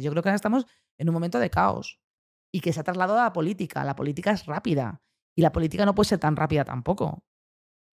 Yo 0.00 0.10
creo 0.10 0.22
que 0.22 0.28
ahora 0.28 0.36
estamos 0.36 0.66
en 0.98 1.08
un 1.08 1.12
momento 1.12 1.38
de 1.38 1.50
caos 1.50 2.00
y 2.52 2.60
que 2.60 2.72
se 2.72 2.80
ha 2.80 2.84
trasladado 2.84 3.20
a 3.20 3.24
la 3.24 3.32
política. 3.32 3.84
La 3.84 3.96
política 3.96 4.30
es 4.30 4.46
rápida 4.46 5.02
y 5.34 5.42
la 5.42 5.52
política 5.52 5.84
no 5.84 5.94
puede 5.94 6.08
ser 6.08 6.18
tan 6.18 6.36
rápida 6.36 6.64
tampoco. 6.64 7.24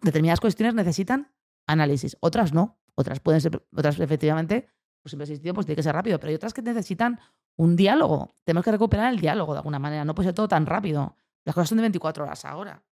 Determinadas 0.00 0.40
cuestiones 0.40 0.74
necesitan 0.74 1.34
análisis, 1.66 2.16
otras 2.20 2.52
no. 2.52 2.78
Otras 2.94 3.20
pueden 3.20 3.40
ser, 3.40 3.66
otras 3.74 3.98
efectivamente, 4.00 4.68
pues 5.02 5.10
siempre 5.10 5.50
ha 5.50 5.54
pues 5.54 5.66
tiene 5.66 5.76
que 5.76 5.82
ser 5.82 5.94
rápido, 5.94 6.18
pero 6.18 6.28
hay 6.28 6.34
otras 6.34 6.52
que 6.52 6.62
necesitan 6.62 7.18
un 7.56 7.74
diálogo. 7.74 8.36
Tenemos 8.44 8.64
que 8.64 8.72
recuperar 8.72 9.12
el 9.12 9.18
diálogo 9.18 9.52
de 9.52 9.58
alguna 9.58 9.78
manera. 9.78 10.04
No 10.04 10.14
puede 10.14 10.28
ser 10.28 10.34
todo 10.34 10.48
tan 10.48 10.66
rápido. 10.66 11.16
Las 11.44 11.54
cosas 11.54 11.70
son 11.70 11.78
de 11.78 11.82
24 11.82 12.24
horas 12.24 12.44
ahora. 12.44 12.84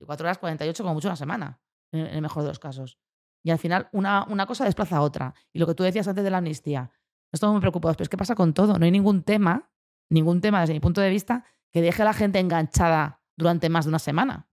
24 0.00 0.26
horas, 0.26 0.38
48, 0.38 0.82
como 0.82 0.94
mucho 0.94 1.08
una 1.08 1.16
semana, 1.16 1.60
en 1.92 2.06
el 2.06 2.22
mejor 2.22 2.42
de 2.42 2.48
los 2.48 2.58
casos. 2.58 2.98
Y 3.44 3.50
al 3.50 3.58
final 3.58 3.88
una, 3.92 4.26
una 4.28 4.46
cosa 4.46 4.64
desplaza 4.64 4.96
a 4.96 5.02
otra. 5.02 5.34
Y 5.52 5.58
lo 5.58 5.66
que 5.66 5.74
tú 5.74 5.82
decías 5.82 6.08
antes 6.08 6.24
de 6.24 6.30
la 6.30 6.38
amnistía, 6.38 6.90
estamos 7.34 7.54
muy 7.54 7.60
preocupados, 7.60 7.96
pero 7.96 8.04
es 8.04 8.08
que 8.08 8.16
pasa 8.16 8.34
con 8.34 8.54
todo. 8.54 8.78
No 8.78 8.84
hay 8.84 8.90
ningún 8.90 9.22
tema, 9.22 9.70
ningún 10.10 10.40
tema 10.40 10.60
desde 10.60 10.74
mi 10.74 10.80
punto 10.80 11.00
de 11.00 11.10
vista, 11.10 11.44
que 11.72 11.82
deje 11.82 12.02
a 12.02 12.04
la 12.04 12.12
gente 12.14 12.38
enganchada 12.38 13.20
durante 13.36 13.68
más 13.68 13.84
de 13.84 13.88
una 13.90 13.98
semana. 13.98 14.46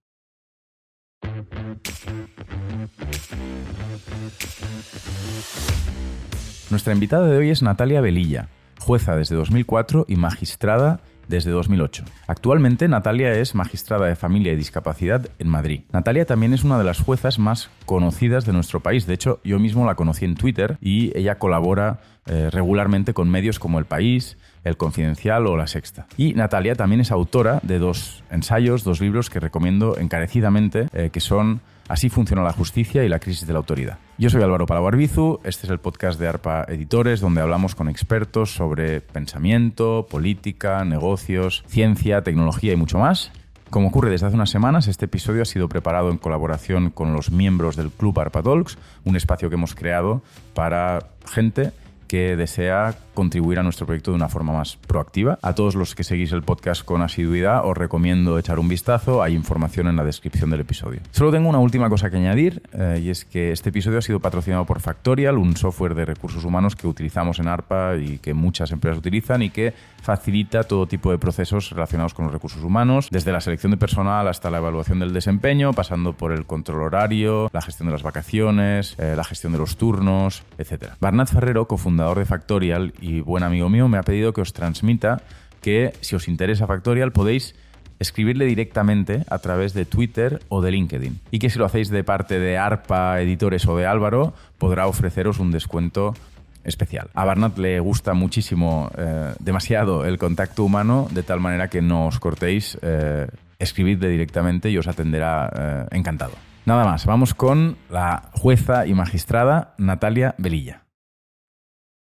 Nuestra 6.70 6.94
invitada 6.94 7.28
de 7.28 7.38
hoy 7.38 7.50
es 7.50 7.62
Natalia 7.62 8.02
Velilla, 8.02 8.50
jueza 8.80 9.16
desde 9.16 9.36
2004 9.36 10.06
y 10.08 10.16
magistrada 10.16 11.02
desde 11.32 11.50
2008. 11.50 12.04
Actualmente 12.28 12.88
Natalia 12.88 13.34
es 13.34 13.56
magistrada 13.56 14.06
de 14.06 14.16
familia 14.16 14.54
y 14.54 14.56
discapacidad 14.56 15.28
en 15.40 15.48
Madrid. 15.48 15.82
Natalia 15.92 16.26
también 16.26 16.54
es 16.54 16.64
una 16.64 16.78
de 16.78 16.84
las 16.84 17.00
juezas 17.00 17.40
más 17.40 17.72
conocidas 17.88 18.46
de 18.46 18.54
nuestro 18.54 18.82
país. 18.82 19.08
De 19.08 19.16
hecho, 19.16 19.40
yo 19.44 19.58
mismo 19.58 19.86
la 19.86 19.96
conocí 19.96 20.26
en 20.26 20.36
Twitter 20.36 20.78
y 20.82 21.18
ella 21.18 21.40
colabora 21.40 22.02
eh, 22.28 22.50
regularmente 22.52 23.16
con 23.16 23.32
medios 23.32 23.58
como 23.58 23.80
El 23.80 23.86
País, 23.86 24.38
El 24.64 24.78
Confidencial 24.78 25.48
o 25.48 25.58
La 25.58 25.66
Sexta. 25.66 26.06
Y 26.18 26.34
Natalia 26.34 26.76
también 26.76 27.02
es 27.02 27.12
autora 27.12 27.60
de 27.64 27.80
dos 27.80 28.24
ensayos, 28.30 28.84
dos 28.84 29.02
libros 29.02 29.32
que 29.32 29.40
recomiendo 29.40 29.98
encarecidamente, 29.98 30.88
eh, 30.94 31.10
que 31.12 31.20
son 31.20 31.62
Así 31.92 32.08
funciona 32.08 32.42
la 32.42 32.54
justicia 32.54 33.04
y 33.04 33.10
la 33.10 33.20
crisis 33.20 33.46
de 33.46 33.52
la 33.52 33.60
autoridad. 33.60 33.98
Yo 34.18 34.30
soy 34.30 34.42
Álvaro 34.42 34.66
Palabarbizu, 34.66 35.42
este 35.44 35.68
es 35.68 35.72
el 35.72 35.80
podcast 35.82 36.18
de 36.18 36.26
ARPA 36.26 36.64
Editores, 36.70 37.20
donde 37.20 37.42
hablamos 37.42 37.76
con 37.76 37.90
expertos 37.90 38.56
sobre 38.56 39.02
pensamiento, 39.02 40.08
política, 40.10 40.86
negocios, 40.86 41.66
ciencia, 41.68 42.22
tecnología 42.22 42.72
y 42.72 42.78
mucho 42.78 42.98
más. 42.98 43.34
Como 43.70 43.90
ocurre 43.90 44.10
desde 44.10 44.26
hace 44.26 44.38
unas 44.38 44.50
semanas, 44.50 44.88
este 44.88 45.04
episodio 45.04 45.42
ha 45.42 45.46
sido 45.46 45.68
preparado 45.68 46.12
en 46.12 46.18
colaboración 46.18 46.92
con 46.92 47.12
los 47.12 47.30
miembros 47.30 47.76
del 47.76 47.92
Club 47.92 48.18
ARPA 48.22 48.42
Talks, 48.42 48.78
un 49.04 49.18
espacio 49.18 49.50
que 49.50 49.56
hemos 49.56 49.76
creado 49.76 50.22
para 50.54 51.10
gente 51.26 51.74
que 52.08 52.38
desea 52.38 52.96
contribuir 53.14 53.60
a 53.60 53.64
nuestro 53.64 53.86
proyecto 53.86 54.12
de 54.12 54.16
una 54.16 54.30
forma 54.30 54.54
más 54.54 54.78
proactiva. 54.78 55.40
A 55.42 55.56
todos 55.56 55.76
los 55.76 55.96
que 55.96 56.04
seguís 56.04 56.32
el 56.32 56.44
podcast 56.44 56.84
con 56.84 57.02
asiduidad, 57.02 57.66
os 57.66 57.78
recomiendo 57.78 58.38
echar 58.38 58.60
un 58.60 58.68
vistazo. 58.68 59.22
Hay 59.22 59.34
información 59.34 59.88
en 59.88 59.96
la 59.96 60.04
descripción 60.04 60.50
del 60.50 60.62
episodio. 60.62 61.02
Solo 61.12 61.32
tengo 61.32 61.50
una 61.50 61.60
última 61.60 61.90
cosa 61.90 62.10
que 62.10 62.18
añadir, 62.18 62.62
eh, 62.74 63.02
y 63.04 63.10
es 63.10 63.26
que 63.26 63.52
este 63.52 63.70
episodio 63.70 64.00
ha 64.00 64.02
sido 64.02 64.20
patrocinado 64.20 64.66
por 64.66 64.80
Factorial, 64.80 65.38
un 65.38 65.56
software 65.58 65.96
de 65.96 66.06
recursos 66.06 66.44
humanos 66.46 66.76
que 66.76 66.88
utilizamos 66.88 67.40
en 67.40 67.48
ARPA 67.48 67.98
y 67.98 68.18
que 68.18 68.34
muchas 68.34 68.72
empresas 68.72 69.00
utilizan 69.00 69.42
y 69.42 69.50
que 69.50 69.74
facilita 70.02 70.64
todo 70.64 70.88
tipo 70.88 71.12
de 71.12 71.18
procesos 71.18 71.70
relacionados 71.70 72.14
con 72.14 72.26
los 72.26 72.34
recursos 72.34 72.64
humanos, 72.64 73.08
desde 73.12 73.32
la 73.32 73.42
selección 73.42 73.72
de 73.72 73.78
personal 73.78 74.28
hasta 74.28 74.50
la 74.50 74.58
evaluación 74.58 75.00
del 75.00 75.14
desempeño, 75.14 75.74
pasando 75.74 76.14
por 76.14 76.32
el 76.32 76.46
control 76.46 76.82
horario, 76.82 77.50
la 77.54 77.62
gestión 77.62 77.88
de 77.88 77.94
las 77.94 78.04
vacaciones, 78.04 78.96
eh, 78.98 79.14
la 79.16 79.24
gestión 79.24 79.54
de 79.54 79.60
los 79.60 79.78
turnos, 79.78 80.44
etc. 80.58 80.94
Barnat 81.00 81.30
Ferrero, 81.30 81.68
cofundador 81.68 82.18
de 82.20 82.26
Factorial 82.26 82.94
y 83.00 83.11
buen 83.20 83.44
amigo 83.44 83.68
mío, 83.68 83.90
me 83.90 83.98
ha 83.98 84.04
pedido 84.04 84.32
que 84.32 84.40
os 84.40 84.54
transmita 84.54 85.22
que 85.62 85.94
si 86.00 86.16
os 86.16 86.30
interesa 86.30 86.68
Factorial 86.68 87.12
podéis 87.12 87.54
escribirle 88.00 88.46
directamente 88.46 89.24
a 89.30 89.40
través 89.40 89.74
de 89.74 89.86
Twitter 89.86 90.40
o 90.50 90.62
de 90.62 90.72
LinkedIn. 90.72 91.20
Y 91.30 91.40
que 91.40 91.50
si 91.50 91.60
lo 91.60 91.66
hacéis 91.66 91.90
de 91.90 92.04
parte 92.04 92.40
de 92.40 92.58
ARPA, 92.58 93.22
Editores 93.22 93.68
o 93.68 93.78
de 93.78 93.86
Álvaro, 93.86 94.34
podrá 94.58 94.88
ofreceros 94.88 95.40
un 95.40 95.52
descuento 95.52 96.16
especial. 96.64 97.10
A 97.14 97.26
Barnat 97.26 97.58
le 97.58 97.80
gusta 97.80 98.14
muchísimo, 98.14 98.90
eh, 98.98 99.34
demasiado 99.40 100.06
el 100.06 100.18
contacto 100.18 100.64
humano, 100.64 101.08
de 101.12 101.24
tal 101.24 101.40
manera 101.40 101.70
que 101.70 101.82
no 101.82 102.08
os 102.08 102.20
cortéis, 102.20 102.78
eh, 102.82 103.28
escribidle 103.60 104.10
directamente 104.10 104.70
y 104.70 104.78
os 104.78 104.88
atenderá 104.88 105.52
eh, 105.54 105.86
encantado. 105.92 106.34
Nada 106.66 106.86
más, 106.86 107.06
vamos 107.06 107.34
con 107.34 107.78
la 107.90 108.30
jueza 108.34 108.86
y 108.86 108.94
magistrada 108.94 109.74
Natalia 109.78 110.36
Velilla. 110.38 110.81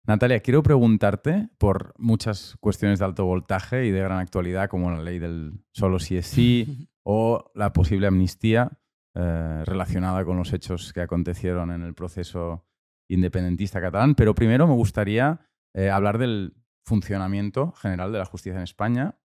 Natalia, 0.08 0.40
quiero 0.42 0.62
preguntarte 0.62 1.50
por 1.58 1.94
muchas 1.98 2.58
cuestiones 2.60 3.00
de 3.00 3.06
alto 3.06 3.26
voltaje 3.26 3.86
y 3.86 3.92
de 3.92 4.02
gran 4.02 4.20
actualidad, 4.20 4.70
como 4.70 4.92
la 4.92 5.02
ley 5.02 5.20
del 5.20 5.54
solo 5.72 6.00
si 6.00 6.18
es 6.18 6.28
sí 6.28 6.90
o 7.04 7.52
la 7.56 7.74
posible 7.74 8.08
amnistía 8.08 8.72
relacionada 9.18 10.26
con 10.26 10.36
los 10.36 10.52
hechos 10.52 10.92
que 10.92 11.00
acontecieron 11.00 11.72
en 11.72 11.84
el 11.84 11.94
proceso 11.94 12.66
independentista 13.10 13.82
catalán, 13.82 14.16
pero 14.16 14.36
primero 14.36 14.68
me 14.68 14.74
gustaría 14.74 15.40
eh, 15.74 15.90
hablar 15.90 16.18
del 16.18 16.54
funcionamiento 16.86 17.72
general 17.74 18.12
de 18.12 18.20
la 18.20 18.26
justicia 18.26 18.58
en 18.58 18.64
España 18.64 19.20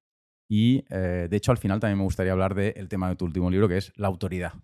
y, 0.48 0.84
eh, 0.90 1.28
de 1.30 1.36
hecho, 1.36 1.52
al 1.52 1.58
final 1.58 1.78
también 1.78 1.98
me 1.98 2.04
gustaría 2.04 2.32
hablar 2.32 2.54
del 2.54 2.88
tema 2.88 3.08
de 3.08 3.16
tu 3.16 3.24
último 3.24 3.50
libro, 3.50 3.68
que 3.68 3.76
es 3.76 3.92
la 3.96 4.08
autoridad 4.08 4.54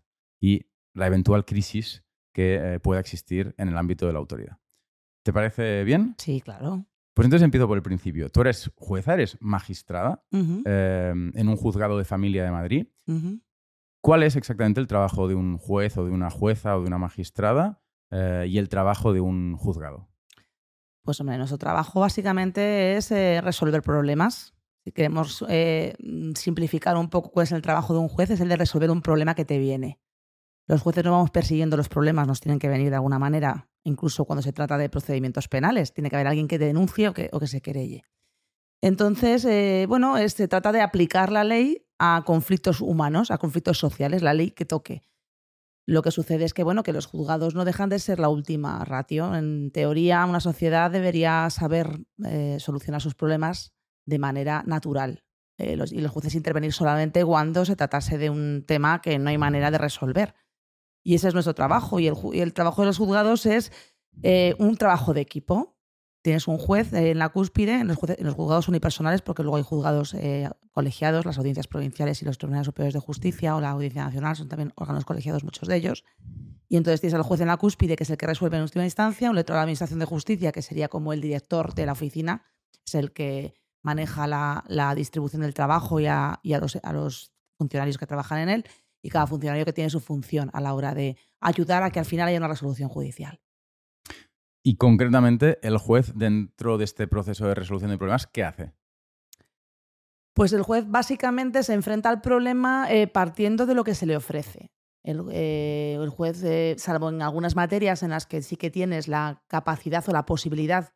y 0.41 0.67
la 0.95 1.07
eventual 1.07 1.45
crisis 1.45 2.05
que 2.35 2.75
eh, 2.75 2.81
pueda 2.81 3.01
existir 3.01 3.55
en 3.57 3.69
el 3.69 3.77
ámbito 3.77 4.07
de 4.07 4.13
la 4.13 4.19
autoridad. 4.19 4.59
¿Te 5.27 5.33
parece 5.33 5.83
bien? 5.83 6.15
Sí, 6.19 6.41
claro. 6.41 6.87
Pues 7.13 7.27
entonces 7.27 7.43
empiezo 7.43 7.67
por 7.67 7.77
el 7.77 7.83
principio. 7.83 8.31
Tú 8.31 8.43
eres 8.43 8.71
jueza, 8.77 9.15
eres 9.15 9.37
magistrada 9.41 10.23
en 10.31 11.49
un 11.49 11.57
juzgado 11.57 11.99
de 11.99 12.05
familia 12.05 12.45
de 12.45 12.53
Madrid. 12.53 12.87
¿Cuál 14.01 14.23
es 14.23 14.37
exactamente 14.37 14.81
el 14.81 14.87
trabajo 14.87 15.27
de 15.27 15.35
un 15.35 15.59
juez 15.59 15.97
o 15.97 16.05
de 16.05 16.13
una 16.13 16.31
jueza 16.31 16.77
o 16.77 16.83
de 16.83 16.87
una 16.87 16.99
magistrada 16.99 17.83
eh, 18.13 18.47
y 18.49 18.59
el 18.59 18.69
trabajo 18.69 19.13
de 19.13 19.21
un 19.21 19.57
juzgado? 19.57 20.09
Pues 21.03 21.21
hombre, 21.21 21.39
nuestro 21.39 21.59
trabajo 21.59 21.99
básicamente 21.99 22.97
es 22.97 23.11
eh, 23.11 23.41
resolver 23.43 23.83
problemas. 23.83 24.55
Si 24.85 24.93
queremos 24.93 25.45
eh, 25.49 25.97
simplificar 26.37 26.97
un 26.97 27.11
poco 27.11 27.33
cuál 27.33 27.45
es 27.45 27.53
el 27.53 27.63
trabajo 27.63 27.95
de 27.95 27.99
un 27.99 28.09
juez, 28.09 28.31
es 28.31 28.41
el 28.41 28.49
de 28.49 28.59
resolver 28.59 28.93
un 28.93 29.03
problema 29.03 29.35
que 29.35 29.45
te 29.45 29.59
viene. 29.59 29.99
Los 30.67 30.83
jueces 30.83 31.05
no 31.05 31.13
vamos 31.13 31.31
persiguiendo 31.31 31.77
los 31.77 31.89
problemas, 31.89 32.27
nos 32.27 32.41
tienen 32.41 32.59
que 32.59 32.69
venir 32.69 32.91
de 32.91 32.97
alguna 32.97 33.19
manera, 33.19 33.69
incluso 33.85 34.25
cuando 34.25 34.43
se 34.43 34.53
trata 34.53 34.79
de 34.79 34.89
procedimientos 34.89 35.49
penales. 35.49 35.93
Tiene 35.93 36.11
que 36.11 36.17
haber 36.17 36.27
alguien 36.27 36.49
que 36.49 36.59
denuncie 36.59 37.09
o 37.09 37.15
que, 37.15 37.47
se 37.47 37.61
querelle. 37.61 38.05
Entonces, 38.83 39.47
bueno, 39.89 40.17
se 40.29 40.49
trata 40.49 40.73
de 40.73 40.81
aplicar 40.81 41.31
la 41.31 41.45
ley 41.45 41.87
a 41.99 42.23
conflictos 42.27 42.81
humanos, 42.81 43.31
a 43.31 43.39
conflictos 43.39 43.79
sociales, 43.79 44.23
la 44.23 44.35
ley 44.35 44.51
que 44.51 44.65
toque. 44.65 45.03
Lo 45.89 46.03
que 46.03 46.11
sucede 46.11 46.45
es 46.45 46.53
que, 46.53 46.65
bueno, 46.65 46.83
que 46.83 46.93
los 46.93 47.07
juzgados 47.07 47.55
no 47.55 47.65
dejan 47.65 47.89
de 47.89 48.01
ser 48.01 48.19
la 48.19 48.29
última 48.29 48.85
ratio. 48.85 49.35
En 49.37 49.71
teoría, 49.71 50.25
una 50.25 50.41
sociedad 50.41 50.91
debería 50.91 51.49
saber 51.51 52.01
eh, 52.25 52.57
solucionar 52.59 53.01
sus 53.01 53.15
problemas 53.15 53.73
de 54.05 54.19
manera 54.19 54.65
natural. 54.67 55.23
Eh, 55.59 55.79
y 55.93 56.01
los 56.01 56.11
jueces 56.11 56.35
intervenir 56.35 56.73
solamente 56.73 57.25
cuando 57.25 57.65
se 57.65 57.77
tratase 57.77 58.19
de 58.19 58.31
un 58.31 58.65
tema 58.67 59.01
que 59.01 59.19
no 59.21 59.31
hay 59.31 59.39
manera 59.39 59.71
de 59.71 59.79
resolver. 59.79 60.35
Y 61.07 61.15
ese 61.15 61.29
es 61.29 61.35
nuestro 61.35 61.55
trabajo. 61.55 62.01
Y 62.01 62.09
el, 62.09 62.53
trabajo 62.53 62.83
de 62.83 62.87
los 62.87 62.99
juzgados 62.99 63.47
es 63.47 63.71
eh, 64.25 64.57
un 64.59 64.77
trabajo 64.77 65.15
de 65.15 65.21
equipo 65.21 65.77
tienes 66.27 66.49
un 66.49 66.59
juez 66.59 66.93
en 66.93 67.21
la 67.21 67.29
cúspide, 67.29 67.75
en 67.75 67.87
los, 67.87 68.35
juzgados 68.35 68.67
unipersonales, 68.67 69.23
porque 69.23 69.45
luego 69.45 69.59
hay 69.59 69.63
juzgados 69.63 70.13
eh, 70.15 70.51
colegiados, 70.73 71.25
las 71.25 71.39
audiencias 71.39 71.69
provinciales 71.69 72.21
y 72.21 72.25
los 72.25 72.37
tribunales 72.37 72.67
superiores 72.67 72.95
de 72.95 72.99
justicia 72.99 73.55
o 73.55 73.61
la 73.61 73.71
audiencia 73.71 74.03
nacional 74.03 74.35
son 74.35 74.49
también 74.49 74.73
órganos 74.75 75.05
colegiados, 75.05 75.45
muchos 75.45 75.69
de 75.69 75.77
ellos. 75.77 76.05
Y 76.69 76.79
entonces 76.79 77.01
tienes 77.01 77.15
al 77.15 77.23
juez 77.23 77.41
en 77.43 77.47
la 77.47 77.57
cúspide, 77.59 77.95
que 77.95 78.03
es 78.03 78.11
el 78.11 78.17
que 78.17 78.27
resuelve 78.27 78.57
en 78.57 78.65
última 78.65 78.85
instancia, 78.85 79.31
un 79.31 79.37
letrado 79.37 79.59
de 79.59 79.61
la 79.61 79.63
Administración 79.63 80.01
de 80.01 80.07
Justicia, 80.07 80.51
que 80.51 80.63
sería 80.63 80.89
como 80.89 81.13
el 81.13 81.21
director 81.21 81.75
de 81.77 81.87
la 81.87 81.93
oficina, 81.93 82.43
es 82.85 82.97
el 82.97 83.13
que 83.13 83.55
maneja 83.83 84.27
la, 84.27 84.95
distribución 84.97 85.43
del 85.43 85.55
trabajo 85.55 86.01
y, 86.01 86.07
a, 86.07 86.41
los, 86.43 86.75
a 86.83 86.93
los 86.93 87.31
funcionarios 87.57 87.99
que 87.99 88.07
trabajan 88.09 88.41
en 88.41 88.49
él, 88.49 88.65
y 89.07 89.09
cada 89.09 89.29
funcionario 89.29 89.65
que 89.65 89.73
tiene 89.73 89.89
su 89.89 90.01
función 90.01 90.51
a 90.53 90.61
la 90.61 90.75
hora 90.75 90.93
de 90.93 91.17
ayudar 91.41 91.85
a 91.85 91.91
que 91.91 92.01
al 92.01 92.05
final 92.05 92.27
haya 92.27 92.39
una 92.39 92.49
resolución 92.49 92.89
judicial. 92.89 93.41
Y 94.65 94.77
concretamente, 94.77 95.61
el 95.63 95.79
juez 95.79 96.13
dentro 96.17 96.77
de 96.77 96.85
este 96.85 97.07
proceso 97.07 97.47
de 97.47 97.55
resolución 97.55 97.93
de 97.93 97.99
problemas, 97.99 98.27
¿qué 98.27 98.43
hace? 98.43 98.73
Pues 100.35 100.53
el 100.53 100.63
juez 100.63 100.85
básicamente 100.89 101.63
se 101.63 101.73
enfrenta 101.73 102.11
al 102.11 102.21
problema 102.21 102.89
eh, 102.91 103.07
partiendo 103.07 103.65
de 103.65 103.75
lo 103.75 103.85
que 103.85 103.95
se 103.95 104.07
le 104.07 104.17
ofrece. 104.17 104.73
El, 105.05 105.25
eh, 105.31 106.05
juez, 106.11 106.43
eh, 106.43 106.75
salvo 106.79 107.11
en 107.11 107.23
algunas 107.23 107.55
materias 107.55 108.03
en 108.03 108.11
las 108.11 108.27
que 108.27 108.43
sí 108.43 108.57
que 108.57 108.73
tienes 108.73 109.07
la 109.07 109.45
capacidad 109.47 110.05
o 110.09 110.13
la 110.13 110.27
posibilidad 110.27 110.93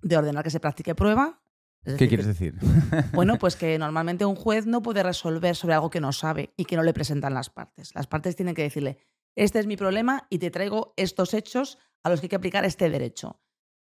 de 0.00 0.16
ordenar 0.16 0.44
que 0.44 0.50
se 0.50 0.60
practique 0.60 0.94
prueba. 0.94 1.41
¿Qué 1.84 2.08
quieres 2.08 2.26
decir? 2.26 2.54
Bueno, 3.12 3.38
pues 3.38 3.56
que 3.56 3.78
normalmente 3.78 4.24
un 4.24 4.36
juez 4.36 4.66
no 4.66 4.82
puede 4.82 5.02
resolver 5.02 5.56
sobre 5.56 5.74
algo 5.74 5.90
que 5.90 6.00
no 6.00 6.12
sabe 6.12 6.52
y 6.56 6.64
que 6.64 6.76
no 6.76 6.82
le 6.82 6.92
presentan 6.92 7.34
las 7.34 7.50
partes. 7.50 7.94
Las 7.94 8.06
partes 8.06 8.36
tienen 8.36 8.54
que 8.54 8.62
decirle, 8.62 8.98
este 9.34 9.58
es 9.58 9.66
mi 9.66 9.76
problema 9.76 10.26
y 10.30 10.38
te 10.38 10.50
traigo 10.50 10.94
estos 10.96 11.34
hechos 11.34 11.78
a 12.04 12.10
los 12.10 12.20
que 12.20 12.26
hay 12.26 12.30
que 12.30 12.36
aplicar 12.36 12.64
este 12.64 12.88
derecho. 12.90 13.40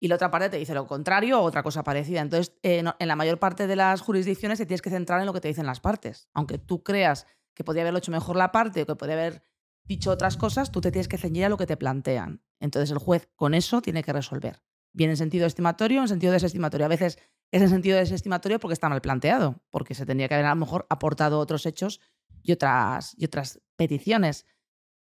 y 0.03 0.07
la 0.07 0.15
otra 0.15 0.31
parte 0.31 0.49
te 0.49 0.57
dice 0.57 0.73
lo 0.73 0.87
contrario 0.87 1.39
o 1.39 1.43
otra 1.43 1.61
cosa 1.61 1.83
parecida. 1.83 2.21
Entonces, 2.21 2.55
eh, 2.63 2.83
en 2.97 3.07
la 3.07 3.15
mayor 3.15 3.37
parte 3.37 3.67
de 3.67 3.75
las 3.75 4.01
jurisdicciones 4.01 4.57
te 4.57 4.65
tienes 4.65 4.81
que 4.81 4.89
centrar 4.89 5.19
en 5.19 5.27
lo 5.27 5.33
que 5.33 5.41
te 5.41 5.47
dicen 5.47 5.67
las 5.67 5.79
partes. 5.79 6.27
Aunque 6.33 6.57
tú 6.57 6.81
creas 6.81 7.27
que 7.53 7.63
podría 7.63 7.83
haberlo 7.83 7.99
hecho 7.99 8.11
mejor 8.11 8.35
la 8.35 8.51
parte 8.51 8.81
o 8.81 8.85
que 8.87 8.95
podría 8.95 9.15
haber 9.15 9.43
dicho 9.83 10.09
otras 10.09 10.37
cosas, 10.37 10.71
tú 10.71 10.81
te 10.81 10.91
tienes 10.91 11.07
que 11.07 11.19
ceñir 11.19 11.45
a 11.45 11.49
lo 11.49 11.57
que 11.57 11.67
te 11.67 11.77
plantean. 11.77 12.41
Entonces, 12.59 12.89
el 12.89 12.97
juez 12.97 13.29
con 13.35 13.53
eso 13.53 13.81
tiene 13.83 14.03
que 14.03 14.11
resolver. 14.11 14.63
Bien 14.93 15.09
en 15.09 15.17
sentido 15.17 15.45
estimatorio 15.45 15.99
o 15.99 16.03
en 16.03 16.07
sentido 16.07 16.33
desestimatorio. 16.33 16.85
A 16.85 16.89
veces 16.89 17.17
es 17.51 17.61
en 17.61 17.69
sentido 17.69 17.97
desestimatorio 17.97 18.59
porque 18.59 18.73
está 18.73 18.89
mal 18.89 19.01
planteado, 19.01 19.61
porque 19.69 19.93
se 19.93 20.05
tendría 20.05 20.27
que 20.27 20.35
haber 20.35 20.45
a 20.45 20.49
lo 20.49 20.55
mejor 20.55 20.85
aportado 20.89 21.39
otros 21.39 21.65
hechos 21.65 22.01
y 22.41 22.51
otras, 22.51 23.15
y 23.17 23.25
otras 23.25 23.61
peticiones. 23.75 24.45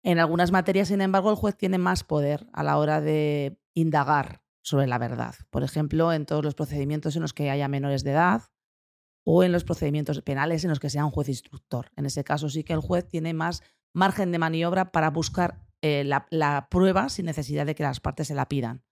En 0.02 0.18
algunas 0.18 0.52
materias, 0.52 0.88
sin 0.88 1.00
embargo, 1.00 1.30
el 1.30 1.36
juez 1.36 1.56
tiene 1.56 1.78
más 1.78 2.04
poder 2.04 2.46
a 2.52 2.62
la 2.62 2.78
hora 2.78 3.00
de 3.00 3.58
indagar 3.74 4.42
sobre 4.62 4.86
la 4.86 4.98
verdad. 4.98 5.34
Por 5.50 5.62
ejemplo, 5.62 6.12
en 6.12 6.26
todos 6.26 6.44
los 6.44 6.54
procedimientos 6.54 7.16
en 7.16 7.22
los 7.22 7.32
que 7.32 7.50
haya 7.50 7.68
menores 7.68 8.04
de 8.04 8.12
edad 8.12 8.42
o 9.24 9.42
en 9.44 9.52
los 9.52 9.64
procedimientos 9.64 10.22
penales 10.22 10.64
en 10.64 10.70
los 10.70 10.80
que 10.80 10.90
sea 10.90 11.04
un 11.04 11.10
juez 11.10 11.28
instructor. 11.28 11.90
En 11.96 12.06
ese 12.06 12.24
caso 12.24 12.48
sí 12.48 12.64
que 12.64 12.72
el 12.72 12.80
juez 12.80 13.06
tiene 13.08 13.34
más 13.34 13.62
margen 13.92 14.32
de 14.32 14.38
maniobra 14.38 14.92
para 14.92 15.10
buscar 15.10 15.66
eh, 15.82 16.04
la, 16.04 16.68
prueba 16.70 17.08
sin 17.08 17.26
necesidad 17.26 17.66
de 17.66 17.74
que 17.74 17.82
las 17.82 18.00
partes 18.00 18.28
se 18.28 18.34
la 18.34 18.48
pidan. 18.48 18.84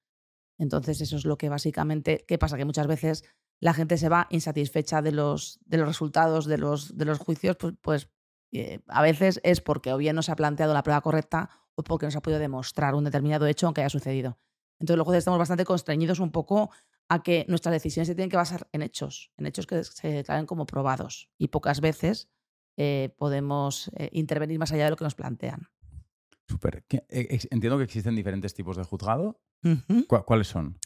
Entonces 0.58 1.00
eso 1.00 1.16
es 1.16 1.24
lo 1.24 1.36
que 1.36 1.48
básicamente, 1.48 2.24
¿qué 2.26 2.38
pasa? 2.38 2.56
Que 2.56 2.64
muchas 2.64 2.86
veces 2.86 3.24
la 3.60 3.74
gente 3.74 3.98
se 3.98 4.08
va 4.08 4.26
insatisfecha 4.30 5.02
de 5.02 5.12
los, 5.12 5.58
de 5.64 5.78
los 5.78 5.88
resultados 5.88 6.46
de 6.46 6.58
los, 6.58 6.96
de 6.96 7.04
los 7.04 7.18
juicios, 7.18 7.56
pues, 7.56 7.74
pues 7.80 8.10
eh, 8.52 8.80
a 8.86 9.02
veces 9.02 9.40
es 9.42 9.60
porque 9.60 9.92
o 9.92 9.96
bien 9.96 10.16
no 10.16 10.22
se 10.22 10.32
ha 10.32 10.36
planteado 10.36 10.74
la 10.74 10.82
prueba 10.82 11.00
correcta 11.00 11.50
o 11.74 11.82
porque 11.82 12.06
no 12.06 12.10
se 12.10 12.18
ha 12.18 12.22
podido 12.22 12.40
demostrar 12.40 12.94
un 12.94 13.04
determinado 13.04 13.46
hecho 13.46 13.66
aunque 13.66 13.82
haya 13.82 13.90
sucedido. 13.90 14.38
Entonces 14.78 14.98
los 14.98 15.04
jueces 15.04 15.20
estamos 15.20 15.38
bastante 15.38 15.64
constreñidos 15.64 16.20
un 16.20 16.32
poco 16.32 16.70
a 17.08 17.22
que 17.22 17.44
nuestras 17.48 17.72
decisiones 17.72 18.08
se 18.08 18.14
tienen 18.14 18.30
que 18.30 18.36
basar 18.36 18.68
en 18.72 18.82
hechos, 18.82 19.32
en 19.36 19.46
hechos 19.46 19.66
que 19.66 19.84
se 19.84 20.08
declaren 20.08 20.46
como 20.46 20.66
probados. 20.66 21.30
Y 21.38 21.48
pocas 21.48 21.80
veces 21.80 22.28
eh, 22.76 23.14
podemos 23.16 23.90
eh, 23.96 24.10
intervenir 24.12 24.58
más 24.58 24.72
allá 24.72 24.84
de 24.84 24.90
lo 24.90 24.96
que 24.96 25.04
nos 25.04 25.14
plantean. 25.14 25.68
Súper. 26.48 26.84
Eh, 26.90 27.38
entiendo 27.50 27.78
que 27.78 27.84
existen 27.84 28.14
diferentes 28.14 28.54
tipos 28.54 28.76
de 28.76 28.84
juzgado. 28.84 29.40
¿Cuáles 30.26 30.46
son? 30.46 30.78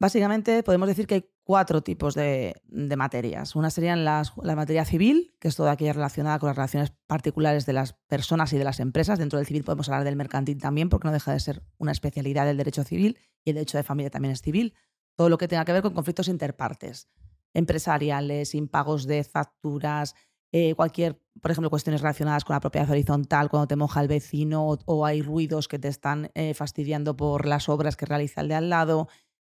Básicamente 0.00 0.62
podemos 0.62 0.88
decir 0.88 1.06
que 1.06 1.14
hay 1.16 1.30
cuatro 1.44 1.82
tipos 1.82 2.14
de, 2.14 2.54
materias. 2.68 3.54
Una 3.54 3.70
serían 3.70 4.04
las, 4.04 4.32
la 4.42 4.56
materia 4.56 4.84
civil, 4.86 5.34
que 5.38 5.48
es 5.48 5.56
toda 5.56 5.72
aquella 5.72 5.92
relacionada 5.92 6.38
con 6.38 6.46
las 6.46 6.56
relaciones 6.56 6.92
particulares 7.06 7.66
de 7.66 7.74
las 7.74 7.92
personas 8.08 8.52
y 8.52 8.58
de 8.58 8.64
las 8.64 8.80
empresas. 8.80 9.18
Dentro 9.18 9.38
del 9.38 9.46
civil 9.46 9.62
podemos 9.62 9.88
hablar 9.88 10.04
del 10.04 10.16
mercantil 10.16 10.58
también, 10.58 10.88
porque 10.88 11.08
no 11.08 11.12
deja 11.12 11.32
de 11.32 11.40
ser 11.40 11.62
una 11.76 11.92
especialidad 11.92 12.46
del 12.46 12.56
derecho 12.56 12.82
civil 12.82 13.18
y 13.44 13.50
el 13.50 13.56
derecho 13.56 13.76
de 13.76 13.82
familia 13.82 14.10
también 14.10 14.32
es 14.32 14.40
civil. 14.40 14.74
Todo 15.16 15.28
lo 15.28 15.36
que 15.36 15.48
tenga 15.48 15.66
que 15.66 15.72
ver 15.72 15.82
con 15.82 15.92
conflictos 15.92 16.28
interpartes, 16.28 17.10
empresariales, 17.52 18.54
impagos 18.54 19.06
de 19.06 19.24
facturas, 19.24 20.14
eh, 20.52 20.74
cualquier, 20.74 21.20
por 21.40 21.50
ejemplo, 21.50 21.70
cuestiones 21.70 22.00
relacionadas 22.00 22.44
con 22.44 22.54
la 22.54 22.60
propiedad 22.60 22.90
horizontal, 22.90 23.48
cuando 23.48 23.68
te 23.68 23.76
moja 23.76 24.00
el 24.00 24.08
vecino 24.08 24.66
o, 24.66 25.06
hay 25.06 25.22
ruidos 25.22 25.68
que 25.68 25.78
te 25.78 25.88
están 25.88 26.30
eh, 26.34 26.54
fastidiando 26.54 27.16
por 27.16 27.46
las 27.46 27.68
obras 27.68 27.96
que 27.96 28.06
realiza 28.06 28.40
el 28.40 28.48
de 28.48 28.54
al 28.54 28.70
lado 28.70 29.08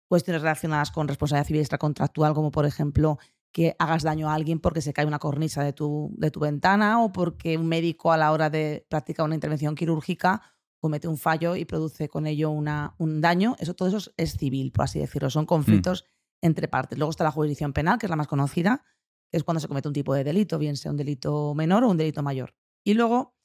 cuestiones 0.08 0.42
relacionadas 0.42 0.92
con 0.92 1.08
responsabilidad 1.08 1.48
civil 1.48 1.62
extracontractual, 1.62 2.34
como 2.34 2.52
por 2.52 2.66
ejemplo 2.66 3.20
que 3.52 3.76
hagas 3.80 4.04
daño 4.04 4.30
a 4.30 4.34
alguien 4.34 4.60
porque 4.60 4.82
se 4.82 4.94
cae 4.94 5.06
una 5.06 5.20
cornisa 5.20 5.64
de 5.64 5.74
tu, 5.74 6.14
de 6.18 6.32
tu 6.32 6.40
ventana 6.40 7.04
o 7.04 7.12
porque 7.12 7.58
un 7.58 7.68
médico 7.68 8.12
a 8.12 8.18
la 8.18 8.32
hora 8.32 8.50
de 8.50 8.86
practicar 8.90 9.26
una 9.26 9.36
intervención 9.36 9.76
quirúrgica 9.76 10.42
comete 10.80 11.08
un 11.08 11.18
fallo 11.18 11.56
y 11.56 11.66
produce 11.66 12.08
con 12.08 12.28
ello 12.28 12.52
una, 12.52 12.94
un 12.98 13.20
daño. 13.20 13.56
Eso, 13.60 13.74
todo 13.74 13.90
eso 13.90 14.12
es 14.16 14.38
civil, 14.38 14.72
por 14.72 14.86
así 14.86 15.00
decirlo. 15.00 15.30
Son 15.30 15.46
conflictos 15.46 16.04
mm. 16.04 16.46
entre 16.46 16.68
partes. 16.68 16.98
Luego 16.98 17.10
está 17.10 17.24
la 17.24 17.32
jurisdicción 17.32 17.74
penal, 17.74 17.98
que 17.98 18.06
es 18.06 18.10
la 18.10 18.16
más 18.16 18.28
conocida, 18.28 18.84
es 19.32 19.44
cuando 19.44 19.60
se 19.60 19.68
comete 19.68 19.88
un 19.88 19.94
tipo 19.94 20.14
de 20.14 20.24
delito, 20.24 20.58
bien 20.58 20.78
sea 20.78 20.92
un 20.92 20.98
delito 20.98 21.54
menor 21.54 21.84
o 21.84 21.90
un 21.90 21.98
delito 21.98 22.24
mayor. 22.24 22.56
Y 22.84 22.94
luego 22.94 23.36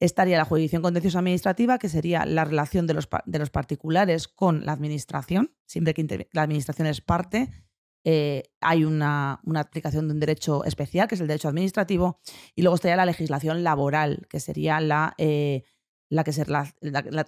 estaría 0.00 0.36
la 0.36 0.44
jurisdicción 0.44 0.82
contenciosa 0.82 1.18
administrativa, 1.18 1.78
que 1.78 1.88
sería 1.88 2.26
la 2.26 2.44
relación 2.44 2.86
de 2.86 2.94
los, 2.94 3.08
de 3.24 3.38
los 3.38 3.50
particulares 3.50 4.28
con 4.28 4.64
la 4.66 4.72
administración. 4.72 5.54
Siempre 5.66 5.94
que 5.94 6.28
la 6.32 6.42
administración 6.42 6.86
es 6.86 7.00
parte, 7.00 7.50
eh, 8.04 8.44
hay 8.60 8.84
una, 8.84 9.40
una, 9.44 9.60
aplicación 9.60 10.06
de 10.06 10.14
un 10.14 10.20
derecho 10.20 10.64
especial, 10.64 11.08
que 11.08 11.16
es 11.16 11.20
el 11.20 11.26
derecho 11.26 11.48
administrativo. 11.48 12.20
Y 12.54 12.62
luego 12.62 12.76
estaría 12.76 12.96
la 12.96 13.06
legislación 13.06 13.64
laboral, 13.64 14.26
que 14.30 14.38
sería 14.38 14.80
la, 14.80 15.14
eh, 15.18 15.64
la 16.08 16.22
que 16.22 16.32
se, 16.32 16.44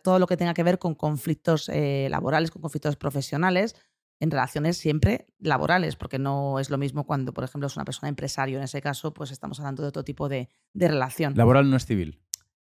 todo 0.02 0.18
lo 0.18 0.26
que 0.26 0.36
tenga 0.36 0.54
que 0.54 0.62
ver 0.62 0.78
con 0.78 0.94
conflictos 0.94 1.68
eh, 1.68 2.08
laborales, 2.10 2.50
con 2.50 2.62
conflictos 2.62 2.96
profesionales, 2.96 3.74
en 4.20 4.30
relaciones 4.30 4.76
siempre 4.76 5.26
laborales, 5.38 5.96
porque 5.96 6.18
no 6.18 6.58
es 6.58 6.70
lo 6.70 6.78
mismo 6.78 7.06
cuando, 7.06 7.32
por 7.32 7.44
ejemplo, 7.44 7.66
es 7.66 7.76
una 7.76 7.84
persona 7.84 8.08
empresario. 8.08 8.58
En 8.58 8.64
ese 8.64 8.80
caso, 8.80 9.14
pues 9.14 9.30
estamos 9.30 9.60
hablando 9.60 9.82
de 9.82 9.88
otro 9.88 10.04
tipo 10.04 10.28
de, 10.28 10.48
de 10.72 10.88
relación. 10.88 11.34
Laboral 11.36 11.70
no 11.70 11.76
es 11.76 11.86
civil. 11.86 12.20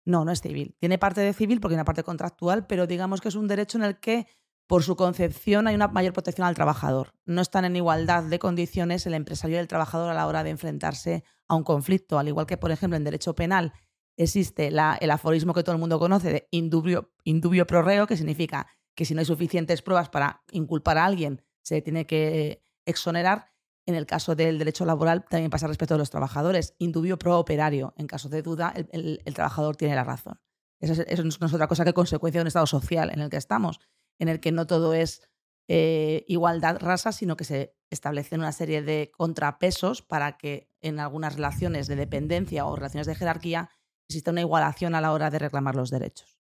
No, 0.04 0.24
no 0.24 0.32
es 0.32 0.40
civil. 0.40 0.76
Tiene 0.80 0.98
parte 0.98 1.20
de 1.20 1.32
civil 1.32 1.60
porque 1.60 1.74
hay 1.74 1.78
una 1.78 1.84
parte 1.84 2.02
contractual, 2.02 2.66
pero 2.66 2.86
digamos 2.86 3.20
que 3.20 3.28
es 3.28 3.34
un 3.34 3.48
derecho 3.48 3.78
en 3.78 3.84
el 3.84 3.98
que, 4.00 4.26
por 4.66 4.82
su 4.82 4.96
concepción, 4.96 5.66
hay 5.66 5.74
una 5.74 5.88
mayor 5.88 6.12
protección 6.12 6.46
al 6.46 6.54
trabajador. 6.54 7.14
No 7.24 7.40
están 7.40 7.64
en 7.64 7.76
igualdad 7.76 8.24
de 8.24 8.38
condiciones 8.38 9.06
el 9.06 9.14
empresario 9.14 9.56
y 9.56 9.60
el 9.60 9.68
trabajador 9.68 10.10
a 10.10 10.14
la 10.14 10.26
hora 10.26 10.44
de 10.44 10.50
enfrentarse 10.50 11.24
a 11.48 11.54
un 11.54 11.64
conflicto. 11.64 12.18
Al 12.18 12.28
igual 12.28 12.46
que, 12.46 12.56
por 12.56 12.70
ejemplo, 12.70 12.96
en 12.96 13.04
derecho 13.04 13.34
penal 13.34 13.72
existe 14.16 14.68
el 14.68 15.10
aforismo 15.10 15.54
que 15.54 15.62
todo 15.62 15.74
el 15.74 15.80
mundo 15.80 15.98
conoce 15.98 16.30
de 16.30 16.48
indubio, 16.50 17.12
indubio 17.24 17.66
pro 17.66 17.82
reo, 17.82 18.06
que 18.06 18.16
significa 18.16 18.68
que 18.94 19.04
si 19.04 19.14
no 19.14 19.20
hay 19.20 19.26
suficientes 19.26 19.82
pruebas 19.82 20.08
para 20.08 20.42
inculpar 20.52 20.98
a 20.98 21.04
alguien, 21.04 21.42
se 21.62 21.82
tiene 21.82 22.06
que 22.06 22.64
exonerar. 22.86 23.52
En 23.86 23.94
el 23.94 24.06
caso 24.06 24.34
del 24.34 24.58
derecho 24.58 24.86
laboral 24.86 25.24
también 25.28 25.50
pasa 25.50 25.66
respecto 25.66 25.94
a 25.94 25.98
los 25.98 26.10
trabajadores. 26.10 26.74
Indubio 26.78 27.18
pro 27.18 27.38
operario. 27.38 27.92
En 27.96 28.06
caso 28.06 28.28
de 28.28 28.42
duda, 28.42 28.72
el, 28.92 29.20
trabajador 29.34 29.76
tiene 29.76 29.94
la 29.94 30.04
razón. 30.04 30.40
Eso, 30.80 30.94
no 31.22 31.46
es 31.46 31.54
otra 31.54 31.68
cosa 31.68 31.84
que 31.84 31.92
consecuencia 31.92 32.40
de 32.40 32.42
un 32.42 32.48
estado 32.48 32.66
social 32.66 33.10
en 33.10 33.20
el 33.20 33.30
que 33.30 33.36
estamos, 33.36 33.80
en 34.18 34.28
el 34.28 34.40
que 34.40 34.52
no 34.52 34.66
todo 34.66 34.94
es 34.94 35.22
eh, 35.68 36.24
igualdad 36.28 36.78
rasa, 36.80 37.12
sino 37.12 37.36
que 37.36 37.44
se 37.44 37.74
establecen 37.90 38.40
una 38.40 38.52
serie 38.52 38.82
de 38.82 39.10
contrapesos 39.16 40.02
para 40.02 40.36
que 40.36 40.70
en 40.82 41.00
algunas 41.00 41.36
relaciones 41.36 41.86
de 41.86 41.96
dependencia 41.96 42.66
o 42.66 42.76
relaciones 42.76 43.06
de 43.06 43.14
jerarquía 43.14 43.70
exista 44.08 44.30
una 44.30 44.42
igualación 44.42 44.94
a 44.94 45.00
la 45.00 45.12
hora 45.12 45.30
de 45.30 45.38
reclamar 45.38 45.74
los 45.74 45.90
derechos. 45.90 46.38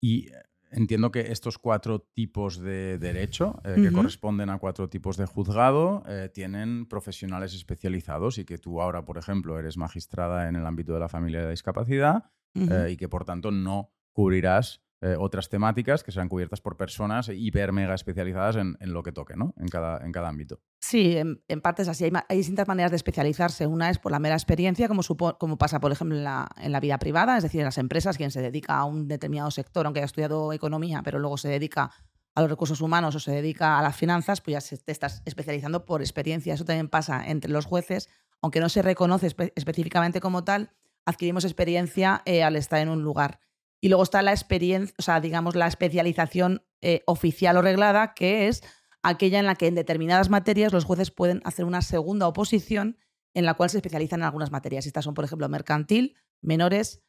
Y 0.00 0.28
Entiendo 0.70 1.10
que 1.10 1.32
estos 1.32 1.58
cuatro 1.58 2.00
tipos 2.14 2.58
de 2.58 2.98
derecho, 2.98 3.60
eh, 3.64 3.76
que 3.76 3.92
corresponden 3.92 4.50
a 4.50 4.58
cuatro 4.58 4.88
tipos 4.88 5.16
de 5.16 5.26
juzgado, 5.26 6.02
eh, 6.06 6.30
tienen 6.32 6.86
profesionales 6.86 7.54
especializados 7.54 8.38
y 8.38 8.44
que 8.44 8.58
tú 8.58 8.80
ahora, 8.80 9.04
por 9.04 9.18
ejemplo, 9.18 9.58
eres 9.58 9.76
magistrada 9.76 10.48
en 10.48 10.56
el 10.56 10.66
ámbito 10.66 10.92
de 10.92 11.00
la 11.00 11.08
familia 11.08 11.42
de 11.42 11.50
discapacidad 11.50 12.30
eh, 12.54 12.90
y 12.90 12.96
que, 12.96 13.08
por 13.08 13.24
tanto, 13.24 13.50
no 13.50 13.92
cubrirás 14.12 14.82
eh, 15.00 15.14
otras 15.16 15.48
temáticas 15.48 16.02
que 16.02 16.10
serán 16.10 16.28
cubiertas 16.28 16.60
por 16.60 16.76
personas 16.76 17.28
hiper 17.28 17.72
mega 17.72 17.94
especializadas 17.94 18.56
en, 18.56 18.76
lo 18.80 19.04
que 19.04 19.12
toque, 19.12 19.36
¿no? 19.36 19.54
En 19.56 19.68
cada, 19.68 20.04
en 20.04 20.10
cada 20.10 20.28
ámbito. 20.28 20.60
Sí, 20.80 21.16
en, 21.16 21.60
parte 21.60 21.82
es 21.82 21.88
así. 21.88 22.10
Hay, 22.28 22.36
distintas 22.36 22.66
maneras 22.66 22.90
de 22.90 22.96
especializarse. 22.96 23.66
Una 23.68 23.90
es 23.90 23.98
por 23.98 24.10
la 24.10 24.18
mera 24.18 24.34
experiencia, 24.34 24.88
como, 24.88 25.02
como 25.38 25.56
pasa, 25.56 25.78
por 25.78 25.92
ejemplo, 25.92 26.16
en 26.16 26.24
la, 26.24 26.48
en 26.56 26.72
la, 26.72 26.80
vida 26.80 26.98
privada, 26.98 27.36
es 27.36 27.44
decir, 27.44 27.60
en 27.60 27.66
las 27.66 27.78
empresas, 27.78 28.16
quien 28.16 28.32
se 28.32 28.42
dedica 28.42 28.76
a 28.76 28.84
un 28.84 29.06
determinado 29.06 29.52
sector, 29.52 29.86
aunque 29.86 30.00
haya 30.00 30.06
estudiado 30.06 30.52
economía, 30.52 31.02
pero 31.04 31.20
luego 31.20 31.36
se 31.36 31.48
dedica 31.48 31.92
a 32.34 32.40
los 32.40 32.50
recursos 32.50 32.80
humanos 32.80 33.14
o 33.14 33.20
se 33.20 33.32
dedica 33.32 33.78
a 33.78 33.82
las 33.82 33.96
finanzas, 33.96 34.40
pues 34.40 34.70
ya 34.70 34.78
te 34.84 34.92
estás 34.92 35.22
especializando 35.24 35.84
por 35.84 36.00
experiencia. 36.00 36.54
Eso 36.54 36.64
también 36.64 36.88
pasa 36.88 37.24
entre 37.26 37.50
los 37.50 37.66
jueces, 37.66 38.08
aunque 38.40 38.60
no 38.60 38.68
se 38.68 38.82
reconoce 38.82 39.28
específicamente 39.54 40.20
como 40.20 40.44
tal, 40.44 40.72
adquirimos 41.04 41.44
experiencia 41.44 42.22
eh, 42.26 42.42
al 42.42 42.56
estar 42.56 42.80
en 42.80 42.88
un 42.88 43.02
lugar. 43.02 43.40
Y 43.80 43.88
luego 43.88 44.02
está 44.02 44.22
la 44.22 44.32
experiencia, 44.32 44.94
o 44.98 45.02
sea, 45.02 45.20
digamos, 45.20 45.54
la 45.54 45.66
especialización 45.66 46.62
eh, 46.80 47.02
oficial 47.06 47.56
o 47.56 47.62
reglada, 47.62 48.14
que 48.14 48.48
es 48.48 48.62
aquella 49.02 49.38
en 49.38 49.46
la 49.46 49.54
que 49.54 49.68
en 49.68 49.74
determinadas 49.74 50.30
materias 50.30 50.72
los 50.72 50.84
jueces 50.84 51.10
pueden 51.10 51.40
hacer 51.44 51.64
una 51.64 51.82
segunda 51.82 52.26
oposición 52.26 52.98
en 53.34 53.44
la 53.44 53.54
cual 53.54 53.70
se 53.70 53.78
especializan 53.78 54.20
en 54.20 54.26
algunas 54.26 54.50
materias. 54.50 54.86
Estas 54.86 55.04
son, 55.04 55.14
por 55.14 55.24
ejemplo, 55.24 55.48
mercantil, 55.48 56.16
menores, 56.40 57.02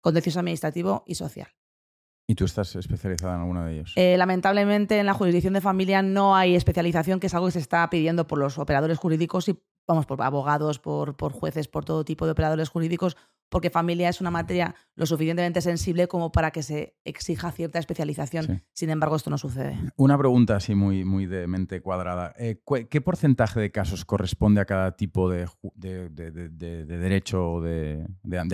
contencioso 0.00 0.38
administrativo 0.38 1.02
y 1.06 1.16
social. 1.16 1.48
¿Y 2.26 2.36
tú 2.36 2.44
estás 2.44 2.74
especializada 2.76 3.34
en 3.34 3.40
alguno 3.40 3.64
de 3.64 3.74
ellos? 3.74 3.92
Eh, 3.96 4.16
lamentablemente 4.16 4.98
en 4.98 5.06
la 5.06 5.14
jurisdicción 5.14 5.52
de 5.52 5.60
familia 5.60 6.00
no 6.00 6.36
hay 6.36 6.54
especialización, 6.54 7.20
que 7.20 7.26
es 7.26 7.34
algo 7.34 7.46
que 7.46 7.52
se 7.52 7.58
está 7.58 7.88
pidiendo 7.90 8.26
por 8.26 8.38
los 8.38 8.58
operadores 8.58 8.98
jurídicos 8.98 9.48
y, 9.48 9.60
vamos, 9.86 10.06
por 10.06 10.22
abogados, 10.22 10.78
por, 10.78 11.16
por 11.16 11.32
jueces, 11.32 11.68
por 11.68 11.84
todo 11.84 12.04
tipo 12.04 12.24
de 12.24 12.32
operadores 12.32 12.70
jurídicos, 12.70 13.16
porque 13.48 13.70
familia 13.70 14.08
es 14.08 14.20
una 14.20 14.30
materia 14.30 14.74
lo 14.96 15.06
suficientemente 15.06 15.60
sensible 15.60 16.08
como 16.08 16.32
para 16.32 16.50
que 16.50 16.62
se 16.62 16.96
exija 17.04 17.52
cierta 17.52 17.78
especialización. 17.78 18.62
Sin 18.72 18.90
embargo, 18.90 19.16
esto 19.16 19.30
no 19.30 19.38
sucede. 19.38 19.78
Una 19.96 20.18
pregunta 20.18 20.56
así 20.56 20.74
muy, 20.74 21.04
muy 21.04 21.26
de 21.26 21.46
mente 21.46 21.80
cuadrada. 21.80 22.34
Eh, 22.38 22.60
¿Qué 22.90 23.00
porcentaje 23.00 23.60
de 23.60 23.70
casos 23.70 24.04
corresponde 24.04 24.60
a 24.60 24.64
cada 24.64 24.96
tipo 24.96 25.30
de, 25.30 25.48
de, 25.74 26.08
de, 26.10 26.30
de 26.50 26.98
derecho 26.98 27.52
o 27.54 27.60
de, 27.60 28.06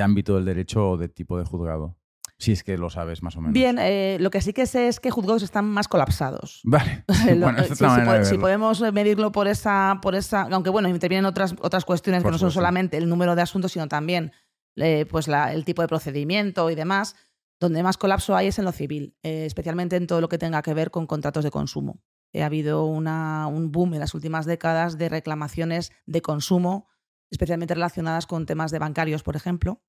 ámbito 0.02 0.34
del 0.36 0.44
derecho 0.44 0.90
o 0.90 0.96
de 0.96 1.08
tipo 1.08 1.38
de 1.38 1.44
juzgado? 1.44 1.96
Si 2.38 2.52
es 2.52 2.64
que 2.64 2.78
lo 2.78 2.88
sabes 2.88 3.22
más 3.22 3.36
o 3.36 3.42
menos. 3.42 3.52
Bien, 3.52 3.76
eh, 3.78 4.16
lo 4.18 4.30
que 4.30 4.40
sí 4.40 4.54
que 4.54 4.64
sé 4.64 4.88
es 4.88 4.98
que 4.98 5.10
juzgados 5.10 5.42
están 5.42 5.66
más 5.66 5.88
colapsados. 5.88 6.62
Vale. 6.64 7.04
Lo- 7.36 7.40
Bueno, 7.46 7.62
sí, 7.64 7.74
si, 7.74 8.34
de 8.34 8.38
podemos 8.38 8.80
medirlo 8.94 9.30
por 9.30 9.46
esa, 9.46 9.98
por 10.00 10.14
esa, 10.14 10.48
aunque 10.50 10.70
bueno, 10.70 10.88
intervienen 10.88 11.26
otras, 11.26 11.54
otras 11.60 11.84
cuestiones 11.84 12.22
Por 12.22 12.30
que 12.30 12.36
no 12.36 12.38
son 12.38 12.50
solamente 12.50 12.96
el 12.96 13.10
número 13.10 13.36
de 13.36 13.42
asuntos, 13.42 13.72
sino 13.72 13.88
también 13.88 14.32
eh, 14.76 15.06
pues 15.08 15.28
el 15.28 15.64
tipo 15.64 15.82
de 15.82 15.88
procedimiento 15.88 16.70
y 16.70 16.74
demás. 16.74 17.16
Donde 17.58 17.82
más 17.82 17.98
colapso 17.98 18.34
hay 18.36 18.46
es 18.48 18.58
en 18.58 18.64
lo 18.64 18.72
civil, 18.72 19.16
eh, 19.22 19.44
especialmente 19.44 19.96
en 19.96 20.06
todo 20.06 20.20
lo 20.22 20.28
que 20.30 20.38
tenga 20.38 20.62
que 20.62 20.72
ver 20.72 20.90
con 20.90 21.06
contratos 21.06 21.44
de 21.44 21.50
consumo. 21.50 22.00
Ha 22.34 22.46
habido 22.46 22.86
una- 22.86 23.48
un 23.48 23.70
boom 23.70 23.94
en 23.94 24.00
las 24.00 24.14
últimas 24.14 24.46
décadas 24.46 24.96
de 24.96 25.08
reclamaciones 25.10 25.90
de 26.06 26.22
consumo, 26.22 26.86
especialmente 27.30 27.74
relacionadas 27.74 28.26
con 28.26 28.46
temas 28.46 28.70
de 28.70 28.78
bancarios, 28.78 29.22
por 29.22 29.36
ejemplo, 29.36 29.82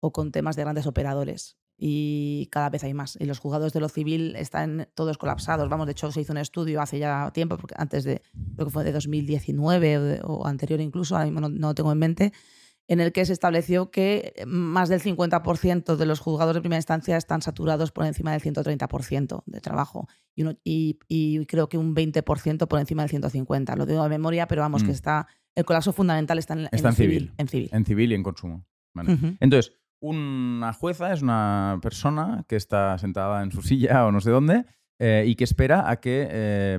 o 0.00 0.12
con 0.12 0.30
temas 0.30 0.56
de 0.56 0.62
grandes 0.62 0.86
operadores. 0.86 1.56
Y 1.78 2.48
cada 2.50 2.70
vez 2.70 2.84
hay 2.84 2.92
más. 2.94 3.16
Y 3.20 3.24
los 3.24 3.38
juzgados 3.38 3.72
de 3.72 3.80
lo 3.80 3.88
civil 3.88 4.34
están 4.36 4.88
todos 4.94 5.16
colapsados. 5.16 5.68
Vamos, 5.68 5.86
de 5.86 5.92
hecho, 5.92 6.10
se 6.12 6.20
hizo 6.22 6.32
un 6.32 6.38
estudio 6.38 6.80
hace 6.82 6.98
ya 6.98 7.30
tiempo, 7.32 7.56
porque 7.56 7.74
antes 7.78 8.04
de, 8.04 8.20
creo 8.56 8.66
que 8.66 8.72
fue 8.72 8.84
de 8.84 8.92
2019 8.92 9.98
o, 9.98 10.02
de- 10.02 10.20
o 10.24 10.46
anterior 10.46 10.80
incluso, 10.80 11.14
ahora 11.16 11.26
mismo 11.26 11.40
no, 11.40 11.48
no 11.48 11.74
tengo 11.74 11.92
en 11.92 11.98
mente, 11.98 12.32
en 12.88 13.00
el 13.00 13.12
que 13.12 13.24
se 13.26 13.32
estableció 13.32 13.90
que 13.90 14.32
más 14.46 14.88
del 14.88 15.00
50% 15.00 15.96
de 15.96 16.06
los 16.06 16.20
juzgados 16.20 16.54
de 16.54 16.60
primera 16.60 16.78
instancia 16.78 17.16
están 17.16 17.42
saturados 17.42 17.90
por 17.92 18.06
encima 18.06 18.32
del 18.32 18.40
130% 18.40 19.42
de 19.46 19.60
trabajo 19.60 20.08
y, 20.34 20.42
uno- 20.42 20.56
y- 20.62 20.98
y 21.08 21.44
creo 21.46 21.68
que 21.68 21.78
un 21.78 21.94
20% 21.94 22.66
por 22.68 22.78
encima 22.78 23.02
del 23.04 23.10
150%. 23.10 23.76
Lo 23.76 23.86
digo 23.86 24.02
de 24.02 24.08
memoria, 24.08 24.46
pero 24.46 24.62
vamos, 24.62 24.82
Mm. 24.82 24.86
que 24.86 24.92
está 24.92 25.26
el 25.54 25.64
colapso 25.64 25.92
fundamental 25.92 26.38
está 26.38 26.54
en, 26.54 26.68
Está 26.70 26.90
en 26.90 26.94
civil. 26.94 27.32
En 27.38 27.48
civil. 27.48 27.70
En 27.72 27.84
civil 27.86 28.12
y 28.12 28.14
en 28.14 28.22
consumo. 28.22 28.66
Vale. 28.94 29.18
Entonces, 29.40 29.72
una 30.00 30.72
jueza 30.74 31.12
es 31.12 31.22
una 31.22 31.78
persona 31.82 32.44
que 32.48 32.56
está 32.56 32.96
sentada 32.98 33.42
en 33.42 33.50
su 33.50 33.62
silla 33.62 34.04
o 34.06 34.12
no 34.12 34.20
sé 34.20 34.30
dónde 34.30 34.64
eh, 34.98 35.24
y 35.26 35.34
que 35.34 35.44
espera 35.44 35.90
a 35.90 35.96
que 36.00 36.26
eh, 36.30 36.78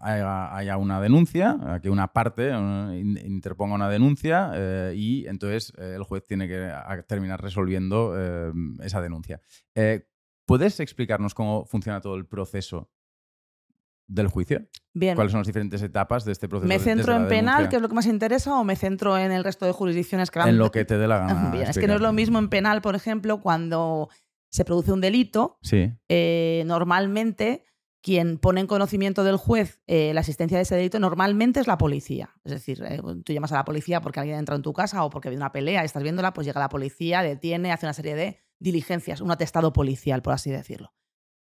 haya, 0.00 0.56
haya 0.56 0.76
una 0.78 1.00
denuncia, 1.00 1.58
a 1.62 1.80
que 1.80 1.90
una 1.90 2.08
parte 2.12 2.48
eh, 2.50 2.98
in- 2.98 3.20
interponga 3.24 3.74
una 3.74 3.90
denuncia 3.90 4.50
eh, 4.54 4.94
y 4.96 5.26
entonces 5.26 5.72
el 5.76 6.02
juez 6.04 6.24
tiene 6.26 6.48
que 6.48 6.70
terminar 7.06 7.42
resolviendo 7.42 8.14
esa 8.82 9.00
denuncia. 9.00 9.40
¿Puedes 10.46 10.78
explicarnos 10.80 11.34
cómo 11.34 11.64
funciona 11.64 12.00
todo 12.00 12.16
el 12.16 12.26
proceso 12.26 12.90
del 14.06 14.28
juicio? 14.28 14.66
Bien. 14.92 15.14
¿Cuáles 15.14 15.32
son 15.32 15.40
las 15.40 15.46
diferentes 15.46 15.80
etapas 15.82 16.24
de 16.26 16.32
este 16.32 16.48
proceso? 16.48 16.68
¿Me 16.68 16.78
centro 16.78 17.16
en 17.16 17.26
penal, 17.28 17.54
denuncia? 17.56 17.68
que 17.70 17.76
es 17.76 17.82
lo 17.82 17.88
que 17.88 17.94
más 17.94 18.06
interesa, 18.06 18.54
o 18.58 18.62
me 18.64 18.76
centro 18.76 19.16
en 19.16 19.32
el 19.32 19.42
resto 19.42 19.64
de 19.64 19.72
jurisdicciones 19.72 20.30
que 20.30 20.38
van 20.40 20.48
En 20.50 20.58
lo 20.58 20.70
que 20.70 20.84
te 20.84 20.98
dé 20.98 21.08
la 21.08 21.18
gana. 21.26 21.50
Bien, 21.50 21.66
es 21.68 21.78
que 21.78 21.86
no 21.86 21.94
es 21.94 22.00
lo 22.02 22.12
mismo 22.12 22.38
en 22.38 22.48
penal, 22.50 22.82
por 22.82 22.94
ejemplo, 22.94 23.40
cuando 23.40 24.10
se 24.54 24.64
produce 24.64 24.92
un 24.92 25.00
delito, 25.00 25.58
Sí. 25.62 25.92
eh, 26.08 26.62
normalmente 26.66 27.64
quien 28.02 28.38
pone 28.38 28.60
en 28.60 28.66
conocimiento 28.68 29.24
del 29.24 29.36
juez 29.36 29.80
eh, 29.88 30.12
la 30.14 30.20
asistencia 30.20 30.58
de 30.58 30.62
ese 30.62 30.76
delito 30.76 31.00
normalmente 31.00 31.58
es 31.58 31.66
la 31.66 31.76
policía. 31.76 32.30
Es 32.44 32.52
decir, 32.52 32.84
eh, 32.86 33.00
tú 33.24 33.32
llamas 33.32 33.50
a 33.50 33.56
la 33.56 33.64
policía 33.64 34.00
porque 34.00 34.20
alguien 34.20 34.38
entra 34.38 34.54
en 34.54 34.62
tu 34.62 34.72
casa 34.72 35.04
o 35.04 35.10
porque 35.10 35.26
ha 35.26 35.30
habido 35.30 35.40
una 35.42 35.50
pelea 35.50 35.82
y 35.82 35.86
estás 35.86 36.02
viéndola, 36.04 36.32
pues 36.34 36.46
llega 36.46 36.60
la 36.60 36.68
policía, 36.68 37.22
detiene, 37.22 37.72
hace 37.72 37.86
una 37.86 37.94
serie 37.94 38.14
de 38.14 38.38
diligencias, 38.60 39.20
un 39.20 39.32
atestado 39.32 39.72
policial, 39.72 40.22
por 40.22 40.34
así 40.34 40.50
decirlo. 40.50 40.92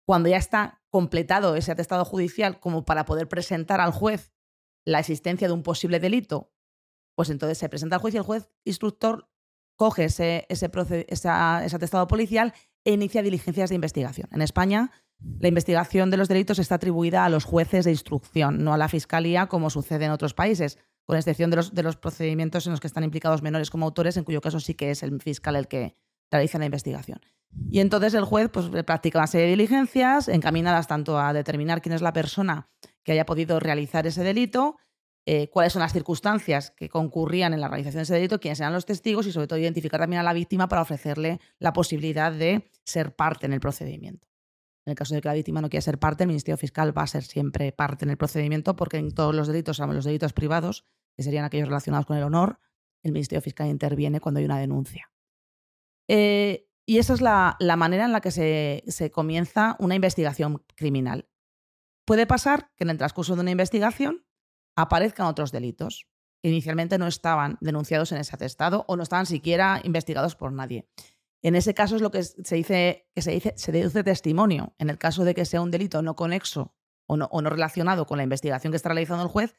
Cuando 0.04 0.28
ya 0.28 0.36
está 0.36 0.82
completado 0.90 1.54
ese 1.56 1.72
atestado 1.72 2.04
judicial 2.04 2.60
como 2.60 2.84
para 2.84 3.06
poder 3.06 3.28
presentar 3.28 3.80
al 3.80 3.92
juez 3.92 4.34
la 4.84 4.98
existencia 4.98 5.46
de 5.48 5.54
un 5.54 5.62
posible 5.62 5.98
delito, 6.00 6.52
pues 7.14 7.30
entonces 7.30 7.56
se 7.56 7.68
presenta 7.70 7.96
al 7.96 8.02
juez 8.02 8.14
y 8.14 8.18
el 8.18 8.22
juez 8.24 8.50
instructor 8.64 9.30
coge 9.76 10.04
ese, 10.04 10.44
ese, 10.48 10.70
ese 11.08 11.28
atestado 11.28 12.08
policial 12.08 12.52
inicia 12.92 13.22
diligencias 13.22 13.68
de 13.70 13.74
investigación. 13.74 14.28
En 14.32 14.42
España, 14.42 14.90
la 15.40 15.48
investigación 15.48 16.10
de 16.10 16.16
los 16.16 16.28
delitos 16.28 16.58
está 16.58 16.76
atribuida 16.76 17.24
a 17.24 17.28
los 17.28 17.44
jueces 17.44 17.84
de 17.84 17.90
instrucción, 17.90 18.62
no 18.62 18.72
a 18.72 18.78
la 18.78 18.88
fiscalía, 18.88 19.46
como 19.46 19.70
sucede 19.70 20.04
en 20.04 20.12
otros 20.12 20.34
países, 20.34 20.78
con 21.04 21.16
excepción 21.16 21.50
de 21.50 21.56
los, 21.56 21.74
de 21.74 21.82
los 21.82 21.96
procedimientos 21.96 22.66
en 22.66 22.72
los 22.72 22.80
que 22.80 22.86
están 22.86 23.04
implicados 23.04 23.42
menores 23.42 23.70
como 23.70 23.86
autores, 23.86 24.16
en 24.16 24.24
cuyo 24.24 24.40
caso 24.40 24.60
sí 24.60 24.74
que 24.74 24.90
es 24.90 25.02
el 25.02 25.20
fiscal 25.20 25.56
el 25.56 25.66
que 25.66 25.94
realiza 26.30 26.58
la 26.58 26.66
investigación. 26.66 27.20
Y 27.70 27.80
entonces 27.80 28.14
el 28.14 28.24
juez 28.24 28.50
pues, 28.50 28.68
practica 28.84 29.18
una 29.18 29.26
serie 29.26 29.46
de 29.46 29.52
diligencias 29.52 30.28
encaminadas 30.28 30.86
tanto 30.86 31.18
a 31.18 31.32
determinar 31.32 31.80
quién 31.80 31.94
es 31.94 32.02
la 32.02 32.12
persona 32.12 32.68
que 33.02 33.12
haya 33.12 33.24
podido 33.24 33.58
realizar 33.58 34.06
ese 34.06 34.22
delito, 34.22 34.76
eh, 35.30 35.50
cuáles 35.50 35.74
son 35.74 35.80
las 35.80 35.92
circunstancias 35.92 36.70
que 36.70 36.88
concurrían 36.88 37.52
en 37.52 37.60
la 37.60 37.68
realización 37.68 37.98
de 37.98 38.04
ese 38.04 38.14
delito, 38.14 38.40
quiénes 38.40 38.60
eran 38.60 38.72
los 38.72 38.86
testigos 38.86 39.26
y 39.26 39.32
sobre 39.32 39.46
todo 39.46 39.58
identificar 39.58 40.00
también 40.00 40.20
a 40.20 40.22
la 40.22 40.32
víctima 40.32 40.70
para 40.70 40.80
ofrecerle 40.80 41.38
la 41.58 41.74
posibilidad 41.74 42.32
de 42.32 42.70
ser 42.82 43.14
parte 43.14 43.44
en 43.44 43.52
el 43.52 43.60
procedimiento. 43.60 44.26
En 44.86 44.92
el 44.92 44.96
caso 44.96 45.14
de 45.14 45.20
que 45.20 45.28
la 45.28 45.34
víctima 45.34 45.60
no 45.60 45.68
quiera 45.68 45.82
ser 45.82 45.98
parte, 45.98 46.24
el 46.24 46.28
Ministerio 46.28 46.56
Fiscal 46.56 46.96
va 46.96 47.02
a 47.02 47.06
ser 47.06 47.24
siempre 47.24 47.72
parte 47.72 48.06
en 48.06 48.10
el 48.10 48.16
procedimiento 48.16 48.74
porque 48.74 48.96
en 48.96 49.12
todos 49.12 49.34
los 49.34 49.48
delitos, 49.48 49.78
los 49.78 50.06
delitos 50.06 50.32
privados, 50.32 50.86
que 51.14 51.22
serían 51.22 51.44
aquellos 51.44 51.68
relacionados 51.68 52.06
con 52.06 52.16
el 52.16 52.22
honor, 52.22 52.58
el 53.02 53.12
Ministerio 53.12 53.42
Fiscal 53.42 53.68
interviene 53.68 54.20
cuando 54.20 54.38
hay 54.38 54.46
una 54.46 54.58
denuncia. 54.58 55.12
Eh, 56.08 56.70
y 56.86 56.96
esa 56.96 57.12
es 57.12 57.20
la, 57.20 57.56
la 57.60 57.76
manera 57.76 58.06
en 58.06 58.12
la 58.12 58.22
que 58.22 58.30
se, 58.30 58.82
se 58.86 59.10
comienza 59.10 59.76
una 59.78 59.94
investigación 59.94 60.64
criminal. 60.74 61.28
Puede 62.06 62.26
pasar 62.26 62.70
que 62.76 62.84
en 62.84 62.88
el 62.88 62.96
transcurso 62.96 63.34
de 63.34 63.42
una 63.42 63.50
investigación 63.50 64.24
aparezcan 64.80 65.26
otros 65.26 65.50
delitos 65.52 66.06
que 66.40 66.48
inicialmente 66.50 66.98
no 66.98 67.08
estaban 67.08 67.58
denunciados 67.60 68.12
en 68.12 68.18
ese 68.18 68.34
atestado 68.34 68.84
o 68.86 68.96
no 68.96 69.02
estaban 69.02 69.26
siquiera 69.26 69.80
investigados 69.82 70.36
por 70.36 70.52
nadie. 70.52 70.88
En 71.42 71.56
ese 71.56 71.74
caso 71.74 71.96
es 71.96 72.02
lo 72.02 72.10
que 72.12 72.22
se 72.22 72.54
dice 72.54 73.08
que 73.14 73.22
se 73.22 73.32
dice 73.32 73.54
se 73.56 73.72
deduce 73.72 74.04
testimonio. 74.04 74.74
En 74.78 74.88
el 74.88 74.98
caso 74.98 75.24
de 75.24 75.34
que 75.34 75.44
sea 75.44 75.60
un 75.60 75.70
delito 75.72 76.00
no 76.02 76.14
conexo 76.14 76.74
o 77.08 77.16
no, 77.16 77.26
o 77.32 77.42
no 77.42 77.50
relacionado 77.50 78.06
con 78.06 78.18
la 78.18 78.22
investigación 78.24 78.70
que 78.72 78.76
está 78.76 78.88
realizando 78.90 79.24
el 79.24 79.30
juez, 79.30 79.56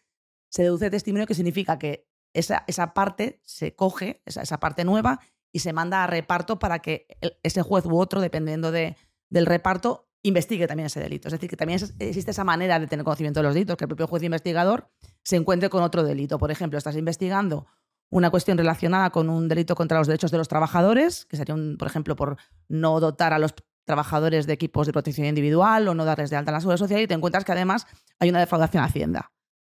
se 0.50 0.64
deduce 0.64 0.90
testimonio 0.90 1.28
que 1.28 1.36
significa 1.36 1.78
que 1.78 2.08
esa, 2.34 2.64
esa 2.68 2.94
parte 2.94 3.42
se 3.44 3.76
coge, 3.76 4.22
esa, 4.26 4.42
esa 4.42 4.60
parte 4.60 4.86
nueva, 4.86 5.20
y 5.52 5.60
se 5.60 5.74
manda 5.74 6.04
a 6.04 6.08
reparto 6.08 6.60
para 6.60 6.80
que 6.80 7.08
ese 7.44 7.62
juez 7.62 7.86
u 7.86 7.98
otro, 7.98 8.22
dependiendo 8.22 8.72
de- 8.72 8.96
del 9.30 9.46
reparto, 9.48 10.08
investigue 10.22 10.68
también 10.68 10.88
ese 10.88 11.00
delito. 11.00 11.28
Es 11.28 11.32
decir, 11.32 11.50
que 11.50 11.56
también 11.58 11.80
existe 12.00 12.32
esa 12.32 12.44
manera 12.44 12.80
de 12.80 12.88
tener 12.88 13.04
conocimiento 13.04 13.40
de 13.40 13.46
los 13.46 13.54
delitos, 13.54 13.78
que 13.78 13.86
el 13.86 13.90
propio 13.90 14.06
juez 14.08 14.22
investigador 14.24 14.92
se 15.24 15.36
encuentre 15.36 15.70
con 15.70 15.84
otro 15.84 16.04
delito. 16.04 16.38
Por 16.38 16.52
ejemplo, 16.52 16.78
estás 16.78 16.96
investigando 16.96 17.68
una 18.10 18.30
cuestión 18.30 18.58
relacionada 18.58 19.10
con 19.12 19.30
un 19.30 19.48
delito 19.48 19.76
contra 19.76 20.00
los 20.00 20.08
derechos 20.08 20.32
de 20.32 20.38
los 20.38 20.48
trabajadores, 20.48 21.26
que 21.26 21.38
sería, 21.38 21.56
un, 21.56 21.78
por 21.78 21.88
ejemplo, 21.88 22.16
por 22.16 22.38
no 22.68 23.00
dotar 23.00 23.34
a 23.34 23.40
los 23.40 23.54
trabajadores 23.86 24.46
de 24.48 24.54
equipos 24.54 24.88
de 24.88 24.94
protección 24.94 25.28
individual 25.28 25.88
o 25.88 25.96
no 25.96 26.06
darles 26.06 26.30
de 26.30 26.36
alta 26.36 26.52
en 26.52 26.54
la 26.54 26.60
seguridad 26.60 26.78
social 26.78 27.02
y 27.02 27.08
te 27.08 27.14
encuentras 27.14 27.44
que 27.44 27.52
además 27.52 27.88
hay 28.20 28.30
una 28.30 28.40
defraudación 28.40 28.84
a 28.84 28.86
Hacienda. 28.86 29.32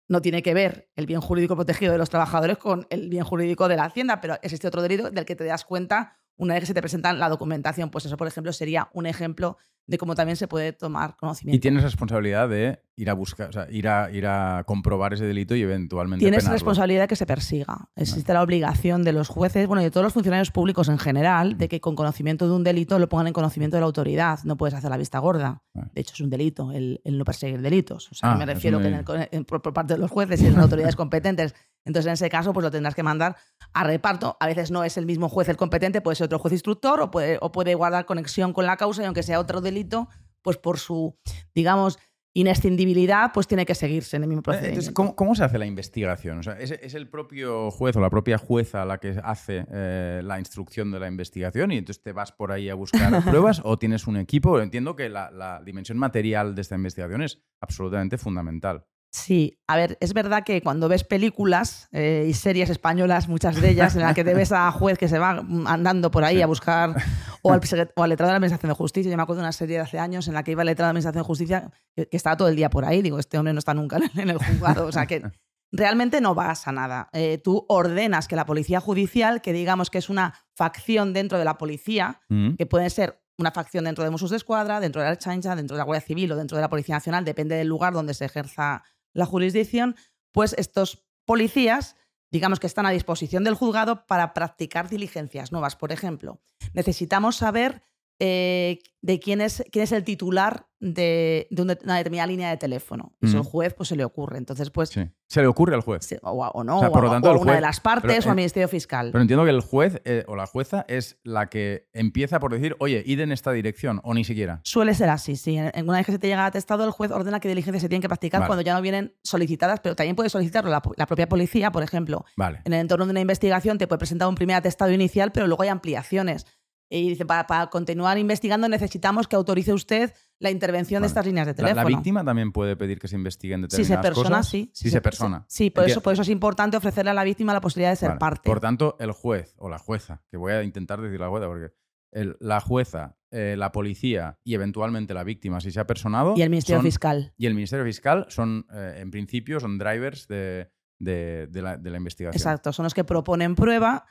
No 0.08 0.22
tiene 0.22 0.42
que 0.42 0.54
ver 0.54 0.88
el 0.96 1.06
bien 1.06 1.20
jurídico 1.20 1.56
protegido 1.56 1.92
de 1.92 1.98
los 1.98 2.10
trabajadores 2.10 2.58
con 2.58 2.86
el 2.90 3.08
bien 3.08 3.24
jurídico 3.24 3.68
de 3.68 3.76
la 3.76 3.84
Hacienda, 3.84 4.20
pero 4.20 4.38
existe 4.42 4.68
otro 4.68 4.80
delito 4.80 5.10
del 5.10 5.24
que 5.24 5.36
te 5.36 5.44
das 5.44 5.64
cuenta 5.64 6.16
una 6.36 6.54
vez 6.54 6.60
que 6.62 6.66
se 6.66 6.74
te 6.74 6.80
presenta 6.82 7.12
la 7.12 7.28
documentación. 7.28 7.90
Pues 7.90 8.04
eso, 8.06 8.16
por 8.16 8.26
ejemplo, 8.28 8.52
sería 8.52 8.88
un 8.92 9.06
ejemplo 9.06 9.56
de 9.88 9.98
cómo 9.98 10.16
también 10.16 10.34
se 10.36 10.48
puede 10.48 10.72
tomar 10.72 11.16
conocimiento. 11.16 11.56
Y 11.56 11.60
tienes 11.60 11.84
responsabilidad 11.84 12.48
de 12.48 12.82
ir 12.96 13.08
a 13.08 13.12
buscar, 13.14 13.50
o 13.50 13.52
sea, 13.52 13.68
ir 13.70 13.86
a, 13.86 14.10
ir 14.10 14.26
a 14.26 14.64
comprobar 14.66 15.14
ese 15.14 15.24
delito 15.24 15.54
y 15.54 15.62
eventualmente 15.62 16.24
Tienes 16.24 16.38
penarlo. 16.40 16.54
responsabilidad 16.56 17.02
de 17.02 17.08
que 17.08 17.14
se 17.14 17.24
persiga. 17.24 17.88
Existe 17.94 18.32
la 18.32 18.42
obligación 18.42 19.04
de 19.04 19.12
los 19.12 19.28
jueces, 19.28 19.68
bueno, 19.68 19.82
y 19.82 19.84
de 19.84 19.92
todos 19.92 20.02
los 20.02 20.12
funcionarios 20.12 20.50
públicos 20.50 20.88
en 20.88 20.98
general, 20.98 21.56
de 21.56 21.68
que 21.68 21.80
con 21.80 21.94
conocimiento 21.94 22.48
de 22.48 22.54
un 22.56 22.64
delito 22.64 22.98
lo 22.98 23.08
pongan 23.08 23.28
en 23.28 23.32
conocimiento 23.32 23.76
de 23.76 23.82
la 23.82 23.86
autoridad. 23.86 24.40
No 24.42 24.56
puedes 24.56 24.74
hacer 24.74 24.90
la 24.90 24.96
vista 24.96 25.20
gorda. 25.20 25.62
De 25.72 26.00
hecho, 26.00 26.14
es 26.14 26.20
un 26.20 26.30
delito 26.30 26.72
el, 26.72 27.00
el 27.04 27.16
no 27.16 27.24
perseguir 27.24 27.62
delitos. 27.62 28.10
O 28.10 28.14
sea, 28.16 28.32
Ah, 28.32 28.36
me 28.36 28.42
eso 28.42 28.54
refiero 28.54 28.80
que 28.80 28.88
en 28.88 28.94
el- 28.94 29.28
en- 29.30 29.44
por, 29.44 29.62
por 29.62 29.72
parte 29.72 29.94
de 29.94 30.00
los 30.00 30.10
jueces 30.10 30.40
y 30.40 30.46
de 30.46 30.50
las 30.50 30.62
autoridades 30.64 30.96
competentes. 30.96 31.54
Entonces, 31.86 32.06
en 32.08 32.12
ese 32.12 32.28
caso, 32.28 32.52
pues 32.52 32.64
lo 32.64 32.70
tendrás 32.70 32.94
que 32.94 33.02
mandar 33.02 33.36
a 33.72 33.84
reparto. 33.84 34.36
A 34.40 34.46
veces 34.46 34.70
no 34.70 34.84
es 34.84 34.98
el 34.98 35.06
mismo 35.06 35.28
juez 35.28 35.48
el 35.48 35.56
competente, 35.56 36.02
puede 36.02 36.16
ser 36.16 36.26
otro 36.26 36.38
juez 36.38 36.52
instructor 36.52 37.00
o 37.00 37.10
puede, 37.10 37.38
o 37.40 37.52
puede 37.52 37.74
guardar 37.74 38.04
conexión 38.04 38.52
con 38.52 38.66
la 38.66 38.76
causa 38.76 39.02
y 39.02 39.06
aunque 39.06 39.22
sea 39.22 39.40
otro 39.40 39.60
delito, 39.60 40.08
pues 40.42 40.58
por 40.58 40.78
su, 40.78 41.16
digamos, 41.54 41.98
inescindibilidad, 42.36 43.30
pues 43.32 43.46
tiene 43.46 43.64
que 43.64 43.74
seguirse 43.74 44.18
en 44.18 44.24
el 44.24 44.28
mismo 44.28 44.40
Eh, 44.40 44.42
procedimiento. 44.42 44.74
Entonces, 44.74 44.94
¿cómo, 44.94 45.16
cómo 45.16 45.34
se 45.34 45.42
hace 45.42 45.58
la 45.58 45.64
investigación? 45.64 46.38
O 46.38 46.42
sea, 46.42 46.58
¿es, 46.58 46.70
es 46.70 46.92
el 46.92 47.08
propio 47.08 47.70
juez 47.70 47.96
o 47.96 48.00
la 48.00 48.10
propia 48.10 48.36
jueza 48.36 48.84
la 48.84 48.98
que 48.98 49.18
hace 49.24 49.64
eh, 49.72 50.20
la 50.22 50.38
instrucción 50.38 50.90
de 50.90 51.00
la 51.00 51.08
investigación 51.08 51.72
y 51.72 51.78
entonces 51.78 52.02
te 52.02 52.12
vas 52.12 52.32
por 52.32 52.52
ahí 52.52 52.68
a 52.68 52.74
buscar 52.74 53.24
pruebas 53.24 53.62
o 53.64 53.78
tienes 53.78 54.06
un 54.06 54.18
equipo? 54.18 54.60
Entiendo 54.60 54.96
que 54.96 55.08
la, 55.08 55.30
la 55.30 55.62
dimensión 55.64 55.96
material 55.96 56.54
de 56.54 56.60
esta 56.60 56.74
investigación 56.74 57.22
es 57.22 57.42
absolutamente 57.62 58.18
fundamental. 58.18 58.84
Sí, 59.10 59.58
a 59.66 59.76
ver, 59.76 59.96
es 60.00 60.12
verdad 60.12 60.44
que 60.44 60.60
cuando 60.62 60.88
ves 60.88 61.02
películas 61.04 61.88
eh, 61.92 62.26
y 62.28 62.34
series 62.34 62.68
españolas, 62.68 63.28
muchas 63.28 63.58
de 63.60 63.70
ellas, 63.70 63.94
en 63.96 64.02
las 64.02 64.14
que 64.14 64.24
te 64.24 64.34
ves 64.34 64.52
a 64.52 64.70
juez 64.72 64.98
que 64.98 65.08
se 65.08 65.18
va 65.18 65.40
mm, 65.42 65.66
andando 65.66 66.10
por 66.10 66.22
ahí 66.24 66.36
Sí. 66.36 66.42
a 66.42 66.46
buscar, 66.46 66.94
o 67.42 67.52
al, 67.52 67.60
o 67.96 68.02
al 68.02 68.10
letrado 68.10 68.28
de 68.28 68.32
la 68.32 68.36
Administración 68.36 68.68
de 68.68 68.74
Justicia. 68.74 69.10
Yo 69.10 69.16
me 69.16 69.22
acuerdo 69.22 69.40
de 69.40 69.46
una 69.46 69.52
serie 69.52 69.76
de 69.76 69.82
hace 69.82 69.98
años 69.98 70.28
en 70.28 70.34
la 70.34 70.42
que 70.44 70.50
iba 70.50 70.62
el 70.62 70.66
letrado 70.66 70.88
de 70.88 70.88
la 70.88 70.90
Administración 70.98 71.22
de 71.22 71.26
Justicia, 71.26 71.70
que, 71.94 72.08
que 72.08 72.16
estaba 72.16 72.36
todo 72.36 72.48
el 72.48 72.56
día 72.56 72.68
por 72.68 72.84
ahí. 72.84 73.00
Digo, 73.00 73.18
este 73.18 73.38
hombre 73.38 73.54
no 73.54 73.58
está 73.58 73.72
nunca 73.72 73.98
en 74.16 74.28
el 74.30 74.36
juzgado. 74.36 74.86
O 74.86 74.92
sea 74.92 75.06
que 75.06 75.22
realmente 75.72 76.20
no 76.20 76.34
vas 76.34 76.68
a 76.68 76.72
nada. 76.72 77.08
Eh, 77.14 77.38
tú 77.42 77.64
ordenas 77.70 78.28
que 78.28 78.36
la 78.36 78.44
policía 78.44 78.80
judicial, 78.80 79.40
que 79.40 79.54
digamos 79.54 79.88
que 79.88 79.96
es 79.98 80.10
una 80.10 80.34
facción 80.54 81.14
dentro 81.14 81.38
de 81.38 81.44
la 81.46 81.56
policía, 81.56 82.20
Mm. 82.28 82.56
que 82.56 82.66
pueden 82.66 82.90
ser 82.90 83.22
una 83.38 83.50
facción 83.50 83.84
dentro 83.84 84.02
de 84.02 84.08
Mossos 84.10 84.30
de 84.30 84.36
Escuadra, 84.38 84.80
dentro 84.80 85.02
de 85.02 85.08
la 85.08 85.16
Chancha, 85.16 85.54
dentro 85.56 85.76
de 85.76 85.78
la 85.78 85.84
Guardia 85.84 86.06
Civil 86.06 86.32
o 86.32 86.36
dentro 86.36 86.56
de 86.56 86.62
la 86.62 86.70
Policía 86.70 86.94
Nacional, 86.96 87.22
depende 87.24 87.54
del 87.54 87.68
lugar 87.68 87.92
donde 87.92 88.14
se 88.14 88.24
ejerza 88.24 88.82
la 89.16 89.26
jurisdicción, 89.26 89.96
pues 90.32 90.54
estos 90.58 91.04
policías, 91.24 91.96
digamos 92.30 92.60
que 92.60 92.66
están 92.66 92.86
a 92.86 92.90
disposición 92.90 93.44
del 93.44 93.54
juzgado 93.54 94.06
para 94.06 94.34
practicar 94.34 94.88
diligencias 94.88 95.52
nuevas. 95.52 95.74
Por 95.74 95.90
ejemplo, 95.90 96.40
necesitamos 96.74 97.36
saber 97.36 97.82
eh, 98.18 98.78
de 99.02 99.20
quién 99.20 99.40
es, 99.40 99.62
quién 99.70 99.84
es 99.84 99.92
el 99.92 100.04
titular 100.04 100.66
de, 100.80 101.48
una 101.56 101.96
determinada 101.96 102.26
línea 102.26 102.50
de 102.50 102.56
teléfono. 102.56 103.12
Y 103.20 103.28
si 103.28 103.36
el 103.36 103.42
juez 103.42 103.74
pues, 103.74 103.88
se 103.88 103.96
le 103.96 104.04
ocurre. 104.04 104.38
Entonces, 104.38 104.70
pues. 104.70 104.90
Se 104.90 105.40
le 105.40 105.46
ocurre 105.46 105.74
al 105.74 105.80
juez. 105.80 106.08
o, 106.22 106.64
no, 106.64 106.80
o, 106.80 106.92
por 106.92 107.04
lo 107.04 107.10
tanto, 107.10 107.38
una 107.38 107.54
de 107.54 107.60
las 107.60 107.80
partes 107.80 108.26
o 108.26 108.30
al 108.30 108.36
Ministerio 108.36 108.68
Fiscal. 108.68 109.10
Pero 109.12 109.22
entiendo 109.22 109.44
que 109.44 109.50
el 109.50 109.60
juez 109.60 110.00
eh, 110.04 110.24
o 110.28 110.36
la 110.36 110.46
jueza 110.46 110.84
es 110.88 111.18
la 111.22 111.48
que 111.48 111.88
empieza 111.92 112.40
por 112.40 112.52
decir, 112.52 112.76
oye, 112.78 113.02
id 113.06 113.20
en 113.20 113.32
esta 113.32 113.52
dirección, 113.52 114.00
o 114.04 114.14
ni 114.14 114.24
siquiera. 114.24 114.60
Suele 114.64 114.94
ser 114.94 115.08
así, 115.08 115.36
sí. 115.36 115.58
Una 115.58 115.98
vez 115.98 116.06
que 116.06 116.12
se 116.12 116.18
te 116.18 116.26
llega 116.26 116.46
atestado, 116.46 116.84
el 116.84 116.90
juez 116.90 117.10
ordena 117.10 117.40
qué 117.40 117.48
diligencias 117.48 117.82
se 117.82 117.88
tienen 117.88 118.02
que 118.02 118.08
practicar 118.08 118.46
cuando 118.46 118.62
ya 118.62 118.74
no 118.74 118.82
vienen 118.82 119.14
solicitadas, 119.22 119.80
pero 119.80 119.94
también 119.94 120.16
puede 120.16 120.30
solicitarlo 120.30 120.70
la, 120.70 121.06
propia 121.06 121.28
policía, 121.28 121.70
por 121.70 121.82
ejemplo. 121.82 122.24
Vale. 122.36 122.60
En 122.64 122.72
el 122.72 122.80
entorno 122.80 123.06
de 123.06 123.12
una 123.12 123.20
investigación 123.20 123.78
te 123.78 123.86
puede 123.86 123.98
presentar 123.98 124.28
un 124.28 124.34
primer 124.34 124.56
atestado 124.56 124.92
inicial, 124.92 125.32
pero 125.32 125.46
luego 125.46 125.62
hay 125.62 125.68
ampliaciones. 125.68 126.46
Y 126.88 127.08
dice, 127.08 127.26
para, 127.26 127.66
continuar 127.66 128.18
investigando 128.18 128.68
necesitamos 128.68 129.26
que 129.26 129.36
autorice 129.36 129.72
usted 129.72 130.14
la 130.38 130.50
intervención 130.50 131.02
de 131.02 131.08
estas 131.08 131.26
líneas 131.26 131.46
de 131.46 131.54
teléfono. 131.54 131.82
La, 131.82 131.88
víctima 131.88 132.24
también 132.24 132.52
puede 132.52 132.76
pedir 132.76 132.98
que 132.98 133.08
se 133.08 133.16
investiguen 133.16 133.62
determinadas 133.62 133.86
si 133.86 133.94
se 133.94 134.00
persona, 134.00 134.36
cosas. 134.36 134.48
Sí. 134.48 134.70
Si, 134.72 134.90
se, 134.90 135.00
persona. 135.00 135.44
Sí, 135.48 135.70
por 135.70 135.84
eso, 135.84 136.00
por 136.00 136.12
eso 136.12 136.22
es 136.22 136.28
importante 136.28 136.76
ofrecerle 136.76 137.10
a 137.10 137.14
la 137.14 137.24
víctima 137.24 137.52
la 137.52 137.60
posibilidad 137.60 137.90
de 137.90 137.96
ser 137.96 138.18
parte. 138.18 138.48
Por 138.48 138.60
tanto, 138.60 138.96
el 139.00 139.12
juez 139.12 139.54
o 139.58 139.68
la 139.68 139.78
jueza, 139.78 140.22
que 140.30 140.36
voy 140.36 140.52
a 140.52 140.62
intentar 140.62 141.00
decir 141.00 141.18
la 141.18 141.28
jueza, 141.28 141.46
porque 141.46 141.72
la 142.12 142.60
jueza, 142.60 143.16
eh, 143.30 143.56
la 143.58 143.72
policía 143.72 144.38
y 144.44 144.54
eventualmente 144.54 145.12
la 145.12 145.24
víctima, 145.24 145.60
si 145.60 145.70
se 145.70 145.80
ha 145.80 145.86
personado. 145.86 146.34
Y 146.36 146.42
el 146.42 146.50
Ministerio 146.50 146.82
Fiscal. 146.82 147.34
Y 147.36 147.46
el 147.46 147.54
Ministerio 147.54 147.84
Fiscal 147.84 148.26
son, 148.28 148.66
eh, 148.72 148.98
en 148.98 149.10
principio, 149.10 149.60
son 149.60 149.78
drivers 149.78 150.28
de, 150.28 150.70
de, 150.98 151.48
la, 151.52 151.76
de 151.76 151.90
la 151.90 151.96
investigación. 151.96 152.38
Exacto, 152.38 152.72
son 152.72 152.84
los 152.84 152.94
que 152.94 153.04
proponen 153.04 153.54
prueba 153.54 154.06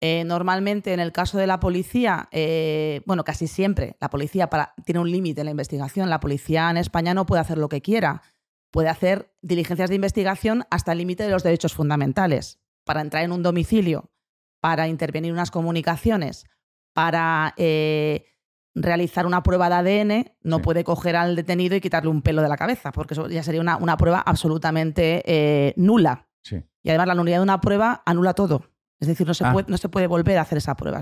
eh, 0.00 0.22
normalmente 0.24 0.92
en 0.92 1.00
el 1.00 1.10
caso 1.10 1.38
de 1.38 1.48
la 1.48 1.58
policía, 1.58 2.28
eh, 2.30 3.02
bueno, 3.04 3.24
casi 3.24 3.48
siempre, 3.48 3.96
la 4.00 4.08
policía 4.10 4.48
tiene 4.84 5.00
un 5.00 5.10
límite 5.10 5.40
en 5.40 5.46
la 5.46 5.50
investigación. 5.50 6.08
La 6.08 6.20
policía 6.20 6.70
en 6.70 6.76
España 6.76 7.14
no 7.14 7.26
puede 7.26 7.40
hacer 7.40 7.58
lo 7.58 7.68
que 7.68 7.82
quiera. 7.82 8.22
Puede 8.70 8.88
hacer 8.88 9.32
diligencias 9.42 9.88
de 9.88 9.96
investigación 9.96 10.64
hasta 10.70 10.92
el 10.92 10.98
límite 10.98 11.24
de 11.24 11.30
los 11.30 11.42
derechos 11.42 11.74
fundamentales. 11.74 12.60
Para 12.84 13.00
entrar 13.00 13.24
en 13.24 13.32
un 13.32 13.42
domicilio, 13.42 14.10
para 14.60 14.88
intervenir 14.88 15.30
en 15.30 15.34
unas 15.34 15.50
comunicaciones, 15.50 16.46
para 16.92 17.54
eh, 17.56 18.26
realizar 18.74 19.26
una 19.26 19.42
prueba 19.42 19.68
de 19.68 19.74
ADN, 19.74 20.32
no 20.42 20.62
puede 20.62 20.84
coger 20.84 21.16
al 21.16 21.34
detenido 21.34 21.74
y 21.74 21.80
quitarle 21.80 22.10
un 22.10 22.22
pelo 22.22 22.40
de 22.42 22.48
la 22.48 22.56
cabeza, 22.56 22.92
porque 22.92 23.14
eso 23.14 23.28
ya 23.28 23.42
sería 23.42 23.60
una, 23.60 23.96
prueba 23.96 24.20
absolutamente 24.20 25.74
nula. 25.76 26.28
Y 26.82 26.90
además 26.90 27.08
la 27.08 27.14
nulidad 27.14 27.38
de 27.38 27.42
una 27.42 27.60
prueba 27.60 28.02
anula 28.06 28.34
todo. 28.34 28.62
Es 29.00 29.08
decir, 29.08 29.26
no 29.26 29.34
se, 29.34 29.44
ah. 29.44 29.52
puede, 29.52 29.70
no 29.70 29.78
se 29.78 29.88
puede 29.88 30.06
volver 30.06 30.38
a 30.38 30.42
hacer 30.42 30.58
esa 30.58 30.76
prueba. 30.76 31.00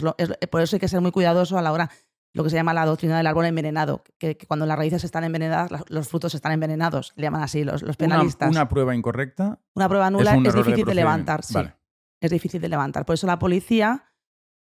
por 0.50 0.60
eso 0.60 0.76
hay 0.76 0.80
que 0.80 0.88
ser 0.88 1.00
muy 1.00 1.12
cuidadoso 1.12 1.56
a 1.56 1.62
la 1.62 1.72
hora, 1.72 1.90
lo 2.34 2.44
que 2.44 2.50
se 2.50 2.56
llama 2.56 2.74
la 2.74 2.84
doctrina 2.84 3.16
del 3.16 3.26
árbol 3.26 3.46
envenenado, 3.46 4.04
que, 4.18 4.36
cuando 4.46 4.66
las 4.66 4.76
raíces 4.76 5.02
están 5.04 5.24
envenenadas, 5.24 5.70
los 5.88 6.08
frutos 6.08 6.34
están 6.34 6.52
envenenados, 6.52 7.14
le 7.16 7.22
llaman 7.22 7.42
así 7.42 7.64
los, 7.64 7.82
penalistas. 7.96 8.50
Una, 8.50 8.68
prueba 8.68 8.94
incorrecta. 8.94 9.58
Una 9.74 9.88
prueba 9.88 10.10
nula 10.10 10.36
es, 10.36 10.54
difícil 10.54 10.84
de, 10.84 10.94
levantar, 10.94 11.42
sí. 11.42 11.58
Es 12.20 12.30
difícil 12.30 12.60
de 12.60 12.68
levantar. 12.68 13.06
Por 13.06 13.14
eso 13.14 13.26
la 13.26 13.38
policía 13.38 14.12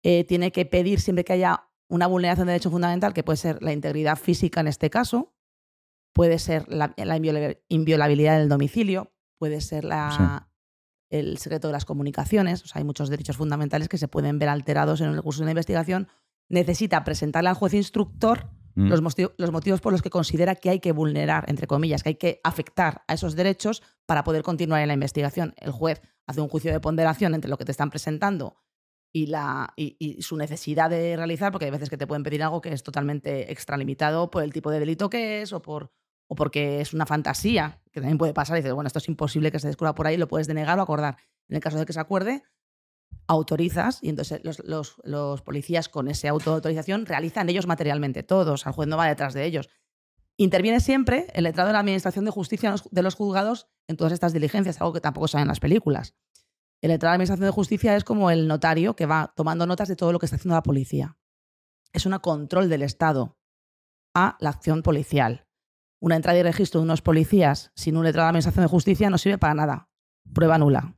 eh, 0.03 0.25
tiene 0.25 0.53
que 0.53 0.67
pedir 0.67 1.01
siempre 1.01 1.25
que 1.25 1.33
haya 1.33 1.69
una 1.89 2.07
vulneración 2.07 2.47
de 2.47 2.53
derecho 2.53 2.71
fundamental, 2.71 3.15
que 3.15 3.23
puede 3.23 3.39
ser 3.39 3.63
la 3.63 3.73
integridad 3.73 4.17
física 4.17 4.61
en 4.61 4.69
este 4.69 4.91
caso, 4.91 5.35
puede 6.13 6.39
ser 6.39 6.67
la, 6.69 6.95
inviolabilidad 7.69 8.39
del 8.39 8.49
domicilio, 8.49 9.13
puede 9.39 9.61
ser 9.61 9.85
la, 9.85 10.49
el 11.13 11.39
secreto 11.39 11.69
de 11.69 11.73
las 11.73 11.85
comunicaciones, 11.85 12.65
o 12.65 12.67
sea, 12.67 12.81
hay 12.81 12.85
muchos 12.85 13.11
derechos 13.11 13.37
fundamentales 13.37 13.89
que 13.89 13.99
se 13.99 14.09
pueden 14.09 14.39
ver 14.39 14.49
alterados 14.49 15.01
en 15.03 15.11
el 15.11 15.23
curso 15.23 15.41
de 15.41 15.45
una 15.45 15.53
investigación, 15.53 16.09
necesita 16.49 17.05
presentarle 17.05 17.51
al 17.51 17.55
juez 17.55 17.75
instructor 17.75 18.49
mm. 18.75 18.89
los, 18.89 19.03
motivos, 19.03 19.81
por 19.81 19.93
los 19.93 20.03
que 20.03 20.11
considera 20.11 20.55
que 20.55 20.71
hay 20.71 20.81
que 20.81 20.93
vulnerar, 20.93 21.45
entre 21.49 21.67
comillas, 21.67 22.03
que 22.03 22.09
hay 22.11 22.15
que 22.15 22.41
afectar 22.43 23.05
a 23.07 23.15
esos 23.15 23.37
derechos 23.37 23.83
para 24.07 24.25
poder 24.25 24.43
continuar 24.43 24.81
en 24.81 24.89
la 24.89 24.95
investigación. 24.95 25.55
El 25.59 25.71
juez 25.71 26.01
hace 26.27 26.41
un 26.41 26.49
juicio 26.49 26.73
de 26.73 26.81
ponderación 26.81 27.35
entre 27.35 27.51
lo 27.51 27.59
que 27.59 27.67
te 27.67 27.73
están 27.73 27.91
presentando 27.91 28.57
y, 29.13 29.27
la, 29.27 29.75
y, 29.77 30.23
su 30.23 30.39
necesidad 30.39 30.89
de 30.89 31.15
realizar, 31.17 31.53
porque 31.53 31.67
hay 31.67 31.71
veces 31.71 31.91
que 31.91 31.99
te 31.99 32.07
pueden 32.07 32.23
pedir 32.23 32.43
algo 32.43 32.63
que 32.63 32.73
es 32.73 32.83
totalmente 32.83 33.53
extralimitado 33.53 34.31
por 34.31 34.43
el 34.43 34.53
tipo 34.53 34.71
de 34.71 34.81
delito 34.81 35.11
que 35.11 35.43
es 35.43 35.53
o 35.53 35.61
por 35.61 35.93
o 36.29 36.35
porque 36.35 36.81
es 36.81 36.95
una 36.95 37.07
fantasía, 37.07 37.81
que 37.93 38.01
también 38.01 38.19
puede 38.19 38.33
pasar, 38.33 38.57
y 38.57 38.61
dices, 38.61 38.75
bueno, 38.75 38.87
esto 38.87 38.99
es 38.99 39.09
imposible 39.09 39.53
que 39.53 39.59
se 39.59 39.67
descubra 39.67 39.95
por 39.95 40.07
ahí, 40.07 40.17
lo 40.17 40.29
puedes 40.29 40.47
denegar 40.47 40.79
o 40.79 40.83
acordar. 40.83 41.17
En 41.49 41.57
el 41.57 41.63
caso 41.63 41.79
de 41.79 41.87
que 41.87 41.93
se 41.93 42.01
acuerde, 42.01 42.43
autorizas 43.27 43.99
y 44.03 44.09
entonces 44.09 44.41
los, 44.45 45.43
policías 45.43 45.89
con 45.89 46.09
esa 46.09 46.31
autoautorización 46.31 47.07
realizan 47.07 47.49
ellos 47.49 47.67
materialmente 47.67 48.23
todos, 48.23 48.67
al 48.67 48.73
juez 48.73 48.89
no 48.89 48.97
va 48.97 49.09
detrás 49.09 49.35
de 49.35 49.45
ellos. 49.45 49.69
Interviene 50.37 50.81
siempre 50.81 51.27
el 51.35 51.45
letrado 51.45 51.69
de 51.69 51.75
la 51.75 51.81
Administración 51.81 52.25
de 52.25 52.31
Justicia 52.31 52.75
de 52.91 53.03
los 53.03 53.15
juzgados 53.15 53.69
en 53.87 53.97
todas 53.97 54.13
estas 54.13 54.33
diligencias, 54.33 54.81
algo 54.81 54.93
que 54.93 55.01
tampoco 55.01 55.29
saben 55.29 55.49
las 55.49 55.61
películas. 55.61 56.15
El 56.81 56.91
letrado 56.91 57.11
de 57.11 57.13
la 57.13 57.17
Administración 57.17 57.47
de 57.47 57.53
Justicia 57.53 57.97
es 57.97 58.05
como 58.05 58.31
el 58.31 58.49
notario 58.49 58.97
que 58.97 59.07
va 59.07 59.33
tomando 59.37 59.67
notas 59.67 59.89
de 59.89 59.97
todo 59.97 60.13
lo 60.13 60.19
que 60.19 60.27
está 60.27 60.37
haciendo 60.37 60.55
la 60.55 60.63
policía. 60.63 61.17
Es 61.93 62.07
un 62.07 62.19
control 62.19 62.69
del 62.69 62.83
Estado 62.83 63.39
a 64.15 64.37
la 64.41 64.51
acción 64.51 64.83
policial 64.83 65.47
una 66.03 66.17
entrada 66.17 66.37
y 66.37 66.43
registro 66.43 66.81
de 66.81 66.85
unos 66.85 67.01
policías 67.01 67.71
sin 67.77 67.97
un 67.97 68.03
letrado 68.03 68.27
de 68.27 68.31
Administración 68.31 68.65
de 68.65 68.69
Justicia 68.69 69.09
no 69.09 69.19
sirve 69.19 69.39
para 69.39 69.55
nada. 69.55 69.89
Prueba 70.35 70.59
nula. 70.59 70.97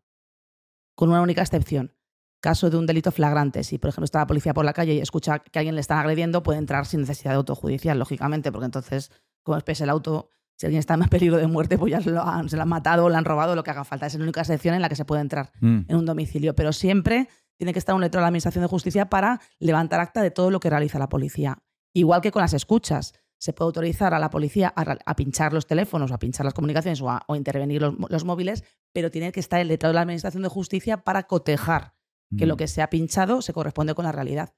Con 0.97 1.11
una 1.11 1.21
única 1.21 1.43
excepción. 1.43 1.95
Caso 2.41 2.71
de 2.71 2.79
un 2.79 2.87
delito 2.87 3.13
flagrante. 3.13 3.65
Si, 3.65 3.77
por 3.77 3.91
ejemplo, 3.91 4.07
está 4.07 4.21
la 4.21 4.27
policía 4.27 4.55
por 4.55 4.65
la 4.65 4.73
calle 4.73 4.95
y 4.95 5.01
escucha 5.01 5.41
que 5.41 5.59
alguien 5.59 5.75
le 5.75 5.83
está 5.83 6.01
agrediendo, 6.01 6.43
puede 6.43 6.59
entrar 6.59 6.87
sin 6.87 7.01
necesidad 7.01 7.33
de 7.33 7.37
autojudicial, 7.37 7.99
lógicamente, 7.99 8.51
porque 8.51 8.65
entonces, 8.65 9.13
como 9.43 9.59
es 9.59 9.81
el 9.83 9.91
auto, 9.91 10.31
si 10.57 10.65
alguien 10.65 10.81
está 10.81 10.95
en 10.95 11.01
peligro 11.11 11.37
de 11.37 11.49
muerte, 11.49 11.77
pues 11.77 11.91
ya 11.91 12.01
se 12.01 12.11
lo 12.11 12.23
han, 12.23 12.49
matado 12.67 13.05
o 13.05 13.11
le 13.11 13.17
han 13.17 13.27
robado, 13.27 13.55
lo 13.55 13.63
que 13.63 13.73
haga 13.73 13.85
falta. 13.85 14.07
Es 14.07 14.15
la 14.15 14.23
única 14.23 14.41
excepción 14.41 14.75
en 14.75 14.81
la 14.81 14.89
que 14.89 14.97
se 14.97 15.05
puede 15.05 15.21
entrar 15.21 15.53
mm. 15.61 15.81
en 15.87 15.97
un 15.97 16.07
domicilio. 16.07 16.55
Pero 16.55 16.73
siempre 16.73 17.29
tiene 17.59 17.75
que 17.75 17.79
estar 17.79 17.95
un 17.95 18.01
letrado 18.01 18.23
de 18.23 18.25
la 18.25 18.29
Administración 18.29 18.63
de 18.63 18.69
Justicia 18.69 19.11
para 19.11 19.43
levantar 19.59 20.01
acta 20.01 20.23
de 20.23 20.31
todo 20.31 20.51
lo 20.51 20.61
que 20.61 20.71
realiza 20.71 20.99
la 20.99 21.11
policía. 21.11 21.59
Igual 21.93 22.23
que 22.23 22.31
con 22.31 22.41
las 22.41 22.55
escuchas 22.55 23.13
se 23.45 23.53
puede 23.53 23.67
autorizar 23.67 24.15
a 24.15 24.19
la 24.19 24.31
policía 24.31 24.73
a, 24.75 25.17
pinchar 25.17 25.53
los 25.53 25.67
teléfonos, 25.67 26.11
a 26.13 26.19
pinchar 26.19 26.47
las 26.47 26.55
comunicaciones 26.55 27.03
o 27.03 27.11
a 27.11 27.23
intervenir 27.37 27.83
los, 27.83 28.25
móviles, 28.25 28.65
pero 28.95 29.11
tiene 29.11 29.33
que 29.33 29.41
estar 29.41 29.61
el 29.61 29.69
letrado 29.69 29.91
de 29.91 29.97
la 29.97 30.01
Administración 30.01 30.43
de 30.43 30.49
Justicia 30.49 31.05
para 31.05 31.25
cotejar 31.25 31.93
que 32.39 32.47
lo 32.47 32.55
mm. 32.55 32.57
que 32.57 32.69
se 32.69 32.81
ha 32.81 32.89
pinchado 32.89 33.43
se 33.43 33.53
corresponde 33.53 33.95
con 33.95 34.07
la 34.07 34.13
realidad. 34.13 34.55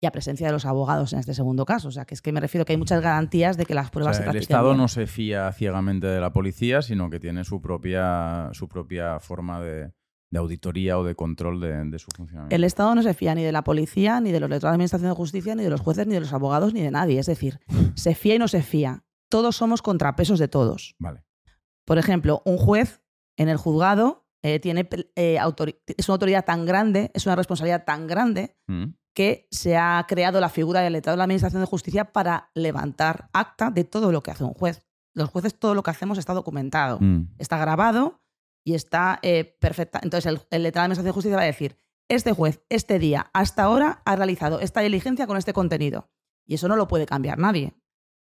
Y 0.00 0.06
a 0.06 0.12
presencia 0.12 0.46
de 0.46 0.52
los 0.52 0.66
abogados 0.66 1.12
en 1.12 1.18
este 1.18 1.34
segundo 1.34 1.64
caso. 1.64 1.88
O 1.88 1.90
sea, 1.90 2.04
que 2.04 2.14
es 2.14 2.22
que 2.22 2.30
me 2.30 2.38
refiero 2.38 2.64
que 2.64 2.74
hay 2.74 2.76
muchas 2.76 3.02
garantías 3.02 3.56
de 3.56 3.66
que 3.66 3.74
las 3.74 3.90
pruebas 3.90 4.18
se 4.18 4.22
El 4.22 4.36
Estado 4.36 4.76
no 4.76 4.86
se 4.86 5.08
fía 5.08 5.50
ciegamente 5.50 6.06
de 6.06 6.20
la 6.20 6.32
policía, 6.32 6.80
sino 6.80 7.10
que 7.10 7.18
tiene 7.18 7.42
su 7.42 7.60
propia, 7.60 8.50
su 8.52 8.68
propia 8.68 9.18
forma 9.18 9.60
de, 9.60 9.90
de 10.30 10.38
auditoría 10.38 10.98
o 10.98 11.04
de 11.04 11.14
control 11.14 11.60
de, 11.60 11.98
su 11.98 12.08
funcionamiento. 12.14 12.54
El 12.54 12.64
Estado 12.64 12.94
no 12.94 13.02
se 13.02 13.14
fía 13.14 13.34
ni 13.34 13.42
de 13.42 13.52
la 13.52 13.64
policía, 13.64 14.20
ni 14.20 14.30
de 14.32 14.40
los 14.40 14.50
letrados 14.50 14.72
de 14.72 14.74
Administración 14.74 15.10
de 15.10 15.16
Justicia, 15.16 15.54
ni 15.54 15.62
de 15.62 15.70
los 15.70 15.80
jueces, 15.80 16.06
ni 16.06 16.14
de 16.14 16.20
los 16.20 16.32
abogados, 16.32 16.74
ni 16.74 16.82
de 16.82 16.90
nadie. 16.90 17.18
Es 17.18 17.26
decir, 17.26 17.60
se 17.94 18.14
fía 18.14 18.34
y 18.34 18.38
no 18.38 18.48
se 18.48 18.62
fía. 18.62 19.04
Todos 19.30 19.56
somos 19.56 19.82
contrapesos 19.82 20.38
de 20.38 20.48
todos. 20.48 20.94
Vale. 20.98 21.24
Por 21.84 21.98
ejemplo, 21.98 22.42
un 22.44 22.58
juez 22.58 23.02
en 23.36 23.48
el 23.48 23.56
juzgado 23.56 24.26
eh, 24.42 24.60
tiene, 24.60 24.88
eh, 25.16 25.38
es 25.96 26.08
una 26.08 26.14
autoridad 26.14 26.44
tan 26.44 26.66
grande, 26.66 27.10
es 27.14 27.26
una 27.26 27.36
responsabilidad 27.36 27.84
tan 27.84 28.06
grande, 28.06 28.56
mm. 28.66 28.84
que 29.14 29.48
se 29.50 29.76
ha 29.76 30.04
creado 30.06 30.40
la 30.40 30.48
figura 30.48 30.80
del 30.80 30.92
letrado 30.92 31.14
de 31.14 31.18
la 31.18 31.24
Administración 31.24 31.62
de 31.62 31.66
Justicia 31.66 32.12
para 32.12 32.50
levantar 32.54 33.30
acta 33.32 33.70
de 33.70 33.84
todo 33.84 34.12
lo 34.12 34.22
que 34.22 34.30
hace 34.30 34.44
un 34.44 34.54
juez. 34.54 34.86
Los 35.14 35.30
jueces, 35.30 35.58
todo 35.58 35.74
lo 35.74 35.82
que 35.82 35.90
hacemos 35.90 36.18
está 36.18 36.34
documentado, 36.34 36.98
mm. 37.00 37.34
está 37.38 37.58
grabado 37.58 38.20
y 38.68 38.74
está 38.74 39.18
eh, 39.22 39.56
perfecta. 39.58 39.98
Entonces, 40.02 40.26
el, 40.26 40.42
el 40.50 40.62
letrado 40.62 40.82
de 40.82 40.84
Administración 40.84 41.06
de 41.06 41.12
Justicia 41.12 41.36
va 41.38 41.42
a 41.42 41.46
decir, 41.46 41.78
este 42.08 42.34
juez, 42.34 42.60
este 42.68 42.98
día, 42.98 43.30
hasta 43.32 43.62
ahora, 43.62 44.02
ha 44.04 44.14
realizado 44.14 44.60
esta 44.60 44.82
diligencia 44.82 45.26
con 45.26 45.38
este 45.38 45.54
contenido. 45.54 46.10
Y 46.46 46.56
eso 46.56 46.68
no 46.68 46.76
lo 46.76 46.86
puede 46.86 47.06
cambiar 47.06 47.38
nadie. 47.38 47.72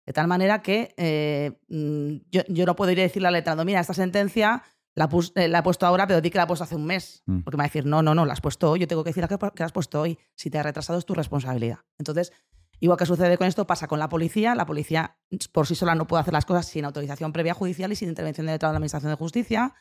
De 0.06 0.12
tal 0.12 0.28
manera 0.28 0.62
que 0.62 0.94
eh, 0.98 1.62
mm, 1.70 2.30
yo, 2.30 2.66
no 2.66 2.76
puedo 2.76 2.92
ir 2.92 3.00
a 3.00 3.04
decirle 3.04 3.30
al 3.30 3.36
letrado, 3.36 3.64
mira, 3.64 3.80
esta 3.80 3.94
sentencia 3.94 4.64
la, 4.96 5.10
eh, 5.36 5.48
la, 5.48 5.60
he 5.60 5.64
puesto 5.64 5.86
ahora, 5.86 6.08
pero 6.08 6.20
di 6.20 6.30
que 6.30 6.38
la 6.38 6.44
he 6.44 6.48
puesto 6.48 6.66
hace 6.66 6.76
un 6.76 6.88
mes. 6.88 7.24
Mm. 7.26 7.44
Porque 7.44 7.56
me 7.56 7.62
va 7.62 7.66
a 7.68 7.68
decir, 7.68 7.86
no, 7.86 8.02
no, 8.02 8.14
no, 8.14 8.26
la 8.26 8.34
has 8.34 8.42
puesto 8.42 8.70
hoy. 8.70 8.82
Yo 8.82 8.88
tengo 8.90 9.06
que 9.06 9.12
decir 9.12 9.26
que, 9.26 9.38
que 9.38 9.60
la 9.60 9.66
has 9.66 9.72
puesto 9.72 10.02
hoy. 10.02 10.20
Si 10.36 10.50
te 10.50 10.60
ha 10.60 10.64
retrasado 10.64 11.00
es 11.00 11.06
tu 11.06 11.14
responsabilidad. 11.14 11.80
Entonces, 11.98 12.34
igual 12.82 12.98
que 12.98 13.06
sucede 13.06 13.38
con 13.38 13.48
esto, 13.48 13.66
pasa 13.66 13.88
con 13.88 13.98
la 13.98 14.10
policía. 14.10 14.56
La 14.56 14.66
policía 14.66 15.16
por 15.54 15.68
sí 15.68 15.76
sola 15.76 15.96
no 15.96 16.06
puede 16.06 16.20
hacer 16.20 16.34
las 16.34 16.44
cosas 16.44 16.66
sin 16.66 16.84
autorización 16.84 17.32
previa 17.32 17.54
judicial 17.54 17.94
y 17.94 17.96
sin 17.96 18.10
intervención 18.10 18.46
del 18.46 18.56
letrado 18.56 18.72
de 18.72 18.74
la 18.74 18.78
Administración 18.80 19.10
de 19.14 19.16
Justicia 19.16 19.74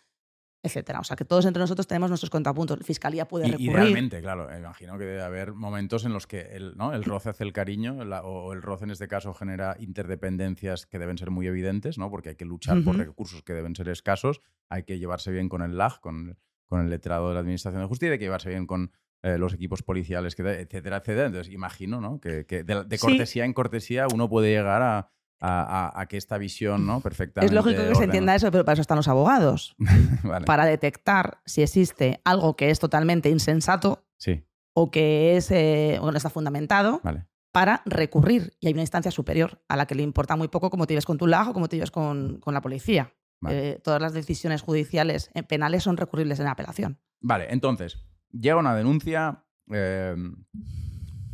etcétera. 0.63 1.01
O 1.01 1.05
sea 1.05 1.17
que 1.17 1.25
todos 1.25 1.45
entre 1.47 1.61
nosotros 1.61 1.87
tenemos 1.87 2.09
nuestros 2.11 2.31
contrapuntos. 2.31 2.79
La 2.79 2.85
fiscalía 2.85 3.27
puede 3.27 3.49
Y, 3.49 3.51
recurrir. 3.53 3.71
idealmente, 3.73 4.21
claro, 4.21 4.49
imagino 4.57 4.97
que 4.97 5.05
debe 5.05 5.23
haber 5.23 5.53
momentos 5.55 6.05
en 6.05 6.13
los 6.13 6.27
que 6.27 6.41
el, 6.57 6.77
¿no? 6.77 6.93
el 6.95 7.03
roce 7.05 7.31
hace 7.31 7.43
el 7.45 7.53
cariño, 7.53 8.05
la- 8.05 8.23
o 8.23 8.53
el 8.53 8.63
roce 8.63 8.85
en 8.85 8.91
este 8.93 9.09
caso 9.09 9.35
genera 9.35 9.77
interdependencias 9.79 10.87
que 10.87 10.99
deben 10.99 11.19
ser 11.19 11.31
muy 11.31 11.47
evidentes, 11.47 11.99
¿no? 11.99 12.11
porque 12.11 12.31
hay 12.31 12.35
que 12.37 12.45
luchar 12.45 12.83
por 12.85 12.97
recursos 12.97 13.43
que 13.43 13.53
deben 13.55 13.75
ser 13.75 13.89
escasos, 13.89 14.41
hay 14.69 14.85
que 14.85 14.99
llevarse 14.99 15.31
bien 15.33 15.49
con 15.49 15.63
el 15.63 15.77
LAG, 15.77 16.01
con, 16.01 16.39
con 16.67 16.81
el 16.81 16.91
letrado 16.91 17.29
de 17.29 17.35
la 17.35 17.41
Administración 17.41 17.83
de 17.83 17.89
Justicia, 17.89 18.13
hay 18.13 18.19
que 18.19 18.25
llevarse 18.27 18.51
bien 18.51 18.67
con 18.67 18.93
eh, 19.23 19.39
los 19.39 19.55
equipos 19.55 19.83
policiales, 19.83 20.35
etcétera, 20.39 20.97
etcétera. 20.99 21.27
Entonces, 21.27 21.53
imagino 21.53 22.01
¿no? 22.01 22.21
que, 22.21 22.45
que 22.47 22.65
de, 22.65 22.85
de 22.85 22.99
Sí. 22.99 23.07
cortesía 23.07 23.45
en 23.45 23.53
cortesía 23.53 24.07
uno 24.13 24.29
puede 24.29 24.51
llegar 24.51 24.83
a, 24.83 25.09
a- 25.45 25.89
a- 25.97 26.01
a 26.01 26.07
que 26.07 26.17
esta 26.17 26.39
visión 26.39 26.87
¿no? 26.87 27.01
perfectamente... 27.01 27.47
Es 27.47 27.53
lógico 27.53 27.83
que 27.89 27.95
se 27.97 28.05
entienda 28.05 28.35
eso, 28.35 28.51
pero 28.53 28.65
para 28.65 28.75
eso 28.75 28.83
están 28.83 28.97
los 28.97 29.09
abogados. 29.09 29.75
Vale. 30.23 30.47
Para 30.47 30.65
detectar 30.65 31.41
si 31.45 31.63
existe 31.63 32.21
algo 32.25 32.55
que 32.57 32.71
es 32.71 32.79
totalmente 32.79 33.29
insensato 33.29 34.07
Sí, 34.17 34.45
o 34.75 34.91
que 34.93 35.37
es, 35.37 35.51
eh, 35.51 35.99
o 36.01 36.11
no 36.13 36.17
está 36.17 36.31
fundamentado, 36.31 37.01
vale. 37.03 37.27
para 37.53 37.83
recurrir. 37.87 38.53
Y 38.61 38.69
hay 38.69 38.73
una 38.73 38.83
instancia 38.83 39.11
superior 39.11 39.61
a 39.69 39.77
la 39.77 39.87
que 39.87 39.97
le 39.97 40.03
importa 40.05 40.37
muy 40.37 40.47
poco 40.49 40.71
cómo 40.71 40.87
te 40.87 40.95
lleves 40.95 41.07
con 41.07 41.19
tu 41.19 41.27
lag 41.27 41.49
o 41.49 41.53
cómo 41.53 41.69
te 41.69 41.77
lleves 41.77 41.91
con, 41.91 42.39
con 42.39 42.55
la 42.55 42.61
policía. 42.61 43.13
Vale. 43.41 43.71
Eh, 43.71 43.79
todas 43.83 44.01
las 44.01 44.13
decisiones 44.13 44.63
judiciales 44.63 45.29
eh, 45.35 45.43
penales 45.43 45.83
son 45.83 45.97
recurribles 45.97 46.39
en 46.39 46.47
apelación. 46.47 47.01
Vale, 47.21 47.49
entonces, 47.51 47.99
llega 48.31 48.57
una 48.57 48.77
denuncia, 48.77 49.45
eh, 49.73 50.15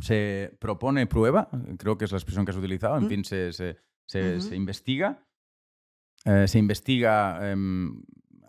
se 0.01 0.57
propone 0.59 1.07
prueba, 1.07 1.49
creo 1.77 1.97
que 1.97 2.05
es 2.05 2.11
la 2.11 2.17
expresión 2.17 2.45
que 2.45 2.51
has 2.51 2.57
utilizado, 2.57 2.97
en 2.97 3.05
Mm. 3.05 3.09
fin, 3.09 3.25
se, 3.25 3.53
se- 3.53 3.77
se- 4.09 4.55
investiga, 4.55 5.25
eh, 6.25 6.47
se 6.47 6.59
investiga 6.59 7.51
em, 7.51 8.01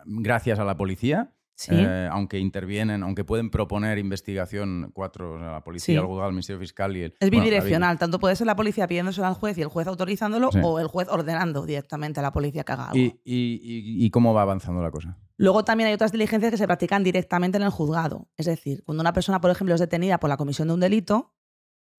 gracias 0.05 0.59
a 0.59 0.65
la 0.65 0.75
policía, 0.75 1.33
Sí. 1.55 1.71
eh, 1.75 2.07
aunque 2.11 2.39
intervienen, 2.39 3.03
aunque 3.03 3.23
pueden 3.23 3.51
proponer 3.51 3.99
investigación 3.99 4.89
cuatro, 4.95 5.33
o 5.35 5.37
sea, 5.39 5.51
la 5.51 5.63
policía, 5.63 5.93
Sí. 5.93 5.99
el 5.99 6.05
juzgado, 6.07 6.29
el 6.29 6.33
Ministerio 6.33 6.59
Fiscal 6.59 6.97
y 6.97 7.01
el... 7.03 7.13
Es 7.19 7.29
bueno, 7.29 7.43
bidireccional, 7.43 7.99
tanto 7.99 8.19
puede 8.19 8.35
ser 8.35 8.47
la 8.47 8.55
policía 8.55 8.87
pidiéndoselo 8.87 9.27
al 9.27 9.35
juez 9.35 9.55
y 9.59 9.61
el 9.61 9.67
juez 9.67 9.85
autorizándolo 9.85 10.51
Sí. 10.51 10.59
o 10.63 10.79
el 10.79 10.87
juez 10.87 11.07
ordenando 11.09 11.63
directamente 11.67 12.19
a 12.19 12.23
la 12.23 12.31
policía 12.31 12.63
que 12.63 12.71
haga 12.71 12.85
algo. 12.85 12.97
¿Y, 12.97 13.21
y- 13.23 13.61
y- 13.61 14.05
y 14.05 14.09
cómo 14.09 14.33
va 14.33 14.41
avanzando 14.41 14.81
la 14.81 14.89
cosa? 14.89 15.19
Luego 15.37 15.63
también 15.63 15.87
hay 15.89 15.93
otras 15.93 16.11
diligencias 16.11 16.49
que 16.51 16.57
se 16.57 16.65
practican 16.65 17.03
directamente 17.03 17.57
en 17.57 17.63
el 17.63 17.69
juzgado. 17.69 18.27
Es 18.37 18.47
decir, 18.47 18.81
cuando 18.83 19.01
una 19.01 19.13
persona, 19.13 19.39
por 19.39 19.51
ejemplo, 19.51 19.75
es 19.75 19.81
detenida 19.81 20.19
por 20.19 20.29
la 20.31 20.37
comisión 20.37 20.67
de 20.67 20.73
un 20.73 20.79
delito, 20.79 21.35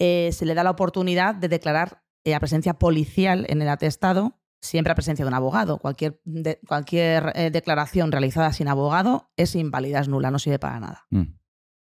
eh, 0.01 0.31
se 0.33 0.45
le 0.45 0.55
da 0.55 0.65
la 0.65 0.71
oportunidad 0.71 1.37
de 1.37 1.49
declarar 1.49 2.03
eh, 2.25 2.35
a 2.35 2.41
presencia 2.41 2.75
policial 2.75 3.47
en 3.49 3.63
el 3.63 3.69
atestado, 3.69 4.39
siempre 4.61 4.93
a 4.93 4.95
presencia 4.95 5.25
de 5.25 5.29
un 5.29 5.35
abogado. 5.35 5.79
Cualquier, 5.79 6.21
de- 6.25 6.61
cualquier 6.67 7.33
eh, 7.35 7.51
declaración 7.51 8.13
realizada 8.13 8.53
sin 8.53 8.69
abogado 8.69 9.31
es 9.37 9.55
inválida, 9.57 10.01
es 10.01 10.09
nula, 10.09 10.31
no 10.31 10.39
sirve 10.39 10.59
para 10.59 10.79
nada. 10.81 11.07
Mm, 11.11 11.35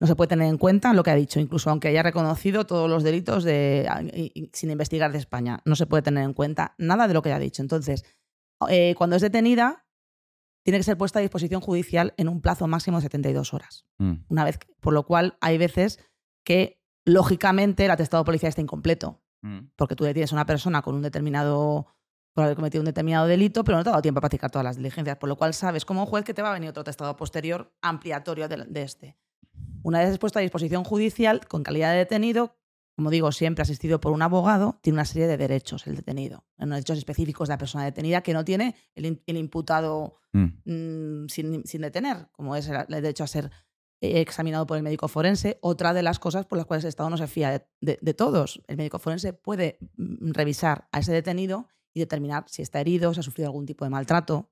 No 0.02 0.08
se 0.08 0.16
puede 0.16 0.30
tener 0.30 0.48
en 0.48 0.58
cuenta 0.58 0.94
lo 0.94 1.04
que 1.04 1.12
ha 1.12 1.16
dicho, 1.16 1.40
incluso 1.40 1.70
aunque 1.70 1.88
haya 1.90 2.04
reconocido 2.04 2.66
todos 2.66 2.90
los 2.90 3.04
delitos 3.04 3.44
de, 3.44 4.50
sin 4.54 4.70
investigar 4.72 5.12
de 5.12 5.18
España. 5.18 5.62
No 5.66 5.76
se 5.76 5.88
puede 5.88 6.04
tener 6.04 6.24
en 6.24 6.34
cuenta 6.34 6.74
nada 6.78 7.08
de 7.08 7.14
lo 7.14 7.22
que 7.22 7.30
haya 7.30 7.40
dicho. 7.40 7.62
Entonces, 7.62 8.06
eh, 8.70 8.94
cuando 8.98 9.16
es 9.16 9.22
detenida, 9.22 9.86
tiene 10.64 10.78
que 10.80 10.84
ser 10.84 10.98
puesta 10.98 11.20
a 11.20 11.22
disposición 11.22 11.60
judicial 11.62 12.14
en 12.18 12.28
un 12.30 12.40
plazo 12.42 12.68
máximo 12.68 12.98
de 12.98 13.02
72 13.04 13.54
horas. 13.54 13.88
mm, 13.98 14.14
Una 14.30 14.44
vez, 14.46 14.60
por 14.80 14.94
lo 14.94 15.06
cual 15.06 15.38
hay 15.42 15.58
veces 15.58 16.00
que, 16.46 16.82
lógicamente, 17.06 17.86
el 17.86 17.92
atestado 17.92 18.24
policial 18.24 18.50
está 18.50 18.62
incompleto, 18.62 19.22
mm. 19.42 19.60
porque 19.76 19.96
tú 19.96 20.04
detienes 20.04 20.32
a 20.32 20.36
una 20.36 20.46
persona 20.46 20.82
con 20.82 20.96
un 20.96 21.02
determinado 21.02 21.88
por 22.34 22.44
haber 22.46 22.56
cometido 22.56 22.82
un 22.82 22.86
determinado 22.86 23.28
delito, 23.28 23.64
pero 23.64 23.78
no 23.78 23.84
te 23.84 23.90
ha 23.90 23.92
dado 23.92 24.02
tiempo 24.02 24.20
a 24.20 24.22
practicar 24.22 24.52
todas 24.52 24.64
las 24.64 24.78
diligencias, 24.78 25.18
por 25.18 25.28
lo 25.28 25.36
cual 25.36 25.54
sabes 25.54 25.84
como 25.84 26.06
juez 26.06 26.24
que 26.24 26.34
te 26.34 26.42
va 26.42 26.52
a 26.52 26.54
venir 26.54 26.70
otro 26.70 26.82
atestado 26.82 27.16
posterior 27.16 27.74
ampliatorio 27.82 28.48
de, 28.48 28.66
de 28.66 28.82
este. 28.84 29.18
Una 29.84 30.00
vez 30.00 30.18
puesto 30.20 30.40
a 30.40 30.42
disposición 30.42 30.84
judicial, 30.84 31.48
con 31.48 31.64
calidad 31.64 31.92
de 31.92 31.98
detenido, 31.98 32.56
como 32.96 33.10
digo, 33.10 33.32
siempre 33.32 33.64
asistido 33.64 34.00
por 34.00 34.12
un 34.12 34.22
abogado, 34.22 34.78
tiene 34.82 34.98
una 34.98 35.06
serie 35.06 35.28
de 35.28 35.38
derechos 35.38 35.88
el 35.88 35.96
detenido, 35.96 36.46
unos 36.58 36.76
derechos 36.76 36.98
específicos 36.98 37.48
de 37.48 37.54
la 37.54 37.58
persona 37.58 37.86
detenida 37.86 38.22
que 38.22 38.34
no 38.34 38.44
tiene 38.44 38.76
el, 38.94 39.38
imputado 39.38 40.20
Mm, 40.32 40.46
mm, 40.66 41.28
sin, 41.28 41.66
sin 41.66 41.82
detener, 41.82 42.28
como 42.32 42.56
es 42.56 42.68
el, 42.68 42.78
el 42.78 42.86
derecho 42.88 43.24
a 43.24 43.28
ser 43.28 43.52
examinado 44.02 44.66
por 44.66 44.78
el 44.78 44.84
médico 44.84 45.08
forense. 45.08 45.58
Otra 45.62 45.94
de 45.94 46.04
las 46.04 46.20
cosas 46.20 46.46
por 46.46 46.58
las 46.58 46.66
cuales 46.66 46.84
el 46.86 46.90
Estado 46.90 47.10
no 47.10 47.18
se 47.18 47.28
fía 47.28 47.52
de, 47.52 47.66
de- 47.82 48.00
de 48.02 48.14
todos. 48.14 48.62
El 48.68 48.78
médico 48.78 49.00
forense 49.00 49.34
puede 49.34 49.78
mm, 49.98 50.32
revisar 50.32 50.88
a 50.92 51.00
ese 51.00 51.12
detenido 51.12 51.68
y 51.94 52.00
determinar 52.00 52.46
si 52.48 52.62
está 52.62 52.80
herido, 52.80 53.14
si 53.14 53.20
ha 53.20 53.24
sufrido 53.24 53.48
algún 53.50 53.66
tipo 53.66 53.84
de 53.84 53.90
maltrato 53.90 54.50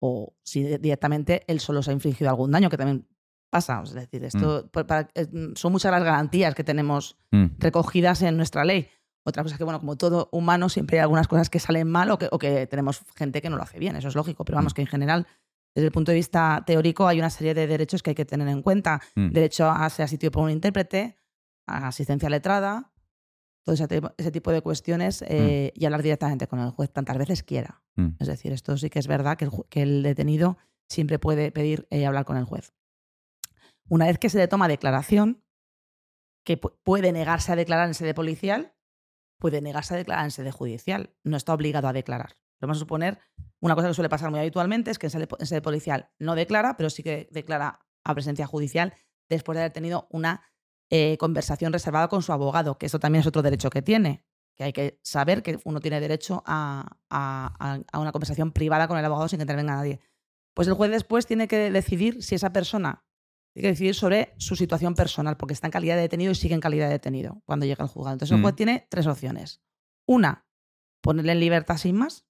o 0.00 0.34
si 0.42 0.62
directamente 0.64 1.44
él 1.46 1.60
solo 1.60 1.82
se 1.82 1.90
ha 1.90 1.94
infligido 1.94 2.28
algún 2.30 2.50
daño, 2.50 2.68
que 2.68 2.76
también 2.76 3.08
pasa. 3.50 3.80
Es 3.84 3.94
decir, 3.94 4.24
esto 4.24 4.68
pa- 4.70 4.86
para- 4.86 5.08
eh, 5.14 5.26
son 5.54 5.72
muchas 5.72 5.90
las 5.92 6.02
garantías 6.02 6.54
que 6.54 6.64
tenemos 6.64 7.16
mm. 7.30 7.46
recogidas 7.58 8.20
en 8.22 8.36
nuestra 8.36 8.64
ley. 8.64 8.88
Otra 9.26 9.42
cosa 9.42 9.54
es 9.54 9.58
que, 9.58 9.64
bueno, 9.64 9.80
como 9.80 9.96
todo 9.96 10.28
humano, 10.32 10.68
siempre 10.68 10.98
hay 10.98 11.02
algunas 11.02 11.28
cosas 11.28 11.48
que 11.48 11.58
salen 11.58 11.88
mal 11.88 12.10
o 12.10 12.18
que, 12.18 12.28
o 12.30 12.38
que 12.38 12.66
tenemos 12.66 13.00
gente 13.16 13.40
que 13.40 13.48
no 13.48 13.56
lo 13.56 13.62
hace 13.62 13.78
bien, 13.78 13.96
eso 13.96 14.08
es 14.08 14.14
lógico, 14.14 14.44
pero 14.44 14.56
vamos, 14.56 14.74
que 14.74 14.82
en 14.82 14.86
general, 14.88 15.26
desde 15.74 15.86
el 15.86 15.92
punto 15.92 16.12
de 16.12 16.16
vista 16.16 16.62
teórico, 16.66 17.06
hay 17.08 17.18
una 17.18 17.30
serie 17.30 17.54
de 17.54 17.66
derechos 17.66 18.02
que 18.02 18.10
hay 18.10 18.14
que 18.14 18.24
tener 18.24 18.46
en 18.48 18.62
cuenta. 18.62 19.00
Mm. 19.16 19.30
Derecho 19.30 19.68
a 19.68 19.88
ser 19.90 20.04
asistido 20.04 20.30
por 20.30 20.44
un 20.44 20.50
intérprete, 20.50 21.18
a 21.66 21.88
asistencia 21.88 22.28
letrada, 22.30 22.92
todo 23.64 23.74
ese, 23.74 23.88
tipo- 23.88 24.12
ese 24.16 24.30
tipo 24.30 24.52
de 24.52 24.60
cuestiones 24.60 25.22
eh, 25.26 25.72
y 25.74 25.84
hablar 25.86 26.02
directamente 26.02 26.46
con 26.46 26.58
el 26.60 26.70
juez 26.70 26.90
tantas 26.92 27.16
veces 27.18 27.42
quiera. 27.42 27.82
Mm. 27.96 28.10
Es 28.20 28.28
decir, 28.28 28.52
esto 28.52 28.76
sí 28.76 28.90
que 28.90 28.98
es 28.98 29.06
verdad 29.08 29.36
que 29.36 29.46
el, 29.46 29.50
ju- 29.50 29.66
que 29.68 29.82
el 29.82 30.02
detenido 30.02 30.58
siempre 30.88 31.18
puede 31.18 31.50
pedir 31.50 31.86
eh, 31.90 32.06
hablar 32.06 32.24
con 32.24 32.36
el 32.36 32.44
juez. 32.44 32.72
Una 33.88 34.06
vez 34.06 34.18
que 34.18 34.30
se 34.30 34.38
le 34.38 34.48
toma 34.48 34.68
declaración, 34.68 35.42
que 36.44 36.60
pu- 36.60 36.74
puede 36.84 37.10
negarse 37.12 37.52
a 37.52 37.56
declarar 37.56 37.88
en 37.88 37.94
sede 37.94 38.14
policial, 38.14 38.74
puede 39.40 39.60
negarse 39.60 39.94
a 39.94 39.96
declarar 39.96 40.24
en 40.24 40.30
sede 40.30 40.50
judicial. 40.52 41.14
No 41.24 41.36
está 41.36 41.52
obligado 41.54 41.88
a 41.88 41.92
declarar. 41.92 42.36
Vamos 42.66 42.78
a 42.78 42.80
suponer, 42.80 43.18
una 43.60 43.74
cosa 43.74 43.88
que 43.88 43.94
suele 43.94 44.08
pasar 44.08 44.30
muy 44.30 44.40
habitualmente 44.40 44.90
es 44.90 44.98
que 44.98 45.06
en 45.06 45.10
sede, 45.10 45.28
en 45.38 45.46
sede 45.46 45.62
policial 45.62 46.10
no 46.18 46.34
declara, 46.34 46.76
pero 46.76 46.90
sí 46.90 47.02
que 47.02 47.28
declara 47.30 47.80
a 48.04 48.14
presencia 48.14 48.46
judicial 48.46 48.94
después 49.28 49.56
de 49.56 49.62
haber 49.62 49.72
tenido 49.72 50.06
una 50.10 50.42
eh, 50.90 51.16
conversación 51.18 51.72
reservada 51.72 52.08
con 52.08 52.22
su 52.22 52.32
abogado, 52.32 52.76
que 52.78 52.86
eso 52.86 52.98
también 52.98 53.20
es 53.20 53.26
otro 53.26 53.42
derecho 53.42 53.70
que 53.70 53.80
tiene, 53.82 54.24
que 54.56 54.64
hay 54.64 54.72
que 54.72 55.00
saber 55.02 55.42
que 55.42 55.58
uno 55.64 55.80
tiene 55.80 55.98
derecho 56.00 56.42
a, 56.46 56.98
a- 57.10 57.56
a- 57.58 57.80
a 57.90 57.98
una 57.98 58.12
conversación 58.12 58.52
privada 58.52 58.86
con 58.86 58.98
el 58.98 59.04
abogado 59.04 59.28
sin 59.28 59.38
que 59.38 59.42
intervenga 59.44 59.74
nadie. 59.76 60.00
Pues 60.54 60.68
el 60.68 60.74
juez 60.74 60.90
después 60.90 61.26
tiene 61.26 61.48
que 61.48 61.70
decidir 61.70 62.22
si 62.22 62.34
esa 62.34 62.52
persona 62.52 63.04
tiene 63.54 63.68
que 63.68 63.72
decidir 63.72 63.94
sobre 63.94 64.34
su 64.36 64.54
situación 64.56 64.94
personal, 64.94 65.36
porque 65.36 65.54
está 65.54 65.66
en 65.68 65.72
calidad 65.72 65.96
de 65.96 66.02
detenido 66.02 66.32
y 66.32 66.34
sigue 66.34 66.54
en 66.54 66.60
calidad 66.60 66.86
de 66.86 66.92
detenido 66.92 67.40
cuando 67.46 67.66
llega 67.66 67.82
al 67.82 67.88
juzgado. 67.88 68.14
Entonces 68.14 68.32
el 68.32 68.38
Mm. 68.40 68.42
juez 68.42 68.54
tiene 68.56 68.86
tres 68.90 69.06
opciones. 69.06 69.62
Una, 70.06 70.46
ponerle 71.02 71.32
en 71.32 71.40
libertad 71.40 71.76
sin 71.78 71.96
más, 71.96 72.23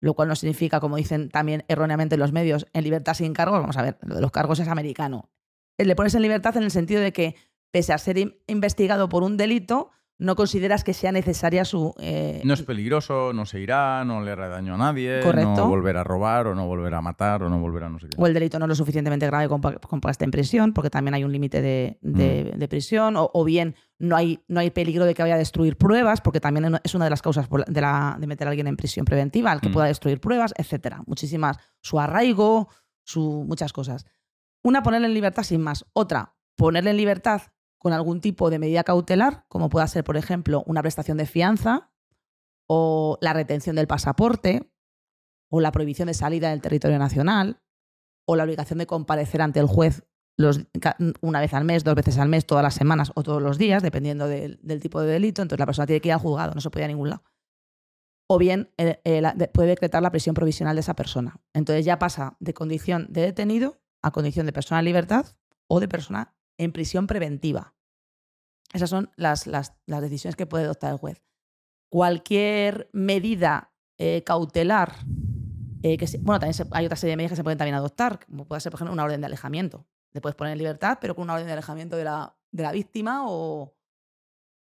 lo 0.00 0.14
cual 0.14 0.28
no 0.28 0.36
significa, 0.36 0.80
como 0.80 0.96
dicen 0.96 1.28
también 1.30 1.64
erróneamente 1.68 2.16
los 2.16 2.32
medios, 2.32 2.66
en 2.72 2.84
libertad 2.84 3.14
sin 3.14 3.32
cargos. 3.32 3.60
Vamos 3.60 3.76
a 3.76 3.82
ver, 3.82 3.98
lo 4.02 4.14
de 4.16 4.20
los 4.20 4.30
cargos 4.30 4.58
es 4.60 4.68
americano. 4.68 5.30
Eh, 5.78 5.84
Le 5.84 5.96
pones 5.96 6.14
en 6.14 6.22
libertad 6.22 6.56
en 6.56 6.62
el 6.64 6.70
sentido 6.70 7.00
de 7.00 7.12
que, 7.12 7.36
pese 7.72 7.92
a 7.92 7.98
ser 7.98 8.18
in- 8.18 8.36
investigado 8.46 9.08
por 9.08 9.22
un 9.22 9.36
delito, 9.36 9.90
no 10.16 10.36
consideras 10.36 10.84
que 10.84 10.94
sea 10.94 11.10
necesaria 11.10 11.64
su... 11.64 11.92
eh, 11.98 12.40
No 12.44 12.54
es 12.54 12.62
peligroso, 12.62 13.32
no 13.32 13.46
se 13.46 13.58
irá, 13.60 14.04
no 14.04 14.22
le 14.22 14.30
hará 14.30 14.48
daño 14.48 14.74
a 14.74 14.76
nadie, 14.78 15.20
Correcto. 15.20 15.54
no 15.56 15.68
volverá 15.68 16.02
a 16.02 16.04
robar 16.04 16.46
o 16.46 16.54
no 16.54 16.66
volverá 16.68 16.98
a 16.98 17.02
matar 17.02 17.42
o 17.42 17.48
no 17.50 17.58
volverá 17.58 17.86
a 17.86 17.90
no 17.90 17.98
sé 17.98 18.06
qué. 18.08 18.16
o 18.16 18.26
el 18.26 18.32
delito 18.32 18.58
no 18.60 18.66
es 18.66 18.68
lo 18.68 18.74
suficientemente 18.76 19.26
grave 19.26 19.48
como 19.48 19.60
pa- 19.60 19.74
como 19.74 20.00
para 20.00 20.12
estar 20.12 20.24
en 20.26 20.30
prisión, 20.30 20.72
porque 20.72 20.88
también 20.88 21.14
hay 21.14 21.24
un 21.24 21.32
límite 21.32 21.60
de, 21.60 21.98
de- 22.00 22.52
Mm. 22.54 22.58
de 22.58 22.68
prisión, 22.68 23.16
o, 23.16 23.28
o 23.34 23.44
bien 23.44 23.74
no 23.98 24.14
hay, 24.16 24.38
no 24.46 24.60
hay 24.60 24.70
peligro 24.70 25.04
de 25.04 25.14
que 25.14 25.22
vaya 25.22 25.34
a 25.34 25.38
destruir 25.38 25.76
pruebas, 25.76 26.20
porque 26.20 26.40
también 26.40 26.78
es 26.84 26.94
una 26.94 27.04
de 27.06 27.10
las 27.10 27.20
causas 27.22 27.48
de, 27.66 27.80
la- 27.80 28.16
de 28.18 28.26
meter 28.28 28.46
a 28.46 28.50
alguien 28.50 28.68
en 28.68 28.76
prisión 28.76 29.04
preventiva, 29.04 29.52
el 29.52 29.60
que 29.60 29.68
Mm. 29.68 29.72
pueda 29.72 29.86
destruir 29.86 30.20
pruebas, 30.20 30.54
etcétera. 30.56 31.02
Muchísimas, 31.06 31.58
su 31.80 31.98
arraigo, 31.98 32.68
su, 33.02 33.44
muchas 33.48 33.72
cosas. 33.72 34.06
Una, 34.62 34.82
ponerle 34.82 35.08
en 35.08 35.14
libertad 35.14 35.42
sin 35.42 35.60
más. 35.60 35.84
Otra, 35.92 36.34
ponerle 36.56 36.90
en 36.90 36.96
libertad 36.96 37.42
con 37.84 37.92
algún 37.92 38.22
tipo 38.22 38.48
de 38.48 38.58
medida 38.58 38.82
cautelar, 38.82 39.44
como 39.48 39.68
pueda 39.68 39.86
ser, 39.86 40.04
por 40.04 40.16
ejemplo, 40.16 40.62
una 40.66 40.80
prestación 40.80 41.18
de 41.18 41.26
fianza 41.26 41.90
o 42.66 43.18
la 43.20 43.34
retención 43.34 43.76
del 43.76 43.86
pasaporte 43.86 44.72
o 45.50 45.60
la 45.60 45.70
prohibición 45.70 46.06
de 46.06 46.14
salida 46.14 46.48
del 46.48 46.62
territorio 46.62 46.98
nacional 46.98 47.60
o 48.26 48.36
la 48.36 48.44
obligación 48.44 48.78
de 48.78 48.86
comparecer 48.86 49.42
ante 49.42 49.60
el 49.60 49.66
juez 49.66 50.02
una 51.20 51.40
vez 51.40 51.52
al 51.52 51.66
mes, 51.66 51.84
dos 51.84 51.94
veces 51.94 52.16
al 52.16 52.30
mes, 52.30 52.46
todas 52.46 52.62
las 52.62 52.72
semanas 52.72 53.12
o 53.16 53.22
todos 53.22 53.42
los 53.42 53.58
días, 53.58 53.82
dependiendo 53.82 54.28
del, 54.28 54.58
tipo 54.80 55.02
de 55.02 55.12
delito. 55.12 55.42
Entonces 55.42 55.60
la 55.60 55.66
persona 55.66 55.84
tiene 55.84 56.00
que 56.00 56.08
ir 56.08 56.14
al 56.14 56.20
juzgado, 56.20 56.54
no 56.54 56.62
se 56.62 56.70
puede 56.70 56.84
ir 56.84 56.86
a 56.86 56.94
ningún 56.94 57.10
lado. 57.10 57.22
O 58.30 58.38
bien 58.38 58.72
eh, 58.78 58.98
eh, 59.04 59.48
puede 59.52 59.68
decretar 59.68 60.02
la 60.02 60.10
prisión 60.10 60.34
provisional 60.34 60.74
de 60.74 60.80
esa 60.80 60.94
persona. 60.94 61.38
Entonces 61.52 61.84
ya 61.84 61.98
pasa 61.98 62.38
de 62.40 62.54
condición 62.54 63.08
de 63.10 63.20
detenido 63.20 63.78
a 64.00 64.10
condición 64.10 64.46
de 64.46 64.54
persona 64.54 64.78
en 64.78 64.86
libertad 64.86 65.26
o 65.68 65.80
de 65.80 65.88
persona 65.88 66.33
en 66.58 66.72
prisión 66.72 67.06
preventiva. 67.06 67.74
Esas 68.72 68.90
son 68.90 69.10
las, 69.16 69.46
las- 69.46 69.74
las 69.86 70.00
decisiones 70.02 70.36
que 70.36 70.46
puede 70.46 70.64
adoptar 70.64 70.92
el 70.92 70.98
juez. 70.98 71.22
Cualquier 71.90 72.88
medida 72.92 73.72
eh, 73.98 74.22
cautelar 74.24 74.92
Eh, 75.86 75.98
que 75.98 76.06
bueno, 76.22 76.40
también 76.40 76.66
hay 76.72 76.86
otra 76.86 76.96
serie 76.96 77.10
de 77.12 77.16
medidas 77.18 77.32
que 77.32 77.36
se 77.36 77.44
pueden 77.44 77.58
también 77.58 77.74
adoptar, 77.74 78.18
como 78.26 78.46
puede 78.46 78.58
ser, 78.62 78.70
por 78.72 78.78
ejemplo, 78.78 78.94
una 78.94 79.04
orden 79.04 79.20
de 79.20 79.26
alejamiento. 79.26 79.86
Le 80.14 80.22
puedes 80.22 80.34
poner 80.34 80.52
en 80.52 80.58
libertad, 80.58 80.96
pero 80.98 81.14
con 81.14 81.24
una 81.24 81.34
orden 81.34 81.46
de 81.46 81.52
alejamiento 81.52 81.94
de 81.98 82.04
la, 82.04 82.34
de 82.52 82.62
la 82.62 82.72
víctima 82.72 83.24
o, 83.28 83.74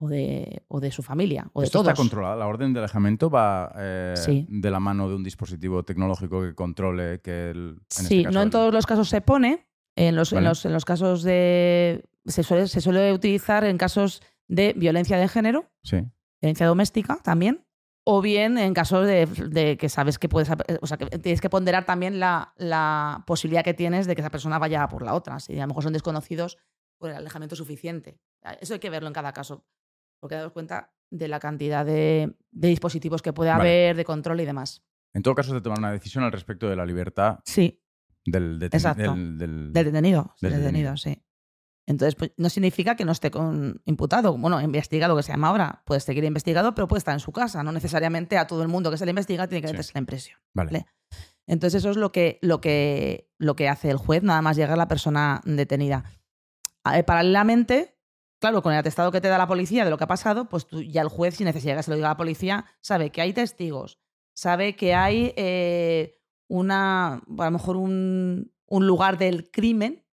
o, 0.00 0.08
de, 0.08 0.64
o 0.66 0.80
de 0.80 0.90
su 0.90 1.00
familia, 1.04 1.48
o 1.52 1.60
de 1.60 1.66
Esto 1.66 1.78
todos. 1.78 1.90
está 1.92 1.96
controlado. 2.02 2.36
La 2.40 2.48
orden 2.48 2.72
de 2.72 2.80
alejamiento 2.80 3.30
va 3.30 3.72
eh, 3.78 4.14
Sí. 4.16 4.46
de 4.50 4.68
la 4.72 4.80
mano 4.80 5.08
de 5.08 5.14
un 5.14 5.22
dispositivo 5.22 5.84
tecnológico 5.84 6.42
que 6.42 6.56
controle 6.56 7.20
que 7.20 7.50
el. 7.50 7.68
en 7.76 7.80
este 7.88 8.02
sí, 8.02 8.22
caso, 8.24 8.34
no 8.34 8.40
en 8.40 8.46
el- 8.48 8.50
todos 8.50 8.74
los 8.74 8.84
casos 8.84 9.08
se 9.08 9.20
pone. 9.20 9.68
En 9.96 10.16
los, 10.16 10.32
en 10.32 10.44
los, 10.44 10.64
en 10.64 10.72
los 10.72 10.84
casos 10.84 11.22
de. 11.22 12.04
Se 12.26 12.42
suele, 12.42 12.66
se 12.68 12.80
suele 12.80 13.12
utilizar 13.12 13.64
en 13.64 13.76
casos 13.78 14.22
de 14.48 14.72
violencia 14.76 15.18
de 15.18 15.28
género, 15.28 15.70
Sí. 15.82 15.98
violencia 16.40 16.66
doméstica 16.66 17.18
también, 17.22 17.66
o 18.04 18.22
bien 18.22 18.58
en 18.58 18.74
casos 18.74 19.06
de, 19.06 19.26
de 19.26 19.76
que 19.76 19.88
sabes 19.88 20.18
que 20.18 20.28
puedes. 20.28 20.48
O 20.80 20.86
sea, 20.86 20.96
que 20.96 21.06
tienes 21.18 21.40
que 21.40 21.50
ponderar 21.50 21.84
también 21.84 22.20
la, 22.20 22.54
la 22.56 23.24
posibilidad 23.26 23.64
que 23.64 23.74
tienes 23.74 24.06
de 24.06 24.14
que 24.14 24.20
esa 24.22 24.30
persona 24.30 24.58
vaya 24.58 24.88
por 24.88 25.02
la 25.02 25.14
otra. 25.14 25.40
Si 25.40 25.58
a 25.58 25.62
lo 25.62 25.68
mejor 25.68 25.82
son 25.82 25.92
desconocidos, 25.92 26.58
por 26.98 27.10
el 27.10 27.16
alejamiento 27.16 27.56
suficiente. 27.56 28.18
Eso 28.60 28.74
hay 28.74 28.80
que 28.80 28.88
verlo 28.90 29.08
en 29.08 29.12
cada 29.14 29.32
caso, 29.32 29.64
porque 30.20 30.36
daros 30.36 30.52
cuenta 30.52 30.92
de 31.10 31.28
la 31.28 31.40
cantidad 31.40 31.84
de, 31.84 32.34
de 32.52 32.68
dispositivos 32.68 33.20
que 33.20 33.32
puede 33.32 33.50
Vale. 33.50 33.60
haber, 33.60 33.96
de 33.96 34.04
control 34.04 34.40
y 34.40 34.44
demás. 34.46 34.82
En 35.12 35.22
todo 35.22 35.34
caso, 35.34 35.52
de 35.52 35.60
tomar 35.60 35.78
una 35.78 35.92
decisión 35.92 36.24
al 36.24 36.32
respecto 36.32 36.68
de 36.70 36.76
la 36.76 36.86
libertad 36.86 37.40
Sí, 37.44 37.81
del, 38.24 38.58
deten- 38.58 38.74
Exacto. 38.76 39.14
del- 39.14 39.38
del- 39.38 39.72
Del 39.72 39.84
detenido. 39.86 40.34
Del 40.40 40.52
detenido, 40.54 40.96
sí. 40.96 41.22
Entonces, 41.86 42.14
pues, 42.14 42.30
no 42.36 42.48
significa 42.48 42.94
que 42.94 43.04
no 43.04 43.10
esté 43.12 43.30
con, 43.32 43.82
imputado, 43.86 44.38
bueno, 44.38 44.60
investigado, 44.60 45.16
que 45.16 45.22
se 45.24 45.32
llama 45.32 45.48
ahora. 45.48 45.82
Puede 45.84 46.00
seguir 46.00 46.22
investigado, 46.24 46.74
pero 46.74 46.86
puede 46.86 46.98
estar 46.98 47.12
en 47.14 47.18
su 47.20 47.32
casa. 47.32 47.62
No 47.64 47.72
necesariamente 47.72 48.38
a 48.38 48.46
todo 48.46 48.62
el 48.62 48.68
mundo 48.68 48.90
que 48.90 48.96
se 48.98 49.04
le 49.04 49.10
investiga 49.10 49.48
tiene 49.48 49.62
que 49.62 49.68
Sí. 49.68 49.72
meterse 49.72 49.92
la 49.94 49.98
impresión. 50.00 50.38
Vale. 50.54 50.70
Vale. 50.70 50.86
Entonces, 51.48 51.80
eso 51.80 51.90
es 51.90 51.96
lo 51.96 52.12
que, 52.12 52.38
lo 52.40 52.60
que, 52.60 53.28
lo 53.38 53.56
que 53.56 53.68
hace 53.68 53.90
el 53.90 53.96
juez, 53.96 54.22
nada 54.22 54.40
más 54.42 54.56
llegar 54.56 54.78
la 54.78 54.86
persona 54.86 55.40
detenida. 55.44 56.04
Eh, 56.94 57.02
paralelamente, 57.02 57.96
claro, 58.40 58.62
con 58.62 58.72
el 58.72 58.78
atestado 58.78 59.10
que 59.10 59.20
te 59.20 59.26
da 59.28 59.38
la 59.38 59.48
policía 59.48 59.84
de 59.84 59.90
lo 59.90 59.98
que 59.98 60.04
ha 60.04 60.08
pasado, 60.08 60.48
pues 60.48 60.66
tú, 60.68 60.82
ya 60.82 61.02
el 61.02 61.08
juez, 61.08 61.34
sin 61.36 61.46
necesidad 61.46 61.76
que 61.76 61.82
se 61.82 61.90
lo 61.90 61.96
diga 61.96 62.08
a 62.08 62.12
la 62.12 62.16
policía, 62.16 62.64
sabe 62.80 63.10
que 63.10 63.20
hay 63.22 63.32
testigos, 63.32 63.98
sabe 64.36 64.76
que 64.76 64.94
hay 64.94 65.32
eh, 65.36 66.21
una, 66.52 67.14
a 67.14 67.44
lo 67.44 67.50
mejor 67.50 67.76
un, 67.76 68.52
un 68.66 68.86
lugar 68.86 69.16
del 69.16 69.50
crimen 69.50 70.04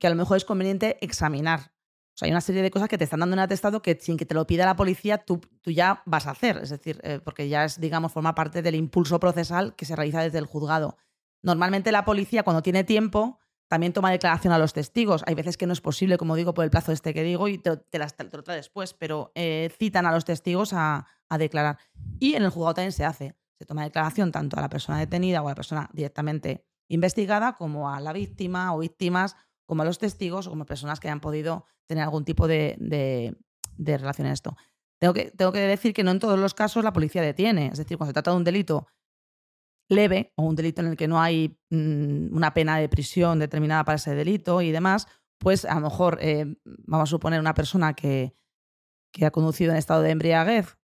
que 0.00 0.08
a 0.08 0.10
lo 0.10 0.16
mejor 0.16 0.36
es 0.36 0.44
conveniente 0.44 0.98
examinar. 1.00 1.60
O 1.60 2.18
sea, 2.18 2.26
hay 2.26 2.32
una 2.32 2.40
serie 2.40 2.62
de 2.62 2.72
cosas 2.72 2.88
que 2.88 2.98
te 2.98 3.04
están 3.04 3.20
dando 3.20 3.34
en 3.34 3.40
atestado 3.40 3.82
que 3.82 3.96
sin 4.00 4.16
que 4.16 4.26
te 4.26 4.34
lo 4.34 4.46
pida 4.48 4.66
la 4.66 4.74
policía 4.74 5.18
tú, 5.18 5.40
tú 5.62 5.70
ya 5.70 6.02
vas 6.04 6.26
a 6.26 6.32
hacer. 6.32 6.56
Es 6.56 6.70
decir, 6.70 6.98
eh, 7.04 7.20
porque 7.22 7.48
ya 7.48 7.64
es, 7.64 7.80
digamos, 7.80 8.12
forma 8.12 8.34
parte 8.34 8.62
del 8.62 8.74
impulso 8.74 9.20
procesal 9.20 9.76
que 9.76 9.84
se 9.84 9.94
realiza 9.94 10.22
desde 10.22 10.38
el 10.38 10.46
juzgado. 10.46 10.96
Normalmente 11.42 11.92
la 11.92 12.04
policía, 12.04 12.42
cuando 12.42 12.62
tiene 12.62 12.82
tiempo, 12.82 13.38
también 13.68 13.92
toma 13.92 14.10
declaración 14.10 14.52
a 14.52 14.58
los 14.58 14.72
testigos. 14.72 15.22
Hay 15.26 15.36
veces 15.36 15.56
que 15.56 15.68
no 15.68 15.72
es 15.72 15.80
posible, 15.80 16.18
como 16.18 16.34
digo, 16.34 16.52
por 16.52 16.64
el 16.64 16.70
plazo 16.70 16.90
este 16.90 17.14
que 17.14 17.22
digo, 17.22 17.46
y 17.46 17.58
te, 17.58 17.76
te 17.76 17.98
las 18.00 18.16
te 18.16 18.24
lo 18.24 18.42
trae 18.42 18.56
después, 18.56 18.92
pero 18.92 19.30
eh, 19.36 19.70
citan 19.78 20.04
a 20.04 20.12
los 20.12 20.24
testigos 20.24 20.72
a, 20.72 21.06
a 21.28 21.38
declarar. 21.38 21.78
Y 22.18 22.34
en 22.34 22.42
el 22.42 22.50
juzgado 22.50 22.74
también 22.74 22.92
se 22.92 23.04
hace. 23.04 23.36
Se 23.58 23.64
toma 23.66 23.84
declaración 23.84 24.32
tanto 24.32 24.58
a 24.58 24.60
la 24.60 24.68
persona 24.68 24.98
detenida 24.98 25.42
o 25.42 25.46
a 25.46 25.50
la 25.52 25.54
persona 25.54 25.90
directamente 25.92 26.64
investigada, 26.88 27.54
como 27.54 27.90
a 27.90 28.00
la 28.00 28.12
víctima 28.12 28.74
o 28.74 28.78
víctimas, 28.78 29.36
como 29.66 29.82
a 29.82 29.84
los 29.84 29.98
testigos 29.98 30.46
o 30.46 30.50
como 30.50 30.66
personas 30.66 31.00
que 31.00 31.08
hayan 31.08 31.20
podido 31.20 31.64
tener 31.88 32.04
algún 32.04 32.24
tipo 32.24 32.46
de, 32.46 32.76
de- 32.78 33.36
relación 33.98 34.26
en 34.26 34.32
esto. 34.32 34.56
Tengo 35.00 35.12
que, 35.14 35.30
tengo 35.30 35.52
que 35.52 35.60
decir 35.60 35.92
que 35.92 36.04
no 36.04 36.10
en 36.10 36.18
todos 36.18 36.38
los 36.38 36.54
casos 36.54 36.84
la 36.84 36.92
policía 36.92 37.22
detiene. 37.22 37.66
Es 37.68 37.78
decir, 37.78 37.96
cuando 37.98 38.10
se 38.10 38.14
trata 38.14 38.30
de 38.30 38.36
un 38.36 38.44
delito 38.44 38.86
leve 39.88 40.32
o 40.36 40.42
un 40.42 40.56
delito 40.56 40.82
en 40.82 40.88
el 40.88 40.96
que 40.96 41.08
no 41.08 41.20
hay 41.20 41.58
mm, 41.70 42.34
una 42.34 42.54
pena 42.54 42.78
de 42.78 42.88
prisión 42.88 43.38
determinada 43.38 43.84
para 43.84 43.96
ese 43.96 44.14
delito 44.14 44.60
y 44.62 44.72
demás, 44.72 45.06
pues 45.38 45.64
a 45.64 45.74
lo 45.74 45.82
mejor 45.82 46.18
eh, 46.20 46.56
vamos 46.64 47.08
a 47.08 47.10
suponer 47.10 47.40
una 47.40 47.54
persona 47.54 47.94
que, 47.94 48.34
que 49.12 49.26
ha 49.26 49.30
conducido 49.30 49.70
en 49.72 49.76
estado 49.78 50.02
de 50.02 50.10
embriaguez, 50.10 50.76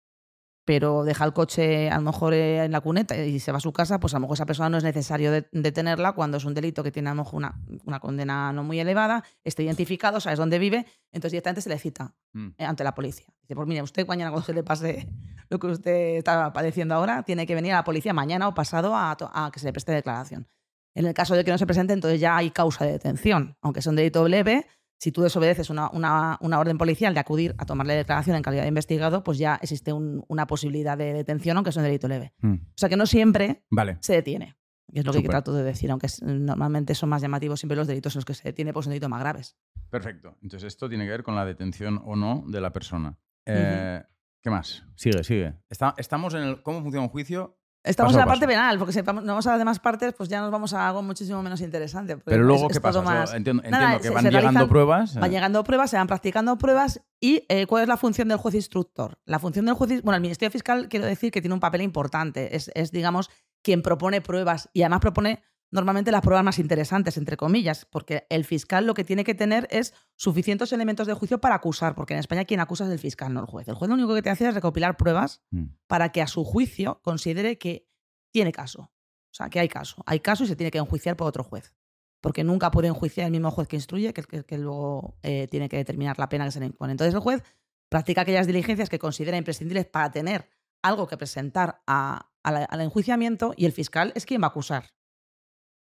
pero 0.66 1.04
deja 1.04 1.26
el 1.26 1.34
coche 1.34 1.90
a 1.90 1.96
lo 1.98 2.02
mejor 2.04 2.34
eh, 2.34 2.64
en 2.66 2.72
la 2.72 2.82
cuneta 2.82 3.18
y 3.18 3.40
se 3.40 3.52
va 3.52 3.58
a 3.58 3.62
su 3.62 3.74
casa, 3.74 4.00
pues 4.00 4.14
a 4.14 4.18
lo 4.18 4.22
mejor 4.22 4.36
esa 4.36 4.46
persona 4.46 4.70
no 4.70 4.78
es 4.78 4.84
necesario 4.84 5.32
de- 5.32 5.48
detenerla 5.52 6.14
cuando 6.14 6.38
es 6.38 6.46
un 6.46 6.54
delito 6.54 6.84
que 6.84 6.92
tiene 6.92 7.10
a 7.10 7.14
lo 7.14 7.24
mejor 7.24 7.36
una, 7.38 7.60
una 7.86 8.00
condena 8.00 8.54
no 8.54 8.64
muy 8.64 8.80
elevada, 8.80 9.24
está 9.44 9.64
identificado, 9.64 10.20
sabes 10.20 10.38
dónde 10.40 10.60
vive, 10.60 10.86
entonces 11.12 11.32
directamente 11.32 11.62
se 11.62 11.70
le 11.70 11.78
cita 11.80 12.14
Mm. 12.34 12.48
eh, 12.58 12.64
ante 12.66 12.84
la 12.86 12.96
policía. 12.96 13.26
Dice, 13.42 13.56
pues 13.56 13.68
mire, 13.68 13.82
usted 13.82 14.08
mañana 14.08 14.32
cuando 14.32 14.46
se 14.46 14.54
le 14.54 14.64
pase 14.64 15.10
lo 15.50 15.60
que 15.60 15.68
usted 15.68 16.16
está 16.18 16.54
padeciendo 16.54 16.96
ahora, 16.96 17.24
tiene 17.24 17.46
que 17.46 17.56
venir 17.56 17.74
a 17.74 17.78
la 17.78 17.84
policía 17.84 18.14
mañana 18.14 18.48
o 18.48 18.54
pasado 18.54 18.94
a 18.96 19.50
que 19.52 19.60
se 19.60 19.66
le 19.66 19.74
preste 19.74 19.92
declaración. 19.92 20.48
En 20.96 21.06
el 21.06 21.14
caso 21.14 21.36
de 21.36 21.44
que 21.44 21.52
no 21.52 21.58
se 21.58 21.66
presente, 21.66 21.92
entonces 21.94 22.20
ya 22.22 22.38
hay 22.38 22.52
causa 22.52 22.86
de 22.86 22.92
detención. 22.94 23.58
Aunque 23.62 23.82
sea 23.82 23.90
un 23.90 23.96
delito 23.98 24.26
leve, 24.28 24.66
si 25.02 25.12
tú 25.12 25.24
desobedeces 25.24 25.72
una, 25.72 25.90
una- 25.92 26.38
una 26.42 26.60
orden 26.60 26.78
policial 26.78 27.14
de 27.16 27.20
acudir 27.20 27.56
a 27.58 27.66
tomarle 27.66 27.96
declaración 27.96 28.36
en 28.36 28.44
calidad 28.44 28.62
de 28.62 28.68
investigado, 28.68 29.24
pues 29.24 29.40
ya 29.40 29.58
existe 29.60 29.92
un- 29.92 30.24
una 30.28 30.46
posibilidad 30.46 30.96
de 30.96 31.12
detención, 31.14 31.58
aunque 31.58 31.72
sea 31.72 31.82
un 31.82 31.88
delito 31.88 32.08
leve. 32.08 32.34
Mm. 32.42 32.54
O 32.54 32.74
sea 32.78 32.88
que 32.88 32.96
no 32.98 33.08
siempre 33.08 33.64
Vale. 33.72 33.98
se 34.02 34.14
detiene. 34.14 34.56
Que 34.94 35.00
es 35.00 35.06
lo 35.06 35.14
que 35.14 35.22
trato 35.24 35.54
de 35.54 35.64
decir, 35.64 35.90
aunque 35.90 36.06
es- 36.08 36.22
normalmente 36.22 36.94
son 36.96 37.10
más 37.10 37.22
llamativos 37.22 37.60
siempre 37.62 37.78
los 37.78 37.88
delitos 37.88 38.14
en 38.16 38.20
los 38.20 38.26
que 38.26 38.34
se 38.36 38.44
detiene, 38.44 38.74
pues 38.74 38.84
son 38.84 38.92
delitos 38.92 39.10
más 39.10 39.22
graves. 39.22 39.56
Perfecto. 39.90 40.38
Entonces, 40.44 40.68
esto 40.68 40.88
tiene 40.88 41.06
que 41.06 41.12
ver 41.12 41.24
con 41.24 41.34
la 41.36 41.46
detención 41.46 42.00
o 42.06 42.16
no 42.16 42.44
de 42.48 42.62
la 42.62 42.72
persona. 42.72 43.18
Eh, 43.46 44.04
¿Qué 44.44 44.50
más? 44.50 44.84
Sigue, 44.96 45.24
sigue. 45.24 45.54
Está- 45.70 45.96
estamos 45.98 46.34
en 46.36 46.44
el 46.44 46.62
cómo 46.62 46.82
funciona 46.82 47.04
un 47.06 47.10
juicio, 47.10 47.58
Estamos 47.84 48.12
Paso 48.14 48.20
en 48.22 48.26
la 48.28 48.32
parte 48.32 48.46
penal, 48.48 48.78
porque 48.78 48.94
si 48.94 49.00
no 49.02 49.06
vamos 49.24 49.48
a 49.48 49.50
las 49.52 49.58
demás 49.60 49.80
partes, 49.80 50.14
pues 50.14 50.30
ya 50.30 50.40
nos 50.40 50.52
vamos 50.52 50.72
a 50.74 50.88
algo 50.88 51.02
muchísimo 51.02 51.42
menos 51.42 51.62
interesante. 51.62 52.16
porque 52.16 52.30
pero 52.30 52.44
luego, 52.44 52.68
es- 52.68 52.74
¿qué 52.74 52.78
es 52.78 52.80
pasa? 52.80 53.02
más- 53.02 53.34
Entiendo, 53.34 53.64
Nada, 53.70 53.98
que 53.98 54.04
se- 54.04 54.10
van 54.12 54.24
se 54.24 54.30
llegando 54.30 54.50
realizan- 54.52 54.70
pruebas. 54.70 55.16
Van 55.16 55.32
eh, 55.32 55.34
llegando 55.34 55.64
pruebas, 55.64 55.90
se 55.90 55.98
van 55.98 56.06
practicando 56.06 56.58
pruebas 56.60 57.02
y 57.20 57.44
eh, 57.50 57.66
¿cuál 57.66 57.82
es 57.82 57.88
la 57.88 57.98
función 57.98 58.28
del 58.28 58.38
juez 58.38 58.54
instructor? 58.54 59.18
La 59.26 59.40
función 59.40 59.66
del 59.66 59.74
juez, 59.74 60.04
bueno, 60.04 60.16
el 60.16 60.22
Ministerio 60.22 60.52
Fiscal 60.52 60.90
quiero 60.90 61.08
decir 61.08 61.32
que 61.32 61.42
tiene 61.42 61.56
un 61.56 61.60
papel 61.60 61.82
importante, 61.82 62.56
es, 62.56 62.70
es, 62.76 62.92
digamos 62.92 63.32
quien 63.64 63.82
propone 63.82 64.22
pruebas 64.22 64.70
y 64.74 64.84
además 64.84 65.00
propone 65.00 65.44
normalmente 65.72 66.12
las 66.12 66.22
pruebas 66.22 66.44
más 66.44 66.60
interesantes, 66.60 67.18
entre 67.18 67.38
comillas, 67.38 67.86
porque 67.86 68.28
el 68.30 68.44
fiscal 68.46 68.86
lo 68.86 68.94
que 68.94 69.04
tiene 69.04 69.24
que 69.24 69.34
tener 69.34 69.68
es 69.72 69.94
suficientes 70.16 70.72
elementos 70.74 71.08
de 71.08 71.14
juicio 71.14 71.40
para 71.40 71.56
acusar, 71.56 71.96
porque 71.96 72.14
en 72.14 72.20
España 72.20 72.46
quien 72.46 72.60
acusa 72.60 72.86
es 72.86 72.92
el 72.92 73.00
fiscal, 73.00 73.34
no 73.34 73.40
el 73.40 73.46
juez. 73.46 73.68
El 73.68 73.76
juez 73.76 73.90
lo 73.90 73.96
único 73.96 74.14
que 74.14 74.22
te 74.22 74.30
hace 74.30 74.48
es 74.48 74.54
recopilar 74.54 74.98
pruebas 74.98 75.42
mm. 75.52 75.64
para 75.88 76.12
que 76.12 76.22
a 76.22 76.28
su 76.28 76.44
juicio 76.44 77.00
considere 77.04 77.58
que 77.58 77.88
tiene 78.32 78.52
caso. 78.52 78.82
O 78.84 79.34
sea, 79.34 79.50
que 79.50 79.60
hay 79.62 79.70
caso. 79.70 80.04
Hay 80.06 80.20
caso 80.20 80.44
y 80.44 80.48
se 80.48 80.56
tiene 80.58 80.72
que 80.72 80.78
enjuiciar 80.78 81.16
por 81.16 81.28
otro 81.28 81.44
juez. 81.44 81.74
Porque 82.22 82.44
nunca 82.44 82.70
puede 82.70 82.88
enjuiciar 82.90 83.26
el 83.26 83.32
mismo 83.32 83.50
juez 83.50 83.68
que 83.68 83.78
instruye, 83.78 84.14
que 84.14 84.22
el 84.22 84.28
que, 84.28 84.44
que 84.44 84.58
luego 84.58 85.18
eh, 85.24 85.48
tiene 85.50 85.70
que 85.70 85.78
determinar 85.78 86.20
la 86.20 86.28
pena 86.30 86.46
que 86.46 86.52
se 86.52 86.60
le 86.60 86.66
impone. 86.68 86.92
Entonces 86.92 87.14
el 87.14 87.22
juez 87.22 87.42
practica 87.90 88.22
aquellas 88.22 88.46
diligencias 88.46 88.90
que 88.90 89.00
considera 89.00 89.38
imprescindibles 89.38 89.86
para 89.86 90.12
tener 90.12 90.50
algo 90.84 91.08
que 91.08 91.18
presentar 91.18 91.82
a- 91.88 92.30
a 92.44 92.52
la- 92.52 92.66
al 92.66 92.82
enjuiciamiento 92.82 93.54
y 93.56 93.66
el 93.66 93.72
fiscal 93.72 94.12
es 94.16 94.26
quien 94.26 94.42
va 94.42 94.48
a 94.48 94.50
acusar. 94.50 94.92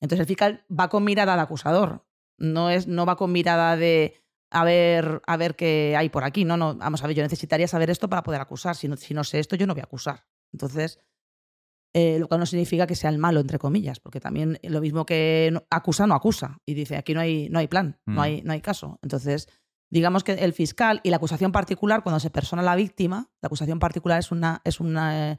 Entonces 0.00 0.20
el 0.20 0.26
fiscal 0.26 0.64
va 0.70 0.88
con 0.88 1.04
mirada 1.04 1.34
de 1.36 1.42
acusador. 1.42 2.04
No, 2.38 2.70
es, 2.70 2.86
no 2.86 3.06
va 3.06 3.16
con 3.16 3.32
mirada 3.32 3.76
de 3.76 4.14
a 4.50 4.64
ver, 4.64 5.22
a 5.26 5.36
ver 5.36 5.56
qué 5.56 5.94
hay 5.98 6.08
por 6.08 6.22
aquí. 6.24 6.44
No, 6.44 6.56
no, 6.56 6.74
vamos 6.76 7.02
a 7.02 7.06
ver, 7.06 7.16
yo 7.16 7.22
necesitaría 7.22 7.66
saber 7.66 7.90
esto 7.90 8.08
para 8.08 8.22
poder 8.22 8.40
acusar. 8.40 8.76
Si 8.76 8.88
no, 8.88 8.96
si 8.96 9.14
no 9.14 9.24
sé 9.24 9.38
esto, 9.40 9.56
yo 9.56 9.66
no 9.66 9.74
voy 9.74 9.80
a 9.80 9.84
acusar. 9.84 10.26
Entonces, 10.52 11.00
eh, 11.94 12.18
lo 12.18 12.28
cual 12.28 12.40
no 12.40 12.46
significa 12.46 12.86
que 12.86 12.94
sea 12.94 13.10
el 13.10 13.18
malo, 13.18 13.40
entre 13.40 13.58
comillas, 13.58 14.00
porque 14.00 14.20
también 14.20 14.58
lo 14.62 14.80
mismo 14.80 15.06
que 15.06 15.48
no- 15.52 15.64
acusa, 15.70 16.06
no 16.06 16.14
acusa. 16.14 16.58
Y 16.66 16.74
dice, 16.74 16.96
aquí 16.96 17.14
no 17.14 17.20
hay, 17.20 17.48
no 17.48 17.58
hay 17.58 17.68
plan, 17.68 17.98
Mm. 18.04 18.14
no, 18.14 18.22
hay, 18.22 18.42
no 18.42 18.52
hay 18.52 18.60
caso. 18.60 18.98
Entonces, 19.02 19.48
digamos 19.90 20.22
que 20.22 20.32
el 20.32 20.52
fiscal 20.52 21.00
y 21.04 21.10
la 21.10 21.16
acusación 21.16 21.52
particular, 21.52 22.02
cuando 22.02 22.20
se 22.20 22.28
persona 22.30 22.62
la 22.62 22.76
víctima, 22.76 23.30
la 23.40 23.46
acusación 23.46 23.78
particular 23.78 24.18
es 24.18 24.30
una, 24.30 24.60
es 24.64 24.78
una 24.80 25.32
eh, 25.32 25.36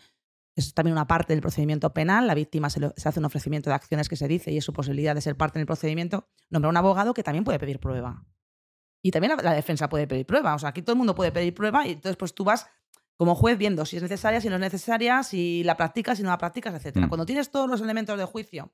es 0.58 0.74
también 0.74 0.93
una 0.93 1.06
parte 1.08 1.34
del 1.34 1.41
procedimiento 1.41 1.93
penal. 1.93 2.26
La 2.26 2.34
víctima 2.34 2.70
se, 2.70 2.84
hace 2.84 3.20
un 3.20 3.26
ofrecimiento 3.26 3.70
de 3.70 3.76
acciones 3.76 4.10
que 4.10 4.15
se 4.15 4.28
dice 4.28 4.52
y 4.52 4.58
es 4.58 4.65
su 4.65 4.74
posibilidad 4.74 5.13
de 5.13 5.22
ser 5.22 5.38
parte 5.38 5.60
en 5.60 5.62
el 5.62 5.67
procedimiento. 5.67 6.28
Nombra 6.50 6.70
un 6.70 6.78
abogado 6.78 7.13
que 7.13 7.22
también 7.22 7.43
puede 7.43 7.60
pedir 7.60 7.80
prueba. 7.80 8.26
Y 9.04 9.12
también 9.12 9.38
la, 9.38 9.43
la 9.43 9.54
defensa 9.54 9.88
puede 9.88 10.08
pedir 10.08 10.26
prueba. 10.26 10.56
O 10.56 10.60
sea, 10.60 10.70
aquí 10.70 10.82
todo 10.82 10.93
el 10.93 10.98
mundo 10.98 11.13
puede 11.13 11.32
pedir 11.32 11.54
prueba 11.54 11.86
y 11.86 11.91
entonces 11.91 12.17
pues 12.17 12.34
tú 12.34 12.43
vas 12.43 12.67
como 13.17 13.36
juez 13.36 13.58
viendo 13.58 13.86
si 13.86 13.98
es 13.98 14.02
necesaria, 14.02 14.41
si 14.41 14.50
no 14.50 14.56
es 14.56 14.62
necesaria, 14.62 15.22
si 15.22 15.63
la 15.63 15.78
practicas, 15.78 16.17
si 16.17 16.24
no 16.24 16.30
la 16.30 16.39
practicas, 16.39 16.74
etc. 16.74 16.98
Mm. 16.98 17.08
Cuando 17.08 17.26
tienes 17.26 17.52
todos 17.52 17.70
los 17.70 17.80
elementos 17.82 18.17
de 18.17 18.26
juicio 18.26 18.74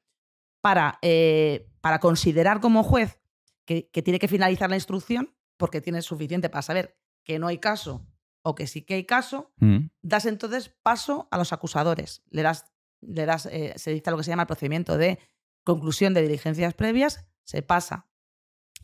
para, 0.62 1.00
eh, 1.02 1.69
para 1.82 2.00
considerar 2.00 2.62
como 2.62 2.84
juez 2.84 3.19
que, 3.65 3.89
que 3.89 4.02
tiene 4.02 4.19
que 4.19 4.30
finalizar 4.30 4.69
la 4.69 4.78
instrucción, 4.78 5.36
porque 5.58 5.82
tienes 5.82 6.06
suficiente 6.06 6.50
para 6.50 6.62
saber 6.62 6.98
que 7.26 7.39
no 7.39 7.48
hay 7.48 7.58
caso 7.58 8.06
o 8.44 8.56
que 8.56 8.68
sí 8.68 8.84
que 8.84 8.96
hay 8.96 9.06
caso, 9.06 9.52
Mm. 9.58 9.88
das 10.02 10.26
entonces 10.26 10.70
paso 10.84 11.28
a 11.32 11.38
los 11.38 11.54
acusadores. 11.54 12.24
Le 12.30 12.44
das, 12.44 12.66
le 13.02 13.26
das 13.26 13.48
eh, 13.48 13.74
se 13.78 13.92
dice 13.92 14.12
lo 14.12 14.18
que 14.18 14.24
se 14.24 14.32
llama 14.32 14.44
el 14.44 14.48
procedimiento 14.48 14.98
de 14.98 15.20
conclusión 15.64 16.14
de 16.14 16.22
diligencias 16.22 16.74
previas, 16.74 17.26
se 17.46 17.62
pasa 17.62 18.08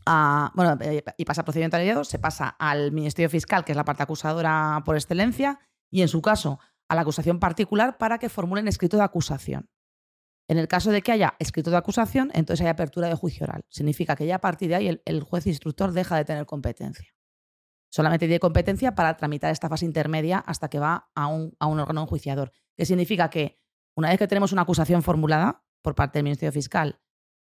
a, 0.06 0.50
bueno, 0.54 0.78
eh, 0.80 1.04
y 1.16 1.24
pasa 1.24 1.42
al 1.42 1.44
procedimiento 1.44 1.76
aliado, 1.76 2.04
se 2.04 2.18
pasa 2.18 2.48
al 2.48 2.90
Ministerio 2.90 3.28
Fiscal, 3.28 3.64
que 3.64 3.72
es 3.72 3.76
la 3.76 3.84
parte 3.84 4.02
acusadora 4.02 4.82
por 4.84 4.96
excelencia, 4.96 5.60
y 5.90 6.02
en 6.02 6.08
su 6.08 6.22
caso 6.22 6.58
a 6.88 6.94
la 6.94 7.02
acusación 7.02 7.38
particular 7.38 7.98
para 7.98 8.18
que 8.18 8.28
formulen 8.28 8.66
escrito 8.66 8.96
de 8.96 9.04
acusación. 9.04 9.68
En 10.48 10.58
el 10.58 10.66
caso 10.66 10.90
de 10.90 11.02
que 11.02 11.12
haya 11.12 11.36
escrito 11.38 11.70
de 11.70 11.76
acusación, 11.76 12.30
entonces 12.34 12.64
hay 12.64 12.70
apertura 12.70 13.08
de 13.08 13.14
juicio 13.14 13.44
oral. 13.44 13.64
Significa 13.68 14.16
que 14.16 14.26
ya 14.26 14.36
a 14.36 14.40
partir 14.40 14.70
de 14.70 14.74
ahí 14.74 15.00
el, 15.04 15.22
juez 15.22 15.46
instructor 15.46 15.92
deja 15.92 16.16
de 16.16 16.24
tener 16.24 16.46
competencia. 16.46 17.14
Solamente 17.90 18.26
tiene 18.26 18.40
competencia 18.40 18.94
para 18.94 19.16
tramitar 19.16 19.50
esta 19.50 19.68
fase 19.68 19.84
intermedia 19.84 20.38
hasta 20.38 20.68
que 20.68 20.78
va 20.78 21.10
a 21.14 21.26
un, 21.26 21.54
a 21.58 21.66
un 21.66 21.80
órgano 21.80 22.02
enjuiciador. 22.02 22.52
Que 22.76 22.86
significa 22.86 23.30
que 23.30 23.60
una 23.96 24.08
vez 24.08 24.18
que 24.18 24.28
tenemos 24.28 24.52
una 24.52 24.62
acusación 24.62 25.02
formulada 25.02 25.64
por 25.82 25.94
parte 25.94 26.18
del 26.18 26.24
Ministerio 26.24 26.52
Fiscal 26.52 27.00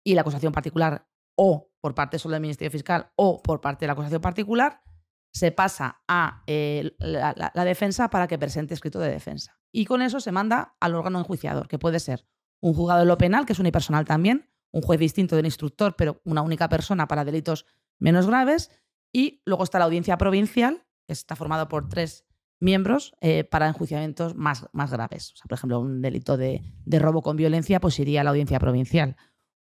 y 0.03 0.15
la 0.15 0.21
acusación 0.21 0.51
particular 0.51 1.07
o 1.35 1.71
por 1.81 1.95
parte 1.95 2.19
solo 2.19 2.33
del 2.33 2.41
Ministerio 2.41 2.71
Fiscal 2.71 3.11
o 3.15 3.41
por 3.41 3.61
parte 3.61 3.83
de 3.83 3.87
la 3.87 3.93
acusación 3.93 4.21
particular, 4.21 4.81
se 5.33 5.51
pasa 5.51 6.03
a 6.07 6.43
eh, 6.47 6.95
la, 6.99 7.51
defensa 7.65 8.09
para 8.09 8.27
que 8.27 8.37
presente 8.37 8.73
escrito 8.73 8.99
de 8.99 9.09
defensa. 9.09 9.59
Y 9.71 9.85
con 9.85 10.01
eso 10.01 10.19
se 10.19 10.31
manda 10.31 10.75
al 10.79 10.93
órgano 10.93 11.19
enjuiciador, 11.19 11.67
que 11.67 11.79
puede 11.79 11.99
ser 11.99 12.27
un 12.61 12.73
juzgado 12.73 12.99
de 12.99 13.07
lo 13.07 13.17
penal, 13.17 13.45
que 13.45 13.53
es 13.53 13.59
unipersonal 13.59 14.05
también, 14.05 14.49
un 14.71 14.81
juez 14.81 14.99
distinto 14.99 15.35
del 15.35 15.45
instructor, 15.45 15.95
pero 15.97 16.21
una 16.23 16.41
única 16.41 16.69
persona 16.69 17.07
para 17.07 17.25
delitos 17.25 17.65
menos 17.99 18.27
graves, 18.27 18.69
y 19.13 19.41
luego 19.45 19.63
está 19.63 19.79
la 19.79 19.85
audiencia 19.85 20.17
provincial, 20.17 20.83
que 21.07 21.13
está 21.13 21.35
formado 21.37 21.69
por 21.69 21.87
tres 21.87 22.25
miembros 22.59 23.13
eh, 23.21 23.43
para 23.43 23.67
enjuiciamientos 23.67 24.35
más, 24.35 24.67
más 24.73 24.91
graves. 24.91 25.33
por 25.47 25.53
ejemplo, 25.53 25.79
un 25.79 26.01
delito 26.01 26.35
de, 26.35 26.63
de 26.85 26.99
robo 26.99 27.21
con 27.21 27.37
violencia, 27.37 27.79
pues 27.79 27.99
iría 27.99 28.21
a 28.21 28.23
la 28.23 28.31
audiencia 28.31 28.59
provincial 28.59 29.15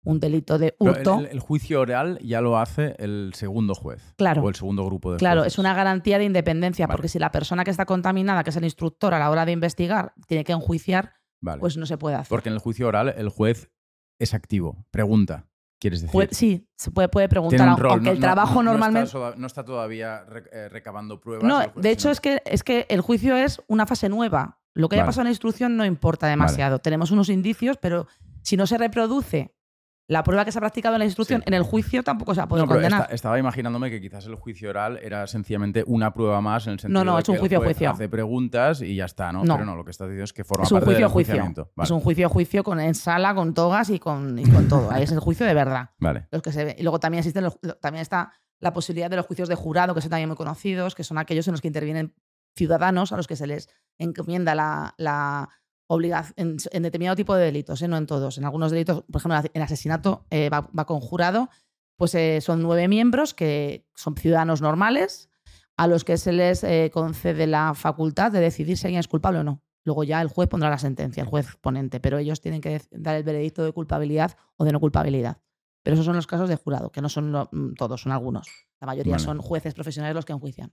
un 0.04 0.20
delito 0.20 0.58
de 0.58 0.76
hurto. 0.80 1.20
El, 1.20 1.40
juicio 1.40 1.82
oral 1.82 2.20
ya 2.24 2.42
lo 2.42 2.58
hace 2.58 2.96
el 2.98 3.32
segundo 3.36 3.76
juez. 3.76 4.14
Claro. 4.18 4.44
O 4.44 4.50
el 4.50 4.56
segundo 4.56 4.86
grupo 4.86 5.12
de 5.12 5.18
Claro, 5.18 5.44
es 5.44 5.58
una 5.58 5.74
garantía 5.74 6.18
de 6.18 6.26
independencia, 6.26 6.88
porque 6.88 7.08
si 7.08 7.20
la 7.20 7.32
persona 7.32 7.64
que 7.64 7.72
está 7.72 7.86
contaminada, 7.86 8.44
que 8.44 8.50
es 8.50 8.56
el 8.56 8.64
instructor, 8.64 9.14
a 9.14 9.20
la 9.20 9.30
hora 9.30 9.46
de 9.46 9.52
investigar, 9.52 10.14
tiene 10.28 10.44
que 10.44 10.54
enjuiciar, 10.54 11.14
pues 11.60 11.78
no 11.78 11.86
se 11.86 11.98
puede 11.98 12.16
hacer. 12.16 12.30
Porque 12.30 12.50
en 12.50 12.54
el 12.54 12.60
juicio 12.60 12.88
oral 12.88 13.14
el 13.16 13.30
juez 13.30 13.70
es 14.20 14.34
activo, 14.34 14.86
pregunta. 14.92 15.48
¿Quieres 15.82 16.04
decir? 16.04 16.30
sí, 16.30 16.68
se 16.76 16.92
puede, 16.92 17.10
puede 17.10 17.28
preguntar, 17.28 17.68
aunque 17.68 18.12
el 18.12 18.20
trabajo 18.20 18.62
normalmente. 18.62 19.12
No 19.36 19.48
está, 19.48 19.66
todavía 19.66 20.24
eh, 20.52 20.70
recabando 20.70 21.20
pruebas. 21.20 21.44
No, 21.44 21.60
de 21.82 21.90
hecho 21.90 22.12
es, 22.12 22.22
que, 22.22 22.44
es 22.46 22.62
que 22.62 22.86
el 22.88 23.02
juicio 23.02 23.36
es 23.36 23.64
una 23.68 23.88
fase 23.88 24.08
nueva. 24.08 24.60
Lo 24.76 24.88
que 24.88 24.96
haya 24.96 25.08
pasado 25.08 25.22
en 25.22 25.26
la 25.26 25.32
instrucción 25.32 25.78
no 25.78 25.84
importa 25.84 26.28
demasiado. 26.28 26.78
Tenemos 26.78 27.10
unos 27.10 27.30
indicios, 27.30 27.78
pero 27.78 28.06
si 28.44 28.58
no 28.58 28.68
se 28.68 28.78
reproduce 28.78 29.56
la 30.12 30.24
prueba 30.24 30.44
que 30.44 30.52
se 30.52 30.60
ha 30.60 30.62
practicado 30.62 30.96
en 30.96 31.00
la 31.00 31.06
instrucción, 31.06 31.42
en 31.46 31.54
el 31.54 31.64
juicio 31.64 32.04
tampoco 32.04 32.36
se 32.36 32.42
ha 32.42 32.46
podido 32.46 32.68
condenar. 32.68 33.08
estaba 33.12 33.40
imaginándome 33.40 33.90
que 33.90 34.02
quizás 34.02 34.26
el 34.26 34.36
juicio 34.36 34.70
oral 34.70 35.00
era 35.02 35.26
sencillamente 35.26 35.86
una 35.88 36.14
prueba 36.14 36.42
más 36.42 36.68
en 36.68 36.74
el 36.74 36.80
sentido 36.82 37.02
no, 37.02 37.12
no, 37.12 37.16
de 37.16 37.22
es 37.22 37.30
un 37.30 37.38
juicio 37.38 37.62
juicio. 37.62 37.90
hace 37.90 38.10
preguntas 38.10 38.82
y 38.82 38.98
ya 38.98 39.06
está, 39.06 39.32
¿no? 39.32 39.44
Pero 39.44 39.64
no, 39.64 39.74
lo 39.74 39.86
que 39.86 39.92
estás 39.92 40.08
diciendo 40.10 40.26
es 40.26 40.34
que 40.34 40.44
forma 40.44 40.66
es 40.66 40.72
un 40.74 40.80
parte 40.80 40.88
juicio, 40.88 41.06
del 41.06 41.14
juicio. 41.14 41.66
Es 41.82 41.92
un 41.92 42.02
juicio 42.02 42.28
juicio 42.28 42.62
con 42.62 42.82
en 42.82 42.94
sala, 42.94 43.34
con 43.34 43.54
togas 43.54 43.90
y 43.90 44.00
con, 44.00 44.44
con 44.52 44.68
todo. 44.68 44.92
Ahí 44.92 45.04
es 45.04 45.14
el 45.14 45.22
juicio 45.22 45.46
de 45.46 45.54
verdad. 45.54 45.92
Vale. 45.98 46.28
Los 46.30 46.42
que 46.42 46.52
se 46.52 46.66
ve. 46.66 46.76
Y 46.78 46.84
luego 46.84 47.00
también 47.00 47.20
existen 47.20 47.48
también 47.80 48.02
está 48.02 48.34
la 48.60 48.74
posibilidad 48.74 49.10
de 49.10 49.16
los 49.16 49.26
juicios 49.26 49.48
de 49.48 49.56
jurado, 49.56 49.96
que 49.96 50.02
son 50.02 50.10
también 50.10 50.28
muy 50.28 50.36
conocidos, 50.36 50.94
que 50.94 51.06
son 51.06 51.20
aquellos 51.20 51.48
en 51.48 51.54
los 51.54 51.62
que 51.62 51.68
intervienen 51.70 52.14
ciudadanos 52.54 53.14
a 53.14 53.18
los 53.18 53.28
que 53.28 53.38
se 53.38 53.48
les 53.48 53.70
encomienda 53.98 54.56
la 54.56 55.50
en, 56.00 56.58
en, 56.72 56.84
determinado 56.84 57.16
tipo 57.16 57.36
de 57.36 57.46
delitos, 57.46 57.82
¿eh? 57.82 57.88
no 57.88 57.98
en 57.98 58.06
todos. 58.06 58.38
En 58.38 58.46
algunos 58.46 58.72
delitos, 58.72 59.04
por 59.12 59.22
ejemplo, 59.22 59.50
el 59.54 59.62
asesinato 59.62 60.26
eh, 60.30 60.50
va, 60.50 60.70
va, 60.78 60.86
conjurado, 60.86 61.50
pues 61.98 62.16
eh, 62.16 62.40
son 62.42 62.62
nueve 62.62 62.88
miembros 62.88 63.34
que 63.34 63.86
son 63.96 64.16
ciudadanos 64.16 64.62
normales 64.62 65.30
a 65.78 65.88
los 65.88 66.04
que 66.04 66.18
se 66.18 66.32
les 66.32 66.66
concede 66.92 67.48
la 67.48 67.74
facultad 67.74 68.32
de 68.32 68.40
decidir 68.40 68.78
si 68.78 68.88
alguien 68.88 69.00
es 69.00 69.08
culpable 69.08 69.40
o 69.40 69.44
no. 69.44 69.64
Luego 69.84 70.04
ya 70.04 70.22
el 70.22 70.28
juez 70.28 70.48
pondrá 70.48 70.70
la 70.70 70.78
sentencia, 70.78 71.24
el 71.24 71.28
juez 71.28 71.56
ponente, 71.60 72.00
pero 72.00 72.20
ellos 72.20 72.40
tienen 72.40 72.62
que 72.62 72.82
dar 72.92 73.16
el 73.16 73.24
veredicto 73.24 73.64
de 73.64 73.72
culpabilidad 73.72 74.38
o 74.58 74.66
de 74.66 74.72
no 74.72 74.80
culpabilidad. 74.80 75.38
Pero 75.84 75.96
esos 75.96 76.06
son 76.06 76.16
los 76.16 76.28
casos 76.28 76.50
de 76.50 76.56
jurado, 76.56 76.92
que 76.92 77.02
no 77.02 77.10
son 77.10 77.32
mm, 77.32 77.74
todos, 77.76 78.02
son 78.02 78.12
algunos. 78.12 78.48
La 78.80 78.88
mayoría 78.88 79.18
son 79.18 79.40
jueces 79.40 79.74
profesionales 79.74 80.16
los 80.16 80.26
que 80.26 80.34
enjuician. 80.34 80.72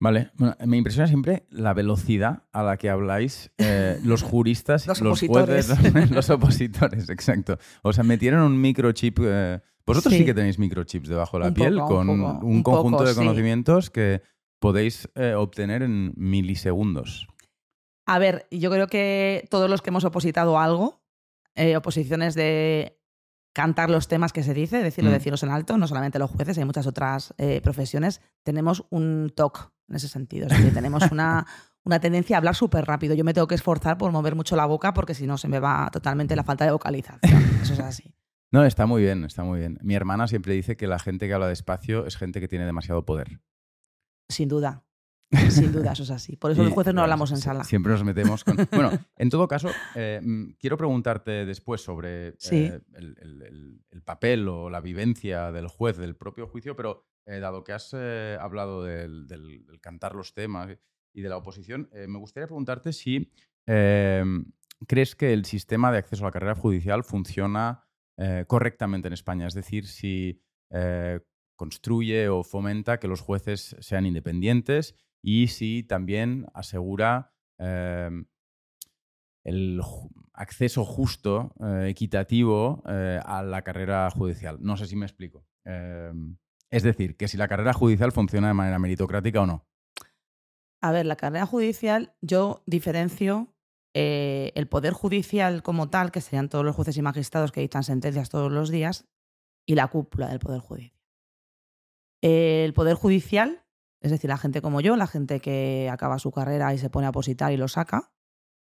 Vale, 0.00 0.30
me 0.64 0.76
impresiona 0.76 1.08
siempre 1.08 1.46
la 1.50 1.74
velocidad 1.74 2.44
a 2.52 2.62
la 2.62 2.76
que 2.76 2.88
habláis 2.88 3.50
eh, 3.58 3.98
los 4.04 4.22
juristas, 4.22 4.86
los, 4.86 5.00
los 5.00 5.20
jueces, 5.20 5.68
los 6.10 6.30
opositores, 6.30 7.08
exacto. 7.10 7.58
O 7.82 7.92
sea, 7.92 8.04
metieron 8.04 8.42
un 8.42 8.60
microchip. 8.60 9.18
Eh, 9.22 9.60
vosotros 9.84 10.14
sí. 10.14 10.24
que 10.24 10.34
tenéis 10.34 10.58
microchips 10.58 11.08
debajo 11.08 11.38
de 11.38 11.44
la 11.46 11.54
piel 11.54 11.78
con 11.80 12.08
un, 12.08 12.62
conjunto 12.62 13.04
de 13.04 13.14
conocimientos 13.14 13.90
que 13.90 14.22
podéis 14.60 15.08
eh, 15.14 15.34
obtener 15.34 15.82
en 15.82 16.12
milisegundos. 16.14 17.26
A 18.06 18.18
ver, 18.18 18.46
yo 18.50 18.70
creo 18.70 18.86
que 18.86 19.48
todos 19.50 19.68
los 19.68 19.82
que 19.82 19.90
hemos 19.90 20.04
opositado 20.04 20.58
algo, 20.58 21.02
oposiciones 21.76 22.34
de 22.34 23.00
cantar 23.52 23.90
los 23.90 24.08
temas 24.08 24.32
que 24.32 24.42
se 24.42 24.54
dice, 24.54 24.82
decirlo, 24.82 25.10
mm. 25.10 25.14
decirlos 25.14 25.42
en 25.42 25.50
alto, 25.50 25.76
no 25.78 25.88
solamente 25.88 26.18
los 26.18 26.30
jueces, 26.30 26.58
hay 26.58 26.64
muchas 26.64 26.86
otras 26.86 27.34
profesiones, 27.62 28.20
tenemos 28.44 28.84
un 28.90 29.32
TOC 29.34 29.72
en 29.88 29.96
ese 29.96 30.08
sentido. 30.08 30.46
Es 30.46 30.56
decir, 30.56 30.72
tenemos 30.72 31.10
una, 31.10 31.46
una 31.84 32.00
tendencia 32.00 32.36
a 32.36 32.38
hablar 32.38 32.54
súper 32.54 32.84
rápido. 32.84 33.14
Yo 33.14 33.24
me 33.24 33.34
tengo 33.34 33.46
que 33.46 33.54
esforzar 33.54 33.98
por 33.98 34.12
mover 34.12 34.34
mucho 34.34 34.56
la 34.56 34.66
boca 34.66 34.94
porque 34.94 35.14
si 35.14 35.26
no 35.26 35.38
se 35.38 35.48
me 35.48 35.60
va 35.60 35.88
totalmente 35.92 36.36
la 36.36 36.44
falta 36.44 36.64
de 36.64 36.72
vocalización. 36.72 37.42
Eso 37.62 37.72
es 37.72 37.80
así. 37.80 38.14
No, 38.50 38.64
está 38.64 38.86
muy 38.86 39.02
bien, 39.02 39.24
está 39.24 39.42
muy 39.42 39.58
bien. 39.58 39.78
Mi 39.82 39.94
hermana 39.94 40.26
siempre 40.26 40.54
dice 40.54 40.76
que 40.76 40.86
la 40.86 40.98
gente 40.98 41.26
que 41.26 41.34
habla 41.34 41.48
despacio 41.48 42.06
es 42.06 42.16
gente 42.16 42.40
que 42.40 42.48
tiene 42.48 42.64
demasiado 42.64 43.04
poder. 43.04 43.40
Sin 44.28 44.48
duda. 44.48 44.84
Sin 45.50 45.72
duda, 45.72 45.92
eso 45.92 46.04
es 46.04 46.10
así. 46.10 46.36
Por 46.36 46.50
eso 46.50 46.64
los 46.64 46.72
jueces 46.72 46.94
no 46.94 47.02
hablamos 47.02 47.30
en 47.32 47.36
sala. 47.36 47.62
Siempre 47.64 47.92
nos 47.92 48.02
metemos 48.02 48.44
con. 48.44 48.56
Bueno, 48.72 48.92
en 49.16 49.28
todo 49.28 49.46
caso, 49.46 49.68
eh, 49.94 50.20
mm, 50.22 50.52
quiero 50.58 50.78
preguntarte 50.78 51.44
después 51.44 51.82
sobre 51.82 52.28
eh, 52.50 52.80
el, 52.94 54.02
papel 54.04 54.48
o 54.48 54.70
la 54.70 54.80
vivencia 54.80 55.52
del 55.52 55.68
juez 55.68 55.98
del 55.98 56.16
propio 56.16 56.46
juicio, 56.46 56.74
pero 56.74 57.06
eh, 57.28 57.40
dado 57.40 57.62
que 57.62 57.74
has 57.74 57.90
eh, 57.92 58.38
hablado 58.40 58.82
del, 58.82 59.26
cantar 59.82 60.14
los 60.14 60.32
temas 60.32 60.78
y 61.12 61.20
de 61.20 61.28
la 61.28 61.36
oposición, 61.36 61.90
eh, 61.92 62.06
me 62.08 62.18
gustaría 62.18 62.46
preguntarte 62.46 62.94
si 62.94 63.30
crees 64.86 65.14
que 65.14 65.34
el 65.34 65.44
sistema 65.44 65.92
de 65.92 65.98
acceso 65.98 66.24
a 66.24 66.28
la 66.28 66.32
carrera 66.32 66.54
judicial 66.54 67.04
funciona 67.04 67.84
correctamente 68.46 69.08
en 69.08 69.12
España, 69.12 69.46
es 69.46 69.52
decir, 69.52 69.86
si 69.86 70.40
construye 71.54 72.30
o 72.30 72.42
fomenta 72.42 72.98
que 72.98 73.08
los 73.08 73.20
jueces 73.20 73.76
sean 73.80 74.06
independientes 74.06 74.94
y 75.22 75.48
si 75.48 75.82
también 75.82 76.46
asegura 76.54 77.34
el 79.44 79.82
acceso 80.32 80.86
justo, 80.86 81.54
equitativo 81.84 82.82
a 82.86 83.42
la 83.42 83.62
carrera 83.62 84.10
judicial. 84.10 84.56
No 84.62 84.78
sé 84.78 84.86
si 84.86 84.96
me 84.96 85.04
explico. 85.04 85.44
Es 86.70 86.82
decir, 86.82 87.16
que 87.16 87.28
si 87.28 87.36
la 87.36 87.48
carrera 87.48 87.72
judicial 87.72 88.12
funciona 88.12 88.48
de 88.48 88.54
manera 88.54 88.78
meritocrática 88.78 89.40
o 89.42 89.46
no. 89.46 89.66
A 90.80 90.92
ver, 90.92 91.06
la 91.06 91.16
carrera 91.16 91.46
judicial, 91.46 92.14
yo 92.20 92.62
diferencio 92.66 93.54
eh, 93.94 94.52
el 94.54 94.68
poder 94.68 94.92
judicial 94.92 95.62
como 95.62 95.90
tal, 95.90 96.12
que 96.12 96.20
serían 96.20 96.48
todos 96.48 96.64
los 96.64 96.76
jueces 96.76 96.96
y 96.96 97.02
magistrados 97.02 97.52
que 97.52 97.60
dictan 97.60 97.82
sentencias 97.82 98.28
todos 98.28 98.52
los 98.52 98.70
días, 98.70 99.08
y 99.66 99.74
la 99.74 99.88
cúpula 99.88 100.28
del 100.28 100.38
poder 100.38 100.60
judicial. 100.60 100.98
el 102.22 102.74
poder 102.74 102.94
judicial, 102.94 103.64
es 104.00 104.10
decir, 104.10 104.28
la 104.30 104.38
gente 104.38 104.62
como 104.62 104.80
yo, 104.80 104.96
la 104.96 105.06
gente 105.06 105.40
que 105.40 105.88
acaba 105.90 106.18
su 106.18 106.30
carrera 106.30 106.72
y 106.74 106.78
se 106.78 106.90
pone 106.90 107.06
a 107.06 107.12
positar 107.12 107.52
y 107.52 107.56
lo 107.56 107.68
saca, 107.68 108.12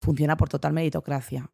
funciona 0.00 0.36
por 0.36 0.48
total 0.48 0.72
meritocracia. 0.72 1.52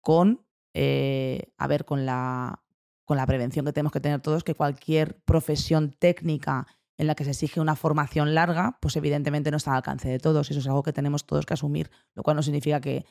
Con, 0.00 0.46
eh, 0.74 1.52
a 1.56 1.66
ver, 1.66 1.84
con 1.84 2.06
la 2.06 2.63
con 3.04 3.16
la 3.16 3.26
prevención 3.26 3.64
que 3.64 3.72
tenemos 3.72 3.92
que 3.92 4.00
tener 4.00 4.20
todos, 4.20 4.44
que 4.44 4.54
cualquier 4.54 5.20
profesión 5.24 5.90
técnica 5.98 6.66
en 6.96 7.06
la 7.06 7.14
que 7.14 7.24
se 7.24 7.30
exige 7.30 7.60
una 7.60 7.76
formación 7.76 8.34
larga, 8.34 8.78
pues 8.80 8.96
evidentemente 8.96 9.50
no 9.50 9.56
está 9.56 9.72
al 9.72 9.78
alcance 9.78 10.08
de 10.08 10.18
todos. 10.18 10.50
Eso 10.50 10.60
es 10.60 10.66
algo 10.66 10.82
que 10.82 10.92
tenemos 10.92 11.26
todos 11.26 11.44
que 11.44 11.54
asumir, 11.54 11.90
lo 12.14 12.22
cual 12.22 12.36
no 12.36 12.42
significa 12.42 12.80
que, 12.80 13.04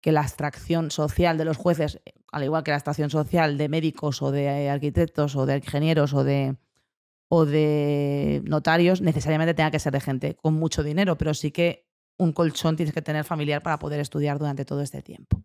que 0.00 0.12
la 0.12 0.22
abstracción 0.22 0.90
social 0.90 1.36
de 1.36 1.44
los 1.44 1.56
jueces, 1.56 2.00
al 2.32 2.44
igual 2.44 2.64
que 2.64 2.70
la 2.70 2.76
abstracción 2.76 3.10
social 3.10 3.58
de 3.58 3.68
médicos 3.68 4.22
o 4.22 4.30
de 4.30 4.70
arquitectos 4.70 5.36
o 5.36 5.46
de 5.46 5.56
ingenieros 5.56 6.14
o 6.14 6.24
de, 6.24 6.56
o 7.28 7.44
de 7.44 8.42
notarios, 8.44 9.00
necesariamente 9.00 9.54
tenga 9.54 9.70
que 9.70 9.80
ser 9.80 9.92
de 9.92 10.00
gente 10.00 10.34
con 10.36 10.54
mucho 10.54 10.82
dinero, 10.82 11.18
pero 11.18 11.34
sí 11.34 11.50
que 11.50 11.86
un 12.18 12.32
colchón 12.32 12.76
tienes 12.76 12.94
que 12.94 13.02
tener 13.02 13.24
familiar 13.24 13.62
para 13.62 13.78
poder 13.78 14.00
estudiar 14.00 14.38
durante 14.38 14.64
todo 14.64 14.80
este 14.80 15.02
tiempo. 15.02 15.42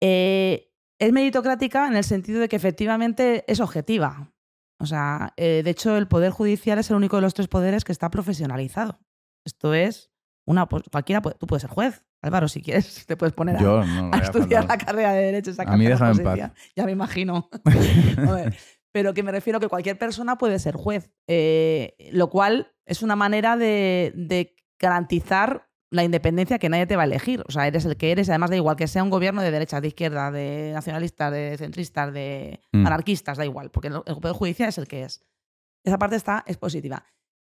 Eh, 0.00 0.72
es 0.98 1.12
meritocrática 1.12 1.86
en 1.86 1.96
el 1.96 2.04
sentido 2.04 2.40
de 2.40 2.48
que 2.48 2.56
efectivamente 2.56 3.44
es 3.46 3.60
objetiva. 3.60 4.32
O 4.80 4.86
sea, 4.86 5.32
eh, 5.36 5.62
de 5.64 5.70
hecho, 5.70 5.96
el 5.96 6.08
Poder 6.08 6.30
Judicial 6.30 6.78
es 6.78 6.90
el 6.90 6.96
único 6.96 7.16
de 7.16 7.22
los 7.22 7.34
tres 7.34 7.48
poderes 7.48 7.84
que 7.84 7.92
está 7.92 8.10
profesionalizado. 8.10 9.00
Esto 9.44 9.74
es 9.74 10.10
una. 10.46 10.66
Cualquiera 10.66 11.20
tú 11.20 11.46
puedes 11.46 11.62
ser 11.62 11.70
juez. 11.70 12.04
Álvaro, 12.22 12.48
si 12.48 12.62
quieres, 12.62 13.04
te 13.06 13.16
puedes 13.16 13.32
poner 13.32 13.56
a, 13.56 14.10
estudiar 14.22 14.66
la 14.66 14.78
carrera 14.78 15.12
de 15.12 15.22
Derecho. 15.22 15.52
a 15.64 15.76
mí 15.76 15.86
déjame 15.86 16.12
en 16.12 16.24
paz. 16.24 16.52
Ya 16.76 16.84
me 16.84 16.92
imagino. 16.92 17.48
pero 18.92 19.14
que 19.14 19.22
me 19.22 19.32
refiero 19.32 19.60
que 19.60 19.68
cualquier 19.68 19.98
persona 19.98 20.38
puede 20.38 20.58
ser 20.58 20.74
juez. 20.74 21.10
Eh, 21.28 21.94
lo 22.12 22.30
cual 22.30 22.72
es 22.86 23.02
una 23.02 23.16
manera 23.16 23.56
de, 23.56 24.12
de 24.14 24.56
garantizar 24.78 25.67
la 25.90 26.04
independencia 26.04 26.58
que 26.58 26.68
nadie 26.68 26.86
te 26.86 26.96
va 26.96 27.02
a 27.02 27.06
elegir. 27.06 27.42
O 27.48 27.52
sea, 27.52 27.66
eres 27.66 27.84
el 27.84 27.96
que 27.96 28.10
eres, 28.12 28.28
además 28.28 28.50
da 28.50 28.56
igual 28.56 28.76
que 28.76 28.86
sea 28.88 29.02
un 29.02 29.10
gobierno 29.10 29.40
de 29.42 29.50
derecha, 29.50 29.80
de 29.80 29.88
izquierda, 29.88 30.30
de 30.30 30.70
nacionalistas, 30.74 31.32
de 31.32 31.56
centristas, 31.58 32.12
de 32.12 32.60
Mm. 32.72 32.86
anarquistas, 32.86 33.38
da 33.38 33.44
igual, 33.44 33.70
porque 33.70 33.88
el, 33.88 34.02
Poder 34.02 34.34
Judicial 34.36 34.68
es 34.68 34.78
el 34.78 34.86
que 34.88 35.02
es. 35.04 35.22
Esa 35.84 35.98
parte 35.98 36.16
está, 36.16 36.44
es 36.46 36.56
positiva. 36.58 37.04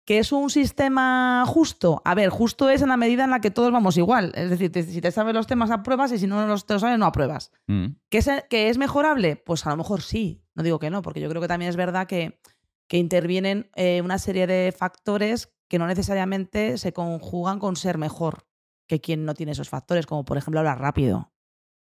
¿Que 0.06 0.18
es 0.20 0.32
un 0.32 0.50
sistema 0.50 1.44
justo? 1.46 2.02
A 2.06 2.16
ver, 2.16 2.30
justo 2.30 2.70
es 2.70 2.82
en 2.82 2.90
la 2.90 2.98
medida 2.98 3.26
en 3.26 3.30
la 3.30 3.42
que 3.42 3.52
todos 3.52 3.72
vamos 3.72 3.96
igual. 3.98 4.32
Es 4.34 4.50
decir, 4.50 4.72
te- 4.72 4.82
si 4.84 5.02
te 5.02 5.12
sabes 5.12 5.36
los 5.36 5.46
temas, 5.46 5.70
apruebas 5.70 6.12
y 6.14 6.18
si 6.18 6.26
no 6.26 6.48
los 6.48 6.66
te 6.66 6.74
los 6.74 6.82
sabes, 6.82 6.98
no 6.98 7.06
apruebas. 7.06 7.52
Mm. 7.68 7.88
¿Que 8.10 8.18
es, 8.20 8.30
¿Que 8.50 8.70
es 8.70 8.78
mejorable? 8.80 9.36
Pues 9.36 9.68
a 9.68 9.70
lo 9.72 9.78
mejor 9.78 10.02
sí. 10.02 10.42
No 10.56 10.64
digo 10.64 10.80
que 10.80 10.90
no, 10.90 11.02
porque 11.04 11.20
yo 11.20 11.30
creo 11.30 11.42
que 11.42 11.48
también 11.48 11.70
es 11.70 11.76
verdad 11.76 12.08
que, 12.08 12.40
que 12.88 12.98
intervienen 12.98 13.70
eh, 13.76 14.02
una 14.04 14.18
serie 14.18 14.48
de 14.48 14.74
factores 14.76 15.52
que 15.70 15.80
no 15.80 15.88
necesariamente 15.88 16.78
se 16.78 16.92
conjugan 16.92 17.60
con 17.60 17.76
ser 17.76 17.98
mejor 17.98 18.46
que 18.88 19.00
quien 19.00 19.24
no 19.24 19.36
tiene 19.36 19.52
esos 19.52 19.70
factores, 19.70 20.06
como 20.06 20.26
por 20.26 20.38
ejemplo 20.38 20.60
hablar 20.60 20.80
rápido 20.80 21.32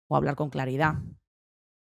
o 0.09 0.17
hablar 0.17 0.35
con 0.35 0.51
claridad. 0.51 0.97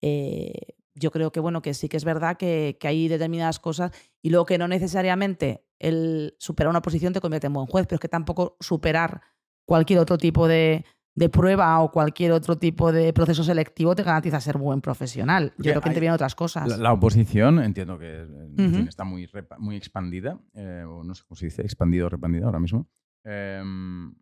Eh, 0.02 0.74
yo 0.94 1.10
creo 1.10 1.32
que 1.32 1.40
bueno, 1.40 1.62
que 1.62 1.72
sí 1.72 1.88
que 1.88 1.96
es 1.96 2.04
verdad 2.04 2.36
que, 2.36 2.76
que 2.78 2.88
hay 2.88 3.08
determinadas 3.08 3.58
cosas 3.58 3.92
y 4.22 4.30
luego 4.30 4.44
que 4.44 4.58
no 4.58 4.68
necesariamente 4.68 5.64
el 5.78 6.36
superar 6.38 6.70
una 6.70 6.82
posición 6.82 7.12
te 7.12 7.20
convierte 7.20 7.46
en 7.46 7.52
buen 7.52 7.66
juez, 7.66 7.86
pero 7.86 7.96
es 7.96 8.00
que 8.00 8.08
tampoco 8.08 8.56
superar 8.60 9.22
cualquier 9.66 9.98
otro 9.98 10.18
tipo 10.18 10.46
de, 10.48 10.84
de 11.14 11.28
prueba 11.28 11.80
o 11.80 11.90
cualquier 11.90 12.32
otro 12.32 12.56
tipo 12.58 12.92
de 12.92 13.12
proceso 13.12 13.44
selectivo 13.44 13.94
te 13.94 14.02
garantiza 14.02 14.40
ser 14.40 14.58
buen 14.58 14.80
profesional. 14.80 15.44
Yo 15.44 15.54
Porque 15.56 15.70
creo 15.70 15.82
que 15.82 15.88
intervienen 15.90 16.14
otras 16.14 16.34
cosas. 16.34 16.68
La, 16.68 16.76
la 16.76 16.92
oposición, 16.92 17.60
entiendo 17.60 17.98
que 17.98 18.22
en 18.22 18.56
fin, 18.56 18.80
Ujú. 18.80 18.88
está 18.88 19.04
muy, 19.04 19.28
muy 19.58 19.76
expandida, 19.76 20.40
eh, 20.54 20.84
o 20.86 21.04
no 21.04 21.14
sé 21.14 21.22
cómo 21.26 21.36
se 21.36 21.46
dice, 21.46 21.62
expandido 21.62 22.06
o 22.06 22.08
repandida 22.08 22.46
ahora 22.46 22.58
mismo. 22.58 22.88
Em, 23.24 24.12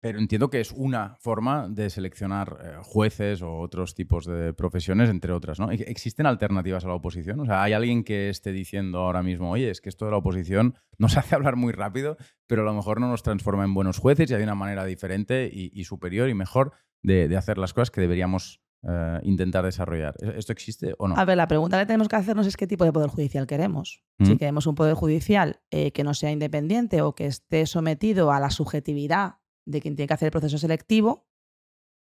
pero 0.00 0.18
entiendo 0.18 0.48
que 0.50 0.60
es 0.60 0.72
una 0.72 1.16
forma 1.20 1.68
de 1.68 1.90
seleccionar 1.90 2.58
eh, 2.62 2.72
jueces 2.82 3.42
o 3.42 3.58
otros 3.58 3.94
tipos 3.94 4.24
de 4.26 4.52
profesiones, 4.52 5.10
entre 5.10 5.32
otras. 5.32 5.58
¿no? 5.58 5.70
¿E- 5.72 5.84
¿Existen 5.88 6.26
alternativas 6.26 6.84
a 6.84 6.88
la 6.88 6.94
oposición? 6.94 7.40
O 7.40 7.46
sea, 7.46 7.62
¿hay 7.62 7.72
alguien 7.72 8.04
que 8.04 8.28
esté 8.28 8.52
diciendo 8.52 8.98
ahora 9.00 9.22
mismo, 9.22 9.50
oye, 9.50 9.70
es 9.70 9.80
que 9.80 9.88
esto 9.88 10.04
de 10.04 10.12
la 10.12 10.18
oposición 10.18 10.74
nos 10.98 11.16
hace 11.16 11.34
hablar 11.34 11.56
muy 11.56 11.72
rápido, 11.72 12.16
pero 12.46 12.62
a 12.62 12.64
lo 12.64 12.74
mejor 12.74 13.00
no 13.00 13.08
nos 13.08 13.22
transforma 13.22 13.64
en 13.64 13.74
buenos 13.74 13.98
jueces 13.98 14.30
y 14.30 14.34
hay 14.34 14.42
una 14.42 14.54
manera 14.54 14.84
diferente 14.84 15.50
y, 15.52 15.70
y 15.72 15.84
superior 15.84 16.28
y 16.28 16.34
mejor 16.34 16.72
de, 17.02 17.28
de 17.28 17.36
hacer 17.36 17.58
las 17.58 17.72
cosas 17.74 17.90
que 17.90 18.00
deberíamos 18.00 18.60
eh, 18.88 19.18
intentar 19.24 19.64
desarrollar? 19.64 20.14
¿E- 20.20 20.38
¿Esto 20.38 20.52
existe 20.52 20.94
o 20.98 21.08
no? 21.08 21.16
A 21.16 21.24
ver, 21.24 21.36
la 21.36 21.48
pregunta 21.48 21.76
que 21.80 21.86
tenemos 21.86 22.06
que 22.06 22.14
hacernos 22.14 22.46
es 22.46 22.56
qué 22.56 22.68
tipo 22.68 22.84
de 22.84 22.92
poder 22.92 23.08
judicial 23.10 23.48
queremos. 23.48 24.04
Mm. 24.18 24.24
Si 24.26 24.36
queremos 24.36 24.68
un 24.68 24.76
poder 24.76 24.94
judicial 24.94 25.60
eh, 25.72 25.90
que 25.90 26.04
no 26.04 26.14
sea 26.14 26.30
independiente 26.30 27.02
o 27.02 27.16
que 27.16 27.26
esté 27.26 27.66
sometido 27.66 28.30
a 28.30 28.38
la 28.38 28.50
subjetividad 28.50 29.37
de 29.68 29.80
quien 29.80 29.96
tiene 29.96 30.08
que 30.08 30.14
hacer 30.14 30.26
el 30.26 30.32
proceso 30.32 30.58
selectivo, 30.58 31.26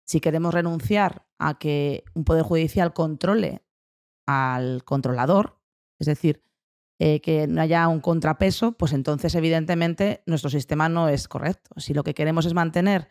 si 0.04 0.20
queremos 0.20 0.54
renunciar 0.54 1.26
a 1.38 1.58
que 1.58 2.04
un 2.14 2.24
poder 2.24 2.42
judicial 2.42 2.92
controle 2.92 3.62
al 4.26 4.84
controlador, 4.84 5.60
es 5.98 6.06
decir, 6.06 6.42
eh, 6.98 7.20
que 7.20 7.46
no 7.46 7.60
haya 7.62 7.88
un 7.88 8.00
contrapeso, 8.00 8.72
pues 8.72 8.92
entonces 8.92 9.34
evidentemente 9.34 10.22
nuestro 10.26 10.50
sistema 10.50 10.88
no 10.88 11.08
es 11.08 11.28
correcto. 11.28 11.70
Si 11.78 11.94
lo 11.94 12.04
que 12.04 12.14
queremos 12.14 12.46
es 12.46 12.54
mantener 12.54 13.08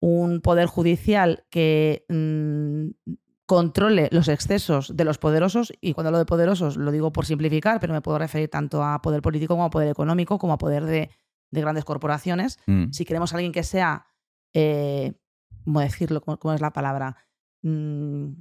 un 0.00 0.40
poder 0.40 0.66
judicial 0.66 1.46
que 1.50 2.04
mm, 2.08 3.14
controle 3.46 4.08
los 4.12 4.28
excesos 4.28 4.96
de 4.96 5.04
los 5.04 5.18
poderosos, 5.18 5.72
y 5.80 5.94
cuando 5.94 6.08
hablo 6.08 6.18
de 6.18 6.26
poderosos 6.26 6.76
lo 6.76 6.90
digo 6.90 7.12
por 7.12 7.26
simplificar, 7.26 7.80
pero 7.80 7.92
me 7.92 8.02
puedo 8.02 8.18
referir 8.18 8.50
tanto 8.50 8.82
a 8.82 9.00
poder 9.00 9.22
político 9.22 9.54
como 9.54 9.64
a 9.64 9.70
poder 9.70 9.88
económico, 9.88 10.38
como 10.38 10.52
a 10.52 10.58
poder 10.58 10.84
de, 10.84 11.10
de 11.54 11.60
grandes 11.60 11.84
corporaciones. 11.84 12.58
Mm. 12.66 12.90
Si 12.90 13.04
queremos 13.04 13.32
a 13.32 13.36
alguien 13.36 13.52
que 13.52 13.62
sea, 13.62 14.06
eh, 14.54 15.14
¿cómo 15.64 15.80
decirlo? 15.80 16.20
¿Cómo, 16.20 16.38
cómo 16.38 16.54
es 16.54 16.60
la 16.60 16.72
palabra? 16.72 17.16
Mm, 17.62 18.32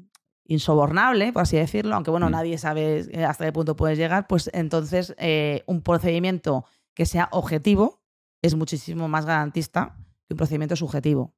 insobornable, 0.46 1.32
por 1.32 1.44
así 1.44 1.56
decirlo, 1.56 1.96
aunque 1.96 2.12
bueno, 2.12 2.28
Mm. 2.28 2.32
nadie 2.32 2.58
sabe 2.58 3.06
eh, 3.12 3.24
hasta 3.24 3.46
qué 3.46 3.54
punto 3.54 3.76
puedes 3.76 3.98
llegar, 3.98 4.28
pues 4.28 4.50
entonces 4.54 5.16
eh, 5.18 5.64
un 5.68 5.82
procedimiento 5.82 6.66
que 6.94 7.06
sea 7.06 7.30
objetivo 7.32 8.02
es 8.42 8.56
muchísimo 8.56 9.08
más 9.08 9.26
garantista 9.26 9.96
que 10.28 10.34
un 10.34 10.38
procedimiento 10.38 10.76
subjetivo 10.76 11.34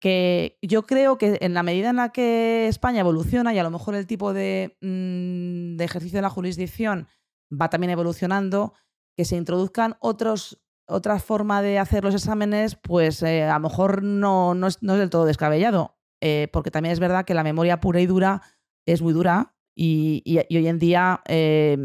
que 0.00 0.58
yo 0.62 0.84
creo 0.84 1.18
que 1.18 1.38
en 1.40 1.54
la 1.54 1.64
medida 1.64 1.90
en 1.90 1.96
la 1.96 2.10
que 2.10 2.68
España 2.68 3.00
evoluciona 3.00 3.52
y 3.52 3.58
a 3.58 3.64
lo 3.64 3.70
mejor 3.70 3.96
el 3.96 4.06
tipo 4.06 4.32
de, 4.32 4.76
de 4.80 5.84
ejercicio 5.84 6.18
de 6.18 6.22
la 6.22 6.30
jurisdicción 6.30 7.08
va 7.50 7.68
también 7.68 7.90
evolucionando, 7.90 8.74
que 9.16 9.24
se 9.24 9.36
introduzcan 9.36 9.96
otros, 9.98 10.60
otra 10.88 11.18
forma 11.20 11.62
de 11.62 11.78
hacer 11.78 12.02
los 12.04 12.14
exámenes, 12.14 12.74
pues 12.76 13.22
eh, 13.22 13.44
a 13.44 13.54
lo 13.54 13.60
mejor 13.68 14.02
no, 14.02 14.54
no, 14.54 14.66
es, 14.66 14.82
no 14.82 14.94
es 14.94 14.98
del 14.98 15.10
todo 15.10 15.24
descabellado, 15.26 15.96
eh, 16.20 16.48
porque 16.52 16.70
también 16.70 16.92
es 16.92 17.00
verdad 17.00 17.24
que 17.24 17.34
la 17.34 17.44
memoria 17.44 17.80
pura 17.80 18.00
y 18.00 18.06
dura 18.06 18.42
es 18.86 19.02
muy 19.02 19.12
dura 19.12 19.54
y, 19.74 20.22
y- 20.24 20.40
y 20.48 20.56
hoy 20.56 20.66
en 20.68 20.78
día, 20.78 21.20
eh, 21.26 21.76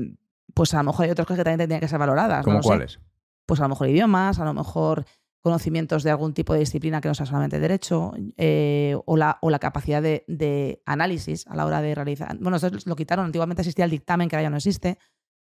pues 0.53 0.73
a 0.73 0.77
lo 0.77 0.83
mejor 0.85 1.05
hay 1.05 1.11
otras 1.11 1.27
cosas 1.27 1.39
que 1.39 1.43
también 1.43 1.59
tendrían 1.59 1.81
que 1.81 1.87
ser 1.87 1.99
valoradas. 1.99 2.39
no 2.39 2.43
¿Cómo 2.51 2.63
sé 2.63 2.67
cuáles? 2.67 2.99
pues 3.45 3.59
a 3.59 3.63
lo 3.63 3.69
mejor 3.69 3.89
idiomas, 3.89 4.39
a 4.39 4.45
lo 4.45 4.53
mejor 4.53 5.05
conocimientos 5.41 6.03
de 6.03 6.09
algún 6.11 6.33
tipo 6.33 6.53
de 6.53 6.59
disciplina 6.59 7.01
que 7.01 7.09
no 7.09 7.13
sea 7.13 7.25
solamente 7.25 7.59
derecho, 7.59 8.13
eh, 8.37 8.95
o, 9.05 9.17
la, 9.17 9.37
o 9.41 9.49
la 9.49 9.59
capacidad 9.59 10.01
de, 10.01 10.23
de 10.29 10.81
análisis 10.85 11.45
a 11.47 11.55
la 11.57 11.65
hora 11.65 11.81
de 11.81 11.93
realizar. 11.93 12.37
Bueno, 12.39 12.55
eso 12.55 12.69
lo 12.85 12.95
quitaron, 12.95 13.25
antiguamente 13.25 13.61
existía 13.61 13.83
el 13.83 13.91
dictamen, 13.91 14.29
que 14.29 14.37
ahora 14.37 14.43
ya 14.43 14.49
no 14.49 14.55
existe. 14.55 14.97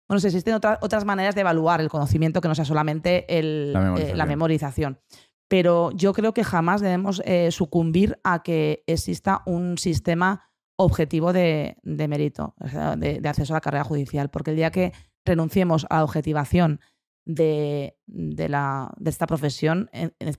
Bueno, 0.08 0.20
sí, 0.20 0.26
existen 0.26 0.54
otra- 0.54 0.78
otras 0.82 1.04
maneras 1.04 1.34
de 1.34 1.40
evaluar 1.42 1.80
el 1.80 1.88
conocimiento 1.88 2.40
que 2.40 2.48
no 2.48 2.54
sea 2.54 2.64
solamente 2.64 3.24
el- 3.38 3.72
La 3.72 3.80
eh, 3.80 3.82
memorización. 3.84 4.18
la 4.18 4.26
memorización. 4.26 5.00
Pero 5.48 5.90
yo 5.92 6.12
creo 6.12 6.32
que 6.34 6.44
jamás 6.44 6.80
debemos 6.80 7.22
eh, 7.24 7.50
sucumbir 7.50 8.18
a 8.24 8.42
que 8.42 8.82
exista 8.86 9.42
un 9.46 9.78
sistema 9.78 10.50
objetivo 10.76 11.32
de, 11.32 11.76
de 11.82 12.08
mérito, 12.08 12.54
de, 12.96 13.20
de 13.20 13.28
acceso 13.28 13.52
a 13.52 13.56
la 13.56 13.60
carrera 13.60 13.84
judicial, 13.84 14.30
porque 14.30 14.50
el 14.50 14.56
día 14.56 14.70
que 14.70 14.92
renunciemos 15.24 15.86
a 15.90 15.98
la 15.98 16.04
objetivación 16.04 16.80
de, 17.26 17.96
de 18.06 18.48
la, 18.48 18.92
de 18.96 19.10
esta 19.10 19.26
profesión, 19.26 19.88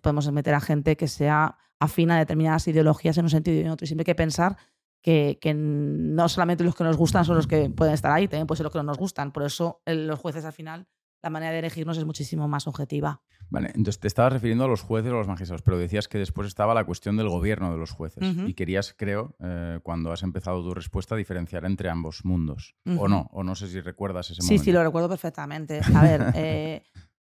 podemos 0.02 0.30
meter 0.32 0.54
a 0.54 0.60
gente 0.60 0.98
que 0.98 1.08
sea 1.08 1.58
afina 1.80 2.16
a 2.16 2.20
determinadas 2.20 2.68
ideologías 2.68 3.18
en 3.18 3.26
un 3.26 3.30
sentido 3.30 3.58
y 3.58 3.62
en 3.62 3.70
otro. 3.70 3.86
Y 3.86 3.88
siempre 3.88 4.02
hay 4.04 4.06
que 4.06 4.16
pensar 4.16 4.58
que, 5.06 5.38
que 5.40 5.54
no 5.54 6.28
solamente 6.28 6.64
los 6.64 6.74
que 6.74 6.84
nos 6.84 6.98
gustan 6.98 7.24
son 7.26 7.36
los 7.36 7.46
que 7.46 7.70
pueden 7.70 7.94
estar 7.94 8.12
ahí, 8.12 8.28
también 8.28 8.48
puede 8.48 8.58
ser 8.58 8.64
los 8.64 8.74
que 8.74 8.80
no 8.80 8.84
nos 8.84 8.98
gustan. 8.98 9.32
Por 9.32 9.44
eso 9.44 9.84
el- 9.86 10.08
los 10.08 10.18
jueces 10.20 10.44
al 10.46 10.52
final, 10.54 10.88
la 11.22 11.30
manera 11.30 11.52
de 11.52 11.60
elegirnos 11.60 11.96
es 12.00 12.06
muchísimo 12.06 12.48
más 12.48 12.66
objetiva. 12.66 13.22
Vale, 13.52 13.68
entonces 13.76 14.00
te 14.00 14.08
estabas 14.08 14.34
refiriendo 14.34 14.64
a 14.66 14.68
los 14.68 14.82
jueces 14.82 15.12
o 15.12 15.16
a 15.16 15.18
los 15.20 15.28
magistrados, 15.28 15.62
pero 15.62 15.78
decías 15.78 16.08
que 16.08 16.18
después 16.18 16.48
estaba 16.48 16.74
la 16.74 16.86
cuestión 16.86 17.18
del 17.18 17.30
gobierno 17.30 17.72
de 17.72 17.78
los 17.78 17.92
jueces. 17.92 18.36
Y 18.48 18.56
querías, 18.56 18.96
creo, 18.98 19.36
eh, 19.40 19.80
cuando 19.84 20.12
has 20.12 20.24
empezado 20.24 20.64
tu 20.64 20.74
respuesta, 20.74 21.16
diferenciar 21.16 21.66
entre 21.66 21.90
ambos 21.92 22.26
mundos. 22.26 22.76
O 22.98 23.08
no, 23.08 23.30
o 23.32 23.44
no 23.44 23.54
sé 23.54 23.68
si 23.68 23.82
recuerdas 23.82 24.32
ese 24.32 24.42
Sí, 24.42 24.48
momento. 24.48 24.64
sí, 24.64 24.72
lo 24.72 24.84
recuerdo 24.84 25.08
perfectamente. 25.10 25.82
A 25.94 26.02
ver, 26.02 26.22
eh, 26.36 26.84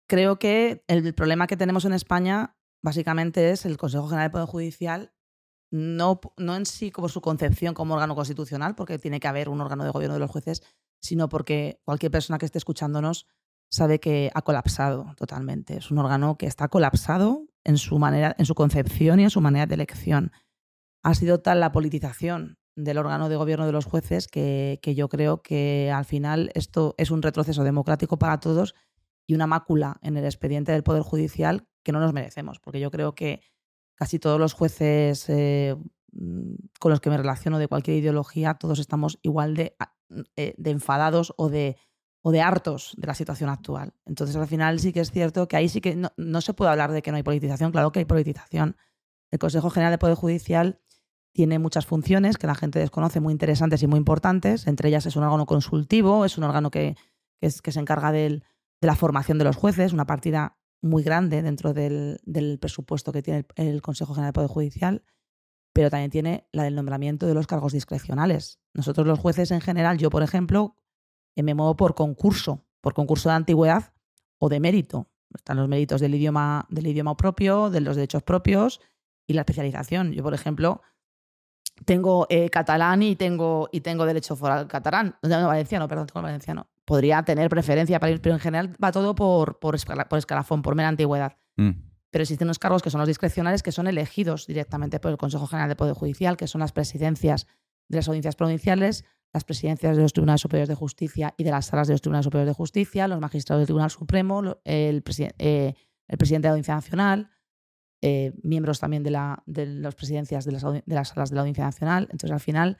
creo 0.08 0.38
que 0.38 0.84
el 0.86 1.12
problema 1.14 1.48
que 1.48 1.56
tenemos 1.56 1.84
en 1.84 1.94
España 1.94 2.56
básicamente 2.80 3.50
es 3.50 3.66
el 3.66 3.76
Consejo 3.76 4.06
General 4.06 4.26
del 4.26 4.32
Poder 4.32 4.46
Judicial, 4.46 5.12
no, 5.70 6.20
no 6.36 6.56
en 6.56 6.66
sí 6.66 6.90
como 6.90 7.08
su 7.08 7.20
concepción 7.20 7.74
como 7.74 7.94
órgano 7.94 8.14
constitucional, 8.14 8.74
porque 8.74 8.98
tiene 8.98 9.20
que 9.20 9.28
haber 9.28 9.48
un 9.48 9.60
órgano 9.60 9.84
de 9.84 9.90
gobierno 9.90 10.14
de 10.14 10.20
los 10.20 10.30
jueces, 10.30 10.62
sino 11.00 11.28
porque 11.28 11.80
cualquier 11.84 12.12
persona 12.12 12.38
que 12.38 12.46
esté 12.46 12.58
escuchándonos 12.58 13.26
sabe 13.70 13.98
que 13.98 14.30
ha 14.34 14.42
colapsado 14.42 15.14
totalmente. 15.16 15.76
Es 15.76 15.90
un 15.90 15.98
órgano 15.98 16.36
que 16.38 16.46
está 16.46 16.68
colapsado 16.68 17.46
en 17.64 17.78
su 17.78 17.98
manera, 17.98 18.34
en 18.38 18.46
su 18.46 18.54
concepción 18.54 19.20
y 19.20 19.24
en 19.24 19.30
su 19.30 19.40
manera 19.40 19.66
de 19.66 19.74
elección. 19.74 20.32
Ha 21.02 21.14
sido 21.14 21.40
tal 21.40 21.60
la 21.60 21.72
politización 21.72 22.58
del 22.76 22.98
órgano 22.98 23.28
de 23.28 23.36
gobierno 23.36 23.66
de 23.66 23.72
los 23.72 23.86
jueces 23.86 24.28
que, 24.28 24.78
que 24.82 24.94
yo 24.94 25.08
creo 25.08 25.42
que 25.42 25.90
al 25.90 26.04
final 26.04 26.50
esto 26.54 26.94
es 26.98 27.10
un 27.10 27.22
retroceso 27.22 27.64
democrático 27.64 28.18
para 28.18 28.38
todos 28.38 28.74
y 29.26 29.34
una 29.34 29.46
mácula 29.46 29.98
en 30.02 30.16
el 30.16 30.24
expediente 30.24 30.72
del 30.72 30.82
Poder 30.82 31.02
Judicial 31.02 31.66
que 31.82 31.92
no 31.92 32.00
nos 32.00 32.12
merecemos, 32.12 32.60
porque 32.60 32.80
yo 32.80 32.90
creo 32.90 33.14
que 33.14 33.40
casi 33.96 34.18
todos 34.20 34.38
los 34.38 34.52
jueces 34.52 35.28
eh, 35.28 35.74
mm, 36.12 36.54
con 36.78 36.90
los 36.92 37.00
que 37.00 37.10
me 37.10 37.16
relaciono 37.16 37.58
de 37.58 37.66
cualquier 37.68 37.96
ideología, 37.96 38.54
todos 38.54 38.78
estamos 38.78 39.18
igual 39.22 39.54
de, 39.56 39.74
a- 39.80 39.92
eh, 40.36 40.54
de 40.56 40.70
enfadados 40.70 41.34
o 41.36 41.48
de, 41.48 41.76
o 42.22 42.30
de 42.30 42.40
hartos 42.42 42.94
de 42.96 43.06
la 43.08 43.14
situación 43.14 43.50
actual. 43.50 43.94
Entonces, 44.04 44.36
al 44.36 44.46
final 44.46 44.78
sí 44.78 44.92
que 44.92 45.00
es 45.00 45.10
cierto 45.10 45.48
que 45.48 45.56
ahí 45.56 45.68
sí 45.68 45.80
que 45.80 45.96
no, 45.96 46.10
no 46.16 46.40
se 46.40 46.54
puede 46.54 46.70
hablar 46.70 46.92
de 46.92 47.02
que 47.02 47.10
no 47.10 47.16
hay 47.16 47.22
politización, 47.24 47.72
claro 47.72 47.90
que 47.90 47.98
hay 48.00 48.04
politización. 48.04 48.76
El 49.32 49.38
Consejo 49.40 49.70
General 49.70 49.92
de 49.92 49.98
Poder 49.98 50.14
Judicial 50.16 50.80
tiene 51.34 51.58
muchas 51.58 51.84
funciones 51.86 52.38
que 52.38 52.46
la 52.46 52.54
gente 52.54 52.78
desconoce, 52.78 53.20
muy 53.20 53.32
interesantes 53.32 53.82
y 53.82 53.86
muy 53.86 53.98
importantes. 53.98 54.66
Entre 54.68 54.88
ellas 54.88 55.04
es 55.06 55.16
un 55.16 55.24
órgano 55.24 55.44
consultivo, 55.46 56.24
es 56.24 56.38
un 56.38 56.44
órgano 56.44 56.70
que, 56.70 56.96
que 57.40 57.50
se 57.72 57.80
encarga 57.80 58.12
del- 58.12 58.44
de 58.80 58.86
la 58.86 58.94
formación 58.96 59.38
de 59.38 59.44
los 59.44 59.56
jueces, 59.56 59.92
una 59.92 60.06
partida 60.06 60.56
muy 60.82 61.02
grande 61.02 61.42
dentro 61.42 61.72
del, 61.72 62.20
del 62.24 62.58
presupuesto 62.58 63.12
que 63.12 63.22
tiene 63.22 63.46
el, 63.56 63.82
Consejo 63.82 64.14
General 64.14 64.28
del 64.28 64.34
Poder 64.34 64.50
Judicial, 64.50 65.04
pero 65.72 65.90
también 65.90 66.10
tiene 66.10 66.48
la 66.52 66.64
del 66.64 66.74
nombramiento 66.74 67.26
de 67.26 67.34
los 67.34 67.46
cargos 67.46 67.72
discrecionales. 67.72 68.60
Nosotros 68.72 69.06
los 69.06 69.18
jueces 69.18 69.50
en 69.50 69.60
general, 69.60 69.98
yo 69.98 70.10
por 70.10 70.22
ejemplo, 70.22 70.76
eh, 71.34 71.42
me 71.42 71.54
muevo 71.54 71.76
por 71.76 71.94
concurso, 71.94 72.64
por 72.80 72.94
concurso 72.94 73.28
de 73.28 73.34
antigüedad 73.34 73.92
o 74.38 74.48
de 74.48 74.60
mérito. 74.60 75.10
están 75.34 75.56
los 75.56 75.68
méritos 75.68 76.00
del 76.00 76.14
idioma, 76.14 76.66
del 76.70 76.86
idioma 76.86 77.16
propio, 77.16 77.70
de 77.70 77.80
los 77.80 77.96
derechos 77.96 78.22
propios 78.22 78.80
y 79.26 79.34
la 79.34 79.42
especialización. 79.42 80.12
Yo, 80.12 80.22
por 80.22 80.34
ejemplo, 80.34 80.82
tengo 81.84 82.26
eh, 82.30 82.48
catalán 82.48 83.02
y 83.02 83.16
tengo, 83.16 83.68
y 83.70 83.80
tengo 83.80 84.06
derecho 84.06 84.36
foral 84.36 84.66
catalán, 84.66 85.16
no, 85.22 85.46
valenciano, 85.46 85.88
perdón, 85.88 86.06
tengo 86.06 86.22
valenciano. 86.22 86.68
Podría 86.86 87.22
tener 87.24 87.50
preferencia 87.50 88.00
para 88.00 88.12
ir, 88.12 88.22
pero 88.22 88.34
en 88.34 88.40
general 88.40 88.74
va 88.82 88.92
todo 88.92 89.14
por, 89.14 89.58
por, 89.58 89.74
escalafón, 89.74 90.62
por 90.62 90.74
mera 90.74 90.88
antigüedad. 90.88 91.36
Mm. 91.56 91.72
Pero 92.10 92.22
existen 92.22 92.46
unos 92.46 92.58
cargos 92.58 92.80
que 92.80 92.88
son 92.88 93.00
los 93.00 93.08
discrecionales, 93.08 93.62
que 93.62 93.72
son 93.72 93.86
elegidos 93.86 94.46
directamente 94.46 95.00
por 95.00 95.10
el 95.10 95.18
Consejo 95.18 95.46
General 95.46 95.68
de 95.68 95.76
Poder 95.76 95.94
Judicial, 95.94 96.38
que 96.38 96.46
son 96.46 96.60
las 96.60 96.72
presidencias 96.72 97.46
de 97.88 97.98
las 97.98 98.08
audiencias 98.08 98.36
provinciales, 98.36 99.04
las 99.32 99.44
presidencias 99.44 99.96
de 99.96 100.02
los 100.02 100.14
tribunales 100.14 100.40
superiores 100.40 100.68
de 100.68 100.74
justicia 100.74 101.34
y 101.36 101.44
de 101.44 101.50
las 101.50 101.66
salas 101.66 101.88
de 101.88 101.94
los 101.94 102.00
tribunales 102.00 102.24
superiores 102.24 102.50
de 102.50 102.54
justicia, 102.54 103.08
los 103.08 103.20
magistrados 103.20 103.60
del 103.60 103.66
Tribunal 103.66 103.90
Supremo, 103.90 104.40
el, 104.64 105.02
eh, 105.38 105.74
el 106.08 106.18
presidente 106.18 106.46
de 106.46 106.48
la 106.48 106.52
Audiencia 106.52 106.74
Nacional, 106.74 107.30
eh, 108.02 108.32
miembros 108.42 108.78
también 108.78 109.02
de, 109.02 109.10
la, 109.10 109.42
de 109.46 109.66
las 109.66 109.94
presidencias 109.94 110.44
de 110.44 110.52
las, 110.52 110.62
de 110.62 110.82
las, 110.86 111.08
salas 111.08 111.30
de 111.30 111.34
la 111.34 111.42
Audiencia 111.42 111.64
Nacional. 111.64 112.04
Entonces, 112.10 112.30
al 112.30 112.40
final, 112.40 112.78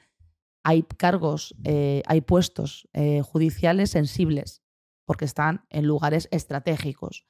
hay 0.67 0.83
cargos, 0.83 1.55
eh, 1.63 2.03
hay 2.07 2.21
puestos 2.21 2.89
judiciales 3.23 3.91
sensibles 3.91 4.61
porque 5.05 5.25
están 5.25 5.65
en 5.69 5.87
lugares 5.87 6.27
estratégicos. 6.31 7.25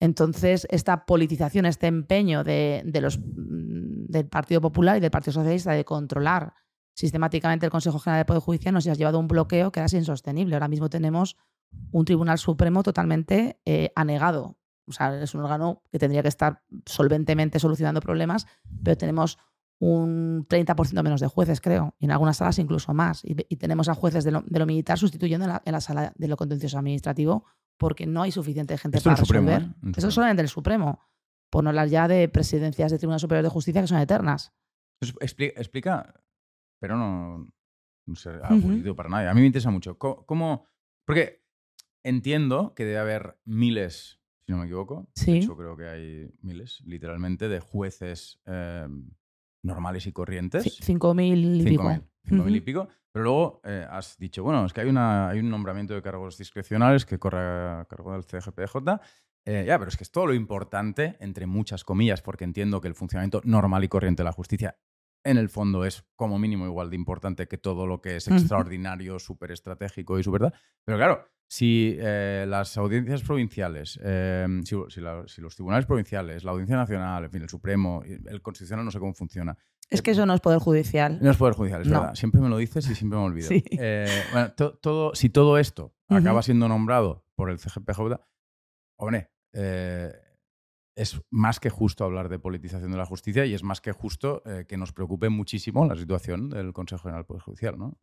Entonces, 0.00 0.66
esta 0.70 1.04
politización, 1.04 1.66
este 1.66 1.86
empeño 1.86 2.42
de, 2.42 2.82
de 2.86 3.00
los, 3.02 3.18
mm, 3.18 4.06
del 4.08 4.26
Partido 4.26 4.62
Popular 4.62 4.96
y 4.96 5.00
del 5.00 5.10
Partido 5.10 5.34
Socialista 5.34 5.72
de 5.72 5.84
controlar 5.84 6.54
sistemáticamente 6.94 7.66
el 7.66 7.72
Consejo 7.72 7.98
General 7.98 8.22
de 8.22 8.24
Poder 8.24 8.42
Judicial 8.42 8.74
nos 8.74 8.86
ha 8.86 8.94
llevado 8.94 9.18
a 9.18 9.20
un 9.20 9.28
bloqueo 9.28 9.70
que 9.70 9.80
era 9.80 9.88
insostenible. 9.92 10.54
Ahora 10.54 10.68
mismo 10.68 10.88
tenemos 10.88 11.36
un 11.92 12.04
Tribunal 12.04 12.38
Supremo 12.38 12.82
totalmente 12.82 13.60
eh, 13.64 13.92
anegado. 13.94 14.58
O 14.86 14.92
sea, 14.92 15.22
es 15.22 15.34
un 15.34 15.42
órgano 15.42 15.82
que 15.92 15.98
tendría 15.98 16.22
que 16.22 16.28
estar 16.28 16.62
solventemente 16.86 17.58
solucionando 17.58 18.00
problemas, 18.00 18.46
pero 18.82 18.96
tenemos 18.96 19.38
un 19.80 20.46
30% 20.46 21.02
menos 21.02 21.20
de 21.20 21.26
jueces, 21.26 21.60
creo, 21.60 21.94
y 21.98 22.04
en 22.04 22.10
algunas 22.10 22.36
salas 22.36 22.58
incluso 22.58 22.92
más. 22.92 23.22
Y, 23.24 23.34
tenemos 23.56 23.88
a 23.88 23.94
jueces 23.94 24.24
de 24.24 24.30
lo, 24.30 24.66
militar 24.66 24.98
sustituyendo 24.98 25.46
en 25.64 25.72
la, 25.72 25.80
sala 25.80 26.12
de 26.14 26.28
lo 26.28 26.36
contencioso 26.36 26.78
administrativo 26.78 27.46
porque 27.78 28.06
no 28.06 28.20
hay 28.20 28.30
suficiente 28.30 28.76
gente 28.76 29.00
para 29.00 29.16
resolver. 29.16 29.62
¿eh? 29.62 29.92
Eso 29.96 30.08
es 30.08 30.14
solamente 30.14 30.42
el 30.42 30.48
Supremo, 30.48 31.00
por 31.48 31.64
no 31.64 31.70
hablar 31.70 31.88
ya 31.88 32.08
de 32.08 32.28
presidencias 32.28 32.92
de 32.92 32.98
Tribunal 32.98 33.20
Superior 33.20 33.42
de 33.42 33.48
Justicia 33.48 33.80
que 33.80 33.88
son 33.88 33.98
eternas. 33.98 34.52
explica, 35.00 36.22
pero 36.78 36.98
no, 36.98 37.50
no 38.04 38.16
sé, 38.16 38.32
aburrido 38.42 38.94
para 38.94 39.08
nadie. 39.08 39.28
A 39.28 39.34
mí 39.34 39.40
me 39.40 39.46
interesa 39.46 39.70
mucho. 39.70 39.96
¿Cómo, 39.96 40.66
Porque 41.06 41.42
entiendo 42.02 42.74
que 42.74 42.84
debe 42.84 42.98
haber 42.98 43.38
miles, 43.46 44.20
si 44.44 44.52
no 44.52 44.58
me 44.58 44.66
equivoco, 44.66 45.08
sí. 45.14 45.40
de 45.40 45.56
creo 45.56 45.74
que 45.74 45.88
hay 45.88 46.34
miles, 46.42 46.82
literalmente, 46.84 47.48
de 47.48 47.60
jueces 47.60 48.42
em, 48.44 49.10
normales 49.62 50.06
y 50.06 50.12
corrientes. 50.12 50.78
Cinco 50.80 51.14
mil 51.14 51.60
y 51.60 51.64
pico. 51.64 51.90
Cinco 52.24 52.44
mil 52.44 52.56
y 52.56 52.60
pico. 52.60 52.88
Pero 53.12 53.24
luego 53.24 53.60
eh, 53.64 53.86
has 53.90 54.16
dicho, 54.18 54.44
bueno, 54.44 54.64
es 54.64 54.72
que 54.72 54.82
hay, 54.82 54.88
una, 54.88 55.30
hay 55.30 55.40
un 55.40 55.50
nombramiento 55.50 55.94
de 55.94 56.02
cargos 56.02 56.38
discrecionales 56.38 57.04
que 57.04 57.18
corre 57.18 57.40
a 57.40 57.86
cargo 57.88 58.12
del 58.12 58.24
CGPJ. 58.24 59.00
Eh, 59.46 59.64
ya, 59.66 59.78
pero 59.78 59.88
es 59.88 59.96
que 59.96 60.04
es 60.04 60.12
todo 60.12 60.26
lo 60.26 60.34
importante, 60.34 61.16
entre 61.18 61.46
muchas 61.46 61.82
comillas, 61.82 62.22
porque 62.22 62.44
entiendo 62.44 62.80
que 62.80 62.88
el 62.88 62.94
funcionamiento 62.94 63.40
normal 63.44 63.82
y 63.82 63.88
corriente 63.88 64.22
de 64.22 64.26
la 64.26 64.32
justicia 64.32 64.78
en 65.24 65.38
el 65.38 65.48
fondo 65.48 65.84
es 65.84 66.04
como 66.16 66.38
mínimo 66.38 66.66
igual 66.66 66.90
de 66.90 66.96
importante 66.96 67.46
que 67.46 67.58
todo 67.58 67.86
lo 67.86 68.00
que 68.00 68.16
es 68.16 68.28
extraordinario, 68.28 69.18
súper 69.18 69.52
estratégico 69.52 70.18
y 70.18 70.22
su 70.22 70.30
verdad. 70.30 70.54
Pero 70.84 70.98
claro, 70.98 71.28
si 71.50 71.96
eh, 71.98 72.46
las 72.48 72.76
audiencias 72.76 73.22
provinciales, 73.22 73.98
em, 74.04 74.62
si, 74.62 75.00
los 75.00 75.54
tribunales 75.56 75.84
provinciales, 75.84 76.44
la 76.44 76.52
Audiencia 76.52 76.76
Nacional, 76.76 77.24
en 77.24 77.30
fin, 77.32 77.42
el 77.42 77.48
Supremo, 77.48 78.04
el 78.04 78.40
Constitucional, 78.40 78.84
no 78.84 78.92
sé 78.92 79.00
cómo 79.00 79.12
funciona. 79.14 79.58
Es 79.90 80.00
que 80.00 80.12
eso 80.12 80.24
no 80.26 80.34
es 80.34 80.40
Poder 80.40 80.60
Judicial. 80.60 81.18
No 81.20 81.28
es 81.28 81.36
Poder 81.36 81.54
Judicial, 81.54 81.82
es 81.82 81.90
verdad. 81.90 82.14
Siempre 82.14 82.40
me 82.40 82.48
lo 82.48 82.56
dices 82.56 82.88
y 82.88 82.94
siempre 82.94 83.18
me 83.18 83.24
olvido. 83.24 83.48
Eh, 83.50 84.06
bueno, 84.30 84.52
todo, 84.52 85.12
si 85.16 85.28
todo 85.28 85.58
esto 85.58 85.92
acaba 86.08 86.40
siendo 86.42 86.68
nombrado 86.68 87.26
por 87.34 87.50
el 87.50 87.58
CGPJ, 87.58 88.20
hombre, 88.96 89.32
eh, 89.52 90.12
es 90.94 91.20
más 91.30 91.58
que 91.58 91.70
justo 91.70 92.04
hablar 92.04 92.28
de 92.28 92.38
politización 92.38 92.92
de 92.92 92.98
la 92.98 93.06
justicia 93.06 93.44
y 93.44 93.54
es 93.54 93.64
más 93.64 93.80
que 93.80 93.90
justo 93.90 94.42
eh, 94.46 94.66
que 94.68 94.76
nos 94.76 94.92
preocupe 94.92 95.28
muchísimo 95.30 95.84
la 95.84 95.96
situación 95.96 96.48
del 96.48 96.72
Consejo 96.72 97.02
General 97.02 97.22
del 97.22 97.26
Poder 97.26 97.42
Judicial, 97.42 97.76
¿no? 97.76 97.98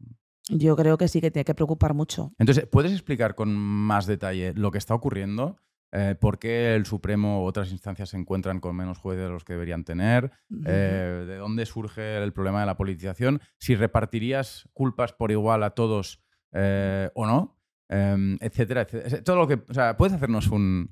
Yo 0.49 0.75
creo 0.75 0.97
que 0.97 1.07
sí 1.07 1.21
que 1.21 1.31
tiene 1.31 1.45
que 1.45 1.55
preocupar 1.55 1.93
mucho. 1.93 2.31
Entonces, 2.37 2.65
¿puedes 2.67 2.91
explicar 2.91 3.35
con 3.35 3.55
más 3.55 4.05
detalle 4.05 4.53
lo 4.55 4.71
que 4.71 4.77
está 4.77 4.93
ocurriendo? 4.93 5.57
Eh, 5.91 6.15
¿Por 6.19 6.37
qué 6.37 6.75
el 6.75 6.85
Supremo 6.85 7.43
u 7.43 7.45
otras 7.45 7.71
instancias 7.71 8.09
se 8.09 8.17
encuentran 8.17 8.59
con 8.59 8.75
menos 8.75 8.97
jueces 8.97 9.23
de 9.23 9.29
los 9.29 9.43
que 9.43 9.53
deberían 9.53 9.83
tener? 9.83 10.31
Eh, 10.65 11.25
¿De 11.27 11.37
dónde 11.37 11.65
surge 11.65 12.21
el 12.21 12.33
problema 12.33 12.59
de 12.61 12.65
la 12.65 12.77
politización? 12.77 13.41
¿Si 13.57 13.75
repartirías 13.75 14.67
culpas 14.73 15.13
por 15.13 15.31
igual 15.31 15.63
a 15.63 15.71
todos 15.71 16.21
o 16.51 17.25
no? 17.25 17.57
Em, 17.89 18.37
etcétera, 18.41 18.81
etcétera, 18.81 19.23
Todo 19.23 19.37
lo 19.37 19.47
que, 19.47 19.61
o 19.69 19.73
sea, 19.73 19.95
¿puedes 19.95 20.13
hacernos 20.13 20.47
un 20.49 20.91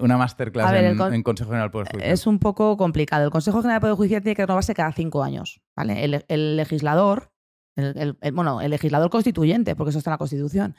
una 0.00 0.16
masterclass 0.16 0.72
en, 1.12 1.22
Consejo 1.22 1.50
General 1.50 1.66
del 1.66 1.70
Poder 1.70 1.88
Judicial? 1.88 2.12
Es 2.12 2.26
un 2.26 2.38
poco 2.38 2.78
complicado. 2.78 3.24
El 3.24 3.30
Consejo 3.30 3.60
General 3.60 3.76
del 3.76 3.80
Poder 3.82 3.96
Judicial 3.96 4.22
tiene 4.22 4.34
que 4.34 4.42
renovarse 4.42 4.74
cada 4.74 4.92
cinco 4.92 5.22
años. 5.22 5.60
¿vale? 5.76 6.24
El, 6.28 6.56
legislador, 6.56 7.30
el, 7.76 8.16
bueno, 8.32 8.60
el 8.60 8.70
legislador 8.70 9.10
constituyente, 9.10 9.76
porque 9.76 9.90
eso 9.90 9.98
está 9.98 10.10
en 10.10 10.14
la 10.14 10.18
Constitución, 10.18 10.76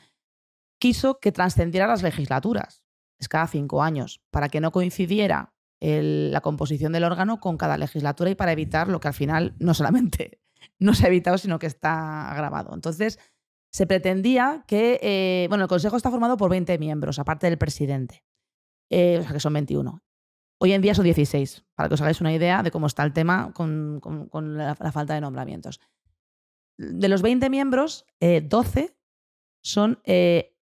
quiso 0.78 1.18
que 1.20 1.32
trascendiera 1.32 1.86
las 1.86 2.02
legislaturas. 2.02 2.84
Es 3.18 3.28
cada 3.28 3.46
cinco 3.46 3.82
años, 3.82 4.20
para 4.30 4.48
que 4.48 4.60
no 4.60 4.72
coincidiera 4.72 5.54
la 5.80 6.40
composición 6.40 6.92
del 6.92 7.04
órgano 7.04 7.38
con 7.38 7.58
cada 7.58 7.76
legislatura 7.76 8.30
y 8.30 8.34
para 8.34 8.52
evitar 8.52 8.88
lo 8.88 8.98
que 8.98 9.08
al 9.08 9.14
final 9.14 9.54
no 9.58 9.74
solamente 9.74 10.40
no 10.78 10.94
se 10.94 11.04
ha 11.04 11.08
evitado, 11.08 11.38
sino 11.38 11.58
que 11.58 11.66
está 11.66 12.30
agravado. 12.30 12.74
Entonces, 12.74 13.18
se 13.70 13.86
pretendía 13.86 14.64
que, 14.66 14.98
eh, 15.02 15.46
bueno, 15.48 15.64
el 15.64 15.68
Consejo 15.68 15.96
está 15.96 16.10
formado 16.10 16.36
por 16.36 16.50
20 16.50 16.78
miembros, 16.78 17.18
aparte 17.18 17.46
del 17.46 17.58
presidente, 17.58 18.24
eh, 18.90 19.18
o 19.18 19.22
sea 19.22 19.32
que 19.32 19.40
son 19.40 19.52
21. 19.52 20.02
Hoy 20.58 20.72
en 20.72 20.80
día 20.80 20.94
son 20.94 21.04
16, 21.04 21.66
para 21.74 21.88
que 21.88 21.94
os 21.94 22.00
hagáis 22.00 22.22
una 22.22 22.32
idea 22.32 22.62
de 22.62 22.70
cómo 22.70 22.86
está 22.86 23.04
el 23.04 23.12
tema 23.12 23.52
con, 23.52 24.00
la, 24.56 24.74
falta 24.74 25.14
de 25.14 25.20
nombramientos. 25.20 25.80
De 26.78 27.08
los 27.08 27.22
20 27.22 27.48
miembros, 27.50 28.06
12 28.20 28.80
eh, 28.80 28.96
son 29.62 30.00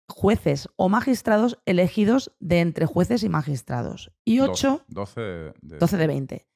jueces 0.07 0.69
o 0.75 0.89
magistrados 0.89 1.59
elegidos 1.65 2.31
de 2.39 2.61
entre 2.61 2.85
jueces 2.85 3.23
y 3.23 3.29
magistrados. 3.29 4.11
Y 4.23 4.39
8... 4.39 4.85
12, 4.87 5.21
de... 5.21 5.53
12 5.61 5.97
de 5.97 6.07
20. 6.07 6.47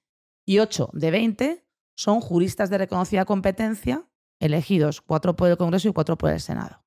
Y 0.45 0.59
8 0.59 0.89
de 0.93 1.11
20 1.11 1.65
son 1.95 2.21
juristas 2.21 2.69
de 2.69 2.77
reconocida 2.77 3.25
competencia 3.25 4.07
elegidos, 4.41 5.01
cuatro 5.01 5.35
por 5.35 5.49
el 5.49 5.57
Congreso 5.57 5.87
y 5.87 5.93
cuatro 5.93 6.17
por 6.17 6.31
el 6.31 6.41
Senado. 6.41 6.83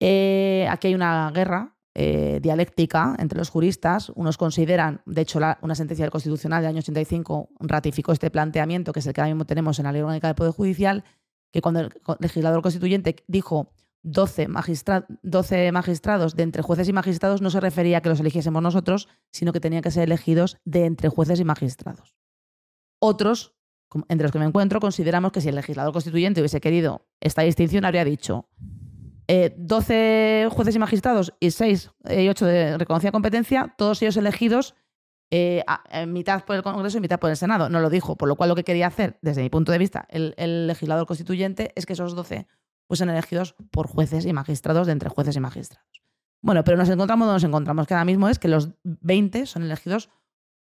Eh, 0.00 0.66
aquí 0.70 0.88
hay 0.88 0.94
una 0.94 1.30
guerra 1.30 1.76
eh, 1.94 2.40
dialéctica 2.42 3.16
entre 3.18 3.38
los 3.38 3.48
juristas. 3.48 4.10
Unos 4.14 4.36
consideran, 4.36 5.00
de 5.06 5.22
hecho, 5.22 5.40
una 5.62 5.74
sentencia 5.74 6.04
del 6.04 6.12
Constitucional 6.12 6.62
del 6.62 6.68
año 6.68 6.80
85 6.80 7.48
ratificó 7.60 8.12
este 8.12 8.30
planteamiento, 8.30 8.92
que 8.92 9.00
es 9.00 9.06
el 9.06 9.14
que 9.14 9.22
ahora 9.22 9.32
mismo 9.32 9.46
tenemos 9.46 9.78
en 9.78 9.86
la 9.86 9.92
Ley 9.92 10.02
Orgánica 10.02 10.28
del 10.28 10.36
Poder 10.36 10.52
Judicial, 10.52 11.04
que 11.52 11.60
cuando 11.60 11.80
el 11.80 11.92
legislador 12.18 12.62
constituyente 12.62 13.16
dijo 13.26 13.72
12, 14.02 14.48
12, 15.22 15.72
magistrados 15.72 16.36
de 16.36 16.42
entre 16.44 16.62
jueces 16.62 16.88
y 16.88 16.92
magistrados, 16.92 17.42
no 17.42 17.50
se 17.50 17.60
refería 17.60 17.98
a 17.98 18.00
que 18.00 18.08
los 18.08 18.20
eligiésemos 18.20 18.62
nosotros, 18.62 19.08
sino 19.32 19.52
que 19.52 19.60
tenían 19.60 19.82
que 19.82 19.90
ser 19.90 20.04
elegidos 20.04 20.58
de 20.64 20.84
entre 20.84 21.08
jueces 21.08 21.40
y 21.40 21.44
magistrados. 21.44 22.14
Otros 22.98 23.56
entre 24.08 24.24
los 24.24 24.32
que 24.32 24.38
me 24.38 24.44
encuentro, 24.44 24.80
consideramos 24.80 25.32
que 25.32 25.40
si 25.40 25.48
el 25.48 25.54
legislador 25.54 25.92
constituyente 25.92 26.40
hubiese 26.40 26.60
querido 26.60 27.06
esta 27.20 27.42
distinción, 27.42 27.84
habría 27.84 28.04
dicho 28.04 28.48
12 29.28 29.94
eh, 29.94 30.48
jueces 30.50 30.76
y 30.76 30.78
magistrados 30.78 31.34
y 31.40 31.50
6 31.50 31.90
eh, 32.04 32.24
y 32.24 32.28
8 32.28 32.46
de 32.46 32.78
reconocida 32.78 33.12
competencia, 33.12 33.74
todos 33.76 34.00
ellos 34.02 34.16
elegidos 34.16 34.74
eh, 35.30 35.64
mitad 36.06 36.44
por 36.44 36.56
el 36.56 36.62
Congreso 36.62 36.98
y 36.98 37.00
mitad 37.00 37.18
por 37.18 37.30
el 37.30 37.36
Senado. 37.36 37.68
No 37.68 37.80
lo 37.80 37.90
dijo, 37.90 38.16
por 38.16 38.28
lo 38.28 38.36
cual 38.36 38.48
lo 38.48 38.54
que 38.54 38.64
quería 38.64 38.86
hacer, 38.86 39.18
desde 39.22 39.42
mi 39.42 39.50
punto 39.50 39.72
de 39.72 39.78
vista, 39.78 40.06
el, 40.10 40.66
legislador 40.66 41.06
constituyente 41.06 41.72
es 41.74 41.86
que 41.86 41.94
esos 41.94 42.14
12 42.14 42.46
fuesen 42.86 43.10
elegidos 43.10 43.54
por 43.70 43.88
jueces 43.88 44.26
y 44.26 44.32
magistrados 44.32 44.86
de 44.86 44.92
entre 44.92 45.08
jueces 45.08 45.36
y 45.36 45.40
magistrados. 45.40 46.02
Bueno, 46.42 46.62
pero 46.62 46.76
nos 46.76 46.88
encontramos 46.88 47.26
donde 47.26 47.36
nos 47.36 47.44
encontramos, 47.44 47.86
que 47.86 47.94
ahora 47.94 48.04
mismo 48.04 48.28
es 48.28 48.38
que 48.38 48.48
los 48.48 48.70
20 48.84 49.46
son 49.46 49.64
elegidos 49.64 50.10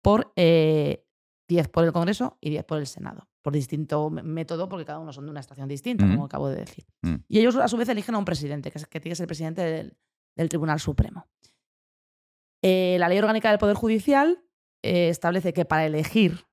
por 0.01 0.33
10 0.35 1.69
por 1.69 1.85
el 1.85 1.93
Congreso 1.93 2.39
y 2.41 2.51
10 2.51 2.65
por 2.65 2.79
el 2.79 2.87
Senado, 2.87 3.29
por 3.43 3.53
distinto 3.53 4.09
método, 4.09 4.69
porque 4.69 4.87
cada 4.87 4.99
uno 4.99 5.13
son 5.13 5.27
de 5.27 5.31
una 5.31 5.41
estación 5.41 5.69
distinta, 5.69 6.07
como 6.07 6.25
acabo 6.25 6.49
de 6.49 6.57
decir. 6.57 6.87
Mm. 7.03 7.17
Y 7.29 7.41
ellos 7.41 7.57
a 7.57 7.69
su 7.69 7.77
vez 7.77 7.89
eligen 7.91 8.15
a 8.15 8.19
un 8.19 8.25
presidente, 8.25 8.71
que, 8.71 8.79
es, 8.79 8.87
que 8.87 9.01
tiene 9.01 9.13
que 9.13 9.17
ser 9.17 9.25
el 9.25 9.29
presidente 9.29 9.63
del, 9.63 10.49
Tribunal 10.49 10.81
Supremo. 10.81 11.27
Eh, 12.63 12.97
la 12.99 13.09
Ley 13.09 13.19
Orgánica 13.19 13.51
del 13.51 13.59
Poder 13.59 13.77
Judicial 13.77 14.44
eh, 14.85 15.09
establece 15.09 15.55
que 15.55 15.65
para 15.65 15.87
elegir 15.87 16.47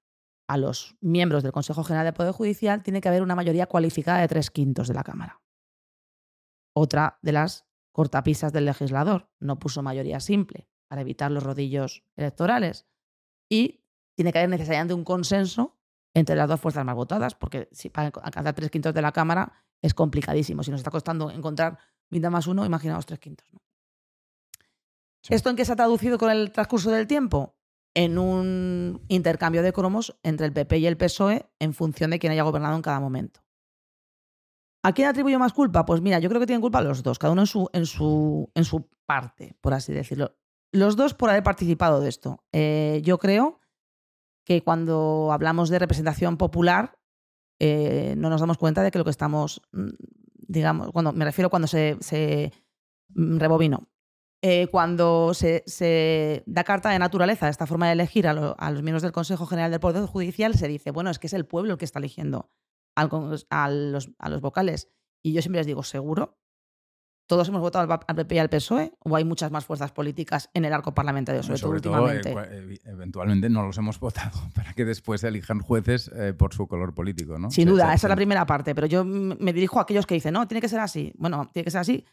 a 0.48 0.56
los 0.56 0.96
miembros 1.02 1.44
del 1.44 1.52
Consejo 1.52 1.84
General 1.84 2.06
del 2.06 2.14
Poder 2.14 2.32
Judicial 2.32 2.82
tiene 2.82 3.02
que 3.02 3.10
haber 3.10 3.24
una 3.24 3.36
mayoría 3.36 3.68
cualificada 3.68 4.22
de 4.22 4.30
tres 4.30 4.50
quintos 4.50 4.88
de 4.88 4.94
la 4.94 5.04
Cámara. 5.04 5.42
Otra 6.74 7.20
de 7.22 7.34
las 7.34 7.66
cortapisas 7.92 8.54
del 8.54 8.64
legislador 8.64 9.30
no 9.42 9.60
puso 9.60 9.84
mayoría 9.84 10.22
simple, 10.22 10.70
para 10.88 11.02
evitar 11.02 11.30
los 11.30 11.44
rodillos 11.44 12.06
electorales. 12.16 12.88
Y 13.50 13.84
tiene 14.16 14.32
que 14.32 14.40
haber 14.40 14.50
necesariamente 14.50 14.94
un 14.94 15.04
consenso 15.04 15.78
entre 16.14 16.38
las 16.38 16.48
dos 16.48 16.62
fuerzas 16.62 16.86
más 16.86 16.96
votadas, 16.96 17.36
porque 17.36 17.68
si 17.74 17.90
para 17.90 18.14
alcanzar 18.24 18.54
tres 18.54 18.72
quintos 18.72 18.94
de 18.94 19.02
la 19.02 19.12
Cámara 19.12 19.52
es 19.82 19.94
complicadísimo. 19.94 20.64
Si 20.64 20.72
nos 20.72 20.80
está 20.80 20.92
costando 20.92 21.32
encontrar 21.32 21.80
20 22.12 22.30
más 22.30 22.48
uno, 22.48 22.66
imaginaos 22.66 23.06
tres 23.06 23.20
quintos. 23.20 23.46
¿Esto 25.28 25.50
en 25.50 25.58
qué 25.58 25.66
se 25.66 25.74
ha 25.74 25.76
traducido 25.76 26.18
con 26.18 26.32
el 26.32 26.54
transcurso 26.54 26.92
del 26.92 27.08
tiempo? 27.08 27.58
En 27.94 28.18
un 28.18 29.02
intercambio 29.10 29.64
de 29.64 29.74
cromos 29.74 30.18
entre 30.24 30.46
el 30.46 30.54
PP 30.54 30.78
y 30.78 30.88
el 30.88 30.98
PSOE 30.98 31.50
en 31.60 31.74
función 31.74 32.12
de 32.12 32.20
quién 32.20 32.32
haya 32.32 32.44
gobernado 32.44 32.76
en 32.76 32.82
cada 32.82 33.00
momento. 33.00 33.42
¿A 34.84 34.94
quién 34.94 35.08
atribuyo 35.08 35.38
más 35.38 35.54
culpa? 35.54 35.86
Pues 35.86 36.02
mira, 36.02 36.20
yo 36.20 36.30
creo 36.30 36.40
que 36.40 36.48
tienen 36.48 36.62
culpa 36.62 36.82
los 36.82 37.04
dos, 37.04 37.20
cada 37.20 37.34
uno 37.34 37.44
en 37.44 37.48
su, 37.48 37.70
en 37.74 37.86
su, 37.86 38.50
en 38.56 38.66
su 38.66 38.90
parte, 39.06 39.56
por 39.62 39.74
así 39.74 39.94
decirlo. 39.94 40.36
Los 40.72 40.96
dos 40.96 41.14
por 41.14 41.30
haber 41.30 41.44
participado 41.44 42.00
de 42.00 42.10
esto. 42.10 42.44
Eh, 42.52 43.02
yo 43.04 43.18
creo 43.20 43.60
que 44.46 44.64
cuando 44.64 45.30
hablamos 45.32 45.70
de 45.70 45.80
representación 45.80 46.38
popular, 46.38 46.98
eh, 47.60 48.16
no 48.18 48.30
nos 48.30 48.42
damos 48.42 48.58
cuenta 48.58 48.82
de 48.82 48.90
que 48.90 48.98
lo 48.98 49.04
que 49.04 49.12
estamos, 49.12 49.62
mm, 49.72 49.90
digamos, 50.48 50.92
cuando 50.92 51.14
me 51.14 51.26
refiero 51.26 51.50
cuando 51.50 51.68
se, 51.68 51.98
se 52.00 52.52
mm, 53.10 53.38
rebobino. 53.38 53.91
Eh, 54.44 54.68
cuando 54.72 55.34
se, 55.36 56.44
da 56.48 56.64
carta 56.64 56.90
de 56.90 56.98
naturaleza 56.98 57.48
esta 57.48 57.68
forma 57.68 57.88
de 57.88 57.94
elegir 57.94 58.28
a, 58.28 58.34
los 58.34 58.82
miembros 58.82 59.04
del 59.04 59.12
Consejo 59.12 59.46
General 59.46 59.70
del 59.70 59.80
Poder 59.80 60.06
Judicial, 60.06 60.56
se 60.56 60.68
dice, 60.68 60.90
bueno, 60.92 61.12
es 61.12 61.20
que 61.20 61.28
es 61.28 61.34
el 61.34 61.46
pueblo 61.46 61.74
el 61.74 61.78
que 61.78 61.86
está 61.86 62.00
eligiendo 62.00 62.50
a, 62.96 63.06
los, 63.06 63.46
a 63.50 64.30
los 64.30 64.42
vocales. 64.42 64.90
Y 65.22 65.34
yo 65.34 65.42
siempre 65.42 65.60
les 65.60 65.68
digo, 65.68 65.84
¿seguro? 65.84 66.40
¿Todos 67.32 67.48
hemos 67.48 67.62
votado 67.62 67.88
al 68.08 68.16
PP 68.16 68.36
y 68.36 68.40
al 68.40 68.50
PSOE? 68.50 68.92
¿O 69.00 69.16
hay 69.16 69.24
muchas 69.24 69.52
más 69.52 69.64
fuerzas 69.64 69.94
políticas 69.94 70.50
en 70.54 70.66
el 70.66 70.74
arco 70.74 70.94
parlamentario, 70.94 71.42
sobre, 71.44 71.60
todo, 71.60 71.72
últimamente? 71.72 72.36
Eh, 72.38 72.80
eventualmente 72.84 73.50
no 73.50 73.66
los 73.66 73.78
hemos 73.78 74.00
votado 74.02 74.38
para 74.54 74.74
que 74.74 74.84
después 74.84 75.22
se 75.22 75.30
elijan 75.30 75.62
jueces 75.62 76.12
eh, 76.14 76.34
por 76.34 76.54
su 76.54 76.68
color 76.68 76.94
político, 76.94 77.40
¿no? 77.40 77.50
Sin 77.50 77.70
duda, 77.70 77.94
esa 77.94 78.08
es 78.08 78.10
la 78.10 78.18
primera 78.18 78.46
parte. 78.46 78.76
Pero 78.76 78.88
yo 78.88 79.06
me 79.06 79.54
dirijo 79.54 79.80
a 79.80 79.84
aquellos 79.84 80.06
que 80.06 80.16
dicen, 80.16 80.34
no, 80.34 80.46
tiene 80.46 80.60
que 80.60 80.68
ser 80.68 80.82
así. 80.82 81.14
Bueno, 81.18 81.50
tiene 81.54 81.64
que 81.64 81.72
ser 81.72 81.80
así. 81.80 82.06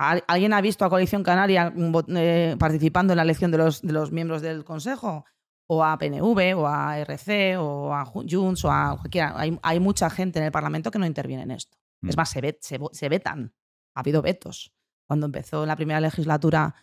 ¿Alguien 0.00 0.54
ha 0.54 0.60
visto 0.60 0.84
a 0.84 0.88
Coalición 0.88 1.22
Canaria 1.22 1.70
mm, 1.70 1.94
eh, 2.16 2.56
participando 2.58 3.12
en 3.12 3.18
la 3.18 3.22
elección 3.22 3.50
de 3.50 3.58
los, 3.58 3.82
de 3.82 3.92
los 3.92 4.12
miembros 4.12 4.40
del 4.42 4.64
Consejo? 4.64 5.24
o 5.72 5.84
a 5.84 5.96
PNV, 5.96 6.58
o 6.58 6.66
a 6.66 6.98
RC, 6.98 7.56
o 7.56 7.94
a 7.94 8.04
Junts, 8.04 8.64
o 8.64 8.72
a 8.72 8.96
cualquiera. 8.98 9.36
Hay, 9.62 9.78
mucha 9.78 10.10
gente 10.10 10.40
en 10.40 10.46
el 10.46 10.50
Parlamento 10.50 10.90
que 10.90 10.98
no 10.98 11.06
interviene 11.06 11.44
en 11.44 11.52
esto. 11.52 11.78
Es 12.02 12.16
mm. 12.16 12.18
más, 12.18 12.30
se, 12.30 12.80
se, 12.90 13.08
vetan. 13.08 13.54
Ha 13.94 14.00
habido 14.00 14.20
vetos. 14.20 14.72
Cuando 15.06 15.26
empezó 15.26 15.64
la 15.66 15.76
primera 15.76 16.00
legislatura 16.00 16.74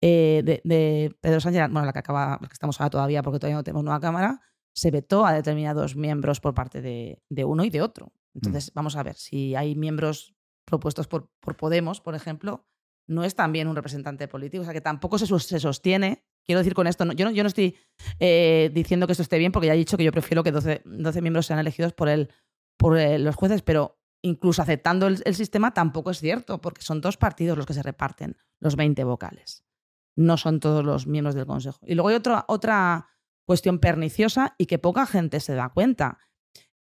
eh, 0.00 0.42
de, 0.64 1.14
Pedro 1.20 1.40
Sánchez, 1.40 1.68
bueno, 1.70 1.84
la 1.84 1.92
que 1.92 1.98
acaba, 1.98 2.38
la 2.40 2.48
que 2.48 2.54
estamos 2.54 2.80
ahora 2.80 2.88
todavía 2.88 3.22
porque 3.22 3.40
todavía 3.40 3.56
no 3.56 3.62
tenemos 3.62 3.84
nueva 3.84 4.00
Cámara, 4.00 4.40
se 4.72 4.90
vetó 4.90 5.26
a 5.26 5.34
determinados 5.34 5.94
miembros 5.94 6.40
por 6.40 6.54
parte 6.54 6.80
de, 6.80 7.44
uno 7.44 7.62
y 7.62 7.68
de 7.68 7.82
otro. 7.82 8.06
Mm. 8.06 8.38
Entonces, 8.38 8.72
vamos 8.72 8.96
a 8.96 9.02
ver, 9.02 9.16
si 9.16 9.54
hay 9.54 9.74
miembros 9.74 10.34
propuestos 10.64 11.08
por, 11.08 11.30
por, 11.40 11.56
Podemos, 11.56 12.00
por 12.00 12.14
ejemplo, 12.14 12.66
no 13.06 13.24
es 13.24 13.34
también 13.34 13.68
un 13.68 13.76
representante 13.76 14.28
político, 14.28 14.62
o 14.62 14.64
sea 14.64 14.72
que 14.72 14.80
tampoco 14.80 15.18
se, 15.18 15.26
se 15.26 15.60
sostiene 15.60 16.24
Quiero 16.44 16.60
decir 16.60 16.74
con 16.74 16.86
esto, 16.86 17.04
yo, 17.12 17.24
no, 17.26 17.30
yo 17.30 17.42
no 17.42 17.48
estoy 17.48 17.76
eh, 18.18 18.70
diciendo 18.72 19.06
que 19.06 19.12
esto 19.12 19.22
esté 19.22 19.38
bien, 19.38 19.52
porque 19.52 19.68
ya 19.68 19.74
he 19.74 19.76
dicho 19.76 19.96
que 19.96 20.04
yo 20.04 20.12
prefiero 20.12 20.42
que 20.42 20.52
12, 20.52 20.82
12 20.84 21.22
miembros 21.22 21.46
sean 21.46 21.58
elegidos 21.58 21.92
por, 21.92 22.08
el, 22.08 22.30
por 22.76 22.98
eh, 22.98 23.18
los 23.18 23.36
jueces, 23.36 23.62
pero 23.62 24.00
incluso 24.22 24.62
aceptando 24.62 25.06
el, 25.06 25.34
sistema 25.34 25.72
tampoco 25.72 26.10
es 26.10 26.18
cierto, 26.18 26.60
porque 26.60 26.82
son 26.82 27.00
dos 27.00 27.16
partidos 27.16 27.56
los 27.56 27.66
que 27.66 27.74
se 27.74 27.82
reparten 27.82 28.36
los 28.58 28.76
20 28.76 29.04
vocales. 29.04 29.64
No 30.16 30.36
son 30.36 30.60
todos 30.60 30.84
los 30.84 31.06
miembros 31.06 31.34
del 31.34 31.46
Consejo. 31.46 31.78
Y 31.86 31.94
luego 31.94 32.08
hay 32.08 32.16
otra, 32.16 32.44
otra 32.48 33.08
cuestión 33.46 33.78
perniciosa 33.78 34.54
y 34.58 34.66
que 34.66 34.78
poca 34.78 35.06
gente 35.06 35.40
se 35.40 35.54
da 35.54 35.68
cuenta. 35.68 36.18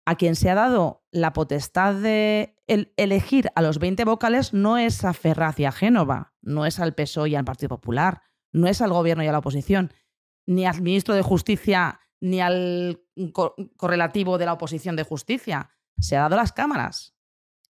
A 0.05 0.15
quien 0.15 0.35
se 0.35 0.49
ha 0.49 0.55
dado 0.55 1.03
la 1.11 1.33
potestad 1.33 1.95
de 1.95 2.55
elegir 2.67 3.49
a 3.55 3.61
los 3.61 3.79
20 3.79 4.05
vocales 4.05 4.53
no 4.53 4.77
es 4.77 5.03
a 5.03 5.13
Ferraz 5.13 5.59
y 5.59 5.65
a 5.65 5.71
Génova, 5.71 6.33
no 6.41 6.65
es 6.65 6.79
al 6.79 6.93
PSOE 6.93 7.29
y 7.29 7.35
al 7.35 7.45
Partido 7.45 7.69
Popular, 7.69 8.21
no 8.51 8.67
es 8.67 8.81
al 8.81 8.93
gobierno 8.93 9.23
y 9.23 9.27
a 9.27 9.31
la 9.31 9.39
oposición, 9.39 9.91
ni 10.45 10.65
al 10.65 10.81
ministro 10.81 11.15
de 11.15 11.23
Justicia, 11.23 11.99
ni 12.21 12.39
al 12.39 13.01
correlativo 13.77 14.37
de 14.37 14.45
la 14.45 14.53
oposición 14.53 14.95
de 14.95 15.03
justicia. 15.03 15.71
Se 15.99 16.15
ha 16.15 16.21
dado 16.21 16.35
a 16.35 16.39
las 16.39 16.53
cámaras. 16.53 17.15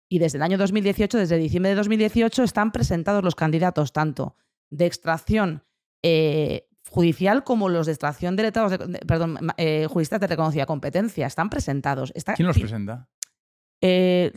Y 0.09 0.19
desde 0.19 0.39
el 0.39 0.43
año 0.43 0.59
2018, 0.59 1.19
desde 1.19 1.39
diciembre 1.39 1.71
de 1.71 1.77
2018, 1.77 2.43
están 2.43 2.73
presentados 2.73 3.25
los 3.25 3.35
candidatos 3.35 3.93
tanto 3.93 4.37
de 4.71 4.87
extracción 4.87 5.65
eh, 6.03 6.69
judicial 6.95 7.43
como 7.43 7.69
los 7.69 7.87
de 7.87 7.93
extracción 7.93 8.37
de 8.37 8.45
letrados, 8.45 8.79
perdón, 9.05 9.37
eh, 9.57 9.89
juristas 9.91 10.21
de 10.21 10.29
reconocida 10.29 10.65
competencia. 10.65 11.27
Están 11.27 11.51
presentados. 11.51 12.13
¿Quién 12.37 12.47
los 12.47 12.57
presenta? 12.57 13.09
Eh, 13.81 14.33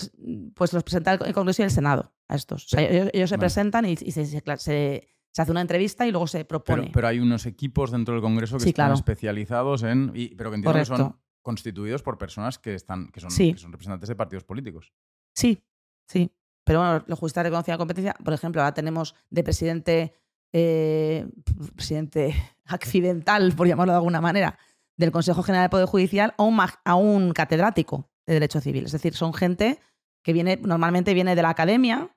pues 0.56 0.74
los 0.74 0.84
presenta 0.84 1.14
el 1.14 1.34
Congreso 1.34 1.62
y 1.62 1.66
el 1.66 1.72
Senado 1.72 2.16
a 2.28 2.36
estos. 2.36 2.68
ellos, 2.74 3.30
se 3.30 3.38
presentan 3.38 3.86
y, 3.86 3.96
se, 3.96 4.26
se 4.26 5.42
hace 5.42 5.52
una 5.52 5.62
entrevista 5.62 6.08
y 6.08 6.12
luego 6.12 6.26
se 6.26 6.46
propone. 6.46 6.90
Pero, 6.92 7.08
hay 7.08 7.20
unos 7.20 7.46
equipos 7.46 7.92
dentro 7.92 8.16
del 8.16 8.24
Congreso 8.24 8.58
que 8.58 8.70
están 8.70 8.92
especializados 8.92 9.84
en. 9.84 10.12
pero 10.36 10.50
que 10.50 10.56
entiendo 10.56 10.80
que 10.80 10.86
son 10.86 11.16
constituidos 11.44 12.02
por 12.02 12.18
personas 12.18 12.58
que, 12.58 12.74
están, 12.74 13.10
que, 13.10 13.20
son, 13.22 13.30
son 13.30 13.72
representantes 13.72 14.10
de 14.10 14.16
partidos 14.16 14.44
políticos. 14.44 14.92
Sí, 15.36 15.64
sí. 16.08 16.32
Pero 16.66 16.80
bueno, 16.80 17.06
los 17.08 17.20
juristas 17.20 17.44
reconocidos 17.44 17.76
la 17.76 17.78
competencia, 17.78 18.16
por 18.22 18.34
ejemplo, 18.34 18.62
ahora 18.62 18.74
tenemos 18.74 19.16
de 19.30 19.44
presidente, 19.44 20.14
eh, 20.54 21.28
presidente 21.76 22.36
accidental, 22.66 23.54
por 23.54 23.68
llamarlo 23.68 23.94
de 23.94 23.98
alguna 23.98 24.22
manera, 24.22 24.58
del 24.98 25.12
Consejo 25.12 25.44
General 25.44 25.66
del 25.66 25.70
Poder 25.70 25.88
Judicial 25.88 26.34
a 26.38 26.44
un, 26.44 26.60
a 26.60 26.96
un 26.96 27.32
catedrático 27.32 28.10
de 28.26 28.34
Derecho 28.34 28.62
Civil. 28.62 28.86
Es 28.86 28.92
decir, 28.92 29.14
son 29.14 29.34
gente 29.34 29.80
que 30.24 30.34
viene, 30.34 30.60
normalmente 30.62 31.14
viene 31.14 31.36
de 31.36 31.42
la 31.42 31.50
academia, 31.50 32.12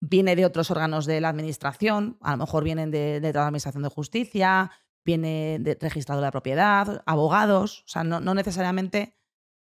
viene 0.00 0.36
de 0.36 0.46
otros 0.46 0.70
órganos 0.70 1.06
de 1.06 1.20
la 1.20 1.28
administración, 1.28 2.18
a 2.20 2.32
lo 2.32 2.38
mejor 2.38 2.64
vienen 2.64 2.90
de, 2.90 3.20
la 3.20 3.46
administración 3.46 3.82
de 3.82 3.88
justicia, 3.88 4.70
viene 5.04 5.58
de 5.60 5.76
registrado 5.80 6.20
de 6.20 6.26
la 6.26 6.30
propiedad, 6.30 7.02
abogados, 7.06 7.80
o 7.80 7.88
sea, 7.88 8.04
no, 8.04 8.20
necesariamente, 8.34 9.16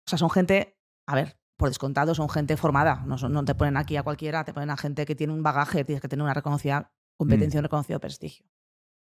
o 0.05 0.09
sea, 0.09 0.17
son 0.17 0.29
gente, 0.29 0.77
a 1.07 1.15
ver, 1.15 1.37
por 1.57 1.69
descontado, 1.69 2.15
son 2.15 2.29
gente 2.29 2.57
formada, 2.57 3.03
no, 3.05 3.15
no, 3.17 3.45
te 3.45 3.55
ponen 3.55 3.77
aquí 3.77 3.97
a 3.97 4.03
cualquiera, 4.03 4.43
te 4.43 4.53
ponen 4.53 4.69
a 4.69 4.77
gente 4.77 5.05
que 5.05 5.15
tiene 5.15 5.33
un 5.33 5.43
bagaje, 5.43 5.83
tienes 5.83 6.01
que 6.01 6.07
tener 6.07 6.23
una 6.23 6.33
reconocida 6.33 6.91
competencia, 7.19 7.59
mm. 7.59 7.61
un 7.61 7.63
reconocido 7.63 7.99
prestigio. 7.99 8.45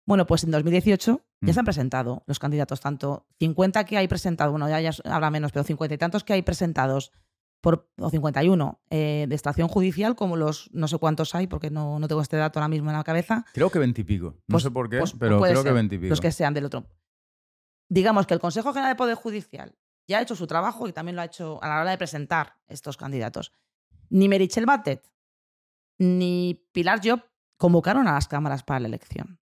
Bueno, 0.05 0.27
pues 0.27 0.43
en 0.43 0.51
2018 0.51 1.21
ya 1.41 1.49
mm. 1.49 1.53
se 1.53 1.59
han 1.59 1.65
presentado 1.65 2.23
los 2.27 2.37
candidatos, 2.37 2.79
tanto 2.79 3.25
50 3.39 3.83
que 3.85 3.97
hay 3.97 4.07
presentados, 4.07 4.51
bueno, 4.51 4.69
ya, 4.69 4.79
ya 4.79 4.91
habrá 5.05 5.31
menos, 5.31 5.51
pero 5.51 5.63
50 5.63 5.95
y 5.95 5.97
tantos 5.97 6.23
que 6.23 6.33
hay 6.33 6.43
presentados 6.43 7.11
por, 7.61 7.89
o 7.97 8.09
51 8.09 8.81
eh, 8.89 9.25
de 9.27 9.35
extracción 9.35 9.67
judicial, 9.67 10.15
como 10.15 10.35
los 10.35 10.69
no 10.73 10.87
sé 10.87 10.97
cuántos 10.99 11.33
hay, 11.33 11.47
porque 11.47 11.71
no, 11.71 11.97
no 11.97 12.07
tengo 12.07 12.21
este 12.21 12.37
dato 12.37 12.59
ahora 12.59 12.67
mismo 12.67 12.91
en 12.91 12.97
la 12.97 13.03
cabeza. 13.03 13.45
Creo 13.53 13.71
que 13.71 13.79
20 13.79 14.01
y 14.01 14.03
pico. 14.03 14.25
No 14.25 14.53
pues, 14.53 14.63
sé 14.63 14.71
por 14.71 14.89
qué, 14.89 14.99
pues, 14.99 15.15
pero 15.17 15.41
creo 15.41 15.63
que 15.63 15.71
20 15.71 15.95
y 15.95 15.97
pico. 15.97 16.09
Los 16.09 16.21
que 16.21 16.31
sean 16.31 16.53
del 16.53 16.65
otro. 16.65 16.85
Digamos 17.89 18.27
que 18.27 18.33
el 18.33 18.39
Consejo 18.39 18.73
General 18.73 18.91
de 18.91 18.97
Poder 18.97 19.15
Judicial 19.15 19.75
ya 20.07 20.19
ha 20.19 20.21
hecho 20.21 20.35
su 20.35 20.45
trabajo 20.45 20.87
y 20.87 20.93
también 20.93 21.15
lo 21.15 21.21
ha 21.21 21.25
hecho 21.25 21.63
a 21.63 21.67
la 21.69 21.81
hora 21.81 21.91
de 21.91 21.97
presentar 21.97 22.57
estos 22.67 22.97
candidatos. 22.97 23.53
Ni 24.09 24.27
Merichel 24.27 24.65
Batet 24.65 25.09
ni 25.97 26.67
Pilar 26.73 26.99
Job 27.03 27.21
convocaron 27.63 28.09
a 28.09 28.15
las 28.15 28.27
cámaras 28.27 28.61
para 28.61 28.81
la 28.81 28.89
elección. 28.89 29.39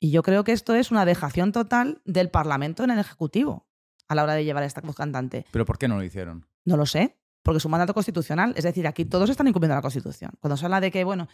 Y 0.00 0.10
yo 0.10 0.22
creo 0.22 0.42
que 0.42 0.52
esto 0.52 0.74
es 0.74 0.90
una 0.90 1.04
dejación 1.04 1.52
total 1.52 2.00
del 2.06 2.30
Parlamento 2.30 2.82
en 2.82 2.88
el 2.88 2.98
Ejecutivo 2.98 3.68
a 4.08 4.14
la 4.14 4.22
hora 4.22 4.32
de 4.32 4.46
llevar 4.46 4.62
esta 4.62 4.80
voz 4.80 4.96
cantante. 4.96 5.44
¿Pero 5.50 5.66
por 5.66 5.76
qué 5.76 5.86
no 5.86 5.96
lo 5.96 6.02
hicieron? 6.02 6.46
No 6.64 6.78
lo 6.78 6.86
sé 6.86 7.18
porque 7.42 7.58
es 7.58 7.64
un 7.66 7.72
mandato 7.72 7.92
constitucional. 7.92 8.54
Es 8.56 8.64
decir, 8.64 8.86
aquí 8.86 9.04
todos 9.04 9.28
están 9.28 9.46
incumpliendo 9.48 9.74
la 9.74 9.82
Constitución. 9.82 10.30
Cuando 10.40 10.56
se 10.56 10.64
habla 10.64 10.80
de 10.80 10.90
que, 10.90 11.04
bueno, 11.04 11.28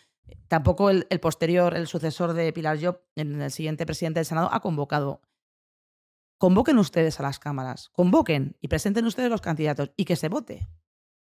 tampoco 0.48 0.90
el, 0.90 1.07
posterior, 1.20 1.72
el 1.76 1.86
sucesor 1.86 2.32
de 2.32 2.53
Pilar 2.53 2.82
Job, 2.82 3.00
el 3.14 3.48
siguiente 3.53 3.86
presidente 3.86 4.18
del 4.18 4.26
Senado, 4.26 4.48
ha 4.53 4.59
convocado. 4.59 5.20
Convoquen 6.36 6.78
ustedes 6.78 7.20
a 7.20 7.22
las 7.22 7.38
cámaras, 7.38 7.90
convoquen 7.90 8.57
y 8.61 8.66
presenten 8.66 9.07
ustedes 9.07 9.30
los 9.30 9.40
candidatos 9.40 9.92
y 9.96 10.05
que 10.05 10.16
se 10.16 10.28
vote. 10.28 10.66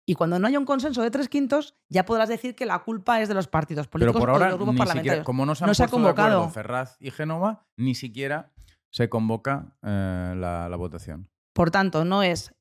Y 0.06 0.16
cuando 0.16 0.38
no 0.38 0.48
haya 0.48 0.60
un 0.60 0.66
consenso 0.66 1.02
de 1.02 1.12
tres 1.12 1.30
quintos, 1.30 1.76
ya 1.90 2.06
podrás 2.06 2.28
decir 2.28 2.56
que 2.56 2.66
la 2.66 2.80
culpa 2.80 3.22
es 3.22 3.30
de 3.30 3.36
los 3.36 3.48
partidos 3.48 3.88
políticos 3.88 4.20
Pero 4.20 4.22
por 4.22 4.30
ahora, 4.30 4.46
o 4.46 4.48
de 4.48 4.52
los 4.52 4.60
grupos 4.60 4.78
parlamentarios. 4.78 5.26
como 5.26 5.46
no 5.46 5.56
se, 5.56 5.84
ha 5.84 5.88
convocado 5.88 6.50
Ferraz 6.50 6.98
y 7.00 7.12
Génova, 7.12 7.66
ni 7.78 7.96
siquiera 7.96 8.52
se 8.90 9.08
convoca 9.08 9.78
eh, 9.82 10.34
la 10.38 10.76
votación. 10.76 11.30
Por 11.54 11.72
tanto, 11.72 12.04
no 12.04 12.24
es 12.24 12.54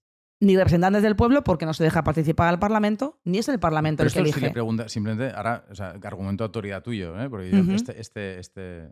ni 0.43 0.57
representantes 0.57 1.05
del 1.05 1.15
pueblo 1.15 1.45
porque 1.45 1.67
no 1.67 1.73
se 1.73 1.85
deja 1.85 2.03
participar 2.03 2.49
al 2.49 2.59
Parlamento, 2.59 3.21
ni 3.25 3.39
es 3.39 3.49
el 3.49 3.61
Parlamento 3.61 4.03
el 4.03 4.13
que 4.13 4.19
elige. 4.19 4.41
Si 4.41 4.47
le 4.47 4.51
pregunta, 4.51 4.89
simplemente, 4.89 5.35
ahora, 5.35 5.65
o 5.71 5.75
sea, 5.75 5.95
argumento 6.03 6.43
de 6.43 6.47
autoridad 6.47 6.83
tuyo, 6.83 7.19
¿eh? 7.21 7.31
porque 7.31 7.51
este, 7.75 8.01
este, 8.01 8.41
este, 8.41 8.91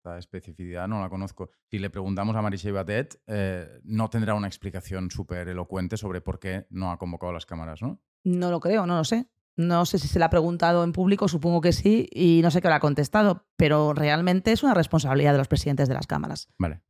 esta 0.00 0.16
especificidad 0.16 0.88
no 0.88 1.00
la 1.00 1.10
conozco. 1.10 1.50
Si 1.70 1.78
le 1.78 1.90
preguntamos 1.90 2.34
a 2.34 2.40
Marisha 2.40 2.72
Batet, 2.72 3.20
eh, 3.26 3.80
no 3.84 4.08
tendrá 4.08 4.34
una 4.34 4.46
explicación 4.46 5.10
súper 5.10 5.48
elocuente 5.48 5.98
sobre 5.98 6.22
por 6.22 6.38
qué 6.40 6.66
no 6.70 6.90
ha 6.90 6.96
convocado 6.96 7.34
las 7.34 7.44
cámaras, 7.44 7.82
¿no? 7.82 8.00
No 8.24 8.50
lo 8.50 8.60
creo, 8.60 8.86
no 8.86 8.96
lo 8.96 9.04
sé. 9.04 9.28
No 9.56 9.84
sé 9.84 9.98
si 9.98 10.08
se 10.08 10.18
le 10.18 10.24
ha 10.24 10.30
preguntado 10.30 10.84
en 10.84 10.92
público, 10.92 11.28
supongo 11.28 11.60
que 11.60 11.72
sí, 11.72 12.08
y 12.12 12.40
no 12.42 12.50
sé 12.50 12.62
qué 12.62 12.68
le 12.68 12.74
ha 12.74 12.80
contestado, 12.80 13.46
pero 13.56 13.92
realmente 13.92 14.52
es 14.52 14.62
una 14.62 14.72
responsabilidad 14.72 15.32
de 15.32 15.38
los 15.38 15.48
presidentes 15.48 15.86
de 15.86 15.94
las 15.94 16.06
cámaras. 16.06 16.48
Vale. 16.56 16.80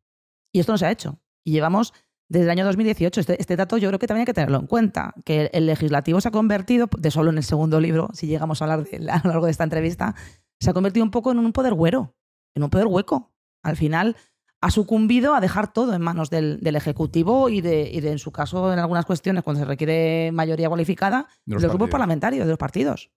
Y 0.52 0.60
esto 0.60 0.70
no 0.70 0.78
se 0.78 0.86
ha 0.86 0.92
hecho. 0.92 1.18
Y 1.42 1.50
llevamos 1.50 1.92
desde 2.28 2.44
el 2.44 2.50
año 2.50 2.64
2018. 2.64 3.20
Este, 3.20 3.40
este, 3.40 3.56
dato 3.56 3.76
yo 3.76 3.88
creo 3.88 3.98
que 3.98 4.06
también 4.06 4.22
hay 4.22 4.26
que 4.26 4.34
tenerlo 4.34 4.60
en 4.60 4.68
cuenta, 4.68 5.14
que 5.24 5.50
el 5.52 5.66
legislativo 5.66 6.20
se 6.20 6.28
ha 6.28 6.30
convertido, 6.30 6.88
de 6.96 7.10
solo 7.10 7.30
en 7.30 7.38
el 7.38 7.44
segundo 7.44 7.80
libro, 7.80 8.08
si 8.12 8.28
llegamos 8.28 8.62
a 8.62 8.66
hablar 8.66 8.84
de, 8.84 9.10
a 9.10 9.20
lo 9.24 9.30
largo 9.30 9.46
de 9.46 9.50
esta 9.50 9.64
entrevista, 9.64 10.14
se 10.60 10.70
ha 10.70 10.74
convertido 10.74 11.04
un 11.04 11.10
poco 11.10 11.32
en 11.32 11.40
un 11.40 11.52
poder 11.52 11.74
güero, 11.74 12.14
en 12.54 12.62
un 12.62 12.70
poder 12.70 12.86
hueco. 12.86 13.32
Al 13.62 13.76
final 13.76 14.16
ha 14.60 14.70
sucumbido 14.70 15.34
a 15.34 15.40
dejar 15.40 15.72
todo 15.72 15.94
en 15.94 16.02
manos 16.02 16.30
del, 16.30 16.60
Ejecutivo 16.76 17.48
y 17.48 17.60
de, 17.60 17.96
en 17.96 18.18
su 18.18 18.30
caso, 18.30 18.72
en 18.72 18.78
algunas 18.78 19.06
cuestiones, 19.06 19.42
cuando 19.42 19.60
se 19.60 19.66
requiere 19.66 20.30
mayoría 20.32 20.68
cualificada, 20.68 21.28
de 21.46 21.54
los, 21.54 21.64
grupos 21.64 21.90
parlamentarios, 21.90 22.46
de 22.46 22.50
los 22.50 22.58
partidos. 22.58 23.10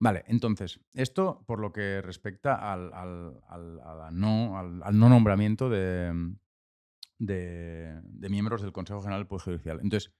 Vale, 0.00 0.24
entonces, 0.26 0.80
esto 0.92 1.44
por 1.46 1.60
lo 1.60 1.72
que 1.72 2.02
respecta 2.02 2.72
al, 2.72 2.90
no, 4.12 4.58
al 4.58 4.98
no, 4.98 5.08
nombramiento 5.08 5.70
de, 5.70 6.34
de, 7.18 8.28
miembros 8.28 8.60
del 8.62 8.72
Consejo 8.72 9.00
General 9.00 9.20
del 9.20 9.28
Poder 9.28 9.44
Judicial. 9.44 9.80
Entonces, 9.82 10.12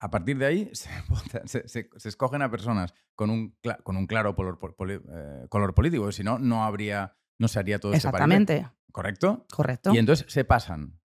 a 0.00 0.10
partir 0.10 0.38
de 0.38 0.46
ahí 0.46 0.70
se, 1.44 1.88
escogen 2.04 2.42
a 2.42 2.50
personas 2.50 2.94
con 3.14 3.30
un, 3.30 3.56
con 3.82 3.96
un 3.96 4.06
claro 4.06 4.34
color, 4.34 4.58
eh, 4.88 5.46
color 5.48 5.74
político, 5.74 6.10
si 6.12 6.22
no, 6.22 6.38
no 6.38 6.64
habría, 6.64 7.16
no 7.38 7.48
se 7.48 7.58
haría 7.58 7.78
todo 7.78 7.92
este 7.92 8.08
Exactamente. 8.08 8.68
¿Correcto? 8.92 9.46
Correcto. 9.52 9.94
Y 9.94 9.98
entonces 9.98 10.26
se 10.32 10.44
pasan 10.44 10.98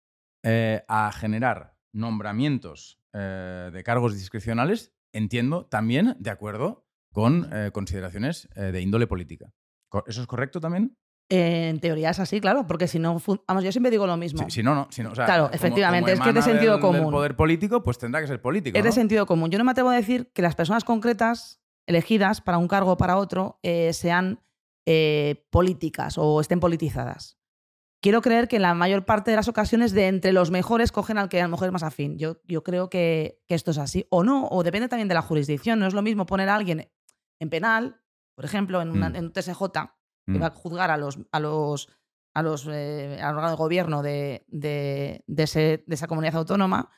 eh, 0.43 0.85
a 0.89 1.11
generar 1.13 1.77
nombramientos 1.93 3.01
eh, 3.13 3.71
de 3.73 3.83
cargos 3.83 4.15
discrecionales, 4.15 4.95
entiendo, 5.13 5.67
también 5.67 6.17
de 6.19 6.31
acuerdo 6.31 6.87
con 7.13 7.51
consideraciones 7.75 8.49
de 8.55 8.81
índole 8.81 9.07
política. 9.07 9.53
¿Eso 10.07 10.23
es 10.23 10.27
correcto 10.27 10.61
también? 10.61 10.97
En 11.35 11.81
teoría 11.81 12.11
es 12.11 12.19
así, 12.19 12.41
claro, 12.41 12.67
porque 12.67 12.87
si 12.87 12.99
no, 12.99 13.21
vamos, 13.47 13.65
yo 13.65 13.73
siempre 13.73 13.91
digo 13.91 14.07
lo 14.07 14.17
mismo. 14.17 14.49
Si, 14.51 14.63
no, 14.63 14.75
no. 14.75 14.89
claro, 15.13 15.51
efectivamente, 15.53 16.13
es 16.13 16.21
que 16.21 16.29
es 16.29 16.35
de 16.35 16.43
sentido 16.43 16.81
común. 16.81 17.07
El 17.07 17.11
poder 17.11 17.37
político, 17.37 17.83
pues 17.83 17.99
tendrá 17.99 18.21
que 18.21 18.27
ser 18.27 18.41
político. 18.41 18.77
Es 18.77 18.85
de 18.85 18.93
sentido 18.93 19.27
común. 19.27 19.51
Yo 19.51 19.59
no 19.59 19.65
me 19.65 19.71
atrevo 19.71 19.91
a 19.91 19.95
decir 19.95 20.31
que 20.35 20.43
las 20.43 20.55
personas 20.55 20.85
concretas 20.85 21.61
elegidas 21.87 22.41
para 22.41 22.59
un 22.59 22.69
cargo 22.69 22.93
o 22.93 22.97
para 22.97 23.17
otro 23.17 23.59
sean 23.93 24.41
políticas 25.51 26.19
o 26.19 26.41
estén 26.41 26.61
politizadas 26.61 27.39
quiero 28.03 28.21
creer 28.21 28.49
que 28.49 28.57
en 28.57 28.63
la 28.63 28.75
mayor 28.75 29.07
parte 29.07 29.31
de 29.31 29.39
las 29.39 29.49
ocasiones 29.49 29.93
de 29.93 30.09
entre 30.09 30.33
los 30.33 30.51
mejores 30.51 30.93
cogen 30.93 31.17
al 31.17 31.31
que 31.31 31.41
a 31.41 31.45
lo 31.45 31.51
mejor 31.51 31.69
es 31.69 31.73
más 31.73 31.83
afín. 31.83 32.19
Yo, 32.19 32.43
yo 32.45 32.63
creo 32.63 32.91
que, 32.91 33.41
esto 33.49 33.71
es 33.71 33.79
así. 33.79 34.07
O 34.11 34.25
no, 34.25 34.49
o 34.49 34.63
depende 34.63 34.89
también 34.89 35.09
de 35.09 35.15
la 35.15 35.23
jurisdicción. 35.23 35.79
No 35.79 35.87
es 35.87 35.95
lo 35.95 36.03
mismo 36.03 36.27
poner 36.27 36.51
a 36.51 36.57
alguien 36.57 36.91
en 37.39 37.49
penal, 37.49 38.01
por 38.35 38.45
ejemplo, 38.45 38.83
en, 38.83 38.91
mm. 38.91 39.17
un 39.17 39.33
TSJ, 39.33 39.63
que 40.27 40.39
va 40.39 40.47
a 40.47 40.51
mm. 40.51 40.55
juzgar 40.55 40.91
a 40.91 40.97
los, 40.97 41.19
a 41.31 41.41
los, 41.41 41.89
a 42.35 42.43
los 42.43 42.67
eh, 42.71 43.19
órgano 43.25 43.51
de 43.51 43.57
gobierno 43.57 44.03
de, 44.03 44.45
de, 44.49 45.25
de 45.27 45.83
esa 45.89 46.07
comunidad 46.07 46.37
autónoma, 46.37 46.91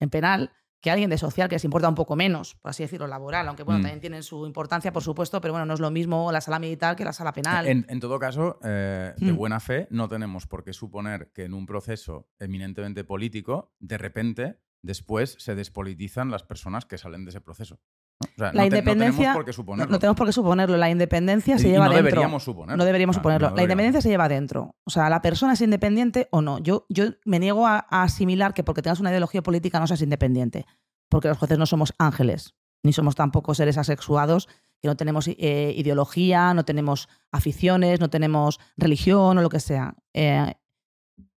en 0.00 0.10
penal, 0.10 0.52
que 0.80 0.90
alguien 0.90 1.10
de 1.10 1.18
social 1.18 1.48
que 1.48 1.56
les 1.56 1.64
importa 1.64 1.88
un 1.88 1.94
poco 1.94 2.14
menos, 2.14 2.54
por 2.56 2.70
así 2.70 2.84
decirlo, 2.84 3.06
laboral, 3.06 3.48
aunque 3.48 3.64
bueno, 3.64 3.80
mm. 3.80 3.82
también 3.82 4.00
tienen 4.00 4.22
su 4.22 4.46
importancia, 4.46 4.92
por 4.92 5.02
supuesto, 5.02 5.40
pero 5.40 5.52
bueno, 5.52 5.66
no 5.66 5.74
es 5.74 5.80
lo 5.80 5.90
mismo 5.90 6.30
la 6.30 6.40
sala 6.40 6.58
militar 6.58 6.94
que 6.94 7.04
la 7.04 7.12
sala 7.12 7.32
penal. 7.32 7.66
En, 7.66 8.00
todo 8.00 8.18
caso, 8.18 8.58
eh, 8.62 9.12
de 9.16 9.32
mm. 9.32 9.36
buena 9.36 9.60
fe, 9.60 9.88
no 9.90 10.08
tenemos 10.08 10.46
por 10.46 10.62
qué 10.62 10.72
suponer 10.72 11.32
que 11.32 11.44
en 11.44 11.54
un 11.54 11.66
proceso 11.66 12.28
eminentemente 12.38 13.02
político, 13.02 13.74
de 13.80 13.98
repente, 13.98 14.60
después 14.82 15.36
se 15.38 15.56
despolitizan 15.56 16.30
las 16.30 16.44
personas 16.44 16.86
que 16.86 16.98
salen 16.98 17.24
de 17.24 17.30
ese 17.30 17.40
proceso. 17.40 17.80
La 18.36 18.64
independencia. 18.64 19.34
no 19.34 19.34
tenemos 19.34 19.36
por 19.36 19.44
qué 19.44 19.52
suponerlo. 19.52 19.92
No, 19.92 19.98
tenemos 19.98 20.16
por 20.16 20.26
qué 20.26 20.32
suponerlo. 20.32 20.76
La 20.76 20.90
independencia 20.90 21.58
se 21.58 21.68
lleva 21.68 21.86
no 21.86 21.92
dentro. 21.92 22.10
Deberíamos 22.10 22.42
suponerlo. 22.42 22.76
No 22.76 22.84
deberíamos 22.84 23.16
suponerlo. 23.16 23.50
la 23.54 23.62
independencia 23.62 24.00
se 24.00 24.08
lleva 24.08 24.28
dentro. 24.28 24.76
O 24.84 24.90
sea, 24.90 25.08
la 25.08 25.22
persona 25.22 25.52
es 25.52 25.60
independiente 25.60 26.28
o 26.30 26.42
no. 26.42 26.58
Yo, 26.58 26.86
yo 26.88 27.06
me 27.24 27.38
niego 27.38 27.66
a, 27.66 27.78
asimilar 27.90 28.54
que 28.54 28.64
porque 28.64 28.82
tengas 28.82 29.00
una 29.00 29.10
ideología 29.10 29.42
política 29.42 29.78
no 29.78 29.86
seas 29.86 30.02
independiente. 30.02 30.66
Porque 31.08 31.28
los 31.28 31.38
jueces 31.38 31.58
no 31.58 31.66
somos 31.66 31.94
ángeles, 31.98 32.54
ni 32.82 32.92
somos 32.92 33.14
tampoco 33.14 33.54
seres 33.54 33.78
asexuados, 33.78 34.48
que 34.80 34.88
no 34.88 34.96
tenemos 34.96 35.26
eh, 35.28 35.72
ideología, 35.76 36.52
no 36.54 36.64
tenemos 36.64 37.08
aficiones, 37.32 38.00
no 38.00 38.10
tenemos 38.10 38.60
religión 38.76 39.38
o 39.38 39.42
lo 39.42 39.48
que 39.48 39.60
sea. 39.60 39.94
Eh, 40.12 40.54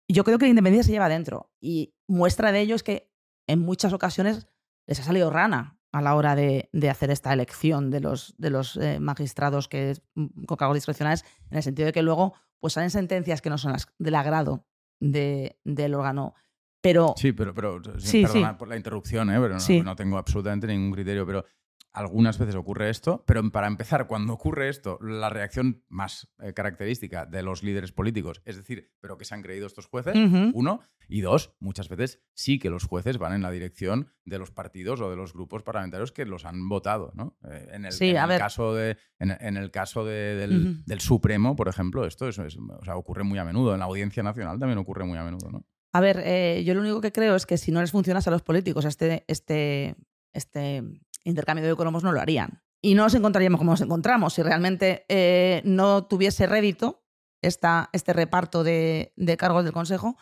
yo 0.08 0.24
creo 0.24 0.38
que 0.38 0.46
la 0.46 0.50
independencia 0.50 0.84
se 0.84 0.92
lleva 0.92 1.08
dentro. 1.08 1.52
Y 1.60 1.94
muestra 2.08 2.52
de 2.52 2.60
ello 2.60 2.74
es 2.74 2.82
que 2.82 3.12
en 3.46 3.60
muchas 3.60 3.92
ocasiones 3.92 4.48
les 4.86 4.98
ha 4.98 5.04
salido 5.04 5.30
rana 5.30 5.79
a 5.92 6.02
la 6.02 6.14
hora 6.14 6.34
de, 6.34 6.68
hacer 6.88 7.10
esta 7.10 7.32
elección 7.32 7.90
de 7.90 8.00
los, 8.00 8.34
de 8.38 8.50
los 8.50 8.76
eh, 8.76 9.00
magistrados 9.00 9.68
que, 9.68 9.96
mm, 10.14 10.44
con 10.44 10.56
cargos 10.56 10.76
discrecionales, 10.76 11.24
en 11.50 11.56
el 11.58 11.62
sentido 11.62 11.86
de 11.86 11.92
que 11.92 12.02
luego 12.02 12.34
pues 12.60 12.74
salen 12.74 12.90
sentencias 12.90 13.40
que 13.40 13.50
no 13.50 13.58
son 13.58 13.72
las 13.72 13.88
del 13.98 14.14
agrado 14.14 14.66
del 15.00 15.94
órgano. 15.94 16.34
Pero, 16.82 17.14
sí, 17.16 17.32
pero, 17.32 17.54
pero 17.54 17.80
perdona 17.82 18.56
por 18.56 18.68
la 18.68 18.76
interrupción, 18.76 19.30
¿eh? 19.30 19.38
pero 19.40 19.56
no, 19.58 19.82
no, 19.82 19.96
tengo 19.96 20.18
absolutamente 20.18 20.66
ningún 20.66 20.92
criterio. 20.92 21.26
Pero 21.26 21.44
algunas 21.92 22.38
veces 22.38 22.54
ocurre 22.54 22.90
esto, 22.90 23.24
pero 23.26 23.48
para 23.50 23.66
empezar, 23.66 24.06
cuando 24.06 24.32
ocurre 24.32 24.68
esto, 24.68 24.98
la 25.00 25.28
reacción 25.28 25.82
más 25.88 26.28
eh, 26.40 26.52
característica 26.52 27.26
de 27.26 27.42
los 27.42 27.62
líderes 27.62 27.92
políticos, 27.92 28.42
es 28.44 28.56
decir, 28.56 28.92
pero 29.00 29.18
que 29.18 29.24
se 29.24 29.34
han 29.34 29.42
creído 29.42 29.66
estos 29.66 29.86
jueces, 29.86 30.14
uno, 30.54 30.80
y 31.08 31.20
dos, 31.20 31.54
muchas 31.58 31.88
veces 31.88 32.22
sí 32.34 32.58
que 32.58 32.70
los 32.70 32.84
jueces 32.84 33.18
van 33.18 33.32
en 33.32 33.42
la 33.42 33.50
dirección 33.50 34.12
de 34.24 34.38
los 34.38 34.50
partidos 34.52 35.00
o 35.00 35.10
de 35.10 35.16
los 35.16 35.32
grupos 35.32 35.62
parlamentarios 35.62 36.12
que 36.12 36.24
los 36.24 36.44
han 36.44 36.68
votado, 36.68 37.12
¿no? 37.14 37.36
Eh, 37.50 37.68
en, 37.72 37.84
el, 37.84 38.38
caso 38.38 38.74
de, 38.74 38.96
en, 39.18 39.56
el 39.56 39.70
caso 39.70 40.04
del, 40.04 41.00
Supremo, 41.00 41.56
por 41.56 41.68
ejemplo, 41.68 42.06
esto 42.06 42.28
es, 42.28 42.38
o 42.38 42.84
sea, 42.84 42.96
ocurre 42.96 43.24
muy 43.24 43.38
a 43.38 43.44
menudo, 43.44 43.74
en 43.74 43.80
la 43.80 43.86
Audiencia 43.86 44.22
Nacional 44.22 44.58
también 44.58 44.78
ocurre 44.78 45.04
muy 45.04 45.18
a 45.18 45.24
menudo, 45.24 45.50
¿no? 45.50 45.66
A 45.92 46.00
ver, 46.00 46.22
eh, 46.24 46.62
yo 46.64 46.74
lo 46.74 46.82
único 46.82 47.00
que 47.00 47.10
creo 47.10 47.34
es 47.34 47.46
que 47.46 47.58
si 47.58 47.72
no 47.72 47.80
les 47.80 47.90
funcionase 47.90 48.30
a 48.30 48.32
los 48.32 48.42
políticos 48.42 48.84
este, 48.84 49.24
este, 49.26 49.96
este 50.32 50.84
intercambio 51.24 51.66
de 51.66 51.76
cromos 51.76 52.02
no 52.02 52.12
lo 52.12 52.20
harían. 52.20 52.62
Y 52.82 52.94
no 52.94 53.04
nos 53.04 53.14
encontraríamos 53.14 53.58
como 53.58 53.72
nos 53.72 53.80
encontramos. 53.80 54.34
Si 54.34 54.42
realmente 54.42 55.04
eh, 55.08 55.62
no 55.64 56.04
tuviese 56.04 56.46
rédito 56.46 57.04
esta, 57.42 57.90
este 57.92 58.12
reparto 58.12 58.64
de, 58.64 59.12
cargos 59.38 59.64
del 59.64 59.72
Consejo, 59.72 60.16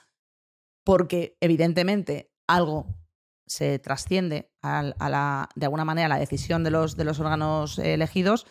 porque 0.85 1.37
evidentemente 1.41 2.33
algo 2.47 2.87
se 3.47 3.79
trasciende 3.79 4.51
a, 4.63 4.83
la, 4.83 5.49
de 5.55 5.67
alguna 5.67 5.85
manera 5.85 6.07
a 6.07 6.09
la 6.11 6.19
decisión 6.19 6.65
de 6.65 6.71
los, 6.71 6.97
de 6.97 7.05
los 7.05 7.21
órganos 7.21 7.79
elegidos, 7.79 8.47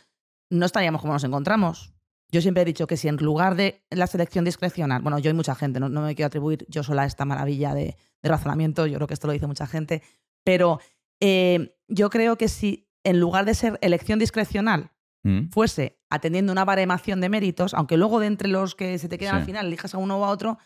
no 0.50 0.66
estaríamos 0.66 1.02
como 1.02 1.14
nos 1.14 1.24
encontramos. 1.24 1.94
Yo 2.32 2.42
siempre 2.42 2.64
he 2.64 2.66
dicho 2.66 2.88
que 2.88 2.98
si 2.98 3.08
en 3.08 3.16
lugar 3.18 3.56
de 3.56 3.86
la 3.90 4.08
selección 4.08 4.44
discrecional, 4.44 5.02
bueno, 5.02 5.20
yo 5.20 5.30
y 5.30 5.34
mucha 5.34 5.56
gente, 5.56 5.80
no, 5.80 5.90
me 5.90 6.16
quiero 6.16 6.28
atribuir 6.28 6.66
yo 6.68 6.84
sola 6.84 7.06
esta 7.06 7.26
maravilla 7.26 7.74
de, 7.74 7.96
razonamiento, 8.24 8.88
yo 8.88 8.96
creo 8.96 9.08
que 9.08 9.14
esto 9.14 9.28
lo 9.28 9.34
dice 9.34 9.48
mucha 9.48 9.68
gente, 9.68 10.02
pero 10.44 10.82
eh, 11.22 11.77
yo 11.88 12.10
creo 12.10 12.38
que 12.38 12.48
si 12.48 12.90
en 13.04 13.20
lugar 13.20 13.46
de 13.46 13.56
ser 13.56 13.80
elección 13.82 14.20
discrecional 14.20 14.92
mm. 15.24 15.50
fuese 15.50 16.00
atendiendo 16.10 16.52
una 16.52 16.66
baremación 16.66 17.22
de 17.22 17.30
méritos, 17.30 17.74
aunque 17.74 17.98
luego 17.98 18.20
de 18.20 18.28
entre 18.28 18.50
los 18.50 18.76
que 18.76 18.98
se 18.98 19.10
te 19.10 19.18
quedan 19.18 19.36
al 19.38 19.46
final 19.46 19.68
elijas 19.68 19.94
a 19.94 19.98
uno 19.98 20.18
o 20.18 20.26
a 20.26 20.30
otro, 20.30 20.58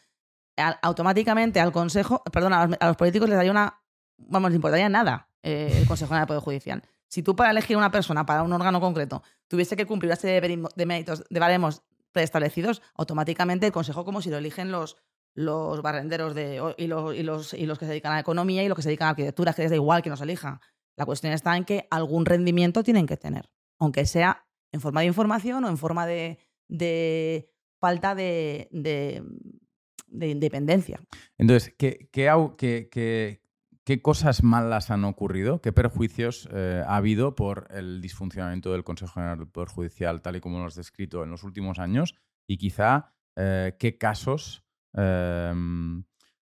automáticamente 0.82 1.60
al 1.60 1.72
Consejo, 1.72 2.24
perdón, 2.32 2.54
a 2.54 2.68
los, 2.68 2.98
políticos 2.98 3.30
les 3.30 3.38
daría 3.38 3.52
una, 3.52 3.82
vamos, 4.18 4.52
les 4.52 4.56
importaría 4.56 4.90
nada 4.90 5.30
eh, 5.44 5.78
el 5.78 5.88
Consejo 5.88 6.16
del 6.16 6.28
Poder 6.28 6.42
Judicial. 6.42 6.84
Si 7.08 7.24
tú 7.24 7.36
para 7.36 7.52
elegir 7.52 7.76
una 7.76 7.92
persona 7.92 8.26
para 8.26 8.44
un 8.44 8.54
órgano 8.54 8.80
concreto 8.80 9.24
tuviese 9.48 9.76
que 9.76 9.86
cumplir 9.86 10.10
una 10.10 10.16
serie 10.16 10.40
de 10.76 10.86
méritos, 10.86 11.26
de 11.30 11.40
baremos 11.40 11.84
preestablecidos, 12.12 12.82
automáticamente 12.96 13.66
el 13.66 13.72
Consejo 13.72 14.06
como 14.06 14.22
si 14.22 14.30
lo 14.30 14.38
eligen 14.38 14.72
los, 14.72 14.98
los 15.34 15.82
barrenderos 15.82 16.36
de, 16.36 16.62
y, 16.78 16.88
los, 16.88 17.16
y, 17.16 17.24
los, 17.24 17.54
y 17.54 17.66
los 17.66 17.80
que 17.80 17.86
se 17.86 17.92
dedican 17.92 18.12
a 18.12 18.16
la 18.16 18.22
economía 18.22 18.64
y 18.64 18.68
los 18.68 18.76
que 18.76 18.82
se 18.82 18.90
dedican 18.90 19.08
a 19.08 19.12
arquitectura, 19.12 19.54
que 19.54 19.64
les 19.64 19.72
da 19.72 19.76
igual 19.76 20.02
que 20.02 20.10
nos 20.10 20.22
elija. 20.22 20.62
La 20.96 21.06
cuestión 21.06 21.34
está 21.34 21.56
en 21.58 21.66
que 21.66 21.88
algún 21.90 22.26
rendimiento 22.26 22.84
tienen 22.84 23.08
que 23.08 23.18
tener, 23.18 23.50
aunque 23.80 24.06
sea 24.06 24.46
en 24.72 24.82
forma 24.82 25.02
de 25.02 25.08
información 25.08 25.64
o 25.64 25.70
en 25.70 25.78
forma 25.78 26.06
de, 26.06 26.38
falta 27.80 28.16
de, 28.16 28.68
de, 28.72 30.28
independencia. 30.28 31.00
Entonces, 31.38 31.74
¿qué, 31.78 32.10
qué, 32.12 32.90
qué, 32.92 33.42
¿Qué 33.84 34.02
cosas 34.02 34.44
malas 34.44 34.92
han 34.92 35.04
ocurrido? 35.06 35.60
¿Qué 35.60 35.74
perjuicios 35.74 36.48
eh, 36.52 36.84
ha 36.86 36.98
habido 36.98 37.36
por 37.36 37.68
el 37.72 38.00
disfuncionamiento 38.00 38.72
del 38.72 38.84
Consejo 38.84 39.14
General 39.14 39.40
del 39.40 39.48
Poder 39.48 39.70
Judicial, 39.70 40.22
tal 40.22 40.36
y 40.36 40.40
como 40.40 40.60
lo 40.60 40.66
has 40.66 40.76
descrito 40.76 41.24
en 41.24 41.32
los 41.32 41.44
últimos 41.44 41.80
años? 41.80 42.16
Y 42.48 42.58
quizá, 42.58 43.16
eh, 43.36 43.76
¿qué 43.80 43.98
casos 43.98 44.64
em, 44.94 46.04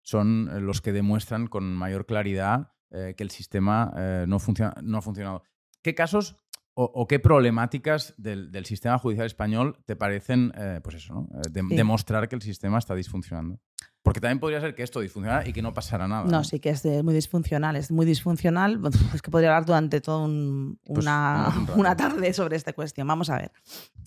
son 0.03 0.65
los 0.67 0.81
que 0.81 0.93
demuestran 0.93 1.49
con 1.49 1.75
mayor 1.75 2.07
claridad 2.07 2.76
eh, 2.91 3.15
que 3.17 3.25
el 3.25 3.31
sistema 3.31 3.93
no, 4.27 4.39
funciona, 4.39 4.75
no 4.83 4.99
ha 4.99 5.03
funcionado? 5.03 5.43
¿Qué 5.83 5.95
casos 5.95 6.37
o, 6.75 7.07
qué 7.07 7.19
problemáticas 7.19 8.15
del, 8.19 8.67
sistema 8.67 8.99
judicial 8.99 9.27
español 9.27 9.79
te 9.87 9.97
parecen, 9.97 10.53
pues 10.83 10.97
eso, 10.97 11.27
demostrar 11.51 12.29
que 12.29 12.37
el 12.37 12.43
sistema 12.43 12.79
está 12.79 12.95
disfuncionando? 12.95 13.59
Porque 14.07 14.21
también 14.21 14.39
podría 14.39 14.61
ser 14.61 14.77
que 14.77 14.85
esto 14.85 15.01
disfuncionara 15.01 15.49
y 15.49 15.53
que 15.53 15.63
no 15.63 15.75
pasara 15.75 16.07
nada. 16.07 16.27
No, 16.27 16.45
sí 16.45 16.61
que 16.61 16.71
es 16.71 16.85
muy 16.85 17.13
disfuncional. 17.13 17.75
Es 17.75 17.91
muy 17.91 18.07
disfuncional. 18.07 18.81
Es 19.15 19.21
que 19.21 19.33
podría 19.33 19.49
hablar 19.49 19.67
durante 19.67 20.01
toda 20.01 20.29
pues, 20.29 21.05
una, 21.05 21.53
una 21.77 21.97
tarde 21.97 22.33
sobre 22.33 22.55
esta 22.55 22.73
cuestión. 22.73 23.09
Vamos 23.09 23.31
a 23.31 23.39
ver. 23.39 23.51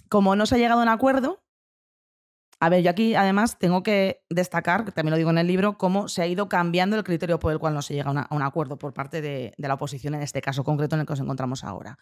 Como 0.08 0.38
no 0.38 0.46
se 0.46 0.56
ha 0.56 0.58
llegado 0.58 0.80
a 0.80 0.84
un 0.84 0.90
acuerdo, 0.90 1.44
a 2.62 2.70
ver, 2.70 2.84
yo 2.84 2.90
aquí 2.90 3.16
además 3.16 3.58
tengo 3.58 3.84
que 3.84 4.22
destacar, 4.30 4.84
que 4.84 4.92
también 4.92 5.12
lo 5.12 5.18
digo 5.18 5.30
en 5.30 5.38
el 5.38 5.48
libro, 5.48 5.78
cómo 5.78 6.10
se 6.10 6.22
ha 6.22 6.28
ido 6.28 6.50
cambiando 6.50 6.98
el 6.98 7.06
criterio 7.06 7.40
por 7.40 7.54
el 7.54 7.60
cual 7.60 7.74
no 7.74 7.82
se 7.82 7.94
llega 7.94 8.12
a, 8.12 8.36
un 8.36 8.42
acuerdo 8.42 8.78
por 8.78 8.94
parte 8.94 9.22
de, 9.22 9.54
la 9.58 9.74
oposición 9.74 10.16
en 10.16 10.24
este 10.24 10.42
caso 10.42 10.66
concreto 10.66 10.96
en 10.96 11.02
el 11.02 11.08
que 11.08 11.14
nos 11.14 11.22
encontramos 11.22 11.64
ahora. 11.64 11.98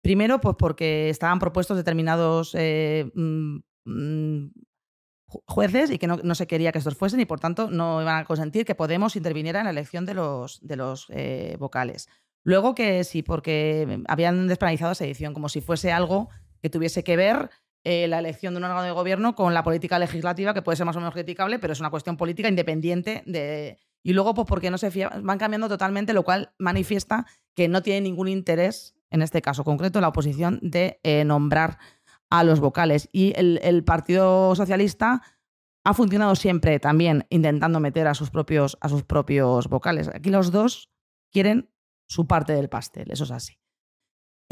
Primero, 0.00 0.40
pues 0.40 0.56
porque 0.58 1.10
estaban 1.10 1.38
propuestos 1.38 1.76
determinados 1.76 2.54
eh, 2.54 3.10
mm, 3.14 3.58
mm, 3.84 4.52
jueces 5.26 5.90
y 5.90 5.98
que 5.98 6.06
no, 6.06 6.34
se 6.34 6.46
quería 6.46 6.72
que 6.72 6.78
estos 6.78 6.96
fuesen 6.96 7.20
y 7.20 7.26
por 7.26 7.40
tanto 7.40 7.68
no 7.68 8.00
iban 8.00 8.20
a 8.20 8.24
consentir 8.24 8.64
que 8.64 8.74
Podemos 8.74 9.14
interviniera 9.14 9.58
en 9.58 9.64
la 9.64 9.72
elección 9.72 10.06
de 10.06 10.14
los, 10.14 10.60
eh, 11.10 11.56
vocales. 11.58 12.08
Luego 12.44 12.74
que 12.74 13.04
sí, 13.04 13.22
porque 13.22 14.02
habían 14.08 14.48
despenalizado 14.48 14.92
esa 14.92 15.04
edición, 15.04 15.34
como 15.34 15.50
si 15.50 15.60
fuese 15.60 15.92
algo 15.92 16.30
que 16.62 16.70
tuviese 16.70 17.04
que 17.04 17.16
ver 17.16 17.50
eh, 17.84 18.08
la 18.08 18.18
elección 18.18 18.54
de 18.54 18.58
un 18.58 18.64
órgano 18.64 18.82
de 18.82 18.90
gobierno 18.90 19.34
con 19.34 19.54
la 19.54 19.62
política 19.62 19.98
legislativa, 19.98 20.52
que 20.52 20.62
puede 20.62 20.76
ser 20.76 20.86
más 20.86 20.96
o 20.96 21.00
menos 21.00 21.14
criticable, 21.14 21.58
pero 21.58 21.72
es 21.72 21.80
una 21.80 21.90
cuestión 21.90 22.16
política 22.16 22.48
independiente 22.48 23.22
de... 23.26 23.78
Y 24.02 24.12
luego, 24.12 24.34
pues 24.34 24.46
porque 24.46 24.70
no 24.70 24.78
se 24.78 24.90
van 25.22 25.38
cambiando 25.38 25.68
totalmente, 25.68 26.12
lo 26.12 26.22
cual 26.22 26.52
manifiesta 26.58 27.26
que 27.54 27.68
no 27.68 27.82
tiene 27.82 28.02
ningún 28.02 28.28
interés, 28.28 28.96
en 29.10 29.22
este 29.22 29.42
caso 29.42 29.64
concreto, 29.64 30.00
la 30.00 30.08
oposición, 30.08 30.60
de 30.62 31.00
eh, 31.02 31.24
nombrar 31.24 31.78
a 32.30 32.44
los 32.44 32.60
vocales. 32.60 33.08
Y 33.12 33.32
el, 33.36 33.84
Partido 33.84 34.54
Socialista 34.54 35.22
ha 35.84 35.94
funcionado 35.94 36.34
siempre 36.36 36.78
también 36.78 37.26
intentando 37.30 37.80
meter 37.80 38.06
a 38.06 38.14
sus 38.14 38.30
propios, 38.30 38.78
a 38.80 38.88
sus 38.88 39.02
propios 39.02 39.68
vocales. 39.68 40.08
Aquí 40.08 40.30
los 40.30 40.52
dos 40.52 40.90
quieren 41.32 41.70
su 42.06 42.26
parte 42.26 42.52
del 42.52 42.68
pastel, 42.68 43.10
eso 43.10 43.24
es 43.24 43.30
así. 43.30 43.58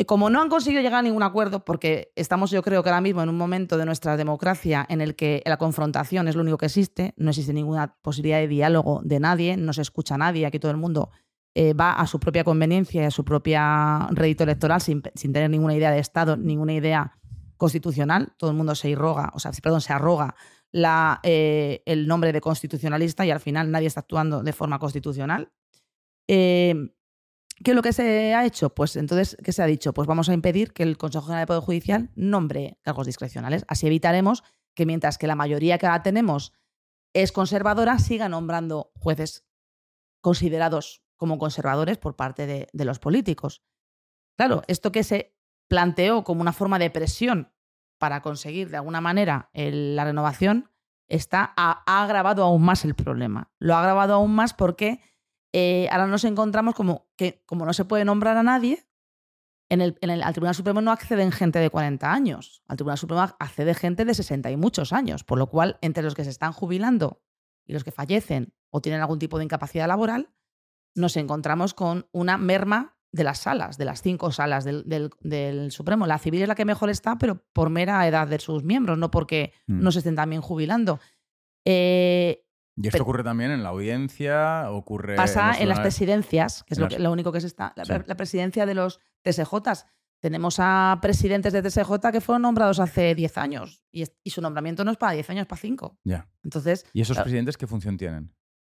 Como 0.04 0.28
no 0.28 0.42
han 0.42 0.50
conseguido 0.50 0.82
llegar 0.82 0.98
a 0.98 1.02
ningún 1.02 1.22
acuerdo, 1.22 1.64
porque 1.64 2.12
estamos 2.16 2.50
yo 2.50 2.62
creo 2.62 2.82
que 2.82 2.90
ahora 2.90 3.00
mismo 3.00 3.22
en 3.22 3.30
un 3.30 3.38
momento 3.38 3.78
de 3.78 3.86
nuestra 3.86 4.18
democracia 4.18 4.84
en 4.90 5.00
el 5.00 5.16
que 5.16 5.42
la 5.46 5.56
confrontación 5.56 6.28
es 6.28 6.36
lo 6.36 6.42
único 6.42 6.58
que 6.58 6.66
existe, 6.66 7.14
no 7.16 7.30
existe 7.30 7.54
ninguna 7.54 7.96
posibilidad 8.02 8.38
de 8.38 8.48
diálogo 8.48 9.00
de 9.04 9.20
nadie, 9.20 9.56
no 9.56 9.72
se 9.72 9.80
escucha 9.80 10.16
a 10.16 10.18
nadie, 10.18 10.44
aquí 10.44 10.58
todo 10.58 10.70
el 10.70 10.76
mundo 10.76 11.10
eh, 11.54 11.72
va 11.72 11.92
a 11.92 12.06
su 12.06 12.20
propia 12.20 12.44
conveniencia 12.44 13.02
y 13.02 13.04
a 13.06 13.10
su 13.10 13.24
propia 13.24 14.06
rédito 14.10 14.44
electoral 14.44 14.82
sin, 14.82 15.02
sin 15.14 15.32
tener 15.32 15.48
ninguna 15.48 15.74
idea 15.74 15.90
de 15.90 15.98
Estado, 15.98 16.36
ninguna 16.36 16.74
idea 16.74 17.18
constitucional, 17.56 18.34
todo 18.36 18.50
el 18.50 18.56
mundo 18.56 18.74
se 18.74 18.90
irroga, 18.90 19.30
o 19.34 19.38
sea, 19.38 19.50
perdón, 19.62 19.80
se 19.80 19.94
arroga 19.94 20.34
eh, 21.22 21.82
el 21.86 22.06
nombre 22.06 22.32
de 22.32 22.40
constitucionalista 22.40 23.24
y 23.24 23.30
al 23.30 23.40
final 23.40 23.70
nadie 23.70 23.86
está 23.86 24.00
actuando 24.00 24.42
de 24.42 24.52
forma 24.52 24.78
constitucional. 24.78 25.50
Eh, 26.28 26.74
¿Qué 27.64 27.70
es 27.70 27.74
lo 27.74 27.82
que 27.82 27.92
se 27.92 28.34
ha 28.34 28.44
hecho? 28.44 28.70
Pues 28.74 28.96
entonces, 28.96 29.36
¿qué 29.42 29.52
se 29.52 29.62
ha 29.62 29.66
dicho? 29.66 29.94
Pues 29.94 30.06
vamos 30.06 30.28
a 30.28 30.34
impedir 30.34 30.72
que 30.72 30.82
el 30.82 30.98
Consejo 30.98 31.26
General 31.26 31.42
de 31.42 31.46
Poder 31.46 31.62
Judicial 31.62 32.10
nombre 32.14 32.78
cargos 32.82 33.06
discrecionales. 33.06 33.64
Así 33.68 33.86
evitaremos 33.86 34.44
que 34.74 34.86
mientras 34.86 35.18
que 35.18 35.26
la 35.26 35.36
mayoría 35.36 35.78
que 35.78 35.86
ahora 35.86 36.02
tenemos 36.02 36.52
es 37.14 37.32
conservadora, 37.32 37.98
siga 37.98 38.28
nombrando 38.28 38.92
jueces 38.94 39.46
considerados 40.20 41.02
como 41.16 41.38
conservadores 41.38 41.96
por 41.96 42.14
parte 42.14 42.68
de 42.70 42.84
los 42.84 42.98
políticos. 42.98 43.62
Claro, 44.36 44.62
esto 44.66 44.92
que 44.92 45.02
se 45.02 45.34
planteó 45.68 46.24
como 46.24 46.42
una 46.42 46.52
forma 46.52 46.78
de 46.78 46.90
presión 46.90 47.52
para 47.98 48.20
conseguir 48.20 48.70
de 48.70 48.76
alguna 48.76 49.00
manera 49.00 49.50
la 49.54 50.04
renovación, 50.04 50.70
está, 51.08 51.54
ha, 51.56 52.02
agravado 52.02 52.44
aún 52.44 52.62
más 52.62 52.84
el 52.84 52.94
problema. 52.94 53.50
Lo 53.58 53.74
ha 53.74 53.80
agravado 53.80 54.14
aún 54.14 54.34
más 54.34 54.54
porque 54.54 55.00
eh, 55.58 55.88
ahora 55.90 56.06
nos 56.06 56.24
encontramos 56.24 56.74
como 56.74 57.08
que, 57.16 57.42
como 57.46 57.64
no 57.64 57.72
se 57.72 57.86
puede 57.86 58.04
nombrar 58.04 58.36
a 58.36 58.42
nadie, 58.42 58.86
en 59.70 59.80
el, 59.80 59.96
en 60.02 60.10
el, 60.10 60.22
al 60.22 60.34
Tribunal 60.34 60.54
Supremo 60.54 60.82
no 60.82 60.92
acceden 60.92 61.32
gente 61.32 61.58
de 61.58 61.70
40 61.70 62.12
años. 62.12 62.62
Al 62.68 62.76
Tribunal 62.76 62.98
Supremo 62.98 63.22
accede 63.22 63.72
gente 63.72 64.04
de 64.04 64.12
60 64.12 64.50
y 64.50 64.56
muchos 64.58 64.92
años. 64.92 65.24
Por 65.24 65.38
lo 65.38 65.46
cual, 65.46 65.78
entre 65.80 66.02
los 66.02 66.14
que 66.14 66.24
se 66.24 66.30
están 66.30 66.52
jubilando 66.52 67.22
y 67.64 67.72
los 67.72 67.84
que 67.84 67.90
fallecen 67.90 68.52
o 68.68 68.82
tienen 68.82 69.00
algún 69.00 69.18
tipo 69.18 69.38
de 69.38 69.44
incapacidad 69.44 69.88
laboral, 69.88 70.28
nos 70.94 71.16
encontramos 71.16 71.72
con 71.72 72.06
una 72.12 72.36
merma 72.36 72.98
de 73.10 73.24
las 73.24 73.38
salas, 73.38 73.78
de 73.78 73.86
las 73.86 74.02
cinco 74.02 74.32
salas 74.32 74.64
del, 74.64 75.70
Supremo. 75.70 76.06
La 76.06 76.18
civil 76.18 76.42
es 76.42 76.48
la 76.48 76.54
que 76.54 76.66
mejor 76.66 76.90
está, 76.90 77.16
pero 77.16 77.42
por 77.54 77.70
mera 77.70 78.06
edad 78.06 78.28
de 78.28 78.40
sus 78.40 78.62
miembros, 78.62 78.98
no 78.98 79.10
porque 79.10 79.54
mm. 79.68 79.80
no 79.80 79.90
se 79.90 80.00
estén 80.00 80.16
también 80.16 80.42
jubilando. 80.42 81.00
Eh, 81.64 82.45
y 82.76 82.88
esto 82.88 83.02
ocurre 83.02 83.24
también 83.24 83.50
en 83.50 83.62
la 83.62 83.70
audiencia, 83.70 84.70
ocurre... 84.70 85.16
Pasa 85.16 85.58
en, 85.58 85.68
las 85.68 85.80
presidencias, 85.80 86.62
que 86.64 86.74
es 86.74 86.98
lo, 86.98 87.10
único 87.10 87.32
que 87.32 87.40
se 87.40 87.46
está... 87.46 87.72
La, 87.76 88.16
presidencia 88.16 88.66
de 88.66 88.74
los 88.74 89.00
TSJs. 89.22 89.86
Tenemos 90.20 90.56
a 90.58 90.98
presidentes 91.00 91.52
de 91.52 91.62
TSJ 91.62 92.10
que 92.12 92.20
fueron 92.20 92.42
nombrados 92.42 92.78
hace 92.78 93.14
10 93.14 93.38
años 93.38 93.82
y, 93.90 94.04
su 94.30 94.40
nombramiento 94.42 94.84
no 94.84 94.90
es 94.90 94.98
para 94.98 95.12
10 95.12 95.30
años, 95.30 95.42
es 95.42 95.48
para 95.48 95.60
5. 95.60 95.98
Ya. 96.04 96.28
Entonces, 96.44 96.86
¿Y 96.92 97.00
esos 97.00 97.18
presidentes 97.18 97.56
qué 97.56 97.66
función 97.66 97.96
tienen? 97.96 98.34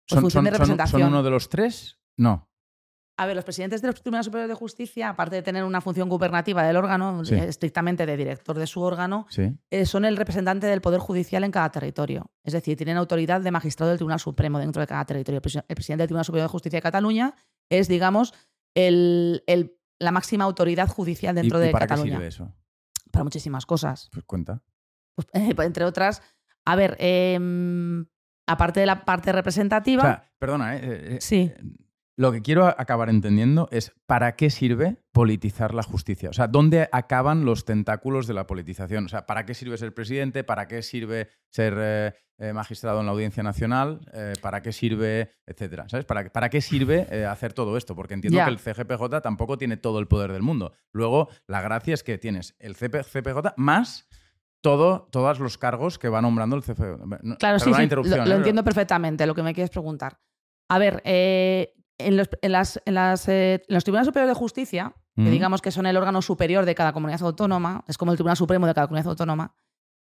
Pues 0.07 0.21
función 0.21 0.45
de 0.45 0.51
representación. 0.51 1.01
¿Son 1.01 1.09
uno 1.09 1.23
de 1.23 1.29
los 1.29 1.49
tres? 1.49 1.99
No. 2.17 2.49
A 3.19 3.25
ver, 3.25 3.35
los 3.35 3.43
presidentes 3.43 3.81
de 3.81 3.87
los 3.87 3.99
tribunales 3.99 4.25
superiores 4.25 4.49
de 4.49 4.53
justicia, 4.53 5.09
aparte 5.09 5.37
de 5.37 5.41
tener 5.41 5.63
una 5.63 5.81
función 5.81 6.07
gubernativa 6.07 6.61
del 6.61 6.77
órgano, 6.77 7.23
estrictamente 7.23 8.05
de 8.05 8.15
director 8.15 8.59
de 8.59 8.67
su 8.67 8.79
órgano, 8.81 9.25
eh, 9.71 9.85
son 9.87 10.05
el 10.05 10.17
representante 10.17 10.67
del 10.67 10.81
Poder 10.81 10.99
Judicial 10.99 11.43
en 11.43 11.49
cada 11.49 11.71
territorio. 11.71 12.29
Es 12.43 12.53
decir, 12.53 12.77
tienen 12.77 12.95
autoridad 12.95 13.41
de 13.41 13.49
magistrado 13.49 13.89
del 13.89 13.97
Tribunal 13.97 14.19
Supremo 14.19 14.59
dentro 14.59 14.81
de 14.81 14.87
cada 14.87 15.03
territorio. 15.03 15.41
El 15.67 15.75
presidente 15.75 16.03
del 16.03 16.07
Tribunal 16.09 16.25
Superior 16.25 16.47
de 16.47 16.51
Justicia 16.51 16.77
de 16.77 16.81
Cataluña 16.83 17.33
es, 17.69 17.87
digamos, 17.87 18.35
la 18.75 20.11
máxima 20.11 20.43
autoridad 20.43 20.87
judicial 20.87 21.33
dentro 21.33 21.57
de 21.57 21.71
para 21.71 21.87
Cataluña. 21.87 22.11
Qué 22.11 22.15
sirve 22.17 22.27
eso? 22.27 22.53
Para 23.11 23.23
muchísimas 23.23 23.65
cosas. 23.65 24.09
Pues 24.11 24.25
cuenta. 24.25 24.61
Pues, 25.15 25.27
eh, 25.33 25.55
entre 25.57 25.85
otras, 25.85 26.21
a 26.65 26.75
ver, 26.75 26.95
em, 26.99 28.05
aparte 28.45 28.79
de 28.79 28.85
la 28.85 29.05
parte 29.05 29.31
representativa. 29.31 30.03
O 30.03 30.05
sea, 30.05 30.31
perdona, 30.37 30.75
¿eh? 30.75 31.15
eh 31.15 31.17
sí 31.19 31.51
lo 32.17 32.31
que 32.31 32.41
quiero 32.41 32.65
acabar 32.65 33.09
entendiendo 33.09 33.69
es 33.71 33.93
para 34.07 34.35
qué 34.35 34.49
sirve 34.49 34.97
politizar 35.11 35.75
la 35.75 35.83
justicia. 35.83 36.31
O 36.31 36.33
sea, 36.33 36.47
¿dónde 36.47 36.89
acaban 36.91 37.45
los 37.45 37.63
tentáculos 37.63 38.25
de 38.25 38.33
la 38.33 38.47
politización? 38.47 39.05
O 39.05 39.07
sea, 39.07 39.27
¿para 39.27 39.45
qué 39.45 39.53
sirve 39.53 39.77
ser 39.77 39.93
presidente? 39.93 40.43
¿Para 40.43 40.67
qué 40.67 40.81
sirve 40.81 41.29
ser 41.51 41.75
eh, 41.77 42.13
eh, 42.39 42.53
magistrado 42.53 43.01
en 43.01 43.05
la 43.05 43.11
Audiencia 43.11 43.43
Nacional? 43.43 44.01
Eh, 44.13 44.33
¿Para 44.41 44.63
qué 44.63 44.71
sirve, 44.71 45.29
etcétera? 45.45 45.87
¿Sabes? 45.89 46.05
¿Para, 46.05 46.27
para 46.29 46.49
qué 46.49 46.59
sirve 46.59 47.23
hacer 47.27 47.53
todo 47.53 47.77
esto? 47.77 47.95
Porque 47.95 48.15
entiendo 48.15 48.43
que 48.43 48.49
el 48.49 48.57
CGPJ 48.57 49.21
tampoco 49.21 49.59
tiene 49.59 49.77
todo 49.77 49.99
el 49.99 50.07
poder 50.07 50.33
del 50.33 50.41
mundo. 50.41 50.73
Luego, 50.93 51.29
la 51.45 51.61
gracia 51.61 51.93
es 51.93 52.01
que 52.01 52.17
tienes 52.17 52.55
el 52.57 52.75
CGPJ 52.75 53.53
más 53.57 54.07
todo, 54.61 55.07
todos 55.11 55.39
los 55.39 55.59
cargos 55.59 55.99
que 55.99 56.09
va 56.09 56.19
nombrando 56.23 56.55
el 56.55 56.63
CGPJ. 56.63 57.37
Claro, 57.37 57.59
sí, 57.59 57.71
sí. 57.75 57.87
Lo, 57.87 58.35
entiendo 58.35 58.63
perfectamente 58.63 59.27
lo 59.27 59.35
que 59.35 59.43
me 59.43 59.53
quieres 59.53 59.69
preguntar. 59.69 60.19
A 60.69 60.79
ver, 60.79 61.01
en 61.97 62.17
los, 62.17 62.29
las, 62.41 63.27
eh, 63.27 63.63
los 63.67 63.83
tribunales 63.83 64.07
superiores 64.07 64.35
de 64.35 64.39
justicia, 64.39 64.95
que 65.15 65.31
digamos 65.31 65.63
que 65.63 65.71
son 65.71 65.87
el 65.87 65.97
órgano 65.97 66.21
superior 66.21 66.63
de 66.63 66.75
cada 66.75 66.93
comunidad 66.93 67.23
autónoma, 67.23 67.83
es 67.87 67.97
como 67.97 68.11
el 68.11 68.17
Tribunal 68.17 68.37
Supremo 68.37 68.67
de 68.67 68.75
cada 68.75 68.85
comunidad 68.85 69.09
autónoma, 69.09 69.55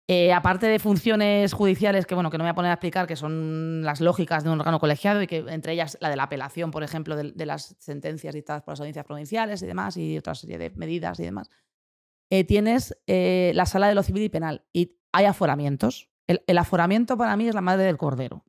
eh, 0.07 0.33
aparte 0.33 0.67
de 0.67 0.79
funciones 0.79 1.53
judiciales 1.53 2.07
que, 2.07 2.15
bueno, 2.15 2.31
que 2.31 2.39
no 2.39 2.45
me 2.45 2.51
voy 2.51 2.53
a 2.53 2.55
poner 2.55 2.71
a 2.71 2.75
explicar, 2.75 3.09
que 3.09 3.17
son 3.17 3.83
las 3.83 4.01
lógicas 4.01 4.45
de 4.45 4.51
un 4.51 4.61
órgano 4.61 4.79
colegiado 4.79 5.21
y 5.21 5.27
que 5.27 5.39
entre 5.49 5.73
ellas 5.73 5.99
la 6.01 6.09
de 6.09 6.15
la 6.15 6.25
apelación, 6.25 6.71
por 6.71 6.85
ejemplo, 6.85 7.17
de, 7.17 7.47
las 7.47 7.75
sentencias 7.81 8.33
dictadas 8.33 8.63
por 8.63 8.73
las 8.73 8.81
audiencias 8.81 9.05
provinciales 9.05 9.61
y 9.63 9.67
demás, 9.67 9.97
y 9.97 10.17
otra 10.19 10.37
serie 10.37 10.59
de 10.59 10.71
medidas 10.71 11.19
y 11.19 11.25
demás, 11.25 11.51
eh, 12.31 12.45
tienes 12.45 12.97
la 13.09 13.67
sala 13.67 13.89
de 13.89 13.97
lo 13.97 14.05
civil 14.05 14.23
y 14.23 14.29
penal 14.29 14.65
y 14.73 14.99
hay 15.11 15.25
aforamientos. 15.25 16.11
El, 16.29 16.59
aforamiento 16.59 17.17
para 17.17 17.37
mí 17.37 17.49
es 17.49 17.57
la 17.57 17.61
madre 17.61 17.83
del 17.85 17.99
cordero. 17.99 18.45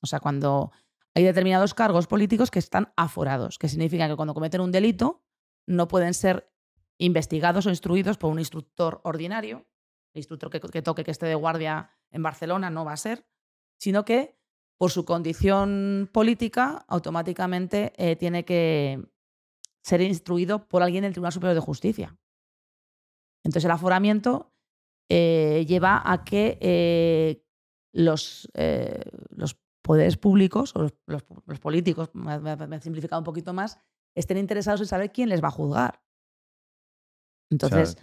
O 0.00 0.06
sea, 0.06 0.20
cuando 0.20 0.70
hay 1.16 1.24
determinados 1.24 1.72
cargos 1.72 2.06
políticos 2.06 2.50
que 2.50 2.58
están 2.58 2.92
aforados, 2.94 3.58
que 3.58 3.70
significa 3.70 4.06
que 4.06 4.16
cuando 4.16 4.34
cometen 4.34 4.60
un 4.60 4.70
delito 4.70 5.24
no 5.66 5.88
pueden 5.88 6.12
ser 6.12 6.52
investigados 6.98 7.64
o 7.64 7.70
instruidos 7.70 8.18
por 8.18 8.30
un 8.30 8.38
instructor 8.38 9.00
ordinario, 9.02 9.66
el 10.12 10.18
instructor 10.18 10.50
que, 10.50 10.82
toque 10.82 11.04
que 11.04 11.10
esté 11.10 11.24
de 11.24 11.34
guardia 11.34 11.90
en 12.10 12.22
Barcelona 12.22 12.68
no 12.68 12.84
va 12.84 12.92
a 12.92 12.98
ser, 12.98 13.26
sino 13.78 14.04
que 14.04 14.38
por 14.76 14.90
su 14.90 15.06
condición 15.06 16.10
política 16.12 16.84
automáticamente 16.86 17.94
eh, 17.96 18.16
tiene 18.16 18.44
que 18.44 19.02
ser 19.82 20.02
instruido 20.02 20.68
por 20.68 20.82
alguien 20.82 21.04
del 21.04 21.12
Tribunal 21.12 21.32
Superior 21.32 21.54
de 21.54 21.62
Justicia. 21.62 22.18
Entonces 23.42 23.64
el 23.64 23.70
aforamiento 23.70 24.52
eh, 25.08 25.64
lleva 25.66 26.02
a 26.04 26.24
que 26.24 26.58
eh, 26.60 27.42
los, 27.94 28.50
los 29.30 29.56
poderes 29.86 30.16
públicos 30.16 30.72
o 30.74 30.88
los, 31.06 31.22
políticos, 31.60 32.10
me, 32.12 32.34
he 32.76 32.80
simplificado 32.80 33.20
un 33.20 33.24
poquito 33.24 33.52
más, 33.52 33.78
estén 34.16 34.36
interesados 34.36 34.80
en 34.80 34.88
saber 34.88 35.12
quién 35.12 35.28
les 35.28 35.42
va 35.42 35.48
a 35.48 35.52
juzgar. 35.52 36.02
Entonces, 37.48 37.96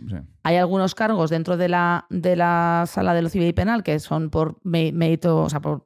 hay 0.43 0.55
algunos 0.55 0.95
cargos 0.95 1.29
dentro 1.29 1.57
de 1.57 1.67
la, 1.67 2.05
de 2.09 2.37
la 2.37 2.85
sala 2.87 3.13
de 3.13 3.21
lo 3.21 3.27
civil 3.27 3.49
y 3.49 3.53
penal 3.53 3.83
que 3.83 3.99
son 3.99 4.29
por 4.29 4.61
mérito, 4.63 5.41
o 5.41 5.49
sea, 5.49 5.59
por, 5.59 5.83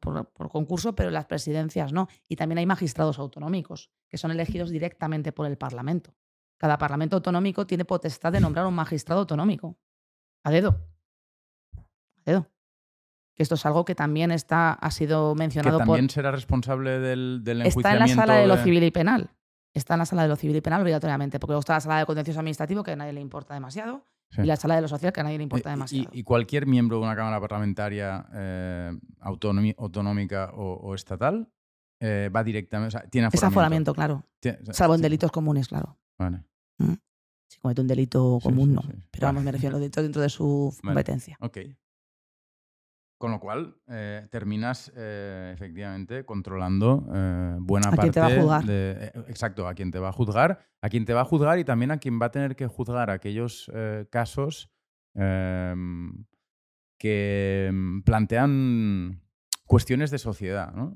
concurso, 0.52 0.94
pero 0.94 1.10
las 1.10 1.26
presidencias 1.26 1.92
no. 1.92 2.08
Y 2.30 2.36
también 2.36 2.60
hay 2.60 2.68
magistrados 2.68 3.18
autonómicos 3.18 3.90
que 4.08 4.20
son 4.20 4.30
elegidos 4.30 4.70
directamente 4.70 5.32
por 5.32 5.48
el 5.48 5.58
Parlamento. 5.58 6.14
Cada 6.58 6.78
Parlamento 6.78 7.16
autonómico 7.16 7.66
tiene 7.66 7.84
potestad 7.84 8.32
de 8.32 8.40
nombrar 8.40 8.68
un 8.68 8.76
magistrado 8.76 9.22
autonómico. 9.22 9.80
A 10.44 10.52
dedo. 10.52 10.80
A 11.76 12.32
dedo. 12.32 12.48
Que 13.38 13.44
esto 13.44 13.54
es 13.54 13.66
algo 13.68 13.86
que 13.86 13.94
también 13.94 14.32
está, 14.32 14.74
ha 14.74 14.90
sido 14.90 15.36
mencionado 15.36 15.78
que 15.78 15.86
también 15.86 16.10
será 16.10 16.32
responsable 16.32 17.00
del, 17.00 17.42
del 17.44 17.62
enjuiciamiento 17.62 17.80
Está 17.80 17.94
en 17.94 18.00
la 18.00 18.26
sala 18.26 18.42
de 18.42 18.48
lo 18.48 18.58
civil 18.58 18.84
y 18.84 18.92
penal 18.92 19.30
está 19.78 19.94
en 19.94 20.00
la 20.00 20.06
sala 20.06 20.24
de 20.24 20.28
lo 20.28 20.36
civil 20.36 20.56
y 20.56 20.62
penal 20.62 20.82
obligatoriamente, 20.82 21.40
porque 21.40 21.52
luego 21.52 21.62
está 21.62 21.74
la 21.74 21.82
sala 21.82 22.00
de 22.00 22.06
contencioso 22.06 22.40
administrativo, 22.40 22.84
que 22.84 22.92
a 22.92 22.96
nadie 22.96 23.14
le 23.14 23.22
importa 23.22 23.54
demasiado, 23.54 24.04
y 24.38 24.44
la 24.44 24.58
sala 24.58 24.76
de 24.76 24.82
lo 24.82 24.88
social, 24.88 25.14
que 25.14 25.22
a 25.22 25.24
nadie 25.24 25.38
le 25.38 25.44
importa 25.44 25.70
demasiado. 25.70 26.10
Y, 26.12 26.24
cualquier 26.24 26.66
miembro 26.66 26.98
de 26.98 27.04
una 27.04 27.16
Cámara 27.16 27.40
Parlamentaria 27.40 28.26
eh, 28.34 28.92
autonómica 29.22 30.52
o, 30.54 30.94
estatal 30.94 31.50
eh, 32.00 32.30
va 32.36 32.44
directamente. 32.44 32.96
O 32.96 33.00
sea, 33.00 33.10
tiene 33.10 33.28
aforamiento. 33.28 33.48
Es 33.48 33.54
aforamiento, 33.54 33.94
claro. 33.94 34.24
Salvo 34.72 34.96
en 34.96 35.02
delitos 35.02 35.32
comunes, 35.32 35.68
claro. 35.68 35.98
Vale. 36.18 36.44
Mm. 36.78 36.94
Si 37.48 37.60
comete 37.60 37.80
un 37.80 37.88
delito 37.88 38.40
común, 38.44 38.74
no. 38.74 38.84
Pero 39.12 39.28
vamos, 39.28 39.44
me 39.44 39.52
refiero 39.52 39.78
a 39.78 39.80
los 39.80 39.82
delitos 39.82 40.04
dentro 40.04 40.22
de 40.22 40.30
su 40.30 40.76
competencia. 40.84 41.38
Ok. 41.40 41.60
Con 43.18 43.32
lo 43.32 43.40
cual, 43.40 43.76
eh, 43.88 44.28
terminas 44.30 44.92
eh, 44.96 45.52
efectivamente 45.52 46.24
controlando 46.24 47.04
eh, 47.12 47.58
buena 47.60 47.90
parte 47.90 48.12
te 48.12 48.20
va 48.20 48.28
a 48.28 48.42
juzgar? 48.42 48.66
de. 48.66 49.12
exacto, 49.28 49.68
a 49.68 49.74
quien 49.74 49.90
te 49.90 49.98
va 49.98 50.10
a 50.10 50.12
juzgar, 50.12 50.60
a 50.82 50.90
quien 50.90 51.04
te 51.04 51.14
va 51.14 51.22
a 51.22 51.26
juzgar 51.26 51.58
y 51.58 51.64
también 51.64 51.90
a 51.90 51.98
quien 51.98 52.22
va 52.22 52.28
a 52.28 52.32
tener 52.32 52.56
que 52.56 52.68
juzgar 52.68 53.10
aquellos 53.10 53.72
casos 54.12 54.72
em, 55.16 56.26
que 57.00 57.66
em, 57.70 58.04
plantean 58.04 59.24
cuestiones 59.66 60.12
de 60.12 60.20
sociedad, 60.20 60.72
¿no? 60.74 60.94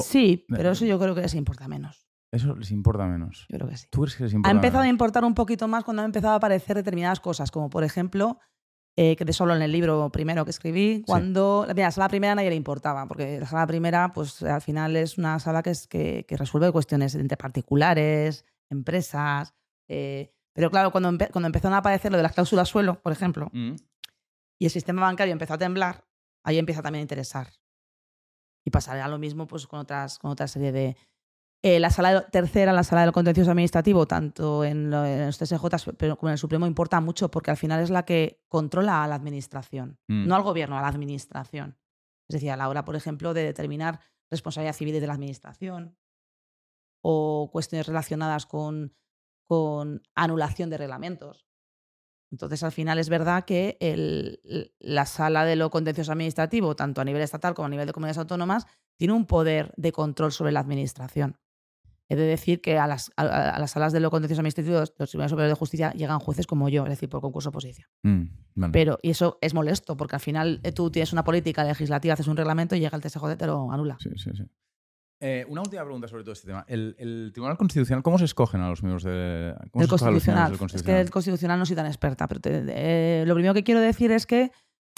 sí, 0.00 0.46
pero 0.48 0.70
eso 0.70 0.84
yo 0.84 1.00
creo 1.00 1.16
que 1.16 1.22
les 1.22 1.34
importa 1.34 1.66
menos. 1.66 2.06
Eso 2.30 2.54
les 2.56 2.70
importa 2.70 3.06
menos. 3.06 3.46
Yo 3.48 3.58
creo 3.58 3.68
que 3.68 3.76
sí. 3.76 3.86
¿Tú 3.90 4.02
crees 4.02 4.16
que 4.16 4.24
les 4.24 4.34
importa 4.34 4.50
Ha 4.50 4.54
empezado 4.56 4.82
a 4.82 4.88
importar 4.88 5.24
un 5.24 5.34
poquito 5.34 5.68
más 5.68 5.84
cuando 5.84 6.02
han 6.02 6.06
empezado 6.06 6.32
a 6.32 6.36
aparecer 6.36 6.76
determinadas 6.76 7.20
cosas, 7.20 7.50
como 7.50 7.70
por 7.70 7.84
ejemplo 7.84 8.38
eh, 8.96 9.16
que 9.16 9.24
de 9.24 9.32
solo 9.32 9.56
en 9.56 9.62
el 9.62 9.72
libro 9.72 10.08
primero 10.10 10.44
que 10.44 10.52
escribí, 10.52 11.02
cuando 11.04 11.66
la 11.74 11.90
sala 11.90 12.08
primera 12.08 12.34
nadie 12.36 12.50
le 12.50 12.56
importaba, 12.56 13.06
porque 13.06 13.40
la 13.40 13.46
sala 13.46 13.66
primera, 13.66 14.12
pues 14.12 14.42
al 14.42 14.60
final 14.60 14.94
es 14.94 15.18
una 15.18 15.40
sala 15.40 15.62
que, 15.62 15.70
es, 15.70 15.88
que, 15.88 16.24
resuelve 16.30 16.70
cuestiones 16.70 17.14
entre 17.16 17.36
particulares, 17.36 18.44
empresas. 18.70 19.52
Eh, 19.88 20.32
pero 20.52 20.70
claro, 20.70 20.92
cuando, 20.92 21.10
cuando 21.32 21.46
empezaron 21.46 21.74
a 21.74 21.78
aparecer 21.78 22.12
lo 22.12 22.18
de 22.18 22.22
las 22.22 22.32
cláusulas 22.32 22.68
suelo, 22.68 23.00
por 23.00 23.10
ejemplo, 23.10 23.50
mm. 23.52 23.74
y 24.60 24.64
el 24.64 24.70
sistema 24.70 25.02
bancario 25.02 25.32
empezó 25.32 25.54
a 25.54 25.58
temblar, 25.58 26.04
ahí 26.44 26.58
empieza 26.58 26.80
también 26.80 27.00
a 27.00 27.02
interesar. 27.02 27.48
Y 28.64 28.70
pasará 28.70 29.08
lo 29.08 29.18
mismo 29.18 29.48
pues, 29.48 29.66
con, 29.66 29.80
otras, 29.80 30.20
con 30.20 30.30
otra 30.30 30.46
serie 30.46 30.70
de, 30.70 30.96
eh, 31.66 31.80
la 31.80 31.88
sala 31.88 32.28
tercera, 32.28 32.74
la 32.74 32.84
sala 32.84 33.00
del 33.00 33.12
contencioso 33.12 33.50
administrativo, 33.50 34.06
tanto 34.06 34.64
en, 34.64 34.90
los 34.90 35.38
TSJ 35.38 35.94
pero 35.96 36.18
como 36.18 36.28
en 36.28 36.32
el 36.32 36.38
Supremo, 36.38 36.66
importa 36.66 37.00
mucho 37.00 37.30
porque 37.30 37.50
al 37.50 37.56
final 37.56 37.82
es 37.82 37.88
la 37.88 38.04
que 38.04 38.44
controla 38.48 39.02
a 39.02 39.08
la 39.08 39.14
administración, 39.14 39.98
mm. 40.06 40.26
no 40.26 40.34
al 40.34 40.42
gobierno, 40.42 40.76
a 40.76 40.82
la 40.82 40.88
administración. 40.88 41.78
Es 42.28 42.34
decir, 42.34 42.50
a 42.50 42.58
la 42.58 42.68
hora, 42.68 42.84
por 42.84 42.96
ejemplo, 42.96 43.32
de 43.32 43.44
determinar 43.44 44.00
responsabilidad 44.30 44.74
civil 44.74 45.00
de 45.00 45.06
la 45.06 45.14
administración 45.14 45.96
o 47.02 47.48
cuestiones 47.50 47.86
relacionadas 47.86 48.44
con, 48.44 48.92
con 49.48 50.02
anulación 50.14 50.68
de 50.68 50.76
reglamentos. 50.76 51.46
Entonces, 52.30 52.62
al 52.62 52.72
final 52.72 52.98
es 52.98 53.08
verdad 53.08 53.46
que 53.46 53.78
la 54.80 55.06
sala 55.06 55.46
de 55.46 55.56
lo 55.56 55.70
contencioso 55.70 56.12
administrativo, 56.12 56.76
tanto 56.76 57.00
a 57.00 57.04
nivel 57.06 57.22
estatal 57.22 57.54
como 57.54 57.64
a 57.64 57.70
nivel 57.70 57.86
de 57.86 57.94
comunidades 57.94 58.18
autónomas, 58.18 58.66
tiene 58.98 59.14
un 59.14 59.24
poder 59.24 59.72
de 59.78 59.92
control 59.92 60.30
sobre 60.30 60.52
la 60.52 60.60
administración. 60.60 61.38
He 62.08 62.16
de 62.16 62.24
decir 62.24 62.60
que 62.60 62.78
a 62.78 62.86
las, 62.86 63.10
a, 63.16 63.58
las 63.58 63.70
salas 63.70 63.92
de 63.92 64.00
lo 64.00 64.10
contencioso 64.10 64.40
administrativo 64.40 64.74
de 64.74 64.80
los 64.80 65.10
tribunales 65.10 65.30
superiores 65.30 65.52
de 65.52 65.58
justicia 65.58 65.92
llegan 65.92 66.18
jueces 66.18 66.46
como 66.46 66.68
yo, 66.68 66.84
es 66.84 66.90
decir, 66.90 67.08
por 67.08 67.22
concurso 67.22 67.48
oposición. 67.48 67.88
Mm, 68.02 68.70
Pero, 68.72 68.98
y 69.00 69.10
eso 69.10 69.38
es 69.40 69.54
molesto, 69.54 69.96
porque 69.96 70.16
al 70.16 70.20
final 70.20 70.60
eh, 70.64 70.72
tú 70.72 70.90
tienes 70.90 71.12
una 71.12 71.24
política 71.24 71.64
legislativa, 71.64 72.14
haces 72.14 72.28
un 72.28 72.36
reglamento 72.36 72.76
y 72.76 72.80
llega 72.80 72.96
el 72.96 73.02
TSJ 73.02 73.32
y 73.32 73.36
te 73.36 73.46
lo 73.46 73.72
anula. 73.72 73.96
Sí, 74.00 74.10
sí, 74.16 74.30
sí. 74.34 74.44
Eh, 75.20 75.46
una 75.48 75.62
última 75.62 75.82
pregunta 75.82 76.06
sobre 76.06 76.22
todo 76.22 76.32
este 76.32 76.48
tema. 76.48 76.66
El, 76.68 77.30
Tribunal 77.32 77.56
Constitucional, 77.56 78.02
¿cómo 78.02 78.18
se 78.18 78.26
escogen 78.26 78.60
a 78.60 78.68
los 78.68 78.82
miembros 78.82 79.04
del 79.04 79.54
el 79.72 79.88
constitucional? 79.88 80.52
Es 80.74 80.82
que 80.82 81.00
el 81.00 81.10
Constitucional 81.10 81.58
no 81.58 81.64
soy 81.64 81.76
tan 81.76 81.86
experta, 81.86 82.28
pero 82.28 82.40
eh, 82.44 83.24
lo 83.26 83.34
primero 83.34 83.54
que 83.54 83.64
quiero 83.64 83.80
decir 83.80 84.10
es 84.10 84.26
que 84.26 84.50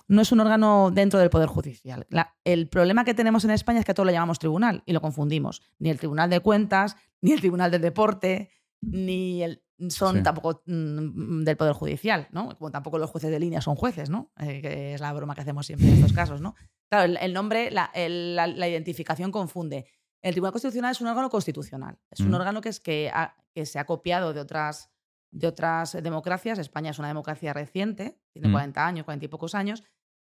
no 0.09 0.23
es 0.23 0.33
un 0.33 0.41
órgano 0.41 0.91
dentro 0.93 1.19
del 1.19 1.31
Poder 1.31 1.49
Judicial. 1.49 2.07
el 2.45 2.69
problema 2.69 3.05
que 3.05 3.15
tenemos 3.15 3.45
en 3.45 3.51
España 3.51 3.81
es 3.81 3.85
que 3.85 3.93
a 3.93 3.95
todo 3.95 4.07
lo 4.07 4.13
llamamos 4.13 4.39
tribunal 4.39 4.83
y 4.87 4.93
lo 4.93 5.01
confundimos. 5.01 5.63
Ni 5.79 5.91
el 5.91 5.99
Tribunal 5.99 6.31
de 6.31 6.41
Cuentas, 6.41 6.97
ni 7.21 7.33
el 7.33 7.41
Tribunal 7.41 7.71
del 7.71 7.83
Deporte, 7.83 8.51
ni 8.81 9.43
el, 9.43 9.63
son 9.89 10.23
tampoco 10.23 10.63
mm, 10.67 11.43
del 11.43 11.57
Poder 11.57 11.75
Judicial, 11.75 12.29
¿no? 12.31 12.57
Como 12.57 12.71
tampoco 12.71 12.99
los 12.99 13.11
jueces 13.11 13.31
de 13.31 13.41
línea 13.41 13.61
son 13.61 13.75
jueces, 13.75 14.09
¿no? 14.11 14.33
Eh, 14.39 14.61
que 14.63 14.95
es 14.95 15.01
la 15.01 15.13
broma 15.13 15.35
que 15.35 15.43
hacemos 15.43 15.67
siempre 15.67 15.89
en 15.89 15.95
estos 15.95 16.13
casos, 16.13 16.41
¿no? 16.41 16.55
Claro, 16.89 17.13
el, 17.21 17.33
nombre, 17.33 17.71
la, 17.71 17.91
identificación 17.95 19.33
confunde. 19.33 19.87
El 20.23 20.33
Tribunal 20.33 20.53
Constitucional 20.53 20.93
es 20.93 21.01
un 21.01 21.09
órgano 21.09 21.31
constitucional. 21.31 21.99
Es 22.11 22.21
un 22.21 22.31
mm. 22.31 22.35
órgano 22.35 22.61
que, 22.61 22.69
es 22.69 22.81
que, 22.81 23.13
que 23.53 23.67
se 23.67 23.79
ha 23.79 23.87
copiado 23.87 24.33
de 24.33 24.41
otras 24.41 24.91
de 25.37 25.47
otras 25.47 25.93
democracias. 26.03 26.59
España 26.59 26.91
es 26.91 26.99
una 26.99 27.09
democracia 27.09 27.53
reciente, 27.53 28.19
tiene 28.33 28.51
40 28.51 28.81
mm. 28.81 28.85
años, 28.85 29.05
40 29.05 29.27
y 29.27 29.29
pocos 29.29 29.55
años. 29.55 29.85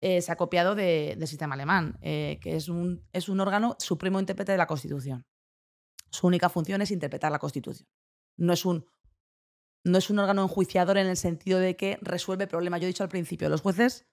Eh, 0.02 0.22
se 0.22 0.32
ha 0.32 0.36
copiado 0.36 0.76
del 0.76 1.26
sistema 1.28 1.56
alemán, 1.56 1.98
eh, 2.02 2.38
que 2.42 2.56
es 2.56 2.70
un, 2.70 3.06
es 3.14 3.30
un 3.30 3.40
órgano 3.40 3.76
supremo 3.80 4.20
intérprete 4.20 4.52
de 4.52 4.58
la 4.58 4.68
Constitución. 4.68 5.26
Su 6.12 6.28
única 6.28 6.50
función 6.50 6.82
es 6.82 6.92
interpretar 6.92 7.32
la 7.32 7.40
Constitución. 7.40 7.88
No 8.38 8.54
es 8.54 8.66
un, 8.66 8.86
no 9.86 9.98
es 9.98 10.10
un 10.10 10.20
órgano 10.20 10.44
enjuiciador 10.44 10.98
en 10.98 11.08
el 11.08 11.18
sentido 11.18 11.60
de 11.60 11.76
que 11.76 11.98
resuelve 12.02 12.48
problemas. 12.48 12.82
Yo 12.82 12.86
he 12.86 12.88
dicho 12.88 13.04
al 13.04 13.10
principio, 13.10 13.48
los 13.48 13.62
jueces 13.62 14.06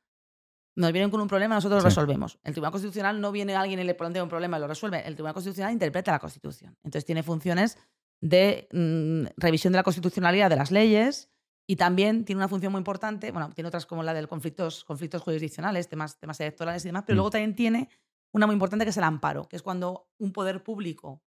nos 0.76 0.92
vienen 0.92 1.10
con 1.10 1.20
un 1.20 1.28
problema, 1.28 1.54
nosotros 1.54 1.82
lo 1.82 1.88
resolvemos. 1.88 2.38
El 2.44 2.52
Tribunal 2.52 2.72
Constitucional 2.72 3.20
no 3.20 3.32
viene 3.32 3.56
alguien 3.56 3.80
y 3.80 3.84
le 3.84 3.94
plantea 3.94 4.22
un 4.22 4.28
problema 4.28 4.58
y 4.58 4.60
lo 4.60 4.68
resuelve. 4.68 4.98
El 5.06 5.14
Tribunal 5.14 5.34
Constitucional 5.34 5.72
interpreta 5.72 6.12
la 6.12 6.18
Constitución. 6.18 6.76
Entonces 6.84 7.04
tiene 7.04 7.22
funciones 7.22 7.78
de 8.20 8.68
mm, 8.72 9.34
revisión 9.36 9.72
de 9.72 9.78
la 9.78 9.82
constitucionalidad 9.82 10.50
de 10.50 10.56
las 10.56 10.70
leyes 10.70 11.30
y 11.66 11.76
también 11.76 12.24
tiene 12.24 12.38
una 12.38 12.48
función 12.48 12.72
muy 12.72 12.78
importante, 12.78 13.32
bueno, 13.32 13.50
tiene 13.54 13.68
otras 13.68 13.86
como 13.86 14.02
la 14.02 14.14
de 14.14 14.26
conflictos, 14.26 14.84
conflictos 14.84 15.22
jurisdiccionales, 15.22 15.88
temas, 15.88 16.18
temas 16.18 16.38
electorales 16.40 16.84
y 16.84 16.88
demás, 16.88 17.04
pero 17.06 17.14
mm. 17.14 17.18
luego 17.18 17.30
también 17.30 17.54
tiene 17.54 17.88
una 18.32 18.46
muy 18.46 18.54
importante 18.54 18.84
que 18.84 18.90
es 18.90 18.96
el 18.96 19.04
amparo, 19.04 19.48
que 19.48 19.56
es 19.56 19.62
cuando 19.62 20.10
un 20.18 20.32
poder 20.32 20.62
público, 20.62 21.22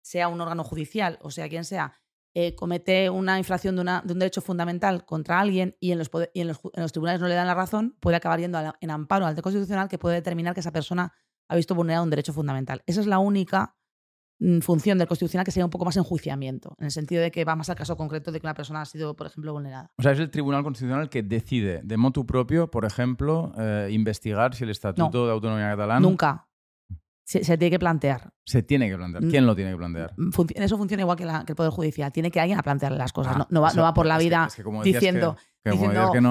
sea 0.00 0.28
un 0.28 0.40
órgano 0.40 0.64
judicial 0.64 1.18
o 1.22 1.30
sea 1.30 1.48
quien 1.48 1.64
sea, 1.64 1.92
eh, 2.34 2.54
comete 2.54 3.10
una 3.10 3.38
infracción 3.38 3.74
de, 3.74 3.82
una, 3.82 4.02
de, 4.04 4.12
un 4.12 4.18
derecho 4.18 4.40
fundamental 4.40 5.04
contra 5.04 5.40
alguien 5.40 5.76
y, 5.80 5.92
en 5.92 5.98
los, 5.98 6.10
y 6.34 6.40
en, 6.40 6.48
los, 6.48 6.60
en, 6.72 6.82
los, 6.82 6.92
tribunales 6.92 7.20
no 7.20 7.26
le 7.26 7.34
dan 7.34 7.46
la 7.46 7.54
razón, 7.54 7.96
puede 8.00 8.16
acabar 8.16 8.38
yendo 8.38 8.58
en 8.80 8.90
amparo 8.90 9.26
al 9.26 9.40
constitucional 9.42 9.88
que 9.88 9.98
puede 9.98 10.16
determinar 10.16 10.54
que 10.54 10.60
esa 10.60 10.70
persona 10.70 11.12
ha 11.48 11.56
visto 11.56 11.74
vulnerado 11.74 12.04
un 12.04 12.10
derecho 12.10 12.32
fundamental. 12.32 12.82
Esa 12.86 13.00
es 13.00 13.06
la 13.06 13.18
única 13.18 13.76
función 14.62 14.98
del 14.98 15.08
constitucional 15.08 15.44
que 15.44 15.50
sea 15.50 15.64
un 15.64 15.70
poco 15.70 15.84
más 15.84 15.96
enjuiciamiento, 15.96 16.74
en 16.78 16.86
el 16.86 16.90
sentido 16.90 17.22
de 17.22 17.30
que 17.30 17.44
va 17.44 17.56
más 17.56 17.68
al 17.70 17.76
caso 17.76 17.96
concreto 17.96 18.30
de 18.30 18.40
que 18.40 18.46
una 18.46 18.54
persona 18.54 18.82
ha 18.82 18.84
sido, 18.84 19.16
por 19.16 19.26
ejemplo, 19.26 19.52
vulnerada. 19.52 19.90
O 19.96 20.02
sea, 20.02 20.12
es 20.12 20.20
el 20.20 20.30
Tribunal 20.30 20.62
Constitucional 20.62 21.08
que 21.08 21.22
decide 21.22 21.80
de 21.82 21.96
motu 21.96 22.24
propio, 22.24 22.70
por 22.70 22.84
ejemplo, 22.84 23.52
eh, 23.58 23.88
investigar 23.90 24.54
si 24.54 24.64
el 24.64 24.70
Estatuto 24.70 25.26
de 25.26 25.32
Autonomía 25.32 25.70
Catalana... 25.70 26.00
Nunca. 26.00 26.44
Se, 27.24 27.42
tiene 27.58 27.70
que 27.70 27.78
plantear. 27.78 28.32
Se 28.46 28.62
tiene 28.62 28.88
que 28.88 28.96
plantear. 28.96 29.22
¿Quién 29.24 29.44
lo 29.44 29.54
tiene 29.54 29.72
que 29.72 29.76
plantear? 29.76 30.14
Mm, 30.16 30.30
eso 30.54 30.78
funciona 30.78 31.02
igual 31.02 31.18
que, 31.18 31.24
el 31.24 31.54
Poder 31.54 31.70
Judicial. 31.70 32.10
Tiene 32.10 32.30
que 32.30 32.40
alguien 32.40 32.58
a 32.58 32.62
plantear 32.62 32.92
las 32.92 33.12
cosas. 33.12 33.36
Ah, 33.36 33.46
no, 33.50 33.60
va, 33.60 33.92
por 33.92 34.06
la 34.06 34.16
vida 34.16 34.48
diciendo, 34.82 35.36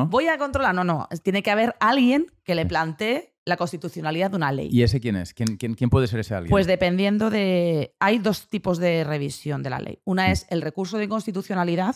voy 0.09 0.27
a 0.27 0.39
controlar. 0.39 0.73
No, 0.73 0.83
no. 0.83 1.07
Tiene 1.21 1.43
que 1.43 1.51
haber 1.51 1.75
alguien 1.79 2.25
que 2.43 2.55
le 2.55 2.65
plantee 2.65 3.36
la 3.47 3.55
constitucionalidad 3.55 4.31
de 4.31 4.37
una 4.37 4.51
ley. 4.51 4.69
¿Y 4.71 4.83
ese 4.83 4.99
quién 4.99 5.15
es? 5.15 5.33
¿Quién, 5.33 5.57
quién, 5.57 5.89
puede 5.89 6.07
ser 6.07 6.19
ese 6.19 6.35
alguien? 6.35 6.51
Pues 6.51 6.67
dependiendo 6.67 7.29
de... 7.29 7.95
Hay 7.99 8.19
dos 8.19 8.49
tipos 8.49 8.77
de 8.77 9.05
revisión 9.05 9.63
de 9.63 9.69
la 9.69 9.79
ley. 9.79 10.01
Una 10.03 10.31
es 10.31 10.45
el 10.49 10.61
recurso 10.61 10.97
de 10.97 11.05
inconstitucionalidad 11.05 11.95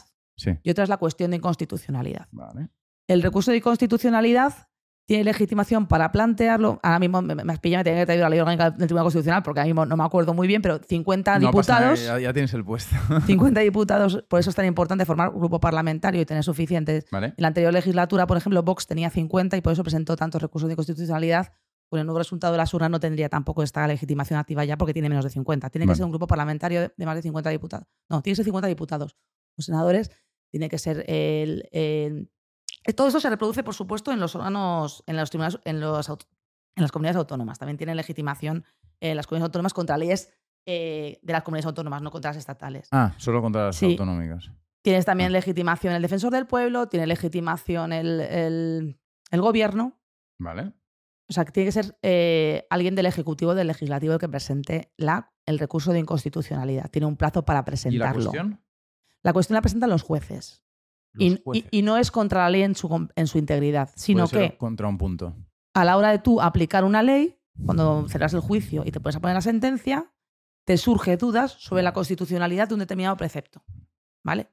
y 0.64 0.70
otra 0.72 0.84
es 0.84 0.90
la 0.90 0.98
cuestión 0.98 1.32
de 1.32 1.38
inconstitucionalidad. 1.38 2.28
El 3.08 3.22
recurso 3.22 3.52
de 3.52 3.58
inconstitucionalidad 3.58 4.70
tiene 5.08 5.24
legitimación 5.26 5.88
para 5.88 6.12
plantearlo. 6.12 6.80
Ahora 6.84 7.00
mismo 7.00 7.22
me, 7.22 7.34
has 7.52 7.60
pillado, 7.60 7.80
me 7.82 7.84
tenía 7.84 8.02
que 8.02 8.06
traer 8.06 8.22
la 8.22 8.30
ley 8.30 8.40
orgánica 8.40 8.72
del 8.72 8.88
Tribunal 8.88 9.04
Constitucional 9.06 9.44
porque 9.44 9.60
ahora 9.60 9.68
mismo 9.68 9.86
no 9.86 9.98
me 9.98 10.04
acuerdo 10.06 10.34
muy 10.34 10.48
bien, 10.48 10.62
pero 10.62 10.80
50 10.80 11.40
diputados. 11.40 12.00
ya, 12.22 12.34
tienes 12.34 12.54
el 12.54 12.64
puesto. 12.64 12.96
50 13.26 13.60
diputados, 13.60 14.24
por 14.30 14.40
eso 14.40 14.50
es 14.52 14.56
tan 14.56 14.66
importante 14.66 15.06
formar 15.06 15.30
un 15.30 15.40
grupo 15.40 15.60
parlamentario 15.60 16.22
y 16.22 16.26
tener 16.26 16.44
suficientes. 16.44 17.06
En 17.28 17.42
la 17.42 17.48
anterior 17.50 17.74
legislatura, 17.74 18.26
por 18.28 18.38
ejemplo, 18.38 18.64
Vox 18.64 18.88
tenía 18.88 19.10
50 19.10 19.58
y 19.58 19.62
por 19.62 19.74
eso 19.74 19.84
presentó 19.84 20.16
tantos 20.16 20.42
recursos 20.42 20.70
de 20.70 20.76
constitucionalidad. 20.76 21.52
Con 21.90 22.00
el 22.00 22.06
nuevo 22.06 22.20
resultado 22.20 22.54
de 22.54 22.58
la 22.58 22.66
urnas 22.72 22.90
no 22.90 23.02
tendría 23.02 23.28
tampoco 23.28 23.64
esta 23.64 23.86
legitimación 23.86 24.40
activa 24.40 24.64
ya 24.64 24.78
porque 24.78 24.94
tiene 24.94 25.10
menos 25.10 25.26
de 25.26 25.30
50. 25.30 25.70
Tiene 25.72 25.88
que 25.88 25.96
ser 25.96 26.06
un 26.06 26.12
grupo 26.12 26.26
parlamentario 26.26 26.90
de 26.96 27.06
más 27.06 27.16
de 27.16 27.22
50 27.22 27.50
diputados. 27.50 27.86
No, 28.10 28.22
tiene 28.22 28.32
que 28.34 28.36
ser 28.38 28.46
50 28.46 28.70
diputados. 28.70 29.18
Los 29.58 29.66
senadores 29.66 30.10
tiene 30.50 30.70
que 30.70 30.78
ser 30.78 31.04
el, 31.10 31.68
el- 31.74 32.30
todo 32.96 33.08
eso 33.08 33.20
se 33.20 33.30
reproduce, 33.30 33.64
por 33.64 33.74
supuesto, 33.74 34.12
en 34.12 34.20
los 34.20 34.36
órganos, 34.36 35.04
en 35.08 35.18
los 35.18 35.30
tribunales, 35.30 35.60
en, 35.66 35.80
los, 35.80 36.10
aut- 36.10 36.26
en 36.76 36.82
las 36.84 36.92
comunidades 36.92 37.18
autónomas. 37.18 37.60
También 37.60 37.78
tienen 37.78 37.96
legitimación 37.98 38.66
eh, 39.00 39.16
las 39.16 39.28
comunidades 39.28 39.50
autónomas 39.50 39.74
contra 39.74 39.98
leyes 39.98 40.32
eh, 40.66 41.20
de 41.22 41.34
las 41.34 41.44
comunidades 41.44 41.66
autónomas, 41.68 42.02
no 42.02 42.12
contra 42.12 42.30
las 42.32 42.38
estatales. 42.38 42.88
Ah, 42.92 43.14
solo 43.18 43.42
contra 43.42 43.66
las 43.68 43.76
Sí. 43.76 43.86
autonómicas. 43.92 44.52
Tienes 44.84 45.06
también 45.06 45.32
legitimación 45.32 45.94
el 45.94 46.02
defensor 46.02 46.32
del 46.32 46.48
pueblo, 46.48 46.88
tiene 46.88 47.06
legitimación 47.08 47.94
el, 47.94 48.20
el- 48.22 49.00
el 49.32 49.42
gobierno. 49.42 50.00
¿Vale? 50.40 50.74
O 51.30 51.34
sea, 51.34 51.46
que 51.46 51.52
tiene 51.52 51.68
que 51.68 51.72
ser 51.72 51.98
eh, 52.02 52.66
alguien 52.70 52.94
del 52.96 53.06
Ejecutivo, 53.06 53.56
del 53.56 53.68
Legislativo, 53.68 54.14
el 54.14 54.20
que 54.20 54.28
presente 54.28 54.92
la, 54.98 55.32
el 55.46 55.60
recurso 55.60 55.94
de 55.94 56.00
inconstitucionalidad. 56.00 56.90
Tiene 56.92 57.06
un 57.06 57.16
plazo 57.16 57.46
para 57.46 57.60
¿Y 57.60 57.62
la 57.62 57.66
presentarlo. 57.66 58.24
cuestión? 58.26 58.62
La 59.24 59.34
cuestión 59.34 59.56
la 59.56 59.62
presentan 59.62 59.90
los 59.90 60.02
jueces. 60.02 60.64
Y, 61.18 61.34
y- 61.34 61.42
jueces. 61.44 61.68
y 61.72 61.82
no 61.82 61.98
es 61.98 62.12
contra 62.12 62.44
la 62.44 62.50
ley 62.50 62.64
en 62.64 62.76
su, 62.76 62.88
com- 62.90 63.10
en 63.16 63.28
su 63.28 63.38
integridad, 63.38 63.90
sino 63.96 64.28
Puede 64.28 64.52
que 64.52 64.58
contra 64.58 64.88
un 64.88 64.98
punto. 64.98 65.36
a 65.74 65.86
la 65.86 65.98
hora 65.98 66.12
de 66.12 66.20
tú 66.20 66.42
aplicar 66.42 66.84
una 66.86 67.04
ley, 67.04 67.38
cuando 67.66 68.08
cerras 68.08 68.34
el 68.34 68.40
juicio 68.40 68.84
y 68.86 68.92
te 68.92 69.00
pones 69.00 69.18
a 69.18 69.20
poner 69.20 69.36
la 69.36 69.42
sentencia, 69.42 70.12
te 70.66 70.78
surge 70.78 71.18
dudas 71.18 71.52
sobre 71.60 71.84
la 71.84 71.92
constitucionalidad 71.94 72.68
de 72.68 72.76
un 72.76 72.80
determinado 72.80 73.18
precepto. 73.18 73.64
¿Vale? 74.24 74.52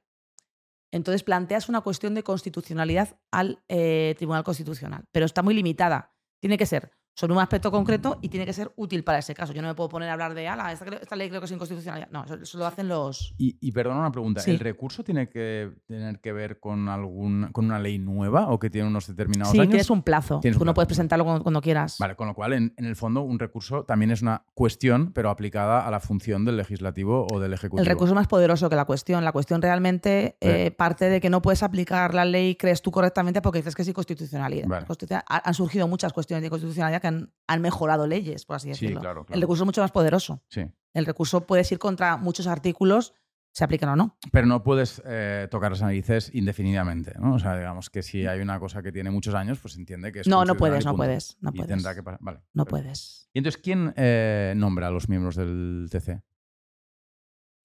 Entonces 0.91 1.23
planteas 1.23 1.69
una 1.69 1.81
cuestión 1.81 2.15
de 2.15 2.23
constitucionalidad 2.23 3.19
al 3.31 3.63
eh, 3.67 4.15
Tribunal 4.17 4.43
Constitucional, 4.43 5.05
pero 5.11 5.25
está 5.25 5.43
muy 5.43 5.53
limitada. 5.53 6.15
Tiene 6.41 6.57
que 6.57 6.65
ser 6.65 6.91
sobre 7.19 7.33
un 7.33 7.39
aspecto 7.39 7.69
concreto 7.69 8.17
y 8.21 8.29
tiene 8.29 8.45
que 8.45 8.53
ser 8.53 8.71
útil 8.77 9.03
para 9.03 9.17
ese 9.19 9.33
caso. 9.33 9.51
Yo 9.51 9.61
no 9.61 9.67
me 9.67 9.75
puedo 9.75 9.89
poner 9.89 10.07
a 10.09 10.13
hablar 10.13 10.33
de, 10.33 10.47
ala, 10.47 10.71
esta, 10.71 11.15
ley 11.17 11.27
creo 11.27 11.41
que 11.41 11.45
es 11.45 11.51
inconstitucional. 11.51 12.07
No, 12.11 12.23
eso, 12.23 12.35
eso 12.35 12.57
lo 12.57 12.65
hacen 12.65 12.87
los... 12.87 13.33
Y, 13.37 13.57
y 13.59 13.71
perdona 13.73 13.99
una 13.99 14.11
pregunta, 14.11 14.39
Sí. 14.41 14.51
¿el 14.51 14.59
recurso 14.59 15.03
tiene 15.03 15.27
que 15.27 15.69
tener 15.85 16.19
que 16.21 16.31
ver 16.31 16.59
con 16.61 16.87
algún 16.87 17.49
con 17.51 17.65
una 17.65 17.77
ley 17.77 17.99
nueva 17.99 18.47
o 18.49 18.57
que 18.59 18.69
tiene 18.69 18.87
unos 18.87 19.07
determinados 19.07 19.51
Sí, 19.51 19.59
años? 19.59 19.69
tienes 19.69 19.89
un 19.89 20.01
plazo. 20.01 20.39
Tienes 20.39 20.55
un 20.55 20.59
Tú 20.61 20.65
no 20.65 20.73
plazo, 20.73 20.75
puedes 20.75 20.87
vale. 20.87 20.95
presentarlo 20.95 21.25
cuando, 21.25 21.43
cuando 21.43 21.61
quieras. 21.61 21.97
Vale, 21.99 22.15
con 22.15 22.27
lo 22.27 22.33
cual, 22.33 22.53
en, 22.53 22.73
en 22.77 22.85
el 22.85 22.95
fondo, 22.95 23.21
un 23.21 23.37
recurso 23.37 23.83
también 23.83 24.11
es 24.11 24.21
una 24.21 24.43
cuestión, 24.53 25.11
pero 25.11 25.29
aplicada 25.29 25.85
a 25.85 25.91
la 25.91 25.99
función 25.99 26.45
del 26.45 26.55
legislativo 26.55 27.27
o 27.31 27.39
del 27.41 27.51
ejecutivo. 27.53 27.81
El 27.81 27.85
recurso 27.87 28.13
es 28.13 28.15
más 28.15 28.27
poderoso 28.27 28.69
que 28.69 28.77
la 28.77 28.85
cuestión. 28.85 29.25
La 29.25 29.31
cuestión 29.33 29.61
realmente 29.61 30.37
eh, 30.39 30.67
Eh. 30.67 30.71
parte 30.71 31.09
de 31.09 31.19
que 31.19 31.29
no 31.29 31.41
puedes 31.41 31.63
aplicar 31.63 32.13
la 32.13 32.23
ley, 32.23 32.55
crees 32.55 32.81
tú 32.81 32.91
correctamente, 32.91 33.41
porque 33.41 33.59
dices 33.59 33.75
que 33.75 33.81
es 33.81 33.87
inconstitucionalidad. 33.87 34.67
Vale. 34.67 34.85
Han 35.27 35.53
surgido 35.53 35.87
muchas 35.87 36.13
cuestiones 36.13 36.43
de 36.43 36.49
constitucionalidad 36.49 37.01
que 37.01 37.07
han, 37.09 37.33
han 37.47 37.61
mejorado 37.61 38.07
leyes, 38.07 38.45
por 38.45 38.55
así 38.55 38.65
Sí, 38.73 38.85
decirlo. 38.85 39.01
claro, 39.01 39.25
claro. 39.25 39.35
El 39.35 39.41
recurso 39.41 39.63
es 39.63 39.65
mucho 39.65 39.81
más 39.81 39.91
poderoso. 39.91 40.41
Sí. 40.49 40.65
El 40.93 41.05
recurso 41.05 41.45
puedes 41.45 41.71
ir 41.71 41.77
contra 41.79 42.17
muchos 42.17 42.47
artículos, 42.47 43.13
se 43.51 43.63
aplican 43.63 43.89
o 43.89 43.95
no. 43.95 44.17
Pero 44.31 44.47
no 44.47 44.63
puedes 44.63 45.01
eh, 45.05 45.47
tocar 45.51 45.71
las 45.71 45.81
narices 45.81 46.29
indefinidamente, 46.33 47.13
¿no? 47.19 47.33
O 47.35 47.39
sea, 47.39 47.57
digamos 47.57 47.89
que 47.89 48.01
si 48.03 48.25
hay 48.27 48.39
una 48.41 48.59
cosa 48.59 48.81
que 48.81 48.91
tiene 48.91 49.09
muchos 49.11 49.33
años, 49.35 49.59
pues 49.59 49.75
entiende 49.75 50.11
que 50.11 50.21
es 50.21 50.27
No, 50.27 50.45
no 50.45 50.55
puedes, 50.55 50.83
y 50.83 50.87
no 50.87 50.95
puedes, 50.95 51.37
no 51.41 51.49
Y 51.53 51.57
puedes. 51.57 51.67
tendrá 51.67 51.93
que 51.95 52.03
pa- 52.03 52.17
Vale. 52.21 52.41
No 52.53 52.65
perfecto. 52.65 52.83
puedes. 52.87 53.29
¿Y 53.33 53.39
entonces 53.39 53.61
quién 53.61 53.93
eh, 53.97 54.53
nombra 54.55 54.87
a 54.87 54.91
los 54.91 55.09
miembros 55.09 55.35
del 55.35 55.87
TC? 55.91 56.21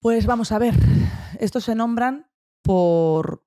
Pues 0.01 0.25
vamos 0.25 0.51
a 0.51 0.59
ver. 0.59 0.73
Estos 1.39 1.63
se 1.63 1.75
nombran 1.75 2.27
por. 2.63 3.45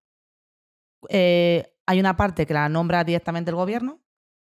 eh, 1.09 1.75
hay 1.87 2.01
una 2.01 2.17
parte 2.17 2.47
que 2.47 2.55
la 2.55 2.69
nombra 2.69 3.05
directamente 3.05 3.51
el 3.51 3.57
gobierno, 3.57 4.01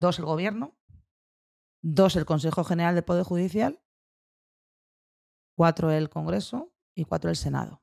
dos 0.01 0.19
el 0.19 0.25
gobierno, 0.25 0.77
dos 1.83 2.17
el 2.17 2.25
Consejo 2.27 2.65
General 2.65 2.95
del 2.95 3.05
Poder 3.05 3.25
Judicial, 3.25 3.81
cuatro 5.57 5.91
el 5.91 6.09
Congreso 6.11 6.73
y 6.95 7.05
cuatro 7.05 7.31
el 7.31 7.37
Senado. 7.37 7.83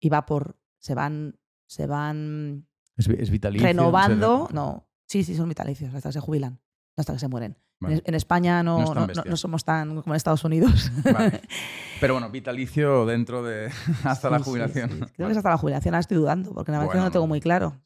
Y 0.00 0.08
va 0.08 0.26
por. 0.26 0.58
Se 0.78 0.94
van. 0.94 1.38
Se 1.66 1.86
van 1.86 2.68
¿Es, 2.96 3.08
vi- 3.08 3.16
es 3.18 3.30
vitalicio? 3.30 3.66
renovando. 3.66 4.48
No, 4.52 4.86
sí, 5.06 5.24
sí, 5.24 5.34
son 5.34 5.48
vitalicios, 5.48 5.94
hasta 5.94 6.10
que 6.10 6.12
se 6.12 6.20
jubilan, 6.20 6.60
hasta 6.96 7.14
que 7.14 7.18
se 7.18 7.28
mueren. 7.28 7.56
Vale. 7.84 8.02
En, 8.04 8.14
España 8.14 8.62
no, 8.62 8.78
No 8.94 9.04
es 9.06 9.12
tan 9.22 9.36
somos 9.36 9.64
tan 9.64 9.88
como 10.02 10.14
en 10.14 10.16
Estados 10.16 10.44
Unidos. 10.44 10.90
Vale. 11.12 11.40
Pero 12.00 12.14
bueno, 12.14 12.28
vitalicio 12.30 13.06
dentro 13.06 13.42
de 13.42 13.70
hasta 14.04 14.28
la 14.30 14.38
Sí, 14.38 14.44
jubilación. 14.44 14.90
sí. 14.90 14.96
Creo 14.96 15.08
Vale. 15.08 15.26
que 15.26 15.30
es 15.32 15.36
hasta 15.38 15.50
la 15.50 15.58
jubilación, 15.58 15.94
ahora 15.94 16.00
estoy 16.00 16.16
dudando, 16.16 16.52
porque 16.52 16.72
la 16.72 16.78
verdad 16.78 16.88
Bueno, 16.92 17.00
no 17.02 17.06
lo 17.08 17.12
tengo 17.12 17.26
muy 17.26 17.40
claro. 17.40 17.80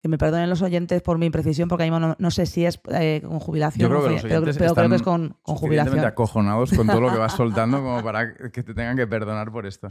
Que 0.00 0.08
me 0.08 0.18
perdonen 0.18 0.50
los 0.50 0.62
oyentes 0.62 1.00
por 1.02 1.18
mi 1.18 1.26
imprecisión, 1.26 1.68
porque 1.68 1.84
ahí 1.84 1.90
no, 1.90 2.14
no 2.18 2.30
sé 2.30 2.46
si 2.46 2.64
es 2.64 2.80
eh, 2.90 3.22
con 3.24 3.38
jubilación 3.40 3.80
Yo 3.82 3.88
creo 3.88 4.02
que 4.02 4.10
los 4.10 4.22
pero, 4.22 4.28
pero 4.28 4.40
creo 4.42 4.44
que 4.44 4.50
es 4.50 4.70
están 4.70 4.98
con, 5.00 5.36
con 5.42 5.56
jubilación. 5.56 6.04
acojonados 6.04 6.72
con 6.72 6.86
todo 6.86 7.00
lo 7.00 7.10
que 7.12 7.18
vas 7.18 7.32
soltando 7.32 7.78
como 7.78 8.02
para 8.02 8.34
que 8.52 8.62
te 8.62 8.74
tengan 8.74 8.96
que 8.96 9.06
perdonar 9.06 9.50
por 9.50 9.66
esto. 9.66 9.88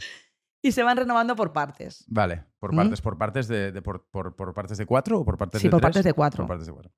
Y 0.63 0.73
se 0.73 0.83
van 0.83 0.95
renovando 0.95 1.35
por 1.35 1.53
partes. 1.53 2.05
Vale, 2.07 2.43
por 2.59 2.71
¿Mm? 2.71 2.75
partes, 2.77 3.01
por 3.01 3.17
partes 3.17 3.47
de, 3.47 3.71
de- 3.71 3.81
por, 3.81 4.05
por- 4.11 4.35
por 4.35 4.53
partes 4.53 4.77
de 4.77 4.85
cuatro 4.85 5.19
o 5.19 5.25
por 5.25 5.35
partes 5.37 5.59
Sí, 5.59 5.67
de 5.67 5.71
por 5.71 5.79
tres? 5.79 5.87
partes 5.87 6.03
de 6.03 6.13
cuatro. 6.13 6.37
Por 6.43 6.47
partes 6.49 6.67
de 6.67 6.73
cuatro. 6.73 6.91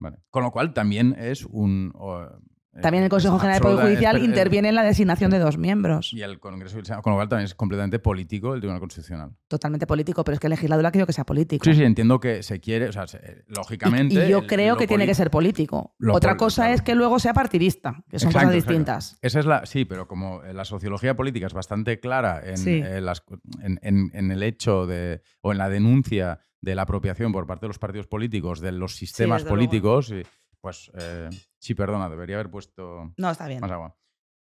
Vale. 0.00 0.16
Con 0.30 0.42
lo 0.42 0.50
cual 0.50 0.72
también 0.74 1.14
es 1.18 1.44
un. 1.44 1.92
o, 1.94 2.22
eh, 2.22 2.80
También 2.80 3.02
el 3.04 3.10
Consejo 3.10 3.36
General 3.38 3.60
del 3.60 3.72
Poder 3.72 3.84
Judicial 3.84 4.16
es 4.16 4.22
interviene 4.22 4.68
en 4.68 4.76
la 4.76 4.84
designación 4.84 5.30
de 5.32 5.40
dos 5.40 5.58
miembros. 5.58 6.12
Y 6.12 6.22
el 6.22 6.38
Congreso 6.38 6.76
y 6.76 6.80
el 6.80 6.86
Senado, 6.86 7.02
con 7.02 7.12
lo 7.12 7.16
cual 7.18 7.28
también 7.28 7.44
es 7.46 7.54
completamente 7.56 7.98
político 7.98 8.54
el 8.54 8.60
Tribunal 8.60 8.78
Constitucional. 8.80 9.30
Totalmente 9.48 9.86
político, 9.88 10.22
pero 10.24 10.34
es 10.34 10.40
que 10.40 10.46
el 10.46 10.52
legislador 10.52 10.86
ha 10.86 10.92
querido 10.92 11.06
que 11.06 11.12
sea 11.12 11.24
político. 11.24 11.64
Sí, 11.64 11.74
sí, 11.74 11.82
entiendo 11.82 12.20
que 12.20 12.42
se 12.44 12.60
quiere, 12.60 12.88
o 12.88 12.92
sea, 12.92 13.08
se- 13.08 13.44
Y- 13.48 13.52
lógicamente. 13.54 14.14
y, 14.26 14.30
yo 14.30 14.38
el- 14.38 14.46
creo 14.46 14.76
que 14.76 14.86
tiene 14.86 15.04
que 15.04 15.14
ser 15.14 15.30
político. 15.30 15.94
lo 15.98 16.14
Otra 16.14 16.36
cosa 16.36 16.62
claro. 16.62 16.74
es 16.74 16.82
que 16.82 16.94
luego 16.94 17.18
sea 17.18 17.34
partidista, 17.34 18.04
que 18.08 18.20
son 18.20 18.28
Exacto, 18.28 18.46
cosas 18.46 18.54
exacto. 18.54 18.72
distintas. 18.72 19.18
Esa 19.20 19.40
es 19.40 19.46
la. 19.46 19.66
Sí, 19.66 19.84
pero 19.84 20.06
como 20.06 20.42
eh, 20.44 20.54
la 20.54 20.64
sociología 20.64 21.16
política 21.16 21.48
es 21.48 21.52
bastante 21.54 21.98
clara 21.98 22.40
en, 22.44 22.56
Sí. 22.56 22.80
eh, 22.82 23.00
las- 23.00 23.22
en- 23.62 23.80
en- 23.82 24.10
en 24.14 24.30
el 24.30 24.42
hecho 24.44 24.86
de. 24.86 25.22
o 25.42 25.50
en 25.52 25.58
la 25.58 25.68
denuncia 25.68 26.38
de 26.62 26.74
la 26.74 26.82
apropiación 26.82 27.32
por 27.32 27.46
parte 27.46 27.66
de 27.66 27.68
los 27.68 27.78
partidos 27.78 28.06
políticos 28.06 28.60
de 28.60 28.72
los 28.72 28.96
sistemas 28.96 29.44
políticos, 29.44 30.10
y, 30.10 30.22
pues 30.60 30.90
eh, 30.98 31.28
sí, 31.58 31.74
perdona, 31.74 32.08
debería 32.08 32.36
haber 32.36 32.50
puesto 32.50 33.12
No, 33.16 33.30
está 33.30 33.46
bien. 33.48 33.60
más 33.60 33.70
agua. 33.70 33.96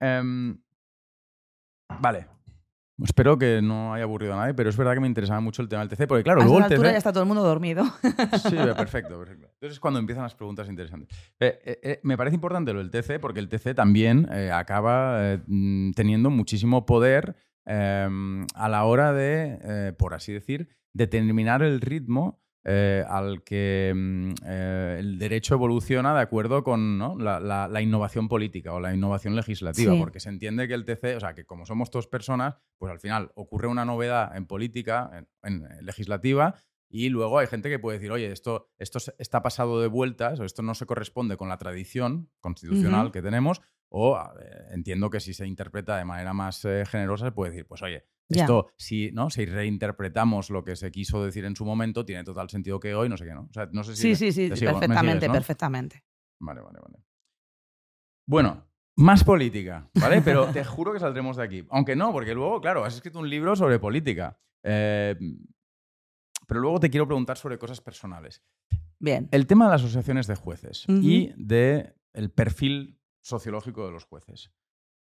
Em, 0.01 0.59
vale. 2.01 2.29
Espero 3.03 3.37
que 3.37 3.61
no 3.61 3.93
haya 3.93 4.05
aburrido 4.05 4.35
a 4.35 4.37
nadie, 4.37 4.55
pero 4.55 4.71
es 4.71 4.77
verdad 4.77 4.95
que 4.95 5.01
me 5.01 5.09
interesaba 5.09 5.41
mucho 5.41 5.63
el 5.63 5.69
tema 5.69 5.85
del 5.85 5.89
TC, 5.89 6.07
porque 6.07 6.23
claro, 6.23 6.43
a 6.43 6.45
luego 6.45 6.59
el 6.59 6.65
altura 6.65 6.91
TC... 6.91 6.93
ya 6.93 6.99
está 6.99 7.13
todo 7.13 7.25
el 7.25 7.27
mundo 7.27 7.43
dormido. 7.43 7.85
Sí, 8.49 8.55
perfecto, 8.77 9.19
perfecto. 9.19 9.49
Entonces 9.55 9.73
es 9.73 9.81
cuando 9.81 9.99
empiezan 9.99 10.23
las 10.23 10.37
preguntas 10.37 10.69
interesantes. 10.69 11.09
Eh, 11.41 11.59
eh, 11.65 11.81
eh, 11.83 12.01
me 12.05 12.17
parece 12.17 12.37
importante 12.37 12.73
lo 12.73 12.79
del 12.79 12.93
TC 12.93 13.19
porque 13.19 13.41
el 13.41 13.49
TC 13.49 13.75
también 13.75 14.29
eh, 14.31 14.53
acaba 14.53 15.33
eh, 15.35 15.41
teniendo 15.97 16.31
muchísimo 16.31 16.87
poder 16.87 17.35
eh, 17.67 18.09
a 18.55 18.69
la 18.69 18.85
hora 18.85 19.13
de, 19.13 19.59
eh, 19.63 19.93
por 19.99 20.15
así 20.15 20.33
decir, 20.33 20.69
determinar 20.95 21.63
el 21.63 21.81
ritmo 21.81 22.41
eh, 22.67 23.05
al 23.07 23.43
que 23.45 23.93
mm, 23.95 24.31
eh, 24.47 24.97
el 25.01 25.19
derecho 25.19 25.55
evoluciona 25.55 26.15
de 26.15 26.23
acuerdo 26.23 26.65
con 26.65 26.97
¿no? 26.97 27.15
la, 27.19 27.39
la- 27.39 27.69
la 27.69 27.83
innovación 27.83 28.27
política 28.27 28.73
o 28.73 28.81
la 28.81 28.95
innovación 28.95 29.37
legislativa, 29.37 29.93
Sí. 29.93 29.99
porque 30.01 30.19
se 30.21 30.31
entiende 30.31 30.67
que 30.67 30.73
el 30.73 30.87
TC, 30.87 31.17
o 31.17 31.21
sea, 31.21 31.35
que 31.35 31.45
como 31.45 31.67
somos 31.67 31.91
dos 31.91 32.07
personas, 32.07 32.57
pues 32.79 32.91
al 32.91 33.01
final 33.01 33.33
ocurre 33.35 33.69
una 33.69 33.85
novedad 33.85 34.35
en 34.35 34.47
política, 34.47 35.11
en- 35.13 35.29
en 35.43 35.65
eh, 35.67 35.83
legislativa, 35.83 36.55
y 36.89 37.11
luego 37.11 37.39
hay 37.39 37.49
gente 37.49 37.69
que 37.69 37.79
puede 37.79 37.99
decir, 37.99 38.13
oye, 38.13 38.33
esto, 38.33 38.71
esto 38.79 38.99
está 39.19 39.43
pasado 39.43 39.83
de 39.83 39.89
vueltas, 39.89 40.41
o 40.41 40.45
esto 40.45 40.63
no 40.63 40.75
se 40.75 40.87
corresponde 40.87 41.37
con 41.37 41.51
la 41.51 41.59
tradición 41.59 42.31
constitucional 42.41 43.07
Ujú. 43.07 43.13
que 43.13 43.21
tenemos, 43.23 43.61
o 43.91 44.17
eh, 44.41 44.69
entiendo 44.71 45.11
que 45.11 45.21
si 45.21 45.35
se 45.35 45.47
interpreta 45.47 45.99
de 45.99 46.05
manera 46.07 46.33
más 46.33 46.63
generosa, 46.87 47.27
se 47.27 47.33
puede 47.33 47.51
decir, 47.51 47.67
pues 47.67 47.83
oye, 47.83 48.05
Esto, 48.29 48.69
si, 48.77 49.11
¿no? 49.13 49.29
si 49.31 49.45
reinterpretamos 49.45 50.51
lo 50.51 50.65
que 50.65 50.77
se 50.77 50.91
quiso 50.91 51.23
decir 51.25 51.45
en 51.45 51.55
su 51.57 51.65
momento, 51.65 52.05
tiene 52.05 52.25
total 52.25 52.49
sentido 52.49 52.81
que 52.81 52.95
hoy, 52.95 53.09
no 53.09 53.17
sé 53.17 53.25
qué, 53.27 53.35
¿no? 53.35 53.43
O 53.51 53.53
sea, 53.53 53.69
no 53.73 53.85
sé 53.85 53.95
si 53.97 54.03
Sí, 54.03 54.09
me- 54.09 54.15
sí, 54.17 54.33
sí, 54.33 54.57
sigo, 54.57 54.73
perfectamente, 54.73 55.13
sigues, 55.21 55.29
¿no? 55.29 55.33
perfectamente. 55.35 56.05
Vale, 56.41 56.61
vale, 56.63 56.79
vale. 56.81 56.99
Bueno, 58.27 58.67
más 58.97 59.23
política, 59.25 59.91
¿vale? 60.01 60.23
Pero 60.23 60.47
te 60.53 60.65
juro 60.65 60.93
que 60.93 61.01
saldremos 61.01 61.37
de 61.37 61.43
aquí. 61.43 61.67
Aunque 61.71 61.95
no, 61.97 62.13
porque 62.13 62.35
luego, 62.35 62.61
claro, 62.61 62.85
has 62.85 62.95
escrito 62.95 63.19
un 63.19 63.29
libro 63.29 63.55
sobre 63.57 63.79
política. 63.79 64.39
Eh, 64.63 65.17
pero 66.47 66.61
luego 66.61 66.81
te 66.81 66.91
quiero 66.91 67.07
preguntar 67.07 67.37
sobre 67.37 67.59
cosas 67.59 67.81
personales. 67.81 68.43
Bien. 68.99 69.29
El 69.31 69.47
tema 69.47 69.67
de 69.67 69.73
las 69.73 69.83
asociaciones 69.83 70.27
de 70.27 70.37
jueces 70.37 70.85
y 70.89 71.33
del 71.37 71.95
el 72.15 72.31
perfil 72.31 72.99
sociológico 73.23 73.85
de 73.87 73.93
los 73.93 74.05
jueces. 74.05 74.51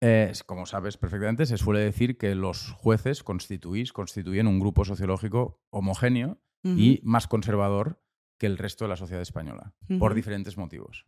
Eh, 0.06 0.32
como 0.44 0.66
sabes 0.66 0.98
perfectamente, 0.98 1.46
se 1.46 1.56
suele 1.56 1.80
decir 1.80 2.18
que 2.18 2.34
los 2.34 2.72
jueces 2.72 3.22
constituís, 3.22 3.92
constituyen 3.92 4.46
un 4.46 4.60
grupo 4.60 4.84
sociológico 4.84 5.62
homogéneo 5.70 6.38
y 6.78 7.00
más 7.04 7.26
conservador 7.26 8.02
que 8.38 8.46
el 8.46 8.58
resto 8.58 8.84
de 8.84 8.88
la 8.90 8.96
sociedad 8.96 9.22
española, 9.22 9.74
por 9.98 10.12
diferentes 10.14 10.58
motivos. 10.58 11.04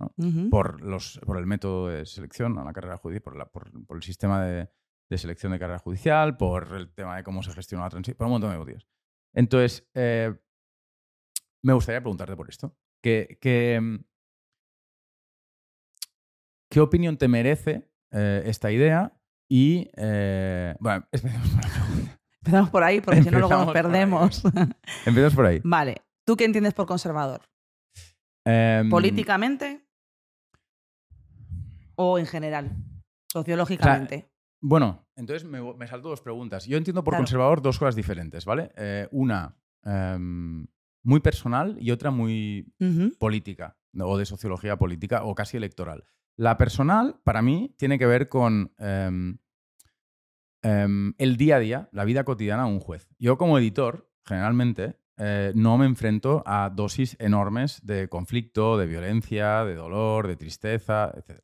por, 0.50 0.80
los, 0.80 1.20
por 1.26 1.36
el 1.38 1.46
método 1.46 1.88
de 1.88 2.06
selección 2.06 2.58
a 2.58 2.64
la 2.64 2.72
carrera 2.72 2.96
judicial, 2.96 3.22
por, 3.22 3.36
la- 3.36 3.50
por- 3.50 3.70
por 3.86 3.96
el 3.98 4.02
sistema 4.02 4.42
de, 4.44 4.70
de 5.10 5.18
selección 5.18 5.52
de 5.52 5.58
carrera 5.58 5.78
judicial, 5.78 6.36
por 6.36 6.72
el 6.74 6.92
tema 6.94 7.16
de 7.16 7.22
cómo 7.24 7.42
se 7.42 7.52
gestiona 7.52 7.84
la 7.84 7.90
transición, 7.90 8.16
por 8.16 8.26
un 8.28 8.32
montón 8.34 8.52
de 8.52 8.58
motivos. 8.58 8.86
Entonces, 9.34 9.86
eh, 9.94 10.34
me 11.62 11.72
gustaría 11.74 12.00
preguntarte 12.00 12.36
por 12.36 12.48
esto. 12.48 12.76
¿Qué, 13.02 13.36
qué, 13.40 13.78
mm, 13.80 13.96
qué 16.70 16.80
opinión 16.80 17.16
te 17.18 17.28
merece 17.28 17.90
eh, 18.12 18.42
esta 18.46 18.70
idea? 18.70 19.12
Y, 19.48 19.88
eh, 19.96 20.74
bueno, 20.80 21.06
esperemos 21.12 21.48
por 21.50 21.60
pregunta. 21.60 22.18
Empezamos 22.40 22.70
por 22.70 22.82
ahí, 22.84 23.00
porque 23.00 23.22
si 23.22 23.30
no 23.30 23.38
luego 23.38 23.54
nos 23.54 23.62
Empezamos 23.68 23.76
ahí. 23.76 23.82
perdemos. 23.82 24.42
Empezamos 25.06 25.34
por 25.34 25.46
ahí. 25.46 25.60
vale. 25.64 26.02
¿Tú 26.26 26.36
qué 26.36 26.44
entiendes 26.44 26.74
por 26.74 26.86
conservador? 26.86 27.42
Em, 28.44 28.88
¿Políticamente? 28.90 29.86
¿O 31.96 32.18
en 32.18 32.26
general? 32.26 32.76
Sociológicamente. 33.32 34.28
Bueno, 34.60 35.06
entonces 35.16 35.48
me, 35.48 35.60
me 35.74 35.86
salto 35.86 36.08
dos 36.08 36.20
preguntas. 36.20 36.66
Yo 36.66 36.76
entiendo 36.76 37.04
por 37.04 37.12
Claro. 37.12 37.22
conservador 37.22 37.62
dos 37.62 37.78
cosas 37.78 37.94
diferentes, 37.94 38.44
¿vale? 38.44 38.70
Eh, 38.76 39.08
una 39.12 39.56
em, 39.84 40.66
muy 41.04 41.20
personal 41.20 41.76
y 41.80 41.90
otra 41.92 42.10
muy 42.10 42.72
política 43.18 43.76
o 43.98 44.18
de 44.18 44.26
sociología 44.26 44.76
política 44.76 45.22
o 45.24 45.34
casi 45.34 45.56
electoral. 45.56 46.04
La 46.36 46.58
personal, 46.58 47.20
para 47.24 47.40
mí, 47.40 47.74
tiene 47.78 47.98
que 47.98 48.06
ver 48.06 48.28
con 48.28 48.74
em, 48.78 49.38
em, 50.62 51.14
el 51.16 51.36
día 51.36 51.56
a 51.56 51.58
día, 51.58 51.88
la 51.92 52.04
vida 52.04 52.24
cotidiana 52.24 52.64
de 52.64 52.70
un 52.70 52.80
juez. 52.80 53.08
Yo 53.18 53.38
como 53.38 53.58
editor, 53.58 54.10
generalmente, 54.24 54.98
eh, 55.18 55.52
no 55.54 55.78
me 55.78 55.86
enfrento 55.86 56.42
a 56.44 56.68
dosis 56.68 57.16
enormes 57.18 57.80
de 57.86 58.08
conflicto, 58.08 58.76
de 58.76 58.86
violencia, 58.86 59.64
de 59.64 59.74
dolor, 59.74 60.26
de 60.26 60.36
tristeza, 60.36 61.10
etc. 61.16 61.40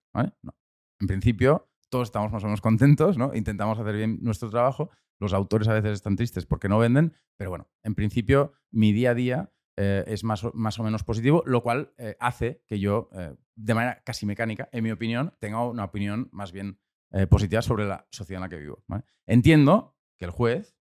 En 1.01 1.07
principio, 1.07 1.71
todos 1.89 2.09
estamos 2.09 2.31
más 2.31 2.43
o 2.45 2.47
menos 2.47 2.61
contentos, 2.61 3.17
¿no? 3.17 3.35
Intentamos 3.35 3.79
hacer 3.79 3.97
bien 3.97 4.19
nuestro 4.21 4.51
trabajo. 4.51 4.91
Los 5.19 5.33
autores 5.33 5.69
a 5.69 5.75
veces 5.75 5.93
están 5.93 6.17
tristes 6.17 6.45
porque 6.45 6.69
no 6.69 6.79
venden, 6.79 7.15
pero 7.39 7.49
bueno, 7.51 7.71
en 7.83 7.95
principio, 7.95 8.53
mi 8.71 8.93
día 8.93 9.13
a 9.13 9.15
día 9.15 9.53
eh, 9.77 10.05
es 10.07 10.23
más 10.23 10.45
o, 10.45 10.53
más 10.55 10.79
o 10.79 10.83
menos 10.83 11.03
positivo, 11.03 11.43
lo 11.47 11.63
cual 11.63 11.95
eh, 11.97 12.17
hace 12.21 12.63
que 12.67 12.79
yo, 12.79 13.09
eh, 13.15 13.35
de 13.55 13.75
manera 13.75 14.03
casi 14.05 14.27
mecánica, 14.27 14.69
en 14.73 14.85
mi 14.85 14.91
opinión, 14.91 15.35
tenga 15.39 15.67
una 15.67 15.85
opinión 15.85 16.29
más 16.33 16.53
bien 16.53 16.79
positiva 17.29 17.61
sobre 17.61 17.85
la 17.85 18.07
sociedad 18.11 18.39
en 18.39 18.43
la 18.45 18.49
que 18.49 18.57
vivo. 18.57 18.83
Entiendo 19.27 19.99
que 20.17 20.25
el 20.25 20.31
juez 20.31 20.79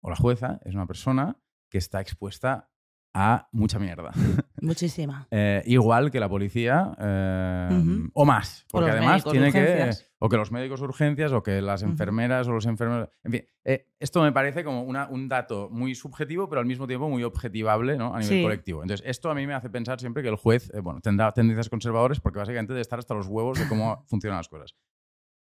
o 0.00 0.08
la 0.08 0.16
jueza 0.16 0.58
es 0.64 0.74
una 0.74 0.86
persona 0.86 1.38
que 1.68 1.76
está 1.76 2.00
expuesta 2.00 2.70
a 3.12 3.50
mucha 3.52 3.78
mierda. 3.78 4.12
Muchísima. 4.66 5.26
Eh, 5.30 5.62
igual 5.66 6.10
que 6.10 6.20
la 6.20 6.28
policía 6.28 6.94
eh, 6.98 8.08
o 8.12 8.24
más. 8.24 8.66
Porque 8.70 8.90
además 8.90 9.24
médicos, 9.24 9.32
tiene 9.32 9.52
que. 9.52 9.90
O 10.18 10.28
que 10.30 10.36
los 10.38 10.50
médicos 10.50 10.80
de 10.80 10.86
urgencias, 10.86 11.32
o 11.32 11.42
que 11.42 11.60
las 11.60 11.82
enfermeras 11.82 12.48
o 12.48 12.52
los 12.52 12.64
enfermeros. 12.66 13.10
En 13.22 13.32
fin, 13.32 13.44
eh, 13.64 13.86
esto 14.00 14.22
me 14.22 14.32
parece 14.32 14.64
como 14.64 14.82
una- 14.82 15.08
un 15.08 15.28
dato 15.28 15.68
muy 15.70 15.94
subjetivo, 15.94 16.48
pero 16.48 16.60
al 16.60 16.66
mismo 16.66 16.86
tiempo 16.86 17.08
muy 17.08 17.22
objetivable 17.22 17.96
¿no? 17.98 18.14
a 18.14 18.20
nivel 18.20 18.38
Sí. 18.38 18.42
colectivo. 18.42 18.82
Entonces, 18.82 19.06
esto 19.06 19.30
a 19.30 19.34
mí 19.34 19.46
me 19.46 19.52
hace 19.54 19.68
pensar 19.68 20.00
siempre 20.00 20.22
que 20.22 20.30
el 20.30 20.36
juez 20.36 20.70
bueno, 20.82 21.00
tendrá 21.02 21.32
tendencias 21.32 21.68
conservadoras 21.68 22.18
porque 22.20 22.38
básicamente 22.38 22.72
debe 22.72 22.80
estar 22.80 22.98
hasta 22.98 23.14
los 23.14 23.26
huevos 23.26 23.58
de 23.58 23.68
cómo 23.68 24.04
funcionan 24.08 24.38
las 24.38 24.48
cosas. 24.48 24.74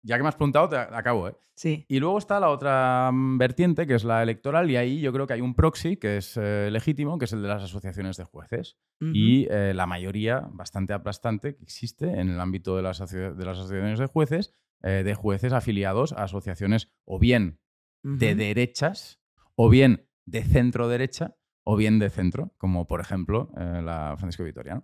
Ya 0.01 0.17
que 0.17 0.23
me 0.23 0.29
has 0.29 0.35
preguntado, 0.35 0.69
te 0.69 0.77
acabo, 0.77 1.27
¿eh? 1.27 1.35
Sí. 1.55 1.85
Y 1.89 1.99
luego 1.99 2.17
está 2.17 2.39
la 2.39 2.49
otra 2.49 3.11
mm, 3.11 3.37
vertiente, 3.37 3.85
que 3.85 3.95
es 3.95 4.05
la 4.05 4.23
electoral, 4.23 4.71
y 4.71 4.77
ahí 4.77 5.01
yo 5.01 5.11
creo 5.11 5.27
que 5.27 5.33
hay 5.33 5.41
un 5.41 5.55
proxy 5.55 5.97
que 5.97 6.17
es 6.17 6.37
eh, 6.37 6.69
legítimo, 6.71 7.17
que 7.17 7.25
es 7.25 7.33
el 7.33 7.41
de 7.41 7.49
las 7.49 7.63
asociaciones 7.63 8.17
de 8.17 8.23
jueces. 8.23 8.77
Y 9.01 9.47
eh, 9.49 9.73
la 9.73 9.85
mayoría, 9.85 10.45
bastante 10.51 10.91
aplastante, 10.91 11.55
que 11.55 11.63
existe 11.63 12.05
en 12.05 12.29
el 12.29 12.39
ámbito 12.41 12.75
de 12.75 12.81
las, 12.81 12.99
de 13.09 13.45
las 13.45 13.57
asociaciones 13.57 13.97
de 13.97 14.07
jueces, 14.07 14.53
eh, 14.83 15.03
de 15.05 15.13
jueces 15.15 15.53
afiliados 15.53 16.11
a 16.11 16.23
asociaciones 16.23 16.91
o 17.05 17.17
bien 17.17 17.61
de 18.03 18.35
derechas, 18.35 19.21
o 19.55 19.69
bien 19.69 20.05
de 20.25 20.43
centro 20.43 20.89
derecha, 20.89 21.37
o 21.63 21.77
bien 21.77 21.99
de 21.99 22.09
centro, 22.09 22.53
como 22.57 22.87
por 22.87 22.99
ejemplo 22.99 23.51
la 23.55 24.15
Francisco 24.17 24.43
Vitoria. 24.43 24.83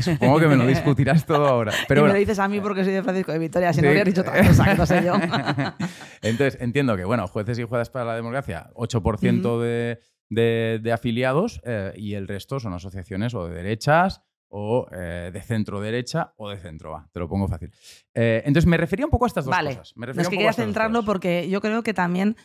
Supongo 0.00 0.40
que 0.40 0.46
me 0.48 0.56
lo 0.56 0.66
discutirás 0.66 1.24
todo 1.26 1.46
ahora. 1.46 1.72
Pero 1.88 2.00
y 2.00 2.02
bueno, 2.02 2.12
me 2.14 2.18
lo 2.18 2.20
dices 2.20 2.38
a 2.38 2.48
mí 2.48 2.60
porque 2.60 2.84
soy 2.84 2.92
de 2.94 3.02
Francisco 3.02 3.32
de 3.32 3.38
Vitoria, 3.38 3.72
si 3.72 3.80
Sí. 3.80 3.84
no 3.84 3.90
hubieras 3.90 4.06
dicho 4.06 4.20
otra 4.22 4.46
cosa, 4.46 4.64
que 4.64 4.74
no 4.74 4.86
sé 4.86 5.02
yo. 5.04 5.14
Entonces, 6.22 6.58
entiendo 6.60 6.96
que, 6.96 7.04
bueno, 7.04 7.26
jueces 7.28 7.58
y 7.58 7.62
juezas 7.64 7.90
para 7.90 8.04
la 8.06 8.16
democracia, 8.16 8.70
8% 8.74 9.60
de, 9.60 10.00
de- 10.28 10.80
de 10.82 10.92
afiliados 10.92 11.60
eh, 11.64 11.92
y 11.96 12.14
el 12.14 12.28
resto 12.28 12.60
son 12.60 12.72
asociaciones 12.74 13.34
o 13.34 13.46
de 13.46 13.54
derechas 13.54 14.22
o 14.52 14.88
eh, 14.92 15.30
de 15.32 15.42
centro 15.42 15.80
derecha 15.80 16.32
o 16.36 16.50
de 16.50 16.56
centro 16.58 16.96
A. 16.96 17.08
Te 17.12 17.20
lo 17.20 17.28
pongo 17.28 17.46
fácil. 17.46 17.72
Eh, 18.14 18.42
entonces, 18.44 18.66
me 18.66 18.76
refería 18.76 19.06
un 19.06 19.10
poco 19.10 19.24
a 19.26 19.28
estas 19.28 19.44
dos 19.44 19.52
vale. 19.54 19.70
cosas. 19.76 19.92
Me 19.96 20.06
No, 20.06 20.20
es 20.20 20.28
que 20.28 20.36
quería 20.36 20.52
centrarlo 20.52 21.04
porque 21.04 21.48
yo 21.48 21.60
creo 21.60 21.82
que 21.84 21.94
también, 21.94 22.36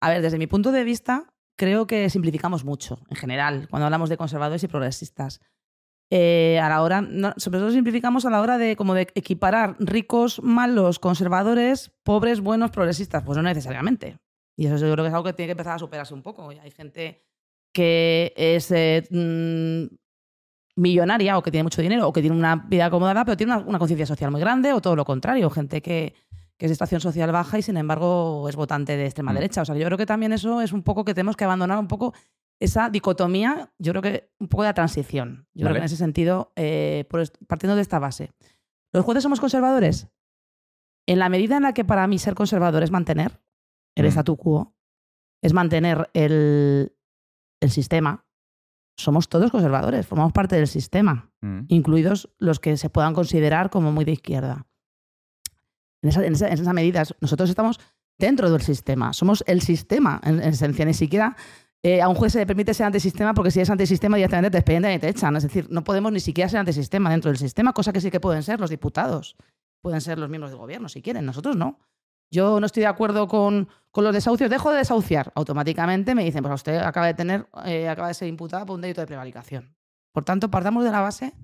a 0.00 0.10
ver, 0.10 0.20
desde 0.22 0.38
mi 0.38 0.48
punto 0.48 0.72
de 0.72 0.82
vista, 0.82 1.32
creo 1.56 1.86
que 1.86 2.10
simplificamos 2.10 2.64
mucho 2.64 2.98
en 3.08 3.16
general 3.16 3.68
cuando 3.70 3.84
hablamos 3.86 4.08
de 4.08 4.16
conservadores 4.16 4.64
y 4.64 4.68
progresistas. 4.68 5.40
Eh, 6.10 6.60
a 6.62 6.68
la 6.68 6.82
hora, 6.82 7.00
no, 7.00 7.32
sobre 7.38 7.58
todo 7.58 7.70
simplificamos 7.70 8.24
a 8.24 8.30
la 8.30 8.40
hora 8.40 8.58
de 8.58 8.76
como 8.76 8.94
de 8.94 9.08
equiparar 9.14 9.76
ricos, 9.80 10.42
malos, 10.42 10.98
conservadores, 10.98 11.90
pobres, 12.04 12.40
buenos, 12.40 12.70
progresistas. 12.70 13.22
Pues 13.22 13.36
no 13.36 13.42
necesariamente. 13.42 14.18
Y 14.56 14.66
eso 14.66 14.76
yo 14.86 14.92
creo 14.92 15.04
que 15.04 15.08
es 15.08 15.14
algo 15.14 15.24
que 15.24 15.32
tiene 15.32 15.48
que 15.48 15.52
empezar 15.52 15.74
a 15.74 15.78
superarse 15.78 16.14
un 16.14 16.22
poco. 16.22 16.52
Y 16.52 16.58
hay 16.58 16.70
gente 16.70 17.22
que 17.72 18.32
es 18.36 18.70
eh, 18.70 19.02
mm, 19.10 19.94
millonaria 20.76 21.38
o 21.38 21.42
que 21.42 21.50
tiene 21.50 21.64
mucho 21.64 21.82
dinero 21.82 22.06
o 22.08 22.12
que 22.12 22.20
tiene 22.20 22.36
una 22.36 22.56
vida 22.56 22.86
acomodada, 22.86 23.24
pero 23.24 23.36
tiene 23.36 23.54
una, 23.54 23.64
una 23.64 23.78
conciencia 23.78 24.06
social 24.06 24.30
muy 24.30 24.40
grande 24.40 24.72
o 24.72 24.80
todo 24.80 24.94
lo 24.96 25.04
contrario. 25.04 25.50
Gente 25.50 25.82
que, 25.82 26.14
que 26.56 26.66
es 26.66 26.70
de 26.70 26.74
estación 26.74 27.00
social 27.00 27.32
baja 27.32 27.58
y 27.58 27.62
sin 27.62 27.76
embargo 27.76 28.48
es 28.48 28.54
votante 28.56 28.96
de 28.96 29.06
extrema 29.06 29.32
Mm. 29.32 29.34
derecha. 29.34 29.62
O 29.62 29.64
sea, 29.64 29.74
yo 29.76 29.86
creo 29.86 29.98
que 29.98 30.06
también 30.06 30.32
eso 30.32 30.60
es 30.60 30.72
un 30.72 30.82
poco 30.82 31.04
que 31.04 31.14
tenemos 31.14 31.36
que 31.36 31.44
abandonar 31.44 31.78
un 31.78 31.88
poco 31.88 32.14
esa 32.60 32.88
dicotomía, 32.90 33.72
yo 33.78 33.92
creo 33.92 34.02
que 34.02 34.30
un 34.38 34.48
poco 34.48 34.62
de 34.62 34.68
la 34.70 34.74
transición. 34.74 35.46
Yo 35.54 35.60
creo 35.62 35.66
Vale. 35.66 35.74
que 35.74 35.78
en 35.80 35.84
ese 35.84 35.96
sentido, 35.96 36.52
eh, 36.56 37.04
por 37.10 37.22
partiendo 37.46 37.76
de 37.76 37.82
esta 37.82 37.98
base. 37.98 38.32
¿Los 38.92 39.04
jueces 39.04 39.22
somos 39.22 39.40
conservadores? 39.40 40.08
En 41.06 41.18
la 41.18 41.28
medida 41.28 41.56
en 41.56 41.64
la 41.64 41.74
que 41.74 41.84
para 41.84 42.06
mí 42.06 42.18
ser 42.18 42.34
conservador 42.34 42.82
es 42.82 42.90
mantener 42.90 43.40
el 43.96 44.04
Mm. 44.06 44.08
statu 44.08 44.36
quo, 44.36 44.74
es 45.42 45.52
mantener 45.52 46.08
el, 46.14 46.96
el 47.60 47.70
sistema, 47.70 48.24
somos 48.96 49.28
todos 49.28 49.50
conservadores, 49.50 50.06
formamos 50.06 50.32
parte 50.32 50.56
del 50.56 50.68
sistema 50.68 51.30
Mm. 51.42 51.62
incluidos 51.68 52.32
los 52.38 52.60
que 52.60 52.76
se 52.76 52.88
puedan 52.88 53.12
considerar 53.14 53.68
como 53.68 53.92
muy 53.92 54.04
de 54.04 54.12
izquierda. 54.12 54.66
En 56.02 56.08
esa, 56.10 56.24
en 56.24 56.32
esa- 56.34 56.48
en 56.48 56.54
esa 56.60 56.72
medida, 56.72 57.02
nosotros 57.20 57.50
estamos 57.50 57.80
dentro 58.18 58.50
del 58.50 58.62
sistema, 58.62 59.12
somos 59.12 59.42
el 59.46 59.60
sistema 59.60 60.20
en, 60.24 60.34
en 60.40 60.50
esencia, 60.50 60.84
ni 60.84 60.94
siquiera 60.94 61.36
eh, 61.84 62.00
a 62.00 62.08
un 62.08 62.14
juez 62.14 62.32
se 62.32 62.38
le 62.38 62.46
permite 62.46 62.72
ser 62.72 62.86
antisistema 62.86 63.34
porque 63.34 63.50
si 63.50 63.60
es 63.60 63.68
antisistema 63.68 64.16
directamente 64.16 64.50
te 64.50 64.56
expedientan 64.56 64.92
y 64.92 64.98
te 64.98 65.10
echan. 65.10 65.36
Es 65.36 65.42
decir, 65.42 65.66
no 65.70 65.84
podemos 65.84 66.10
ni 66.10 66.18
siquiera 66.18 66.48
ser 66.48 66.60
antisistema 66.60 67.10
dentro 67.10 67.30
del 67.30 67.36
sistema, 67.36 67.74
cosa 67.74 67.92
que 67.92 68.00
sí 68.00 68.10
que 68.10 68.20
pueden 68.20 68.42
ser 68.42 68.58
los 68.58 68.70
diputados, 68.70 69.36
pueden 69.82 70.00
ser 70.00 70.18
los 70.18 70.30
miembros 70.30 70.50
del 70.50 70.58
gobierno 70.58 70.88
si 70.88 71.02
quieren, 71.02 71.26
nosotros 71.26 71.56
no. 71.56 71.78
Yo 72.30 72.58
no 72.58 72.64
estoy 72.64 72.80
de 72.80 72.86
acuerdo 72.86 73.28
con, 73.28 73.68
con 73.90 74.02
los 74.02 74.14
desahucios, 74.14 74.48
dejo 74.48 74.70
de 74.70 74.78
desahuciar. 74.78 75.30
Automáticamente 75.34 76.14
me 76.14 76.24
dicen, 76.24 76.42
pues 76.42 76.54
usted 76.54 76.78
acaba 76.78 77.06
de 77.06 77.14
tener, 77.14 77.46
eh, 77.66 77.86
acaba 77.86 78.08
de 78.08 78.14
ser 78.14 78.28
imputada 78.28 78.64
por 78.64 78.76
un 78.76 78.80
delito 78.80 79.02
de 79.02 79.06
prevaricación. 79.06 79.76
Por 80.10 80.24
tanto, 80.24 80.50
partamos 80.50 80.84
de 80.84 80.90
la 80.90 81.02
base 81.02 81.34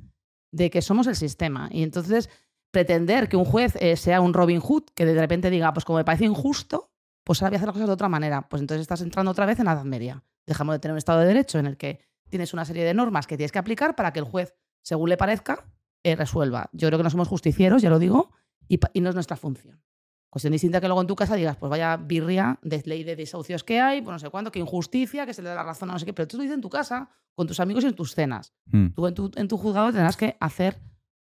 de 0.52 0.70
que 0.70 0.80
somos 0.80 1.06
el 1.06 1.16
sistema. 1.16 1.68
Y 1.70 1.82
entonces, 1.82 2.30
pretender 2.70 3.28
que 3.28 3.36
un 3.36 3.44
juez 3.44 3.76
eh, 3.76 3.94
sea 3.96 4.22
un 4.22 4.32
Robin 4.32 4.60
Hood, 4.60 4.84
que 4.94 5.04
de 5.04 5.20
repente 5.20 5.50
diga, 5.50 5.74
pues 5.74 5.84
como 5.84 5.98
me 5.98 6.04
parece 6.04 6.24
injusto, 6.24 6.89
pues 7.30 7.40
ahora 7.42 7.50
voy 7.50 7.54
a 7.54 7.58
hacer 7.58 7.66
las 7.68 7.74
cosas 7.74 7.86
de 7.88 7.92
otra 7.94 8.08
manera. 8.08 8.48
Pues 8.48 8.60
entonces 8.60 8.80
estás 8.80 9.02
entrando 9.02 9.30
otra 9.30 9.46
vez 9.46 9.56
en 9.60 9.66
la 9.66 9.74
Edad 9.74 9.84
Media. 9.84 10.24
Dejamos 10.48 10.74
de 10.74 10.80
tener 10.80 10.94
un 10.94 10.98
Estado 10.98 11.20
de 11.20 11.26
Derecho 11.26 11.60
en 11.60 11.66
el 11.66 11.76
que 11.76 12.00
tienes 12.28 12.52
una 12.52 12.64
serie 12.64 12.82
de 12.84 12.92
normas 12.92 13.28
que 13.28 13.36
tienes 13.36 13.52
que 13.52 13.60
aplicar 13.60 13.94
para 13.94 14.12
que 14.12 14.18
el 14.18 14.24
juez, 14.24 14.56
según 14.82 15.10
le 15.10 15.16
parezca, 15.16 15.64
eh, 16.02 16.16
resuelva. 16.16 16.70
Yo 16.72 16.88
creo 16.88 16.98
que 16.98 17.04
no 17.04 17.10
somos 17.10 17.28
justicieros, 17.28 17.82
ya 17.82 17.88
lo 17.88 18.00
digo, 18.00 18.32
y, 18.66 18.80
no 19.00 19.10
es 19.10 19.14
nuestra 19.14 19.36
función. 19.36 19.80
Cuestión 20.28 20.50
distinta 20.50 20.80
que 20.80 20.88
luego 20.88 21.02
en 21.02 21.06
tu 21.06 21.14
casa 21.14 21.36
digas, 21.36 21.56
pues 21.56 21.70
vaya 21.70 21.96
birria 21.96 22.58
de 22.62 22.82
ley 22.84 23.04
de 23.04 23.14
desahucios 23.14 23.62
que 23.62 23.80
hay, 23.80 24.02
pues 24.02 24.12
no 24.12 24.18
sé 24.18 24.28
cuánto, 24.30 24.50
que 24.50 24.58
injusticia, 24.58 25.24
que 25.24 25.32
se 25.32 25.42
le 25.42 25.50
da 25.50 25.54
la 25.54 25.62
razón 25.62 25.88
a 25.90 25.92
no 25.92 25.98
sé 26.00 26.06
qué, 26.06 26.12
pero 26.12 26.26
tú 26.26 26.36
lo 26.36 26.42
dices 26.42 26.56
en 26.56 26.60
tu 26.62 26.68
casa, 26.68 27.10
con 27.36 27.46
tus 27.46 27.60
amigos 27.60 27.84
y 27.84 27.86
en 27.86 27.94
tus 27.94 28.12
cenas. 28.16 28.52
Mm. 28.66 28.88
Tú 28.88 29.06
en 29.06 29.14
tu, 29.14 29.30
en 29.36 29.46
tu 29.46 29.56
juzgado 29.56 29.86
tendrás 29.92 30.16
que 30.16 30.36
hacer 30.40 30.80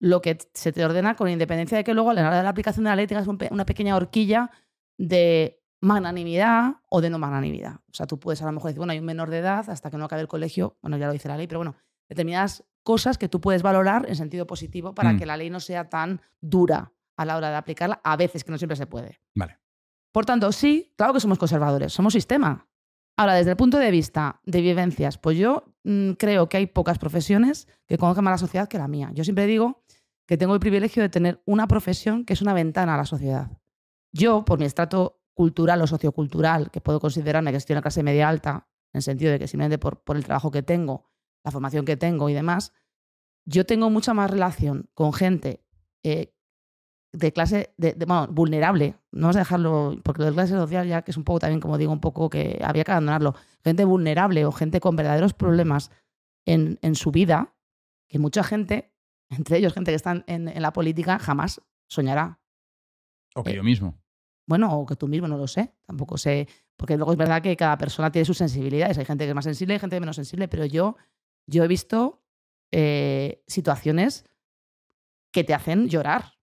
lo 0.01 0.23
que 0.23 0.39
se 0.55 0.71
te 0.73 0.85
ordena 0.85 1.17
con 1.17 1.29
independencia 1.29 1.77
de 1.77 1.83
que 1.83 1.93
luego 1.93 2.11
a 2.11 2.15
la 2.15 2.29
hora 2.29 2.37
de 2.37 2.45
la 2.45 2.51
aplicación 2.51 2.85
de 2.85 2.91
la 2.91 2.97
ley 2.97 3.09
tengas 3.09 3.27
un 3.27 3.37
pe- 3.37 3.49
una 3.51 3.67
pequeña 3.67 3.97
horquilla 3.97 4.51
de 4.97 5.58
magnanimidad 5.81 6.77
o 6.89 7.01
de 7.01 7.11
no 7.11 7.19
magnanimidad. 7.19 7.77
O 7.91 7.95
sea, 7.95 8.07
tú 8.07 8.19
puedes 8.19 8.43
a 8.43 8.47
lo 8.47 8.53
mejor 8.53 8.69
decir, 8.69 8.79
bueno, 8.79 8.93
hay 8.93 8.99
un 8.99 9.05
menor 9.05 9.31
de 9.31 9.39
edad 9.39 9.69
hasta 9.71 9.91
que 9.91 9.97
no 9.97 10.05
acabe 10.05 10.23
el 10.23 10.29
colegio, 10.29 10.77
bueno, 10.83 10.97
ya 10.97 11.07
lo 11.07 11.13
dice 11.13 11.29
la 11.29 11.37
ley, 11.37 11.47
pero 11.47 11.61
bueno, 11.61 11.77
determinadas 12.09 12.65
cosas 12.83 13.19
que 13.19 13.29
tú 13.29 13.41
puedes 13.41 13.63
valorar 13.63 14.07
en 14.09 14.17
sentido 14.17 14.47
positivo 14.47 14.95
para 14.95 15.13
Mm. 15.13 15.19
que 15.19 15.27
la 15.27 15.37
ley 15.37 15.51
no 15.51 15.61
sea 15.61 15.89
tan 15.89 16.21
dura 16.41 16.93
a 17.17 17.25
la 17.25 17.37
hora 17.37 17.51
de 17.51 17.57
aplicarla, 17.57 18.01
a 18.03 18.17
veces 18.17 18.45
que 18.45 18.51
no 18.53 18.59
siempre 18.59 18.77
se 18.77 18.87
puede. 18.87 19.21
Vale. 19.35 19.59
Por 20.13 20.25
tanto, 20.25 20.53
sí, 20.53 20.93
claro 20.97 21.13
que 21.13 21.21
somos 21.21 21.39
conservadores, 21.39 21.93
somos 21.93 22.13
sistema. 22.13 22.67
Ahora, 23.17 23.35
desde 23.35 23.51
el 23.51 23.57
punto 23.57 23.79
de 23.79 23.91
vista 23.91 24.41
de 24.45 24.61
vivencias, 24.61 25.19
pues 25.19 25.37
yo 25.37 25.65
mm, 25.85 26.13
creo 26.13 26.49
que 26.49 26.57
hay 26.57 26.67
pocas 26.67 26.99
profesiones 26.99 27.67
que 27.87 27.99
conozcan 27.99 28.25
más 28.25 28.33
la 28.33 28.39
sociedad 28.39 28.69
que 28.69 28.79
la 28.79 28.89
mía. 28.89 29.11
Yo 29.13 29.25
siempre 29.25 29.47
digo 29.47 29.83
que 30.27 30.37
tengo 30.37 30.55
el 30.55 30.61
privilegio 30.61 31.03
de 31.03 31.09
tener 31.09 31.43
una 31.45 31.67
profesión 31.67 32.25
que 32.25 32.33
es 32.35 32.43
una 32.43 32.55
ventana 32.55 32.95
a 32.95 32.97
la 32.97 33.05
sociedad. 33.05 33.51
Yo, 34.13 34.45
por 34.45 34.59
mi 34.59 34.65
estrato 34.67 35.18
cultural 35.39 35.81
o 35.81 35.87
sociocultural, 35.87 36.69
que 36.73 36.81
puedo 36.81 36.99
considerarme 36.99 37.53
que 37.53 37.59
estoy 37.59 37.75
en 37.75 37.77
la 37.77 37.83
clase 37.83 38.03
media 38.03 38.29
alta, 38.29 38.67
en 38.93 38.99
el 38.99 39.03
sentido 39.03 39.31
de 39.31 39.39
que 39.39 39.47
simplemente 39.47 39.79
por, 39.79 40.03
por 40.03 40.17
el 40.17 40.25
trabajo 40.25 40.51
que 40.51 40.65
tengo, 40.65 41.05
la 41.45 41.53
formación 41.53 41.85
que 41.85 41.97
tengo 41.97 42.29
y 42.29 42.35
demás, 42.35 42.73
yo 43.45 43.65
tengo 43.65 43.89
mucha 43.89 44.15
más 44.15 44.33
relación 44.33 44.91
con 44.95 45.13
gente 45.13 45.65
eh, 46.03 46.35
de 47.13 47.33
clase, 47.33 47.73
de, 47.77 47.95
bueno, 48.05 48.27
vulnerable. 48.33 48.97
No 49.13 49.29
vamos 49.29 49.37
a 49.37 49.39
dejarlo, 49.39 50.01
porque 50.03 50.23
lo 50.23 50.27
de 50.27 50.33
clase 50.33 50.55
social 50.55 50.89
ya 50.89 51.03
que 51.03 51.13
es 51.13 51.17
un 51.17 51.23
poco 51.23 51.39
también, 51.39 51.61
como 51.61 51.79
digo, 51.79 51.93
un 51.93 52.01
poco 52.01 52.29
que 52.31 52.59
había 52.61 52.83
que 52.83 52.91
abandonarlo. 52.91 53.37
Gente 53.63 53.85
vulnerable 53.85 54.45
o 54.45 54.51
gente 54.51 54.81
con 54.81 54.97
verdaderos 54.97 55.35
problemas 55.35 55.93
en, 56.47 56.81
en 56.83 56.97
su 56.97 57.13
vida, 57.13 57.55
que 58.09 58.19
mucha 58.19 58.43
gente, 58.43 58.93
entre 59.31 59.59
ellos 59.59 59.73
gente 59.73 59.93
que 59.93 59.97
está 59.97 60.25
en, 60.27 60.49
en 60.49 60.63
la 60.63 60.73
política, 60.73 61.21
jamás 61.21 61.63
soñará. 61.87 62.41
O 63.37 63.45
que 63.45 63.55
yo 63.55 63.63
mismo. 63.63 63.95
Bueno, 64.49 64.75
o 64.79 64.87
que 64.87 64.97
tú 64.97 65.07
mismo, 65.09 65.29
no 65.29 65.37
lo 65.37 65.47
sé. 65.47 65.75
Tampoco 65.87 66.17
sé. 66.17 66.49
Porque 66.75 66.97
luego 66.97 67.13
es 67.13 67.19
verdad 67.19 67.43
que 67.43 67.55
cada 67.55 67.77
persona 67.77 68.11
tiene 68.11 68.25
sus 68.25 68.39
sensibilidades. 68.39 68.97
Hay 68.97 69.05
gente 69.05 69.25
que 69.25 69.29
es 69.29 69.35
más 69.35 69.45
sensible 69.45 69.75
y 69.75 69.79
gente 69.79 69.95
que 69.95 69.99
es 69.99 70.01
menos 70.01 70.17
sensible. 70.17 70.49
Pero 70.49 70.65
yo, 70.65 70.97
yo 71.47 71.65
he 71.65 71.69
visto 71.69 72.25
eh, 72.73 73.45
situaciones 73.47 74.25
que 75.33 75.45
te 75.45 75.53
hacen 75.53 75.89
llorar. 75.89 76.39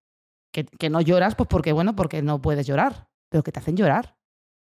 Que, 0.54 0.66
que, 0.66 0.92
no 0.92 1.02
lloras, 1.02 1.34
pues 1.34 1.50
porque, 1.50 1.74
bueno, 1.74 1.96
porque 1.96 2.22
no 2.22 2.42
puedes 2.42 2.68
llorar, 2.68 3.10
pero 3.30 3.44
que 3.44 3.52
te 3.52 3.60
hacen 3.60 3.76
llorar. 3.76 4.18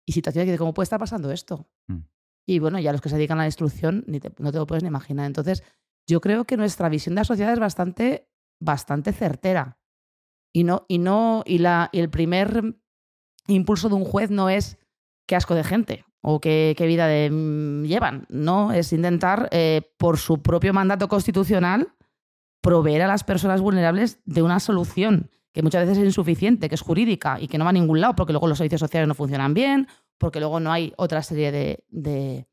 Y 0.05 0.11
situaciones 0.11 0.51
que, 0.51 0.57
¿cómo 0.59 0.75
puede 0.75 0.85
estar 0.85 0.99
pasando 0.99 1.31
esto? 1.31 1.67
Mm. 1.87 2.01
Y 2.45 2.59
bueno, 2.59 2.79
ya 2.79 2.91
los 2.91 3.01
que 3.01 3.09
se 3.09 3.15
dedican 3.15 3.39
a 3.39 3.41
la 3.41 3.47
instrucción 3.47 4.03
ni 4.05 4.19
no 4.37 4.51
te 4.51 4.57
lo 4.59 4.67
puedes 4.67 4.83
ni 4.83 4.89
imaginar. 4.89 5.25
Entonces, 5.25 5.63
yo 6.07 6.21
creo 6.21 6.45
que 6.45 6.55
nuestra 6.55 6.87
visión 6.87 7.15
de 7.15 7.21
la 7.21 7.25
sociedad 7.25 7.51
es 7.51 7.59
bastante, 7.59 8.29
bastante 8.61 9.11
certera. 9.11 9.79
Y 10.53 10.65
no, 10.65 10.85
y 10.87 10.99
no, 10.99 11.43
y 11.47 11.57
la, 11.57 11.89
y 11.91 11.99
el 11.99 12.11
primer 12.11 12.75
impulso 13.47 13.89
de 13.89 13.95
un 13.95 14.05
juez 14.05 14.29
no 14.29 14.49
es 14.49 14.77
qué 15.27 15.35
asco 15.35 15.55
de 15.55 15.63
gente 15.63 16.05
o 16.21 16.39
qué, 16.39 16.73
qué 16.77 16.85
vida 16.85 17.07
de, 17.07 17.29
mm, 17.29 17.83
llevan. 17.83 18.25
No, 18.29 18.71
es 18.71 18.93
intentar, 18.93 19.49
eh, 19.51 19.81
por 19.97 20.17
su 20.17 20.41
propio 20.41 20.73
mandato 20.73 21.07
constitucional, 21.07 21.93
proveer 22.61 23.01
a 23.01 23.07
las 23.07 23.23
personas 23.23 23.61
vulnerables 23.61 24.19
de 24.25 24.41
una 24.41 24.59
solución 24.59 25.29
que 25.53 25.61
muchas 25.61 25.85
veces 25.85 25.99
es 25.99 26.05
insuficiente, 26.05 26.69
que 26.69 26.75
es 26.75 26.81
jurídica 26.81 27.39
y 27.39 27.47
que 27.47 27.57
no 27.57 27.65
va 27.65 27.69
a 27.69 27.73
ningún 27.73 28.01
lado 28.01 28.15
porque 28.15 28.33
luego 28.33 28.47
los 28.47 28.57
servicios 28.57 28.79
sociales 28.79 29.07
no 29.07 29.13
funcionan 29.13 29.53
bien, 29.53 29.87
porque 30.17 30.39
luego 30.39 30.59
no 30.59 30.71
hay 30.71 30.93
otra 30.97 31.21
serie 31.21 31.51
de, 31.51 31.83
de, 31.89 32.47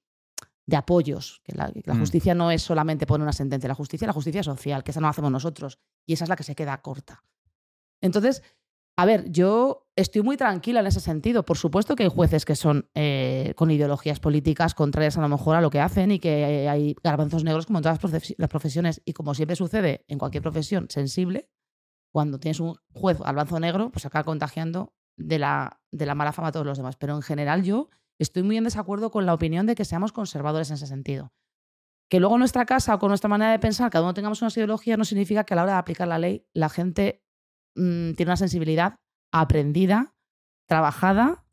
de 0.67 0.77
apoyos. 0.77 1.41
Que 1.45 1.55
la, 1.55 1.73
la, 1.85 1.95
mm. 1.95 2.01
justicia 2.01 2.35
no 2.35 2.51
es 2.51 2.63
solamente 2.63 3.07
poner 3.07 3.23
una 3.23 3.33
sentencia, 3.33 3.69
la 3.69 3.75
justicia 3.75 4.05
es 4.05 4.09
la 4.09 4.13
justicia 4.13 4.43
social, 4.43 4.83
que 4.83 4.91
esa 4.91 5.01
no 5.01 5.07
la 5.07 5.11
hacemos 5.11 5.31
nosotros 5.31 5.79
y 6.07 6.15
esa 6.15 6.25
es 6.25 6.29
la 6.29 6.37
que 6.37 6.43
se 6.43 6.55
queda 6.57 6.83
corta. 6.83 7.23
Entonces, 8.03 8.43
a 8.97 9.07
ver, 9.07 9.31
yo 9.31 9.90
estoy 10.01 10.23
muy 10.23 10.37
tranquila 10.37 10.81
en 10.81 10.87
ese 10.87 11.01
sentido. 11.01 11.45
Por 11.45 11.57
supuesto 11.57 11.97
que 11.97 12.05
hay 12.05 12.09
jueces 12.09 12.45
que 12.45 12.57
son 12.57 12.89
eh, 12.95 13.55
con 13.57 13.71
ideologías 13.71 14.21
políticas 14.21 14.75
contrarias 14.75 15.17
a 15.19 15.21
lo 15.21 15.29
mejor 15.29 15.57
a 15.57 15.61
lo 15.61 15.71
que 15.71 15.81
hacen 15.81 16.11
y 16.11 16.19
que 16.19 16.69
hay 16.69 16.97
garbanzos 17.03 17.45
negros 17.45 17.67
como 17.67 17.79
en 17.79 17.83
todas 17.83 17.99
las 18.37 18.49
profesiones. 18.49 19.03
Y 19.05 19.13
como 19.13 19.35
siempre 19.35 19.57
sucede 19.57 20.05
en 20.09 20.19
cualquier 20.19 20.43
profesión 20.43 20.87
sensible, 20.91 21.49
cuando 22.13 22.39
tienes 22.39 22.61
un 22.61 22.75
juez 22.93 23.19
garbanzo 23.19 23.61
negro, 23.61 23.91
pues 23.91 24.07
acaba 24.07 24.25
contagiando 24.25 24.93
de 25.17 25.39
la, 25.39 25.81
de 25.93 26.07
la 26.07 26.15
mala 26.15 26.33
fama 26.33 26.49
a 26.49 26.53
todos 26.53 26.67
los 26.67 26.79
demás. 26.79 26.97
Pero 26.97 27.15
en 27.15 27.23
general 27.23 27.63
yo 27.63 27.89
estoy 28.19 28.43
muy 28.43 28.57
en 28.57 28.65
desacuerdo 28.65 29.11
con 29.11 29.27
la 29.27 29.35
opinión 29.35 29.67
de 29.67 29.75
que 29.75 29.85
seamos 29.85 30.13
conservadores 30.13 30.71
en 30.71 30.75
ese 30.75 30.87
sentido. 30.87 31.33
Que 32.09 32.19
luego 32.19 32.39
nuestra 32.39 32.67
casa 32.67 32.95
o 32.95 32.99
con 32.99 33.09
nuestra 33.11 33.29
manera 33.29 33.53
de 33.53 33.59
pensar, 33.61 33.91
cada 33.91 34.05
uno 34.05 34.15
tengamos 34.15 34.43
una 34.43 34.51
ideología, 34.51 34.97
no 34.97 35.05
significa 35.05 35.45
que 35.45 35.55
a 35.55 35.57
la 35.57 35.63
hora 35.63 35.73
de 35.73 35.79
aplicar 35.79 36.09
la 36.09 36.19
ley 36.19 36.45
la 36.53 36.69
gente 36.69 37.23
Mm, 37.77 38.15
tiene 38.15 38.31
una 38.31 38.37
sensibilidad 38.37 38.97
aprendida, 39.33 40.15
trabajada 40.67 41.45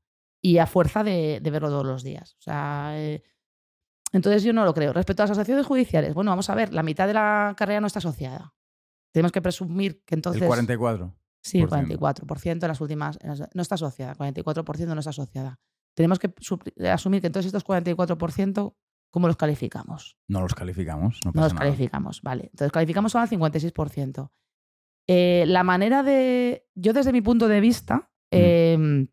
y 0.42 0.60
a 0.60 0.68
fuerza 0.68 1.04
de, 1.04 1.42
verlo 1.44 1.70
todos 1.70 1.86
los 1.86 2.04
días. 2.04 2.36
O 2.40 2.42
sea, 2.42 2.92
eh, 2.96 3.24
entonces 4.12 4.44
yo 4.44 4.54
no 4.54 4.66
lo 4.66 4.74
creo. 4.74 4.94
Respecto 4.94 5.24
a 5.24 5.26
las 5.26 5.32
asociaciones 5.32 5.66
judiciales, 5.66 6.14
bueno, 6.14 6.32
vamos 6.32 6.50
a 6.50 6.56
ver, 6.56 6.74
la 6.74 6.84
mitad 6.84 7.08
de 7.08 7.14
la 7.14 7.54
carrera 7.58 7.82
no 7.82 7.88
está 7.88 8.00
asociada. 8.00 8.54
Tenemos 9.12 9.32
que 9.32 9.42
presumir 9.42 10.04
que 10.06 10.16
entonces... 10.16 10.42
El 10.42 10.48
44. 10.48 11.16
Sí, 11.42 11.60
el 11.60 11.68
44% 11.68 12.52
en 12.52 12.68
las 12.68 12.82
últimas... 12.82 13.20
No 13.54 13.62
está 13.62 13.76
asociada, 13.76 14.16
44% 14.16 14.88
no 14.88 15.00
está 15.00 15.10
asociada. 15.10 15.60
Tenemos 15.94 16.20
que 16.20 16.32
asumir 16.92 17.22
que 17.22 17.28
entonces 17.28 17.48
estos 17.48 17.66
44%, 17.66 18.76
¿cómo 19.10 19.28
los 19.28 19.36
calificamos? 19.36 20.18
No 20.28 20.42
los 20.42 20.54
calificamos, 20.54 21.20
no, 21.26 21.32
no 21.34 21.42
los 21.42 21.54
calificamos, 21.54 22.22
vale. 22.22 22.50
Entonces 22.52 22.72
calificamos 22.72 23.12
solo 23.12 23.24
al 23.24 23.30
56%. 23.30 24.30
Eh, 25.08 25.46
la 25.48 25.64
manera 25.64 26.04
de. 26.04 26.68
Yo, 26.76 26.94
desde 26.94 27.14
mi 27.14 27.22
punto 27.22 27.48
de 27.48 27.62
vista, 27.62 28.12
em, 28.32 29.08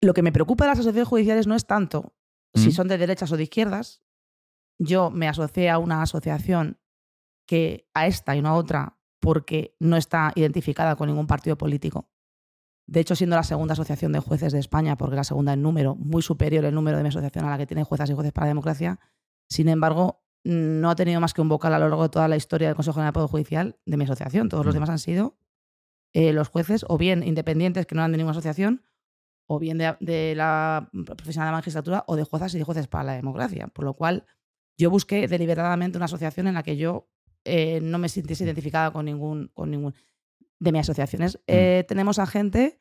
lo 0.00 0.14
que 0.14 0.22
me 0.22 0.32
preocupa 0.32 0.64
de 0.64 0.68
las 0.68 0.78
asociaciones 0.78 1.08
judiciales 1.08 1.46
no 1.46 1.54
es 1.54 1.66
tanto 1.66 2.14
si 2.54 2.72
son 2.72 2.88
de 2.88 2.98
derechas 2.98 3.30
o 3.30 3.36
de 3.36 3.44
izquierdas. 3.44 4.02
Yo 4.80 5.10
me 5.10 5.28
asocié 5.28 5.70
a 5.70 5.78
una 5.78 6.02
asociación 6.02 6.80
que 7.46 7.88
a 7.94 8.06
esta 8.06 8.36
y 8.36 8.42
no 8.42 8.48
a 8.48 8.54
otra 8.54 8.98
porque 9.20 9.76
no 9.80 9.96
está 9.96 10.32
identificada 10.34 10.96
con 10.96 11.08
ningún 11.08 11.26
partido 11.26 11.56
político. 11.56 12.10
De 12.86 13.00
hecho, 13.00 13.14
siendo 13.14 13.36
la 13.36 13.42
segunda 13.42 13.74
asociación 13.74 14.12
de 14.12 14.20
jueces 14.20 14.52
de 14.52 14.58
España, 14.58 14.96
porque 14.96 15.16
la 15.16 15.24
segunda 15.24 15.52
en 15.52 15.62
número, 15.62 15.94
muy 15.96 16.22
superior 16.22 16.64
el 16.64 16.74
número 16.74 16.96
de 16.96 17.02
mi 17.02 17.10
asociación 17.10 17.44
a 17.44 17.50
la 17.50 17.58
que 17.58 17.66
tiene 17.66 17.84
juezas 17.84 18.08
y 18.08 18.14
jueces 18.14 18.32
para 18.32 18.46
la 18.46 18.50
democracia, 18.50 18.98
sin 19.48 19.68
embargo, 19.68 20.24
no 20.48 20.88
ha 20.88 20.96
tenido 20.96 21.20
más 21.20 21.34
que 21.34 21.42
un 21.42 21.48
vocal 21.50 21.74
a 21.74 21.78
lo 21.78 21.88
largo 21.90 22.04
de 22.04 22.08
toda 22.08 22.26
la 22.26 22.36
historia 22.36 22.68
del 22.68 22.74
Consejo 22.74 22.94
General 22.94 23.12
del 23.12 23.14
Poder 23.14 23.28
Judicial 23.28 23.78
de 23.84 23.96
mi 23.98 24.04
asociación. 24.04 24.48
Todos 24.48 24.64
los 24.64 24.72
demás 24.72 24.88
han 24.88 24.98
sido 24.98 25.36
eh, 26.14 26.32
los 26.32 26.48
jueces, 26.48 26.86
o 26.88 26.96
bien 26.96 27.22
independientes 27.22 27.84
que 27.84 27.94
no 27.94 28.02
han 28.02 28.12
de 28.12 28.16
ninguna 28.16 28.32
asociación, 28.32 28.82
o 29.46 29.58
bien 29.58 29.76
de, 29.76 30.34
la 30.34 30.88
profesión 31.04 31.44
de 31.44 31.50
la 31.50 31.52
magistratura, 31.52 32.04
o 32.06 32.16
de 32.16 32.24
juezas 32.24 32.54
y 32.54 32.58
de 32.58 32.64
jueces 32.64 32.88
para 32.88 33.04
la 33.04 33.12
democracia. 33.12 33.68
Por 33.68 33.84
lo 33.84 33.92
cual, 33.92 34.24
yo 34.78 34.90
busqué 34.90 35.28
deliberadamente 35.28 35.98
una 35.98 36.06
asociación 36.06 36.46
en 36.46 36.54
la 36.54 36.62
que 36.62 36.78
yo 36.78 37.10
eh, 37.44 37.80
no 37.82 37.98
me 37.98 38.08
sintiese 38.08 38.44
identificada 38.44 38.90
con 38.90 39.04
ningún, 39.04 39.50
con 39.52 39.70
ningún 39.70 39.94
de 40.58 40.72
mis 40.72 40.80
asociaciones. 40.80 41.36
Mm. 41.36 41.40
Eh, 41.48 41.84
tenemos 41.86 42.18
a 42.18 42.26
gente 42.26 42.80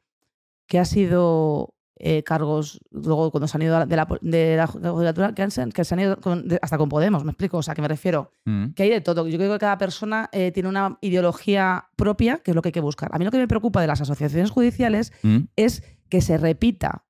que 0.68 0.80
ha 0.80 0.86
sido 0.86 1.76
eh, 2.00 2.24
cargos, 2.24 2.80
luego 2.92 3.32
cuando 3.32 3.48
se 3.48 3.58
han 3.58 3.64
ido 3.64 3.86
de 3.86 3.96
la, 3.96 4.08
de 4.22 4.56
la 4.56 4.68
judicatura, 4.68 5.34
que, 5.34 5.42
han, 5.42 5.72
que 5.72 5.84
se 5.84 5.94
han 5.94 6.00
ido 6.00 6.20
hasta 6.62 6.78
con 6.78 6.90
Podemos, 6.90 7.24
me 7.24 7.32
explico, 7.32 7.58
o 7.58 7.64
sea, 7.64 7.74
que 7.74 7.82
me 7.82 7.88
refiero, 7.88 8.32
mm. 8.46 8.70
que 8.70 8.84
hay 8.84 8.90
de 8.90 9.02
todo. 9.02 9.28
Yo 9.28 9.38
creo 9.38 9.52
que 9.54 9.60
cada 9.60 9.78
persona 9.78 10.30
eh, 10.32 10.52
tiene 10.52 10.70
una 10.70 10.98
ideología 11.02 11.90
propia, 11.96 12.38
que 12.38 12.52
es 12.52 12.56
lo 12.56 12.62
que 12.62 12.70
hay 12.70 12.74
que 12.74 12.82
buscar. 12.82 13.10
A 13.14 13.18
mí 13.18 13.26
lo 13.26 13.32
que 13.32 13.38
me 13.38 13.48
preocupa 13.48 13.82
de 13.82 13.88
las 13.88 14.02
asociaciones 14.02 14.52
judiciales 14.52 15.12
mm. 15.24 15.40
es 15.56 15.84
que 16.10 16.22
se 16.22 16.38
repita 16.38 17.06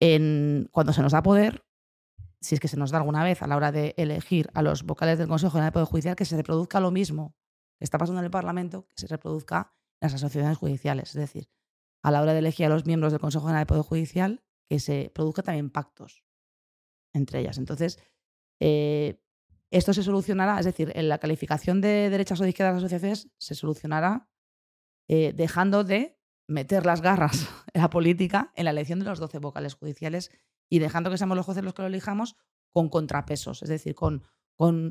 en, 0.00 0.68
cuando 0.72 0.92
se 0.92 1.02
nos 1.02 1.12
da 1.12 1.22
poder, 1.22 1.64
si 2.40 2.54
es 2.54 2.60
que 2.60 2.68
se 2.68 2.76
nos 2.76 2.90
da 2.90 2.98
alguna 2.98 3.24
vez 3.24 3.42
a 3.42 3.46
la 3.46 3.56
hora 3.56 3.72
de 3.72 3.94
elegir 3.96 4.48
a 4.54 4.62
los 4.62 4.84
vocales 4.84 5.18
del 5.18 5.28
Consejo 5.28 5.52
General 5.52 5.68
del 5.68 5.72
Poder 5.72 5.88
Judicial, 5.88 6.16
que 6.16 6.24
se 6.24 6.36
reproduzca 6.36 6.80
lo 6.80 6.90
mismo 6.90 7.34
que 7.78 7.84
está 7.84 7.98
pasando 7.98 8.20
en 8.20 8.24
el 8.24 8.30
Parlamento, 8.30 8.86
que 8.88 8.94
se 8.96 9.06
reproduzca 9.06 9.72
en 10.00 10.06
las 10.06 10.14
asociaciones 10.14 10.58
judiciales. 10.58 11.10
Es 11.10 11.14
decir, 11.14 11.48
a 12.08 12.10
la 12.10 12.22
hora 12.22 12.32
de 12.32 12.38
elegir 12.38 12.66
a 12.66 12.70
los 12.70 12.86
miembros 12.86 13.12
del 13.12 13.20
Consejo 13.20 13.44
General 13.44 13.60
del 13.60 13.66
Poder 13.66 13.84
Judicial 13.84 14.42
que 14.68 14.80
se 14.80 15.10
produzca 15.14 15.42
también 15.42 15.70
pactos 15.70 16.24
entre 17.14 17.40
ellas. 17.40 17.58
Entonces, 17.58 17.98
eh, 18.60 19.22
esto 19.70 19.92
se 19.92 20.02
solucionará, 20.02 20.58
es 20.58 20.66
decir, 20.66 20.92
en 20.94 21.08
la 21.08 21.18
calificación 21.18 21.80
de 21.80 22.10
derechas 22.10 22.40
o 22.40 22.44
de 22.44 22.50
izquierdas 22.50 22.74
de 22.74 22.82
las 22.82 22.84
asociaciones 22.84 23.30
se 23.38 23.54
solucionará 23.54 24.28
eh, 25.08 25.32
dejando 25.34 25.84
de 25.84 26.18
meter 26.48 26.86
las 26.86 27.02
garras 27.02 27.48
en 27.74 27.82
la 27.82 27.90
política 27.90 28.52
en 28.56 28.64
la 28.64 28.70
elección 28.70 28.98
de 28.98 29.04
los 29.04 29.18
12 29.18 29.38
vocales 29.38 29.74
judiciales 29.74 30.30
y 30.70 30.78
dejando 30.78 31.10
que 31.10 31.18
seamos 31.18 31.36
los 31.36 31.46
jueces 31.46 31.64
los 31.64 31.74
que 31.74 31.82
lo 31.82 31.88
elijamos 31.88 32.36
con 32.72 32.88
contrapesos, 32.88 33.62
es 33.62 33.68
decir, 33.68 33.94
con, 33.94 34.22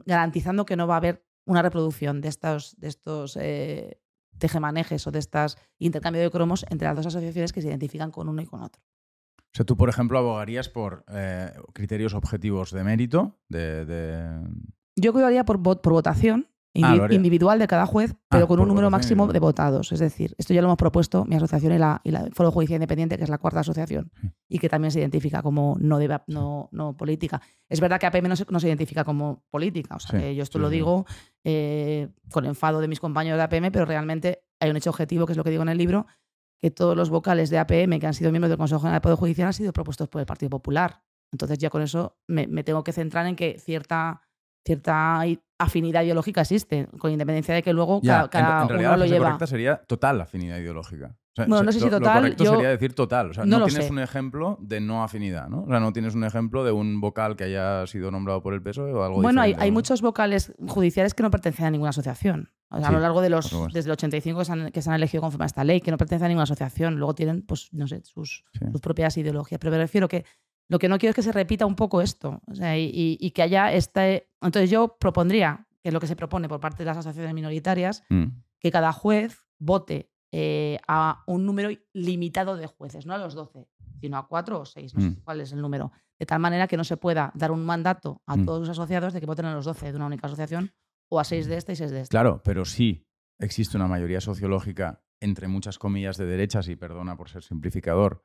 garantizando 0.06 0.66
que 0.66 0.76
no 0.76 0.88
va 0.88 0.96
a 0.96 0.98
haber 0.98 1.26
una 1.46 1.62
reproducción 1.62 2.22
de 2.22 2.30
estos, 2.30 2.76
de 2.80 2.88
estos 2.88 3.38
eh, 3.38 4.02
tejemanejes 4.38 5.06
o 5.08 5.12
de 5.12 5.20
estas 5.20 5.58
intercambio 5.80 6.22
de 6.22 6.32
cromos 6.32 6.66
entre 6.70 6.88
las 6.88 6.96
dos 6.96 7.08
asociaciones 7.08 7.54
que 7.54 7.62
se 7.62 7.68
identifican 7.68 8.12
con 8.12 8.30
uno 8.30 8.42
y 8.42 8.46
con 8.46 8.62
otro. 8.62 8.82
O 9.40 9.58
sea, 9.58 9.66
tú, 9.66 9.76
por 9.78 9.90
ejemplo, 9.90 10.20
abogarías 10.20 10.70
por 10.70 11.04
eh, 11.08 11.52
criterios 11.74 12.14
objetivos 12.14 12.72
de 12.72 12.84
mérito, 12.84 13.40
de, 13.50 14.42
Yo 14.96 15.14
cuidaría 15.14 15.46
por, 15.46 15.62
por 15.62 15.94
votación 15.94 16.48
ah, 16.84 17.08
individual 17.10 17.60
de 17.60 17.68
cada 17.68 17.86
juez, 17.86 18.16
pero 18.30 18.46
ah, 18.46 18.48
con 18.48 18.60
un 18.60 18.68
número 18.68 18.90
máximo 18.90 19.28
de 19.28 19.40
votados. 19.40 19.92
Es 19.92 20.00
decir, 20.00 20.36
esto 20.38 20.54
ya 20.54 20.62
lo 20.62 20.68
hemos 20.68 20.78
propuesto 20.78 21.26
mi 21.26 21.36
asociación 21.36 21.74
y 21.74 21.78
la, 21.78 22.02
y 22.04 22.12
la 22.12 22.28
Foro 22.34 22.52
Judicial 22.52 22.78
Independiente, 22.78 23.18
que 23.18 23.24
es 23.24 23.30
la 23.30 23.38
cuarta 23.38 23.62
asociación, 23.62 24.12
y 24.48 24.60
que 24.60 24.70
también 24.70 24.92
se 24.92 25.00
identifica 25.00 25.42
como 25.42 25.78
no, 25.80 26.00
no, 26.28 26.70
no 26.72 26.98
política. 26.98 27.42
Es 27.70 27.80
verdad 27.80 28.00
que 28.00 28.06
APM 28.06 28.28
no 28.28 28.36
se, 28.36 28.46
no 28.50 28.60
se 28.60 28.68
identifica 28.68 29.04
como 29.04 29.44
política. 29.50 29.96
O 29.96 30.00
sea, 30.00 30.32
yo 30.32 30.44
esto 30.44 30.60
lo 30.60 30.70
digo 30.70 31.06
eh, 31.44 32.10
con 32.32 32.46
enfado 32.46 32.82
de 32.82 32.88
mis 32.88 33.00
compañeros 33.00 33.38
de 33.38 33.44
APM, 33.44 33.72
pero 33.72 33.86
realmente 33.86 34.44
hay 34.60 34.70
un 34.70 34.78
hecho 34.78 34.90
objetivo, 34.90 35.26
que 35.26 35.34
es 35.34 35.38
lo 35.38 35.44
que 35.44 35.52
digo 35.52 35.64
en 35.64 35.70
el 35.70 35.78
libro, 35.78 36.08
que 36.60 36.72
todos 36.72 36.96
los 36.96 37.10
vocales 37.10 37.50
de 37.50 37.60
APM 37.60 38.00
que 38.00 38.08
han 38.08 38.14
sido 38.14 38.32
miembros 38.32 38.50
del 38.50 38.58
Consejo 38.58 38.82
General 38.82 38.96
del 38.96 39.02
Poder 39.02 39.18
Judicial 39.18 39.48
han 39.48 39.54
sido 39.54 39.74
propuestos 39.74 40.08
por 40.10 40.22
el 40.22 40.26
Partido 40.26 40.50
Popular. 40.50 41.04
Entonces 41.32 41.58
ya 41.58 41.70
con 41.70 41.82
eso 41.82 42.18
me, 42.28 42.48
tengo 42.64 42.84
que 42.84 42.94
centrar 42.94 43.26
en 43.28 43.36
que 43.36 43.60
cierta, 43.60 44.22
cierta 44.68 45.24
afinidad 45.58 46.04
ideológica 46.04 46.42
existe, 46.42 46.88
con 47.00 47.12
independencia 47.12 47.56
de 47.56 47.64
que 47.64 47.74
luego 47.74 48.02
cada, 48.02 48.64
en, 48.64 48.70
realidad, 48.70 48.92
uno 48.94 48.98
lo 48.98 49.06
lleva. 49.06 49.26
correcta 49.26 49.48
sería 49.48 49.78
total 49.88 50.22
afinidad 50.22 50.60
ideológica. 50.60 51.16
bueno, 51.36 51.64
no 51.64 51.72
sé 51.72 51.80
si 51.80 51.90
total. 51.90 52.02
Lo 52.02 52.22
correcto 52.22 52.46
sería 52.46 52.70
decir 52.70 52.94
total. 52.94 53.32
O 53.32 53.34
sea, 53.34 53.46
no, 53.46 53.66
tienes 53.66 53.90
un 53.90 54.00
ejemplo 54.00 54.58
de 54.62 54.80
no 54.82 55.04
afinidad, 55.04 55.50
¿no? 55.50 55.64
O 55.64 55.68
sea, 55.68 55.80
no 55.80 55.94
tienes 55.94 56.14
un 56.14 56.24
ejemplo 56.24 56.64
de 56.64 56.72
un 56.72 57.02
vocal 57.02 57.36
que 57.36 57.46
haya 57.46 57.88
sido 57.88 58.12
nombrado 58.12 58.42
por 58.42 58.54
el 58.54 58.62
PSOE 58.62 58.94
o 58.94 59.04
algo 59.04 59.22
Bueno, 59.22 59.42
hay, 59.42 59.56
hay 59.58 59.72
muchos 59.72 60.02
vocales 60.02 60.54
judiciales 60.68 61.14
que 61.14 61.24
no 61.24 61.32
pertenecen 61.32 61.66
a 61.66 61.72
ninguna 61.72 61.90
asociación. 61.90 62.52
O 62.70 62.78
sea, 62.78 62.88
Sí, 62.88 62.94
a 62.94 62.98
lo 62.98 63.00
largo 63.00 63.22
de 63.22 63.30
los, 63.30 63.50
desde 63.74 63.88
el 63.88 63.94
85 63.94 64.40
que 64.40 64.46
se, 64.46 64.52
han, 64.52 64.72
que 64.72 64.82
se 64.82 64.90
han 64.90 64.96
elegido 64.96 65.22
conforme 65.22 65.46
a 65.46 65.48
esta 65.48 65.64
ley, 65.64 65.80
que 65.80 65.90
no 65.90 65.98
pertenecen 65.98 66.26
a 66.26 66.28
ninguna 66.28 66.44
asociación, 66.44 66.98
luego 66.98 67.16
tienen, 67.16 67.44
pues, 67.44 67.70
no 67.72 67.88
sé, 67.88 68.02
sus, 68.04 68.44
Sí. 68.60 68.66
sus 68.72 68.82
propias 68.82 69.16
ideologías. 69.18 69.58
Pero 69.60 69.72
me 69.72 69.78
refiero 69.78 70.10
que 70.10 70.26
lo 70.70 70.80
que 70.80 70.90
no 70.90 70.98
quiero 70.98 71.12
es 71.12 71.16
que 71.16 71.22
se 71.24 71.32
repita 71.32 71.66
un 71.66 71.76
poco 71.76 72.02
esto. 72.02 72.42
O 72.48 72.56
sea, 72.56 72.78
y, 72.78 73.32
que 73.34 73.42
haya 73.42 73.72
este. 73.74 74.30
Entonces 74.42 74.70
yo 74.70 74.98
propondría, 75.00 75.68
que 75.82 75.90
es 75.90 75.94
lo 75.94 76.00
que 76.00 76.08
se 76.08 76.16
propone 76.16 76.50
por 76.50 76.60
parte 76.60 76.80
de 76.80 76.86
las 76.86 76.98
asociaciones 76.98 77.34
minoritarias, 77.34 78.04
Mm. 78.10 78.26
que 78.60 78.72
cada 78.72 78.92
juez 78.94 79.46
vote 79.60 80.12
eh, 80.34 80.78
a 80.90 81.24
un 81.26 81.46
número 81.46 81.70
limitado 81.94 82.58
de 82.58 82.68
jueces, 82.68 83.06
no 83.06 83.14
a 83.14 83.18
los 83.18 83.34
12, 83.34 83.66
sino 84.02 84.18
a 84.18 84.28
4 84.28 84.60
o 84.60 84.66
6, 84.66 84.94
no 84.94 85.02
sé 85.02 85.10
Mm. 85.12 85.16
cuál 85.24 85.40
es 85.42 85.54
el 85.54 85.62
número. 85.62 85.94
De 86.20 86.26
tal 86.26 86.40
manera 86.42 86.68
que 86.68 86.76
no 86.76 86.84
se 86.84 86.98
pueda 86.98 87.32
dar 87.34 87.50
un 87.52 87.66
mandato 87.66 88.22
a 88.28 88.36
Mm. 88.36 88.46
todos 88.46 88.60
los 88.60 88.70
asociados 88.70 89.14
de 89.14 89.22
que 89.22 89.26
voten 89.26 89.46
a 89.46 89.54
los 89.54 89.64
12 89.64 89.90
de 89.90 89.96
una 89.96 90.06
única 90.08 90.28
asociación 90.28 90.74
o 91.10 91.22
a 91.22 91.24
6 91.24 91.48
de 91.48 91.56
esta 91.56 91.72
y 91.72 91.76
6 91.78 91.92
de 91.92 92.02
esta. 92.02 92.12
Claro, 92.12 92.42
pero 92.44 92.66
sí 92.66 93.08
existe 93.40 93.78
una 93.78 93.88
mayoría 93.88 94.20
sociológica 94.20 95.02
entre 95.20 95.48
muchas 95.48 95.80
comillas 95.80 96.18
de 96.18 96.26
derechas, 96.26 96.68
y 96.68 96.76
perdona 96.76 97.16
por 97.18 97.30
ser 97.30 97.44
simplificador, 97.44 98.24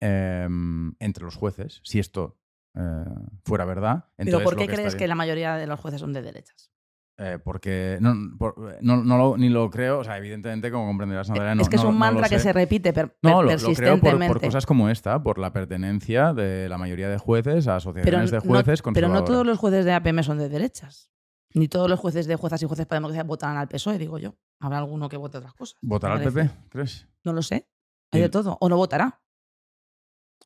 em, 0.00 0.94
entre 0.98 1.24
los 1.24 1.36
jueces, 1.36 1.80
si 1.84 1.98
esto 1.98 2.38
eh, 2.76 3.04
fuera 3.44 3.64
verdad. 3.64 4.06
Pero 4.16 4.40
¿por 4.42 4.56
qué 4.56 4.62
que 4.62 4.72
crees 4.74 4.80
estaría- 4.88 4.98
que 4.98 5.08
la 5.08 5.14
mayoría 5.14 5.54
de 5.56 5.66
los 5.68 5.78
jueces 5.78 6.00
son 6.00 6.12
de 6.12 6.22
derechas? 6.22 6.72
Eh, 7.16 7.38
porque 7.42 7.98
no, 8.00 8.36
por- 8.36 8.76
no, 8.82 8.96
no 9.04 9.16
lo- 9.16 9.36
ni 9.36 9.48
lo 9.48 9.70
creo, 9.70 10.00
o 10.00 10.04
sea, 10.04 10.18
evidentemente, 10.18 10.72
como 10.72 10.84
comprenderás, 10.88 11.28
Natalia, 11.28 11.54
no 11.54 11.62
es 11.62 11.68
que 11.68 11.76
es 11.76 11.84
un 11.84 11.96
mantra 11.96 12.28
que 12.28 12.40
se 12.40 12.52
repite 12.52 12.92
per- 12.92 13.16
No, 13.22 13.38
per- 13.46 13.62
lo, 13.62 13.68
lo 13.68 13.74
creo 13.74 14.00
por, 14.00 14.26
por 14.26 14.40
cosas 14.40 14.66
como 14.66 14.88
esta, 14.90 15.22
por 15.22 15.38
la 15.38 15.52
pertenencia 15.52 16.32
de 16.34 16.68
la 16.68 16.76
mayoría 16.76 17.08
de 17.08 17.18
jueces 17.18 17.68
a 17.68 17.70
pero, 17.70 17.76
asociaciones 17.76 18.30
de 18.32 18.38
jueces 18.40 18.82
pero 18.92 19.06
no 19.08 19.22
todos 19.22 19.46
los 19.46 19.56
jueces 19.58 19.84
de 19.84 19.92
APM 19.92 20.24
son 20.24 20.38
de 20.38 20.48
derechas. 20.48 21.12
Ni 21.54 21.68
todos 21.68 21.88
los 21.88 21.98
jueces 22.00 22.26
de 22.26 22.36
juezas 22.36 22.60
y 22.62 22.66
jueces 22.66 22.84
para 22.86 22.98
democracia 22.98 23.22
votarán 23.22 23.56
al 23.56 23.68
PSOE, 23.68 23.96
digo 23.98 24.18
yo. 24.18 24.34
Habrá 24.60 24.78
alguno 24.78 25.08
que 25.08 25.16
vote 25.16 25.38
otras 25.38 25.54
cosas. 25.54 25.76
¿Votará 25.82 26.14
al. 26.14 26.22
PP, 26.24 26.50
crees? 26.68 27.06
No 27.24 27.32
lo 27.32 27.42
sé. 27.42 27.68
Hay 28.10 28.20
de 28.20 28.28
todo. 28.28 28.56
O 28.60 28.68
no 28.68 28.76
votará. 28.76 29.20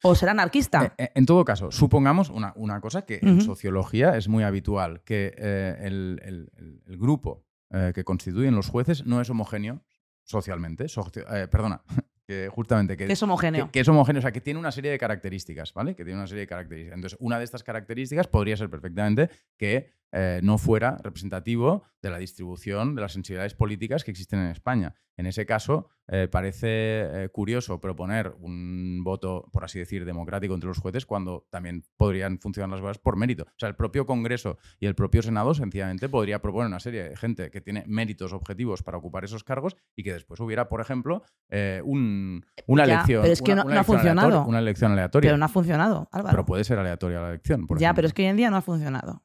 O 0.03 0.15
será 0.15 0.31
anarquista. 0.33 0.85
Eh, 0.85 0.93
eh, 1.05 1.13
En 1.17 1.27
todo 1.27 1.45
caso, 1.45 1.73
supongamos 1.73 2.31
una, 2.31 2.53
una 2.57 2.81
cosa 2.81 3.03
que 3.03 3.19
en 3.21 3.41
sociología 3.41 4.17
es 4.17 4.29
muy 4.29 4.45
habitual, 4.45 5.03
que 5.03 5.35
eh, 5.37 5.77
el, 5.81 6.21
el- 6.25 6.51
el- 6.57 6.83
el 6.87 6.97
grupo 6.99 7.45
eh, 7.71 7.93
que 7.95 8.05
constituyen 8.05 8.55
los 8.55 8.69
jueces 8.69 9.05
no 9.07 9.21
es 9.21 9.29
homogéneo 9.29 9.83
socialmente. 10.25 10.89
socio- 10.89 11.27
eh, 11.35 11.49
perdona, 11.49 11.83
que 12.27 12.49
justamente 12.49 12.97
que, 12.97 13.07
que 13.09 13.13
es 13.15 13.23
homogéneo. 13.23 13.67
que, 13.67 13.73
que 13.73 13.81
es 13.81 13.89
homogéneo, 13.89 14.21
o 14.21 14.23
sea, 14.23 14.31
que 14.33 14.41
tiene 14.41 14.61
una 14.61 14.71
serie 14.71 14.91
de 14.93 14.99
características, 14.99 15.75
¿vale? 15.75 15.97
Que 15.97 16.05
tiene 16.05 16.19
una 16.21 16.29
serie 16.29 16.43
de 16.43 16.47
características. 16.47 16.95
Entonces, 16.95 17.19
una 17.21 17.39
de 17.39 17.45
estas 17.45 17.65
características 17.65 18.29
podría 18.29 18.57
ser 18.57 18.71
perfectamente 18.71 19.31
que 19.57 19.98
eh, 20.13 20.41
no 20.43 20.59
fuera 20.59 20.97
representativo 21.03 21.85
de 22.01 22.11
la 22.11 22.19
distribución 22.19 22.95
de 22.95 23.03
las 23.03 23.13
sensibilidades 23.13 23.55
políticas 23.55 24.05
que 24.05 24.11
existen 24.13 24.39
en 24.41 24.47
España. 24.51 24.95
En 25.17 25.27
ese 25.27 25.45
caso, 25.47 25.89
eh, 26.07 26.29
parece 26.31 27.25
eh, 27.25 27.29
curioso 27.33 27.81
proponer 27.81 28.35
un 28.39 29.03
voto, 29.03 29.49
por 29.53 29.65
así 29.65 29.81
decir, 29.81 30.05
democrático 30.05 30.55
entre 30.55 30.69
los 30.69 30.79
jueces 30.79 31.05
cuando 31.07 31.49
también 31.51 31.83
podrían 31.97 32.39
funcionar 32.39 32.71
las 32.71 32.81
cosas 32.81 32.99
por 32.99 33.17
mérito. 33.17 33.43
O 33.43 33.59
sea, 33.59 33.69
el 33.69 33.75
propio 33.75 34.07
Congreso 34.07 34.59
y 34.79 34.87
el 34.87 34.95
propio 34.95 35.21
Senado 35.23 35.55
sencillamente 35.55 36.09
podría 36.09 36.41
proponer 36.41 36.69
una 36.69 36.79
serie 36.79 37.03
de 37.11 37.17
gente 37.17 37.51
que 37.51 37.61
tiene 37.61 37.83
méritos 37.89 38.33
objetivos 38.33 38.85
para 38.85 38.97
ocupar 38.99 39.25
esos 39.25 39.43
cargos 39.43 39.77
y 39.97 40.05
que 40.05 40.13
después 40.13 40.39
hubiera, 40.39 40.69
por 40.69 40.81
ejemplo, 40.81 41.25
eh, 41.51 41.83
un- 41.85 42.47
una 42.69 42.87
Ya, 42.87 42.95
elección. 42.95 43.23
pero 43.23 43.33
es 43.33 43.43
que 43.43 43.53
una- 43.53 43.63
no- 43.63 43.67
una 43.67 43.75
no 43.75 43.81
ha 43.81 43.85
funcionado. 43.85 44.29
aleatoria- 44.29 44.49
Una 44.49 44.59
elección 44.61 44.93
aleatoria. 44.93 45.29
Pero 45.31 45.39
no 45.39 45.45
ha 45.45 45.49
funcionado, 45.49 46.09
Álvaro. 46.13 46.31
Pero 46.31 46.47
puede 46.47 46.63
ser 46.63 46.79
aleatoria 46.79 47.21
la 47.21 47.31
elección. 47.31 47.67
Por 47.67 47.79
ya, 47.81 47.89
ejemplo. 47.89 47.97
pero 47.97 48.07
es 48.07 48.15
que 48.15 48.23
hoy 48.23 48.29
en 48.29 48.37
día 48.37 48.51
no 48.51 48.57
ha 48.57 48.63
funcionado. 48.63 49.23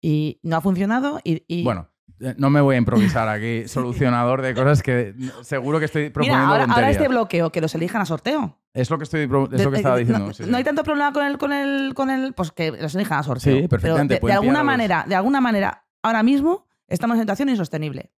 Y 0.00 0.40
no 0.42 0.56
ha 0.56 0.60
funcionado 0.60 1.20
y... 1.24 1.44
y- 1.46 1.62
Bueno, 1.64 1.88
eh, 2.20 2.34
no 2.38 2.50
me 2.50 2.60
voy 2.60 2.74
a 2.74 2.78
improvisar 2.78 3.28
aquí 3.28 3.66
solucionador 3.68 4.42
de 4.42 4.54
cosas 4.54 4.82
que 4.82 5.14
seguro 5.42 5.78
que 5.78 5.86
estoy 5.86 6.02
Mira, 6.04 6.12
proponiendo 6.12 6.54
ahora, 6.54 6.90
este 6.90 7.08
bloqueo, 7.08 7.50
que 7.52 7.60
los 7.60 7.74
elijan 7.74 8.02
a 8.02 8.06
sorteo. 8.06 8.58
Es 8.72 8.88
lo 8.90 8.98
que 8.98 9.04
estoy 9.04 9.22
es 9.22 9.28
lo 9.64 9.70
que 9.70 9.76
estaba 9.76 9.96
eh, 9.96 10.00
diciendo. 10.00 10.26
No, 10.28 10.32
sí, 10.34 10.42
no 10.44 10.48
sí. 10.50 10.54
hay 10.54 10.64
tanto 10.64 10.82
problema 10.84 11.12
con 11.12 11.24
el, 11.26 11.38
con 11.38 11.52
el, 11.52 11.92
con 11.94 12.10
el, 12.10 12.32
pues 12.34 12.52
que 12.52 12.70
los 12.72 12.94
elijan 12.94 13.18
a 13.18 13.22
sorteo. 13.22 13.60
Sí, 13.62 13.68
perfectamente, 13.68 14.16
Pero 14.16 14.26
de- 14.28 14.32
alguna 14.34 14.62
manera, 14.62 15.04
de 15.08 15.14
alguna 15.16 15.40
manera, 15.40 15.86
ahora 16.02 16.22
mismo 16.22 16.66
estamos 16.88 17.16
en 17.16 17.22
situación 17.22 17.48
insostenible. 17.48 18.12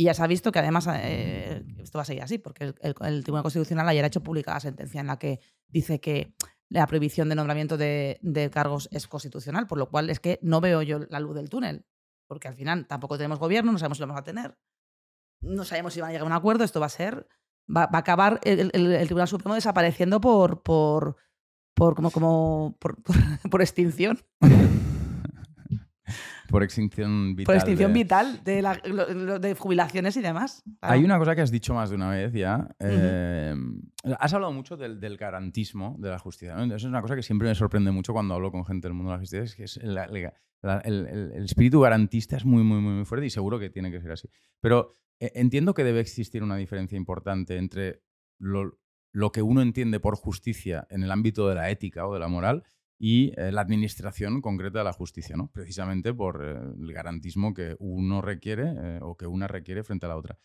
Y 0.00 0.04
ya 0.04 0.14
se 0.14 0.22
ha 0.22 0.26
visto 0.28 0.52
que 0.52 0.60
además 0.60 0.88
eh, 0.94 1.64
esto 1.78 1.98
va 1.98 2.02
a 2.02 2.04
seguir 2.04 2.22
así, 2.22 2.38
porque 2.38 2.64
el, 2.64 2.74
el- 2.80 2.94
el 3.00 3.22
Tribunal 3.24 3.42
Constitucional 3.42 3.88
ayer 3.88 4.04
ha 4.04 4.06
hecho 4.06 4.22
pública 4.22 4.54
la 4.54 4.60
sentencia 4.60 5.00
en 5.00 5.08
la 5.08 5.18
que 5.18 5.40
dice 5.68 6.00
que 6.00 6.32
la 6.70 6.86
prohibición 6.86 7.28
de 7.28 7.34
nombramiento 7.34 7.76
de, 7.76 8.18
de 8.22 8.50
cargos 8.50 8.88
es 8.92 9.06
constitucional, 9.08 9.66
por 9.66 9.78
lo 9.78 9.88
cual 9.88 10.10
es 10.10 10.20
que 10.20 10.38
no 10.42 10.60
veo 10.60 10.82
yo 10.82 10.98
la 11.08 11.20
luz 11.20 11.34
del 11.34 11.48
túnel, 11.48 11.86
porque 12.28 12.48
al 12.48 12.54
final 12.54 12.86
tampoco 12.86 13.16
tenemos 13.16 13.38
gobierno, 13.38 13.72
no 13.72 13.78
sabemos 13.78 13.98
si 13.98 14.02
lo 14.02 14.06
vamos 14.08 14.20
a 14.20 14.24
tener, 14.24 14.58
no 15.40 15.64
sabemos 15.64 15.94
si 15.94 16.00
van 16.00 16.10
a 16.10 16.12
llegar 16.12 16.24
a 16.24 16.30
un 16.30 16.32
acuerdo, 16.32 16.64
esto 16.64 16.80
va 16.80 16.86
a 16.86 16.90
ser, 16.90 17.26
va, 17.74 17.86
va 17.86 17.98
a 17.98 18.00
acabar 18.00 18.40
el, 18.42 18.70
el- 18.74 19.06
Tribunal 19.06 19.28
Supremo 19.28 19.54
desapareciendo 19.54 20.20
por, 20.20 20.62
por, 20.62 21.16
por 21.74 21.94
como, 21.94 22.10
como 22.10 22.76
por- 22.78 22.98
por 23.50 23.62
extinción, 23.62 24.20
Por 26.48 26.62
extinción 26.62 27.36
vital. 27.36 27.46
por 27.46 27.54
extinción 27.56 27.92
de- 27.92 27.98
vital 27.98 28.40
de, 28.44 28.62
la- 28.62 28.80
lo- 28.84 29.38
de 29.38 29.54
jubilaciones 29.54 30.16
y 30.16 30.22
demás. 30.22 30.62
Claro. 30.80 30.94
Hay 30.94 31.04
una 31.04 31.18
cosa 31.18 31.34
que 31.36 31.42
has 31.42 31.50
dicho 31.50 31.74
más 31.74 31.90
de 31.90 31.96
una 31.96 32.10
vez 32.10 32.32
ya. 32.32 32.68
eh, 32.80 33.54
has 34.18 34.32
hablado 34.34 34.52
mucho 34.52 34.76
del, 34.76 34.98
del 35.00 35.16
garantismo 35.16 35.96
de 35.98 36.10
la 36.10 36.18
justicia. 36.18 36.56
Eso 36.64 36.74
es 36.76 36.84
una 36.84 37.02
cosa 37.02 37.14
que 37.16 37.22
siempre 37.22 37.48
me 37.48 37.54
sorprende 37.54 37.90
mucho 37.90 38.12
cuando 38.12 38.34
hablo 38.34 38.50
con 38.50 38.64
gente 38.64 38.88
del 38.88 38.94
mundo 38.94 39.10
de 39.12 39.16
la 39.16 39.20
justicia. 39.20 39.44
Es 39.44 39.54
que 39.54 39.64
es 39.64 39.76
la- 39.82 40.06
la- 40.06 40.78
el, 40.84 41.06
el- 41.06 41.32
el 41.34 41.44
espíritu 41.44 41.80
garantista 41.80 42.36
es 42.36 42.44
muy, 42.44 42.62
muy, 42.64 42.80
muy, 42.80 42.94
muy 42.94 43.04
fuerte 43.04 43.26
y 43.26 43.30
seguro 43.30 43.58
que 43.58 43.70
tiene 43.70 43.90
que 43.90 44.00
ser 44.00 44.12
así. 44.12 44.28
Pero 44.60 44.92
eh, 45.20 45.32
entiendo 45.34 45.74
que 45.74 45.84
debe 45.84 46.00
existir 46.00 46.42
una 46.42 46.56
diferencia 46.56 46.96
importante 46.96 47.56
entre 47.56 48.02
lo, 48.40 48.78
lo 49.12 49.32
que 49.32 49.42
uno 49.42 49.62
entiende 49.62 50.00
por 50.00 50.16
justicia 50.16 50.86
en 50.90 51.02
el 51.02 51.10
ámbito 51.10 51.48
de 51.48 51.54
la 51.56 51.70
ética 51.70 52.06
o 52.06 52.14
de 52.14 52.20
la 52.20 52.28
moral 52.28 52.64
y 53.00 53.32
eh, 53.36 53.52
la 53.52 53.60
administración 53.60 54.40
concreta 54.40 54.78
de 54.78 54.84
la 54.84 54.92
justicia, 54.92 55.36
¿no? 55.36 55.50
precisamente 55.52 56.12
por 56.12 56.44
eh, 56.44 56.56
el 56.80 56.92
garantismo 56.92 57.54
que 57.54 57.76
uno 57.78 58.20
requiere 58.20 58.72
eh, 58.76 58.98
o 59.02 59.16
que 59.16 59.26
una 59.26 59.46
requiere 59.46 59.84
frente 59.84 60.06
a 60.06 60.08
la 60.08 60.16
otra. 60.16 60.38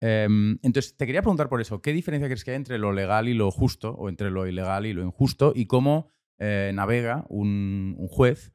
Em, 0.00 0.58
entonces, 0.62 0.96
te 0.96 1.06
quería 1.06 1.22
preguntar 1.22 1.48
por 1.48 1.60
eso, 1.60 1.82
¿qué 1.82 1.92
diferencia 1.92 2.28
crees 2.28 2.44
que 2.44 2.52
hay 2.52 2.56
entre 2.56 2.78
lo 2.78 2.92
legal 2.92 3.28
y 3.28 3.34
lo 3.34 3.50
justo, 3.50 3.92
o 3.92 4.08
entre 4.08 4.30
lo 4.30 4.46
ilegal 4.46 4.86
y 4.86 4.92
lo 4.92 5.02
injusto, 5.02 5.52
y 5.54 5.66
cómo 5.66 6.10
navega 6.38 7.26
un, 7.28 7.96
un 7.98 8.06
juez 8.08 8.52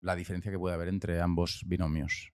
la 0.00 0.14
diferencia 0.16 0.50
que 0.50 0.58
puede 0.58 0.74
haber 0.74 0.88
entre 0.88 1.20
ambos 1.20 1.62
binomios? 1.66 2.32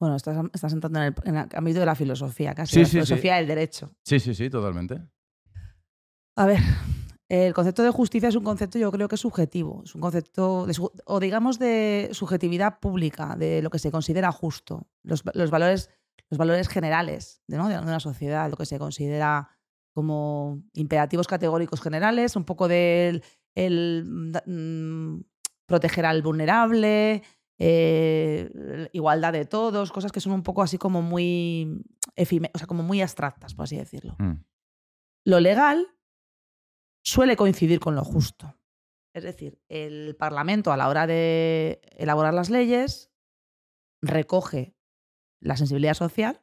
Bueno, 0.00 0.16
estás, 0.16 0.44
estás 0.52 0.72
entrando 0.72 0.98
en 1.00 1.04
el, 1.06 1.14
en 1.24 1.36
el 1.36 1.48
ámbito 1.54 1.80
de 1.80 1.86
la 1.86 1.94
filosofía, 1.94 2.54
casi 2.54 2.72
Sí, 2.74 2.80
la 2.80 2.84
sí, 2.86 2.90
sí. 2.90 2.96
filosofía 2.96 3.36
del 3.36 3.46
derecho. 3.46 3.94
Sí, 4.02 4.18
sí, 4.18 4.34
sí, 4.34 4.48
totalmente. 4.48 5.00
A 6.36 6.46
ver, 6.46 6.58
el 7.28 7.54
concepto 7.54 7.82
de 7.82 7.90
justicia 7.90 8.28
es 8.28 8.36
un 8.36 8.44
concepto, 8.44 8.78
yo 8.78 8.92
creo 8.92 9.08
que 9.08 9.14
es 9.14 9.20
subjetivo, 9.20 9.82
es 9.84 9.94
un 9.94 10.00
concepto, 10.00 10.66
de 10.66 10.76
o 11.06 11.20
digamos, 11.20 11.58
de 11.58 12.10
subjetividad 12.12 12.80
pública, 12.80 13.34
de 13.36 13.62
lo 13.62 13.70
que 13.70 13.78
se 13.78 13.90
considera 13.90 14.30
justo, 14.30 14.88
los, 15.02 15.22
los 15.32 15.50
valores, 15.50 15.90
los 16.28 16.38
valores 16.38 16.68
generales 16.68 17.42
de, 17.46 17.56
¿no? 17.56 17.68
de 17.68 17.78
una 17.78 18.00
sociedad, 18.00 18.50
lo 18.50 18.56
que 18.56 18.66
se 18.66 18.78
considera 18.78 19.48
como 19.94 20.62
imperativos 20.74 21.26
categóricos 21.26 21.80
generales, 21.80 22.36
un 22.36 22.44
poco 22.44 22.68
del 22.68 23.22
el, 23.54 24.04
mm, 24.44 25.20
proteger 25.66 26.04
al 26.04 26.20
vulnerable, 26.20 27.22
eh, 27.58 28.88
igualdad 28.92 29.32
de 29.32 29.46
todos, 29.46 29.92
cosas 29.92 30.12
que 30.12 30.20
son 30.20 30.32
un 30.32 30.42
poco 30.42 30.62
así 30.62 30.76
como 30.76 31.00
muy, 31.00 31.84
o 32.16 32.58
sea, 32.58 32.66
como 32.66 32.82
muy 32.82 33.00
abstractas, 33.00 33.54
por 33.54 33.64
así 33.64 33.76
decirlo. 33.76 34.16
Mm. 34.18 34.44
Lo 35.24 35.40
legal 35.40 35.93
suele 37.04 37.36
coincidir 37.36 37.78
con 37.80 37.94
lo 37.94 38.04
justo. 38.04 38.56
Es 39.14 39.22
decir, 39.22 39.60
el 39.68 40.16
Parlamento 40.16 40.72
a 40.72 40.76
la 40.76 40.88
hora 40.88 41.06
de 41.06 41.80
elaborar 41.92 42.34
las 42.34 42.50
leyes 42.50 43.12
recoge 44.02 44.76
la 45.40 45.56
sensibilidad 45.56 45.94
social 45.94 46.42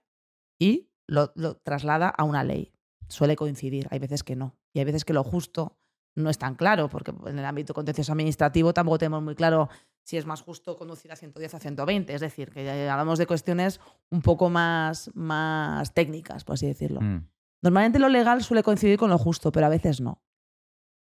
y 0.57 0.89
lo, 1.07 1.33
lo 1.35 1.57
traslada 1.57 2.07
a 2.07 2.23
una 2.23 2.43
ley. 2.43 2.73
Suele 3.09 3.35
coincidir, 3.35 3.88
hay 3.91 3.99
veces 3.99 4.23
que 4.23 4.38
no. 4.38 4.57
Y 4.73 4.79
hay 4.79 4.85
veces 4.85 5.03
que 5.03 5.13
lo 5.13 5.23
justo 5.23 5.77
no 6.15 6.29
es 6.29 6.38
tan 6.38 6.55
claro, 6.55 6.89
porque 6.89 7.13
en 7.25 7.39
el 7.39 7.45
ámbito 7.45 7.73
contencioso 7.73 8.13
administrativo 8.13 8.73
tampoco 8.73 8.99
tenemos 8.99 9.23
muy 9.23 9.35
claro 9.35 9.69
si 10.03 10.17
es 10.17 10.25
más 10.25 10.41
justo 10.41 10.77
conducir 10.77 11.11
a 11.11 11.15
110 11.15 11.53
o 11.53 11.57
a 11.57 11.59
120. 11.59 12.13
Es 12.13 12.21
decir, 12.21 12.51
que 12.51 12.89
hablamos 12.89 13.19
de 13.19 13.27
cuestiones 13.27 13.79
un 14.09 14.21
poco 14.21 14.49
más, 14.49 15.11
más 15.13 15.93
técnicas, 15.93 16.43
por 16.43 16.53
así 16.53 16.67
decirlo. 16.67 17.01
Mm. 17.01 17.27
Normalmente 17.61 17.99
lo 17.99 18.09
legal 18.09 18.43
suele 18.43 18.63
coincidir 18.63 18.97
con 18.97 19.09
lo 19.09 19.17
justo, 19.17 19.51
pero 19.51 19.65
a 19.65 19.69
veces 19.69 20.01
no. 20.01 20.21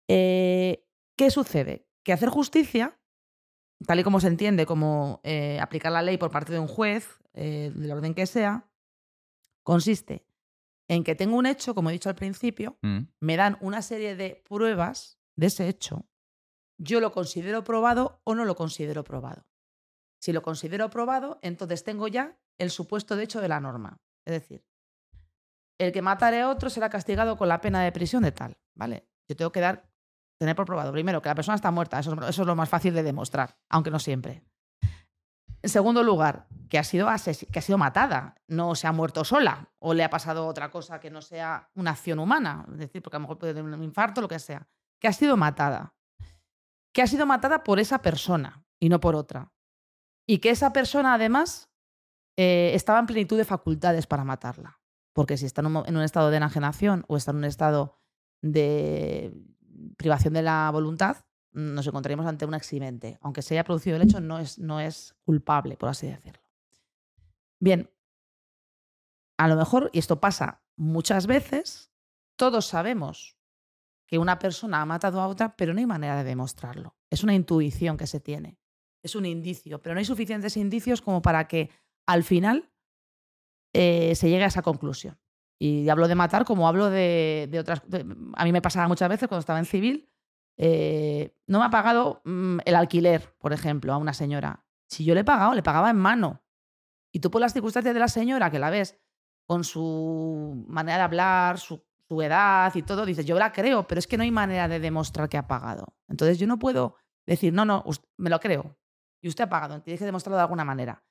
Eh, 0.09 0.85
¿Qué 1.17 1.31
sucede? 1.31 1.87
Que 2.05 2.13
hacer 2.13 2.29
justicia, 2.29 2.99
tal 3.87 4.01
y 4.01 4.05
como 4.05 4.21
se 4.21 4.29
entiende 4.29 4.67
como 4.67 5.21
eh, 5.25 5.59
aplicar 5.61 5.93
la 5.93 6.03
ley 6.03 6.17
por 6.17 6.31
parte 6.31 6.53
de 6.53 6.59
un 6.59 6.69
juez, 6.69 7.19
eh, 7.35 7.73
del 7.75 7.93
orden 7.93 8.15
que 8.15 8.27
sea, 8.27 8.69
consiste 9.63 10.25
en 10.89 11.05
que 11.05 11.15
tengo 11.15 11.37
un 11.37 11.45
hecho, 11.47 11.75
como 11.75 11.91
he 11.91 11.93
dicho 11.93 12.09
al 12.09 12.15
principio, 12.15 12.79
Mm. 12.83 13.01
me 13.21 13.37
dan 13.37 13.59
una 13.61 13.83
serie 13.83 14.17
de 14.17 14.43
pruebas 14.49 15.21
de 15.37 15.47
ese 15.49 15.69
hecho, 15.69 16.07
yo 16.81 17.01
lo 17.01 17.13
considero 17.13 17.63
probado 17.65 18.21
o 18.25 18.35
no 18.35 18.45
lo 18.45 18.55
considero 18.57 19.05
probado. 19.05 19.47
Si 20.21 20.33
lo 20.33 20.43
considero 20.43 20.89
probado, 20.91 21.39
entonces 21.43 21.85
tengo 21.85 22.09
ya 22.09 22.39
el 22.59 22.71
supuesto 22.71 23.17
de 23.17 23.25
hecho 23.25 23.41
de 23.41 23.49
la 23.49 23.61
norma. 23.61 24.01
Es 24.25 24.33
decir, 24.33 24.65
el 25.79 25.93
que 25.93 26.03
matare 26.03 26.41
a 26.41 26.49
otro 26.51 26.71
será 26.71 26.89
castigado 26.89 27.37
con 27.37 27.49
la 27.49 27.61
pena 27.61 27.83
de 27.85 27.93
prisión 27.93 28.23
de 28.23 28.33
tal, 28.33 28.57
¿vale? 28.75 29.07
Yo 29.29 29.37
tengo 29.37 29.53
que 29.53 29.61
dar, 29.61 29.88
tener 30.39 30.55
por 30.57 30.67
probado, 30.67 30.93
primero, 30.93 31.21
que 31.21 31.29
la 31.29 31.35
persona 31.35 31.57
está 31.57 31.71
muerta, 31.71 31.99
eso, 31.99 32.17
es 32.29 32.39
lo 32.39 32.57
más 32.57 32.69
fácil 32.69 32.95
de 32.95 33.03
demostrar, 33.03 33.59
aunque 33.69 33.91
no 33.91 33.99
siempre. 33.99 34.45
En 35.61 35.69
segundo 35.69 36.05
lugar, 36.05 36.47
que 36.69 36.79
ha, 36.79 36.85
sido 36.85 37.09
que 37.51 37.59
ha 37.59 37.63
sido 37.63 37.79
matada, 37.79 38.37
no 38.47 38.77
se 38.77 38.87
ha 38.87 38.93
muerto 38.93 39.25
sola 39.25 39.69
o 39.81 39.93
le 39.93 40.05
ha 40.05 40.11
pasado 40.11 40.47
otra 40.47 40.71
cosa 40.71 41.01
que 41.01 41.11
no 41.11 41.21
sea 41.21 41.69
una 41.75 41.91
acción 41.91 42.21
humana, 42.21 42.65
es 42.73 42.79
decir, 42.79 43.03
porque 43.03 43.17
a 43.17 43.19
lo 43.19 43.23
mejor 43.23 43.39
puede 43.39 43.55
tener 43.55 43.73
un 43.73 43.83
infarto, 43.83 44.21
lo 44.21 44.29
que 44.29 44.39
sea, 44.39 44.69
que 45.01 45.09
ha 45.09 45.13
sido 45.13 45.37
matada. 45.37 45.95
Que 46.93 47.03
ha 47.03 47.07
sido 47.07 47.27
matada 47.27 47.65
por 47.65 47.81
esa 47.81 48.01
persona 48.01 48.65
y 48.79 48.89
no 48.89 49.01
por 49.01 49.17
otra. 49.17 49.53
Y 50.27 50.39
que 50.39 50.51
esa 50.51 50.73
persona, 50.73 51.15
además, 51.15 51.71
eh, 52.37 52.71
estaba 52.75 53.01
en 53.01 53.07
plenitud 53.07 53.37
de 53.37 53.45
facultades 53.45 54.07
para 54.07 54.25
matarla. 54.25 54.81
Porque 55.13 55.37
si 55.37 55.47
está 55.47 55.63
en 55.63 55.67
un, 55.75 55.87
en 55.87 55.97
un 55.97 56.03
estado 56.03 56.31
de 56.31 56.37
enajenación 56.37 57.05
o 57.09 57.17
está 57.17 57.33
en 57.33 57.39
un 57.39 57.45
estado 57.45 57.99
de 58.43 59.33
privación 59.97 60.35
de 60.35 60.43
la 60.43 60.71
voluntad, 60.71 61.25
nos 61.53 61.87
encontraríamos 61.87 62.27
ante 62.27 62.45
un 62.45 62.55
eximente. 62.55 63.19
Aunque 63.21 63.43
se 63.43 63.55
haya 63.55 63.65
producido 63.65 63.97
el 63.97 64.03
hecho, 64.03 64.21
no 64.21 64.39
es, 64.39 64.59
no 64.59 64.81
es 64.81 65.17
culpable, 65.25 65.77
por 65.77 65.89
así 65.89 66.07
decirlo. 66.07 66.43
Bien, 67.61 67.91
a 69.37 69.49
lo 69.49 69.57
mejor, 69.57 69.91
y 69.93 69.99
esto 69.99 70.21
pasa 70.21 70.63
muchas 70.77 71.27
veces, 71.27 71.93
todos 72.37 72.67
sabemos 72.67 73.37
que 74.07 74.19
una 74.19 74.39
persona 74.39 74.81
ha 74.81 74.87
matado 74.87 75.21
a 75.21 75.27
otra, 75.27 75.57
pero 75.57 75.75
no 75.75 75.81
hay 75.81 75.87
manera 75.87 76.17
de 76.17 76.25
demostrarlo. 76.25 76.97
Es 77.11 77.23
una 77.23 77.35
intuición 77.35 77.97
que 77.97 78.07
se 78.07 78.21
tiene, 78.21 78.59
es 79.03 79.15
un 79.15 79.27
indicio, 79.27 79.81
pero 79.83 79.95
no 79.95 79.99
hay 79.99 80.05
suficientes 80.05 80.57
indicios 80.57 81.03
como 81.03 81.23
para 81.23 81.47
que 81.47 81.71
al 82.07 82.25
final 82.25 82.73
eh, 83.75 84.15
se 84.15 84.31
llegue 84.31 84.45
a 84.45 84.49
esa 84.49 84.63
conclusión. 84.63 85.19
Y 85.59 85.89
hablo 85.89 86.07
de 86.07 86.15
matar 86.15 86.45
como 86.45 86.69
hablo 86.69 86.89
de, 86.89 87.51
otras... 87.59 87.83
a 88.35 88.45
mí 88.45 88.53
me 88.53 88.63
pasaba 88.63 88.87
muchas 88.87 89.09
veces 89.09 89.29
cuando 89.29 89.41
estaba 89.41 89.59
en 89.59 89.65
civil, 89.65 90.09
eh, 90.57 91.35
no 91.47 91.61
me 91.61 91.67
ha 91.67 91.71
pagado 91.71 92.21
mm, 92.25 92.59
el 92.65 92.75
alquiler, 92.77 93.35
por 93.39 93.53
ejemplo, 93.53 93.93
a 93.93 93.97
una 93.97 94.13
señora. 94.13 94.65
Si 94.87 95.05
yo 95.05 95.15
le 95.15 95.21
he 95.21 95.25
pagado, 95.25 95.55
le 95.55 95.63
pagaba 95.63 95.91
en 95.91 95.97
mano. 95.97 96.43
Y 97.13 97.21
tú 97.21 97.31
por 97.31 97.41
las 97.41 97.53
circunstancias 97.53 97.95
de 97.95 98.01
la 98.01 98.09
señora, 98.09 98.51
que 98.51 98.59
la 98.59 98.71
ves 98.71 98.99
con 99.47 99.65
su 99.65 100.65
manera 100.69 100.99
de 100.99 101.05
hablar, 101.05 101.59
su, 101.59 101.83
edad 102.21 102.75
y 102.75 102.83
todo, 102.83 103.05
dices, 103.05 103.27
yo 103.27 103.39
la 103.39 103.53
creo, 103.53 103.87
pero 103.87 103.99
es 103.99 104.07
que 104.07 104.17
no 104.17 104.23
hay 104.23 104.31
manera 104.31 104.67
de 104.67 104.81
demostrar 104.81 105.29
que 105.29 105.37
ha 105.37 105.47
pagado. 105.47 105.95
Entonces 106.09 106.39
yo 106.39 106.47
no 106.47 106.59
puedo 106.59 106.97
decir, 107.27 107.53
no, 107.53 107.65
no, 107.65 107.85
me 108.17 108.31
lo 108.31 108.41
creo. 108.41 108.77
Y 109.21 109.29
usted 109.29 109.45
ha 109.45 109.49
pagado, 109.49 109.81
tienes 109.83 109.99
que 109.99 110.07
demostrarlo 110.07 110.37
de 110.37 110.43
alguna 110.43 110.65
manera. 110.65 111.03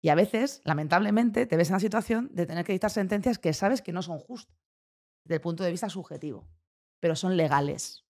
Y 0.00 0.10
a 0.10 0.14
veces, 0.14 0.60
lamentablemente, 0.64 1.46
te 1.46 1.56
ves 1.56 1.68
en 1.68 1.74
la 1.74 1.80
situación 1.80 2.30
de 2.32 2.46
tener 2.46 2.64
que 2.64 2.72
dictar 2.72 2.90
sentencias 2.90 3.38
que 3.38 3.52
sabes 3.52 3.82
que 3.82 3.92
no 3.92 4.02
son 4.02 4.18
justas 4.18 4.56
desde 5.24 5.36
el 5.36 5.40
punto 5.40 5.64
de 5.64 5.70
vista 5.70 5.88
subjetivo, 5.88 6.48
pero 7.00 7.16
son 7.16 7.36
legales. 7.36 8.06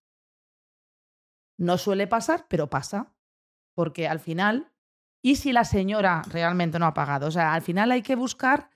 No 1.57 1.77
suele 1.77 2.07
pasar, 2.07 2.45
pero 2.47 2.69
pasa. 2.69 3.13
Porque 3.75 4.07
al 4.07 4.19
final, 4.19 4.71
¿y 5.21 5.35
si 5.35 5.51
la 5.51 5.63
señora 5.63 6.21
realmente 6.29 6.79
no 6.79 6.85
ha 6.85 6.93
pagado? 6.93 7.27
O 7.27 7.31
sea, 7.31 7.53
al 7.53 7.61
final 7.61 7.91
hay 7.91 8.01
que 8.01 8.15
buscar, 8.15 8.71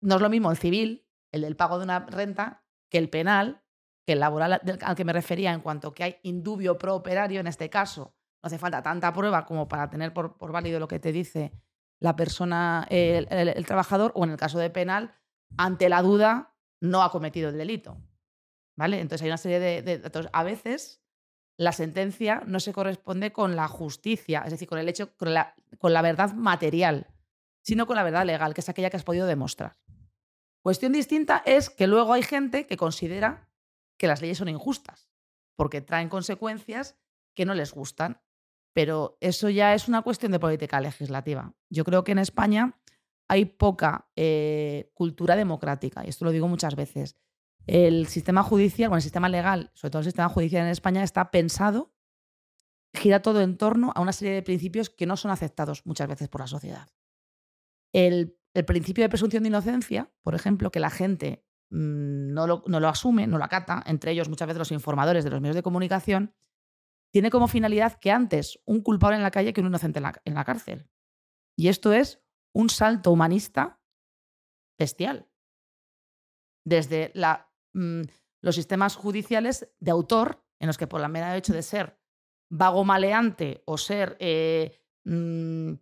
no 0.00 0.16
es 0.16 0.20
lo 0.20 0.30
mismo 0.30 0.50
el 0.50 0.56
civil, 0.56 1.06
el 1.32 1.42
del 1.42 1.56
pago 1.56 1.78
de 1.78 1.84
una 1.84 2.00
renta, 2.00 2.64
que 2.88 2.98
el 2.98 3.08
penal, 3.08 3.62
que 4.06 4.12
el 4.12 4.20
laboral 4.20 4.60
al 4.82 4.96
que 4.96 5.04
me 5.04 5.12
refería 5.12 5.52
en 5.52 5.60
cuanto 5.60 5.94
que 5.94 6.04
hay 6.04 6.16
indubio 6.22 6.78
pro 6.78 6.94
operario 6.94 7.40
en 7.40 7.46
este 7.46 7.70
caso. 7.70 8.14
No 8.42 8.48
hace 8.48 8.58
falta 8.58 8.82
tanta 8.82 9.12
prueba 9.12 9.46
como 9.46 9.68
para 9.68 9.88
tener 9.88 10.12
por, 10.12 10.36
válido 10.52 10.80
lo 10.80 10.88
que 10.88 10.98
te 10.98 11.12
dice 11.12 11.52
la 12.02 12.16
persona, 12.16 12.86
el, 12.90 13.64
trabajador, 13.64 14.10
o 14.16 14.24
en 14.24 14.30
el 14.30 14.36
caso 14.36 14.58
de 14.58 14.70
penal, 14.70 15.14
ante 15.56 15.88
la 15.88 16.02
duda, 16.02 16.56
no 16.80 17.02
ha 17.02 17.12
cometido 17.12 17.50
el 17.50 17.56
delito. 17.56 17.96
¿Vale? 18.76 19.00
Entonces 19.00 19.22
hay 19.22 19.28
una 19.28 19.36
serie 19.36 19.60
de, 19.60 19.82
de, 19.82 20.30
A 20.32 20.42
veces 20.42 21.04
la 21.56 21.70
sentencia 21.70 22.42
no 22.44 22.58
se 22.58 22.72
corresponde 22.72 23.32
con 23.32 23.54
la 23.54 23.68
justicia, 23.68 24.42
es 24.44 24.50
decir, 24.50 24.68
con 24.68 24.78
el 24.78 24.88
hecho, 24.88 25.16
con 25.16 25.32
la, 25.32 25.54
con 25.78 25.92
la 25.92 26.02
verdad 26.02 26.32
material, 26.32 27.06
sino 27.62 27.86
con 27.86 27.94
la 27.94 28.02
verdad 28.02 28.26
legal, 28.26 28.52
que 28.52 28.62
es 28.62 28.68
aquella 28.68 28.90
que 28.90 28.96
has 28.96 29.04
podido 29.04 29.26
demostrar. 29.26 29.76
Cuestión 30.60 30.92
distinta 30.92 31.42
es 31.46 31.70
que 31.70 31.86
luego 31.86 32.14
hay 32.14 32.22
gente 32.22 32.66
que 32.66 32.76
considera 32.76 33.48
que 33.96 34.08
las 34.08 34.20
leyes 34.20 34.38
son 34.38 34.48
injustas, 34.48 35.08
porque 35.54 35.80
traen 35.80 36.08
consecuencias 36.08 36.96
que 37.36 37.44
no 37.44 37.54
les 37.54 37.72
gustan. 37.72 38.20
Pero 38.72 39.18
eso 39.20 39.50
ya 39.50 39.74
es 39.74 39.88
una 39.88 40.02
cuestión 40.02 40.32
de 40.32 40.40
política 40.40 40.80
legislativa. 40.80 41.54
Yo 41.68 41.84
creo 41.84 42.04
que 42.04 42.12
en 42.12 42.18
España 42.18 42.78
hay 43.28 43.44
poca 43.44 44.08
eh, 44.16 44.90
cultura 44.94 45.36
democrática, 45.36 46.04
y 46.04 46.08
esto 46.08 46.24
lo 46.24 46.32
digo 46.32 46.48
muchas 46.48 46.74
veces. 46.76 47.16
El 47.66 48.06
sistema 48.08 48.42
judicial, 48.42 48.88
bueno, 48.88 48.98
el 48.98 49.02
sistema 49.02 49.28
legal, 49.28 49.70
sobre 49.74 49.90
todo 49.90 50.00
el 50.00 50.06
sistema 50.06 50.28
judicial 50.28 50.64
en 50.64 50.70
España, 50.70 51.02
está 51.02 51.30
pensado, 51.30 51.94
gira 52.92 53.22
todo 53.22 53.40
en 53.40 53.56
torno 53.56 53.92
a 53.94 54.00
una 54.00 54.12
serie 54.12 54.34
de 54.34 54.42
principios 54.42 54.90
que 54.90 55.06
no 55.06 55.16
son 55.16 55.30
aceptados 55.30 55.86
muchas 55.86 56.08
veces 56.08 56.28
por 56.28 56.40
la 56.40 56.46
sociedad. 56.46 56.88
El, 57.92 58.36
principio 58.66 59.02
de 59.02 59.08
presunción 59.08 59.42
de 59.42 59.48
inocencia, 59.48 60.10
por 60.22 60.34
ejemplo, 60.34 60.70
que 60.70 60.80
la 60.80 60.90
gente 60.90 61.44
mm, 61.70 62.32
no, 62.32 62.46
lo, 62.46 62.88
asume, 62.88 63.26
no 63.26 63.38
lo 63.38 63.44
acata, 63.44 63.82
entre 63.86 64.12
ellos 64.12 64.28
muchas 64.28 64.48
veces 64.48 64.58
los 64.58 64.72
informadores 64.72 65.24
de 65.24 65.30
los 65.30 65.40
medios 65.40 65.56
de 65.56 65.62
comunicación, 65.62 66.34
tiene 67.12 67.30
como 67.30 67.46
finalidad 67.46 67.98
que 68.00 68.10
antes 68.10 68.60
un 68.64 68.80
culpable 68.80 69.16
en 69.16 69.22
la 69.22 69.30
calle 69.30 69.52
que 69.52 69.60
un 69.60 69.68
inocente 69.68 70.00
en 70.24 70.34
la, 70.34 70.44
cárcel. 70.44 70.88
Y 71.56 71.68
esto 71.68 71.92
es 71.92 72.20
un 72.52 72.70
salto 72.70 73.12
humanista 73.12 73.80
bestial. 74.78 75.28
Desde 76.64 77.12
la 77.14 77.52
Mm, 77.74 78.02
los 78.40 78.54
sistemas 78.54 78.96
judiciales 78.96 79.72
de 79.78 79.90
autor, 79.90 80.44
en 80.58 80.66
los 80.66 80.78
que 80.78 80.86
por 80.86 81.00
la 81.00 81.08
mera 81.08 81.36
hecho 81.36 81.52
de 81.52 81.62
ser 81.62 81.98
vago 82.50 82.84
maleante 82.84 83.62
o 83.64 83.78
ser 83.78 84.16
eh, 84.20 84.78
mm, 85.04 85.72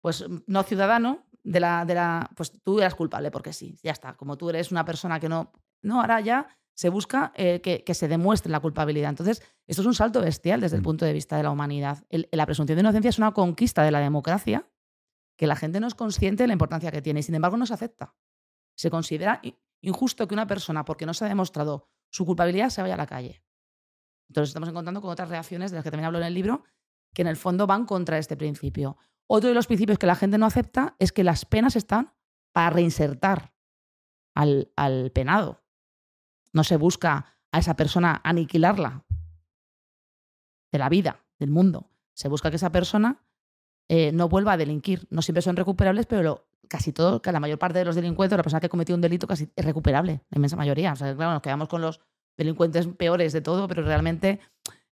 pues 0.00 0.24
no 0.46 0.62
ciudadano 0.64 1.26
de 1.44 1.60
la, 1.60 1.84
de 1.84 1.94
la, 1.94 2.30
pues 2.34 2.52
tú 2.62 2.80
eras 2.80 2.94
culpable 2.94 3.30
porque 3.30 3.52
sí, 3.52 3.78
ya 3.82 3.92
está. 3.92 4.16
Como 4.16 4.36
tú 4.36 4.50
eres 4.50 4.72
una 4.72 4.84
persona 4.84 5.20
que 5.20 5.28
no, 5.28 5.52
no, 5.82 6.00
ahora 6.00 6.20
ya 6.20 6.48
se 6.76 6.90
busca 6.90 7.32
eh, 7.34 7.60
que, 7.62 7.94
se 7.94 8.06
demuestre 8.06 8.52
la 8.52 8.60
culpabilidad. 8.60 9.08
Entonces, 9.08 9.42
esto 9.66 9.80
es 9.80 9.86
un 9.86 9.94
salto 9.94 10.20
bestial 10.20 10.60
desde 10.60 10.76
el 10.76 10.82
mm. 10.82 10.84
punto 10.84 11.04
de 11.06 11.14
vista 11.14 11.36
de 11.38 11.42
la 11.42 11.50
humanidad. 11.50 12.04
la 12.10 12.44
presunción 12.44 12.76
de 12.76 12.80
inocencia 12.80 13.08
es 13.08 13.18
una 13.18 13.32
conquista 13.32 13.82
de 13.82 13.90
la 13.90 13.98
democracia 14.00 14.68
que 15.36 15.46
la 15.46 15.56
gente 15.56 15.80
no 15.80 15.86
es 15.86 15.94
consciente 15.94 16.42
de 16.42 16.48
la 16.48 16.52
importancia 16.52 16.90
que 16.90 17.00
tiene 17.00 17.20
y 17.20 17.22
sin 17.22 17.34
embargo 17.34 17.56
no 17.56 17.64
se 17.64 17.72
acepta. 17.72 18.14
Se 18.74 18.90
considera 18.90 19.40
injusto 19.80 20.28
que 20.28 20.34
una 20.34 20.46
persona, 20.46 20.84
porque 20.84 21.06
no 21.06 21.14
se 21.14 21.24
ha 21.24 21.28
demostrado 21.28 21.88
su 22.10 22.26
culpabilidad, 22.26 22.68
se 22.68 22.82
vaya 22.82 22.94
a 22.94 22.98
la 22.98 23.06
calle. 23.06 23.42
Entonces 24.28 24.50
estamos 24.50 24.68
encontrando 24.68 25.00
con 25.00 25.10
otras 25.10 25.30
reacciones 25.30 25.70
de 25.70 25.76
las 25.76 25.84
que 25.84 25.90
también 25.90 26.06
hablo 26.06 26.18
en 26.18 26.24
el 26.24 26.34
libro, 26.34 26.64
que 27.14 27.22
en 27.22 27.28
el 27.28 27.36
fondo 27.36 27.66
van 27.66 27.86
contra 27.86 28.18
este 28.18 28.36
principio. 28.36 28.98
Otro 29.26 29.48
de 29.48 29.54
los 29.54 29.66
principios 29.66 29.98
que 29.98 30.06
la 30.06 30.14
gente 30.14 30.36
no 30.36 30.44
acepta 30.44 30.94
es 30.98 31.12
que 31.12 31.24
las 31.24 31.46
penas 31.46 31.74
están 31.74 32.12
para 32.52 32.70
reinsertar 32.70 33.54
al, 34.34 34.70
al 34.76 35.10
penado. 35.12 35.65
No 36.52 36.64
se 36.64 36.76
busca 36.76 37.36
a 37.52 37.58
esa 37.58 37.74
persona 37.76 38.20
aniquilarla 38.24 39.04
de 40.72 40.78
la 40.78 40.88
vida, 40.88 41.24
del 41.38 41.50
mundo. 41.50 41.90
Se 42.14 42.28
busca 42.28 42.50
que 42.50 42.56
esa 42.56 42.72
persona 42.72 43.22
eh, 43.88 44.12
no 44.12 44.28
vuelva 44.28 44.52
a 44.52 44.56
delinquir. 44.56 45.06
No 45.10 45.22
siempre 45.22 45.42
son 45.42 45.56
recuperables, 45.56 46.06
pero 46.06 46.48
casi 46.68 46.92
todo, 46.92 47.22
que 47.22 47.32
la 47.32 47.40
mayor 47.40 47.58
parte 47.58 47.78
de 47.78 47.84
los 47.84 47.94
delincuentes, 47.94 48.36
la 48.36 48.42
persona 48.42 48.60
que 48.60 48.68
cometió 48.68 48.94
un 48.94 49.00
delito 49.00 49.26
casi 49.26 49.48
es 49.54 49.64
recuperable, 49.64 50.22
la 50.30 50.36
inmensa 50.36 50.56
mayoría. 50.56 50.92
O 50.92 50.96
sea, 50.96 51.14
claro, 51.14 51.32
nos 51.32 51.42
quedamos 51.42 51.68
con 51.68 51.80
los 51.80 52.00
delincuentes 52.36 52.86
peores 52.88 53.32
de 53.32 53.40
todo, 53.40 53.68
pero 53.68 53.82
realmente 53.82 54.40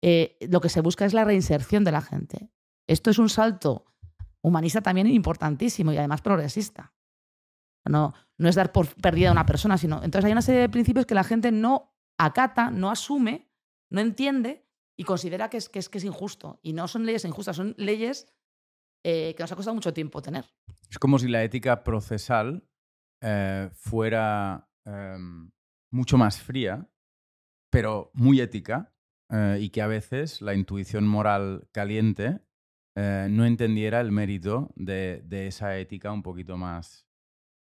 eh, 0.03 0.37
lo 0.49 0.61
que 0.61 0.69
se 0.69 0.81
busca 0.81 1.05
es 1.05 1.15
la 1.15 1.25
reinserción 1.25 1.85
de 1.85 1.93
la 1.93 2.01
gente. 2.01 2.51
Esto 2.87 3.11
es 3.11 3.19
un 3.19 3.29
salto 3.29 3.85
humanista 4.41 4.81
también 4.81 5.07
importantísimo 5.09 5.93
y 5.93 5.99
además 5.99 6.23
progresista. 6.23 6.93
No, 7.89 8.15
no 8.37 8.49
es 8.49 8.55
dar 8.55 8.73
por 8.73 8.95
perdida 8.95 9.31
a 9.31 9.33
una 9.33 9.47
persona, 9.47 9.79
sino. 9.79 9.97
Entonces 9.97 10.27
hay 10.27 10.33
una 10.33 10.43
serie 10.43 10.63
de 10.63 10.69
principios 10.69 11.07
que 11.07 11.15
la 11.15 11.25
gente 11.25 11.51
no 11.53 11.95
acata, 12.19 12.71
no 12.71 12.91
asume, 12.91 13.51
no 13.91 14.01
entiende 14.01 14.67
y 14.97 15.05
considera 15.05 15.49
que 15.49 15.57
es, 15.57 15.69
que 15.69 15.79
es, 15.79 15.89
que 15.89 15.99
es 15.99 16.05
injusto. 16.05 16.59
Y 16.63 16.73
no 16.73 16.89
son 16.89 17.07
leyes 17.07 17.25
injustas, 17.25 17.57
son 17.57 17.75
leyes 17.79 18.33
eh, 19.05 19.35
que 19.37 19.43
nos 19.43 19.53
ha 19.53 19.57
costado 19.57 19.75
mucho 19.75 19.95
tiempo 19.95 20.21
tener. 20.21 20.45
Es 20.91 20.99
como 20.99 21.19
si 21.19 21.29
la 21.29 21.45
ética 21.45 21.85
procesal 21.85 22.69
eh, 23.23 23.71
fuera 23.73 24.69
em, 24.85 25.51
mucho 25.93 26.19
más 26.19 26.41
fría, 26.41 26.91
pero 27.71 28.11
muy 28.15 28.41
ética, 28.41 28.93
eh, 29.31 29.59
y 29.61 29.71
que 29.71 29.83
a 29.83 29.87
veces 29.87 30.43
la 30.43 30.55
intuición 30.55 31.07
moral 31.07 31.69
caliente 31.73 32.41
no 33.31 33.47
entendiera 33.47 34.01
el 34.01 34.11
mérito 34.11 34.73
de, 34.75 35.23
esa 35.47 35.79
ética 35.79 36.11
un 36.11 36.25
poquito 36.25 36.57
más, 36.57 37.07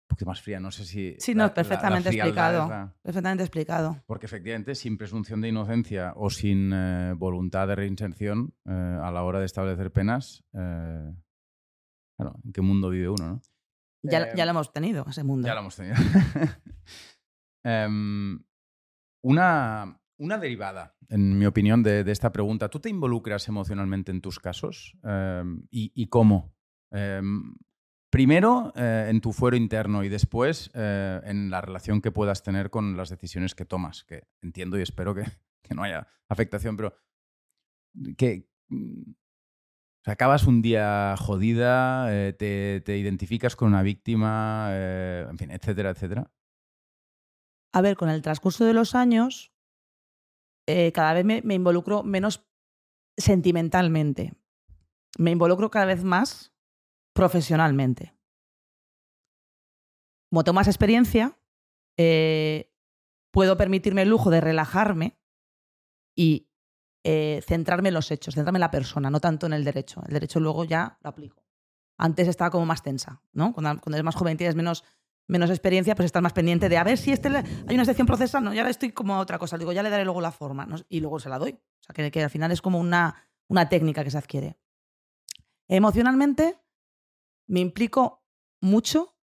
poquito 0.09 0.27
más 0.27 0.41
fría. 0.43 0.59
No 0.59 0.71
sé 0.71 0.85
si. 0.85 1.15
Sí, 1.19 1.35
no, 1.35 1.53
perfectamente 1.55 2.09
explicado. 2.09 2.93
Perfectamente 3.03 3.45
explicado. 3.45 4.03
Porque 4.07 4.27
efectivamente, 4.27 4.75
sin 4.75 4.97
presunción 4.99 5.41
de 5.41 5.49
inocencia 5.49 6.13
o 6.17 6.31
sin 6.31 6.71
voluntad 7.17 7.69
de 7.69 7.77
reinserción 7.77 8.55
a 8.67 9.11
la 9.13 9.23
hora 9.23 9.39
de 9.39 9.47
establecer 9.47 9.93
penas, 9.93 10.45
Claro, 12.19 12.35
¿en 12.45 12.53
qué 12.53 12.61
mundo 12.63 12.91
vive 12.91 13.09
uno, 13.09 13.29
no? 13.29 13.43
Ya, 14.03 14.23
Eh, 14.23 14.33
ya 14.37 14.45
lo 14.45 14.51
hemos 14.51 14.73
tenido, 14.73 15.07
ese 15.09 15.23
mundo. 15.23 15.47
Ya 15.47 15.55
lo 15.55 15.61
hemos 15.61 15.77
tenido. 15.77 15.95
Em, 17.65 18.43
una, 19.23 20.01
una 20.19 20.39
derivada, 20.39 20.97
en 21.09 21.39
mi 21.39 21.47
opinión, 21.47 21.83
de, 21.83 22.05
de 22.05 22.13
esta 22.13 22.33
pregunta. 22.33 22.69
¿Tú 22.69 22.81
te 22.81 22.89
involucras 22.89 23.47
emocionalmente 23.49 24.11
en 24.11 24.21
tus 24.21 24.39
casos? 24.39 24.97
Em, 25.03 25.63
y, 25.71 25.93
y 25.95 26.07
cómo? 26.09 26.55
Em, 26.93 27.55
primero 28.11 28.73
eh, 28.77 29.07
en 29.09 29.21
tu 29.21 29.33
fuero 29.33 29.57
interno 29.57 30.05
y 30.05 30.09
después 30.09 30.71
eh, 30.75 31.21
en 31.25 31.51
la 31.51 31.61
relación 31.61 32.01
que 32.01 32.11
puedas 32.11 32.43
tener 32.43 32.71
con 32.71 32.97
las 32.97 33.11
decisiones 33.11 33.55
que 33.55 33.65
tomas, 33.65 34.05
que 34.05 34.27
entiendo 34.43 34.79
y 34.79 34.83
espero 34.83 35.15
que, 35.15 35.25
no 35.75 35.83
haya 35.83 36.09
afectación, 36.29 36.77
pero 36.77 36.95
que 38.17 38.49
o 40.07 40.11
acabas 40.11 40.47
un 40.47 40.63
día 40.63 41.15
jodida, 41.19 42.07
eh, 42.11 42.33
te, 42.33 42.97
identificas 42.97 43.57
con 43.57 43.69
una 43.69 43.83
víctima, 43.83 44.71
en 44.73 45.37
fin, 45.37 45.51
etcétera, 45.51 45.91
etcétera. 45.91 46.31
A 47.73 47.83
ver, 47.83 47.97
con 47.97 48.09
el 48.09 48.23
transcurso 48.23 48.65
de 48.65 48.73
los 48.73 48.95
años, 48.95 49.53
cada 50.95 51.13
vez 51.13 51.45
me 51.45 51.55
involucro 51.55 52.03
menos 52.03 52.49
sentimentalmente. 53.19 54.33
Me 55.19 55.31
involucro 55.31 55.71
cada 55.71 55.85
vez 55.85 56.05
más 56.05 56.58
profesionalmente. 57.19 58.15
Como 60.31 60.45
tengo 60.45 60.55
más 60.55 60.69
experiencia, 60.69 61.37
eh, 61.97 62.73
puedo 63.33 63.57
permitirme 63.57 64.03
el 64.03 64.09
lujo 64.09 64.31
de 64.31 64.41
relajarme 64.41 65.19
y 66.15 66.49
eh, 67.03 67.43
centrarme 67.45 67.89
en 67.89 67.95
los 67.95 68.13
hechos, 68.13 68.37
centrarme 68.37 68.59
en 68.59 68.61
la 68.61 68.71
persona, 68.71 69.11
no 69.11 69.19
tanto 69.19 69.47
en 69.47 69.53
el 69.53 69.65
derecho. 69.65 70.01
El 70.07 70.15
derecho 70.15 70.39
luego 70.39 70.63
ya 70.63 70.97
lo 71.03 71.11
aplico. 71.11 71.43
Antes 71.97 72.29
estaba 72.29 72.51
como 72.51 72.67
más 72.67 72.85
tensa, 72.85 73.21
¿no? 73.33 73.53
Cuando, 73.53 73.81
eres 73.89 74.05
más 74.05 74.15
joven 74.15 74.35
y 74.35 74.37
tienes 74.37 74.55
menos, 74.55 74.85
menos 75.27 75.51
experiencia, 75.51 75.97
pues 75.97 76.07
estás 76.07 76.23
más 76.23 76.33
pendiente 76.33 76.69
de 76.69 76.77
a 76.77 76.85
ver 76.85 76.99
si 76.99 77.11
este 77.11 77.31
hay 77.31 77.75
una 77.75 77.85
sección 77.85 78.07
procesal, 78.07 78.45
no, 78.45 78.55
ya 78.55 78.61
ahora 78.61 78.71
estoy 78.71 78.93
como 78.93 79.17
a 79.17 79.19
otra 79.19 79.41
cosa, 79.41 79.59
digo, 79.59 79.73
ya 79.73 79.83
le 79.83 79.91
daré 79.91 80.05
luego 80.05 80.21
la 80.21 80.31
forma, 80.31 80.69
y 80.89 81.01
luego 81.01 81.19
se 81.19 81.29
la 81.29 81.41
doy. 81.41 81.51
O 81.51 81.83
sea, 81.83 81.95
que, 81.95 82.13
que 82.13 82.23
al 82.23 82.31
final 82.31 82.53
es 82.53 82.63
como 82.63 82.79
una, 82.79 83.29
una 83.49 83.69
técnica 83.69 84.05
que 84.05 84.13
se 84.13 84.19
adquiere. 84.19 84.57
Emocionalmente, 85.67 86.61
me 87.49 87.61
implico 87.61 88.25
mucho 88.61 89.17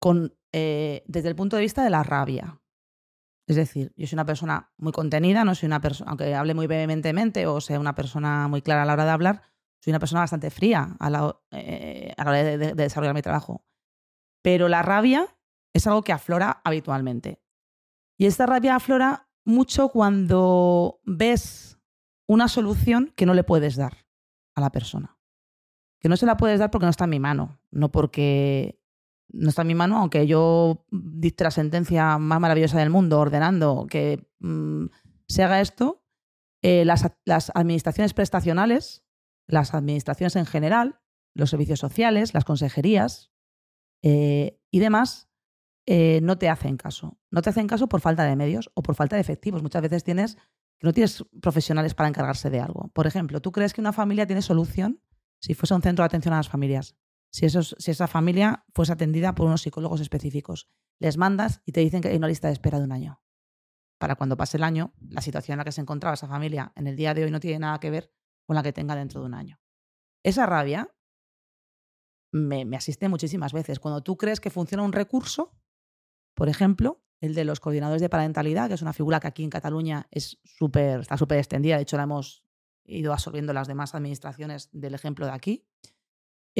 con, 0.00 0.36
eh, 0.52 1.04
desde 1.06 1.28
el 1.28 1.36
punto 1.36 1.56
de 1.56 1.62
vista 1.62 1.84
de 1.84 1.90
la 1.90 2.02
rabia. 2.02 2.60
Es 3.48 3.56
decir, 3.56 3.92
yo 3.96 4.06
soy 4.06 4.16
una 4.16 4.26
persona 4.26 4.72
muy 4.76 4.92
contenida, 4.92 5.44
no 5.44 5.54
soy 5.54 5.66
una 5.68 5.80
persona, 5.80 6.10
aunque 6.10 6.34
hable 6.34 6.54
muy 6.54 6.66
vehementemente 6.66 7.46
o 7.46 7.60
sea 7.60 7.80
una 7.80 7.94
persona 7.94 8.46
muy 8.48 8.60
clara 8.62 8.82
a 8.82 8.84
la 8.84 8.92
hora 8.92 9.04
de 9.04 9.10
hablar, 9.10 9.42
soy 9.82 9.92
una 9.92 9.98
persona 10.00 10.20
bastante 10.20 10.50
fría 10.50 10.96
a 10.98 11.10
la, 11.10 11.40
eh, 11.52 12.12
hora 12.18 12.32
de- 12.32 12.58
de 12.58 12.74
desarrollar 12.74 13.14
mi 13.14 13.22
trabajo. 13.22 13.64
Pero 14.42 14.68
la 14.68 14.82
rabia 14.82 15.26
es 15.74 15.86
algo 15.86 16.02
que 16.02 16.12
aflora 16.12 16.60
habitualmente. 16.64 17.42
Y 18.18 18.26
esta 18.26 18.46
rabia 18.46 18.76
aflora 18.76 19.28
mucho 19.44 19.88
cuando 19.88 21.00
ves 21.04 21.78
una 22.28 22.48
solución 22.48 23.12
que 23.16 23.24
no 23.26 23.32
le 23.34 23.44
puedes 23.44 23.76
dar 23.76 24.06
a 24.54 24.60
la 24.60 24.70
persona. 24.70 25.18
Que 26.00 26.08
no 26.08 26.16
se 26.16 26.26
la 26.26 26.36
puedes 26.36 26.58
dar 26.58 26.70
porque 26.70 26.84
no 26.86 26.90
está 26.90 27.04
en 27.04 27.10
mi 27.10 27.20
mano, 27.20 27.57
no 27.70 27.90
porque 27.90 28.80
no 29.28 29.50
está 29.50 29.62
en 29.62 29.68
mi 29.68 29.74
mano, 29.74 29.98
aunque 29.98 30.26
yo 30.26 30.86
dicte 30.90 31.44
la 31.44 31.50
sentencia 31.50 32.18
más 32.18 32.40
maravillosa 32.40 32.78
del 32.78 32.90
mundo 32.90 33.20
ordenando 33.20 33.86
que 33.88 34.26
mm, 34.40 34.86
se 35.26 35.42
haga 35.42 35.60
esto, 35.60 36.04
eh, 36.62 36.84
las, 36.84 37.10
las 37.24 37.52
administraciones 37.54 38.14
prestacionales, 38.14 39.04
las 39.46 39.74
administraciones 39.74 40.36
en 40.36 40.46
general, 40.46 41.00
los 41.34 41.50
servicios 41.50 41.78
sociales, 41.78 42.34
las 42.34 42.44
consejerías 42.44 43.30
eh, 44.02 44.60
y 44.70 44.78
demás, 44.78 45.28
eh, 45.86 46.20
no 46.22 46.36
te 46.36 46.48
hacen 46.48 46.76
caso. 46.76 47.18
No 47.30 47.42
te 47.42 47.50
hacen 47.50 47.66
caso 47.66 47.88
por 47.88 48.00
falta 48.00 48.24
de 48.24 48.36
medios 48.36 48.70
o 48.74 48.82
por 48.82 48.94
falta 48.94 49.16
de 49.16 49.22
efectivos. 49.22 49.62
Muchas 49.62 49.82
veces 49.82 50.04
tienes 50.04 50.36
que 50.78 50.86
no 50.86 50.92
tienes 50.92 51.24
profesionales 51.40 51.94
para 51.94 52.08
encargarse 52.08 52.50
de 52.50 52.60
algo. 52.60 52.88
Por 52.92 53.06
ejemplo, 53.06 53.40
¿tú 53.40 53.52
crees 53.52 53.72
que 53.72 53.80
una 53.80 53.92
familia 53.92 54.26
tiene 54.26 54.42
solución 54.42 55.00
si 55.40 55.54
fuese 55.54 55.74
un 55.74 55.82
centro 55.82 56.02
de 56.02 56.06
atención 56.06 56.34
a 56.34 56.36
las 56.36 56.48
familias? 56.48 56.96
Si, 57.30 57.46
esa 57.46 58.06
familia 58.06 58.64
fuese 58.74 58.92
atendida 58.92 59.34
por 59.34 59.46
unos 59.46 59.62
psicólogos 59.62 60.00
específicos. 60.00 60.68
Les 60.98 61.16
mandas 61.16 61.62
y 61.64 61.72
te 61.72 61.80
dicen 61.80 62.00
que 62.00 62.08
hay 62.08 62.16
una 62.16 62.28
lista 62.28 62.48
de 62.48 62.54
espera 62.54 62.78
de 62.78 62.84
un 62.84 62.92
año. 62.92 63.22
Para 63.98 64.16
cuando 64.16 64.36
pase 64.36 64.56
el 64.56 64.62
año, 64.62 64.94
la 65.00 65.20
situación 65.20 65.54
en 65.54 65.58
la 65.58 65.64
que 65.64 65.72
se 65.72 65.80
encontraba 65.80 66.14
esa 66.14 66.28
familia 66.28 66.72
en 66.76 66.86
el 66.86 66.96
día 66.96 67.14
de 67.14 67.24
hoy 67.24 67.30
no 67.30 67.40
tiene 67.40 67.58
nada 67.58 67.80
que 67.80 67.90
ver 67.90 68.12
con 68.46 68.56
la 68.56 68.62
que 68.62 68.72
tenga 68.72 68.94
dentro 68.94 69.20
de 69.20 69.26
un 69.26 69.34
año. 69.34 69.60
Esa 70.22 70.46
rabia 70.46 70.88
me, 72.32 72.64
asiste 72.76 73.08
muchísimas 73.08 73.52
veces. 73.52 73.80
Cuando 73.80 74.02
tú 74.02 74.16
crees 74.16 74.40
que 74.40 74.50
funciona 74.50 74.82
un 74.82 74.92
recurso, 74.92 75.52
por 76.34 76.48
ejemplo, 76.48 77.02
el 77.20 77.34
de 77.34 77.44
los 77.44 77.60
coordinadores 77.60 78.00
de 78.00 78.08
parentalidad, 78.08 78.68
que 78.68 78.74
es 78.74 78.82
una 78.82 78.92
figura 78.92 79.20
que 79.20 79.26
aquí 79.26 79.44
en 79.44 79.50
Cataluña 79.50 80.06
es 80.10 80.38
está 80.44 81.16
súper 81.16 81.38
extendida, 81.38 81.76
de 81.76 81.82
hecho 81.82 81.96
la 81.96 82.04
hemos 82.04 82.44
ido 82.84 83.12
absorbiendo 83.12 83.52
las 83.52 83.68
demás 83.68 83.94
administraciones 83.94 84.68
del 84.72 84.94
ejemplo 84.94 85.26
de 85.26 85.32
aquí. 85.32 85.66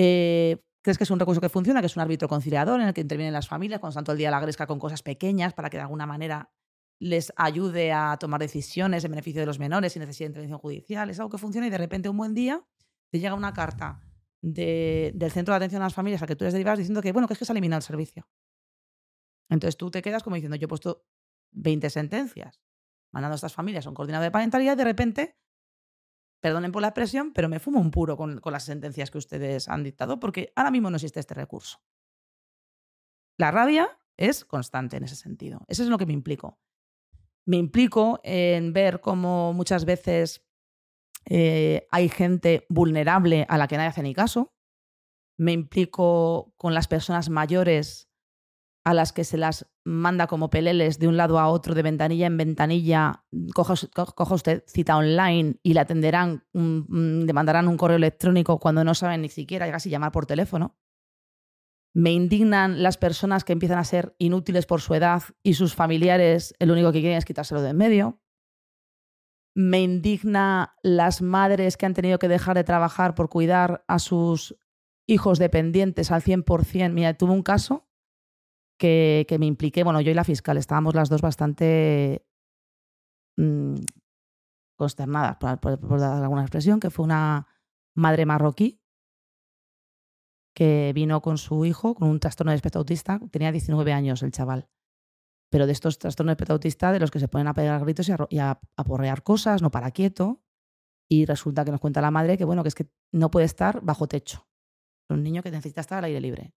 Eh, 0.00 0.62
¿Crees 0.80 0.96
que 0.96 1.02
es 1.04 1.10
un 1.10 1.18
recurso 1.18 1.40
que 1.40 1.48
funciona? 1.48 1.80
Que 1.80 1.86
es 1.86 1.96
un 1.96 2.02
árbitro 2.02 2.28
conciliador 2.28 2.80
en 2.80 2.86
el 2.86 2.94
que 2.94 3.00
intervienen 3.00 3.32
las 3.32 3.48
familias 3.48 3.80
cuando 3.80 3.90
están 3.90 4.04
todo 4.04 4.12
el 4.12 4.18
día 4.18 4.30
la 4.30 4.38
gresca 4.38 4.66
con 4.68 4.78
cosas 4.78 5.02
pequeñas 5.02 5.52
para 5.52 5.70
que 5.70 5.76
de 5.76 5.82
alguna 5.82 6.06
manera 6.06 6.52
les 7.00 7.32
ayude 7.36 7.92
a 7.92 8.16
tomar 8.18 8.40
decisiones 8.40 9.04
en 9.04 9.10
beneficio 9.10 9.40
de 9.40 9.46
los 9.46 9.58
menores 9.58 9.92
sin 9.92 10.00
necesidad 10.00 10.26
de 10.26 10.30
intervención 10.30 10.60
judicial. 10.60 11.10
Es 11.10 11.18
algo 11.18 11.30
que 11.30 11.38
funciona 11.38 11.66
y 11.66 11.70
de 11.70 11.78
repente 11.78 12.08
un 12.08 12.16
buen 12.16 12.32
día 12.32 12.64
te 13.10 13.18
llega 13.18 13.34
una 13.34 13.52
carta 13.52 14.00
de- 14.40 15.10
del 15.16 15.32
Centro 15.32 15.52
de 15.52 15.56
Atención 15.56 15.82
a 15.82 15.86
las 15.86 15.94
Familias 15.94 16.22
al 16.22 16.28
que 16.28 16.36
tú 16.36 16.44
eres 16.44 16.54
derivado 16.54 16.76
diciendo 16.76 17.02
que, 17.02 17.10
bueno, 17.10 17.26
que 17.26 17.34
es 17.34 17.38
que 17.40 17.44
se 17.44 17.50
ha 17.52 17.54
eliminado 17.54 17.78
el 17.78 17.82
servicio. 17.84 18.28
Entonces 19.50 19.76
tú 19.76 19.90
te 19.90 20.00
quedas 20.00 20.22
como 20.22 20.36
diciendo, 20.36 20.56
yo 20.56 20.66
he 20.66 20.68
puesto 20.68 21.04
20 21.52 21.90
sentencias 21.90 22.60
mandando 23.12 23.34
a 23.34 23.36
estas 23.36 23.54
familias 23.54 23.86
a 23.86 23.88
un 23.88 23.94
coordinador 23.96 24.24
de 24.26 24.30
parentalidad 24.30 24.74
y 24.74 24.76
de 24.76 24.84
repente, 24.84 25.36
perdonen 26.40 26.72
por 26.72 26.82
la 26.82 26.88
expresión, 26.88 27.32
pero 27.32 27.48
me 27.48 27.60
fumo 27.60 27.80
un 27.80 27.90
puro 27.90 28.16
con, 28.16 28.40
las 28.44 28.64
sentencias 28.64 29.10
que 29.10 29.18
ustedes 29.18 29.68
han 29.68 29.82
dictado 29.82 30.20
porque 30.20 30.52
ahora 30.56 30.70
mismo 30.70 30.90
no 30.90 30.96
existe 30.96 31.20
este 31.20 31.34
recurso. 31.34 31.80
La 33.38 33.50
rabia 33.50 33.98
es 34.16 34.44
constante 34.44 34.96
en 34.96 35.04
ese 35.04 35.16
sentido. 35.16 35.60
Eso 35.68 35.82
es 35.82 35.88
lo 35.88 35.98
que 35.98 36.06
me 36.06 36.12
implico. 36.12 36.58
Me 37.46 37.56
implico 37.56 38.20
en 38.24 38.72
ver 38.72 39.00
cómo 39.00 39.52
muchas 39.52 39.84
veces 39.84 40.44
eh, 41.24 41.86
hay 41.90 42.08
gente 42.08 42.66
vulnerable 42.68 43.46
a 43.48 43.58
la 43.58 43.68
que 43.68 43.76
nadie 43.76 43.88
hace 43.88 44.02
ni 44.02 44.14
caso. 44.14 44.52
Me 45.38 45.52
implico 45.52 46.52
con 46.56 46.74
las 46.74 46.88
personas 46.88 47.30
mayores 47.30 48.07
a 48.88 48.94
las 48.94 49.12
que 49.12 49.22
se 49.24 49.36
las 49.36 49.66
manda 49.84 50.26
como 50.28 50.48
peleles 50.48 50.98
de 50.98 51.08
un 51.08 51.18
lado 51.18 51.38
a 51.38 51.48
otro, 51.48 51.74
de 51.74 51.82
ventanilla 51.82 52.26
en 52.26 52.38
ventanilla, 52.38 53.22
coja, 53.54 53.74
co- 53.94 54.14
coja 54.14 54.34
usted 54.34 54.64
cita 54.66 54.96
online 54.96 55.56
y 55.62 55.74
le 55.74 55.80
atenderán, 55.80 56.46
mm, 56.54 57.24
le 57.26 57.32
mandarán 57.34 57.68
un 57.68 57.76
correo 57.76 57.98
electrónico 57.98 58.58
cuando 58.58 58.84
no 58.84 58.94
saben 58.94 59.20
ni 59.20 59.28
siquiera 59.28 59.66
llegar 59.66 59.82
llamar 59.82 60.10
por 60.10 60.24
teléfono. 60.24 60.78
Me 61.94 62.12
indignan 62.12 62.82
las 62.82 62.96
personas 62.96 63.44
que 63.44 63.52
empiezan 63.52 63.78
a 63.78 63.84
ser 63.84 64.14
inútiles 64.18 64.64
por 64.64 64.80
su 64.80 64.94
edad 64.94 65.22
y 65.42 65.52
sus 65.52 65.74
familiares 65.74 66.54
el 66.58 66.70
único 66.70 66.90
que 66.90 67.00
quieren 67.00 67.18
es 67.18 67.26
quitárselo 67.26 67.60
de 67.60 67.70
en 67.70 67.76
medio. 67.76 68.22
Me 69.54 69.82
indigna 69.82 70.76
las 70.82 71.20
madres 71.20 71.76
que 71.76 71.84
han 71.84 71.92
tenido 71.92 72.18
que 72.18 72.28
dejar 72.28 72.56
de 72.56 72.64
trabajar 72.64 73.14
por 73.14 73.28
cuidar 73.28 73.84
a 73.86 73.98
sus 73.98 74.56
hijos 75.06 75.38
dependientes 75.38 76.10
al 76.10 76.22
100%. 76.22 76.92
Mira, 76.94 77.12
tuve 77.14 77.32
un 77.32 77.42
caso 77.42 77.87
que, 78.78 79.36
me 79.38 79.46
impliqué, 79.46 79.84
bueno, 79.84 80.00
yo 80.00 80.10
y 80.10 80.14
la 80.14 80.24
fiscal 80.24 80.56
estábamos 80.56 80.94
las 80.94 81.08
dos 81.08 81.20
bastante 81.20 82.24
mm, 83.36 83.74
consternadas, 84.76 85.36
por, 85.36 86.00
dar 86.00 86.22
alguna 86.22 86.42
expresión, 86.42 86.80
que 86.80 86.90
fue 86.90 87.04
una 87.04 87.48
madre 87.94 88.24
marroquí 88.24 88.80
que 90.54 90.92
vino 90.94 91.20
con 91.20 91.38
su 91.38 91.64
hijo 91.64 91.94
con 91.94 92.08
un 92.08 92.20
trastorno 92.20 92.50
de 92.50 92.56
espectro 92.56 92.80
autista, 92.80 93.20
tenía 93.30 93.52
19 93.52 93.92
años 93.92 94.22
el 94.22 94.32
chaval, 94.32 94.68
pero 95.50 95.66
de 95.66 95.72
estos 95.72 95.98
trastornos 95.98 96.30
de 96.30 96.34
espectro 96.34 96.54
autista 96.54 96.92
de 96.92 97.00
los 97.00 97.10
que 97.10 97.20
se 97.20 97.28
ponen 97.28 97.46
a 97.46 97.54
pegar 97.54 97.80
gritos 97.82 98.08
y 98.08 98.12
a, 98.12 98.26
y 98.28 98.38
a 98.38 98.60
aporrear 98.76 99.22
cosas, 99.22 99.62
no 99.62 99.70
para 99.70 99.90
quieto, 99.90 100.42
y 101.08 101.26
resulta 101.26 101.64
que 101.64 101.70
nos 101.70 101.80
cuenta 101.80 102.00
la 102.00 102.10
madre 102.10 102.36
que, 102.36 102.44
bueno, 102.44 102.62
que 102.62 102.68
es 102.68 102.74
que 102.74 102.90
no 103.12 103.30
puede 103.30 103.46
estar 103.46 103.80
bajo 103.82 104.08
techo, 104.08 104.48
un 105.08 105.22
niño 105.22 105.42
que 105.42 105.50
necesita 105.50 105.80
estar 105.80 105.98
al 105.98 106.04
aire 106.04 106.20
libre. 106.20 106.54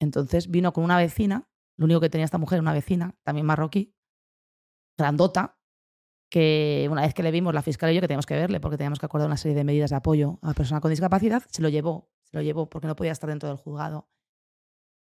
Entonces 0.00 0.50
vino 0.50 0.72
con 0.72 0.84
una 0.84 0.98
vecina, 0.98 1.48
lo 1.76 1.84
único 1.84 2.00
que 2.00 2.10
tenía 2.10 2.24
esta 2.24 2.38
mujer, 2.38 2.60
una 2.60 2.72
vecina, 2.72 3.16
también 3.22 3.46
marroquí, 3.46 3.94
grandota, 4.96 5.58
que 6.30 6.88
una 6.90 7.02
vez 7.02 7.14
que 7.14 7.22
le 7.22 7.30
vimos 7.30 7.54
la 7.54 7.62
fiscal 7.62 7.90
y 7.92 7.94
yo 7.94 8.00
que 8.00 8.08
teníamos 8.08 8.26
que 8.26 8.34
verle 8.34 8.60
porque 8.60 8.76
teníamos 8.76 8.98
que 8.98 9.06
acordar 9.06 9.28
una 9.28 9.36
serie 9.36 9.56
de 9.56 9.64
medidas 9.64 9.90
de 9.90 9.96
apoyo 9.96 10.38
a 10.42 10.48
la 10.48 10.54
persona 10.54 10.80
con 10.80 10.90
discapacidad, 10.90 11.42
se 11.48 11.62
lo 11.62 11.68
llevó, 11.68 12.10
se 12.24 12.36
lo 12.36 12.42
llevó 12.42 12.68
porque 12.68 12.88
no 12.88 12.96
podía 12.96 13.12
estar 13.12 13.30
dentro 13.30 13.48
del 13.48 13.58
juzgado. 13.58 14.08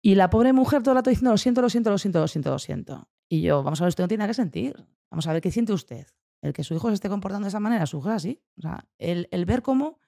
Y 0.02 0.16
la 0.16 0.28
pobre 0.28 0.52
mujer 0.52 0.82
todo 0.82 0.92
el 0.92 0.96
rato 0.96 1.10
diciendo 1.10 1.30
lo 1.30 1.38
siento, 1.38 1.62
lo 1.62 1.70
siento, 1.70 1.90
lo 1.90 1.98
siento, 1.98 2.20
lo 2.20 2.28
siento, 2.28 2.50
lo 2.50 2.58
siento. 2.58 3.08
Y 3.28 3.40
yo, 3.40 3.62
vamos 3.62 3.80
a 3.80 3.84
ver, 3.84 3.88
usted 3.88 4.04
no 4.04 4.08
tiene 4.08 4.20
nada 4.20 4.28
que 4.28 4.34
sentir. 4.34 4.86
Vamos 5.10 5.26
a 5.26 5.32
ver 5.32 5.40
qué 5.40 5.50
siente 5.50 5.72
usted. 5.72 6.06
El 6.42 6.52
que 6.52 6.62
su 6.62 6.74
hijo 6.74 6.88
se 6.88 6.94
esté 6.94 7.08
comportando 7.08 7.46
de 7.46 7.48
esa 7.48 7.60
manera, 7.60 7.86
su 7.86 7.98
hijo 7.98 8.10
es 8.10 8.16
así. 8.16 8.44
O 8.58 8.60
sea, 8.60 8.86
el, 8.98 9.28
el 9.30 9.46
ver 9.46 9.62
cómo 9.62 9.98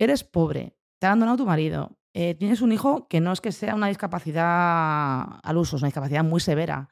eres 0.00 0.24
pobre, 0.24 0.76
te 1.04 1.08
ha 1.08 1.10
abandonado 1.10 1.36
tu 1.36 1.44
marido, 1.44 1.98
eh, 2.14 2.34
tienes 2.34 2.62
un 2.62 2.72
hijo 2.72 3.08
que 3.08 3.20
no 3.20 3.30
es 3.30 3.42
que 3.42 3.52
sea 3.52 3.74
una 3.74 3.88
discapacidad 3.88 5.38
al 5.42 5.56
uso, 5.58 5.76
es 5.76 5.82
una 5.82 5.88
discapacidad 5.88 6.24
muy 6.24 6.40
severa. 6.40 6.88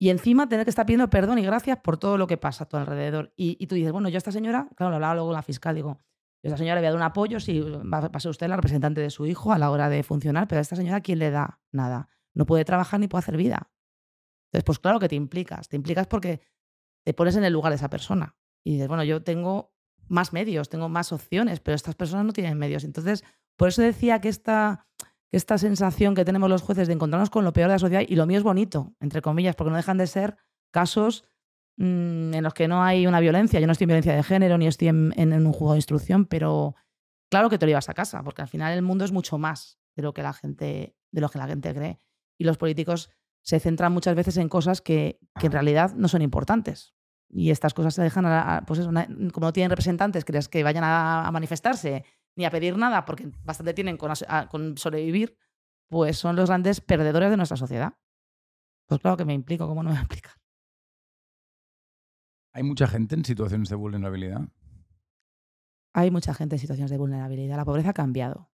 Y 0.00 0.08
encima 0.08 0.48
tener 0.48 0.64
que 0.64 0.70
estar 0.70 0.86
pidiendo 0.86 1.10
perdón 1.10 1.38
y 1.38 1.42
gracias 1.42 1.76
por 1.80 1.98
todo 1.98 2.16
lo 2.16 2.26
que 2.26 2.38
pasa 2.38 2.64
a 2.64 2.66
tu 2.66 2.78
alrededor. 2.78 3.34
Y, 3.36 3.66
tú 3.66 3.74
dices, 3.74 3.92
bueno, 3.92 4.08
yo 4.08 4.16
a 4.16 4.18
esta 4.18 4.32
señora, 4.32 4.70
claro, 4.74 4.88
lo 4.88 4.96
hablaba 4.96 5.16
luego 5.16 5.34
la 5.34 5.42
fiscal, 5.42 5.74
digo, 5.74 5.98
yo 6.42 6.48
a 6.48 6.48
esta 6.48 6.56
señora 6.56 6.76
le 6.76 6.80
voy 6.80 6.86
a 6.86 6.90
dar 6.92 6.96
un 6.96 7.02
apoyo 7.02 7.38
si 7.40 7.60
va 7.60 7.98
a 8.10 8.20
ser 8.20 8.30
usted 8.30 8.48
la 8.48 8.56
representante 8.56 9.02
de 9.02 9.10
su 9.10 9.26
hijo 9.26 9.52
a 9.52 9.58
la 9.58 9.70
hora 9.70 9.90
de 9.90 10.02
funcionar, 10.02 10.48
pero 10.48 10.60
a 10.60 10.62
esta 10.62 10.76
señora, 10.76 11.02
¿quién 11.02 11.18
le 11.18 11.30
da? 11.30 11.60
Nada. 11.72 12.08
No 12.32 12.46
puede 12.46 12.64
trabajar 12.64 13.00
ni 13.00 13.06
puede 13.06 13.18
hacer 13.18 13.36
vida. 13.36 13.70
Entonces, 14.46 14.64
pues 14.64 14.78
claro 14.78 14.98
que 14.98 15.10
te 15.10 15.14
implicas. 15.14 15.68
Te 15.68 15.76
implicas 15.76 16.06
porque 16.06 16.40
te 17.04 17.12
pones 17.12 17.36
en 17.36 17.44
el 17.44 17.52
lugar 17.52 17.70
de 17.72 17.76
esa 17.76 17.90
persona. 17.90 18.34
Y 18.64 18.72
dices, 18.72 18.88
bueno, 18.88 19.04
yo 19.04 19.22
tengo 19.22 19.75
más 20.08 20.32
medios, 20.32 20.68
tengo 20.68 20.88
más 20.88 21.12
opciones, 21.12 21.60
pero 21.60 21.74
estas 21.74 21.94
personas 21.94 22.26
no 22.26 22.32
tienen 22.32 22.58
medios. 22.58 22.84
Entonces, 22.84 23.24
por 23.56 23.68
eso 23.68 23.82
decía 23.82 24.20
que 24.20 24.28
esta, 24.28 24.86
esta 25.32 25.58
sensación 25.58 26.14
que 26.14 26.24
tenemos 26.24 26.48
los 26.48 26.62
jueces 26.62 26.88
de 26.88 26.94
encontrarnos 26.94 27.30
con 27.30 27.44
lo 27.44 27.52
peor 27.52 27.68
de 27.68 27.74
la 27.74 27.78
sociedad, 27.78 28.04
y 28.06 28.16
lo 28.16 28.26
mío 28.26 28.38
es 28.38 28.44
bonito, 28.44 28.94
entre 29.00 29.22
comillas, 29.22 29.56
porque 29.56 29.70
no 29.70 29.76
dejan 29.76 29.98
de 29.98 30.06
ser 30.06 30.36
casos 30.70 31.24
mm, 31.76 32.34
en 32.34 32.42
los 32.42 32.54
que 32.54 32.68
no 32.68 32.82
hay 32.82 33.06
una 33.06 33.20
violencia. 33.20 33.60
Yo 33.60 33.66
no 33.66 33.72
estoy 33.72 33.84
en 33.84 33.88
violencia 33.88 34.14
de 34.14 34.22
género, 34.22 34.58
ni 34.58 34.66
estoy 34.66 34.88
en, 34.88 35.32
un 35.32 35.52
juego 35.52 35.72
de 35.72 35.78
instrucción, 35.78 36.26
pero 36.26 36.74
claro 37.30 37.50
que 37.50 37.58
te 37.58 37.66
lo 37.66 37.70
llevas 37.70 37.88
a 37.88 37.94
casa, 37.94 38.22
porque 38.22 38.42
al 38.42 38.48
final 38.48 38.72
el 38.72 38.82
mundo 38.82 39.04
es 39.04 39.12
mucho 39.12 39.38
más 39.38 39.78
de 39.94 40.02
lo 40.02 40.12
que 40.12 40.22
la 40.22 40.32
gente, 40.32 40.96
de 41.10 41.20
lo 41.20 41.28
que 41.28 41.38
la 41.38 41.46
gente 41.46 41.74
cree. 41.74 42.00
Y 42.38 42.44
los 42.44 42.58
políticos 42.58 43.10
se 43.42 43.60
centran 43.60 43.92
muchas 43.92 44.16
veces 44.16 44.36
en 44.38 44.48
cosas 44.48 44.80
que, 44.80 45.20
en 45.40 45.52
realidad 45.52 45.94
no 45.94 46.08
son 46.08 46.20
importantes. 46.20 46.95
Y 47.28 47.50
estas 47.50 47.74
cosas 47.74 47.94
se 47.94 48.02
dejan, 48.02 48.24
a, 48.26 48.62
pues 48.66 48.80
como 48.80 49.46
no 49.46 49.52
tienen 49.52 49.70
representantes, 49.70 50.24
crees 50.24 50.48
que 50.48 50.62
vayan 50.62 50.84
a 50.84 51.28
manifestarse 51.32 52.04
ni 52.36 52.44
a 52.44 52.50
pedir 52.50 52.76
nada, 52.76 53.04
porque 53.04 53.30
bastante 53.44 53.74
tienen 53.74 53.96
con, 53.96 54.76
sobrevivir, 54.76 55.36
pues 55.88 56.18
son 56.18 56.36
los 56.36 56.48
grandes 56.48 56.80
perdedores 56.80 57.30
de 57.30 57.36
nuestra 57.36 57.56
sociedad. 57.56 57.94
Pues 58.86 59.00
claro 59.00 59.16
que 59.16 59.24
me 59.24 59.34
implico, 59.34 59.66
¿cómo 59.66 59.82
no 59.82 59.88
me 59.88 59.94
voy 59.94 59.98
a 59.98 60.02
explicar? 60.02 60.34
¿Hay 62.52 62.62
mucha 62.62 62.86
gente 62.86 63.14
en 63.14 63.24
situaciones 63.24 63.68
de 63.68 63.76
vulnerabilidad? 63.76 64.48
Hay 65.94 66.10
mucha 66.10 66.34
gente 66.34 66.56
en 66.56 66.60
situaciones 66.60 66.90
de 66.90 66.98
vulnerabilidad. 66.98 67.56
La 67.56 67.64
pobreza 67.64 67.90
ha 67.90 67.94
cambiado. 67.94 68.50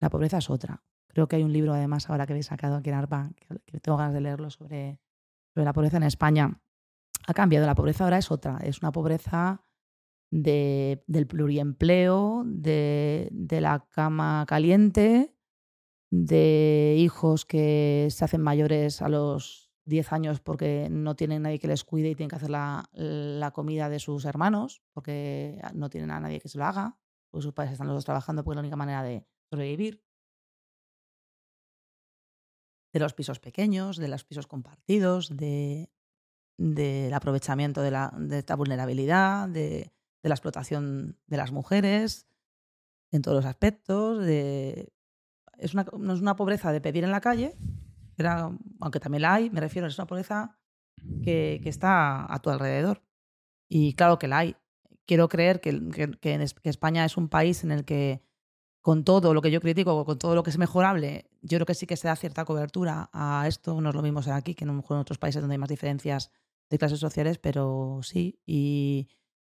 La 0.00 0.10
pobreza 0.10 0.38
es 0.38 0.50
otra. 0.50 0.84
Creo 1.08 1.28
que 1.28 1.36
hay 1.36 1.42
un 1.42 1.52
libro, 1.52 1.72
además, 1.72 2.08
ahora 2.10 2.26
que 2.26 2.34
habéis 2.34 2.46
sacado 2.46 2.76
aquí 2.76 2.90
en 2.90 2.96
ARPA, 2.96 3.30
que 3.64 3.80
tengo 3.80 3.96
ganas 3.96 4.12
de 4.12 4.20
leerlo 4.20 4.50
sobre, 4.50 5.00
sobre 5.54 5.64
la 5.64 5.72
pobreza 5.72 5.96
en 5.96 6.02
España. 6.02 6.60
Ha 7.26 7.34
cambiado. 7.34 7.66
La 7.66 7.74
pobreza 7.74 8.04
ahora 8.04 8.18
es 8.18 8.30
otra. 8.30 8.58
Es 8.62 8.80
una 8.80 8.92
pobreza 8.92 9.64
del 10.30 11.26
pluriempleo, 11.28 12.42
de, 12.44 13.30
la 13.60 13.86
cama 13.88 14.44
caliente, 14.48 15.34
de 16.10 16.96
hijos 16.98 17.44
que 17.44 18.08
se 18.10 18.24
hacen 18.24 18.40
mayores 18.40 19.00
a 19.00 19.08
los 19.08 19.70
10 19.84 20.12
años 20.12 20.40
porque 20.40 20.88
no 20.90 21.14
tienen 21.14 21.42
nadie 21.42 21.58
que 21.58 21.68
les 21.68 21.84
cuide 21.84 22.10
y 22.10 22.14
tienen 22.14 22.30
que 22.30 22.36
hacer 22.36 22.50
la, 22.50 22.88
la 22.92 23.52
comida 23.52 23.88
de 23.88 24.00
sus 24.00 24.24
hermanos 24.24 24.82
porque 24.92 25.60
no 25.74 25.88
tienen 25.90 26.10
a 26.10 26.20
nadie 26.20 26.40
que 26.40 26.48
se 26.48 26.58
lo 26.58 26.64
haga, 26.64 26.98
porque 27.30 27.42
sus 27.42 27.52
padres 27.52 27.72
están 27.72 27.86
los 27.86 27.96
dos 27.96 28.04
trabajando 28.04 28.42
porque 28.42 28.54
es 28.54 28.56
la 28.56 28.62
única 28.62 28.76
manera 28.76 29.02
de 29.02 29.26
sobrevivir. 29.50 30.02
De 32.92 33.00
los 33.00 33.14
pisos 33.14 33.40
pequeños, 33.40 33.96
de 33.96 34.08
los 34.08 34.24
pisos 34.24 34.46
compartidos, 34.46 35.36
de, 35.36 35.90
del 36.56 37.12
aprovechamiento 37.12 37.82
de, 37.82 37.90
la, 37.90 38.12
de 38.16 38.38
esta 38.38 38.56
vulnerabilidad, 38.56 39.48
de, 39.48 39.92
de 40.22 40.28
la 40.28 40.34
explotación 40.34 41.18
de 41.26 41.36
las 41.36 41.52
mujeres 41.52 42.26
en 43.10 43.22
todos 43.22 43.36
los 43.36 43.46
aspectos. 43.46 44.24
De, 44.24 44.92
es 45.58 45.74
una, 45.74 45.86
no 45.98 46.14
es 46.14 46.20
una 46.20 46.36
pobreza 46.36 46.72
de 46.72 46.80
pedir 46.80 47.04
en 47.04 47.10
la 47.10 47.20
calle, 47.20 47.56
era, 48.16 48.50
aunque 48.80 49.00
también 49.00 49.22
la 49.22 49.34
hay, 49.34 49.50
me 49.50 49.60
refiero, 49.60 49.88
es 49.88 49.98
una 49.98 50.06
pobreza 50.06 50.58
que, 51.22 51.60
que 51.62 51.68
está 51.68 52.32
a 52.32 52.38
tu 52.40 52.50
alrededor. 52.50 53.02
Y 53.68 53.94
claro 53.94 54.18
que 54.18 54.28
la 54.28 54.38
hay. 54.38 54.56
Quiero 55.06 55.28
creer 55.28 55.60
que, 55.60 55.90
que, 55.90 56.10
que, 56.12 56.70
España 56.70 57.04
es 57.04 57.16
un 57.16 57.28
país 57.28 57.64
en 57.64 57.72
el 57.72 57.84
que 57.84 58.22
con 58.80 59.04
todo 59.04 59.34
lo 59.34 59.42
que 59.42 59.50
yo 59.50 59.60
critico, 59.60 60.04
con 60.04 60.18
todo 60.18 60.34
lo 60.34 60.42
que 60.42 60.50
es 60.50 60.58
mejorable, 60.58 61.30
yo 61.42 61.58
creo 61.58 61.66
que 61.66 61.74
sí 61.74 61.86
que 61.86 61.96
se 61.96 62.08
da 62.08 62.16
cierta 62.16 62.44
cobertura 62.44 63.10
a 63.12 63.46
esto. 63.48 63.80
No 63.80 63.90
es 63.90 63.94
lo 63.94 64.02
mismo 64.02 64.22
ser 64.22 64.34
aquí 64.34 64.54
que 64.54 64.64
en 64.64 64.70
otros 64.70 65.18
países 65.18 65.42
donde 65.42 65.54
hay 65.54 65.58
más 65.58 65.68
diferencias 65.68 66.30
de 66.70 66.78
clases 66.78 67.00
sociales, 67.00 67.38
pero 67.38 68.00
sí. 68.02 68.40
Y, 68.46 69.08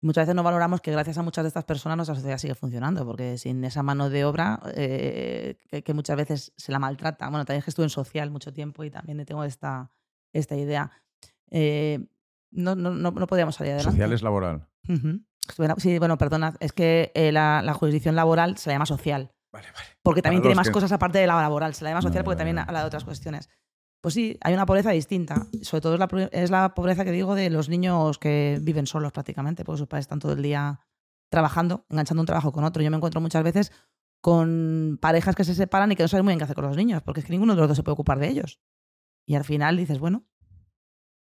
muchas 0.02 0.23
veces 0.23 0.36
no 0.36 0.44
valoramos 0.44 0.82
que 0.82 0.91
gracias 0.91 1.18
a 1.18 1.23
muchas 1.23 1.44
de 1.44 1.48
estas 1.48 1.64
personas 1.64 1.98
nuestra 1.98 2.15
sociedad 2.15 2.38
sigue 2.38 2.56
funcionando, 2.56 3.06
porque 3.06 3.38
sin 3.38 3.64
esa 3.64 3.84
mano 3.84 4.10
de 4.10 4.23
obra 4.23 4.61
eh, 4.76 5.57
que, 5.84 5.94
muchas 5.94 6.15
veces 6.15 6.53
se 6.56 6.72
la 6.72 6.80
maltrata. 6.80 7.27
Bueno, 7.30 7.45
también 7.45 7.60
es 7.60 7.65
que 7.65 7.72
estuve 7.72 7.86
en 7.86 7.90
social 7.90 8.30
mucho 8.32 8.53
tiempo 8.53 8.84
y 8.84 8.91
también 8.91 9.23
tengo 9.26 9.44
esta, 9.44 9.91
esta 10.32 10.56
idea. 10.56 10.91
Eh, 11.49 12.06
no, 12.52 12.76
no, 12.76 12.91
no, 12.91 13.27
podíamos 13.27 13.56
salir 13.56 13.73
adelante. 13.73 13.91
Social 13.91 14.14
es 14.14 14.22
laboral. 14.22 14.68
Sí, 15.77 15.99
bueno, 15.99 16.18
perdona, 16.18 16.56
es 16.60 16.72
que 16.72 17.11
eh, 17.15 17.32
la, 17.32 17.73
jurisdicción 17.73 18.15
laboral 18.15 18.57
se 18.57 18.69
la 18.69 18.76
llama 18.76 18.86
social. 18.86 19.32
Vale, 19.52 19.68
vale. 19.73 19.88
Porque 20.03 20.22
también 20.22 20.41
tiene 20.41 20.56
más 20.56 20.69
cosas 20.69 20.91
aparte 20.91 21.18
de 21.18 21.27
la 21.27 21.41
laboral. 21.41 21.73
Se 21.73 21.84
la 21.84 21.91
llama 21.91 22.02
social 22.02 22.23
porque 22.23 22.38
también 22.38 22.60
habla 22.60 22.82
de 22.82 22.86
otras 22.86 23.06
cuestiones. 23.06 23.49
Pues 24.06 24.14
sí, 24.14 24.38
hay 24.41 24.53
una 24.53 24.68
pobreza 24.68 24.91
distinta. 24.91 25.48
Sobre 25.64 25.82
todo 25.82 25.95
es 26.32 26.52
la, 26.52 26.76
pobreza 26.76 27.03
que 27.03 27.11
digo 27.11 27.34
de 27.34 27.49
los 27.49 27.69
niños 27.69 28.19
que 28.19 28.60
viven 28.61 28.86
solos 28.86 29.11
prácticamente, 29.11 29.65
porque 29.65 29.80
sus 29.80 29.88
padres 29.88 30.03
están 30.03 30.19
todo 30.19 30.34
el 30.34 30.44
día 30.44 30.80
trabajando, 31.32 31.88
enganchando 31.90 32.22
un 32.22 32.27
trabajo 32.27 32.52
con 32.52 32.64
otro. 32.65 32.84
Yo 32.84 32.91
me 32.91 32.98
encuentro 32.98 33.19
muchas 33.19 33.44
veces 33.44 33.72
con 34.22 34.99
parejas 35.02 35.34
que 35.34 35.44
se 35.44 35.56
separan 35.56 35.91
y 35.91 35.95
que 35.95 36.03
no 36.03 36.07
saben 36.07 36.23
muy 36.23 36.34
bien 36.34 36.38
qué 36.38 36.44
hacer 36.44 36.56
con 36.56 36.68
los 36.68 36.77
niños, 36.77 37.02
porque 37.02 37.22
es 37.22 37.26
que 37.26 37.32
ninguno 37.32 37.56
de 37.56 37.61
los 37.61 37.68
dos 37.68 37.77
se 37.77 37.82
puede 37.82 37.94
ocupar 37.94 38.19
de 38.19 38.30
ellos. 38.30 38.61
Y 39.26 39.34
al 39.34 39.44
final 39.44 39.76
dices, 39.76 39.98
bueno, 39.98 40.27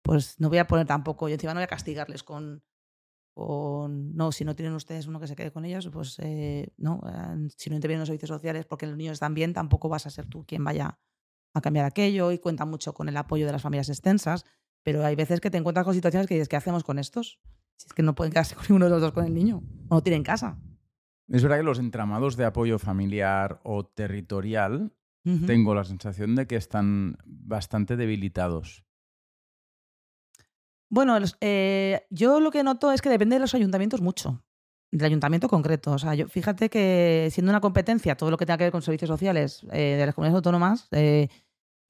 pues 0.03 0.39
no 0.39 0.51
voy 0.51 0.59
a 0.59 0.67
poner 0.67 0.87
tampoco, 0.87 1.27
yo 1.31 1.37
encima 1.37 1.55
no 1.55 1.61
voy 1.61 1.65
a 1.65 1.69
castigarles 1.69 2.23
con, 2.23 2.65
con 3.33 4.15
no, 4.15 4.31
si 4.31 4.45
no 4.45 4.55
tienen 4.55 4.75
ustedes 4.75 5.07
uno 5.07 5.21
que 5.21 5.27
se 5.27 5.37
quede 5.37 5.53
con 5.53 5.65
ellos, 5.65 5.89
pues 5.91 6.19
eh, 6.19 6.75
no, 6.77 7.01
eh, 7.09 7.49
si 7.57 7.71
no 7.71 7.77
intervienen 7.77 8.01
los 8.01 8.09
servicios 8.09 8.29
sociales 8.29 8.67
porque 8.67 8.87
los 8.87 8.99
niños 8.99 9.15
están 9.15 9.33
bien, 9.33 9.55
tampoco 9.55 9.89
vas 9.89 10.05
a 10.05 10.11
ser 10.11 10.27
tú 10.27 10.45
quien 10.45 10.63
vaya 10.63 10.99
a 11.55 11.61
cambiar 11.61 11.87
aquello 11.87 12.33
y 12.33 12.39
cuenta 12.39 12.67
mucho 12.67 12.93
con 12.93 13.09
el 13.09 13.17
apoyo 13.17 13.47
de 13.47 13.53
las 13.53 13.63
familias 13.63 13.89
extensas, 13.89 14.45
pero 14.83 15.05
hay 15.05 15.15
veces 15.15 15.41
que 15.41 15.51
te 15.51 15.57
encuentras 15.57 15.85
con 15.85 15.95
situaciones 15.95 16.27
que 16.27 16.35
dices, 16.35 16.49
¿qué 16.49 16.57
hacemos 16.57 16.85
con 16.85 16.99
estos? 16.99 17.41
Si 17.77 17.87
es 17.87 17.93
que 17.95 18.03
no 18.03 18.15
pueden 18.15 18.33
quedarse 18.33 18.55
con 18.57 18.65
ninguno 18.65 18.87
de 18.87 18.91
los 18.91 19.01
dos 19.01 19.13
con 19.13 19.25
el 19.25 19.33
niño, 19.33 19.63
o 19.89 19.95
no 19.95 20.03
tienen 20.03 20.23
casa. 20.23 20.59
Es 21.29 21.43
verdad 21.43 21.59
que 21.59 21.63
los 21.63 21.79
entramados 21.79 22.37
de 22.37 22.45
apoyo 22.45 22.79
familiar 22.79 23.61
o 23.65 23.87
territorial, 23.87 24.93
tengo 25.47 25.75
la 25.75 25.85
sensación 25.85 26.35
de 26.35 26.47
que 26.47 26.57
están 26.57 27.17
bastante 27.25 27.97
debilitados. 27.97 28.85
Bueno, 30.91 31.17
eh, 31.41 32.07
yo 32.11 32.41
lo 32.41 32.51
que 32.51 32.63
noto 32.63 32.93
es 32.93 33.01
que 33.01 33.09
depende 33.09 33.37
de 33.37 33.41
los 33.41 33.55
ayuntamientos 33.55 34.03
mucho 34.03 34.44
del 34.95 35.07
ayuntamiento 35.07 35.49
concreto. 35.49 35.93
O 35.93 35.99
sea, 35.99 36.15
yo, 36.15 36.29
fíjate 36.29 36.71
que 36.71 37.29
siendo 37.33 37.51
una 37.51 37.61
competencia, 37.61 38.17
todo 38.17 38.31
lo 38.31 38.37
que 38.37 38.47
tenga 38.47 38.59
que 38.59 38.65
ver 38.65 38.73
con 38.73 38.83
servicios 38.83 39.09
sociales 39.09 39.67
eh, 39.73 39.97
de 39.99 40.07
las 40.07 40.15
comunidades 40.15 40.37
autónomas, 40.37 40.89
eh, 40.93 41.29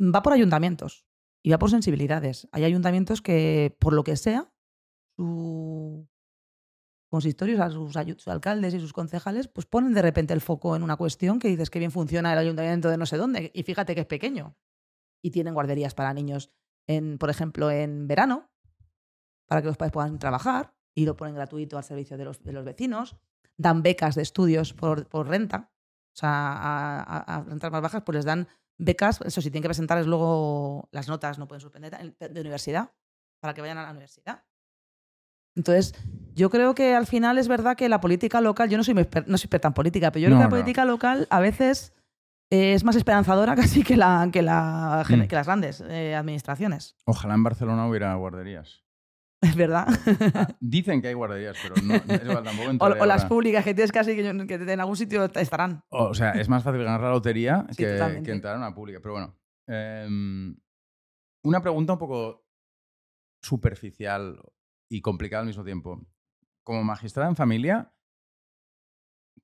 va 0.01 0.23
por 0.23 0.33
ayuntamientos 0.33 1.05
y 1.43 1.51
va 1.51 1.59
por 1.59 1.71
sensibilidades. 1.71 2.49
Hay 2.51 2.65
ayuntamientos 2.65 3.21
que, 3.21 3.77
por 3.79 3.93
lo 3.93 4.05
que 4.05 4.17
sea, 4.17 4.51
su 5.17 6.09
consistorios, 7.11 7.73
sus, 7.73 7.93
sus, 7.93 8.29
alcaldes 8.29 8.75
y 8.75 8.81
sus 8.81 8.93
concejales, 8.93 9.47
pues 9.47 9.67
ponen 9.67 9.95
de 9.95 10.03
repente 10.03 10.35
el 10.35 10.41
foco 10.41 10.75
en 10.75 10.83
una 10.83 10.97
cuestión 10.97 11.39
que 11.39 11.47
dices 11.47 11.71
que 11.71 11.79
bien 11.79 11.93
funciona 11.93 12.33
el 12.33 12.39
ayuntamiento 12.39 12.89
de 12.89 12.97
no 12.97 13.07
sé 13.07 13.19
dónde. 13.19 13.53
Y 13.55 13.63
fíjate 13.63 13.95
que 13.95 14.01
es 14.01 14.07
pequeño. 14.07 14.57
Y 15.23 15.31
tienen 15.31 15.55
guarderías 15.55 15.95
para 15.95 16.13
niños, 16.13 16.51
en, 16.89 17.19
por 17.19 17.31
ejemplo, 17.31 17.71
en 17.71 18.09
verano, 18.09 18.51
para 19.47 19.61
que 19.61 19.69
los 19.69 19.77
padres 19.77 19.93
puedan 19.93 20.19
trabajar 20.19 20.75
y 20.95 21.05
lo 21.05 21.17
ponen 21.17 21.35
gratuito 21.35 21.77
al 21.77 21.85
servicio 21.85 22.17
de 22.17 22.25
los, 22.25 22.43
de 22.43 22.53
los 22.53 22.65
vecinos. 22.65 23.17
Dan 23.57 23.83
becas 23.83 24.15
de 24.15 24.23
estudios 24.23 24.73
por, 24.73 25.07
por 25.07 25.29
renta. 25.29 25.71
O 26.15 26.17
sea, 26.17 26.31
a, 26.31 27.19
a, 27.19 27.43
rentas 27.43 27.71
más 27.71 27.83
bajas, 27.83 28.03
pues 28.05 28.17
les 28.17 28.25
dan 28.25 28.49
becas. 28.79 29.21
Eso 29.23 29.41
sí, 29.41 29.51
tienen 29.51 29.63
que 29.63 29.69
presentarles 29.69 30.07
luego 30.07 30.89
las 30.93 31.09
notas, 31.09 31.39
no 31.39 31.49
pueden 31.49 31.61
suspender 31.61 32.15
de 32.19 32.41
universidad, 32.41 32.93
para 33.41 33.55
que 33.55 33.61
vayan 33.61 33.79
a 33.79 33.83
la 33.83 33.91
universidad. 33.91 34.45
Entonces, 35.57 35.95
yo 36.35 36.51
creo 36.51 36.75
que 36.75 36.95
al 36.95 37.07
final 37.07 37.39
es 37.39 37.47
verdad 37.47 37.77
que 37.77 37.89
la 37.89 38.01
política 38.01 38.41
local, 38.41 38.69
yo 38.69 38.77
no 38.77 38.85
soy, 38.85 38.95
no 38.95 39.39
soy 39.39 39.45
experta 39.45 39.69
en 39.69 39.75
política, 39.75 40.11
pero 40.11 40.23
yo 40.23 40.29
creo 40.29 40.39
que 40.39 40.45
la 40.45 40.51
política 40.51 40.85
local 40.85 41.29
a 41.31 41.41
veces 41.41 41.93
es 42.51 42.85
más 42.85 42.97
esperanzadora 42.97 43.55
casi 43.57 43.83
que, 43.83 43.97
la, 43.97 44.29
que, 44.33 44.43
la, 44.43 45.05
mm. 45.09 45.27
que 45.27 45.37
las 45.37 45.47
grandes 45.47 45.81
eh, 45.87 46.15
administraciones. 46.15 46.97
Ojalá 47.05 47.35
en 47.35 47.43
Barcelona 47.43 47.89
hubiera 47.89 48.15
guarderías. 48.15 48.84
Es 49.45 49.57
verdad. 49.57 49.87
Dicen 50.61 51.03
que 51.03 51.09
hay 51.09 51.15
guarderías, 51.15 51.57
pero 51.63 51.75
no, 51.83 52.43
tampoco 52.43 52.85
o, 52.85 53.03
o 53.03 53.07
las 53.07 53.25
públicas 53.27 53.65
que 53.65 53.75
tienes 53.75 53.93
casi 53.93 54.17
que, 54.17 54.27
en 54.27 54.81
algún 54.81 54.97
sitio 54.97 55.25
estarán. 55.25 55.85
O, 55.91 56.15
sea, 56.15 56.33
es 56.33 56.49
más 56.49 56.63
fácil 56.63 56.83
ganar 56.83 57.01
la 57.01 57.11
lotería 57.11 57.67
que, 57.77 57.95
entrar 58.27 58.55
en 58.55 58.63
una 58.63 58.75
pública. 58.75 59.01
Pero 59.01 59.13
bueno, 59.13 59.39
em, 59.67 60.57
una 61.43 61.61
pregunta 61.61 61.93
un 61.93 61.99
poco 61.99 62.47
superficial 63.43 64.41
y 64.89 65.01
complicada 65.01 65.41
al 65.41 65.47
mismo 65.47 65.65
tiempo. 65.65 66.01
Como 66.63 66.83
magistrada 66.83 67.29
en 67.29 67.37
familia, 67.37 67.93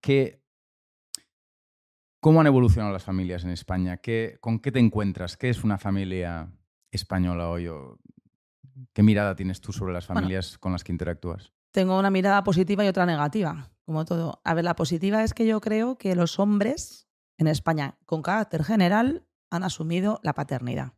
¿qué, 0.00 0.42
¿Cómo 2.20 2.40
han 2.40 2.46
evolucionado 2.46 2.92
las 2.92 3.04
familias 3.04 3.44
en 3.44 3.50
España? 3.50 3.96
¿Qué, 3.96 4.36
¿Con 4.40 4.60
qué 4.60 4.70
te 4.70 4.78
encuentras? 4.78 5.38
¿Qué 5.38 5.48
es 5.48 5.64
una 5.64 5.78
familia 5.78 6.52
española 6.90 7.48
hoy? 7.48 7.66
O 7.68 7.98
¿Qué 8.92 9.02
mirada 9.02 9.34
tienes 9.34 9.60
tú 9.60 9.72
sobre 9.72 9.92
las 9.92 10.06
familias 10.06 10.58
con 10.58 10.72
las 10.72 10.84
que 10.84 10.92
interactúas? 10.92 11.52
Tengo 11.72 11.98
una 11.98 12.10
mirada 12.10 12.42
positiva 12.44 12.84
y 12.84 12.88
otra 12.88 13.06
negativa, 13.06 13.70
como 13.84 14.04
todo. 14.04 14.40
A 14.44 14.54
ver, 14.54 14.64
la 14.64 14.74
positiva 14.74 15.22
es 15.22 15.34
que 15.34 15.46
yo 15.46 15.60
creo 15.60 15.96
que 15.96 16.14
los 16.14 16.38
hombres 16.38 17.08
en 17.38 17.46
España, 17.46 17.98
con 18.06 18.22
carácter 18.22 18.64
general, 18.64 19.26
han 19.50 19.64
asumido 19.64 20.20
la 20.22 20.34
paternidad. 20.34 20.92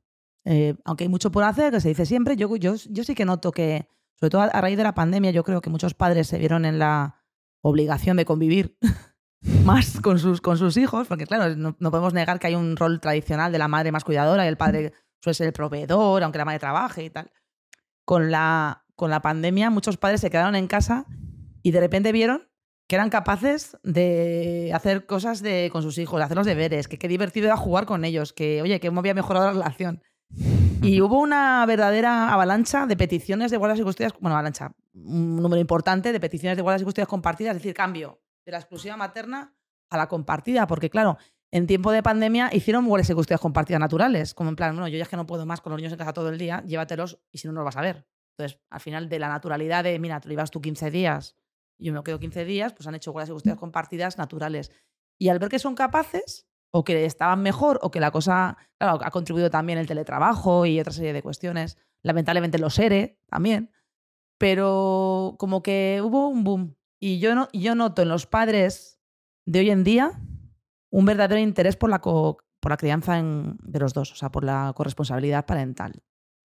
Eh, 0.45 0.75
aunque 0.85 1.05
hay 1.05 1.09
mucho 1.09 1.31
por 1.31 1.45
hacer, 1.45 1.73
que 1.73 1.81
se 1.81 1.89
dice 1.89 2.07
siempre, 2.07 2.37
yo, 2.37 2.55
yo, 2.57 2.75
yo 2.75 3.05
sí 3.05 3.15
que 3.15 3.25
noto 3.25 3.53
que, 3.53 3.87
sobre 4.19 4.31
todo 4.31 4.43
a 4.43 4.61
raíz 4.61 4.77
de 4.77 4.83
la 4.83 4.95
pandemia, 4.95 5.31
yo 5.31 5.45
creo 5.45 5.61
que 5.61 5.71
muchos 5.71 5.95
padres 5.95 6.27
se 6.27 6.39
vieron 6.39 6.65
en 6.65 6.79
la 6.79 7.23
obligación 7.61 8.17
de 8.17 8.25
convivir 8.25 8.77
más 9.65 10.01
con 10.01 10.19
sus, 10.19 10.41
con 10.41 10.59
sus 10.59 10.77
hijos, 10.77 11.07
porque 11.07 11.27
claro, 11.27 11.55
no, 11.57 11.91
podemos 11.91 12.13
negar 12.13 12.39
que 12.39 12.49
hay 12.49 12.55
un 12.55 12.77
rol 12.77 13.01
tradicional 13.01 13.53
de 13.53 13.59
la 13.59 13.69
madre 13.69 13.93
más 13.93 14.05
cuidadora 14.05 14.45
y 14.45 14.49
el 14.49 14.57
padre 14.57 14.93
suele 15.21 15.35
ser 15.35 15.47
el 15.49 15.53
proveedor, 15.53 16.23
aunque 16.23 16.39
la 16.39 16.45
madre 16.45 16.59
trabaje 16.59 17.05
y 17.05 17.11
tal. 17.11 17.31
Con 18.05 18.31
la, 18.31 18.85
con 18.95 19.11
la 19.11 19.21
pandemia, 19.21 19.71
muchos 19.71 19.97
padres 19.97 20.21
se 20.21 20.31
quedaron 20.31 20.55
en 20.55 20.67
casa 20.67 21.07
y 21.63 21.71
de 21.71 21.81
repente 21.81 22.13
vieron 22.13 22.49
que 22.89 22.97
eran 22.97 23.11
capaces 23.11 23.77
de 23.83 24.71
hacer 24.75 25.07
cosas 25.07 25.41
de, 25.41 25.71
con 25.73 25.83
sus 25.83 25.99
hijos, 25.99 26.19
de 26.19 26.25
hacer 26.25 26.37
los 26.37 26.47
deberes, 26.47 26.89
que 26.89 26.99
qué 26.99 27.09
divertido 27.09 27.47
era 27.47 27.57
jugar 27.57 27.87
con 27.87 28.05
ellos, 28.05 28.33
que 28.33 28.61
oye, 28.61 28.81
que 28.81 28.89
había 28.89 29.15
mejorado 29.15 29.47
la 29.47 29.53
relación. 29.53 30.03
Y 30.83 31.01
hubo 31.01 31.21
una 31.21 31.65
verdadera 31.65 32.33
avalancha 32.33 32.87
de 32.87 32.97
peticiones 32.97 33.51
de 33.51 33.57
guardas 33.57 33.79
y 33.79 33.83
custodias, 33.83 34.13
bueno, 34.21 34.35
avalancha, 34.35 34.73
un 34.95 35.37
número 35.37 35.61
importante 35.61 36.13
de 36.13 36.21
peticiones 36.21 36.57
de 36.57 36.63
guardas 36.63 36.83
y 36.83 36.85
custodias 36.85 37.09
compartidas, 37.09 37.57
es 37.57 37.63
decir, 37.63 37.75
cambio 37.75 38.21
de 38.45 38.53
la 38.53 38.59
exclusiva 38.59 38.97
materna 38.97 39.55
a 39.89 39.97
la 39.97 40.09
compartida, 40.09 40.67
porque 40.67 40.91
claro, 40.91 41.19
en 41.53 41.67
tiempo 41.67 41.93
de 41.93 42.03
pandemia 42.03 42.49
hicieron 42.53 42.87
y 42.87 43.13
custodias 43.13 43.41
compartidas 43.41 43.79
naturales, 43.79 44.33
como 44.33 44.49
en 44.49 44.57
plan, 44.57 44.75
bueno, 44.75 44.89
yo 44.89 44.97
ya 44.97 45.05
es 45.05 45.09
que 45.09 45.17
no 45.17 45.27
puedo 45.27 45.45
más 45.45 45.61
con 45.61 45.71
los 45.71 45.79
niños 45.79 45.93
en 45.93 45.99
casa 45.99 46.15
todo 46.15 46.31
el 46.31 46.39
día, 46.39 46.65
llévatelos 46.67 47.21
y 47.31 47.39
si 47.39 47.47
no, 47.47 47.53
no 47.53 47.61
los 47.61 47.67
vas 47.67 47.77
a 47.77 47.83
ver. 47.83 48.07
Entonces, 48.37 48.59
al 48.71 48.81
final 48.81 49.09
de 49.11 49.19
la 49.19 49.29
naturalidad 49.29 49.85
de, 49.85 49.99
mira, 49.99 50.19
tú 50.19 50.31
ibas 50.31 50.51
tú 50.51 50.63
15 50.63 50.91
días 50.91 51.37
y 51.79 51.87
yo 51.87 51.93
me 51.93 52.03
quedo 52.03 52.19
15 52.19 52.47
días, 52.47 52.73
pues 52.73 52.87
han 52.87 52.95
hecho 52.95 53.11
y 53.11 53.31
custodias 53.31 53.59
compartidas 53.59 54.17
naturales. 54.17 54.73
Y 55.19 55.29
al 55.29 55.39
ver 55.39 55.51
que 55.51 55.59
son 55.59 55.75
capaces, 55.75 56.49
o 56.75 56.85
que 56.85 57.05
estaban 57.05 57.43
mejor, 57.43 57.79
o 57.83 57.91
que 57.91 58.01
la 58.01 58.11
cosa, 58.11 58.57
claro, 58.79 58.99
ha 59.05 59.11
contribuido 59.11 59.51
también 59.51 59.79
el 59.79 59.87
teletrabajo 59.87 60.65
y 60.65 60.81
otra 60.81 60.93
serie 60.95 61.13
de 61.13 61.23
cuestiones, 61.23 61.77
lamentablemente 62.03 62.59
los 62.59 62.79
ERE 62.79 63.19
también, 63.27 63.71
pero 64.39 65.37
como 65.39 65.63
que 65.63 66.01
hubo 66.03 66.29
un 66.29 66.45
boom. 66.45 66.77
Y 66.99 67.19
yo, 67.19 67.35
no, 67.35 67.49
yo 67.53 67.75
noto 67.75 68.01
en 68.01 68.09
los 68.09 68.27
padres 68.27 68.99
de 69.45 69.59
hoy 69.59 69.71
en 69.71 69.85
día 69.85 70.19
un 70.93 71.07
verdadero 71.07 71.41
interés 71.41 71.77
por 71.77 71.91
la, 71.91 72.01
por 72.01 72.71
la 72.71 72.77
crianza 72.77 73.21
de 73.21 73.79
los 73.81 73.95
dos, 73.95 74.13
o 74.13 74.15
sea, 74.15 74.31
por 74.31 74.45
la 74.45 74.73
corresponsabilidad 74.77 75.47
parental. 75.47 76.03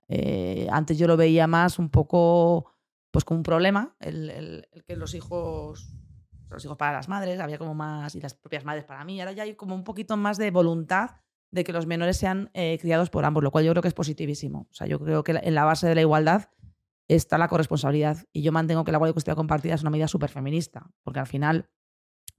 Eh, 0.08 0.68
antes 0.70 0.96
yo 0.98 1.08
lo 1.08 1.16
veía 1.16 1.48
más 1.48 1.80
un 1.80 1.90
poco 1.90 2.70
pues 3.10 3.24
como 3.24 3.38
un 3.38 3.42
problema, 3.42 3.96
el, 3.98 4.68
que 4.86 4.94
los 4.94 5.14
hijos, 5.14 5.88
los 6.48 6.64
hijos 6.64 6.76
para 6.76 6.92
las 6.92 7.08
madres, 7.08 7.40
había 7.40 7.58
como 7.58 7.74
más, 7.74 8.14
y 8.14 8.20
las 8.20 8.34
propias 8.34 8.64
madres 8.64 8.84
para 8.84 9.04
mí, 9.04 9.20
ahora 9.20 9.32
ya 9.32 9.42
hay 9.42 9.56
como 9.56 9.74
un 9.74 9.82
poquito 9.82 10.16
más 10.16 10.38
de 10.38 10.50
voluntad 10.50 11.16
de 11.50 11.64
que 11.64 11.72
los 11.72 11.86
menores 11.86 12.16
sean 12.16 12.50
eh, 12.54 12.78
criados 12.80 13.10
por 13.10 13.24
ambos, 13.24 13.42
lo 13.42 13.50
cual 13.50 13.64
yo 13.64 13.72
creo 13.72 13.82
que 13.82 13.88
es 13.88 13.94
positivísimo. 13.94 14.68
O 14.70 14.74
sea, 14.74 14.86
yo 14.86 15.00
creo 15.00 15.24
que 15.24 15.32
en 15.42 15.54
la 15.54 15.64
base 15.64 15.88
de 15.88 15.94
la 15.94 16.02
igualdad 16.02 16.50
está 17.08 17.38
la 17.38 17.48
corresponsabilidad. 17.48 18.18
Y 18.32 18.42
yo 18.42 18.52
mantengo 18.52 18.84
que 18.84 18.92
la 18.92 18.98
guardia 18.98 19.10
de 19.10 19.14
custodia 19.14 19.36
compartida 19.36 19.74
es 19.74 19.80
una 19.80 19.90
medida 19.90 20.08
súper 20.08 20.28
feminista, 20.28 20.90
porque 21.02 21.20
al 21.20 21.26
final 21.26 21.70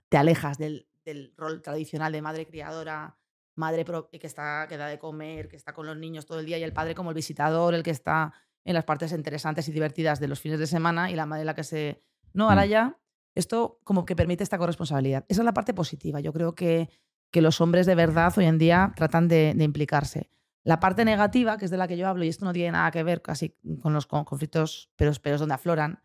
te 0.10 0.18
alejas 0.18 0.58
del, 0.58 0.88
rol 1.36 1.62
tradicional 1.62 2.12
de 2.12 2.22
madre 2.22 2.46
criadora, 2.46 3.18
madre 3.56 3.86
que 3.86 4.28
está 4.28 4.68
que 4.68 4.78
da 4.78 4.88
de 4.88 5.00
comer, 5.00 5.48
que 5.48 5.56
está 5.56 5.74
con 5.74 5.86
los 5.86 5.98
niños 5.98 6.26
todo 6.26 6.40
el 6.40 6.46
día 6.46 6.58
y 6.58 6.64
el 6.64 6.74
padre 6.74 6.96
como 6.96 7.10
el 7.10 7.16
visitador, 7.16 7.74
el 7.74 7.84
que 7.84 7.92
está 7.92 8.34
en 8.66 8.74
las 8.74 8.84
partes 8.84 9.12
interesantes 9.12 9.68
y 9.68 9.72
divertidas 9.72 10.20
de 10.20 10.28
los 10.28 10.40
fines 10.40 10.60
de 10.60 10.68
semana 10.68 11.10
y 11.10 11.16
la 11.16 11.26
madre 11.26 11.46
la 11.46 11.56
que 11.56 11.64
se... 11.64 12.04
No, 12.34 12.50
ahora 12.50 12.66
mm. 12.66 12.70
ya 12.70 13.00
esto 13.36 13.80
como 13.84 14.06
que 14.06 14.16
permite 14.16 14.44
esta 14.44 14.58
corresponsabilidad. 14.58 15.26
Esa 15.30 15.42
es 15.42 15.46
la 15.46 15.54
parte 15.54 15.74
positiva. 15.74 16.20
Yo 16.20 16.34
creo 16.34 16.56
que, 16.56 16.90
que 17.32 17.42
los 17.42 17.62
hombres 17.62 17.86
de 17.86 17.96
verdad 17.96 18.34
hoy 18.36 18.46
en 18.46 18.58
día 18.58 18.92
tratan 18.96 19.28
de 19.28 19.56
implicarse. 19.60 20.30
La 20.68 20.82
parte 20.82 21.06
negativa, 21.06 21.58
que 21.58 21.64
es 21.64 21.72
de 21.72 21.78
la 21.78 21.88
que 21.88 21.96
yo 21.96 22.10
hablo, 22.10 22.26
y 22.26 22.28
esto 22.28 22.44
no 22.44 22.52
tiene 22.52 22.74
nada 22.74 22.92
que 22.92 23.02
ver 23.02 23.22
casi 23.22 23.56
con 23.82 23.94
los 23.94 24.06
conflictos, 24.06 24.92
pero, 24.98 25.14
pero 25.24 25.36
es 25.36 25.40
donde 25.40 25.56
afloran, 25.56 26.02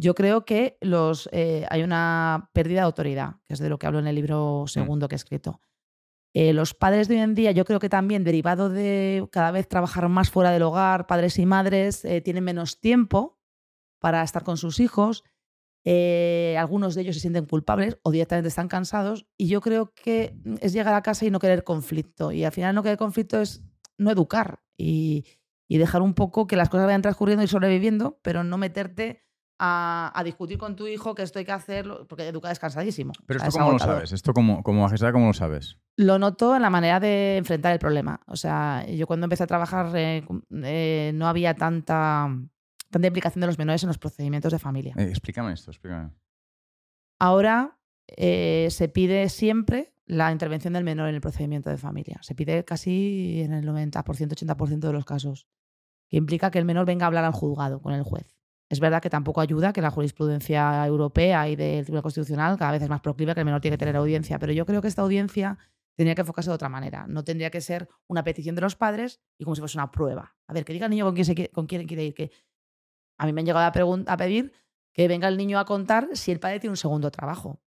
yo 0.00 0.14
creo 0.14 0.46
que 0.46 0.78
los, 0.80 1.28
eh, 1.30 1.66
hay 1.68 1.82
una 1.82 2.48
pérdida 2.54 2.80
de 2.80 2.86
autoridad, 2.86 3.34
que 3.44 3.52
es 3.52 3.60
de 3.60 3.68
lo 3.68 3.78
que 3.78 3.86
hablo 3.86 3.98
en 3.98 4.06
el 4.06 4.14
libro 4.14 4.62
mm. 4.64 4.68
segundo 4.68 5.08
que 5.08 5.14
he 5.14 5.16
escrito. 5.16 5.60
Eh, 6.32 6.54
los 6.54 6.72
padres 6.72 7.06
de 7.06 7.16
hoy 7.16 7.20
en 7.20 7.34
día, 7.34 7.50
yo 7.50 7.66
creo 7.66 7.80
que 7.80 7.90
también 7.90 8.24
derivado 8.24 8.70
de 8.70 9.28
cada 9.30 9.50
vez 9.50 9.68
trabajar 9.68 10.08
más 10.08 10.30
fuera 10.30 10.52
del 10.52 10.62
hogar, 10.62 11.06
padres 11.06 11.38
y 11.38 11.44
madres 11.44 12.02
eh, 12.06 12.22
tienen 12.22 12.44
menos 12.44 12.80
tiempo 12.80 13.38
para 13.98 14.22
estar 14.22 14.42
con 14.42 14.56
sus 14.56 14.80
hijos. 14.80 15.22
algunos 15.84 16.94
de 16.94 17.02
ellos 17.02 17.16
se 17.16 17.20
sienten 17.20 17.44
culpables 17.44 17.98
o 18.02 18.10
directamente 18.10 18.48
están 18.48 18.68
cansados. 18.68 19.26
Y 19.36 19.48
yo 19.48 19.60
creo 19.60 19.92
que 19.92 20.34
es 20.62 20.72
llegar 20.72 20.94
a 20.94 21.02
casa 21.02 21.26
y 21.26 21.30
no 21.30 21.40
querer 21.40 21.62
conflicto. 21.62 22.32
Y 22.32 22.44
al 22.44 22.52
final 22.52 22.74
no 22.74 22.82
querer 22.82 22.96
conflicto 22.96 23.38
es 23.42 23.62
no 23.98 24.10
educar 24.10 24.62
y, 24.78 25.26
dejar 25.68 26.00
un 26.00 26.14
poco 26.14 26.46
que 26.46 26.56
las 26.56 26.70
cosas 26.70 26.86
vayan 26.86 27.02
transcurriendo 27.02 27.44
y 27.44 27.48
sobreviviendo, 27.48 28.18
pero 28.22 28.44
no 28.44 28.56
meterte 28.56 29.29
a, 29.62 30.22
discutir 30.24 30.56
con 30.56 30.74
tu 30.74 30.86
hijo 30.86 31.14
que 31.14 31.22
esto 31.22 31.38
hay 31.38 31.44
que 31.44 31.52
hacerlo, 31.52 32.06
porque 32.08 32.26
educar 32.26 32.50
es 32.50 32.58
cansadísimo. 32.58 33.12
Pero 33.26 33.40
esto 33.44 33.58
cómo 33.58 33.72
lo 33.72 33.78
sabes, 33.78 34.12
esto 34.12 34.32
como, 34.32 34.62
como 34.62 34.88
¿cómo 34.88 35.26
lo 35.26 35.32
sabes? 35.34 35.78
Lo 35.96 36.18
noto 36.18 36.56
en 36.56 36.62
la 36.62 36.70
manera 36.70 36.98
de 36.98 37.36
enfrentar 37.36 37.72
el 37.74 37.78
problema. 37.78 38.20
O 38.26 38.36
sea, 38.36 38.86
yo 38.86 39.06
cuando 39.06 39.24
empecé 39.24 39.42
a 39.42 39.46
trabajar 39.46 39.92
eh, 39.94 40.26
eh, 40.64 41.12
no 41.14 41.28
había 41.28 41.54
tanta, 41.54 42.34
tanta 42.90 43.06
implicación 43.06 43.42
de 43.42 43.48
los 43.48 43.58
menores 43.58 43.82
en 43.82 43.88
los 43.88 43.98
procedimientos 43.98 44.50
de 44.50 44.58
familia. 44.58 44.94
Eh, 44.96 45.08
explícame 45.10 45.52
esto, 45.52 45.70
explícame. 45.70 46.10
Ahora 47.18 47.76
se 48.08 48.90
pide 48.92 49.28
siempre 49.28 49.94
la 50.06 50.32
intervención 50.32 50.72
del 50.72 50.84
menor 50.84 51.10
en 51.10 51.14
el 51.14 51.20
procedimiento 51.20 51.68
de 51.68 51.76
familia. 51.76 52.18
Se 52.22 52.34
pide 52.34 52.64
casi 52.64 53.42
en 53.42 53.52
el 53.52 53.68
90%, 53.68 54.02
80% 54.02 54.78
de 54.80 54.92
los 54.92 55.04
casos, 55.04 55.46
que 56.08 56.16
implica 56.16 56.50
que 56.50 56.58
el 56.58 56.64
menor 56.64 56.86
venga 56.86 57.04
a 57.04 57.08
hablar 57.08 57.24
al 57.24 57.32
juzgado 57.32 57.80
con 57.82 57.92
el 57.92 58.02
juez. 58.02 58.39
Es 58.70 58.78
verdad 58.78 59.02
que 59.02 59.10
tampoco 59.10 59.40
ayuda 59.40 59.72
que 59.72 59.82
la 59.82 59.90
jurisprudencia 59.90 60.86
europea 60.86 61.48
y 61.48 61.56
del 61.56 61.84
Tribunal 61.84 62.04
Constitucional 62.04 62.56
cada 62.56 62.70
vez 62.70 62.82
es 62.82 62.88
más 62.88 63.00
proclive 63.00 63.34
que 63.34 63.40
el 63.40 63.44
menor 63.44 63.60
tiene 63.60 63.76
que 63.76 63.80
tener 63.80 63.96
audiencia, 63.96 64.38
pero 64.38 64.52
yo 64.52 64.64
creo 64.64 64.80
que 64.80 64.86
esta 64.86 65.02
audiencia 65.02 65.58
tendría 65.96 66.14
que 66.14 66.20
enfocarse 66.20 66.50
de 66.50 66.54
otra 66.54 66.68
manera. 66.68 67.06
No 67.08 67.24
tendría 67.24 67.50
que 67.50 67.60
ser 67.60 67.88
una 68.06 68.22
petición 68.22 68.54
de 68.54 68.60
los 68.60 68.76
padres 68.76 69.20
y 69.36 69.44
como 69.44 69.56
si 69.56 69.60
fuese 69.60 69.76
una 69.76 69.90
prueba. 69.90 70.36
A 70.46 70.52
ver, 70.52 70.64
que 70.64 70.72
diga 70.72 70.86
el 70.86 70.90
niño 70.90 71.04
con 71.04 71.14
quién, 71.14 71.24
se 71.24 71.34
quiere, 71.34 71.50
con 71.50 71.66
quién 71.66 71.84
quiere 71.88 72.04
ir. 72.04 72.14
Que 72.14 72.30
a 73.18 73.26
mí 73.26 73.32
me 73.32 73.40
han 73.40 73.46
llegado 73.46 73.64
a, 73.64 74.12
a 74.12 74.16
pedir 74.16 74.52
que 74.92 75.08
venga 75.08 75.26
el 75.26 75.36
niño 75.36 75.58
a 75.58 75.64
contar 75.64 76.08
si 76.12 76.30
el 76.30 76.38
padre 76.38 76.60
tiene 76.60 76.70
un 76.70 76.76
segundo 76.76 77.10
trabajo. 77.10 77.60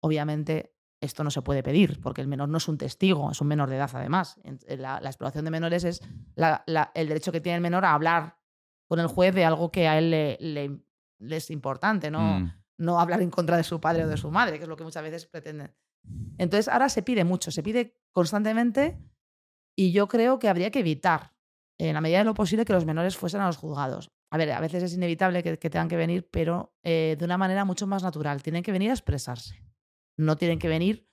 Obviamente 0.00 0.74
esto 1.00 1.24
no 1.24 1.30
se 1.30 1.42
puede 1.42 1.62
pedir, 1.62 2.00
porque 2.00 2.22
el 2.22 2.26
menor 2.26 2.48
no 2.48 2.56
es 2.56 2.68
un 2.68 2.78
testigo, 2.78 3.30
es 3.30 3.40
un 3.40 3.48
menor 3.48 3.68
de 3.68 3.76
edad 3.76 3.90
además. 3.92 4.40
La, 4.66 4.98
exploración 5.04 5.44
de 5.44 5.50
menores 5.50 5.84
es 5.84 6.00
el 6.36 7.08
derecho 7.08 7.32
que 7.32 7.40
tiene 7.40 7.56
el 7.56 7.62
menor 7.62 7.84
a 7.84 7.92
hablar 7.92 8.37
con 8.88 8.98
el 9.00 9.06
juez 9.06 9.34
de 9.34 9.44
algo 9.44 9.70
que 9.70 9.86
a 9.86 9.98
él 9.98 10.10
le, 10.10 10.80
es 11.20 11.50
importante, 11.50 12.10
¿no? 12.10 12.40
Mm. 12.40 12.52
no 12.78 13.00
hablar 13.00 13.22
en 13.22 13.30
contra 13.30 13.56
de 13.56 13.64
su 13.64 13.80
padre 13.80 14.04
o 14.04 14.08
de 14.08 14.16
su 14.16 14.30
madre, 14.30 14.56
que 14.56 14.64
es 14.64 14.68
lo 14.68 14.76
que 14.76 14.84
muchas 14.84 15.02
veces 15.02 15.26
pretenden. 15.26 15.74
Entonces 16.38 16.68
ahora 16.68 16.88
se 16.88 17.02
pide 17.02 17.24
mucho, 17.24 17.50
se 17.50 17.62
pide 17.62 17.96
constantemente 18.12 18.98
y 19.76 19.92
yo 19.92 20.08
creo 20.08 20.38
que 20.38 20.48
habría 20.48 20.70
que 20.70 20.80
evitar, 20.80 21.34
en 21.78 21.94
la 21.94 22.00
medida 22.00 22.18
de 22.18 22.24
lo 22.24 22.34
posible, 22.34 22.64
que 22.64 22.72
los 22.72 22.86
menores 22.86 23.16
fuesen 23.16 23.40
a 23.40 23.46
los 23.46 23.56
juzgados. 23.56 24.10
A 24.30 24.36
ver, 24.36 24.50
a 24.52 24.60
veces 24.60 24.82
es 24.82 24.94
inevitable 24.94 25.42
que, 25.42 25.56
tengan 25.56 25.88
que 25.88 25.96
venir, 25.96 26.28
pero 26.30 26.74
eh, 26.82 27.16
de 27.18 27.24
una 27.24 27.38
manera 27.38 27.64
mucho 27.64 27.86
más 27.86 28.02
natural. 28.02 28.42
Tienen 28.42 28.62
que 28.62 28.72
venir 28.72 28.90
a 28.90 28.94
expresarse. 28.94 29.62
No 30.16 30.36
tienen 30.36 30.58
que 30.58 30.68
venir 30.68 31.08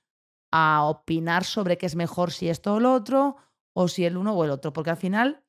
a 0.51 0.83
opinar 0.83 1.43
sobre 1.43 1.77
qué 1.77 1.85
es 1.85 1.95
mejor 1.95 2.31
si 2.31 2.49
esto 2.49 2.73
o 2.73 2.79
lo 2.79 2.93
otro, 2.93 3.37
o 3.73 3.87
si 3.87 4.05
el 4.05 4.17
uno 4.17 4.33
o 4.33 4.43
el 4.43 4.51
otro, 4.51 4.73
porque 4.73 4.89
al 4.89 4.97
final 4.97 5.44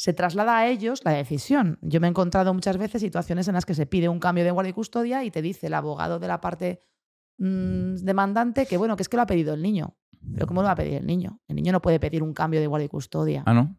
se 0.00 0.14
traslada 0.14 0.56
a 0.56 0.66
ellos 0.66 1.02
la 1.04 1.10
decisión. 1.10 1.78
Yo 1.82 2.00
me 2.00 2.06
he 2.06 2.10
encontrado 2.10 2.54
muchas 2.54 2.78
veces 2.78 3.02
situaciones 3.02 3.48
en 3.48 3.54
las 3.54 3.66
que 3.66 3.74
se 3.74 3.84
pide 3.84 4.08
un 4.08 4.18
cambio 4.18 4.44
de 4.44 4.50
guardia 4.50 4.70
y 4.70 4.72
custodia 4.72 5.24
y 5.24 5.30
te 5.30 5.42
dice 5.42 5.66
el 5.66 5.74
abogado 5.74 6.18
de 6.18 6.26
la 6.26 6.40
parte 6.40 6.80
mm, 7.36 7.96
demandante 7.96 8.64
que, 8.64 8.78
bueno, 8.78 8.96
que 8.96 9.02
es 9.02 9.10
que 9.10 9.18
lo 9.18 9.24
ha 9.24 9.26
pedido 9.26 9.52
el 9.52 9.60
niño. 9.60 9.98
Pero 10.32 10.46
¿cómo 10.46 10.62
lo 10.62 10.68
va 10.68 10.72
a 10.72 10.76
pedir 10.76 10.94
el 10.94 11.06
niño? 11.06 11.42
El 11.48 11.56
niño 11.56 11.72
no 11.72 11.82
puede 11.82 12.00
pedir 12.00 12.22
un 12.22 12.32
cambio 12.32 12.60
de 12.60 12.66
guardia 12.66 12.86
y 12.86 12.88
custodia. 12.88 13.42
Ah, 13.44 13.52
¿no? 13.52 13.76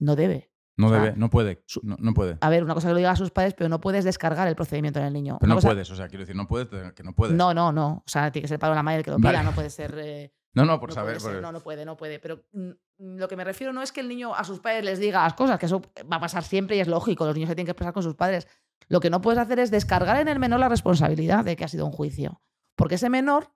No 0.00 0.16
debe. 0.16 0.52
No 0.76 0.90
debe, 0.90 1.14
no 1.16 1.30
puede, 1.30 1.64
no, 1.82 2.12
puede. 2.12 2.36
A 2.42 2.50
ver, 2.50 2.62
una 2.62 2.74
cosa 2.74 2.88
que 2.88 2.92
lo 2.92 2.98
diga 2.98 3.12
a 3.12 3.16
sus 3.16 3.30
padres, 3.30 3.54
pero 3.54 3.70
no 3.70 3.80
puedes 3.80 4.04
descargar 4.04 4.46
el 4.48 4.56
procedimiento 4.56 4.98
en 4.98 5.06
el 5.06 5.14
niño. 5.14 5.38
Pero 5.40 5.54
no 5.54 5.60
puedes, 5.62 5.90
o 5.90 5.96
sea, 5.96 6.08
quiero 6.08 6.24
decir, 6.24 6.36
no 6.36 6.46
puedes, 6.46 6.68
que 6.92 7.02
no 7.02 7.14
puedes. 7.14 7.34
No, 7.34 7.54
no, 7.54 7.72
no. 7.72 8.02
O 8.06 8.08
sea, 8.10 8.30
tiene 8.30 8.42
que 8.42 8.48
ser 8.48 8.56
el 8.56 8.58
padre 8.58 8.72
o 8.72 8.74
la 8.74 8.82
madre 8.82 8.98
el 8.98 9.04
que 9.04 9.12
lo 9.12 9.16
pida, 9.16 9.42
no 9.42 9.52
puede 9.52 9.70
ser. 9.70 9.94
Eh, 9.96 10.34
no, 10.54 10.64
no, 10.64 10.78
por 10.78 10.92
saber. 10.92 11.20
No, 11.42 11.52
no 11.52 11.60
puede, 11.60 11.84
no 11.84 11.96
puede. 11.96 12.18
Pero 12.18 12.44
mm, 12.52 12.70
lo 13.16 13.28
que 13.28 13.36
me 13.36 13.44
refiero 13.44 13.72
no 13.72 13.82
es 13.82 13.92
que 13.92 14.00
el 14.00 14.08
niño 14.08 14.34
a 14.34 14.44
sus 14.44 14.60
padres 14.60 14.84
les 14.84 14.98
diga 15.00 15.22
las 15.22 15.34
cosas, 15.34 15.58
que 15.58 15.66
eso 15.66 15.82
va 16.10 16.16
a 16.16 16.20
pasar 16.20 16.44
siempre 16.44 16.76
y 16.76 16.80
es 16.80 16.88
lógico, 16.88 17.26
los 17.26 17.34
niños 17.34 17.48
se 17.48 17.54
tienen 17.54 17.66
que 17.66 17.72
expresar 17.72 17.92
con 17.92 18.02
sus 18.02 18.14
padres. 18.14 18.46
Lo 18.88 19.00
que 19.00 19.10
no 19.10 19.20
puedes 19.20 19.40
hacer 19.40 19.58
es 19.58 19.70
descargar 19.70 20.18
en 20.18 20.28
el 20.28 20.38
menor 20.38 20.60
la 20.60 20.68
responsabilidad 20.68 21.44
de 21.44 21.56
que 21.56 21.64
ha 21.64 21.68
sido 21.68 21.86
un 21.86 21.92
juicio. 21.92 22.40
Porque 22.76 22.96
ese 22.96 23.08
menor 23.08 23.52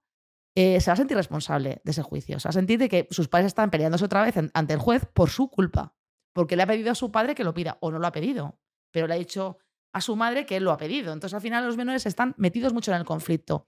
eh, 0.55 0.81
se 0.81 0.91
va 0.91 0.95
a 0.95 0.97
sentir 0.97 1.17
responsable 1.17 1.81
de 1.85 1.91
ese 1.91 2.03
juicio. 2.03 2.41
Se 2.41 2.49
va 2.49 2.51
a 2.51 2.55
sentir 2.55 2.79
de 2.79 2.89
que 2.89 3.07
sus 3.11 3.29
padres 3.29 3.49
están 3.49 3.71
peleándose 3.71 4.05
otra 4.05 4.23
vez 4.23 4.35
ante 4.53 4.75
el 4.75 4.81
juez 4.81 5.07
por 5.13 5.31
su 5.31 5.51
culpa. 5.51 5.95
Porque 6.33 6.57
le 6.57 6.63
ha 6.63 6.67
pedido 6.67 6.91
a 6.91 6.95
su 6.95 7.13
padre 7.13 7.35
que 7.35 7.45
lo 7.45 7.55
pida, 7.55 7.79
o 7.81 7.91
no 7.91 7.99
lo 7.99 8.07
ha 8.07 8.13
pedido, 8.13 8.59
pero 8.91 9.07
le 9.07 9.15
ha 9.15 9.19
dicho 9.19 9.59
a 9.93 10.01
su 10.01 10.17
madre 10.17 10.47
que 10.47 10.57
él 10.57 10.65
lo 10.65 10.73
ha 10.73 10.77
pedido. 10.77 11.13
Entonces, 11.13 11.35
al 11.35 11.41
final, 11.41 11.67
los 11.67 11.77
menores 11.77 12.07
están 12.07 12.35
metidos 12.39 12.73
mucho 12.73 12.93
en 12.93 12.99
el 12.99 13.05
conflicto. 13.05 13.67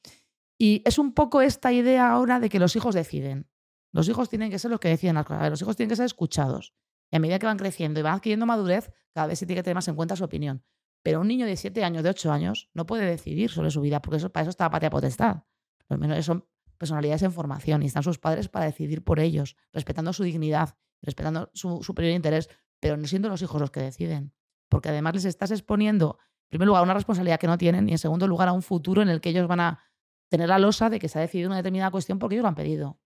Y 0.63 0.83
es 0.85 0.99
un 0.99 1.15
poco 1.15 1.41
esta 1.41 1.73
idea 1.73 2.11
ahora 2.11 2.39
de 2.39 2.51
que 2.51 2.59
los 2.59 2.77
hijos 2.77 2.95
deciden. 2.95 3.49
Los 3.93 4.11
hijos 4.11 4.29
tienen 4.29 4.51
que 4.51 4.59
ser 4.59 4.71
los 4.71 4.79
que 4.79 4.89
deciden 4.89 5.15
las 5.15 5.25
cosas. 5.25 5.49
Los 5.49 5.63
hijos 5.63 5.75
tienen 5.75 5.89
que 5.89 5.97
ser 5.97 6.05
escuchados. 6.05 6.75
Y 7.11 7.17
a 7.17 7.19
medida 7.19 7.39
que 7.39 7.47
van 7.47 7.57
creciendo 7.57 7.99
y 7.99 8.03
van 8.03 8.17
adquiriendo 8.17 8.45
madurez, 8.45 8.93
cada 9.15 9.27
vez 9.27 9.39
se 9.39 9.47
tiene 9.47 9.61
que 9.61 9.63
tener 9.63 9.77
más 9.77 9.89
en 9.89 9.95
cuenta 9.95 10.17
su 10.17 10.25
opinión. 10.25 10.63
Pero 11.03 11.23
un 11.23 11.29
niño 11.29 11.47
de 11.47 11.57
7 11.57 11.83
años, 11.83 12.03
de 12.03 12.11
8 12.11 12.31
años, 12.31 12.69
no 12.75 12.85
puede 12.85 13.07
decidir 13.07 13.51
sobre 13.51 13.71
su 13.71 13.81
vida, 13.81 14.03
porque 14.03 14.19
eso, 14.19 14.31
para 14.31 14.43
eso 14.43 14.51
está 14.51 14.65
la 14.65 14.71
patria 14.71 14.91
potestad. 14.91 15.45
Los 15.89 15.99
menores 15.99 16.27
son 16.27 16.47
personalidades 16.77 17.23
en 17.23 17.33
formación 17.33 17.83
y 17.83 17.87
están 17.87 18.03
sus 18.03 18.19
padres 18.19 18.51
para 18.51 18.67
decidir 18.67 19.03
por 19.03 19.19
ellos, 19.19 19.57
respetando 19.73 20.13
su 20.13 20.25
dignidad, 20.25 20.77
respetando 21.01 21.51
su 21.55 21.83
superior 21.83 22.15
interés, 22.15 22.51
pero 22.81 22.99
no 22.99 23.07
siendo 23.07 23.31
los 23.31 23.41
hijos 23.41 23.59
los 23.63 23.71
que 23.71 23.81
deciden. 23.81 24.35
Porque 24.69 24.91
además 24.91 25.15
les 25.15 25.25
estás 25.25 25.53
exponiendo, 25.53 26.19
en 26.45 26.51
primer 26.51 26.67
lugar, 26.67 26.81
a 26.81 26.85
una 26.85 26.93
responsabilidad 26.93 27.41
que 27.41 27.47
no 27.47 27.57
tienen 27.57 27.89
y 27.89 27.93
en 27.93 27.99
segundo 27.99 28.27
lugar, 28.27 28.49
a 28.49 28.53
un 28.53 28.63
futuro 28.63 29.01
en 29.01 29.09
el 29.09 29.23
que 29.23 29.31
ellos 29.31 29.49
van 29.49 29.61
a 29.61 29.90
tener 30.31 30.49
la 30.49 30.59
losa 30.59 30.89
de 30.89 30.99
que 30.99 31.09
se 31.09 31.19
ha 31.19 31.23
decidido 31.23 31.49
una 31.49 31.57
determinada 31.57 31.91
cuestión 31.91 32.19
porque 32.19 32.37
ellos 32.37 32.45
lo 32.45 32.49
han 32.49 32.55
pedido. 32.55 32.99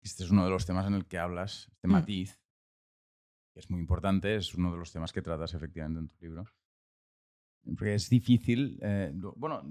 Este 0.00 0.24
es 0.24 0.30
uno 0.30 0.44
de 0.44 0.50
los 0.50 0.64
temas 0.64 0.86
en 0.86 0.94
el 0.94 1.06
que 1.06 1.18
hablas, 1.18 1.68
este 1.72 1.88
mm. 1.88 1.90
matiz, 1.90 2.40
que 3.52 3.60
es 3.60 3.68
muy 3.68 3.80
importante, 3.80 4.36
es 4.36 4.54
uno 4.54 4.72
de 4.72 4.78
los 4.78 4.90
temas 4.92 5.12
que 5.12 5.22
tratas 5.22 5.54
efectivamente 5.54 6.00
en 6.00 6.08
tu 6.08 6.16
libro. 6.20 6.44
Porque 7.64 7.94
es 7.94 8.08
difícil, 8.08 8.78
eh, 8.82 9.12
bueno, 9.36 9.62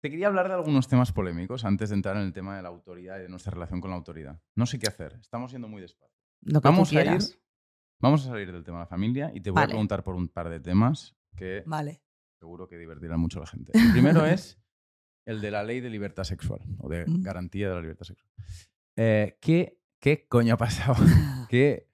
te 0.00 0.10
quería 0.10 0.28
hablar 0.28 0.48
de 0.48 0.54
algunos 0.54 0.88
temas 0.88 1.12
polémicos 1.12 1.64
antes 1.64 1.90
de 1.90 1.96
entrar 1.96 2.16
en 2.16 2.22
el 2.22 2.32
tema 2.32 2.56
de 2.56 2.62
la 2.62 2.68
autoridad 2.68 3.18
y 3.18 3.22
de 3.22 3.28
nuestra 3.28 3.52
relación 3.52 3.80
con 3.80 3.90
la 3.90 3.96
autoridad. 3.96 4.40
No 4.54 4.66
sé 4.66 4.78
qué 4.78 4.88
hacer, 4.88 5.18
estamos 5.20 5.52
yendo 5.52 5.68
muy 5.68 5.82
despacio. 5.82 6.16
vamos, 6.40 6.92
a 6.92 7.04
ir, 7.04 7.18
vamos 8.00 8.24
a 8.24 8.28
salir 8.28 8.50
del 8.50 8.64
tema 8.64 8.78
de 8.78 8.82
la 8.82 8.88
familia 8.88 9.30
y 9.34 9.40
te 9.40 9.50
voy 9.50 9.62
a 9.62 9.66
preguntar 9.66 10.02
por 10.02 10.14
un 10.14 10.28
par 10.28 10.48
de 10.48 10.60
temas 10.60 11.16
que 11.36 11.62
vale. 11.66 12.00
seguro 12.40 12.68
que 12.68 12.78
divertirán 12.78 13.20
mucho 13.20 13.38
a 13.38 13.42
la 13.42 13.48
gente. 13.48 13.72
El 13.74 13.92
primero 13.92 14.24
es 14.26 14.60
el 15.28 15.42
de 15.42 15.50
la 15.50 15.62
ley 15.62 15.80
de 15.80 15.90
libertad 15.90 16.24
sexual 16.24 16.60
o 16.78 16.88
de 16.88 17.04
mm. 17.06 17.22
garantía 17.22 17.68
de 17.68 17.74
la 17.74 17.80
libertad 17.82 18.06
sexual. 18.06 18.30
Eh, 18.96 19.36
¿qué, 19.42 19.78
¿Qué 20.00 20.26
coño 20.26 20.54
ha 20.54 20.56
pasado? 20.56 20.94
¿Qué 21.50 21.90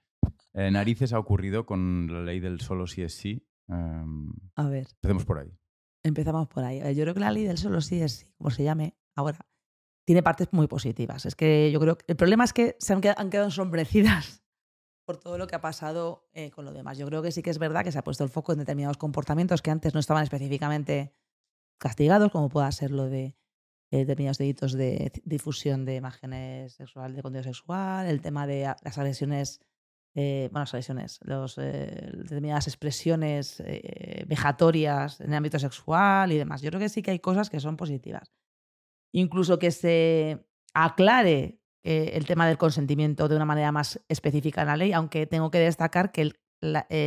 eh, 0.52 0.70
narices 0.70 1.12
ha 1.12 1.18
ocurrido 1.18 1.66
con 1.66 2.08
la 2.12 2.22
ley 2.22 2.38
del 2.38 2.60
solo 2.60 2.86
si 2.86 3.02
es 3.02 3.12
sí? 3.12 3.44
Em, 3.68 4.32
a 4.54 4.68
ver. 4.68 4.86
Empecemos 5.02 5.24
por 5.24 5.38
ahí. 5.38 5.52
Empezamos 6.04 6.46
por 6.46 6.62
ahí. 6.62 6.78
Yo 6.94 7.02
creo 7.02 7.14
que 7.14 7.20
la 7.20 7.32
ley 7.32 7.44
del 7.44 7.58
solo 7.58 7.80
sí 7.80 8.00
es 8.00 8.12
sí, 8.12 8.32
como 8.38 8.50
se 8.50 8.62
llame 8.62 8.94
ahora, 9.16 9.44
tiene 10.04 10.22
partes 10.22 10.52
muy 10.52 10.68
positivas. 10.68 11.26
Es 11.26 11.34
que 11.34 11.72
yo 11.72 11.80
creo 11.80 11.98
que 11.98 12.04
el 12.06 12.16
problema 12.16 12.44
es 12.44 12.52
que 12.52 12.76
se 12.78 12.92
han 12.92 13.00
quedado, 13.00 13.20
han 13.20 13.30
quedado 13.30 13.48
ensombrecidas 13.48 14.44
por 15.04 15.16
todo 15.16 15.38
lo 15.38 15.48
que 15.48 15.56
ha 15.56 15.60
pasado 15.60 16.28
eh, 16.34 16.52
con 16.52 16.64
lo 16.64 16.72
demás. 16.72 16.98
Yo 16.98 17.06
creo 17.06 17.20
que 17.20 17.32
sí 17.32 17.42
que 17.42 17.50
es 17.50 17.58
verdad 17.58 17.82
que 17.82 17.90
se 17.90 17.98
ha 17.98 18.04
puesto 18.04 18.22
el 18.22 18.30
foco 18.30 18.52
en 18.52 18.60
determinados 18.60 18.96
comportamientos 18.96 19.60
que 19.60 19.72
antes 19.72 19.92
no 19.92 19.98
estaban 19.98 20.22
específicamente 20.22 21.16
castigados, 21.78 22.30
como 22.32 22.48
pueda 22.48 22.70
ser 22.72 22.90
lo 22.90 23.06
de 23.06 23.36
eh, 23.90 23.98
determinados 23.98 24.38
delitos 24.38 24.72
de 24.72 25.12
difusión 25.24 25.84
de 25.84 25.96
imágenes 25.96 26.74
sexuales, 26.74 27.16
de 27.16 27.22
contenido 27.22 27.44
sexual, 27.44 28.06
el 28.06 28.20
tema 28.20 28.46
de 28.46 28.74
las 28.82 28.98
agresiones 28.98 29.60
eh, 30.16 30.48
bueno, 30.52 30.64
las 30.72 31.20
los, 31.24 31.58
eh, 31.58 32.10
determinadas 32.14 32.68
expresiones 32.68 33.60
eh, 33.66 34.24
vejatorias 34.28 35.20
en 35.20 35.30
el 35.30 35.34
ámbito 35.34 35.58
sexual 35.58 36.30
y 36.30 36.38
demás. 36.38 36.62
Yo 36.62 36.70
creo 36.70 36.80
que 36.80 36.88
sí 36.88 37.02
que 37.02 37.10
hay 37.10 37.18
cosas 37.18 37.50
que 37.50 37.58
son 37.58 37.76
positivas. 37.76 38.32
Incluso 39.12 39.58
que 39.58 39.70
se 39.70 40.46
aclare 40.72 41.60
el 41.82 42.24
tema 42.24 42.48
del 42.48 42.56
consentimiento 42.56 43.28
de 43.28 43.36
una 43.36 43.44
manera 43.44 43.70
más 43.70 44.00
específica 44.08 44.62
en 44.62 44.68
la 44.68 44.76
ley, 44.76 44.92
aunque 44.92 45.26
tengo 45.26 45.50
que 45.50 45.58
destacar 45.58 46.12
que 46.12 46.32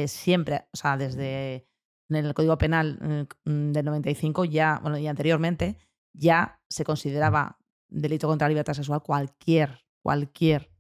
siempre, 0.08 0.68
o 0.72 0.78
sea, 0.78 0.98
desde 0.98 1.67
en 2.10 2.16
el 2.26 2.34
Código 2.34 2.58
Penal 2.58 3.28
mm, 3.46 3.72
del 3.72 3.86
95 3.86 4.46
ya, 4.46 4.80
bueno, 4.82 4.98
y 4.98 5.08
anteriormente, 5.08 5.78
ya 6.14 6.60
se 6.70 6.84
consideraba 6.84 7.60
delito 7.88 8.28
contra 8.28 8.48
la 8.48 8.50
libertad 8.50 8.74
sexual 8.74 9.02
cualquier, 9.04 9.86
cualquier 10.02 10.72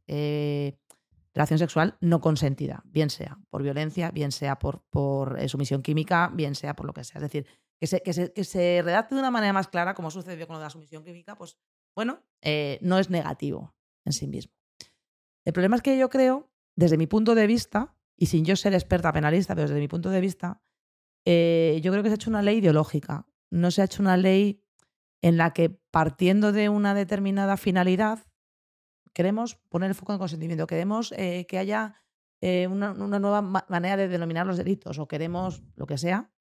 relación 1.37 1.59
sexual 1.59 1.97
no 2.01 2.19
consentida, 2.19 2.81
bien 2.85 3.11
sea 3.11 3.37
por 3.49 3.61
violencia, 3.61 4.09
bien 4.09 4.31
sea 4.31 4.57
por, 4.57 5.37
eh, 5.37 5.47
sumisión 5.47 5.83
química, 5.83 6.31
bien 6.33 6.55
sea 6.55 6.75
por 6.75 6.87
lo 6.87 6.93
que 6.93 7.03
sea. 7.03 7.19
Es 7.19 7.31
decir, 7.31 7.45
que 7.79 7.85
se, 8.43 8.81
redacte 8.83 9.13
de 9.13 9.21
una 9.21 9.29
manera 9.29 9.53
más 9.53 9.67
clara, 9.67 9.93
como 9.93 10.09
sucedió 10.09 10.47
con 10.47 10.59
la 10.59 10.71
sumisión 10.71 11.03
química, 11.03 11.35
pues 11.35 11.57
bueno, 11.95 12.23
eh, 12.41 12.79
no 12.81 12.97
es 12.97 13.11
negativo 13.11 13.75
en 14.03 14.13
sí 14.13 14.27
mismo. 14.27 14.53
El 15.45 15.53
problema 15.53 15.75
es 15.75 15.83
que 15.83 15.97
yo 15.97 16.09
creo, 16.09 16.49
desde 16.75 16.97
mi 16.97 17.05
punto 17.05 17.35
de 17.35 17.45
vista, 17.45 17.95
y 18.17 18.25
sin 18.25 18.43
yo 18.43 18.55
ser 18.55 18.73
experta 18.73 19.13
penalista, 19.13 19.53
pero 19.53 19.67
desde 19.67 19.79
mi 19.79 19.87
punto 19.87 20.09
de 20.09 20.19
vista, 20.19 20.63
eh, 21.29 21.81
yo 21.83 21.91
creo 21.91 22.03
que 22.03 22.09
se 22.09 22.13
ha 22.13 22.15
hecho 22.15 22.29
una 22.29 22.41
ley 22.41 22.59
ideológica. 22.59 23.27
No 23.51 23.69
se 23.69 23.81
ha 23.81 23.85
hecho 23.85 24.01
una 24.01 24.15
ley 24.15 24.63
en 25.21 25.35
la 25.35 25.51
que 25.51 25.69
partiendo 25.69 26.53
de 26.53 26.69
una 26.69 26.93
determinada 26.93 27.57
finalidad 27.57 28.19
Queremos 29.13 29.55
poner 29.55 29.89
el 29.89 29.95
foco 29.95 30.11
en 30.11 30.17
el 30.17 30.19
consentimiento, 30.19 30.67
queremos 30.67 31.11
eh, 31.17 31.47
que 31.49 31.57
haya 31.57 31.95
eh, 32.39 32.67
una, 32.67 32.93
nueva 32.93 33.41
manera 33.41 33.97
de 33.97 34.07
denominar 34.07 34.45
los 34.45 34.57
delitos 34.57 34.99
o 34.99 35.07
queremos, 35.07 35.63
lo 35.75 35.87
que 35.87 35.97
sea, 35.97 36.31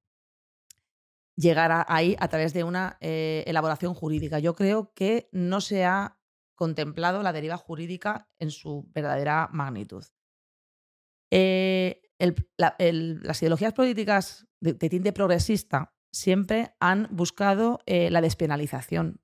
llegar 1.36 1.86
ahí 1.88 2.16
a 2.18 2.28
través 2.28 2.52
de 2.52 2.64
una 2.64 2.98
elaboración 3.00 3.94
jurídica. 3.94 4.40
Yo 4.40 4.54
creo 4.54 4.92
que 4.92 5.30
no 5.32 5.62
se 5.62 5.86
ha 5.86 6.18
contemplado 6.54 7.22
la 7.22 7.32
deriva 7.32 7.56
jurídica 7.56 8.28
en 8.38 8.50
su 8.50 8.90
verdadera 8.92 9.48
magnitud. 9.50 10.04
las 11.30 13.42
ideologías 13.42 13.72
políticas 13.72 14.45
de, 14.60 14.74
tinte 14.74 15.12
progresista 15.12 15.94
siempre 16.12 16.74
han 16.80 17.08
buscado 17.10 17.80
la 17.86 18.20
despenalización 18.20 19.20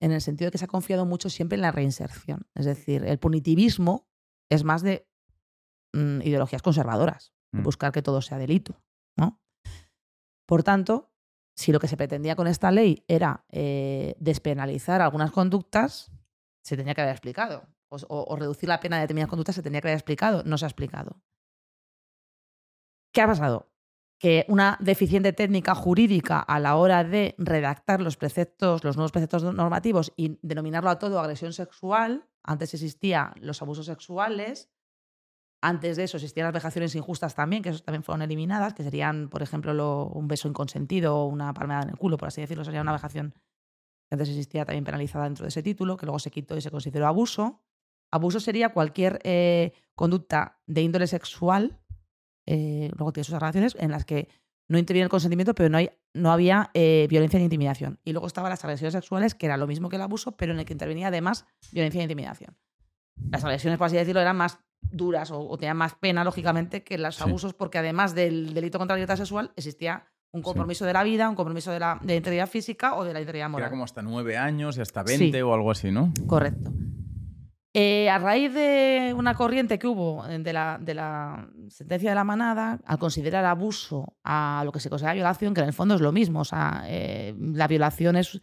en 0.00 0.12
el 0.12 0.20
sentido 0.20 0.48
de 0.48 0.52
que 0.52 0.58
se 0.58 0.64
ha 0.64 0.68
confiado 0.68 1.04
mucho 1.06 1.28
siempre 1.28 1.56
en 1.56 1.62
la 1.62 1.72
reinserción. 1.72 2.46
Es 2.54 2.64
decir, 2.64 3.04
el 3.04 3.18
punitivismo 3.18 4.08
es 4.50 4.64
más 4.64 4.82
de 4.82 5.06
mm, 5.92 6.22
ideologías 6.22 6.62
conservadoras, 6.62 7.32
mm. 7.52 7.62
buscar 7.62 7.92
que 7.92 8.02
todo 8.02 8.22
sea 8.22 8.38
delito. 8.38 8.82
¿no? 9.16 9.40
Por 10.46 10.62
tanto, 10.62 11.12
si 11.56 11.72
lo 11.72 11.78
que 11.78 11.88
se 11.88 11.96
pretendía 11.96 12.34
con 12.34 12.46
esta 12.46 12.70
ley 12.70 13.04
era 13.06 13.44
eh, 13.50 14.16
despenalizar 14.18 15.02
algunas 15.02 15.30
conductas, 15.30 16.10
se 16.64 16.76
tenía 16.76 16.94
que 16.94 17.02
haber 17.02 17.12
explicado. 17.12 17.68
O, 17.92 17.98
o, 18.08 18.36
reducir 18.36 18.68
la 18.68 18.78
pena 18.78 18.96
de 18.96 19.02
determinadas 19.02 19.30
conductas 19.30 19.56
se 19.56 19.62
tenía 19.62 19.80
que 19.80 19.88
haber 19.88 19.98
explicado. 19.98 20.44
No 20.44 20.56
se 20.56 20.64
ha 20.64 20.68
explicado. 20.68 21.20
¿Qué 23.12 23.20
ha 23.20 23.26
pasado? 23.26 23.68
Que 24.20 24.44
una 24.48 24.76
deficiente 24.80 25.32
técnica 25.32 25.74
jurídica 25.74 26.40
a 26.40 26.60
la 26.60 26.76
hora 26.76 27.04
de 27.04 27.34
redactar 27.38 28.02
los 28.02 28.18
preceptos, 28.18 28.84
los 28.84 28.96
nuevos 28.96 29.12
preceptos 29.12 29.42
normativos 29.42 30.12
y 30.14 30.38
denominarlo 30.42 30.90
a 30.90 30.98
todo 30.98 31.18
agresión 31.18 31.54
sexual. 31.54 32.28
Antes 32.42 32.74
existían 32.74 33.32
los 33.40 33.62
abusos 33.62 33.86
sexuales, 33.86 34.70
antes 35.62 35.96
de 35.96 36.04
eso 36.04 36.18
existían 36.18 36.44
las 36.44 36.52
vejaciones 36.52 36.94
injustas 36.94 37.34
también, 37.34 37.62
que 37.62 37.72
también 37.72 38.02
fueron 38.02 38.20
eliminadas, 38.20 38.74
que 38.74 38.82
serían, 38.82 39.30
por 39.30 39.42
ejemplo, 39.42 40.10
un 40.12 40.28
beso 40.28 40.48
inconsentido 40.48 41.16
o 41.16 41.26
una 41.26 41.54
palmada 41.54 41.84
en 41.84 41.88
el 41.88 41.96
culo, 41.96 42.18
por 42.18 42.28
así 42.28 42.42
decirlo, 42.42 42.62
sería 42.62 42.82
una 42.82 42.92
vejación 42.92 43.32
que 43.32 44.14
antes 44.14 44.28
existía 44.28 44.66
también 44.66 44.84
penalizada 44.84 45.24
dentro 45.24 45.44
de 45.44 45.48
ese 45.48 45.62
título, 45.62 45.96
que 45.96 46.04
luego 46.04 46.18
se 46.18 46.30
quitó 46.30 46.58
y 46.58 46.60
se 46.60 46.70
consideró 46.70 47.06
abuso. 47.06 47.62
Abuso 48.10 48.38
sería 48.38 48.74
cualquier 48.74 49.18
eh, 49.24 49.72
conducta 49.94 50.60
de 50.66 50.82
índole 50.82 51.06
sexual 51.06 51.80
eh, 52.46 52.90
luego 52.96 53.12
tiene 53.12 53.24
sus 53.24 53.34
relaciones 53.34 53.76
en 53.78 53.90
las 53.90 54.04
que 54.04 54.28
no 54.68 54.78
interviene 54.78 55.04
el 55.04 55.10
consentimiento, 55.10 55.54
pero 55.54 55.68
no, 55.68 55.78
hay, 55.78 55.90
no 56.14 56.30
había 56.30 56.70
eh, 56.74 57.06
violencia 57.10 57.38
ni 57.38 57.44
intimidación. 57.44 57.98
Y 58.04 58.12
luego 58.12 58.28
estaban 58.28 58.50
las 58.50 58.64
agresiones 58.64 58.92
sexuales, 58.92 59.34
que 59.34 59.46
era 59.46 59.56
lo 59.56 59.66
mismo 59.66 59.88
que 59.88 59.96
el 59.96 60.02
abuso, 60.02 60.36
pero 60.36 60.52
en 60.52 60.60
el 60.60 60.64
que 60.64 60.72
intervenía 60.72 61.08
además 61.08 61.44
violencia 61.72 62.00
e 62.00 62.02
intimidación. 62.02 62.56
Las 63.30 63.44
agresiones, 63.44 63.78
por 63.78 63.88
así 63.88 63.96
decirlo, 63.96 64.20
eran 64.20 64.36
más 64.36 64.60
duras 64.80 65.30
o, 65.32 65.56
tenían 65.58 65.76
más 65.76 65.94
pena, 65.94 66.24
lógicamente, 66.24 66.84
que 66.84 66.98
los 66.98 67.20
abusos, 67.20 67.52
porque 67.52 67.78
además 67.78 68.14
del 68.14 68.54
delito 68.54 68.78
contra 68.78 68.94
la 68.94 68.98
libertad 68.98 69.16
sexual 69.16 69.52
existía 69.56 70.06
un 70.32 70.42
compromiso 70.42 70.84
de 70.84 70.92
la 70.92 71.02
vida, 71.02 71.28
un 71.28 71.34
compromiso 71.34 71.72
de 71.72 71.80
la, 71.80 71.98
de 72.00 72.16
integridad 72.16 72.48
física 72.48 72.94
o 72.94 73.04
de 73.04 73.12
la 73.12 73.20
integridad 73.20 73.50
moral. 73.50 73.64
Era 73.64 73.70
como 73.70 73.84
hasta 73.84 74.02
nueve 74.02 74.36
años 74.36 74.78
y 74.78 74.80
hasta 74.80 75.02
veinte 75.02 75.42
o 75.42 75.52
algo 75.52 75.70
así, 75.70 75.90
¿no? 75.90 76.12
Correcto. 76.26 76.70
Eh, 77.72 78.10
a 78.10 78.18
raíz 78.18 78.52
de 78.52 79.14
una 79.16 79.34
corriente 79.34 79.78
que 79.78 79.86
hubo 79.86 80.24
de 80.26 80.52
la, 80.52 80.78
de 80.80 80.92
la, 80.92 81.48
sentencia 81.68 82.10
de 82.10 82.16
la 82.16 82.24
manada, 82.24 82.80
al 82.84 82.98
considerar 82.98 83.44
abuso 83.44 84.16
a 84.24 84.62
lo 84.64 84.72
que 84.72 84.80
se 84.80 84.90
considera 84.90 85.14
violación, 85.14 85.54
que 85.54 85.60
en 85.60 85.68
el 85.68 85.72
fondo 85.72 85.94
es 85.94 86.00
lo 86.00 86.10
mismo, 86.10 86.40
o 86.40 86.44
sea, 86.44 86.82
eh, 86.86 87.32
la 87.38 87.68
violación 87.68 88.16
es, 88.16 88.40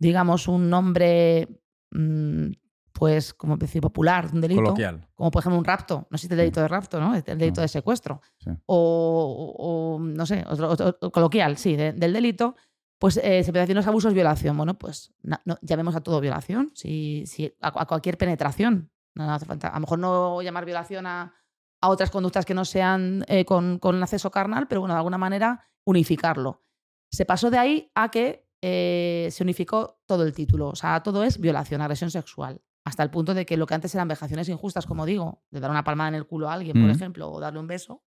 digamos, 0.00 0.48
un 0.48 0.68
nombre, 0.68 1.46
mm, 1.92 2.48
pues, 2.92 3.34
como 3.34 3.56
decir, 3.56 3.80
popular, 3.80 4.30
un 4.32 4.40
delito. 4.40 4.62
Coloquial. 4.62 5.06
Como 5.14 5.30
por 5.30 5.40
ejemplo 5.40 5.58
un 5.58 5.64
rapto, 5.64 6.08
no 6.10 6.16
existe 6.16 6.34
el 6.34 6.38
delito 6.38 6.60
de 6.60 6.66
rapto, 6.66 6.98
¿no? 6.98 7.14
El 7.14 7.22
delito 7.22 7.60
de 7.60 7.68
secuestro. 7.68 8.20
O, 8.66 9.98
no 10.00 10.26
sé, 10.26 10.44
otro, 10.44 10.98
coloquial, 11.12 11.56
sí, 11.56 11.76
del 11.76 12.12
delito 12.12 12.56
Pues 12.98 13.18
eh, 13.18 13.42
se 13.44 13.52
decir 13.52 13.76
los 13.76 13.86
abusos, 13.86 14.14
violación. 14.14 14.56
Bueno, 14.56 14.78
pues 14.78 15.12
llamemos 15.60 15.96
a 15.96 16.00
todo 16.00 16.20
violación, 16.20 16.70
si, 16.74 17.24
si, 17.26 17.54
a, 17.60 17.84
cualquier 17.86 18.16
penetración. 18.16 18.90
No 19.14 19.32
hace 19.32 19.46
falta. 19.46 19.68
A 19.68 19.74
lo 19.74 19.80
mejor 19.80 19.98
no 19.98 20.40
llamar 20.42 20.64
violación 20.64 21.06
a, 21.06 21.34
a 21.80 21.88
otras 21.88 22.10
conductas 22.10 22.44
que 22.44 22.54
no 22.54 22.64
sean 22.64 23.24
eh, 23.28 23.44
con, 23.44 23.78
con 23.78 24.02
acceso 24.02 24.30
carnal, 24.30 24.66
pero 24.68 24.80
bueno, 24.80 24.94
de 24.94 24.98
alguna 24.98 25.18
manera 25.18 25.68
unificarlo. 25.84 26.62
Se 27.10 27.24
pasó 27.24 27.50
de 27.50 27.58
ahí 27.58 27.90
a 27.94 28.10
que 28.10 28.46
eh, 28.62 29.28
se 29.30 29.42
unificó 29.42 30.00
todo 30.06 30.24
el 30.24 30.32
título. 30.32 30.68
O 30.68 30.76
sea, 30.76 31.02
todo 31.02 31.22
es 31.22 31.38
violación, 31.38 31.80
agresión 31.80 32.10
sexual. 32.10 32.60
Hasta 32.84 33.02
el 33.02 33.10
punto 33.10 33.34
de 33.34 33.44
que 33.44 33.56
lo 33.56 33.66
que 33.66 33.74
antes 33.74 33.94
eran 33.94 34.08
vejaciones 34.08 34.48
injustas, 34.48 34.86
como 34.86 35.06
digo, 35.06 35.42
de 35.50 35.60
dar 35.60 35.70
una 35.70 35.84
palmada 35.84 36.08
en 36.08 36.14
el 36.14 36.26
culo 36.26 36.48
a 36.48 36.54
alguien, 36.54 36.74
por 36.74 36.88
mm. 36.88 36.90
ejemplo, 36.90 37.30
o 37.30 37.40
darle 37.40 37.58
un 37.60 37.66
beso, 37.66 38.04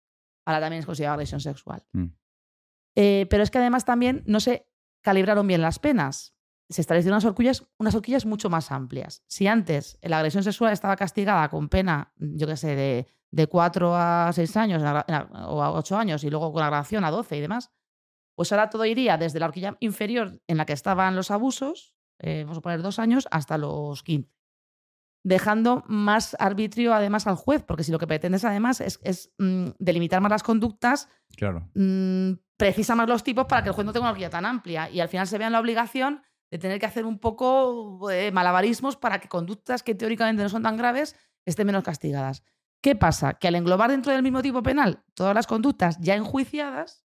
ahora 0.44 0.60
también 0.60 0.80
es 0.80 0.86
considerada 0.86 1.14
agresión 1.14 1.40
sexual. 1.40 1.84
Mm. 1.92 2.06
Eh, 2.96 3.26
pero 3.28 3.42
es 3.42 3.50
que 3.50 3.58
además 3.58 3.84
también 3.84 4.22
no 4.26 4.40
se 4.40 4.66
calibraron 5.06 5.46
bien 5.46 5.62
las 5.62 5.78
penas. 5.78 6.34
Se 6.68 6.80
establecieron 6.80 7.14
unas 7.14 7.24
horquillas, 7.24 7.64
unas 7.78 7.94
horquillas 7.94 8.26
mucho 8.26 8.50
más 8.50 8.72
amplias. 8.72 9.22
Si 9.28 9.46
antes 9.46 10.00
la 10.02 10.18
agresión 10.18 10.42
sexual 10.42 10.72
estaba 10.72 10.96
castigada 10.96 11.48
con 11.48 11.68
pena, 11.68 12.12
yo 12.16 12.48
qué 12.48 12.56
sé, 12.56 12.74
de, 12.74 13.06
de 13.30 13.46
4 13.46 13.94
a 13.94 14.32
6 14.32 14.56
años 14.56 14.82
o 14.82 15.62
a 15.62 15.70
8 15.70 15.96
años 15.96 16.24
y 16.24 16.30
luego 16.30 16.52
con 16.52 16.60
la 16.60 16.66
grabación 16.66 17.04
a 17.04 17.12
12 17.12 17.36
y 17.36 17.40
demás, 17.40 17.70
pues 18.34 18.50
ahora 18.50 18.68
todo 18.68 18.84
iría 18.84 19.16
desde 19.16 19.38
la 19.38 19.46
horquilla 19.46 19.76
inferior 19.78 20.42
en 20.48 20.56
la 20.56 20.66
que 20.66 20.72
estaban 20.72 21.14
los 21.14 21.30
abusos, 21.30 21.94
eh, 22.18 22.42
vamos 22.42 22.58
a 22.58 22.62
poner 22.62 22.82
dos 22.82 22.98
años, 22.98 23.28
hasta 23.30 23.58
los 23.58 24.02
15. 24.02 24.35
Dejando 25.27 25.82
más 25.89 26.36
arbitrio 26.39 26.94
además 26.94 27.27
al 27.27 27.35
juez, 27.35 27.65
porque 27.65 27.82
si 27.82 27.90
lo 27.90 27.98
que 27.98 28.07
pretendes 28.07 28.44
además 28.44 28.81
es, 28.81 29.32
mm, 29.39 29.70
delimitar 29.81 30.20
más 30.20 30.31
las 30.31 30.44
conductas, 30.44 31.09
claro. 31.36 31.69
Mm, 31.74 32.35
precisa 32.57 32.94
más 32.94 33.09
los 33.09 33.24
tipos 33.24 33.47
para 33.47 33.65
que 33.65 33.70
el 33.70 33.74
juez 33.74 33.85
no 33.85 33.93
tenga 33.93 34.05
una 34.05 34.11
horquilla 34.12 34.31
tan 34.31 34.47
amplia 34.47 34.89
y 34.89 35.01
al 35.01 35.09
final 35.09 35.27
se 35.27 35.36
vea 35.36 35.51
la 35.51 35.59
obligación 35.59 36.23
de 36.48 36.59
tener 36.59 36.78
que 36.78 36.86
hacer 36.86 37.05
un 37.05 37.19
poco 37.19 38.09
eh, 38.09 38.31
malabarismos 38.31 38.97
para 38.97 39.19
que 39.19 39.28
conductas 39.28 39.82
que 39.82 39.97
teóricamente 39.97 40.44
no 40.44 40.48
son 40.48 40.62
tan 40.62 40.77
graves 40.77 41.16
estén 41.44 41.66
menos 41.66 41.82
castigadas. 41.82 42.44
¿Qué 42.81 42.94
pasa? 42.94 43.35
Que 43.35 43.48
al 43.48 43.57
englobar 43.57 43.90
dentro 43.90 44.12
del 44.12 44.23
mismo 44.23 44.43
tipo 44.43 44.62
penal 44.62 45.03
todas 45.15 45.35
las 45.35 45.48
conductas 45.48 45.98
ya 45.98 46.15
enjuiciadas, 46.15 47.05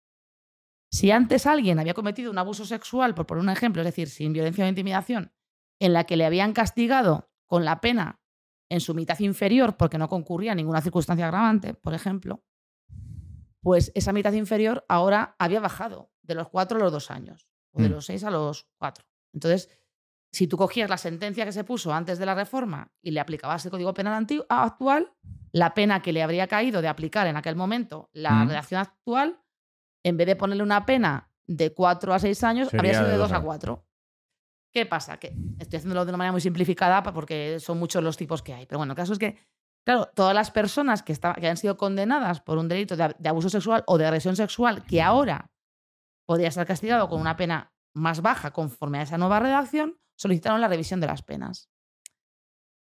si 0.91 1.11
antes 1.11 1.47
alguien 1.47 1.79
había 1.79 1.93
cometido 1.93 2.31
un 2.31 2.37
abuso 2.37 2.65
sexual, 2.65 3.15
por 3.15 3.27
poner 3.27 3.43
un 3.43 3.49
ejemplo, 3.49 3.81
es 3.81 3.85
decir, 3.85 4.09
sin 4.09 4.33
violencia 4.33 4.65
o 4.65 4.67
intimidación, 4.67 5.31
en 5.79 5.93
la 5.93 6.03
que 6.03 6.17
le 6.17 6.25
habían 6.25 6.51
castigado 6.51 7.28
con 7.49 7.65
la 7.65 7.81
pena 7.81 8.21
en 8.69 8.79
su 8.79 8.93
mitad 8.93 9.19
inferior 9.19 9.75
porque 9.75 9.97
no 9.97 10.07
concurría 10.07 10.53
ninguna 10.53 10.81
circunstancia 10.81 11.25
agravante, 11.25 11.73
por 11.73 11.95
ejemplo, 11.95 12.43
pues 13.61 13.91
esa 13.95 14.13
mitad 14.13 14.31
inferior 14.33 14.85
ahora 14.87 15.35
había 15.39 15.59
bajado 15.59 16.11
de 16.21 16.35
los 16.35 16.47
cuatro 16.47 16.77
a 16.77 16.83
los 16.83 16.91
dos 16.91 17.09
años, 17.09 17.49
o 17.73 17.81
de 17.81 17.89
mm. 17.89 17.91
los 17.91 18.05
seis 18.05 18.23
a 18.23 18.29
los 18.29 18.69
cuatro. 18.77 19.05
Entonces, 19.33 19.67
si 20.31 20.47
tú 20.47 20.57
cogías 20.57 20.89
la 20.89 20.97
sentencia 20.97 21.43
que 21.43 21.51
se 21.51 21.63
puso 21.63 21.91
antes 21.91 22.19
de 22.19 22.25
la 22.27 22.35
reforma 22.35 22.93
y 23.01 23.11
le 23.11 23.19
aplicabas 23.19 23.65
el 23.65 23.71
Código 23.71 23.95
Penal 23.95 24.27
actual, 24.47 25.11
la 25.51 25.73
pena 25.73 26.03
que 26.03 26.13
le 26.13 26.21
habría 26.21 26.47
caído 26.47 26.83
de 26.83 26.87
aplicar 26.87 27.25
en 27.25 27.35
aquel 27.35 27.55
momento 27.55 28.11
la 28.13 28.45
redacción 28.45 28.79
actual 28.79 29.41
en 30.03 30.17
vez 30.17 30.27
de 30.27 30.35
ponerle 30.35 30.61
una 30.61 30.85
pena 30.85 31.31
de 31.47 31.73
4 31.73 32.13
a 32.13 32.19
6 32.19 32.43
años, 32.43 32.73
habría 32.73 32.93
sido 32.93 33.09
de 33.09 33.17
2 33.17 33.31
a 33.31 33.41
4. 33.41 33.88
¿Qué 34.71 34.85
pasa? 34.85 35.17
Que 35.17 35.35
estoy 35.57 35.77
haciéndolo 35.77 36.05
de 36.05 36.11
una 36.11 36.17
manera 36.17 36.31
muy 36.31 36.41
simplificada 36.41 37.01
porque 37.01 37.59
son 37.59 37.79
muchos 37.79 38.03
los 38.03 38.17
tipos 38.17 38.43
que 38.43 38.53
hay. 38.53 38.65
Pero 38.65 38.77
bueno, 38.77 38.93
el 38.93 38.97
caso 38.97 39.13
es 39.13 39.19
que, 39.19 39.37
claro, 39.83 40.09
todas 40.13 40.35
las 40.35 40.51
personas 40.51 41.01
que, 41.01 41.17
han 41.23 41.57
sido 41.57 41.77
condenadas 41.77 42.41
por 42.41 42.57
un 42.57 42.67
delito 42.67 42.95
de, 42.95 43.15
abuso 43.27 43.49
sexual 43.49 43.83
o 43.87 43.97
de 43.97 44.05
agresión 44.05 44.35
sexual, 44.35 44.85
que 44.85 45.01
ahora 45.01 45.51
podría 46.27 46.49
estar 46.49 46.67
castigado 46.67 47.09
con 47.09 47.19
una 47.19 47.35
pena 47.35 47.73
más 47.95 48.21
baja 48.21 48.51
conforme 48.51 48.99
a 48.99 49.03
esa 49.03 49.17
nueva 49.17 49.39
redacción, 49.39 49.99
solicitaron 50.15 50.61
la 50.61 50.67
revisión 50.67 50.99
de 50.99 51.07
las 51.07 51.23
penas. 51.23 51.71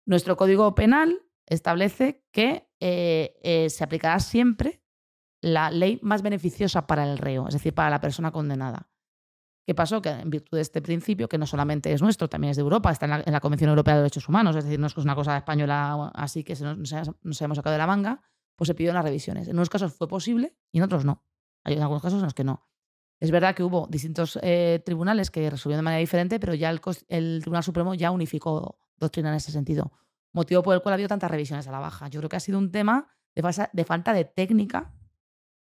Nuestro 0.06 0.38
Código 0.38 0.74
Penal 0.76 1.22
establece 1.46 2.24
que 2.32 2.70
eh, 2.80 3.38
eh, 3.44 3.70
se 3.70 3.84
aplicará 3.84 4.20
siempre 4.20 4.82
la 5.42 5.72
ley 5.72 6.00
más 6.02 6.22
beneficiosa 6.22 6.88
para 6.88 7.04
el 7.04 7.18
reo, 7.18 7.48
es 7.48 7.54
decir, 7.54 7.74
para 7.74 7.90
la 7.90 8.00
persona 8.00 8.32
condenada. 8.32 8.93
¿Qué 9.66 9.74
pasó? 9.74 10.02
Que 10.02 10.10
en 10.10 10.30
virtud 10.30 10.58
de 10.58 10.62
este 10.62 10.82
principio, 10.82 11.30
que 11.30 11.38
no 11.38 11.48
solamente 11.48 11.94
es 11.94 12.02
nuestro, 12.02 12.28
también 12.28 12.52
es 12.52 12.58
de 12.58 12.62
Europa, 12.62 12.92
está 12.92 13.06
en 13.06 13.32
la, 13.32 13.40
Convención 13.40 13.70
Europea 13.70 13.96
de 13.96 14.02
Derechos 14.02 14.28
Humanos, 14.28 14.56
es 14.58 14.66
decir, 14.66 14.80
no 14.80 14.88
es 14.88 14.98
una 14.98 15.16
cosa 15.16 15.38
española 15.38 16.12
así 16.14 16.44
que 16.44 16.56
se 16.56 16.66
nos, 16.66 16.92
hemos 17.42 17.56
sacado 17.56 17.72
de 17.72 17.78
la 17.78 17.88
manga, 17.88 18.22
pues 18.56 18.68
se 18.68 18.76
pidieron 18.76 18.96
las 18.96 19.06
revisiones. 19.06 19.48
En 19.48 19.56
unos 19.56 19.70
casos 19.70 19.94
fue 19.94 20.08
posible 20.08 20.56
y 20.72 20.80
en 20.80 20.84
otros 20.84 21.06
no. 21.06 21.24
Hay 21.64 21.78
algunos 21.78 22.02
casos 22.02 22.20
en 22.20 22.26
los 22.26 22.34
que 22.34 22.44
no. 22.44 22.68
Es 23.20 23.32
verdad 23.32 23.56
que 23.56 23.64
hubo 23.64 23.88
distintos 23.88 24.38
eh, 24.42 24.82
tribunales 24.86 25.32
que 25.32 25.50
resolvieron 25.50 25.80
de 25.80 25.84
manera 25.84 26.00
diferente, 26.02 26.42
pero 26.42 26.54
ya 26.54 26.70
el, 26.70 26.82
el, 27.08 27.40
Tribunal 27.42 27.64
Supremo 27.64 27.94
ya 27.94 28.12
unificó 28.12 28.78
doctrina 28.98 29.30
en 29.30 29.36
ese 29.36 29.52
sentido. 29.52 29.94
Motivo 30.34 30.62
por 30.62 30.76
el 30.76 30.82
cual 30.82 30.94
ha 30.94 30.96
habido 30.96 31.08
tantas 31.08 31.32
revisiones 31.32 31.68
a 31.68 31.72
la 31.72 31.80
baja. 31.80 32.10
Yo 32.10 32.20
creo 32.20 32.30
que 32.30 32.36
ha 32.36 32.42
sido 32.42 32.58
un 32.58 32.72
tema 32.72 33.08
de, 33.34 33.68
de 33.72 33.86
falta 33.86 34.12
de 34.12 34.26
técnica 34.26 34.94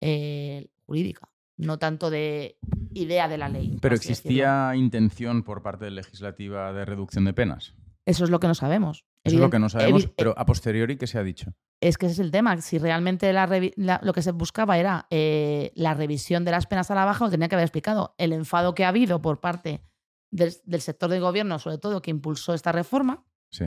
eh, 0.01 0.69
jurídica, 0.85 1.29
no 1.57 1.79
tanto 1.79 2.09
de 2.09 2.57
idea 2.93 3.27
de 3.27 3.37
la 3.37 3.49
ley. 3.49 3.77
¿Pero 3.81 3.95
existía 3.95 4.73
intención 4.75 5.43
por 5.43 5.61
parte 5.61 5.89
legislativa 5.91 6.73
de 6.73 6.85
reducción 6.85 7.25
de 7.25 7.33
penas? 7.33 7.75
Eso 8.05 8.23
es 8.23 8.29
lo 8.29 8.39
que 8.39 8.47
no 8.47 8.55
sabemos. 8.55 9.05
Eso 9.23 9.37
es 9.37 9.41
lo 9.41 9.49
que 9.49 9.57
no 9.57 9.69
sabemos, 9.69 10.07
pero 10.15 10.37
a 10.37 10.45
posteriori, 10.45 10.97
¿qué 10.97 11.07
se 11.07 11.17
ha 11.17 11.23
dicho? 11.23 11.51
Es 11.81 11.97
que 11.97 12.05
ese 12.05 12.13
es 12.13 12.19
el 12.19 12.31
tema. 12.31 12.61
Si 12.61 12.77
realmente 12.77 13.33
lo 13.33 14.13
que 14.13 14.21
se 14.21 14.31
buscaba 14.31 14.77
era 14.77 15.07
eh, 15.09 15.71
la 15.75 15.95
revisión 15.95 16.45
de 16.45 16.51
las 16.51 16.67
penas 16.67 16.91
a 16.91 16.95
la 16.95 17.05
baja, 17.05 17.25
lo 17.25 17.31
tenía 17.31 17.47
que 17.47 17.55
haber 17.55 17.65
explicado. 17.65 18.13
El 18.19 18.33
enfado 18.33 18.75
que 18.75 18.85
ha 18.85 18.89
habido 18.89 19.21
por 19.21 19.39
parte 19.39 19.81
del, 20.29 20.53
del 20.63 20.81
sector 20.81 21.09
del 21.09 21.21
gobierno, 21.21 21.57
sobre 21.57 21.79
todo, 21.79 22.03
que 22.03 22.11
impulsó 22.11 22.53
esta 22.53 22.71
reforma, 22.71 23.25
sí. 23.49 23.65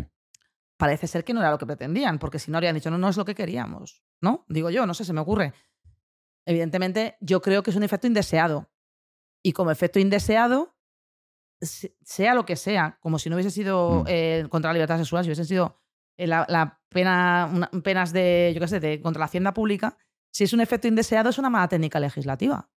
parece 0.76 1.08
ser 1.08 1.24
que 1.24 1.34
no 1.34 1.40
era 1.40 1.50
lo 1.50 1.58
que 1.58 1.66
pretendían, 1.66 2.20
porque 2.20 2.38
si 2.38 2.52
no 2.52 2.58
habrían 2.58 2.76
dicho, 2.76 2.90
no, 2.90 2.98
no 2.98 3.08
es 3.08 3.16
lo 3.16 3.24
que 3.24 3.34
queríamos. 3.34 4.04
¿No? 4.20 4.44
Digo 4.48 4.70
yo, 4.70 4.86
no 4.86 4.94
sé, 4.94 5.04
se 5.04 5.12
me 5.12 5.20
ocurre. 5.20 5.54
Evidentemente, 6.48 7.18
yo 7.20 7.42
creo 7.42 7.62
que 7.62 7.68
es 7.68 7.76
un 7.76 7.82
efecto 7.82 8.06
indeseado. 8.06 8.70
Y 9.42 9.52
como 9.52 9.70
efecto 9.70 9.98
indeseado, 9.98 10.74
sea 11.60 12.34
lo 12.34 12.46
que 12.46 12.56
sea, 12.56 12.96
como 13.02 13.18
si 13.18 13.28
no 13.28 13.36
hubiese 13.36 13.50
sido 13.50 14.04
mm. 14.04 14.06
eh, 14.08 14.46
contra 14.48 14.70
la 14.70 14.72
libertad 14.72 14.96
sexual, 14.96 15.24
si 15.24 15.28
hubiesen 15.28 15.44
sido 15.44 15.78
eh, 16.16 16.26
la, 16.26 16.80
pena, 16.88 17.68
penas 17.84 18.14
de, 18.14 18.52
yo 18.54 18.62
qué 18.62 18.68
sé, 18.68 18.80
de, 18.80 18.98
contra 19.02 19.20
la 19.20 19.26
hacienda 19.26 19.52
pública, 19.52 19.98
si 20.32 20.44
es 20.44 20.54
un 20.54 20.62
efecto 20.62 20.88
indeseado, 20.88 21.28
es 21.28 21.36
una 21.36 21.50
mala 21.50 21.68
técnica 21.68 22.00
legislativa. 22.00 22.70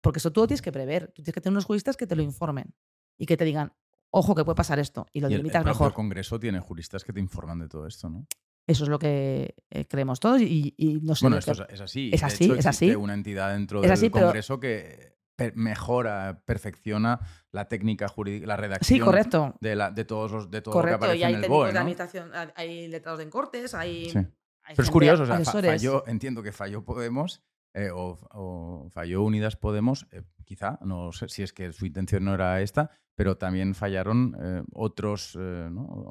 Porque 0.00 0.18
eso 0.18 0.32
tú 0.32 0.40
lo 0.40 0.48
tienes 0.48 0.62
que 0.62 0.72
prever. 0.72 1.12
Tú 1.12 1.22
tienes 1.22 1.34
que 1.34 1.40
tener 1.40 1.52
unos 1.52 1.64
juristas 1.64 1.96
que 1.96 2.08
te 2.08 2.16
lo 2.16 2.22
informen 2.22 2.74
y 3.16 3.26
que 3.26 3.36
te 3.36 3.44
digan, 3.44 3.72
ojo, 4.10 4.34
que 4.34 4.44
puede 4.44 4.56
pasar 4.56 4.80
esto, 4.80 5.06
y 5.12 5.20
lo 5.20 5.28
limitas 5.28 5.64
mejor. 5.64 5.86
El 5.86 5.94
Congreso 5.94 6.40
tiene 6.40 6.58
juristas 6.58 7.04
que 7.04 7.12
te 7.12 7.20
informan 7.20 7.60
de 7.60 7.68
todo 7.68 7.86
esto, 7.86 8.08
¿no? 8.08 8.26
Eso 8.66 8.84
es 8.84 8.90
lo 8.90 8.98
que 8.98 9.54
eh, 9.70 9.84
creemos 9.86 10.20
todos 10.20 10.40
y, 10.40 10.74
no 11.02 11.14
sé. 11.14 11.24
Bueno, 11.24 11.38
esto 11.38 11.52
es, 11.68 11.80
así. 11.80 12.10
Es 12.12 12.22
así, 12.22 12.50
es 12.56 12.66
así. 12.66 12.94
una 12.94 13.14
entidad 13.14 13.52
dentro 13.52 13.80
del 13.80 14.10
Congreso 14.10 14.60
que 14.60 15.12
mejora, 15.54 16.42
perfecciona 16.44 17.20
la 17.50 17.68
técnica 17.68 18.08
jurídica, 18.08 18.46
la 18.46 18.56
redacción 18.56 18.98
sí, 18.98 19.04
correcto. 19.04 19.54
De, 19.60 19.74
la, 19.74 19.90
de 19.90 20.04
todos 20.04 20.30
los 20.30 20.50
de 20.50 20.62
todo 20.62 20.74
correcto, 20.74 21.06
lo 21.06 21.12
que 21.12 21.18
y 21.18 21.22
hay 21.24 21.34
en 21.34 21.44
el 21.44 21.50
BOE, 21.50 21.72
¿no? 21.72 21.80
hay 22.54 22.88
letrados 22.88 23.18
de 23.18 23.28
cortes, 23.28 23.74
hay, 23.74 24.10
sí. 24.10 24.20
Pero 24.68 24.82
es 24.82 24.90
curioso, 24.90 25.24
o 25.24 25.26
sea, 25.26 25.40
falló, 25.44 26.06
entiendo 26.06 26.42
que 26.42 26.52
falló 26.52 26.84
Podemos 26.84 27.42
eh, 27.74 27.90
o, 27.92 28.88
falló 28.90 29.22
Unidas 29.22 29.56
Podemos, 29.56 30.06
eh, 30.12 30.22
quizá, 30.44 30.78
no 30.82 31.12
sé 31.12 31.28
si 31.28 31.42
es 31.42 31.52
que 31.52 31.72
su 31.72 31.86
intención 31.86 32.24
no 32.24 32.34
era 32.34 32.60
esta, 32.60 32.90
pero 33.14 33.36
también 33.36 33.74
fallaron 33.74 34.36
eh, 34.40 34.62
otros, 34.72 35.38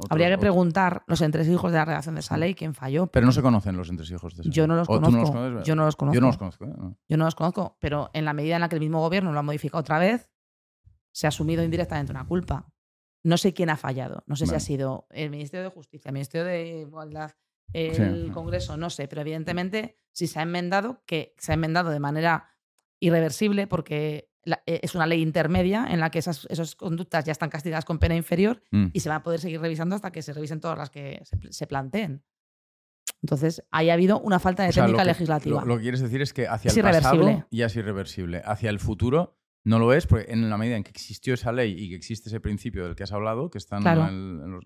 Habría 0.10 0.30
que 0.30 0.38
preguntar 0.38 1.04
los 1.08 1.22
entresijos 1.22 1.72
de 1.72 1.78
la 1.78 1.86
redacción 1.86 2.16
de 2.16 2.22
esa 2.22 2.38
ley 2.38 2.54
quién 2.54 2.74
falló. 2.74 3.08
Pero 3.08 3.26
no 3.26 3.32
se 3.32 3.42
conocen 3.42 3.76
los 3.76 3.90
entresijos 3.90 4.36
de 4.36 4.44
esa 4.44 4.52
Yo 4.52 4.68
no 4.68 4.76
los 4.76 4.88
conozco. 4.88 5.64
Yo 5.64 5.76
no 5.76 5.86
los 5.86 5.96
conozco. 5.96 6.16
Yo 6.16 6.22
no 6.22 6.28
los 6.28 6.38
conozco. 6.38 6.66
Yo 7.08 7.18
no 7.18 7.26
los 7.26 7.36
conozco, 7.36 7.78
pero 7.80 8.10
en 8.14 8.26
la 8.26 8.34
medida 8.34 8.56
en 8.56 8.62
la 8.62 8.70
que 8.70 8.76
el 8.76 8.82
mismo 8.82 9.00
gobierno 9.00 9.32
lo 9.32 9.40
ha 9.40 9.44
modificado 9.44 9.82
otra 9.82 10.00
vez, 10.00 10.30
se 11.12 11.28
ha 11.28 11.30
asumido 11.30 11.64
indirectamente 11.64 12.12
una 12.12 12.26
culpa. 12.26 12.72
No 13.24 13.38
sé 13.38 13.54
quién 13.54 13.70
ha 13.70 13.78
fallado. 13.78 14.24
No 14.26 14.36
sé 14.36 14.48
si 14.48 14.56
ha 14.56 14.60
sido 14.60 15.08
el 15.12 15.30
Ministerio 15.30 15.64
de 15.64 15.70
Justicia, 15.70 16.10
el 16.10 16.14
Ministerio 16.14 16.46
de 16.46 16.80
Igualdad, 16.82 17.32
el 17.74 18.32
Congreso, 18.32 18.78
no 18.78 18.90
sé, 18.90 19.08
pero 19.08 19.22
evidentemente 19.22 19.98
si 20.12 20.28
se 20.28 20.40
ha 20.40 20.44
enmendado, 20.44 21.04
que 21.06 21.36
se 21.38 21.52
ha 21.52 21.56
enmendado 21.56 21.90
de 21.90 22.00
manera 22.00 22.50
irreversible 23.00 23.68
porque 23.68 24.31
e, 24.46 24.80
es 24.84 24.96
una 24.96 25.06
ley 25.06 25.22
intermedia 25.22 25.88
en 25.90 26.00
la 26.00 26.10
que 26.10 26.20
esas, 26.20 26.48
esas 26.50 26.76
conductas 26.76 27.26
ya 27.26 27.32
están 27.32 27.50
castigadas 27.50 27.86
con 27.86 28.00
pena 28.00 28.16
inferior 28.16 28.64
mm. 28.72 28.88
y 28.94 29.00
se 29.00 29.10
va 29.10 29.18
a 29.18 29.24
poder 29.24 29.40
seguir 29.40 29.62
revisando 29.62 29.96
hasta 29.96 30.12
que 30.12 30.22
se 30.22 30.34
revisen 30.34 30.60
todas 30.60 30.78
las 30.78 30.90
que 30.90 31.24
se, 31.50 31.68
planteen. 31.68 32.24
Entonces, 33.22 33.64
ahí 33.70 33.90
ha 33.90 33.94
habido 33.94 34.20
una 34.20 34.40
falta 34.40 34.64
de 34.64 34.72
técnica 34.72 35.04
legislativa. 35.04 35.64
Lo, 35.64 35.76
que 35.78 35.84
quieres 35.84 36.02
decir 36.02 36.22
es 36.22 36.34
que 36.34 36.48
hacia 36.48 36.72
el 36.72 36.82
pasado 36.82 37.48
ya 37.52 37.68
es 37.68 37.76
irreversible. 37.76 38.42
Hacia 38.44 38.72
el 38.72 38.80
futuro 38.80 39.38
no 39.64 39.78
lo 39.78 39.94
es, 39.94 40.08
porque 40.08 40.32
en 40.32 40.50
la 40.50 40.58
medida 40.58 40.76
en 40.76 40.84
que 40.84 40.90
existió 40.90 41.36
esa 41.36 41.52
ley 41.52 41.76
y 41.78 41.90
que 41.90 41.96
existe 41.96 42.30
ese 42.30 42.40
principio 42.40 42.84
del 42.84 42.96
que 42.96 43.04
has 43.04 43.12
hablado, 43.12 43.52
que 43.52 43.60
están 43.60 43.86
en, 43.86 44.52
los, 44.52 44.66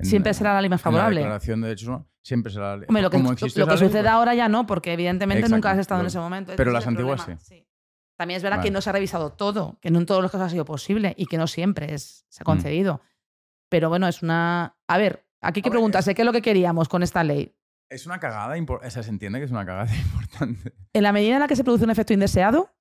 siempre 0.00 0.32
será 0.32 0.54
la 0.54 0.62
ley 0.62 0.70
más 0.70 0.80
favorable. 0.80 1.16
la 1.16 1.26
declaración 1.26 1.60
de 1.60 1.68
derechos 1.68 1.88
humanos, 1.88 2.06
siempre 2.22 2.50
será 2.50 2.70
la 2.70 2.76
ley. 2.78 2.86
lo 2.88 3.10
que, 3.10 3.18
sucede 3.36 3.66
pues 3.66 4.06
ahora 4.06 4.34
ya 4.34 4.48
no, 4.48 4.66
porque 4.66 4.94
evidentemente 4.94 5.46
nunca 5.50 5.72
has 5.72 5.78
estado 5.78 6.00
en 6.00 6.06
ese 6.06 6.18
momento. 6.18 6.54
Pero 6.56 6.72
las 6.72 6.86
antiguas 6.86 7.26
sí. 7.42 7.66
También 8.20 8.36
es 8.36 8.42
verdad 8.42 8.58
Vale. 8.58 8.68
que 8.68 8.70
no 8.70 8.82
se 8.82 8.90
ha 8.90 8.92
revisado 8.92 9.32
todo, 9.32 9.78
que 9.80 9.90
no 9.90 9.98
en 9.98 10.04
todos 10.04 10.20
los 10.20 10.30
casos 10.30 10.48
ha 10.48 10.50
sido 10.50 10.66
posible 10.66 11.14
y 11.16 11.24
que 11.24 11.38
no 11.38 11.46
siempre 11.46 11.94
es, 11.94 12.26
se 12.28 12.42
ha 12.42 12.44
Mm. 12.44 12.52
concedido. 12.52 13.00
Pero 13.70 13.88
bueno, 13.88 14.06
es 14.08 14.20
una... 14.22 14.76
A 14.88 14.98
ver, 14.98 15.24
aquí 15.40 15.62
que 15.62 15.70
preguntarse 15.70 16.14
qué 16.14 16.20
es 16.20 16.26
lo 16.26 16.32
que 16.32 16.42
queríamos 16.42 16.90
con 16.90 17.02
esta 17.02 17.24
ley. 17.24 17.56
Es 17.88 18.04
una 18.04 18.20
cagada, 18.20 18.54
o 18.62 18.90
sea, 18.90 19.02
se 19.02 19.08
entiende 19.08 19.38
que 19.38 19.46
es 19.46 19.50
una 19.50 19.64
cagada 19.64 19.90
importante. 19.96 20.74
En 20.92 21.02
la 21.02 21.12
medida 21.12 21.32
en 21.36 21.40
la 21.40 21.48
que 21.48 21.56
se 21.56 21.64
produce 21.64 21.84
un 21.84 21.90
efecto 21.92 22.12
indeseado, 22.12 22.74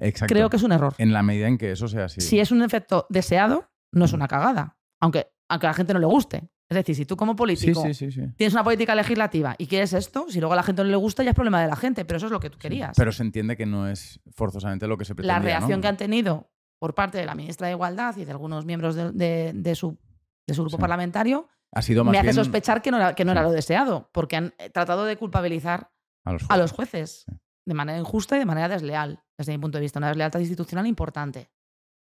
Exacto. 0.00 0.34
creo 0.34 0.50
que 0.50 0.56
es 0.58 0.62
un 0.62 0.72
error. 0.72 0.92
En 0.98 1.14
la 1.14 1.22
medida 1.22 1.48
en 1.48 1.56
que 1.56 1.72
eso 1.72 1.88
sea 1.88 2.04
así. 2.04 2.20
Si 2.20 2.38
es 2.38 2.50
un 2.52 2.60
efecto 2.62 3.06
deseado, 3.08 3.70
no 3.90 4.04
es 4.04 4.12
una 4.12 4.28
cagada. 4.28 4.76
Aunque, 5.00 5.32
aunque 5.48 5.66
a 5.66 5.70
la 5.70 5.74
gente 5.74 5.94
no 5.94 6.00
le 6.00 6.06
guste. 6.06 6.50
Es 6.68 6.76
decir, 6.76 6.96
si 6.96 7.04
tú 7.04 7.16
como 7.16 7.36
político 7.36 7.82
sí, 7.82 7.92
sí, 7.94 8.10
sí. 8.10 8.22
tienes 8.36 8.54
una 8.54 8.64
política 8.64 8.94
legislativa 8.94 9.54
y 9.58 9.66
quieres 9.66 9.92
esto, 9.92 10.26
si 10.30 10.40
luego 10.40 10.54
a 10.54 10.56
la 10.56 10.62
gente 10.62 10.82
no 10.82 10.88
le 10.88 10.96
gusta, 10.96 11.22
ya 11.22 11.30
es 11.30 11.34
problema 11.36 11.60
de 11.60 11.68
la 11.68 11.76
gente, 11.76 12.04
pero 12.06 12.16
eso 12.16 12.26
es 12.26 12.32
lo 12.32 12.40
que 12.40 12.48
tú 12.50 12.58
querías. 12.58 12.96
Pero 12.96 13.12
se 13.12 13.22
entiende 13.22 13.56
que 13.56 13.66
no 13.66 13.86
es 13.88 14.20
forzosamente 14.32 14.86
lo 14.86 14.96
que 14.96 15.04
se 15.04 15.14
pretendía, 15.14 15.38
la 15.38 15.44
reacción 15.44 15.78
¿no? 15.78 15.82
que 15.82 15.88
han 15.88 15.96
tenido 15.98 16.50
por 16.78 16.94
parte 16.94 17.18
de 17.18 17.26
la 17.26 17.34
ministra 17.34 17.66
de 17.66 17.74
Igualdad 17.74 18.16
y 18.16 18.24
de 18.24 18.30
algunos 18.32 18.64
miembros 18.64 18.94
de, 18.94 19.12
de- 19.12 19.52
de 19.54 19.74
su, 19.74 19.98
de 20.46 20.54
su 20.54 20.62
grupo 20.62 20.78
parlamentario 20.78 21.48
ha 21.72 21.82
sido 21.82 22.02
más 22.04 22.12
me 22.12 22.18
hace 22.18 22.32
sospechar 22.32 22.80
que 22.82 22.90
no 22.90 22.96
era, 22.96 23.14
que 23.14 23.24
no 23.24 23.32
era 23.32 23.42
lo 23.42 23.50
deseado, 23.52 24.08
porque 24.12 24.36
han 24.36 24.54
eh, 24.58 24.70
tratado 24.70 25.04
de 25.04 25.16
culpabilizar 25.16 25.90
a 26.24 26.32
los 26.32 26.42
a 26.48 26.56
los 26.56 26.72
jueces 26.72 27.26
de 27.66 27.74
manera 27.74 27.98
injusta 27.98 28.36
y 28.36 28.38
de 28.38 28.44
manera 28.46 28.68
desleal, 28.68 29.22
desde 29.36 29.52
mi 29.52 29.58
punto 29.58 29.78
de 29.78 29.82
vista. 29.82 29.98
Una 29.98 30.08
deslealtad 30.08 30.40
institucional 30.40 30.86
importante, 30.86 31.50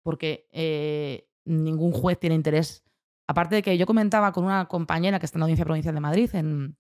porque 0.04 0.48
eh, 0.52 1.30
ningún 1.46 1.92
juez 1.92 2.20
tiene 2.20 2.36
interés. 2.36 2.84
Aparte 3.30 3.56
de 3.58 3.62
que 3.62 3.78
yo 3.78 3.86
comentaba 3.86 4.32
con 4.32 4.44
una 4.44 4.66
compañera 4.68 5.20
que 5.20 5.28
está 5.28 5.38
en 5.38 5.42
la 5.42 5.46
Audiencia 5.46 5.64
Provincial 5.66 5.94
de 5.94 6.02
Madrid 6.02 6.34
en- 6.34 6.76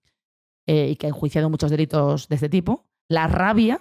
eh, 0.67 0.89
y 0.89 0.95
que 0.95 1.05
ha 1.05 1.09
enjuiciado 1.09 1.47
muchos 1.49 1.69
delitos 1.69 2.27
de 2.27 2.35
este 2.35 2.49
tipo, 2.49 2.89
la 3.07 3.27
rabia 3.27 3.80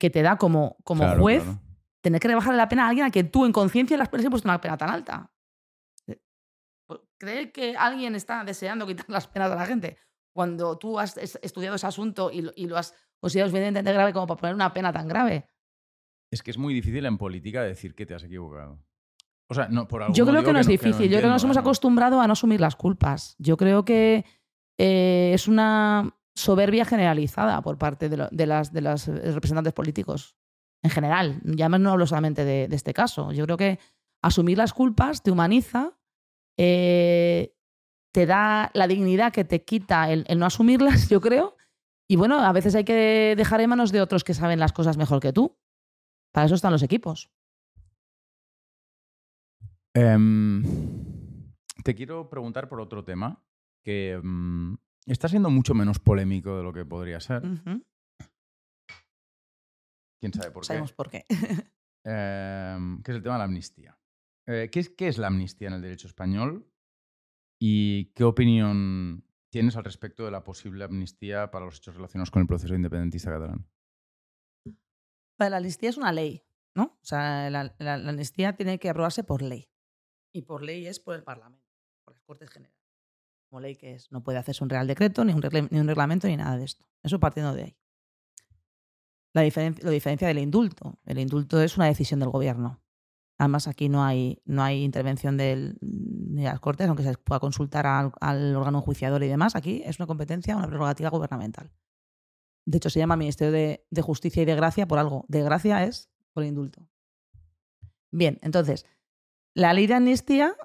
que 0.00 0.08
te 0.08 0.22
da 0.22 0.36
como, 0.38 0.76
como 0.84 1.02
Claro, 1.04 1.20
juez 1.20 1.42
claro. 1.42 1.60
tener 2.02 2.18
que 2.20 2.28
rebajarle 2.28 2.56
la 2.56 2.68
pena 2.70 2.86
a 2.86 2.88
alguien 2.88 3.06
a 3.06 3.10
quien 3.10 3.30
tú 3.30 3.44
en 3.44 3.52
conciencia 3.52 3.96
le 3.98 4.02
has 4.04 4.08
puesto 4.08 4.28
una 4.44 4.60
pena 4.60 4.78
tan 4.78 4.88
alta. 4.88 5.30
¿Cree 7.18 7.52
que 7.52 7.76
alguien 7.76 8.14
está 8.14 8.42
deseando 8.42 8.86
quitar 8.86 9.06
las 9.08 9.28
penas 9.28 9.50
a 9.52 9.54
la 9.54 9.66
gente 9.66 9.96
cuando 10.34 10.76
tú 10.78 10.98
has 10.98 11.16
es- 11.18 11.38
estudiado 11.42 11.76
ese 11.76 11.86
asunto 11.86 12.30
y 12.32 12.42
lo, 12.42 12.52
y 12.56 12.66
lo 12.66 12.76
has 12.76 12.94
considerado 13.20 13.50
suficientemente 13.50 13.92
grave 13.92 14.12
como 14.12 14.26
para 14.26 14.40
poner 14.40 14.54
una 14.54 14.72
pena 14.72 14.92
tan 14.92 15.06
grave? 15.06 15.46
Es 16.32 16.42
que 16.42 16.50
es 16.50 16.58
muy 16.58 16.74
difícil 16.74 17.04
en 17.06 17.18
política 17.18 17.62
decir 17.62 17.94
que 17.94 18.06
te 18.06 18.14
has 18.14 18.24
equivocado. 18.24 18.82
O 19.52 19.54
sea, 19.54 19.68
no, 19.68 19.86
por 19.86 20.02
algún 20.02 20.14
Yo 20.16 20.26
creo 20.26 20.42
que 20.42 20.52
no 20.52 20.58
es 20.58 20.66
que 20.66 20.72
difícil. 20.72 21.04
Yo 21.08 21.18
creo 21.18 21.28
que 21.30 21.32
nos 21.34 21.44
hemos 21.44 21.56
acostumbrado 21.56 22.20
a 22.20 22.26
no 22.26 22.32
asumir 22.32 22.60
las 22.60 22.74
culpas. 22.76 23.36
Yo 23.38 23.56
creo 23.56 23.84
que 23.84 24.24
eh, 24.78 25.30
es 25.34 25.46
una 25.48 26.14
soberbia 26.34 26.84
generalizada 26.84 27.60
por 27.62 27.78
parte 27.78 28.08
de, 28.08 28.16
lo- 28.16 28.28
de 28.30 28.46
las, 28.46 28.72
de 28.72 28.80
los 28.80 29.06
representantes 29.06 29.72
políticos 29.72 30.34
en 30.82 30.90
general. 30.90 31.40
Ya 31.44 31.68
no 31.68 31.90
hablo 31.92 32.06
solamente 32.06 32.44
de, 32.44 32.66
de 32.68 32.76
este 32.76 32.92
caso. 32.92 33.30
Yo 33.32 33.44
creo 33.44 33.56
que 33.56 33.78
asumir 34.22 34.58
las 34.58 34.72
culpas 34.72 35.22
te 35.22 35.30
humaniza, 35.30 35.92
eh, 36.58 37.54
te 38.12 38.26
da 38.26 38.70
la 38.74 38.86
dignidad 38.86 39.32
que 39.32 39.44
te 39.44 39.64
quita 39.64 40.10
el, 40.10 40.24
el 40.28 40.38
no 40.38 40.46
asumirlas, 40.46 41.08
yo 41.10 41.20
creo. 41.20 41.56
Y 42.08 42.16
bueno, 42.16 42.40
a 42.40 42.52
veces 42.52 42.74
hay 42.74 42.84
que 42.84 43.34
dejar 43.36 43.60
en 43.60 43.70
manos 43.70 43.92
de 43.92 44.00
otros 44.02 44.24
que 44.24 44.34
saben 44.34 44.58
las 44.60 44.72
cosas 44.72 44.96
mejor 44.96 45.20
que 45.20 45.32
tú. 45.32 45.56
Para 46.32 46.46
eso 46.46 46.54
están 46.54 46.72
los 46.72 46.82
equipos. 46.82 47.30
Em, 49.94 50.62
te 51.84 51.94
quiero 51.94 52.28
preguntar 52.30 52.68
por 52.68 52.80
otro 52.80 53.04
tema 53.04 53.44
que 53.84 54.18
mm, 54.22 54.74
está 55.06 55.28
siendo 55.28 55.50
mucho 55.50 55.74
menos 55.74 55.98
polémico 55.98 56.56
de 56.56 56.62
lo 56.62 56.72
que 56.72 56.84
podría 56.84 57.20
ser. 57.20 57.42
¿Quién 60.20 60.32
sabe 60.32 60.50
por 60.50 60.62
qué? 60.62 60.66
Sabemos 60.68 60.92
por 60.92 61.10
qué. 61.10 61.24
Em, 62.04 63.00
que 63.02 63.12
es 63.12 63.16
el 63.16 63.22
tema 63.22 63.36
de 63.36 63.38
la 63.38 63.44
amnistía. 63.44 63.96
Eh, 64.48 64.68
¿qué, 64.72 64.80
es, 64.80 64.90
¿Qué 64.90 65.06
es 65.06 65.18
la 65.18 65.28
amnistía 65.28 65.68
en 65.68 65.74
el 65.74 65.82
derecho 65.82 66.08
español? 66.08 66.68
¿Y 67.60 68.06
qué 68.14 68.24
opinión 68.24 69.24
tienes 69.50 69.76
al 69.76 69.84
respecto 69.84 70.24
de 70.24 70.32
la 70.32 70.42
posible 70.42 70.82
amnistía 70.82 71.52
para 71.52 71.64
los 71.64 71.76
hechos 71.76 71.94
relacionados 71.94 72.32
con 72.32 72.42
el 72.42 72.48
proceso 72.48 72.74
independentista 72.74 73.30
catalán? 73.30 73.68
La 75.38 75.56
amnistía 75.58 75.90
es 75.90 75.96
una 75.96 76.10
ley, 76.12 76.42
¿no? 76.74 76.84
O 77.00 77.04
sea, 77.04 77.48
la, 77.50 77.72
la- 77.78 77.98
la 77.98 78.10
amnistía 78.10 78.56
tiene 78.56 78.80
que 78.80 78.88
aprobarse 78.90 79.22
por 79.22 79.42
ley. 79.42 79.68
Y 80.32 80.42
por 80.42 80.62
ley 80.62 80.86
es 80.86 80.98
por 80.98 81.14
el 81.14 81.22
Parlamento, 81.22 81.66
por 82.04 82.14
las 82.14 82.22
Cortes 82.24 82.50
Generales. 82.50 82.80
Como 83.48 83.60
ley 83.60 83.76
que 83.76 83.94
es, 83.94 84.10
no 84.10 84.22
puede 84.22 84.38
hacerse 84.38 84.64
un 84.64 84.70
real 84.70 84.86
decreto, 84.86 85.24
ni 85.24 85.32
un, 85.32 85.42
ni 85.70 85.78
un 85.78 85.86
reglamento, 85.86 86.26
ni 86.26 86.36
nada 86.36 86.56
de 86.56 86.64
esto. 86.64 86.86
Eso 87.02 87.20
partiendo 87.20 87.54
de 87.54 87.64
ahí. 87.64 87.76
La 89.34 89.42
diferencia, 89.42 90.28
del 90.28 90.38
indulto. 90.38 90.98
El 91.04 91.18
indulto 91.18 91.60
es 91.60 91.76
una 91.76 91.86
decisión 91.86 92.20
del 92.20 92.30
gobierno. 92.30 92.82
Además, 93.38 93.66
aquí 93.66 93.88
no 93.88 94.04
hay, 94.04 94.42
no 94.44 94.62
hay 94.62 94.82
intervención 94.82 95.36
de 95.36 95.74
las 95.80 96.60
Cortes, 96.60 96.86
aunque 96.86 97.02
se 97.02 97.14
pueda 97.14 97.40
consultar 97.40 97.86
al, 97.86 98.12
al 98.20 98.54
órgano 98.54 98.78
enjuiciador 98.78 99.22
y 99.22 99.28
demás. 99.28 99.56
Aquí 99.56 99.82
es 99.84 99.98
una 99.98 100.06
competencia, 100.06 100.56
una 100.56 100.66
prerrogativa 100.66 101.08
gubernamental. 101.08 101.72
De 102.64 102.76
hecho, 102.76 102.90
se 102.90 103.00
llama 103.00 103.16
Ministerio 103.16 103.52
de, 103.52 103.86
de 103.90 104.02
Justicia 104.02 104.42
y 104.42 104.46
de 104.46 104.54
Gracia 104.54 104.86
por 104.86 104.98
algo. 104.98 105.24
De 105.28 105.42
gracia 105.42 105.84
es 105.84 106.10
por 106.32 106.44
indulto. 106.44 106.88
Bien, 108.10 108.38
entonces, 108.42 108.86
la 109.54 109.72
ley 109.72 109.86
de 109.86 109.94
amnistía, 109.94 110.56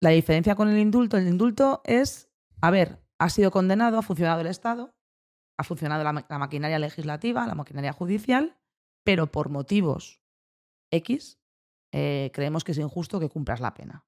la 0.00 0.10
diferencia 0.10 0.54
con 0.54 0.68
el 0.68 0.78
indulto, 0.78 1.16
el 1.16 1.28
indulto 1.28 1.82
es, 1.84 2.30
a 2.60 2.70
ver, 2.70 3.02
ha 3.18 3.28
sido 3.30 3.50
condenado, 3.50 3.98
ha 3.98 4.02
funcionado 4.02 4.40
el 4.40 4.48
Estado, 4.48 4.94
ha 5.58 5.64
funcionado 5.64 6.02
la, 6.02 6.12
ma- 6.12 6.26
la 6.28 6.38
maquinaria 6.38 6.78
legislativa, 6.78 7.46
la 7.46 7.54
maquinaria 7.54 7.92
judicial, 7.92 8.58
pero 9.04 9.30
por 9.30 9.48
motivos 9.48 10.20
X, 10.90 11.38
eh, 11.92 12.30
creemos 12.34 12.64
que 12.64 12.72
es 12.72 12.78
injusto 12.78 13.20
que 13.20 13.28
cumplas 13.28 13.60
la 13.60 13.74
pena. 13.74 14.04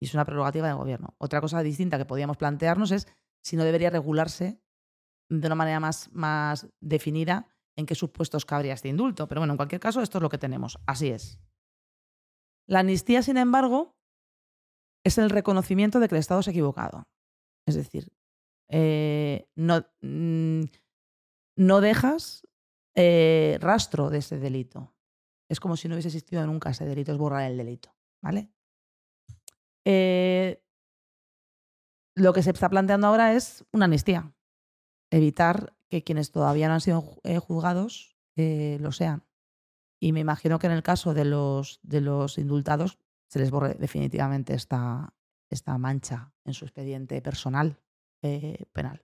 Y 0.00 0.06
es 0.06 0.14
una 0.14 0.24
prerrogativa 0.24 0.68
del 0.68 0.76
gobierno. 0.76 1.14
Otra 1.18 1.40
cosa 1.40 1.62
distinta 1.62 1.98
que 1.98 2.04
podíamos 2.04 2.36
plantearnos 2.36 2.90
es 2.90 3.08
si 3.42 3.56
no 3.56 3.64
debería 3.64 3.90
regularse 3.90 4.60
de 5.30 5.46
una 5.46 5.54
manera 5.54 5.80
más, 5.80 6.10
más 6.12 6.68
definida 6.80 7.48
en 7.76 7.86
qué 7.86 7.94
supuestos 7.94 8.44
cabría 8.44 8.74
este 8.74 8.88
indulto. 8.88 9.26
Pero 9.26 9.40
bueno, 9.40 9.54
en 9.54 9.56
cualquier 9.56 9.80
caso, 9.80 10.02
esto 10.02 10.18
es 10.18 10.22
lo 10.22 10.28
que 10.28 10.38
tenemos. 10.38 10.78
Así 10.86 11.08
es. 11.08 11.40
La 12.68 12.80
amnistía, 12.80 13.22
sin 13.22 13.36
embargo, 13.36 13.94
es 15.04 15.18
el 15.18 15.30
reconocimiento 15.30 16.00
de 16.00 16.08
que 16.08 16.14
el 16.14 16.20
Estado 16.20 16.42
se 16.42 16.50
ha 16.50 16.52
equivocado. 16.52 17.04
Es 17.66 17.74
decir, 17.74 18.10
eh, 18.70 19.48
no, 19.54 19.86
mm, 20.00 20.64
no 21.58 21.80
dejas 21.80 22.46
eh, 22.96 23.58
rastro 23.60 24.08
de 24.10 24.18
ese 24.18 24.38
delito. 24.38 24.94
Es 25.50 25.60
como 25.60 25.76
si 25.76 25.88
no 25.88 25.94
hubiese 25.94 26.08
existido 26.08 26.46
nunca 26.46 26.70
ese 26.70 26.86
delito, 26.86 27.12
es 27.12 27.18
borrar 27.18 27.50
el 27.50 27.56
delito. 27.58 27.94
¿Vale? 28.22 28.50
Eh, 29.86 30.62
lo 32.16 32.32
que 32.32 32.42
se 32.42 32.50
está 32.50 32.68
planteando 32.70 33.06
ahora 33.08 33.34
es 33.34 33.64
una 33.72 33.84
amnistía 33.84 34.32
evitar 35.12 35.76
que 35.90 36.02
quienes 36.02 36.30
todavía 36.32 36.68
no 36.68 36.74
han 36.74 36.80
sido 36.80 37.02
ju- 37.02 37.38
juzgados 37.40 38.16
lo 38.36 38.90
sean. 38.92 39.22
Y 40.04 40.12
me 40.12 40.20
imagino 40.20 40.58
que 40.58 40.66
en 40.66 40.74
el 40.74 40.82
caso 40.82 41.14
de 41.14 41.24
los, 41.24 41.80
de 41.82 42.02
los 42.02 42.36
indultados 42.36 42.98
se 43.26 43.38
les 43.38 43.50
borre 43.50 43.72
definitivamente 43.72 44.52
esta, 44.52 45.14
esta 45.48 45.78
mancha 45.78 46.34
en 46.44 46.52
su 46.52 46.66
expediente 46.66 47.22
personal 47.22 47.80
eh, 48.20 48.66
penal. 48.74 49.02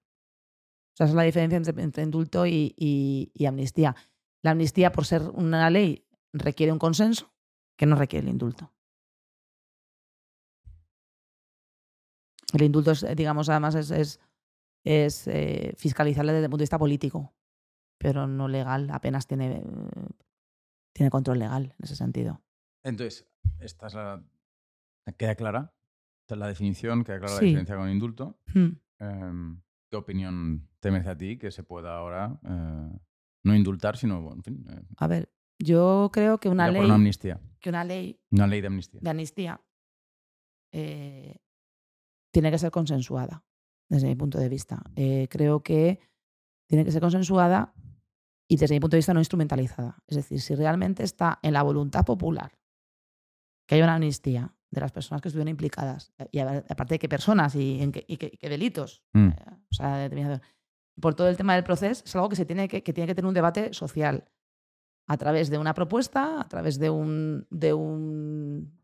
Esa 0.95 1.05
es 1.07 1.15
la 1.15 1.23
diferencia 1.23 1.57
entre, 1.57 2.03
indulto 2.03 2.45
y, 2.45 2.75
y- 2.77 3.47
amnistía. 3.47 3.97
La 4.43 4.51
amnistía, 4.51 4.93
por 4.93 5.07
ser 5.07 5.23
una 5.23 5.71
ley, 5.71 6.07
requiere 6.35 6.71
un 6.71 6.79
consenso 6.79 7.33
que 7.79 7.87
no 7.87 7.97
requiere 7.97 8.27
el 8.27 8.33
indulto. 8.33 8.71
El 12.53 12.61
indulto, 12.61 12.91
es, 12.91 13.07
digamos, 13.17 13.49
además 13.49 13.75
es, 13.75 13.91
es, 13.91 14.21
es, 14.85 15.27
eh, 15.29 15.73
fiscalizable 15.79 16.33
desde 16.33 16.45
el 16.45 16.51
punto 16.51 16.61
de 16.61 16.65
vista 16.65 16.79
político, 16.79 17.33
pero 17.97 18.27
no 18.27 18.49
legal, 18.49 18.91
apenas 18.91 19.27
tiene, 19.27 19.63
tiene 20.93 21.11
control 21.11 21.39
legal 21.39 21.75
en 21.79 21.85
ese 21.85 21.97
sentido. 21.97 22.43
Entonces, 22.83 23.29
esta 23.59 23.87
es 23.87 23.95
la. 23.95 24.25
¿Queda 25.17 25.35
clara? 25.35 25.75
Esta 26.23 26.35
es 26.35 26.39
la 26.39 26.47
definición, 26.49 27.05
queda 27.05 27.19
clara 27.19 27.35
la 27.35 27.41
diferencia 27.41 27.77
con 27.77 27.91
indulto. 27.91 28.39
Hmm. 28.55 28.69
Em, 28.99 29.61
¿Qué 29.91 29.97
opinión 29.97 30.69
te 30.79 30.91
merece 30.91 31.11
a 31.11 31.17
ti 31.17 31.37
que 31.37 31.51
se 31.51 31.65
pueda 31.65 31.97
ahora 31.97 32.39
eh, 32.45 32.99
no 33.43 33.55
indultar, 33.55 33.97
sino, 33.97 34.21
bueno, 34.23 34.37
en 34.37 34.43
fin, 34.45 34.67
eh, 34.71 34.83
A 34.99 35.09
ver, 35.09 35.33
yo 35.59 36.11
creo 36.13 36.39
que 36.39 36.49
una 36.49 36.71
ley, 36.71 36.85
una 36.85 36.95
amnistía? 36.95 37.41
que 37.59 37.71
una 37.71 37.83
ley 37.83 38.21
Una 38.31 38.47
ley 38.47 38.61
de 38.61 38.67
amnistía. 38.69 39.01
de 39.03 39.11
amnistía 39.11 39.61
eh, 40.73 41.41
tiene 42.33 42.51
que 42.53 42.59
ser 42.59 42.71
consensuada, 42.71 43.45
desde 43.89 44.07
mi 44.07 44.15
punto 44.15 44.39
de 44.39 44.49
vista. 44.49 44.83
Creo 45.29 45.63
que 45.65 45.99
tiene 46.69 46.85
que 46.85 46.93
ser 46.93 47.01
consensuada 47.01 47.75
y 48.51 48.57
desde 48.57 48.75
mi 48.75 48.81
punto 48.81 48.97
de 48.97 48.99
vista 48.99 49.15
no 49.15 49.21
instrumentalizada. 49.21 49.97
Es 50.09 50.17
decir, 50.17 50.41
si 50.41 50.55
realmente 50.57 51.05
está 51.05 51.39
en 51.43 51.53
la 51.53 51.63
voluntad 51.63 52.05
popular 52.05 52.51
que 53.67 53.77
haya 53.77 53.85
una 53.85 53.95
amnistía 53.95 54.53
de 54.73 54.81
las 54.81 54.91
personas 54.93 55.23
que 55.23 55.29
estuvieron 55.29 55.49
implicadas, 55.51 56.13
y 56.33 56.39
a- 56.41 56.65
aparte 56.69 56.95
de 56.95 56.99
qué 56.99 57.09
personas 57.09 57.55
y, 57.55 57.81
en 57.81 57.93
qué, 57.93 58.05
y 58.09 58.17
qué- 58.17 58.33
qué 58.33 58.49
delitos, 58.49 59.03
Mm. 59.13 59.29
eh, 59.29 59.35
o 59.71 59.75
sea, 59.75 59.97
determinado- 59.99 60.41
por 61.01 61.15
todo 61.15 61.29
el 61.29 61.37
tema 61.37 61.55
del 61.55 61.63
proceso, 61.65 62.03
es 62.05 62.15
algo 62.17 62.29
que, 62.29 62.37
se 62.37 62.45
tiene 62.45 62.67
que, 62.69 62.83
que 62.83 62.93
tiene 62.93 63.07
que 63.07 63.15
tener 63.15 63.29
un 63.29 63.35
debate 63.35 63.73
social. 63.73 64.25
a 65.07 65.17
través 65.17 65.51
de 65.51 65.59
una 65.59 65.75
propuesta, 65.75 66.41
a 66.41 66.47
través 66.49 66.79
de 66.79 66.89
un, 66.89 67.45
de 67.51 67.73
un 67.75 68.79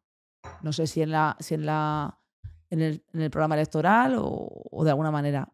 no 0.63 0.73
sé 0.73 0.89
si 0.89 1.01
en 1.03 1.11
la, 1.13 1.37
si 1.39 1.55
en 1.55 1.65
la, 1.67 2.19
en 2.71 2.81
el, 2.83 3.05
en 3.13 3.21
el 3.21 3.31
programa 3.31 3.55
electoral 3.55 4.17
o, 4.19 4.49
o, 4.71 4.85
de 4.85 4.91
alguna 4.91 5.13
manera. 5.13 5.53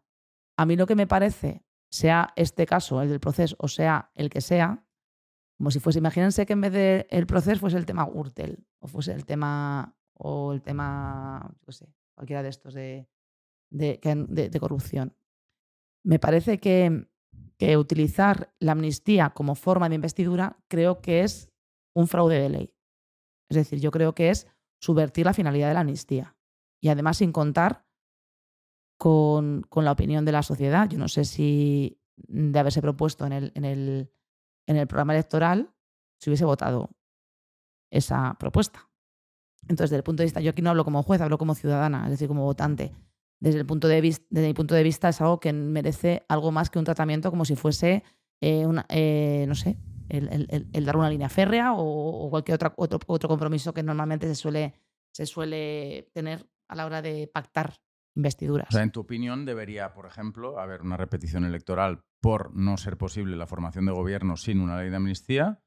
A 0.57 0.65
mí 0.65 0.75
lo 0.75 0.87
que 0.87 0.95
me 0.95 1.05
parece, 1.05 1.63
sea 1.93 2.33
este 2.35 2.65
caso, 2.65 3.01
el 3.03 3.09
del 3.09 3.19
proceso, 3.19 3.55
o 3.59 3.67
sea 3.67 4.09
el 4.15 4.31
que 4.31 4.41
sea, 4.41 4.83
como 5.57 5.69
si 5.69 5.79
fuese, 5.79 5.99
imagínense 5.99 6.45
que 6.47 6.53
en 6.53 6.61
vez 6.61 6.73
del 6.73 7.05
el 7.09 7.27
proceso 7.27 7.59
fuese 7.59 7.77
el 7.77 7.85
tema 7.85 8.03
Gürtel, 8.05 8.65
o 8.79 8.87
fuese 8.87 9.13
el 9.13 9.25
tema, 9.25 9.95
o 10.15 10.53
el 10.53 10.63
tema, 10.63 11.55
no 11.65 11.71
sé, 11.71 11.87
cualquiera 12.15 12.41
de 12.41 12.49
estos 12.49 12.73
de, 12.73 13.07
de, 13.69 13.99
de, 14.01 14.59
corrupción. 14.59 15.15
Me 16.03 16.17
parece 16.17 16.57
que 16.57 17.07
que 17.57 17.77
utilizar 17.77 18.53
la 18.59 18.71
amnistía 18.71 19.29
como 19.29 19.55
forma 19.55 19.87
de 19.87 19.95
investidura 19.95 20.57
creo 20.67 20.99
que 21.01 21.21
es 21.21 21.51
un 21.95 22.07
fraude 22.07 22.39
de 22.39 22.49
ley. 22.49 22.75
Es 23.49 23.57
decir, 23.57 23.79
yo 23.79 23.91
creo 23.91 24.15
que 24.15 24.31
es 24.31 24.47
subvertir 24.81 25.25
la 25.25 25.33
finalidad 25.33 25.67
de 25.67 25.75
la 25.75 25.81
amnistía. 25.81 26.35
Y 26.81 26.89
además 26.89 27.17
sin 27.17 27.31
contar 27.31 27.85
con, 28.97 29.63
con 29.69 29.85
la 29.85 29.91
opinión 29.91 30.25
de 30.25 30.31
la 30.31 30.43
sociedad. 30.43 30.89
Yo 30.89 30.97
no 30.97 31.07
sé 31.07 31.25
si 31.25 31.99
de 32.15 32.59
haberse 32.59 32.81
propuesto 32.81 33.25
en 33.25 33.33
el, 33.33 33.51
en 33.55 33.65
el, 33.65 34.11
en 34.67 34.77
el 34.77 34.87
programa 34.87 35.13
electoral 35.13 35.73
se 36.19 36.29
hubiese 36.29 36.45
votado 36.45 36.89
esa 37.91 38.35
propuesta. 38.39 38.89
Entonces, 39.63 39.91
desde 39.91 39.97
el 39.97 40.03
punto 40.03 40.21
de 40.21 40.25
vista, 40.25 40.41
yo 40.41 40.51
aquí 40.51 40.61
no 40.61 40.69
hablo 40.69 40.83
como 40.83 41.03
juez, 41.03 41.21
hablo 41.21 41.37
como 41.37 41.55
ciudadana, 41.55 42.05
es 42.05 42.11
decir, 42.11 42.27
como 42.27 42.43
votante 42.43 42.93
desde, 43.43 43.59
el 43.59 43.65
punto 43.65 43.89
de 43.89 43.99
vista, 43.99 44.25
desde 44.29 44.47
mi 44.47 44.53
punto 44.53 44.73
de 44.73 44.83
vista 44.83 45.09
es 45.09 45.19
algo 45.19 45.41
que 45.41 45.51
merece 45.51 46.23
algo 46.29 46.53
más 46.53 46.69
que 46.69 46.79
un 46.79 46.85
tratamiento 46.85 47.29
como 47.29 47.43
si 47.43 47.57
fuese, 47.57 48.03
eh, 48.39 48.65
una, 48.65 48.85
eh, 48.87 49.43
no 49.49 49.53
sé, 49.53 49.77
el, 50.07 50.29
el, 50.29 50.69
el, 50.71 50.85
dar 50.85 50.95
una 50.95 51.09
línea 51.09 51.27
férrea 51.27 51.73
o, 51.73 52.25
o 52.25 52.29
cualquier 52.29 52.55
otra, 52.55 52.73
otro, 52.77 52.99
otro 53.05 53.27
compromiso 53.27 53.73
que 53.73 53.83
normalmente 53.83 54.27
se 54.27 54.35
suele, 54.35 54.73
se 55.11 55.25
suele 55.25 56.09
tener 56.13 56.47
a 56.69 56.75
la 56.75 56.85
hora 56.85 57.01
de 57.01 57.27
pactar 57.27 57.73
investiduras. 58.15 58.67
O 58.69 58.71
sea, 58.71 58.83
en 58.83 58.91
tu 58.91 59.01
opinión 59.01 59.45
debería, 59.45 59.93
por 59.93 60.05
ejemplo, 60.05 60.59
haber 60.59 60.81
una 60.81 60.97
repetición 60.97 61.45
electoral 61.45 62.03
por 62.21 62.55
no 62.55 62.77
ser 62.77 62.97
posible 62.97 63.35
la 63.35 63.47
formación 63.47 63.85
de 63.85 63.91
gobierno 63.91 64.37
sin 64.37 64.61
una 64.61 64.79
ley 64.79 64.89
de 64.89 64.95
amnistía 64.95 65.59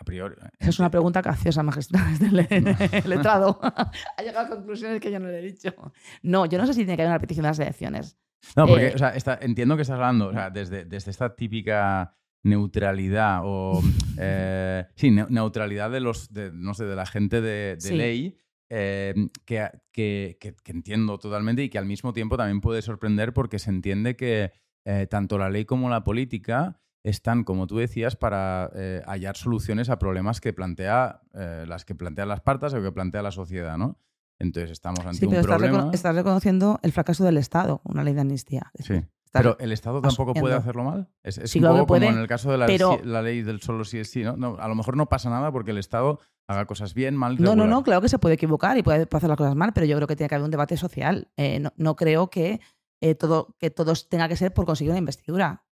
a 0.00 0.04
priori. 0.04 0.34
Es 0.58 0.78
una 0.78 0.90
pregunta 0.90 1.20
capciosa, 1.20 1.62
magistrada, 1.62 2.10
desde 2.18 2.98
el 3.04 3.10
letrado. 3.10 3.60
ha 4.16 4.22
llegado 4.22 4.46
a 4.46 4.48
conclusiones 4.48 5.00
que 5.00 5.12
yo 5.12 5.20
no 5.20 5.28
le 5.28 5.38
he 5.38 5.42
dicho. 5.42 5.74
No, 6.22 6.46
yo 6.46 6.58
no 6.58 6.66
sé 6.66 6.72
si 6.72 6.80
tiene 6.80 6.96
que 6.96 7.02
haber 7.02 7.10
una 7.10 7.18
repetición 7.18 7.42
de 7.42 7.48
las 7.50 7.58
elecciones. 7.58 8.18
No, 8.56 8.66
porque 8.66 8.88
eh, 8.88 8.92
o 8.94 8.98
sea, 8.98 9.10
está, 9.10 9.38
entiendo 9.42 9.76
que 9.76 9.82
estás 9.82 9.96
hablando 9.96 10.28
o 10.28 10.32
sea, 10.32 10.48
desde, 10.48 10.86
desde 10.86 11.10
esta 11.10 11.36
típica 11.36 12.16
neutralidad 12.42 13.42
o 13.44 13.82
eh, 14.18 14.86
sí, 14.94 15.10
ne 15.10 15.26
neutralidad 15.28 15.90
de 15.90 16.00
los 16.00 16.32
de, 16.32 16.50
no 16.50 16.72
sé, 16.72 16.86
de 16.86 16.96
la 16.96 17.04
gente 17.04 17.42
de, 17.42 17.74
de 17.74 17.80
sí. 17.80 17.94
ley 17.94 18.38
eh, 18.72 19.14
que, 19.44 19.68
que, 19.92 20.38
que, 20.40 20.54
que, 20.54 20.72
entiendo 20.72 21.18
totalmente 21.18 21.64
y 21.64 21.68
que 21.68 21.78
al 21.78 21.86
mismo 21.86 22.12
tiempo 22.12 22.36
también 22.36 22.60
puede 22.60 22.82
sorprender 22.82 23.32
porque 23.32 23.58
se 23.58 23.68
entiende 23.68 24.14
que 24.14 24.52
eh, 24.84 25.08
tanto 25.10 25.38
la 25.38 25.50
ley 25.50 25.64
como 25.64 25.90
la 25.90 26.04
política 26.04 26.80
están, 27.02 27.42
como 27.42 27.66
tú 27.66 27.78
decías, 27.78 28.14
para 28.14 28.70
eh, 28.76 29.02
hallar 29.06 29.36
soluciones 29.36 29.90
a 29.90 29.98
problemas 29.98 30.40
que 30.40 30.52
plantea 30.52 31.20
las 31.32 31.84
que 31.84 31.96
plantean 31.96 32.28
las 32.28 32.42
partes 32.42 32.72
o 32.72 32.80
que 32.80 32.92
plantea 32.92 33.22
la 33.22 33.32
sociedad, 33.32 33.76
¿no? 33.76 33.98
Entonces 34.38 34.70
estamos 34.70 35.00
ante 35.00 35.18
sí, 35.18 35.26
un 35.26 35.32
pero 35.32 35.42
problema. 35.42 35.78
Estás, 35.78 35.94
estás, 35.94 36.14
reconociendo 36.14 36.78
el 36.82 36.92
fracaso 36.92 37.24
del 37.24 37.36
Estado, 37.38 37.82
una 37.84 38.04
ley 38.04 38.14
de 38.14 38.20
amnistía. 38.20 38.70
Sí. 38.78 38.94
Estás 38.94 39.42
pero 39.42 39.56
el 39.60 39.70
Estado 39.70 40.00
tampoco 40.00 40.34
puede 40.34 40.54
hacerlo 40.54 40.82
mal. 40.82 41.08
Es, 41.22 41.38
es 41.38 41.50
sí, 41.50 41.58
un 41.58 41.66
poco 41.66 41.86
puede, 41.86 42.06
como 42.06 42.16
en 42.16 42.22
el 42.22 42.28
caso 42.28 42.50
de 42.50 42.58
la, 42.58 42.66
pero... 42.66 43.00
la, 43.04 43.22
ley 43.22 43.42
del 43.42 43.60
solo 43.60 43.84
sí 43.84 43.98
es 43.98 44.10
sí, 44.10 44.24
¿no? 44.24 44.36
¿no? 44.36 44.56
A 44.58 44.66
lo 44.66 44.74
mejor 44.74 44.96
no 44.96 45.08
pasa 45.08 45.30
nada 45.30 45.52
porque 45.52 45.70
el 45.70 45.78
Estado 45.78 46.18
haga 46.50 46.66
cosas 46.66 46.94
bien, 46.94 47.16
mal. 47.16 47.32
No, 47.34 47.50
regular. 47.50 47.56
no, 47.56 47.66
no, 47.66 47.82
claro 47.82 48.00
que 48.00 48.08
se 48.08 48.18
puede 48.18 48.34
equivocar 48.34 48.76
y 48.76 48.82
puede 48.82 49.06
hacer 49.10 49.28
las 49.28 49.38
cosas 49.38 49.54
mal, 49.54 49.72
pero 49.72 49.86
yo 49.86 49.96
creo 49.96 50.08
que 50.08 50.16
tiene 50.16 50.28
que 50.28 50.34
haber 50.34 50.44
un 50.44 50.50
debate 50.50 50.76
social. 50.76 51.28
Eh, 51.36 51.60
no, 51.60 51.72
no, 51.76 51.94
creo 51.94 52.28
que, 52.28 52.60
eh, 53.00 53.14
todo, 53.14 53.54
que 53.58 53.70
todo 53.70 53.94
tenga 54.08 54.28
que 54.28 54.36
ser 54.36 54.52
por 54.52 54.66
conseguir 54.66 54.90
una 54.90 54.98
investidura. 54.98 55.64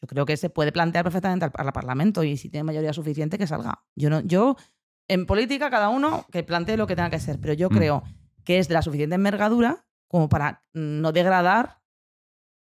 Yo 0.00 0.08
creo 0.08 0.26
que 0.26 0.36
se 0.36 0.50
puede 0.50 0.72
plantear 0.72 1.04
perfectamente 1.04 1.44
al, 1.44 1.52
al, 1.54 1.72
Parlamento 1.72 2.24
y 2.24 2.36
si 2.36 2.48
tiene 2.48 2.64
mayoría 2.64 2.92
suficiente 2.92 3.38
que 3.38 3.46
salga. 3.46 3.84
Yo 3.94 4.10
no, 4.10 4.20
yo 4.20 4.56
en 5.06 5.26
política 5.26 5.70
cada 5.70 5.88
uno 5.88 6.26
que 6.32 6.42
plantee 6.42 6.76
lo 6.76 6.86
que 6.86 6.96
tenga 6.96 7.10
que 7.10 7.20
ser, 7.20 7.40
pero 7.40 7.54
yo 7.54 7.68
mm. 7.70 7.74
creo 7.74 8.02
que 8.44 8.58
es 8.58 8.68
de 8.68 8.74
la 8.74 8.82
suficiente 8.82 9.14
envergadura 9.14 9.86
como 10.08 10.28
para 10.28 10.64
no 10.72 11.12
degradar 11.12 11.80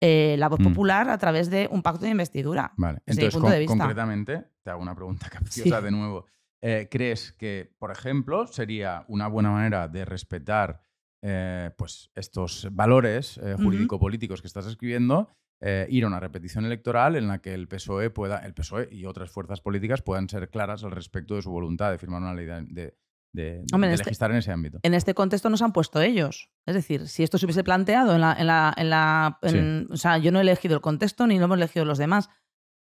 eh, 0.00 0.36
la 0.38 0.48
voz 0.48 0.60
mm. 0.60 0.64
popular 0.64 1.10
a 1.10 1.18
través 1.18 1.50
de 1.50 1.68
un 1.70 1.82
pacto 1.82 2.04
de 2.04 2.10
investidura. 2.10 2.72
Vale, 2.76 3.00
entonces 3.06 3.34
con, 3.34 3.78
concretamente 3.78 4.44
te 4.62 4.70
hago 4.70 4.80
una 4.80 4.94
pregunta 4.94 5.28
capciosa 5.30 5.78
sí. 5.78 5.84
de 5.84 5.90
nuevo. 5.90 6.26
Eh, 6.62 6.88
¿Crees 6.90 7.32
que, 7.32 7.74
por 7.78 7.90
ejemplo, 7.90 8.46
sería 8.46 9.04
una 9.08 9.26
buena 9.28 9.50
manera 9.50 9.88
de 9.88 10.04
respetar 10.04 10.80
eh, 11.24 11.70
pues 11.76 12.10
estos 12.14 12.68
valores 12.72 13.40
jurídico-políticos 13.56 14.38
uh 14.38 14.38
-huh. 14.38 14.42
que 14.42 14.48
estás 14.48 14.66
escribiendo? 14.66 15.28
eh, 15.62 15.86
ir 15.88 16.04
a 16.04 16.08
una 16.08 16.20
repetición 16.20 16.66
electoral 16.66 17.16
en 17.16 17.28
la 17.28 17.38
que 17.38 17.54
el 17.54 17.68
PSOE 17.68 18.10
pueda, 18.10 18.38
el 18.38 18.52
PSOE 18.52 18.88
y 18.90 19.06
otras 19.06 19.30
fuerzas 19.30 19.60
políticas 19.60 20.02
puedan 20.02 20.28
ser 20.28 20.50
claras 20.50 20.82
al 20.82 20.90
respecto 20.90 21.36
de 21.36 21.42
su 21.42 21.50
voluntad 21.50 21.92
de 21.92 21.98
firmar 21.98 22.20
una 22.20 22.34
ley 22.34 22.46
de, 22.46 22.62
de, 22.62 22.96
de, 23.32 23.64
Hombre, 23.72 23.90
de 23.90 23.96
legislar 23.96 24.32
en, 24.32 24.36
este, 24.38 24.50
en, 24.50 24.52
ese 24.52 24.52
ámbito. 24.52 24.78
En 24.82 24.94
este 24.94 25.14
contexto 25.14 25.48
nos 25.50 25.62
han 25.62 25.72
puesto 25.72 26.00
ellos. 26.00 26.50
Es 26.66 26.74
decir, 26.74 27.06
si 27.06 27.22
esto 27.22 27.38
se 27.38 27.46
hubiese 27.46 27.62
planteado 27.62 28.14
en 28.16 28.20
la. 28.20 28.34
En 28.34 28.46
la, 28.48 28.74
en 28.76 28.90
la 28.90 29.38
sí. 29.42 29.86
O 29.90 29.96
sea, 29.96 30.18
yo 30.18 30.32
no 30.32 30.40
he 30.40 30.42
elegido 30.42 30.74
el 30.74 30.80
contexto 30.80 31.28
ni 31.28 31.38
lo 31.38 31.44
hemos 31.44 31.56
elegido 31.56 31.84
los 31.84 31.98
demás. 31.98 32.28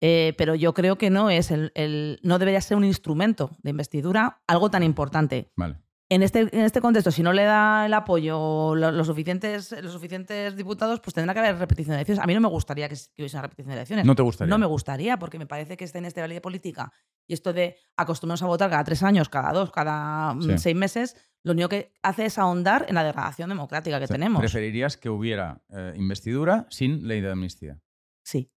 Eh, 0.00 0.34
pero 0.36 0.54
yo 0.54 0.74
creo 0.74 0.98
que 0.98 1.10
no 1.10 1.30
es 1.30 1.50
el, 1.50 1.72
el, 1.74 2.20
no 2.22 2.38
debería 2.38 2.60
ser 2.60 2.76
un 2.76 2.84
instrumento 2.84 3.50
de 3.62 3.70
investidura 3.70 4.42
algo 4.46 4.70
tan 4.70 4.82
importante. 4.82 5.50
Vale. 5.56 5.76
En 6.10 6.22
este, 6.22 6.40
en 6.40 6.60
este 6.60 6.82
contexto, 6.82 7.10
si 7.10 7.22
no 7.22 7.32
le 7.32 7.44
da 7.44 7.86
el 7.86 7.94
apoyo 7.94 8.74
los, 8.74 8.92
los, 8.92 9.06
suficientes, 9.06 9.74
los 9.82 9.92
suficientes 9.92 10.54
diputados, 10.54 11.00
pues 11.00 11.14
tendrá 11.14 11.32
que 11.32 11.40
haber 11.40 11.58
repetición 11.58 11.92
de 11.92 11.96
elecciones. 11.96 12.22
A 12.22 12.26
mí 12.26 12.34
no 12.34 12.40
me 12.40 12.48
gustaría 12.48 12.88
que, 12.88 12.96
que 13.14 13.22
hubiese 13.22 13.36
una 13.36 13.42
repetición 13.42 13.68
de 13.68 13.74
elecciones. 13.74 14.04
¿No 14.04 14.14
te 14.14 14.22
gustaría? 14.22 14.50
No 14.50 14.58
me 14.58 14.66
gustaría, 14.66 15.18
porque 15.18 15.38
me 15.38 15.46
parece 15.46 15.78
que 15.78 15.84
está 15.84 15.98
en 15.98 16.04
este 16.04 16.26
ley 16.28 16.34
de 16.34 16.40
política 16.42 16.92
y 17.26 17.32
esto 17.32 17.52
de 17.52 17.76
acostumbrarnos 17.96 18.42
a 18.42 18.46
votar 18.46 18.70
cada 18.70 18.84
tres 18.84 19.02
años, 19.02 19.28
cada 19.28 19.52
dos, 19.52 19.70
cada 19.70 20.36
sí. 20.40 20.58
seis 20.58 20.76
meses, 20.76 21.16
lo 21.42 21.52
único 21.52 21.68
que 21.68 21.94
hace 22.02 22.26
es 22.26 22.38
ahondar 22.38 22.86
en 22.88 22.96
la 22.96 23.04
degradación 23.04 23.48
democrática 23.48 23.98
que 23.98 24.04
o 24.04 24.08
sea, 24.08 24.14
tenemos. 24.14 24.40
¿Preferirías 24.40 24.96
que 24.96 25.08
hubiera 25.08 25.62
eh, 25.70 25.94
investidura 25.96 26.66
sin 26.70 27.08
ley 27.08 27.22
de 27.22 27.30
amnistía? 27.30 27.80
Sí. 28.22 28.50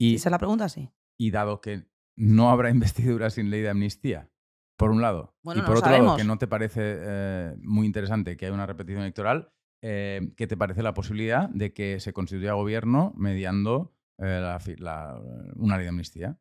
Y, 0.00 0.14
Esa 0.14 0.30
es 0.30 0.32
la 0.32 0.38
pregunta, 0.38 0.68
sí. 0.68 0.90
Y 1.18 1.30
dado 1.30 1.60
que 1.60 1.84
no 2.16 2.50
habrá 2.50 2.70
investidura 2.70 3.28
sin 3.30 3.50
ley 3.50 3.60
de 3.60 3.68
amnistía, 3.68 4.30
por 4.76 4.90
un 4.90 5.02
lado. 5.02 5.36
Bueno, 5.42 5.60
y 5.60 5.62
por 5.62 5.74
no 5.74 5.78
otro 5.78 5.90
sabemos. 5.90 6.06
lado, 6.06 6.16
que 6.16 6.24
no 6.24 6.38
te 6.38 6.48
parece 6.48 6.80
eh, 6.82 7.54
muy 7.60 7.86
interesante 7.86 8.36
que 8.36 8.46
haya 8.46 8.54
una 8.54 8.66
repetición 8.66 9.02
electoral, 9.02 9.52
eh, 9.82 10.32
¿qué 10.36 10.46
te 10.46 10.56
parece 10.56 10.82
la 10.82 10.94
posibilidad 10.94 11.50
de 11.50 11.72
que 11.74 12.00
se 12.00 12.12
constituya 12.14 12.54
gobierno 12.54 13.12
mediando 13.16 13.94
eh, 14.18 14.40
la, 14.40 14.58
la, 14.78 15.20
una 15.56 15.76
ley 15.76 15.84
de 15.84 15.90
amnistía? 15.90 16.38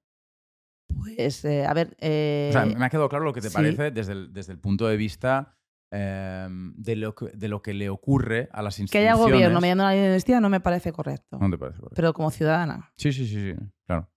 Pues, 0.88 1.44
a 1.46 1.74
ver. 1.74 1.98
O 2.00 2.54
sea, 2.54 2.66
me 2.66 2.86
ha 2.86 2.90
quedado 2.90 3.10
claro 3.10 3.26
lo 3.26 3.34
que 3.34 3.42
te 3.42 3.50
sí. 3.50 3.54
parece 3.54 3.92
desde 3.92 4.14
el, 4.14 4.34
desde 4.34 4.54
el 4.54 4.60
punto 4.60 4.88
de 4.88 4.98
vista 4.98 5.59
de 5.92 6.96
lo, 6.96 7.16
que, 7.16 7.26
de, 7.28 7.48
lo 7.48 7.62
que, 7.62 7.74
le 7.74 7.90
ocurre 7.90 8.50
a 8.52 8.62
las 8.62 8.80
instituciones. 8.80 8.92
Que 8.92 9.00
haya 9.00 9.14
gobierno 9.16 9.60
mediando 9.60 9.88
de 9.88 10.08
amnistía 10.08 10.40
no 10.40 10.50
me 10.50 10.60
parece 10.60 10.92
correcto. 10.92 11.40
No 11.40 11.50
te 11.50 11.58
parece 11.58 11.80
correcto. 11.80 11.96
Pero 11.96 12.14
como 12.14 12.32
ciudadana. 12.32 12.92
Sí, 12.98 13.12
sí, 13.12 13.26
sí, 13.26 13.54
sí, 13.54 13.60
claro. 13.86 14.10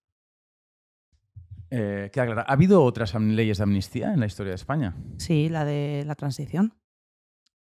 Eh, 1.70 2.10
queda 2.12 2.26
claro. 2.26 2.44
¿Ha 2.46 2.52
habido 2.52 2.84
otras 2.84 3.14
leyes 3.14 3.56
de 3.56 3.62
amnistía 3.62 4.12
en 4.12 4.20
la 4.20 4.26
historia 4.26 4.50
de 4.50 4.56
España? 4.56 4.94
Sí, 5.16 5.48
la 5.48 5.64
de 5.64 6.04
la 6.06 6.14
transición. 6.14 6.74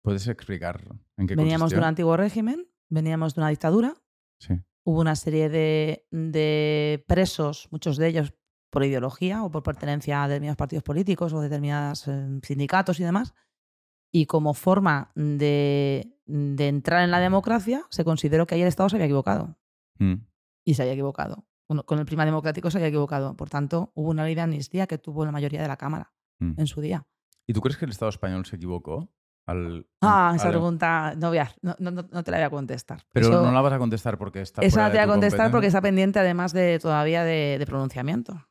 ¿Puedes 0.02 0.26
explicar 0.28 0.82
en 1.18 1.28
qué 1.28 1.36
Veníamos 1.36 1.64
consistió? 1.64 1.78
de 1.78 1.82
un 1.82 1.88
antiguo 1.90 2.16
régimen, 2.16 2.68
veníamos 2.88 3.36
de 3.36 3.42
una 3.42 3.50
dictadura. 3.50 3.96
Sí. 4.40 4.54
Hubo 4.86 5.02
una 5.02 5.18
serie 5.18 5.50
de, 5.50 6.08
de, 6.12 7.04
presos, 7.08 7.68
muchos 7.72 7.98
de 7.98 8.08
ellos 8.08 8.34
por 8.70 8.86
ideología 8.86 9.44
o 9.44 9.52
por 9.52 9.64
pertenencia 9.64 10.24
a 10.24 10.28
determinados 10.30 10.58
partidos 10.58 10.84
políticos 10.84 11.34
o 11.34 11.42
determinados 11.42 12.08
eh, 12.08 12.40
sindicatos 12.44 13.02
y 13.02 13.04
demás. 13.04 13.34
Y 14.12 14.26
como 14.26 14.54
forma 14.54 15.12
de, 15.16 16.18
de, 16.26 16.68
entrar 16.68 17.04
en 17.04 17.12
la 17.12 17.20
democracia, 17.20 17.84
se 17.90 18.04
consideró 18.04 18.48
que 18.48 18.56
ahí 18.56 18.62
el 18.62 18.68
Estado 18.68 18.90
se 18.90 18.96
había 18.96 19.06
equivocado. 19.06 19.58
Mm. 20.00 20.26
Y 20.66 20.74
se 20.74 20.82
había 20.82 20.94
equivocado 20.94 21.46
con 21.86 22.00
el 22.00 22.06
prima 22.06 22.26
democrático 22.26 22.72
se 22.72 22.78
había 22.78 22.88
equivocado. 22.88 23.36
Por 23.36 23.50
tanto, 23.50 23.92
hubo 23.94 24.10
una 24.10 24.24
ley 24.24 24.36
de 24.36 24.42
amnistía 24.42 24.88
que 24.88 24.98
tuvo 24.98 25.24
la 25.26 25.32
mayoría 25.32 25.62
de 25.62 25.68
la 25.68 25.78
Cámara 25.78 26.12
mm. 26.40 26.54
en 26.58 26.68
su 26.68 26.82
día. 26.82 27.06
¿Y 27.46 27.54
tú 27.54 27.62
crees 27.62 27.78
que 27.78 27.86
el 27.86 27.92
Estado 27.92 28.10
español 28.10 28.46
se 28.46 28.56
equivocó? 28.56 29.10
Al, 29.46 29.88
ah, 30.02 30.34
esa 30.36 30.50
pregunta 30.50 31.16
no, 31.16 31.30
voy 31.30 31.40
a, 31.40 31.52
no, 31.64 31.76
no, 31.80 31.90
no, 31.90 32.24
te 32.24 32.30
la 32.30 32.38
voy 32.38 32.44
a 32.44 32.50
contestar. 32.52 33.04
Pero 33.12 33.30
Eso, 33.30 33.42
no 33.42 33.52
la 33.52 33.62
vas 33.62 33.74
a 33.74 33.80
contestar 33.80 34.18
porque 34.20 34.42
está. 34.42 34.62
Esa 34.62 34.82
la 34.82 34.92
te 34.92 34.98
voy 34.98 35.06
a 35.06 35.08
contestar 35.08 35.50
porque 35.50 35.68
está 35.68 35.82
pendiente 35.82 36.20
además 36.20 36.54
de 36.54 36.78
todavía 36.78 37.24
de, 37.24 37.58
de, 37.58 37.66
pronunciamiento. 37.66 38.48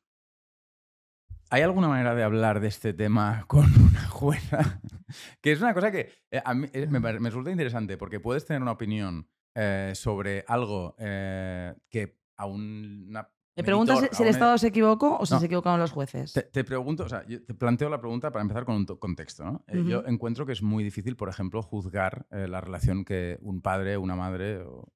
¿Hay 1.50 1.62
alguna 1.62 1.88
manera 1.88 2.14
de 2.14 2.22
hablar 2.22 2.60
de 2.60 2.68
este 2.68 2.92
tema 2.92 3.44
con 3.46 3.64
una 3.90 4.06
jueza? 4.08 4.80
que 5.40 5.52
es 5.52 5.60
una 5.60 5.74
cosa 5.74 5.90
que 5.90 6.10
eh, 6.30 6.42
a 6.44 6.54
mí, 6.54 6.68
eh, 6.72 6.86
me, 6.88 7.00
me, 7.00 7.12
resulta 7.12 7.50
interesante 7.50 7.96
porque 7.96 8.20
puedes 8.20 8.44
tener 8.44 8.62
una 8.62 8.72
opinión 8.72 9.26
eh, 9.60 9.92
sobre 9.96 10.44
algo 10.46 10.94
eh, 10.98 11.74
que 11.90 12.16
a 12.36 12.46
una 12.46 13.28
Me 13.56 13.64
preguntas 13.64 14.08
si 14.12 14.22
el 14.22 14.28
Estado 14.28 14.56
se 14.56 14.68
equivocó 14.68 15.18
o 15.18 15.26
si 15.26 15.36
se 15.36 15.46
equivocaron 15.46 15.80
los 15.80 15.90
jueces. 15.90 16.32
Te, 16.32 16.62
pregunto, 16.62 17.02
o 17.02 17.08
sea, 17.08 17.26
yo 17.26 17.42
te 17.44 17.54
planteo 17.54 17.88
la 17.88 17.98
pregunta 17.98 18.30
para 18.30 18.42
empezar 18.42 18.64
con 18.64 18.76
un 18.76 18.86
contexto. 18.86 19.44
¿no? 19.44 19.64
Yo 19.66 20.04
encuentro 20.06 20.46
que 20.46 20.52
es 20.52 20.62
muy 20.62 20.84
difícil, 20.84 21.16
por 21.16 21.28
ejemplo, 21.28 21.60
juzgar 21.60 22.28
eh, 22.30 22.46
la 22.46 22.60
relación 22.60 23.04
que 23.04 23.36
un 23.40 23.60
padre, 23.60 23.96
una 23.96 24.14
madre 24.14 24.60
o 24.60 24.92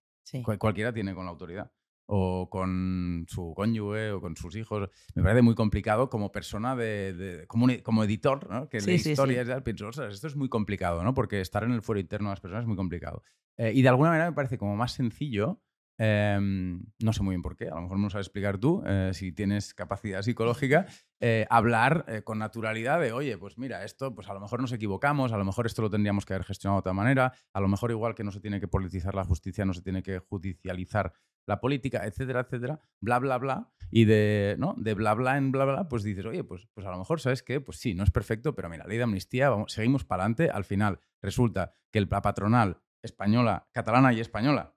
cualquiera 0.58 0.92
tiene 0.92 1.12
con 1.12 1.24
la 1.24 1.32
autoridad 1.32 1.72
o 2.14 2.50
con 2.50 3.24
su 3.26 3.54
cónyuge 3.54 4.12
o 4.12 4.20
con 4.20 4.36
sus 4.36 4.54
hijos. 4.54 4.90
Me 5.14 5.22
parece 5.22 5.40
muy 5.40 5.54
complicado 5.54 6.10
como 6.10 6.30
persona 6.30 6.76
de, 6.76 7.46
como, 7.48 8.04
editor, 8.04 8.50
¿no? 8.50 8.68
que 8.68 8.80
lee 8.80 8.96
historias, 8.96 9.48
ya 9.48 9.64
pienso, 9.64 9.88
esto 9.88 10.26
es 10.26 10.36
muy 10.36 10.50
complicado, 10.50 11.02
¿no? 11.02 11.14
porque 11.14 11.40
estar 11.40 11.64
en 11.64 11.72
el 11.72 11.80
fuero 11.80 12.00
interno 12.00 12.28
de 12.28 12.32
las 12.32 12.40
personas 12.40 12.64
es 12.64 12.68
muy 12.68 12.76
complicado. 12.76 13.22
Eh, 13.56 13.72
y 13.74 13.80
de 13.80 13.88
alguna 13.88 14.10
manera 14.10 14.28
me 14.28 14.36
parece 14.36 14.58
como 14.58 14.76
más 14.76 14.92
sencillo 14.92 15.62
Em, 15.98 16.82
no 17.00 17.12
sé 17.12 17.22
muy 17.22 17.34
bien 17.34 17.42
por 17.42 17.54
qué, 17.54 17.68
a 17.68 17.74
lo 17.74 17.82
mejor 17.82 17.98
me 17.98 18.04
lo 18.04 18.10
sabes 18.10 18.26
explicar 18.26 18.58
tú, 18.58 18.82
eh, 18.86 19.10
si 19.12 19.30
tienes 19.30 19.74
capacidad 19.74 20.22
psicológica, 20.22 20.86
eh, 21.20 21.46
hablar 21.50 22.24
con 22.24 22.38
naturalidad 22.38 22.98
de, 22.98 23.12
oye, 23.12 23.36
pues 23.38 23.58
mira, 23.58 23.84
esto, 23.84 24.14
pues 24.14 24.28
a 24.28 24.34
lo 24.34 24.40
mejor 24.40 24.60
nos 24.60 24.72
equivocamos, 24.72 25.32
a 25.32 25.36
lo 25.36 25.44
mejor 25.44 25.66
esto 25.66 25.82
lo 25.82 25.90
tendríamos 25.90 26.24
que 26.24 26.34
haber 26.34 26.46
gestionado 26.46 26.78
de 26.78 26.80
otra 26.80 26.92
manera, 26.92 27.32
a 27.52 27.60
lo 27.60 27.68
mejor 27.68 27.90
igual 27.90 28.14
que 28.14 28.24
no 28.24 28.32
se 28.32 28.40
tiene 28.40 28.58
que 28.58 28.68
politizar 28.68 29.14
la 29.14 29.24
justicia, 29.24 29.64
no 29.64 29.74
se 29.74 29.82
tiene 29.82 30.02
que 30.02 30.18
judicializar 30.18 31.12
la 31.46 31.60
política, 31.60 32.06
etcétera, 32.06 32.40
etcétera, 32.40 32.80
bla, 33.00 33.18
bla, 33.18 33.38
bla, 33.38 33.72
y 33.90 34.04
de, 34.04 34.56
¿no? 34.58 34.74
de 34.78 34.94
bla, 34.94 35.14
bla 35.14 35.36
en 35.36 35.52
bla, 35.52 35.64
bla, 35.64 35.88
pues 35.88 36.02
dices, 36.02 36.24
oye, 36.24 36.44
pues, 36.44 36.66
pues 36.74 36.86
a 36.86 36.90
lo 36.90 36.98
mejor, 36.98 37.20
¿sabes 37.20 37.42
qué? 37.42 37.60
Pues 37.60 37.78
sí, 37.78 37.94
no 37.94 38.04
es 38.04 38.10
perfecto, 38.10 38.54
pero 38.54 38.68
mira, 38.68 38.86
ley 38.86 38.96
de 38.96 39.04
amnistía, 39.04 39.50
vamos, 39.50 39.72
seguimos 39.72 40.04
para 40.04 40.22
adelante, 40.22 40.50
al 40.50 40.64
final 40.64 41.00
resulta 41.20 41.74
que 41.92 42.00
la 42.00 42.22
patronal 42.22 42.80
española, 43.02 43.68
catalana 43.72 44.12
y 44.12 44.20
española 44.20 44.74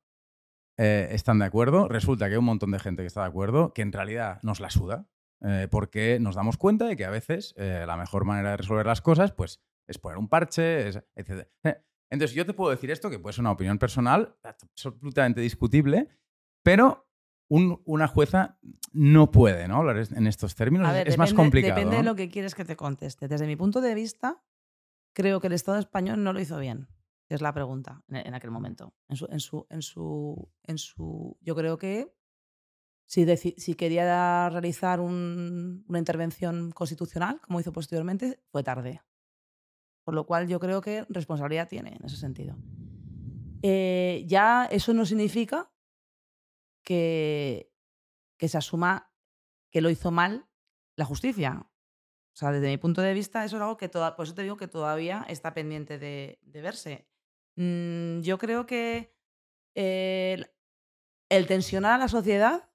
eh, 0.78 1.08
están 1.12 1.40
de 1.40 1.46
acuerdo. 1.46 1.88
Resulta 1.88 2.28
que 2.28 2.34
hay 2.34 2.40
un 2.40 2.46
montón 2.46 2.72
de 2.72 2.80
gente 2.80 3.04
que 3.04 3.08
está 3.08 3.22
de 3.22 3.28
acuerdo, 3.28 3.74
que 3.74 3.82
en 3.82 3.92
realidad 3.92 4.40
nos 4.44 4.60
la 4.60 4.70
suda, 4.70 5.08
eh, 5.42 5.68
porque 5.72 6.18
nos 6.20 6.36
damos 6.36 6.58
cuenta 6.58 6.86
de 6.86 6.98
que 6.98 7.06
a 7.06 7.10
veces 7.10 7.54
eh, 7.58 7.84
la 7.88 7.98
mejor 7.98 8.26
manera 8.26 8.52
de 8.52 8.58
resolver 8.58 8.86
las 8.86 9.02
cosas 9.02 9.32
pues, 9.32 9.62
es 9.88 9.98
poner 9.98 10.18
un 10.18 10.28
parche, 10.28 10.90
etc. 11.16 11.48
Entonces 12.12 12.36
yo 12.36 12.46
te 12.46 12.54
puedo 12.54 12.72
decir 12.72 12.92
esto, 12.92 13.10
que 13.10 13.20
puede 13.20 13.34
ser 13.34 13.42
una 13.42 13.52
opinión 13.52 13.78
personal, 13.78 14.36
absolutamente 14.44 15.42
discutible, 15.42 16.10
pero 16.66 17.08
una 17.48 18.08
jueza 18.08 18.58
no 18.92 19.30
puede 19.30 19.68
¿no? 19.68 19.78
hablar 19.78 19.98
en 19.98 20.26
estos 20.26 20.56
términos. 20.56 20.92
es 20.96 21.16
más 21.20 21.32
complicado. 21.36 21.76
Depende 21.76 21.98
de 21.98 22.04
lo 22.04 22.16
que 22.16 22.28
quieres 22.28 22.56
que 22.56 22.66
te 22.66 22.76
conteste. 22.76 23.28
Desde 23.28 23.46
mi 23.46 23.56
punto 23.56 23.82
de 23.82 23.94
vista, 23.94 24.44
creo 25.14 25.40
que 25.40 25.46
el 25.46 25.54
Estado 25.54 25.78
español 25.78 26.24
no 26.24 26.34
lo 26.34 26.40
hizo 26.40 26.58
bien 26.58 26.88
es 27.30 27.42
la 27.42 27.54
pregunta 27.54 28.04
en, 28.10 28.34
aquel 28.34 28.52
momento. 28.52 28.94
En 29.08 29.16
su, 29.16 29.28
en 29.30 29.40
su, 29.40 29.68
en 29.70 29.82
su, 29.82 30.50
en 30.64 30.78
su, 30.80 31.38
yo 31.42 31.56
creo 31.56 31.78
que 31.78 32.12
si, 33.06 33.26
si 33.38 33.76
quería 33.76 34.50
realizar 34.50 35.00
una 35.00 36.00
intervención 36.00 36.72
constitucional, 36.72 37.40
como 37.42 37.60
hizo 37.60 37.72
posteriormente, 37.72 38.40
fue 38.52 38.64
tarde. 38.64 39.02
Por 40.04 40.14
lo 40.14 40.26
cual 40.26 40.48
yo 40.48 40.60
creo 40.60 40.82
que 40.82 41.06
responsabilidad 41.10 41.68
tiene 41.68 41.98
en 42.00 42.06
ese 42.06 42.18
sentido. 42.18 42.56
Eh, 43.64 44.24
ya 44.28 44.66
eso 44.66 44.94
no 44.94 45.06
significa 45.06 45.72
que, 46.86 47.72
se 48.40 48.58
asuma 48.58 49.12
que 49.72 49.82
lo 49.82 49.90
hizo 49.90 50.12
mal 50.12 50.48
la 50.96 51.04
justicia. 51.04 51.68
O 52.34 52.38
sea, 52.38 52.52
desde 52.52 52.68
mi 52.68 52.78
punto 52.78 53.02
de 53.02 53.14
vista, 53.14 53.44
eso 53.44 53.58
es 53.58 53.62
algo 53.62 53.78
que 53.78 53.90
toda, 53.90 54.16
por 54.16 54.26
eso 54.26 54.36
te 54.36 54.44
digo 54.44 54.58
que 54.58 54.68
todavía 54.68 55.26
está 55.28 55.54
pendiente 55.54 55.98
de, 56.00 56.40
verse. 56.46 57.08
Mm, 57.56 58.22
yo 58.22 58.38
creo 58.38 58.66
que 58.66 59.14
el, 59.74 60.48
tensionar 61.48 61.94
a 61.94 61.98
la 61.98 62.08
sociedad, 62.08 62.70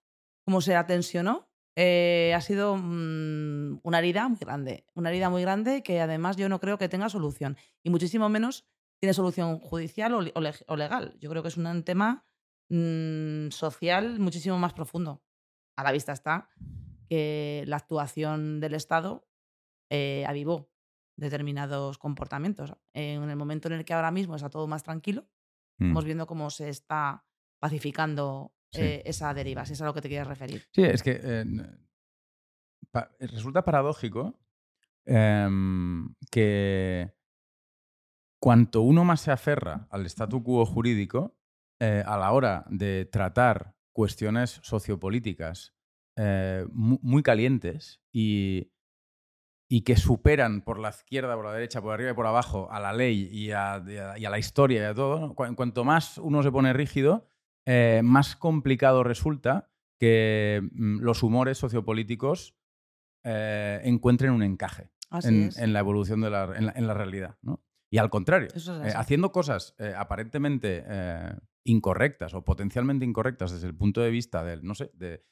como 0.45 0.61
se 0.61 0.77
atencionó, 0.77 1.49
eh, 1.77 2.33
ha 2.35 2.41
sido 2.41 2.77
mm, 2.77 3.81
una 3.83 3.99
herida 4.01 4.29
muy 4.29 4.39
grande. 4.39 4.87
Una 4.95 5.11
herida 5.11 5.31
muy 5.31 5.43
grande 5.43 5.83
que 5.83 6.01
además 6.01 6.37
yo 6.37 6.49
no 6.49 6.61
creo 6.61 6.79
que 6.79 6.89
tenga 6.89 7.09
solución. 7.09 7.57
Y 7.83 7.91
muchísimo 7.91 8.29
menos 8.29 8.67
tiene 8.99 9.15
solución 9.15 9.61
judicial 9.61 10.13
o, 10.15 10.77
legal. 10.77 11.17
Yo 11.21 11.31
creo 11.31 11.43
que 11.43 11.49
es 11.49 11.57
un 11.57 11.85
tema 11.85 12.27
mm, 12.71 13.51
social 13.51 14.19
muchísimo 14.19 14.59
más 14.59 14.73
profundo. 14.73 15.23
A 15.77 15.85
la 15.85 15.93
vista 15.93 16.13
está 16.13 16.49
que 17.09 17.65
la 17.67 17.77
actuación 17.77 18.61
del 18.61 18.75
Estado 18.75 19.29
eh, 19.91 20.25
avivó 20.27 20.71
determinados 21.17 21.99
comportamientos. 21.99 22.73
En 22.95 23.29
el 23.29 23.37
momento 23.37 23.69
en 23.69 23.75
el 23.75 23.85
que 23.85 23.93
ahora 23.93 24.11
mismo 24.11 24.37
está 24.37 24.49
todo 24.49 24.67
más 24.67 24.83
tranquilo, 24.83 25.29
vamos 25.79 26.05
mm. 26.05 26.07
viendo 26.07 26.27
cómo 26.27 26.51
se 26.51 26.69
está 26.69 27.25
pacificando 27.59 28.55
eh, 28.73 29.03
esa 29.05 29.35
deriva, 29.35 29.67
si 29.67 29.75
es 29.75 29.83
a 29.83 29.85
lo 29.85 29.95
que 29.95 30.01
te 30.01 30.09
quieres 30.09 30.29
referir. 30.29 30.65
Sí, 30.73 30.83
es 30.83 31.03
que 31.03 31.21
eh, 31.23 31.45
resulta 33.19 33.65
paradójico 33.65 34.39
em, 35.05 36.15
que 36.31 37.13
cuanto 38.41 38.83
uno 38.83 39.05
más 39.05 39.21
se 39.21 39.33
aferra 39.33 39.89
al 39.91 40.07
statu 40.07 40.43
quo 40.43 40.65
jurídico, 40.65 41.37
eh, 41.81 42.03
a 42.07 42.17
la 42.17 42.33
hora 42.33 42.65
de 42.69 43.07
tratar 43.07 43.75
cuestiones 43.93 44.61
sociopolíticas 44.63 45.75
muy 46.73 47.23
calientes 47.23 48.03
y 48.13 48.71
y 49.73 49.83
que 49.83 49.97
superan 49.97 50.63
por 50.63 50.81
la 50.81 50.89
izquierda, 50.89 51.37
por 51.37 51.45
la 51.45 51.53
derecha, 51.53 51.81
por 51.81 51.95
arriba 51.95 52.11
y 52.11 52.15
por 52.15 52.27
abajo 52.27 52.69
a 52.73 52.81
la 52.81 52.93
ley 52.93 53.29
y 53.31 53.53
a, 53.53 53.79
la 53.79 54.39
historia 54.39 54.81
y 54.81 54.85
a 54.85 54.95
todo, 54.95 55.33
cuanto 55.35 55.85
más 55.85 56.19
uno 56.19 56.43
se 56.43 56.51
pone 56.51 56.73
rígido, 56.73 57.29
eh, 57.67 58.01
más 58.03 58.35
complicado 58.35 59.05
resulta 59.05 59.71
que 59.97 60.61
mm, 60.73 61.03
los 61.03 61.23
humores 61.23 61.57
sociopolíticos 61.57 62.57
eh, 63.23 63.81
encuentren 63.85 64.33
un 64.33 64.43
encaje 64.43 64.91
en, 65.23 65.73
la 65.73 65.79
evolución 65.79 66.21
de 66.21 66.31
la, 66.31 66.53
en, 66.57 66.87
la, 66.89 66.95
realidad. 66.95 67.37
Y 67.91 67.99
al 67.99 68.09
contrario, 68.09 68.49
eh, 68.55 68.93
haciendo 68.95 69.33
cosas 69.33 69.75
aparentemente 69.97 70.85
incorrectas 71.65 72.35
o 72.35 72.45
potencialmente 72.45 73.05
incorrectas 73.05 73.51
desde 73.51 73.67
el 73.67 73.75
punto 73.75 74.01
de 74.01 74.11
vista 74.11 74.45
del, 74.45 74.65
no 74.65 74.75
sé, 74.75 74.91
de, 74.95 75.23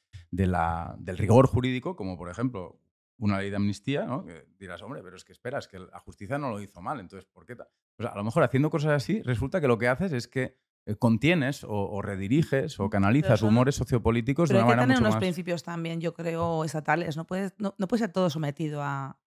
la, 0.46 0.96
del 0.98 1.18
rigor 1.18 1.46
jurídico, 1.46 1.96
como 1.96 2.16
por 2.16 2.30
ejemplo 2.30 2.80
una 3.18 3.38
ley 3.38 3.50
de 3.50 3.56
amnistía, 3.56 4.04
¿no? 4.04 4.24
Que 4.24 4.46
dirás, 4.58 4.82
hombre, 4.82 5.02
pero 5.02 5.16
es 5.16 5.24
que 5.24 5.32
esperas, 5.32 5.66
que 5.66 5.78
la 5.78 5.98
justicia 6.00 6.38
no 6.38 6.50
lo 6.50 6.60
hizo 6.60 6.80
mal, 6.80 7.00
entonces, 7.00 7.28
¿por 7.32 7.46
qué 7.46 7.56
tal? 7.56 7.68
A 7.98 8.16
lo 8.16 8.24
mejor 8.24 8.44
haciendo 8.44 8.70
cosas 8.70 8.92
así, 8.92 9.22
resulta 9.22 9.60
que 9.60 9.68
lo 9.68 9.78
que 9.78 9.88
haces 9.88 10.12
es 10.12 10.28
que 10.28 10.56
eh, 10.86 10.94
contienes 10.96 11.66
o, 11.68 12.00
rediriges 12.00 12.80
o 12.80 12.88
canalizas 12.88 13.42
humores 13.42 13.74
sociopolíticos 13.74 14.48
de 14.48 14.56
una 14.56 14.64
manera 14.64 14.86
mucho 14.86 15.00
más... 15.02 15.10
unos 15.10 15.20
principios 15.20 15.62
también, 15.62 16.00
yo 16.00 16.14
creo, 16.14 16.64
estatales. 16.64 17.16
No 17.16 17.26
puede, 17.26 17.50
no, 17.58 17.74
puede 17.76 17.98
ser 17.98 18.12
todo 18.12 18.30
sometido 18.30 18.82
a... 18.82 19.18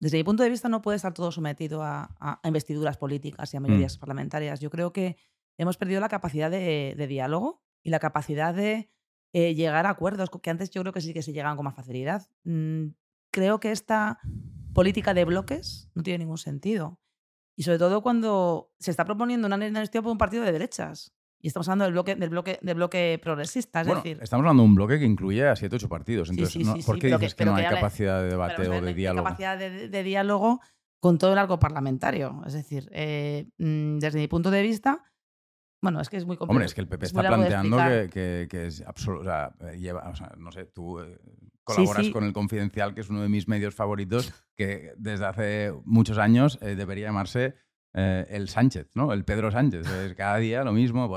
Desde 0.00 0.18
mi 0.18 0.24
punto 0.24 0.42
de 0.42 0.50
vista, 0.50 0.68
no 0.68 0.82
puede 0.82 0.96
estar 0.96 1.14
todo 1.14 1.32
sometido 1.32 1.82
a, 1.82 2.40
investiduras 2.44 2.96
políticas 2.96 3.52
y 3.52 3.56
a 3.56 3.60
mayorías 3.60 3.96
mm. 3.96 4.00
parlamentarias. 4.00 4.60
Yo 4.60 4.70
creo 4.70 4.92
que 4.92 5.16
hemos 5.56 5.76
perdido 5.76 6.00
la 6.00 6.08
capacidad 6.08 6.50
de, 6.50 7.06
diálogo 7.08 7.62
y 7.82 7.90
la 7.90 7.98
capacidad 7.98 8.54
de 8.54 8.90
eh, 9.32 9.54
llegar 9.54 9.86
a 9.86 9.90
acuerdos, 9.90 10.30
que 10.30 10.50
antes 10.50 10.70
yo 10.70 10.82
creo 10.82 10.92
que 10.92 11.00
sí 11.00 11.12
que 11.12 11.22
se 11.22 11.32
llegaban 11.32 11.56
con 11.56 11.64
más 11.64 11.74
facilidad. 11.74 12.28
Mm, 12.44 12.88
creo 13.30 13.60
que 13.60 13.72
esta 13.72 14.20
política 14.72 15.14
de 15.14 15.24
bloques 15.24 15.90
no 15.94 16.02
tiene 16.02 16.18
ningún 16.18 16.38
sentido. 16.38 17.00
Y 17.56 17.62
sobre 17.62 17.78
todo 17.78 18.02
cuando 18.02 18.72
se 18.78 18.90
está 18.90 19.04
proponiendo 19.04 19.46
una 19.46 19.56
amnistía 19.56 20.02
por 20.02 20.12
un 20.12 20.18
partido 20.18 20.44
de 20.44 20.52
derechas. 20.52 21.14
Y 21.44 21.48
estamos 21.48 21.68
hablando 21.68 21.84
del 21.84 21.92
bloque, 21.92 22.16
del 22.16 22.30
bloque, 22.30 22.58
del 22.62 22.74
bloque 22.74 23.20
progresista. 23.22 23.82
Es 23.82 23.86
decir, 23.86 24.18
estamos 24.22 24.44
hablando 24.44 24.62
de 24.62 24.68
un 24.70 24.74
bloque 24.76 24.98
que 24.98 25.04
incluye 25.04 25.46
a 25.46 25.54
siete 25.54 25.76
ocho 25.76 25.90
partidos. 25.90 26.30
Entonces, 26.30 26.86
¿por 26.86 26.98
qué 26.98 27.08
dices 27.08 27.34
que, 27.34 27.44
no 27.44 27.54
hay 27.54 27.66
capacidad 27.66 28.22
de 28.22 28.30
debate 28.30 28.66
o 28.66 28.80
de 28.80 28.94
diálogo? 28.94 29.24
capacidad 29.24 29.58
de, 29.58 30.02
diálogo 30.02 30.62
con 31.00 31.18
todo 31.18 31.34
el 31.34 31.38
arco 31.38 31.58
parlamentario. 31.58 32.40
Es 32.46 32.54
decir, 32.54 32.88
eh, 32.92 33.46
mm, 33.58 33.98
desde 33.98 34.20
mi 34.20 34.26
punto 34.26 34.50
de 34.50 34.62
vista, 34.62 35.02
bueno, 35.82 36.00
es 36.00 36.08
que 36.08 36.16
es 36.16 36.24
muy 36.24 36.38
complicado. 36.38 36.54
Hombre, 36.54 36.64
es 36.64 36.72
que 36.72 36.80
el 36.80 36.88
PP 36.88 37.04
está 37.04 37.20
planteando 37.20 37.76
que, 38.10 38.48
es 38.50 38.80
absoluto. 38.80 39.20
O 39.20 39.24
sea, 39.24 39.54
eh, 39.70 39.76
lleva, 39.78 40.08
o 40.08 40.16
sea, 40.16 40.32
no 40.38 40.50
sé, 40.50 40.64
tú 40.64 40.98
eh, 41.00 41.20
colaboras 41.62 42.08
con 42.08 42.24
el 42.24 42.32
Confidencial, 42.32 42.94
que 42.94 43.02
es 43.02 43.10
uno 43.10 43.20
de 43.20 43.28
mis 43.28 43.48
medios 43.48 43.74
favoritos, 43.74 44.32
que 44.56 44.94
desde 44.96 45.26
hace 45.26 45.74
muchos 45.84 46.16
años 46.16 46.58
eh, 46.62 46.74
debería 46.74 47.08
llamarse 47.08 47.56
el 47.94 48.48
Sánchez, 48.48 48.90
¿no? 48.94 49.12
El 49.12 49.24
Pedro 49.24 49.50
Sánchez. 49.50 49.86
Es 49.86 50.14
cada 50.14 50.36
día 50.38 50.64
lo 50.64 50.72
mismo. 50.72 51.16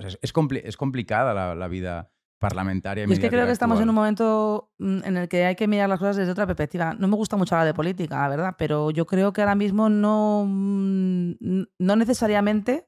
Es, 0.00 0.18
es, 0.22 0.76
complicada 0.76 1.54
la, 1.54 1.68
vida 1.68 2.10
parlamentaria. 2.38 3.04
Y 3.06 3.12
es 3.12 3.20
que 3.20 3.28
creo 3.28 3.44
que 3.44 3.52
estamos 3.52 3.80
en 3.80 3.88
un 3.88 3.94
momento 3.94 4.72
mm, 4.78 5.04
en 5.04 5.16
el 5.18 5.28
que 5.28 5.44
hay 5.44 5.56
que 5.56 5.68
mirar 5.68 5.88
las 5.88 5.98
cosas 5.98 6.16
desde 6.16 6.32
otra 6.32 6.46
perspectiva. 6.46 6.94
No 6.94 7.06
me 7.06 7.16
gusta 7.16 7.36
mucho 7.36 7.54
hablar 7.54 7.66
de 7.66 7.74
política, 7.74 8.22
la 8.22 8.28
verdad, 8.28 8.56
pero 8.58 8.90
yo 8.90 9.06
creo 9.06 9.32
que 9.32 9.42
ahora 9.42 9.54
mismo 9.54 9.88
no, 9.88 10.44
mm, 10.46 11.32
no 11.78 11.96
necesariamente 11.96 12.86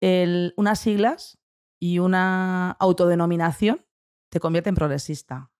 unas 0.00 0.78
siglas 0.78 1.38
y 1.80 1.98
una 1.98 2.72
autodenominación 2.72 3.84
te 4.30 4.40
convierte 4.40 4.68
en 4.68 4.76
progresista, 4.76 5.50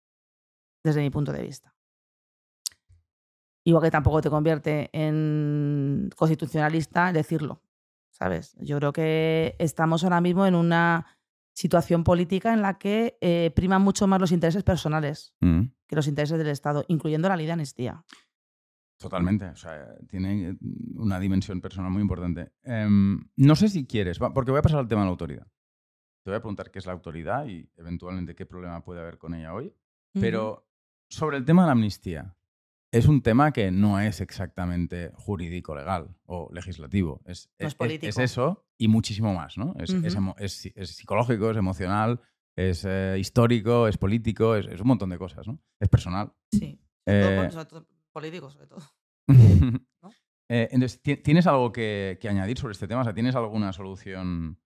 desde 0.85 1.01
mi 1.01 1.11
punto 1.11 1.33
de 1.33 1.43
vista. 1.43 1.78
Igual 3.69 3.85
que 3.85 3.91
tampoco 3.91 4.23
te 4.23 4.31
convierte 4.31 4.89
en 4.95 6.09
constitucionalista 6.17 7.13
decirlo, 7.13 7.61
¿sabes? 8.09 8.57
Yo 8.63 8.79
creo 8.79 8.95
que 8.95 9.57
estamos 9.59 10.05
ahora 10.05 10.23
mismo 10.23 10.47
en 10.47 10.55
una 10.55 11.19
situación 11.53 12.03
política 12.03 12.55
en 12.55 12.63
la 12.63 12.79
que 12.79 13.19
eh, 13.21 13.53
priman 13.55 13.83
mucho 13.83 14.07
más 14.07 14.23
los 14.23 14.33
intereses 14.33 14.63
personales 14.63 15.35
Mm, 15.43 15.65
que 15.87 15.97
los 15.97 16.09
intereses 16.09 16.39
del 16.39 16.47
Estado, 16.47 16.87
incluyendo 16.89 17.29
la 17.29 17.37
ley 17.37 17.45
de 17.45 17.53
amnistía. 17.53 18.03
Totalmente. 18.97 19.45
O 19.45 19.57
sea, 19.57 19.87
tiene 20.09 20.57
una 20.95 21.21
dimensión 21.21 21.61
personal 21.61 21.91
muy 21.91 22.01
importante. 22.01 22.53
Em, 22.63 23.21
no 23.37 23.55
sé 23.55 23.69
si 23.69 23.87
quieres, 23.87 24.19
porque 24.19 24.51
voy 24.51 24.61
a 24.61 24.63
pasar 24.63 24.79
al 24.79 24.89
tema 24.89 25.03
de 25.03 25.09
la 25.09 25.11
autoridad. 25.11 25.47
Te 26.25 26.31
voy 26.31 26.37
a 26.39 26.41
preguntar 26.41 26.71
qué 26.71 26.79
es 26.79 26.87
la 26.87 26.93
autoridad 26.93 27.47
y 27.47 27.71
eventualmente 27.77 28.35
qué 28.35 28.47
problema 28.47 28.83
puede 28.83 29.01
haber 29.01 29.19
con 29.19 29.35
ella 29.35 29.53
hoy. 29.53 29.75
Pero 30.15 30.67
sobre 31.11 31.37
el 31.37 31.45
tema 31.45 31.63
de 31.63 31.67
la 31.67 31.73
amnistía, 31.73 32.35
es 32.93 33.07
un 33.07 33.23
tema 33.23 33.53
que 33.53 33.71
no 33.71 34.01
es 34.01 34.21
exactamente 34.21 35.11
jurídico 35.15 35.75
legal 35.75 36.17
o 36.27 36.49
legislativo. 36.53 37.21
Es, 37.27 37.51
No 37.59 37.69
es 37.69 37.75
político. 37.75 38.21
eso 38.23 38.67
y 38.79 38.89
muchísimo 38.89 39.35
más, 39.35 39.59
¿no? 39.59 39.75
Es, 39.79 39.91
es 40.77 40.91
psicológico, 40.97 41.51
es 41.51 41.57
emocional, 41.57 42.21
es 42.57 42.85
eh, 42.87 43.17
histórico, 43.19 43.89
es 43.89 43.99
político, 43.99 44.57
es, 44.57 44.67
un 44.81 44.89
montón 44.89 45.11
de 45.11 45.19
cosas, 45.19 45.47
¿no? 45.47 45.61
Es 45.81 45.89
personal. 45.89 46.33
Sí, 46.51 46.81
sobre 47.07 47.21
todo, 47.21 47.31
Eh, 47.31 47.37
pol- 47.37 47.53
sobre 47.53 47.65
todo 47.67 47.87
todo. 50.01 50.13
Eh, 50.51 50.69
entonces, 50.73 51.03
¿ti- 51.03 51.19
¿tienes 51.19 51.47
algo 51.47 51.71
que, 51.73 52.17
que 52.21 52.29
añadir 52.29 52.57
sobre 52.59 52.73
este 52.73 52.89
tema? 52.89 53.03
O 53.03 53.05
sea, 53.05 53.13
¿tienes 53.13 53.35
alguna 53.35 53.73
solución 53.75 54.59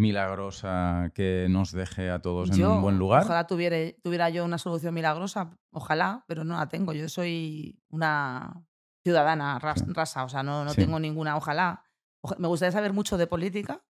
milagrosa 0.00 1.12
que 1.14 1.46
nos 1.50 1.72
deje 1.72 2.10
a 2.10 2.20
todos 2.20 2.50
en 2.50 2.64
un 2.64 2.82
buen 2.82 2.98
lugar? 2.98 3.24
Ojalá 3.24 3.46
tuviera, 3.46 3.76
tuviera 4.02 4.30
yo 4.30 4.44
una 4.44 4.58
solución 4.58 4.94
milagrosa, 4.94 5.56
ojalá, 5.72 6.24
pero 6.26 6.42
no 6.44 6.56
la 6.56 6.68
tengo. 6.68 6.92
Yo 6.92 7.08
soy 7.08 7.80
una 7.88 8.64
ciudadana 9.04 9.58
ras- 9.58 9.80
Sí. 9.80 9.92
rasa, 9.92 10.24
o 10.24 10.28
sea, 10.28 10.42
no, 10.42 10.64
no 10.64 10.70
Sí. 10.70 10.80
tengo 10.82 10.98
ninguna, 10.98 11.36
ojalá. 11.36 11.84
Oja- 12.22 12.36
Me 12.38 12.48
gustaría 12.48 12.72
saber 12.72 12.92
mucho 12.92 13.16
de 13.18 13.26
política 13.26 13.82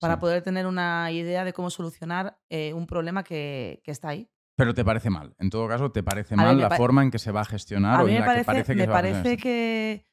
para 0.00 0.14
Sí. 0.14 0.20
poder 0.20 0.42
tener 0.42 0.66
una 0.66 1.10
idea 1.10 1.44
de 1.44 1.52
cómo 1.52 1.70
solucionar 1.70 2.38
eh, 2.50 2.72
un 2.74 2.86
problema 2.86 3.22
que, 3.24 3.80
que 3.84 3.90
está 3.90 4.08
ahí. 4.08 4.28
Pero 4.56 4.74
te 4.74 4.84
parece 4.84 5.10
mal. 5.10 5.34
En 5.38 5.48
todo 5.50 5.66
caso, 5.68 5.90
¿te 5.92 6.02
parece 6.02 6.34
A 6.34 6.36
mal 6.36 6.58
la 6.60 6.68
pa- 6.68 6.76
forma 6.76 7.02
en 7.02 7.10
que 7.10 7.18
se 7.18 7.32
va 7.32 7.40
a 7.40 7.44
gestionar 7.44 8.00
A 8.00 8.02
o 8.04 8.08
en 8.08 8.20
la 8.20 8.26
parece, 8.26 8.40
que 8.42 8.46
parece 8.46 8.72
que 8.72 8.76
me 8.78 8.84
se 8.84 8.90
va 8.90 8.98
a 8.98 9.02
gestionar 9.02 9.22
parece 9.24 9.42
que, 9.42 10.06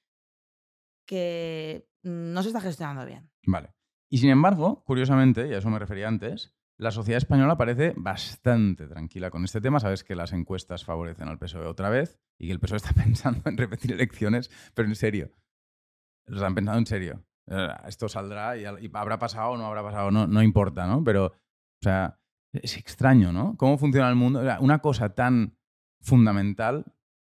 que 1.06 1.88
no 2.04 2.42
se 2.42 2.48
está 2.50 2.62
gestionando 2.62 3.06
bien. 3.06 3.30
Vale. 3.46 3.74
Y 4.10 4.18
sin 4.18 4.30
embargo, 4.30 4.84
curiosamente, 4.86 5.48
y 5.48 5.54
a 5.54 5.60
eso 5.60 5.70
me 5.70 5.80
refería 5.80 6.08
antes, 6.08 6.54
la 6.80 6.92
sociedad 6.92 7.18
española 7.18 7.58
parece 7.58 7.94
bastante 7.98 8.88
tranquila 8.88 9.30
con 9.30 9.44
este 9.44 9.62
tema. 9.62 9.80
Sabes 9.80 10.04
que 10.04 10.16
las 10.16 10.32
encuestas 10.32 10.86
favorecen 10.86 11.28
al 11.28 11.38
PSOE 11.38 11.68
otra 11.68 11.90
vez 11.90 12.20
y 12.38 12.48
que 12.48 12.54
el 12.54 12.60
PSOE 12.60 12.78
está 12.78 12.94
pensando 13.04 13.42
en 13.46 13.58
repetir 13.58 13.92
elecciones, 13.92 14.50
pero 14.74 14.88
en 14.88 14.96
serio. 14.96 15.30
Lo 16.26 16.38
están 16.38 16.56
pensando 16.56 16.80
en 16.80 16.86
serio. 16.86 17.26
Eh, 17.48 17.68
Esto 17.86 18.08
saldrá 18.08 18.58
y, 18.58 18.64
habrá 18.94 19.20
pasado 19.20 19.52
o 19.52 19.58
no 19.58 19.66
habrá 19.66 19.84
pasado, 19.84 20.10
no, 20.10 20.26
no 20.26 20.42
importa, 20.42 20.88
¿no? 20.88 21.04
Pero, 21.04 21.26
o 21.26 21.82
sea, 21.82 22.20
es 22.54 22.78
extraño, 22.78 23.32
¿no? 23.32 23.58
¿Cómo 23.58 23.78
funciona 23.78 24.10
el 24.10 24.16
mundo? 24.16 24.42
Una 24.62 24.80
cosa 24.80 25.14
tan 25.14 25.58
fundamental. 26.02 26.86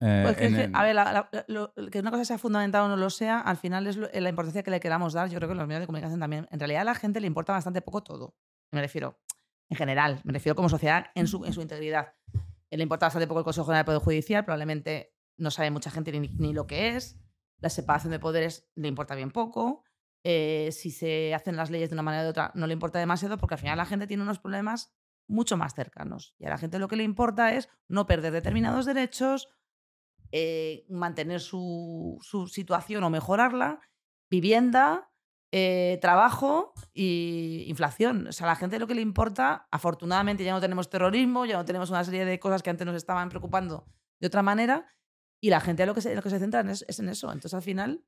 Eh, 0.04 0.20
Pues 0.24 0.36
que 0.36 0.46
en 0.46 0.56
el- 0.56 0.70
a 0.74 0.82
ver, 0.82 0.94
la- 0.94 1.12
la- 1.32 1.44
lo- 1.48 1.72
que 1.90 2.00
una 2.00 2.10
cosa 2.10 2.24
sea 2.24 2.38
fundamental 2.38 2.82
o 2.82 2.88
no 2.88 2.96
lo 2.96 3.10
sea, 3.10 3.40
al 3.40 3.56
final 3.56 3.86
es 3.86 3.96
lo- 3.96 4.08
la 4.12 4.28
importancia 4.28 4.62
que 4.62 4.70
le 4.70 4.80
queramos 4.80 5.12
dar. 5.12 5.28
Yo 5.30 5.36
creo 5.38 5.48
que 5.48 5.54
los 5.54 5.66
medios 5.66 5.80
de 5.80 5.86
comunicación 5.86 6.20
también. 6.20 6.46
En 6.50 6.58
realidad 6.58 6.82
a 6.82 6.84
la 6.84 6.94
gente 6.94 7.20
le 7.20 7.26
importa 7.26 7.52
bastante 7.52 7.80
poco 7.82 8.02
todo. 8.02 8.36
Me 8.72 8.80
refiero, 8.80 9.18
en 9.70 9.76
general, 9.76 10.20
me 10.24 10.32
refiero 10.32 10.54
como 10.56 10.68
sociedad 10.68 11.06
en 11.14 11.26
su, 11.26 11.44
en 11.44 11.52
su 11.52 11.62
integridad. 11.62 12.14
Le 12.70 12.82
importa 12.82 13.06
bastante 13.06 13.26
poco 13.28 13.40
el 13.40 13.44
Consejo 13.44 13.66
General 13.66 13.80
del 13.84 13.86
Poder 13.86 14.00
Judicial, 14.02 14.44
probablemente 14.44 15.14
no 15.38 15.50
sabe 15.50 15.70
mucha 15.70 15.90
gente 15.90 16.12
ni, 16.12 16.28
ni 16.28 16.52
lo 16.52 16.66
que 16.66 16.96
es. 16.96 17.16
La 17.60 17.70
separación 17.70 18.10
de 18.10 18.18
poderes 18.18 18.68
le 18.74 18.88
importa 18.88 19.14
bien 19.14 19.30
poco. 19.30 19.84
Eh, 20.24 20.70
si 20.72 20.90
se 20.90 21.34
hacen 21.34 21.56
las 21.56 21.70
leyes 21.70 21.90
de 21.90 21.94
una 21.94 22.02
manera 22.02 22.22
o 22.22 22.24
de 22.24 22.30
otra, 22.30 22.50
no 22.54 22.66
le 22.66 22.72
importa 22.72 22.98
demasiado 22.98 23.38
porque 23.38 23.54
al 23.54 23.60
final 23.60 23.76
la 23.78 23.84
gente 23.86 24.06
tiene 24.06 24.22
unos 24.22 24.38
problemas 24.38 24.92
mucho 25.28 25.56
más 25.56 25.74
cercanos. 25.74 26.34
Y 26.38 26.46
a 26.46 26.50
la 26.50 26.58
gente 26.58 26.78
lo 26.78 26.88
que 26.88 26.96
le 26.96 27.04
importa 27.04 27.52
es 27.54 27.68
no 27.88 28.06
perder 28.06 28.32
determinados 28.32 28.86
derechos, 28.86 29.48
eh, 30.36 30.84
mantener 30.88 31.40
su, 31.40 32.18
su 32.20 32.48
situación 32.48 33.04
o 33.04 33.08
mejorarla, 33.08 33.78
vivienda, 34.28 35.12
eh, 35.52 36.00
trabajo 36.02 36.74
y 36.92 37.66
inflación. 37.68 38.26
O 38.26 38.32
sea, 38.32 38.48
a 38.48 38.50
la 38.50 38.56
gente 38.56 38.80
lo 38.80 38.88
que 38.88 38.96
le 38.96 39.00
importa, 39.00 39.68
afortunadamente 39.70 40.42
ya 40.42 40.50
no 40.50 40.60
tenemos 40.60 40.90
terrorismo, 40.90 41.46
ya 41.46 41.56
no 41.56 41.64
tenemos 41.64 41.90
una 41.90 42.02
serie 42.02 42.24
de 42.24 42.40
cosas 42.40 42.64
que 42.64 42.70
antes 42.70 42.84
nos 42.84 42.96
estaban 42.96 43.28
preocupando 43.28 43.86
de 44.18 44.26
otra 44.26 44.42
manera, 44.42 44.88
y 45.40 45.50
la 45.50 45.60
gente 45.60 45.86
lo 45.86 45.94
que 45.94 46.00
se, 46.00 46.16
lo 46.16 46.22
que 46.22 46.30
se 46.30 46.40
centra 46.40 46.62
en 46.62 46.70
es, 46.70 46.84
es 46.88 46.98
en 46.98 47.10
eso. 47.10 47.28
Entonces, 47.28 47.54
al 47.54 47.62
final, 47.62 48.04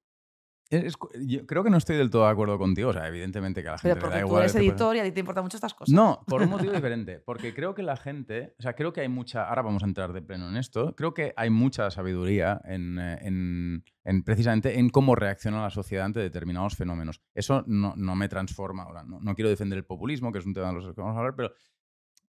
es- 0.71 0.95
yo 1.21 1.47
creo 1.47 1.63
que 1.65 1.71
no 1.71 1.77
estoy 1.77 1.97
del 1.97 2.11
todo 2.11 2.25
de 2.25 2.31
acuerdo 2.31 2.59
contigo. 2.59 2.91
O 2.91 2.93
sea, 2.93 3.07
evidentemente 3.09 3.63
que 3.63 3.69
a 3.69 3.73
la 3.73 3.79
gente 3.79 3.95
pero 3.95 4.07
le 4.07 4.11
porque 4.11 4.17
da 4.17 4.21
tú 4.23 4.27
igual. 4.29 4.43
eres 4.43 4.55
este 4.55 4.67
editor 4.67 4.97
y 4.97 4.99
a 5.01 5.05
ti 5.05 5.13
te 5.13 5.21
importan 5.21 5.45
mucho 5.45 5.57
estas 5.57 5.75
cosas. 5.75 5.95
No, 5.95 6.21
por 6.27 6.43
un 6.43 6.51
motivo 6.51 6.73
diferente. 6.89 7.21
Porque 7.21 7.55
creo 7.55 7.75
que 7.75 7.83
la 7.83 7.97
gente, 7.97 8.55
o 8.59 8.63
sea, 8.63 8.75
creo 8.75 8.93
que 8.93 9.01
hay 9.01 9.09
mucha, 9.09 9.49
ahora 9.49 9.63
vamos 9.63 9.83
a 9.83 9.87
entrar 9.87 10.13
de 10.13 10.23
pleno 10.23 10.49
en 10.49 10.57
esto, 10.57 10.95
creo 10.97 11.15
que 11.15 11.33
hay 11.37 11.51
mucha 11.51 11.91
sabiduría 11.91 12.61
en, 12.65 12.99
eh, 12.99 13.19
en- 13.23 13.85
en 14.05 14.23
precisamente 14.23 14.79
en 14.79 14.89
cómo 14.91 15.15
reacciona 15.15 15.63
la 15.63 15.71
sociedad 15.71 16.05
ante 16.05 16.21
determinados 16.21 16.77
fenómenos. 16.77 17.21
Eso 17.35 17.65
no, 17.67 17.95
no 17.97 18.15
me 18.15 18.29
transforma 18.29 18.85
ahora. 18.85 19.03
No, 19.03 19.19
no 19.21 19.35
quiero 19.35 19.49
defender 19.51 19.79
el 19.79 19.85
populismo, 19.85 20.31
que 20.33 20.39
es 20.39 20.47
un 20.47 20.55
tema 20.55 20.69
de 20.69 20.75
los 20.75 20.87
que 20.95 21.01
vamos 21.01 21.17
a 21.17 21.19
hablar, 21.19 21.35
pero 21.37 21.53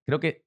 creo 0.05 0.19
que 0.19 0.46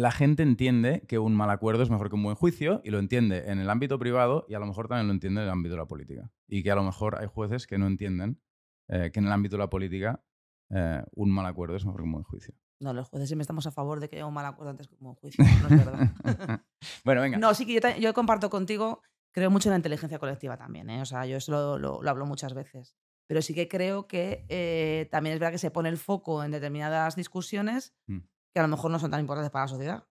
la 0.00 0.10
gente 0.10 0.42
entiende 0.42 1.02
que 1.08 1.18
un 1.18 1.34
mal 1.34 1.50
acuerdo 1.50 1.82
es 1.82 1.90
mejor 1.90 2.08
que 2.08 2.14
un 2.16 2.22
buen 2.22 2.36
juicio 2.36 2.80
y 2.84 2.90
lo 2.90 2.98
entiende 2.98 3.50
en 3.50 3.58
el 3.60 3.68
ámbito 3.68 3.98
privado 3.98 4.46
y 4.48 4.54
a 4.54 4.58
lo 4.58 4.66
mejor 4.66 4.88
también 4.88 5.06
lo 5.08 5.12
entiende 5.12 5.40
en 5.42 5.46
el 5.46 5.52
ámbito 5.52 5.74
de 5.74 5.78
la 5.80 5.86
política. 5.86 6.30
Y 6.48 6.62
que 6.62 6.70
a 6.70 6.74
lo 6.74 6.82
mejor 6.84 7.18
hay 7.20 7.26
jueces 7.26 7.66
que 7.66 7.76
no 7.78 7.86
entienden 7.86 8.40
eh, 8.88 9.10
que 9.12 9.20
en 9.20 9.26
el 9.26 9.32
ámbito 9.32 9.56
de 9.56 9.60
la 9.62 9.70
política 9.70 10.24
eh, 10.70 11.02
un 11.14 11.30
mal 11.30 11.44
acuerdo 11.46 11.76
es 11.76 11.84
mejor 11.84 12.00
que 12.00 12.04
un 12.06 12.12
buen 12.12 12.24
juicio. 12.24 12.54
No, 12.80 12.92
los 12.94 13.08
jueces 13.08 13.28
siempre 13.28 13.42
estamos 13.42 13.66
a 13.66 13.72
favor 13.72 14.00
de 14.00 14.08
que 14.08 14.16
haya 14.16 14.26
un 14.26 14.32
mal 14.32 14.46
acuerdo 14.46 14.70
antes 14.70 14.88
que 14.88 14.94
un 14.94 15.00
buen 15.02 15.14
juicio. 15.16 15.44
No 15.44 15.68
es 15.76 15.84
verdad. 15.84 16.10
bueno, 17.04 17.20
venga. 17.20 17.38
No, 17.38 17.52
sí 17.54 17.66
que 17.66 17.78
yo, 18.00 18.14
comparto 18.14 18.48
contigo, 18.48 19.02
creo 19.32 19.50
mucho 19.50 19.68
en 19.68 19.72
la 19.72 19.76
inteligencia 19.76 20.18
colectiva 20.18 20.56
también, 20.56 20.88
¿eh? 20.88 21.02
o 21.02 21.04
sea, 21.04 21.26
yo 21.26 21.36
eso 21.36 21.52
lo, 21.52 21.78
lo- 21.78 22.02
lo 22.02 22.10
hablo 22.10 22.24
muchas 22.24 22.54
veces. 22.54 22.96
Pero 23.26 23.42
sí 23.42 23.54
que 23.54 23.68
creo 23.68 24.06
que 24.08 25.06
también 25.10 25.34
es 25.34 25.40
verdad 25.40 25.52
que 25.52 25.58
se 25.58 25.70
pone 25.70 25.88
el 25.90 25.98
foco 25.98 26.42
en 26.42 26.50
determinadas 26.52 27.16
discusiones 27.16 27.94
Mm. 28.06 28.20
Que 28.52 28.60
a 28.60 28.62
lo 28.62 28.68
mejor 28.68 28.90
no 28.90 28.98
son 28.98 29.10
tan 29.10 29.20
importantes 29.20 29.50
para 29.50 29.64
la 29.64 29.68
sociedad. 29.68 30.06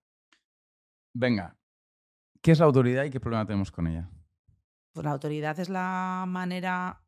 Venga. 1.14 1.58
¿Qué 2.42 2.52
es 2.52 2.60
la 2.60 2.66
autoridad 2.66 3.04
y 3.04 3.10
qué 3.10 3.20
problema 3.20 3.46
tenemos 3.46 3.72
con 3.72 3.88
ella? 3.88 4.10
Pues 4.94 5.04
la 5.04 5.12
autoridad 5.12 5.60
es 5.60 5.70
la 5.70 6.26
manera 6.28 7.04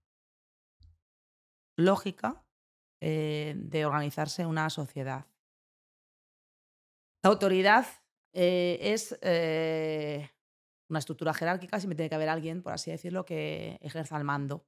lógica 1.77 2.43
eh, 2.99 3.53
de 3.55 3.85
organizarse 3.85 4.45
una 4.45 4.69
sociedad. 4.69 5.25
La 7.23 7.29
autoridad 7.29 7.85
eh, 8.33 8.77
es 8.81 9.17
eh, 9.21 10.29
una 10.89 10.99
estructura 10.99 11.33
jerárquica, 11.33 11.79
siempre 11.79 11.95
tiene 11.95 12.09
que 12.09 12.15
haber 12.15 12.29
alguien, 12.29 12.61
por 12.61 12.73
así 12.73 12.91
decirlo, 12.91 13.25
que 13.25 13.79
ejerza 13.81 14.17
el 14.17 14.23
mando. 14.23 14.65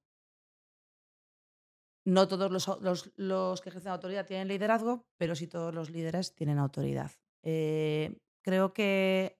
No 2.05 2.27
todos 2.27 2.51
los, 2.51 3.61
que 3.61 3.69
ejercen 3.69 3.91
autoridad 3.91 4.25
tienen 4.25 4.49
liderazgo, 4.49 5.05
pero 5.17 5.35
sí 5.35 5.47
todos 5.47 5.73
los 5.73 5.89
líderes 5.89 6.35
tienen 6.35 6.59
autoridad. 6.59 7.11
Eh, 7.43 8.17
creo 8.43 8.73
que 8.73 9.39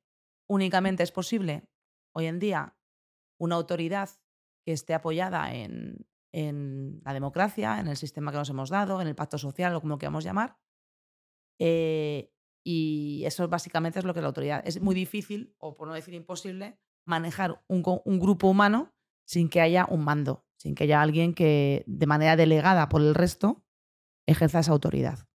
únicamente 0.49 1.03
es 1.03 1.11
posible 1.11 1.67
hoy 2.15 2.27
en 2.27 2.39
día 2.39 2.77
una 3.39 3.55
autoridad 3.55 4.09
que 4.65 4.71
esté 4.71 4.93
apoyada 4.93 5.53
en, 5.53 6.05
la 7.03 7.13
democracia, 7.13 7.79
en 7.79 7.87
el 7.87 7.97
sistema 7.97 8.31
que 8.31 8.37
nos 8.37 8.49
hemos 8.49 8.69
dado, 8.69 9.01
en 9.01 9.07
el 9.07 9.15
pacto 9.15 9.37
social 9.37 9.75
o 9.75 9.81
como 9.81 9.99
queramos 9.99 10.23
llamar. 10.23 10.57
Eh, 11.59 12.31
y 12.65 13.23
eso 13.25 13.47
básicamente 13.49 13.99
es 13.99 14.05
lo 14.05 14.13
que 14.13 14.21
la 14.21 14.27
autoridad. 14.27 14.63
Es 14.65 14.81
muy 14.81 14.95
difícil, 14.95 15.53
o 15.59 15.75
por 15.75 15.87
no 15.87 15.93
decir 15.93 16.13
imposible, 16.13 16.79
manejar 17.05 17.63
un 17.67 17.83
grupo 18.19 18.47
humano 18.47 18.93
sin 19.25 19.49
que 19.49 19.61
haya 19.61 19.85
un 19.89 20.03
mando, 20.03 20.45
sin 20.63 20.75
que 20.75 20.85
haya 20.85 21.01
alguien 21.01 21.33
que 21.33 21.83
de 21.87 22.07
manera 22.07 22.37
delegada 22.37 22.87
por 22.87 23.01
el 23.01 23.15
resto 23.15 23.65
ejerza 24.25 24.59
esa 24.59 24.71
autoridad. 24.71 25.27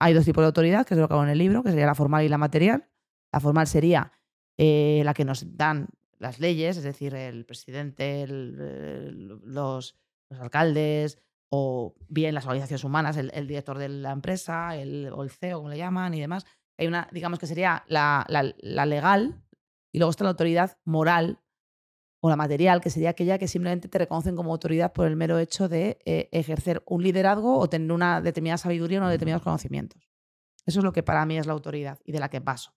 Hay 0.00 0.14
dos 0.14 0.24
tipos 0.24 0.42
de 0.42 0.46
autoridad, 0.46 0.86
que 0.86 0.94
es 0.94 1.00
lo 1.00 1.08
que 1.08 1.14
hago 1.14 1.24
en 1.24 1.30
el 1.30 1.38
libro, 1.38 1.64
que 1.64 1.70
sería 1.70 1.86
la 1.86 1.96
formal 1.96 2.24
y 2.24 2.28
la 2.28 2.38
material. 2.38 2.88
La 3.32 3.40
formal 3.40 3.66
sería 3.66 4.12
eh, 4.58 5.02
la 5.04 5.12
que 5.12 5.24
nos 5.24 5.56
dan 5.56 5.88
las 6.20 6.38
leyes, 6.38 6.76
es 6.76 6.84
decir, 6.84 7.16
el 7.16 7.44
presidente, 7.44 8.26
los, 8.28 9.98
alcaldes, 10.30 11.18
o 11.50 11.96
bien 12.08 12.36
las 12.36 12.46
organizaciones 12.46 12.84
humanas, 12.84 13.16
el, 13.16 13.46
director 13.48 13.76
de 13.76 13.88
la 13.88 14.12
empresa, 14.12 14.76
el, 14.76 15.10
o 15.12 15.24
el 15.24 15.30
CEO, 15.30 15.58
como 15.58 15.70
le 15.70 15.78
llaman, 15.78 16.14
y 16.14 16.20
demás. 16.20 16.46
Hay 16.78 16.86
una, 16.86 17.08
digamos 17.10 17.40
que 17.40 17.48
sería 17.48 17.82
la- 17.88 18.24
la 18.28 18.86
legal, 18.86 19.42
y 19.90 19.98
luego 19.98 20.10
está 20.12 20.22
la 20.22 20.30
autoridad 20.30 20.78
moral 20.84 21.41
o 22.24 22.30
la 22.30 22.36
material, 22.36 22.80
que 22.80 22.88
sería 22.88 23.10
aquella 23.10 23.36
que 23.36 23.48
simplemente 23.48 23.88
te 23.88 23.98
reconocen 23.98 24.36
como 24.36 24.52
autoridad 24.52 24.92
por 24.92 25.08
el 25.08 25.16
mero 25.16 25.38
hecho 25.38 25.68
de 25.68 25.98
eh, 26.04 26.28
ejercer 26.30 26.80
un 26.86 27.02
liderazgo 27.02 27.58
o 27.58 27.68
tener 27.68 27.90
una 27.90 28.20
determinada 28.20 28.58
sabiduría 28.58 28.98
o 28.98 29.02
unos 29.02 29.10
determinados 29.10 29.42
conocimientos. 29.42 30.08
Eso 30.64 30.78
es 30.78 30.84
lo 30.84 30.92
que 30.92 31.02
para 31.02 31.26
mí 31.26 31.36
es 31.36 31.46
la 31.46 31.52
autoridad 31.52 31.98
y 32.04 32.12
de 32.12 32.20
la 32.20 32.30
que 32.30 32.40
paso. 32.40 32.76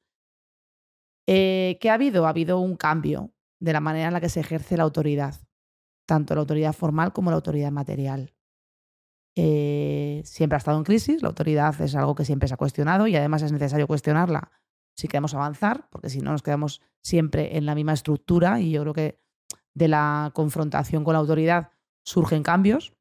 Eh, 1.27 1.77
¿Qué 1.79 1.91
ha 1.91 1.93
habido? 1.93 2.25
Ha 2.25 2.29
habido 2.29 2.59
un 2.59 2.75
cambio 2.75 3.33
de 3.59 3.73
la 3.73 3.81
manera 3.81 4.07
en 4.07 4.13
la 4.13 4.21
que 4.21 4.29
se 4.29 4.39
ejerce 4.39 4.77
la 4.77 4.83
autoridad, 4.83 5.35
tanto 6.07 6.33
la 6.33 6.41
autoridad 6.41 6.73
formal 6.73 7.13
como 7.13 7.29
la 7.29 7.35
autoridad 7.35 7.71
material. 7.71 8.33
eh, 9.37 10.21
siempre 10.25 10.55
ha 10.55 10.59
estado 10.59 10.77
en 10.77 10.85
crisis, 10.85 11.21
la 11.21 11.27
autoridad 11.27 11.79
es 11.81 11.93
algo 11.95 12.15
que 12.15 12.25
siempre 12.25 12.47
se 12.47 12.53
ha 12.53 12.57
cuestionado 12.57 13.05
y 13.07 13.15
además 13.15 13.41
es 13.41 13.51
necesario 13.51 13.85
cuestionarla 13.87 14.51
si 14.95 15.07
queremos 15.09 15.33
avanzar, 15.33 15.89
porque 15.91 16.09
si 16.09 16.21
no 16.21 16.31
nos 16.31 16.41
quedamos 16.41 16.81
siempre 17.01 17.57
en 17.57 17.65
la 17.65 17.75
misma 17.75 17.93
estructura 17.93 18.61
y 18.61 18.71
yo 18.71 18.81
creo 18.81 18.93
que 18.93 19.24
de 19.75 19.87
la 19.87 20.31
confrontación 20.33 21.03
con 21.03 21.13
la 21.13 21.19
autoridad 21.19 21.69
surgen 22.03 22.41
cambios, 22.41 22.93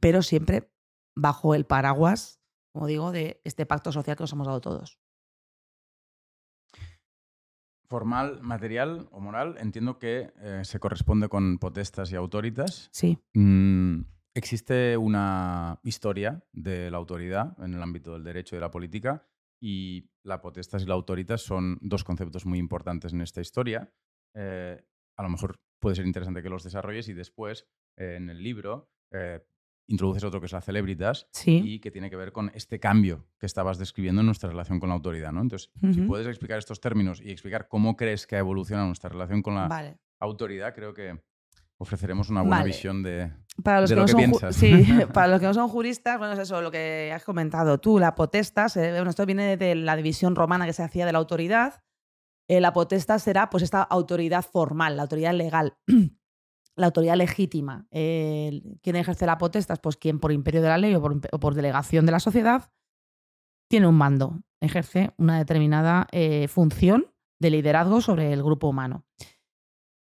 pero 0.00 0.22
siempre 0.22 0.70
bajo 1.14 1.54
el 1.54 1.66
paraguas, 1.66 2.40
como 2.72 2.86
digo, 2.86 3.12
de 3.12 3.40
este 3.44 3.66
pacto 3.66 3.92
social 3.92 4.16
que 4.16 4.22
nos 4.22 4.32
hemos 4.32 4.46
dado 4.46 4.60
todos. 4.60 4.98
Formal, 7.88 8.40
material 8.42 9.08
o 9.12 9.20
moral, 9.20 9.56
entiendo 9.58 9.98
que 9.98 10.32
eh, 10.36 10.60
se 10.64 10.78
corresponde 10.78 11.28
con 11.28 11.58
potestas 11.58 12.12
y 12.12 12.16
autoritas. 12.16 12.90
Sí. 12.92 13.18
Mm, 13.34 14.02
existe 14.34 14.96
una 14.96 15.80
historia 15.82 16.44
de 16.52 16.90
la 16.90 16.98
autoridad 16.98 17.56
en 17.64 17.74
el 17.74 17.82
ámbito 17.82 18.12
del 18.12 18.24
derecho 18.24 18.54
y 18.54 18.58
de 18.58 18.60
la 18.60 18.70
política 18.70 19.26
y 19.60 20.10
la 20.22 20.40
potestas 20.40 20.82
y 20.82 20.86
la 20.86 20.94
autoritas 20.94 21.40
son 21.40 21.78
dos 21.80 22.04
conceptos 22.04 22.44
muy 22.44 22.58
importantes 22.58 23.14
en 23.14 23.22
esta 23.22 23.40
historia. 23.40 23.90
Eh, 24.34 24.84
a 25.16 25.22
lo 25.22 25.30
mejor 25.30 25.58
puede 25.78 25.96
ser 25.96 26.06
interesante 26.06 26.42
que 26.42 26.48
los 26.48 26.64
desarrolles 26.64 27.08
y 27.08 27.14
después 27.14 27.66
eh, 27.96 28.16
en 28.16 28.30
el 28.30 28.42
libro 28.42 28.90
eh, 29.12 29.40
introduces 29.86 30.24
otro 30.24 30.40
que 30.40 30.46
es 30.46 30.52
la 30.52 30.60
celebritas 30.60 31.28
y 31.46 31.80
que 31.80 31.90
tiene 31.90 32.10
que 32.10 32.16
ver 32.16 32.32
con 32.32 32.50
este 32.54 32.78
cambio 32.78 33.26
que 33.38 33.46
estabas 33.46 33.78
describiendo 33.78 34.20
en 34.20 34.26
nuestra 34.26 34.50
relación 34.50 34.80
con 34.80 34.90
la 34.90 34.94
autoridad. 34.94 35.32
¿no? 35.32 35.40
Entonces, 35.40 35.70
si 35.94 36.02
puedes 36.02 36.26
explicar 36.26 36.58
estos 36.58 36.80
términos 36.80 37.22
y 37.22 37.30
explicar 37.30 37.68
cómo 37.68 37.96
crees 37.96 38.26
que 38.26 38.36
ha 38.36 38.40
evolucionado 38.40 38.86
nuestra 38.86 39.08
relación 39.08 39.40
con 39.40 39.54
la 39.54 39.96
autoridad, 40.20 40.74
creo 40.74 40.92
que 40.92 41.18
ofreceremos 41.78 42.28
una 42.28 42.42
buena 42.42 42.64
visión 42.64 43.02
de, 43.02 43.32
para 43.62 43.80
los 43.80 43.90
que, 43.90 43.96
no 43.96 44.04
que 44.04 44.12
son, 44.12 44.18
piensas. 44.18 44.56
Sí, 44.56 44.86
para 45.14 45.28
los 45.28 45.40
que 45.40 45.46
no 45.46 45.54
son 45.54 45.68
juristas, 45.68 46.18
bueno, 46.18 46.34
es 46.34 46.40
eso, 46.40 46.60
lo 46.60 46.70
que 46.70 47.10
has 47.14 47.24
comentado 47.24 47.78
tú, 47.78 47.98
la 47.98 48.14
potestas, 48.14 48.74
bueno, 48.76 49.08
esto 49.08 49.24
viene 49.24 49.56
de 49.56 49.74
la 49.74 49.96
división 49.96 50.36
romana 50.36 50.66
que 50.66 50.72
se 50.72 50.82
hacía 50.82 51.06
de 51.06 51.12
la 51.12 51.18
autoridad. 51.18 51.82
Eh, 52.48 52.60
la 52.60 52.72
potestas 52.72 53.22
será 53.22 53.50
pues 53.50 53.62
esta 53.62 53.82
autoridad 53.82 54.44
formal, 54.44 54.96
la 54.96 55.02
autoridad 55.02 55.34
legal, 55.34 55.76
la 56.76 56.86
autoridad 56.86 57.16
legítima. 57.16 57.86
¿Quién 57.90 58.96
ejerce 58.96 59.26
la 59.26 59.38
potestas? 59.38 59.78
Pues 59.80 59.96
quien 59.96 60.18
por 60.18 60.32
imperio 60.32 60.62
de 60.62 60.68
la 60.68 60.78
ley 60.78 60.94
o 60.94 61.00
por, 61.02 61.54
delegación 61.54 62.06
de 62.06 62.12
la 62.12 62.20
sociedad 62.20 62.70
tiene 63.68 63.86
un 63.86 63.96
mando, 63.96 64.40
ejerce 64.60 65.12
una 65.18 65.38
determinada 65.38 66.06
eh, 66.10 66.48
función 66.48 67.12
de 67.38 67.50
liderazgo 67.50 68.00
sobre 68.00 68.32
el 68.32 68.42
grupo 68.42 68.68
humano. 68.68 69.04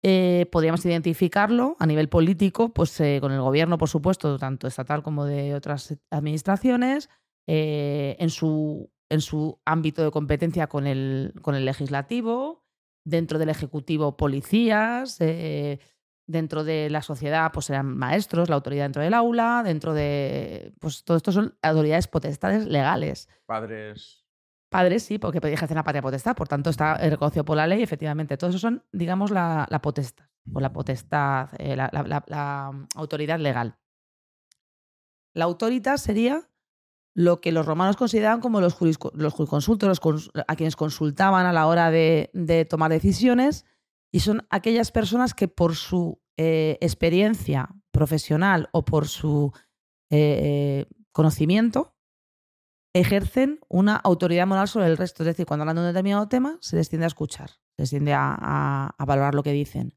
Eh, 0.02 0.46
podríamos 0.50 0.84
identificarlo 0.86 1.76
a 1.78 1.86
nivel 1.86 2.08
político, 2.08 2.70
pues 2.70 2.98
eh, 3.00 3.18
con 3.20 3.32
el 3.32 3.40
gobierno, 3.40 3.76
por 3.76 3.90
supuesto, 3.90 4.38
tanto 4.38 4.66
estatal 4.66 5.02
como 5.02 5.26
de 5.26 5.54
otras 5.54 5.98
administraciones, 6.10 7.10
eh, 7.46 8.16
en, 8.18 8.30
su, 8.30 8.90
en 9.10 9.20
su 9.20 9.60
ámbito 9.66 10.02
de 10.02 10.10
competencia 10.10 10.66
con 10.68 10.86
el, 10.86 11.34
con 11.42 11.54
el 11.54 11.66
legislativo, 11.66 12.64
dentro 13.04 13.38
del 13.38 13.50
ejecutivo 13.50 14.16
policías, 14.16 15.18
dentro 16.26 16.64
de 16.64 16.88
la 16.90 17.02
sociedad 17.02 17.50
pues 17.52 17.66
serán 17.66 17.96
maestros, 17.98 18.48
la 18.48 18.54
autoridad 18.54 18.84
dentro 18.84 19.02
del 19.02 19.14
aula, 19.14 19.62
dentro 19.64 19.92
de... 19.92 20.72
pues 20.78 21.04
todo 21.04 21.16
esto 21.16 21.32
son 21.32 21.58
autoridades 21.60 22.08
potestades 22.08 22.66
legales. 22.66 23.28
Padres 23.46 24.20
Padres 24.70 25.02
sí, 25.02 25.18
porque 25.18 25.38
ejercer 25.38 25.76
la 25.76 25.82
patria 25.82 26.00
potestad, 26.00 26.36
por 26.36 26.46
tanto 26.46 26.70
está 26.70 26.94
reconocido 26.96 27.44
por 27.44 27.56
la 27.56 27.66
ley, 27.66 27.82
efectivamente. 27.82 28.36
Todos 28.36 28.52
esos 28.52 28.60
son, 28.60 28.84
digamos, 28.92 29.32
la, 29.32 29.66
potestad, 29.82 30.26
o 30.52 30.60
la 30.60 30.72
potestad, 30.72 31.50
eh, 31.58 31.74
la, 31.74 32.86
autoridad 32.94 33.40
legal. 33.40 33.76
La 35.34 35.44
autoridad 35.44 35.96
sería 35.96 36.48
lo 37.14 37.40
que 37.40 37.52
los 37.52 37.66
romanos 37.66 37.96
consideraban 37.96 38.40
como 38.40 38.60
los, 38.60 38.76
los 39.14 39.32
jurisconsultos, 39.34 40.00
a 40.46 40.56
quienes 40.56 40.76
consultaban 40.76 41.46
a 41.46 41.52
la 41.52 41.66
hora 41.66 41.90
de, 41.90 42.66
tomar 42.68 42.90
decisiones, 42.90 43.64
y 44.12 44.20
son 44.20 44.46
aquellas 44.50 44.90
personas 44.90 45.34
que 45.34 45.48
por 45.48 45.76
su 45.76 46.20
eh, 46.36 46.78
experiencia 46.80 47.68
profesional 47.92 48.68
o 48.72 48.84
por 48.84 49.06
su 49.06 49.52
eh, 50.10 50.86
conocimiento 51.12 51.94
ejercen 52.92 53.60
una 53.68 53.96
autoridad 53.96 54.46
moral 54.46 54.68
sobre 54.68 54.86
el 54.86 54.96
resto. 54.96 55.22
Es 55.22 55.28
decir, 55.28 55.46
cuando 55.46 55.62
hablan 55.62 55.76
de 55.76 55.82
un 55.82 55.88
determinado 55.88 56.28
tema, 56.28 56.58
se 56.60 56.76
les 56.76 56.88
tiende 56.88 57.06
a 57.06 57.08
escuchar, 57.08 57.50
se 57.76 57.82
les 57.82 57.90
tiende 57.90 58.12
a, 58.14 58.94
valorar 58.98 59.34
lo 59.34 59.42
que 59.42 59.52
dicen. 59.52 59.94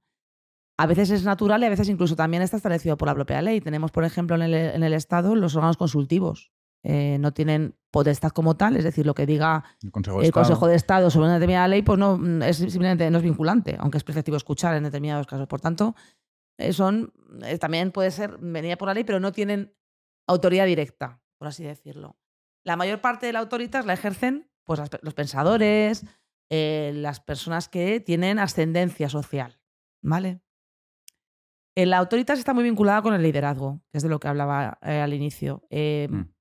A 0.77 0.87
veces 0.87 1.11
es 1.11 1.23
natural 1.23 1.61
y 1.61 1.65
a 1.65 1.69
veces 1.69 1.89
incluso 1.89 2.15
también 2.15 2.41
está 2.43 2.57
establecido 2.57 2.97
por 2.97 3.07
la 3.07 3.15
propia 3.15 3.41
ley. 3.41 3.61
Tenemos, 3.61 3.91
por 3.91 4.05
ejemplo, 4.05 4.35
en 4.35 4.83
el, 4.83 4.93
Estado 4.93 5.35
los 5.35 5.55
órganos 5.55 5.77
consultivos. 5.77 6.51
Eh, 6.83 7.17
no 7.19 7.33
tienen 7.33 7.75
potestad 7.91 8.31
como 8.31 8.57
tal, 8.57 8.75
es 8.75 8.83
decir, 8.83 9.05
lo 9.05 9.13
que 9.13 9.25
diga 9.25 9.63
el, 9.81 9.91
Consejo 9.91 10.19
de, 10.67 10.75
Estado. 10.75 11.09
sobre 11.09 11.27
una 11.27 11.35
determinada 11.35 11.67
ley, 11.67 11.81
pues 11.81 11.97
no 11.97 12.19
es 12.43 12.57
simplemente 12.57 13.09
no 13.09 13.19
es 13.19 13.23
vinculante, 13.23 13.77
aunque 13.79 13.97
es 13.97 14.03
preceptivo 14.03 14.35
escuchar 14.35 14.75
en 14.75 14.83
determinados 14.83 15.27
casos. 15.27 15.47
Por 15.47 15.61
tanto, 15.61 15.95
eh, 16.57 16.73
son 16.73 17.13
eh, 17.43 17.57
también 17.57 17.91
puede 17.91 18.11
ser 18.11 18.37
venida 18.39 18.75
por 18.77 18.89
la 18.89 18.95
ley, 18.95 19.05
pero 19.05 19.19
no 19.19 19.31
tienen 19.31 19.73
autoridad 20.27 20.65
directa, 20.65 21.21
por 21.37 21.47
así 21.47 21.63
decirlo 21.63 22.17
la 22.63 22.75
mayor 22.75 23.01
parte 23.01 23.25
de 23.25 23.33
la 23.33 23.39
autoritas 23.39 23.85
la 23.85 23.93
ejercen 23.93 24.49
pues, 24.65 24.81
los 25.01 25.13
pensadores, 25.13 26.05
eh, 26.49 26.91
las 26.95 27.19
personas 27.19 27.67
que 27.69 27.99
tienen 27.99 28.39
ascendencia 28.39 29.09
social. 29.09 29.59
¿Vale? 30.01 30.41
La 31.75 31.97
autoritas 31.97 32.39
está 32.39 32.53
muy 32.53 32.63
vinculada 32.63 33.01
con 33.01 33.13
el 33.13 33.23
liderazgo, 33.23 33.81
que 33.91 33.97
es 33.97 34.03
de 34.03 34.09
lo 34.09 34.19
que 34.19 34.27
hablaba 34.27 34.77
eh, 34.81 34.99
al 34.99 35.13
inicio. 35.13 35.63
Mm. 35.71 36.15
Mm, 36.15 36.32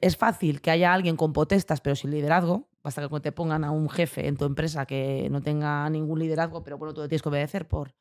es 0.00 0.16
fácil 0.16 0.60
que 0.60 0.70
haya 0.70 0.92
alguien 0.92 1.16
con 1.16 1.32
potestas, 1.32 1.80
pero 1.80 1.96
sin 1.96 2.10
liderazgo. 2.10 2.68
Basta 2.82 3.08
que 3.08 3.20
te 3.20 3.32
pongan 3.32 3.64
a 3.64 3.70
un 3.70 3.88
jefe 3.88 4.26
en 4.26 4.36
tu 4.36 4.44
empresa 4.44 4.86
que 4.86 5.28
no 5.30 5.42
tenga 5.42 5.88
ningún 5.90 6.18
liderazgo, 6.18 6.62
pero 6.62 6.78
bueno, 6.78 6.94
tú 6.94 7.02
tienes 7.02 7.22
que 7.22 7.28
obedecer 7.28 7.68
por, 7.68 7.94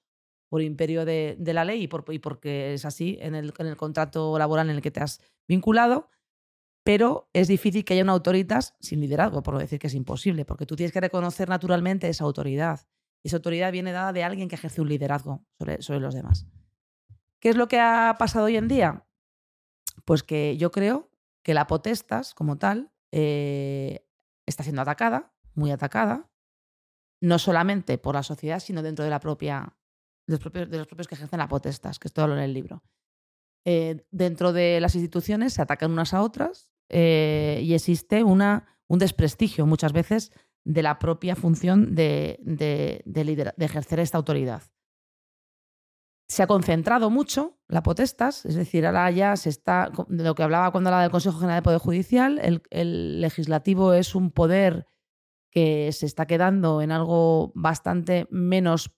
por 0.47 0.61
imperio 0.61 1.05
de, 1.05 1.37
la 1.39 1.65
ley 1.65 1.83
y, 1.83 1.87
por, 1.87 2.05
y, 2.13 2.19
porque 2.19 2.73
es 2.73 2.85
así 2.85 3.17
en 3.21 3.35
el, 3.35 3.53
en 3.57 3.67
el 3.67 3.77
contrato 3.77 4.37
laboral 4.39 4.69
en 4.69 4.77
el 4.77 4.81
que 4.81 4.91
te 4.91 5.01
has 5.01 5.21
vinculado 5.47 6.09
pero 6.89 7.29
es 7.33 7.47
difícil 7.47 7.85
que 7.85 7.93
haya 7.93 8.01
una 8.01 8.13
autoridad 8.13 8.63
sin 8.79 9.01
liderazgo, 9.01 9.43
por 9.43 9.53
no 9.53 9.59
decir 9.59 9.77
que 9.77 9.85
es 9.85 9.93
imposible, 9.93 10.45
porque 10.45 10.65
tú 10.65 10.75
tienes 10.75 10.91
que 10.91 10.99
reconocer 10.99 11.49
naturalmente 11.49 12.09
esa 12.09 12.23
autoridad. 12.23 12.87
Y 13.21 13.27
esa 13.27 13.37
autoridad 13.37 13.71
viene 13.71 13.91
dada 13.91 14.13
de 14.13 14.23
alguien 14.23 14.47
que 14.47 14.55
ejerce 14.55 14.81
un 14.81 14.89
liderazgo 14.89 15.45
sobre, 15.59 15.81
sobre 15.81 15.99
los 15.99 16.15
demás. 16.15 16.47
¿Qué 17.39 17.49
es 17.49 17.55
lo 17.55 17.67
que 17.67 17.79
ha 17.79 18.15
pasado 18.17 18.45
hoy 18.45 18.57
en 18.57 18.67
día? 18.67 19.05
Pues 20.03 20.23
que 20.23 20.57
yo 20.57 20.71
creo 20.71 21.08
que 21.43 21.53
la 21.53 21.67
potestas, 21.67 22.33
como 22.33 22.57
tal, 22.57 22.91
eh, 23.11 24.05
está 24.45 24.63
siendo 24.63 24.81
atacada, 24.81 25.33
muy 25.53 25.71
atacada, 25.71 26.29
no 27.21 27.39
solamente 27.39 27.97
por 27.97 28.15
la 28.15 28.23
sociedad, 28.23 28.59
sino 28.59 28.81
dentro 28.81 29.03
de 29.03 29.11
la 29.11 29.19
propia, 29.19 29.75
de 30.27 30.33
los 30.33 30.87
propios, 30.87 31.07
que 31.07 31.15
ejercen 31.15 31.39
la 31.39 31.47
potestas, 31.47 31.99
que 31.99 32.07
esto 32.07 32.27
lo 32.27 32.35
en 32.35 32.43
el 32.43 32.53
libro. 32.53 32.83
Eh, 33.65 34.05
dentro 34.11 34.53
de 34.53 34.79
las 34.79 34.95
instituciones 34.95 35.53
se 35.53 35.61
atacan 35.61 35.91
unas 35.91 36.13
a 36.13 36.21
otras 36.21 36.71
eh, 36.89 37.61
y 37.63 37.73
existe 37.73 38.23
una, 38.23 38.79
un 38.87 38.99
desprestigio 38.99 39.65
muchas 39.65 39.93
veces 39.93 40.31
de 40.63 40.83
la 40.83 40.99
propia 40.99 41.35
función 41.35 41.95
de, 41.95 42.39
de, 42.41 43.53
ejercer 43.57 43.99
esta 43.99 44.17
autoridad. 44.17 44.63
Se 46.29 46.43
ha 46.43 46.47
concentrado 46.47 47.09
mucho 47.09 47.57
la 47.67 47.83
potestas, 47.83 48.45
es 48.45 48.55
decir, 48.55 48.85
ahora 48.85 49.09
ya 49.11 49.35
se 49.35 49.49
está, 49.49 49.91
de 50.07 50.23
lo 50.23 50.35
que 50.35 50.43
hablaba 50.43 50.71
cuando 50.71 50.89
hablaba 50.89 51.01
del 51.01 51.11
Consejo 51.11 51.39
General 51.39 51.57
de 51.57 51.63
Poder 51.63 51.79
Judicial, 51.79 52.39
el, 52.41 52.61
el 52.69 53.19
legislativo 53.19 53.93
es 53.93 54.15
un 54.15 54.31
poder 54.31 54.85
que 55.51 55.91
se 55.91 56.05
está 56.05 56.27
quedando 56.27 56.81
en 56.81 56.91
algo 56.91 57.51
bastante 57.55 58.27
menos 58.29 58.91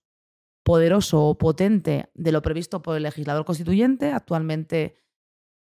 poderoso 0.64 1.26
o 1.26 1.38
potente 1.38 2.10
de 2.14 2.32
lo 2.32 2.42
previsto 2.42 2.82
por 2.82 2.98
el 2.98 3.04
legislador 3.04 3.46
constituyente. 3.46 4.12
Actualmente 4.12 4.96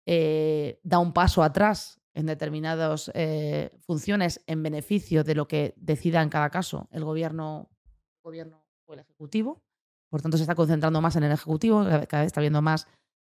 eh, 0.05 0.79
da 0.83 0.99
un 0.99 1.13
paso 1.13 1.43
atrás 1.43 2.01
en 2.13 2.25
determinadas 2.25 3.09
eh, 3.13 3.71
funciones 3.79 4.43
en 4.47 4.63
beneficio 4.63 5.23
de 5.23 5.35
lo 5.35 5.47
que 5.47 5.73
decida 5.77 6.21
en 6.21 6.29
cada 6.29 6.49
caso 6.49 6.87
el 6.91 7.03
gobierno, 7.05 7.69
gobierno 8.21 8.65
o 8.85 8.93
el 8.93 8.99
Ejecutivo. 8.99 9.63
Por 10.11 10.21
tanto, 10.21 10.37
se 10.37 10.43
está 10.43 10.55
concentrando 10.55 11.01
más 11.01 11.15
en 11.15 11.23
el 11.23 11.31
Ejecutivo, 11.31 11.83
cada 11.85 12.21
vez 12.21 12.27
está 12.27 12.41
habiendo 12.41 12.61
más 12.61 12.85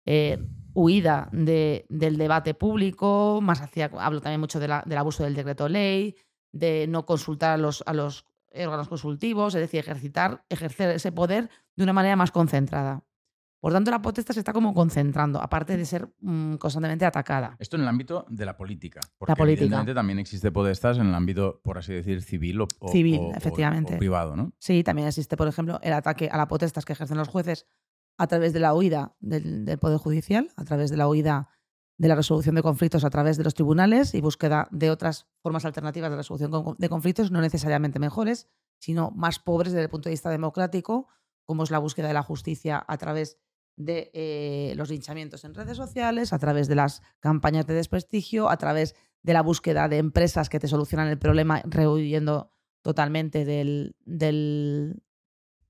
eh, 0.06 0.40
huida 0.74 1.30
del 1.34 2.18
debate 2.18 2.54
público, 2.54 3.42
más 3.44 3.62
hacia, 3.62 3.92
hablo 4.00 4.22
también 4.22 4.40
mucho 4.40 4.62
del 4.62 4.72
abuso 4.72 5.24
del 5.24 5.36
decreto 5.36 5.68
ley, 5.68 6.16
de 6.54 6.88
no 6.88 7.06
consultar 7.06 7.52
a 7.52 7.58
los, 7.58 7.84
a 7.86 7.94
los 7.94 8.26
órganos 8.56 8.88
consultivos, 8.88 9.56
es 9.56 9.62
decir, 9.62 9.82
ejercitar, 9.82 10.46
ejercer 10.48 10.90
ese 10.92 11.12
poder 11.12 11.50
de 11.76 11.84
una 11.84 11.94
manera 11.94 12.16
más 12.16 12.32
concentrada. 12.32 13.04
Por 13.60 13.74
tanto, 13.74 13.92
la 13.92 14.02
potestad 14.02 14.34
se 14.34 14.40
está 14.40 14.54
como 14.54 14.74
concentrando, 14.74 15.42
aparte 15.42 15.76
de 15.76 15.86
ser 15.86 16.10
mm, 16.22 16.56
constantemente 16.56 17.06
atacada. 17.06 17.58
Esto 17.60 17.76
en 17.76 17.82
el 17.82 17.90
ámbito 17.90 18.26
de 18.30 18.46
la 18.46 18.56
política. 18.56 19.02
Porque 19.18 19.34
la 19.34 19.36
política. 19.36 19.86
también 19.94 20.20
existe 20.20 20.52
potestad 20.52 20.96
en 20.96 21.08
el 21.08 21.14
ámbito, 21.14 21.60
por 21.62 21.78
así 21.78 21.94
decir, 21.94 22.22
civil 22.22 22.62
o, 22.62 22.68
civil, 22.90 23.20
efectivamente. 23.36 23.98
privado, 23.98 24.38
¿no? 24.38 24.54
Sí, 24.60 24.84
también 24.84 25.10
existe, 25.10 25.36
por 25.36 25.48
ejemplo, 25.48 25.80
el 25.84 25.92
ataque 25.92 26.30
a 26.32 26.38
la 26.38 26.48
potestad 26.48 26.84
que 26.84 26.94
ejercen 26.94 27.18
los 27.18 27.28
jueces 27.28 27.68
a 28.18 28.28
través 28.28 28.54
de 28.54 28.62
la 28.62 28.74
huida 28.74 29.16
del, 29.20 29.78
Poder 29.80 29.98
Judicial, 29.98 30.50
a 30.56 30.64
través 30.64 30.90
de 30.90 30.98
la 30.98 31.08
huida 31.08 31.50
de 31.98 32.08
la 32.08 32.16
resolución 32.16 32.56
de 32.56 32.62
conflictos 32.62 33.04
a 33.04 33.10
través 33.10 33.36
de 33.38 33.44
los 33.44 33.54
tribunales 33.54 34.14
y 34.14 34.22
búsqueda 34.22 34.70
de 34.72 34.90
otras 34.90 35.28
formas 35.42 35.66
alternativas 35.66 36.10
de 36.10 36.16
resolución 36.16 36.76
de 36.78 36.90
conflictos, 36.90 37.30
no 37.30 37.42
necesariamente 37.42 38.00
mejores, 38.00 38.48
sino 38.78 39.12
más 39.12 39.40
pobres 39.40 39.74
desde 39.74 39.84
el 39.84 39.90
punto 39.90 40.08
de 40.08 40.14
vista 40.14 40.30
democrático, 40.30 41.10
como 41.44 41.64
es 41.64 41.72
la 41.72 41.80
búsqueda 41.80 42.08
de 42.08 42.14
la 42.14 42.24
justicia 42.24 42.84
a 42.88 42.98
través 42.98 43.38
de 43.80 44.12
eh, 44.14 44.74
los 44.76 44.90
linchamientos 44.90 45.46
en 45.46 45.56
redes 45.56 45.78
sociales, 45.78 46.34
a 46.34 46.38
través 46.38 46.68
de 46.68 46.76
las 46.76 47.02
campañas 47.22 47.66
de 47.66 47.74
desprestigio, 47.74 48.50
a 48.50 48.58
través 48.58 48.94
de 49.24 49.34
la 49.34 49.42
búsqueda 49.42 49.88
de 49.88 49.98
empresas 49.98 50.50
que 50.50 50.60
te 50.60 50.68
solucionan 50.68 51.08
el 51.08 51.18
problema 51.18 51.62
rehuyendo 51.66 52.52
totalmente 52.82 53.46
del, 53.46 53.96
del, 54.06 55.02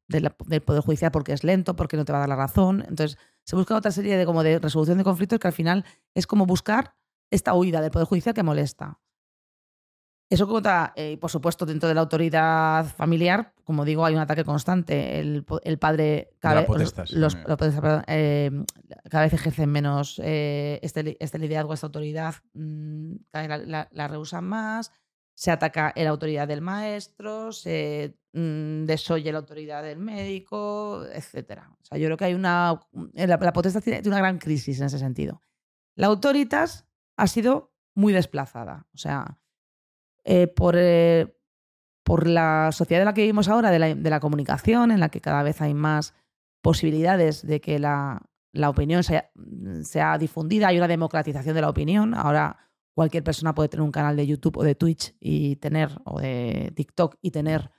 del, 0.07 0.31
Poder 0.31 0.81
Judicial 0.81 1.11
porque 1.11 1.33
es 1.33 1.43
lento, 1.43 1.75
porque 1.75 1.97
no 1.97 2.05
te 2.05 2.11
va 2.11 2.17
a 2.17 2.21
dar 2.21 2.29
la 2.29 2.35
razón. 2.35 2.83
Entonces, 2.88 3.19
se 3.43 3.55
busca 3.55 3.75
otra 3.75 3.91
serie 3.91 4.17
de, 4.17 4.25
como 4.25 4.41
de 4.41 4.57
resolución 4.57 4.97
de 4.97 5.03
conflictos 5.03 5.39
que 5.39 5.47
al 5.47 5.53
final 5.53 5.85
es 6.15 6.25
como 6.25 6.47
buscar 6.47 6.95
esta 7.29 7.53
huida 7.53 7.79
del 7.79 7.91
Poder 7.91 8.07
Judicial 8.07 8.33
que 8.33 8.43
molesta. 8.43 8.99
Eso 10.30 10.48
cuenta, 10.48 10.93
eh, 10.95 11.17
por 11.17 11.32
supuesto, 11.32 11.66
dentro 11.66 11.90
de 11.90 11.95
la 11.95 12.01
autoridad 12.01 12.85
familiar, 12.85 13.51
como 13.64 13.83
digo, 13.83 14.06
hay 14.06 14.14
un 14.14 14.19
ataque 14.19 14.43
constante. 14.43 15.19
El, 15.19 15.43
padre 15.80 16.35
cada, 16.38 16.61
vez, 16.61 16.93
los, 17.14 17.35
eh, 18.08 18.51
cada 19.09 19.24
vez 19.24 19.33
ejercen 19.33 19.72
menos 19.72 20.22
eh, 20.24 20.80
este, 20.83 21.17
este, 21.19 21.40
liderazgo, 21.40 21.74
esta 21.74 21.88
autoridad, 21.88 22.35
mm, 22.53 23.16
cada 23.32 23.48
vez 23.48 23.67
la, 23.67 23.90
la, 23.91 24.08
rehusan 24.08 24.43
más, 24.43 24.91
se 25.33 25.49
ataca 25.49 25.93
la 25.95 26.09
autoridad 26.09 26.48
del 26.48 26.61
maestro, 26.61 27.51
se 27.51 28.16
mm, 28.33 28.85
desoye 28.85 29.32
la 29.32 29.40
autoridad 29.40 29.82
del 29.82 29.98
médico, 29.98 31.06
etc. 31.11 31.61
O 31.82 31.85
sea, 31.85 31.98
yo 31.98 32.06
creo 32.06 32.17
que 32.17 32.25
hay 32.25 32.33
una. 32.35 32.80
La, 33.14 33.38
la 33.38 33.53
potestad 33.53 33.82
tiene 33.82 34.01
una 34.06 34.19
gran 34.19 34.38
crisis 34.38 34.80
en 34.80 34.85
ese 34.85 34.99
sentido. 34.99 35.41
La 35.95 36.06
autoritas 36.06 36.88
ha 37.17 37.25
sido 37.25 37.74
muy 37.95 38.14
desplazada. 38.14 38.88
O 38.93 38.98
sea, 38.98 39.40
eh, 40.32 40.45
por, 40.45 40.75
eh, 40.77 41.35
por 42.03 42.27
la 42.27 42.69
sociedad 42.72 43.01
en 43.01 43.08
la 43.08 43.16
que 43.16 43.22
vivimos 43.22 43.48
ahora, 43.48 43.72
de 43.72 43.80
la, 43.80 44.19
comunicación, 44.19 44.91
en 44.91 44.99
la 44.99 45.09
que 45.09 45.22
cada 45.22 45.41
vez 45.41 45.59
hay 45.59 45.74
más 45.74 46.14
posibilidades 46.61 47.41
de 47.41 47.59
que 47.59 47.80
la, 47.80 48.22
opinión 48.67 49.01
sea, 49.03 49.32
sea, 49.82 50.19
difundida, 50.19 50.67
hay 50.67 50.77
una 50.77 50.88
democratización 50.88 51.56
de 51.56 51.61
la 51.61 51.69
opinión. 51.69 52.14
Ahora 52.14 52.59
cualquier 52.93 53.24
persona 53.24 53.56
puede 53.56 53.69
tener 53.69 53.82
un 53.82 53.91
canal 53.91 54.16
de 54.16 54.27
YouTube 54.27 54.58
o 54.58 54.64
de 54.64 54.75
Twitch 54.75 55.16
y 55.19 55.56
tener, 55.56 55.99
o 56.06 56.19
de 56.19 56.74
TikTok 56.75 57.16
y 57.24 57.32
tener 57.32 57.72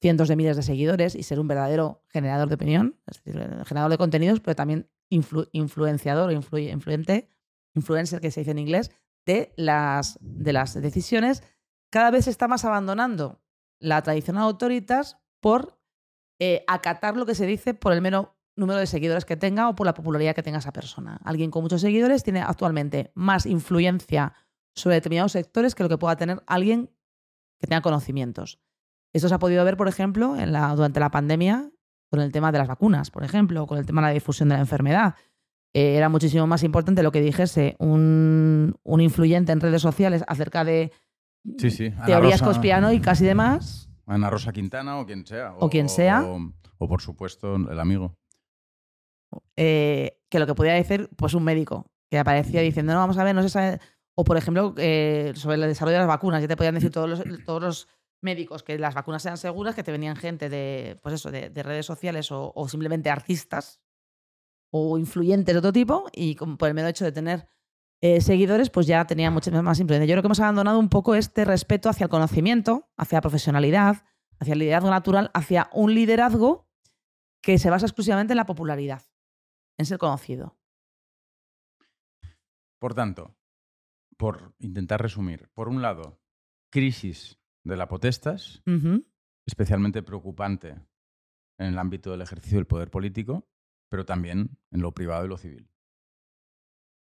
cientos 0.00 0.28
de 0.28 0.36
miles 0.36 0.56
de 0.56 0.62
seguidores 0.62 1.16
y 1.16 1.24
ser 1.24 1.40
un 1.40 1.48
verdadero 1.48 2.04
generador 2.10 2.48
de 2.48 2.54
opinión, 2.54 3.00
es 3.08 3.24
decir, 3.24 3.42
generador 3.64 3.90
de 3.90 3.98
contenidos, 3.98 4.38
pero 4.38 4.54
también 4.54 4.88
influenciador 5.08 6.28
o 6.28 6.32
influyente, 6.32 7.28
influencer 7.74 8.20
que 8.20 8.30
se 8.30 8.42
dice 8.42 8.52
en 8.52 8.58
inglés, 8.60 8.92
de 9.26 9.52
las, 9.56 10.16
de 10.20 10.52
las 10.52 10.80
decisiones 10.80 11.42
cada 11.92 12.10
vez 12.10 12.24
se 12.24 12.30
está 12.30 12.48
más 12.48 12.64
abandonando 12.64 13.42
la 13.78 14.02
tradición 14.02 14.38
autoritas 14.38 15.18
por 15.40 15.78
eh, 16.40 16.64
acatar 16.66 17.16
lo 17.18 17.26
que 17.26 17.34
se 17.34 17.44
dice 17.44 17.74
por 17.74 17.92
el 17.92 18.00
mero 18.00 18.34
número 18.56 18.80
de 18.80 18.86
seguidores 18.86 19.26
que 19.26 19.36
tenga 19.36 19.68
o 19.68 19.74
por 19.74 19.86
la 19.86 19.92
popularidad 19.92 20.34
que 20.34 20.42
tenga 20.42 20.58
esa 20.58 20.72
persona. 20.72 21.20
Alguien 21.22 21.50
con 21.50 21.62
muchos 21.62 21.82
seguidores 21.82 22.22
tiene 22.24 22.40
actualmente 22.40 23.12
más 23.14 23.44
influencia 23.44 24.32
sobre 24.74 24.96
determinados 24.96 25.32
sectores 25.32 25.74
que 25.74 25.82
lo 25.82 25.90
que 25.90 25.98
pueda 25.98 26.16
tener 26.16 26.42
alguien 26.46 26.90
que 27.58 27.66
tenga 27.66 27.82
conocimientos. 27.82 28.58
Esto 29.12 29.28
se 29.28 29.34
ha 29.34 29.38
podido 29.38 29.62
ver, 29.62 29.76
por 29.76 29.88
ejemplo, 29.88 30.34
durante 30.74 30.98
la 30.98 31.10
pandemia 31.10 31.70
con 32.10 32.20
el 32.20 32.32
tema 32.32 32.52
de 32.52 32.58
las 32.58 32.68
vacunas, 32.68 33.10
por 33.10 33.22
ejemplo, 33.22 33.66
con 33.66 33.76
el 33.76 33.84
tema 33.84 34.00
de 34.00 34.08
la 34.08 34.14
difusión 34.14 34.48
de 34.48 34.54
la 34.54 34.62
enfermedad. 34.62 35.14
Eh, 35.74 35.96
era 35.96 36.08
muchísimo 36.08 36.46
más 36.46 36.62
importante 36.62 37.02
lo 37.02 37.12
que 37.12 37.20
dijese 37.20 37.76
un, 37.78 38.78
un 38.82 39.00
influyente 39.02 39.52
en 39.52 39.60
redes 39.60 39.82
sociales 39.82 40.24
acerca 40.26 40.64
de 40.64 40.92
Sí, 41.58 41.70
sí. 41.70 41.90
teorías 42.06 42.40
Rosa, 42.40 42.92
y 42.92 43.00
casi 43.00 43.24
demás. 43.24 43.88
Ana 44.06 44.30
Rosa 44.30 44.52
Quintana 44.52 44.98
o 44.98 45.06
quien 45.06 45.26
sea. 45.26 45.54
O, 45.58 45.68
quien 45.68 45.88
sea. 45.88 46.24
O, 46.78 46.88
por 46.88 47.00
supuesto 47.00 47.56
el 47.56 47.80
amigo. 47.80 48.16
Eh, 49.56 50.20
que 50.28 50.38
lo 50.38 50.46
que 50.46 50.54
podía 50.54 50.74
decir, 50.74 51.08
pues 51.16 51.34
un 51.34 51.44
médico, 51.44 51.86
que 52.10 52.18
aparecía 52.18 52.60
diciendo, 52.60 52.92
no, 52.92 52.98
vamos 52.98 53.18
a 53.18 53.24
ver, 53.24 53.34
no 53.34 53.42
se 53.42 53.48
sabe. 53.48 53.80
O 54.14 54.24
por 54.24 54.36
ejemplo, 54.36 54.74
eh, 54.76 55.32
sobre 55.34 55.56
el 55.56 55.62
desarrollo 55.62 55.94
de 55.94 56.00
las 56.00 56.08
vacunas, 56.08 56.42
ya 56.42 56.48
te 56.48 56.56
podían 56.56 56.74
decir 56.74 56.90
todos 56.90 57.08
los, 57.08 57.44
todos 57.44 57.62
los 57.62 57.88
médicos 58.20 58.62
que 58.62 58.78
las 58.78 58.94
vacunas 58.94 59.22
sean 59.22 59.36
seguras, 59.36 59.74
que 59.74 59.82
te 59.82 59.92
venían 59.92 60.16
gente 60.16 60.48
de, 60.48 60.98
pues 61.02 61.14
eso, 61.14 61.30
de, 61.30 61.50
redes 61.62 61.86
sociales 61.86 62.30
o, 62.30 62.52
o, 62.54 62.68
simplemente 62.68 63.10
artistas 63.10 63.80
o 64.70 64.98
influyentes 64.98 65.54
de 65.54 65.58
otro 65.58 65.72
tipo, 65.72 66.04
y 66.12 66.34
por 66.34 66.68
el 66.68 66.74
mero 66.74 66.88
hecho 66.88 67.04
de 67.04 67.12
tener 67.12 67.46
eh, 68.04 68.20
seguidores, 68.20 68.68
pues 68.68 68.88
ya 68.88 69.06
tenía 69.06 69.30
mucha 69.30 69.50
más 69.62 69.78
influencia. 69.78 70.06
Yo 70.06 70.14
creo 70.14 70.22
que 70.22 70.26
hemos 70.26 70.40
abandonado 70.40 70.80
un 70.80 70.88
poco 70.88 71.14
este 71.14 71.44
respeto 71.44 71.88
hacia 71.88 72.04
el 72.04 72.10
conocimiento, 72.10 72.90
hacia 72.96 73.18
la 73.18 73.22
profesionalidad, 73.22 74.04
hacia 74.40 74.54
el 74.54 74.58
liderazgo 74.58 74.90
natural, 74.90 75.30
hacia 75.34 75.70
un 75.72 75.94
liderazgo 75.94 76.68
que 77.40 77.58
se 77.58 77.70
basa 77.70 77.86
exclusivamente 77.86 78.32
en 78.32 78.38
la 78.38 78.46
popularidad, 78.46 79.02
en 79.78 79.86
ser 79.86 79.98
conocido. 79.98 80.58
Por 82.80 82.94
tanto, 82.94 83.36
por 84.16 84.52
intentar 84.58 85.00
resumir, 85.00 85.48
por 85.54 85.68
un 85.68 85.80
lado, 85.80 86.20
crisis 86.72 87.38
de 87.62 87.76
la 87.76 87.86
potestas, 87.86 88.64
especialmente 89.46 90.02
preocupante 90.02 90.70
en 91.58 91.66
el 91.66 91.78
ámbito 91.78 92.10
del 92.10 92.22
ejercicio 92.22 92.58
del 92.58 92.66
poder 92.66 92.90
político, 92.90 93.48
pero 93.88 94.04
también 94.04 94.58
en 94.72 94.80
lo 94.80 94.92
privado 94.92 95.24
y 95.24 95.28
lo 95.28 95.38
civil. 95.38 95.68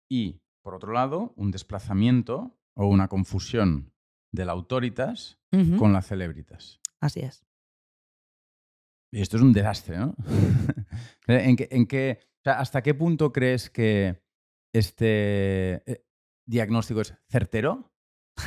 Y 0.09 0.43
por 0.67 0.75
otro 0.75 0.93
lado, 0.93 1.33
un 1.37 1.53
desplazamiento 1.53 2.59
o 2.75 2.89
una 2.89 3.07
confusión 3.07 3.93
de 4.33 4.45
la 4.45 4.51
autoritas 4.51 5.39
con 5.79 5.93
la 5.93 6.03
celebritas. 6.03 6.81
Así 6.99 7.21
es. 7.21 7.47
Y 9.13 9.21
esto 9.21 9.37
es 9.37 9.45
un 9.45 9.53
desastre, 9.53 9.97
¿no? 9.97 10.17
¿En, 11.29 11.87
qué, 11.87 12.19
¿Hasta 12.45 12.83
qué 12.83 12.95
punto 12.95 13.33
crees 13.33 13.71
que 13.71 14.25
este 14.75 15.85
eh, 15.89 16.05
diagnóstico 16.49 17.01
es 17.01 17.15
certero 17.29 17.93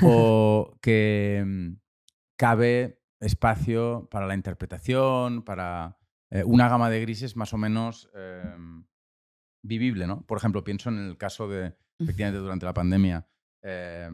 o 0.04 0.78
que 0.82 1.42
mm, 1.48 1.76
cabe 2.38 3.02
espacio 3.22 4.10
para 4.12 4.28
la 4.28 4.36
interpretación, 4.36 5.44
para 5.44 5.98
eh, 6.32 6.44
una 6.44 6.68
gama 6.68 6.90
de 6.90 7.00
grises 7.00 7.38
más 7.38 7.54
o 7.54 7.58
menos 7.58 8.12
em, 8.14 8.84
vivible, 9.64 10.06
¿no? 10.06 10.26
Por 10.26 10.38
ejemplo, 10.38 10.66
pienso 10.66 10.90
en 10.90 10.98
el 10.98 11.18
caso 11.18 11.48
de 11.48 11.78
efectivamente 12.00 12.40
durante 12.40 12.66
la 12.66 12.74
pandemia, 12.74 13.28
eh, 13.64 14.10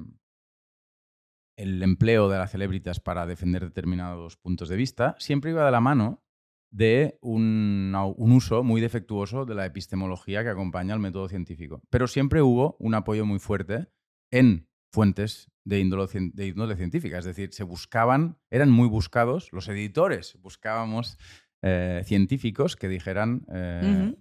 el 1.57 1.81
empleo 1.83 2.29
de 2.29 2.37
las 2.37 2.51
celebritas 2.51 2.99
para 2.99 3.25
defender 3.25 3.63
determinados 3.63 4.37
puntos 4.37 4.69
de 4.69 4.75
vista 4.75 5.15
siempre 5.19 5.51
iba 5.51 5.65
de 5.65 5.71
la 5.71 5.79
mano 5.79 6.25
de 6.71 7.17
un, 7.21 7.95
uso 8.17 8.63
muy 8.63 8.81
defectuoso 8.81 9.45
de 9.45 9.55
la 9.55 9.65
epistemología 9.65 10.43
que 10.43 10.49
acompaña 10.49 10.93
al 10.93 10.99
método 10.99 11.29
científico. 11.29 11.81
Pero 11.89 12.07
siempre 12.07 12.41
hubo 12.41 12.75
un 12.79 12.95
apoyo 12.95 13.25
muy 13.25 13.39
fuerte 13.39 13.87
en 14.29 14.67
fuentes 14.91 15.49
de 15.63 15.79
índole, 15.79 16.07
científica. 16.75 17.17
Es 17.17 17.25
decir, 17.25 17.53
se 17.53 17.63
buscaban, 17.63 18.37
eran 18.49 18.69
muy 18.71 18.89
buscados, 18.89 19.53
los 19.53 19.69
editores 19.69 20.37
buscábamos 20.41 21.17
eh, 21.61 22.01
científicos 22.05 22.75
que 22.75 22.89
dijeran 22.89 23.45
eh, 23.53 24.13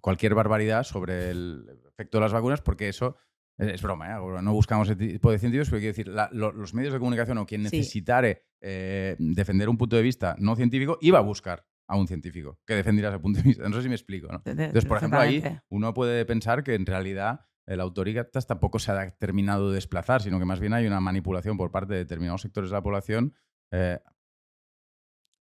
cualquier 0.00 0.34
barbaridad 0.34 0.82
sobre 0.82 1.30
el 1.30 1.85
efecto 1.96 2.18
de 2.18 2.22
las 2.22 2.32
vacunas, 2.32 2.60
porque 2.60 2.88
eso 2.88 3.16
es 3.58 3.80
broma, 3.80 4.10
¿eh? 4.10 4.42
no 4.42 4.52
buscamos 4.52 4.88
ese 4.88 4.96
tipo 4.96 5.30
de 5.30 5.38
científicos, 5.38 5.70
pero 5.70 5.80
quiero 5.80 5.96
decir, 5.96 6.12
los 6.32 6.74
medios 6.74 6.92
de 6.92 6.98
comunicación 6.98 7.38
o 7.38 7.46
quien 7.46 7.62
necesitare 7.62 8.44
eh, 8.60 9.16
defender 9.18 9.68
un 9.68 9.78
punto 9.78 9.96
de 9.96 10.02
vista 10.02 10.36
no 10.38 10.56
científico, 10.56 10.98
iba 11.00 11.18
a 11.18 11.22
buscar 11.22 11.66
a 11.88 11.96
un 11.96 12.06
científico 12.06 12.58
que 12.66 12.74
defendiera 12.74 13.08
ese 13.08 13.18
punto 13.18 13.40
de 13.40 13.44
vista. 13.44 13.62
No 13.68 13.76
sé 13.76 13.82
si 13.82 13.88
me 13.88 13.94
explico. 13.94 14.28
¿no? 14.30 14.42
Entonces, 14.44 14.84
por 14.84 14.98
ejemplo, 14.98 15.20
ahí 15.20 15.42
uno 15.70 15.94
puede 15.94 16.24
pensar 16.26 16.64
que 16.64 16.74
en 16.74 16.84
realidad 16.84 17.46
el 17.66 17.80
autoritas 17.80 18.46
tampoco 18.46 18.78
se 18.78 18.92
ha 18.92 19.10
terminado 19.16 19.70
de 19.70 19.76
desplazar, 19.76 20.22
sino 20.22 20.38
que 20.38 20.44
más 20.44 20.60
bien 20.60 20.72
hay 20.72 20.86
una 20.86 21.00
manipulación 21.00 21.56
por 21.56 21.70
parte 21.70 21.94
de 21.94 22.00
determinados 22.00 22.42
sectores 22.42 22.70
de 22.70 22.74
la 22.74 22.82
población 22.82 23.34
eh, 23.72 23.98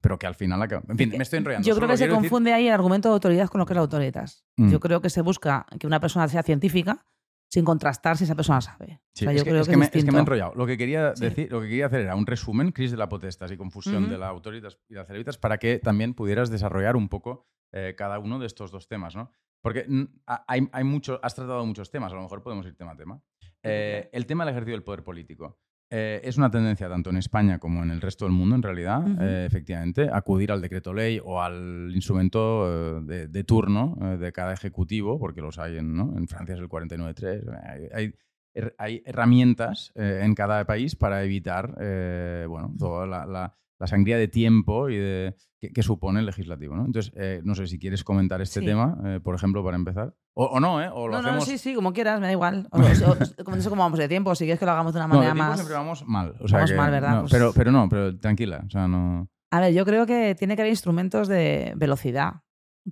pero 0.06 0.20
que 0.20 0.28
al 0.28 0.36
final 0.36 0.62
En 0.88 0.98
fin, 1.00 1.10
me 1.18 1.24
estoy 1.24 1.40
enrollando. 1.40 1.68
Yo 1.68 1.76
creo 1.76 1.88
que 1.88 1.98
se 1.98 2.08
confunde 2.08 2.54
ahí 2.54 2.68
el 2.68 2.74
argumento 2.76 3.10
de 3.10 3.14
autoridad 3.14 3.48
con 3.48 3.58
lo 3.58 3.66
que 3.66 3.74
es 3.74 3.76
la 3.76 3.82
autoridad. 3.82 4.30
Mm. 4.56 4.70
Yo 4.70 4.80
creo 4.80 5.02
que 5.02 5.10
se 5.10 5.24
busca 5.24 5.66
que 5.80 5.88
una 5.88 6.00
persona 6.00 6.28
sea 6.28 6.44
científica 6.44 7.04
sin 7.50 7.66
contrastar 7.66 8.16
si 8.16 8.26
esa 8.26 8.36
persona 8.36 8.62
sabe. 8.62 9.02
Sí, 9.16 9.26
es, 9.26 9.44
que, 9.44 9.78
me, 9.78 9.86
he 9.88 10.20
enrollado. 10.20 10.54
Lo 10.54 10.68
que 10.68 10.78
quería 10.78 11.14
decir, 11.14 11.52
lo 11.52 11.60
que 11.60 11.70
quería 11.70 11.88
hacer 11.88 12.02
era 12.02 12.16
un 12.16 12.28
resumen, 12.28 12.72
crisis 12.72 12.92
de 12.92 12.98
la 12.98 13.10
potestas 13.10 13.52
y 13.52 13.58
confusión 13.58 14.08
de 14.08 14.20
la 14.20 14.28
autoridad 14.28 14.74
y 14.88 14.94
la 14.94 15.06
celebritas, 15.06 15.40
para 15.40 15.58
que 15.58 15.80
también 15.80 16.14
pudieras 16.14 16.52
desarrollar 16.52 16.96
un 16.96 17.10
poco 17.10 17.48
eh, 17.74 17.96
cada 17.98 18.20
uno 18.20 18.38
de 18.38 18.46
estos 18.46 18.70
dos 18.70 18.88
temas, 18.88 19.16
¿no? 19.16 19.32
Porque 19.64 19.88
hay, 20.28 20.70
hay 20.72 20.84
mucho, 20.84 21.20
has 21.24 21.34
tratado 21.34 21.66
muchos 21.66 21.90
temas, 21.90 22.12
a 22.14 22.16
lo 22.16 22.22
mejor 22.22 22.44
podemos 22.44 22.68
ir 22.68 22.76
tema 22.76 22.92
a 22.92 22.96
tema. 22.96 23.24
Eh, 23.64 24.08
el 24.14 24.28
tema 24.28 24.46
del 24.46 24.52
ejercicio 24.52 24.76
del 24.76 24.84
poder 24.84 25.04
político. 25.04 25.58
Eh, 25.98 26.20
es 26.26 26.38
una 26.38 26.52
tendencia 26.52 26.90
tanto 26.90 27.10
en 27.10 27.16
España 27.16 27.58
como 27.58 27.82
en 27.82 27.90
el 27.90 28.02
resto 28.02 28.26
del 28.26 28.34
mundo, 28.34 28.54
en 28.54 28.64
realidad, 28.64 29.02
eh, 29.22 29.46
efectivamente, 29.46 30.10
acudir 30.12 30.52
al 30.52 30.60
decreto 30.60 30.94
ley 30.94 31.22
o 31.24 31.42
al 31.42 31.90
instrumento 31.96 33.00
eh, 33.10 33.28
de, 33.30 33.44
turno 33.46 33.96
de 34.20 34.34
cada 34.34 34.52
ejecutivo, 34.52 35.18
porque 35.18 35.40
los 35.40 35.58
hay 35.58 35.78
en, 35.78 35.96
¿no? 35.96 36.14
en 36.18 36.28
Francia 36.28 36.56
es 36.56 36.60
el 36.60 36.68
49.3. 36.68 37.94
Hay, 37.94 38.14
hay, 38.78 39.04
herramientas 39.06 39.94
en 39.96 40.36
cada 40.36 40.66
país 40.66 40.98
para 40.98 41.24
evitar 41.24 41.76
bueno, 42.50 42.74
toda 42.78 43.06
la 43.06 43.26
la 43.26 43.54
sangría 43.86 44.18
de 44.18 44.28
tiempo 44.28 44.90
y 44.90 44.98
de, 44.98 45.36
que, 45.60 45.84
supone 45.84 46.20
el 46.20 46.26
legislativo. 46.26 46.76
¿no? 46.76 46.86
Entonces, 46.86 47.14
eh, 47.16 47.42
no 47.44 47.56
sé 47.56 47.68
si 47.68 47.80
quieres 47.80 48.04
comentar 48.04 48.42
este 48.42 48.62
tema, 48.62 48.98
eh, 49.06 49.20
por 49.24 49.36
ejemplo, 49.36 49.64
para 49.64 49.76
empezar. 49.76 50.14
O, 50.34 50.60
no, 50.60 50.82
¿eh? 50.82 50.90
O 50.94 51.08
lo 51.08 51.14
no, 51.14 51.20
hacemos... 51.20 51.40
no, 51.40 51.46
sí, 51.46 51.58
sí, 51.58 51.74
como 51.76 51.94
quieras, 51.94 52.20
me 52.20 52.28
da 52.28 52.32
igual. 52.32 52.68
O, 52.72 52.80
no 52.80 53.62
sé 53.62 53.70
cómo 53.70 53.84
vamos 53.84 54.00
de 54.00 54.08
tiempo, 54.08 54.36
si 54.36 54.46
quieres 54.46 54.60
que 54.60 54.66
lo 54.66 54.72
hagamos 54.72 54.94
de 54.94 55.00
una 55.00 55.08
manera 55.08 55.34
no, 55.34 55.36
más. 55.36 55.56
siempre 55.56 55.76
vamos 55.76 56.06
mal. 56.06 56.36
O 56.42 56.48
sea 56.48 56.60
vamos 56.60 56.76
mal, 56.76 56.92
¿verdad? 56.92 57.20
Pues 57.22 57.32
pero, 57.32 57.54
pero 57.54 57.72
no, 57.72 57.88
pero 57.90 58.18
tranquila. 58.18 58.64
O 58.66 58.70
sea, 58.70 58.88
no... 58.88 59.30
A 59.52 59.60
ver, 59.62 59.74
yo 59.74 59.86
creo 59.86 60.06
que 60.06 60.36
tiene 60.36 60.56
que 60.56 60.62
haber 60.62 60.72
instrumentos 60.72 61.28
de 61.28 61.74
velocidad. 61.76 62.42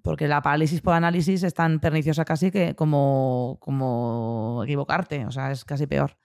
Porque 0.02 0.28
la 0.28 0.42
parálisis 0.42 0.82
por 0.82 0.96
análisis 0.96 1.44
es 1.44 1.54
tan 1.54 1.80
perniciosa 1.80 2.26
casi 2.26 2.50
que 2.50 2.74
como, 2.74 3.58
como 3.60 4.64
equivocarte. 4.64 5.26
O 5.26 5.32
sea, 5.32 5.52
es 5.52 5.66
casi 5.66 5.86
peor. 5.86 6.18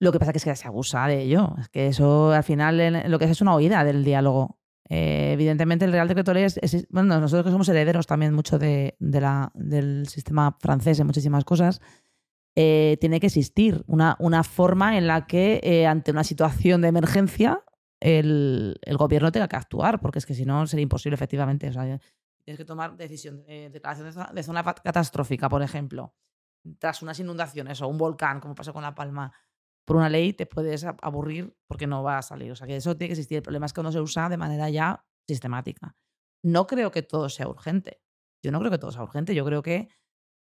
Lo 0.00 0.12
que 0.12 0.18
pasa 0.18 0.32
es 0.34 0.42
que 0.42 0.56
se 0.56 0.66
abusa 0.66 1.06
de 1.06 1.20
ello. 1.22 1.54
Es 1.60 1.68
que 1.68 1.86
eso 1.86 2.32
al 2.32 2.42
final 2.42 3.04
lo 3.08 3.18
que 3.18 3.26
es 3.26 3.30
es 3.30 3.42
una 3.42 3.54
oída 3.54 3.84
del 3.84 4.02
diálogo. 4.02 4.58
Eh, 4.88 5.32
evidentemente 5.34 5.84
el 5.84 5.92
Real 5.92 6.08
Decreto 6.08 6.32
Ley 6.32 6.44
es, 6.44 6.88
Bueno, 6.90 7.20
nosotros 7.20 7.44
que 7.44 7.52
somos 7.52 7.68
herederos 7.68 8.06
también 8.06 8.34
mucho 8.34 8.58
de, 8.58 8.96
la, 8.98 9.52
del 9.54 10.08
sistema 10.08 10.56
francés 10.58 10.98
en 10.98 11.06
muchísimas 11.06 11.44
cosas, 11.44 11.80
eh, 12.56 12.96
tiene 13.00 13.20
que 13.20 13.26
existir 13.26 13.84
una, 13.86 14.16
una, 14.18 14.42
forma 14.42 14.98
en 14.98 15.06
la 15.06 15.26
que 15.26 15.60
eh, 15.62 15.86
ante 15.86 16.10
una 16.10 16.24
situación 16.24 16.80
de 16.80 16.88
emergencia 16.88 17.62
el, 18.00 18.80
el, 18.82 18.96
gobierno 18.96 19.30
tenga 19.30 19.46
que 19.46 19.56
actuar, 19.56 20.00
porque 20.00 20.18
es 20.18 20.26
que 20.26 20.34
si 20.34 20.44
no 20.44 20.66
sería 20.66 20.82
imposible 20.82 21.14
efectivamente. 21.14 21.68
O 21.68 21.72
sea, 21.72 22.00
tienes 22.42 22.58
que 22.58 22.64
tomar 22.64 22.96
decisión, 22.96 23.44
declaración 23.46 24.06
de 24.06 24.12
zona, 24.12 24.32
de 24.34 24.42
zona 24.42 24.64
catastrófica, 24.64 25.48
por 25.48 25.62
ejemplo, 25.62 26.14
tras 26.78 27.02
unas 27.02 27.20
inundaciones 27.20 27.80
o 27.82 27.86
un 27.86 27.98
volcán, 27.98 28.40
como 28.40 28.56
pasó 28.56 28.72
con 28.72 28.82
La 28.82 28.94
Palma 28.94 29.32
por 29.90 29.96
una 29.96 30.08
ley 30.08 30.32
te 30.32 30.46
puedes 30.46 30.84
aburrir 30.84 31.52
porque 31.66 31.88
no 31.88 32.04
va 32.04 32.18
a 32.18 32.22
salir. 32.22 32.52
O 32.52 32.54
sea 32.54 32.64
que 32.64 32.76
eso 32.76 32.96
tiene 32.96 33.08
que 33.08 33.14
existir. 33.14 33.38
El 33.38 33.42
problema 33.42 33.66
es 33.66 33.72
que 33.72 33.82
no 33.82 33.90
se 33.90 34.00
usa 34.00 34.28
de 34.28 34.36
manera 34.36 34.70
ya 34.70 35.04
sistemática. 35.26 35.96
No 36.44 36.68
creo 36.68 36.92
que 36.92 37.02
todo 37.02 37.28
sea 37.28 37.48
urgente. 37.48 38.00
Yo 38.40 38.52
no 38.52 38.60
creo 38.60 38.70
que 38.70 38.78
todo 38.78 38.92
sea 38.92 39.02
urgente. 39.02 39.34
Yo 39.34 39.44
creo 39.44 39.62
que 39.62 39.88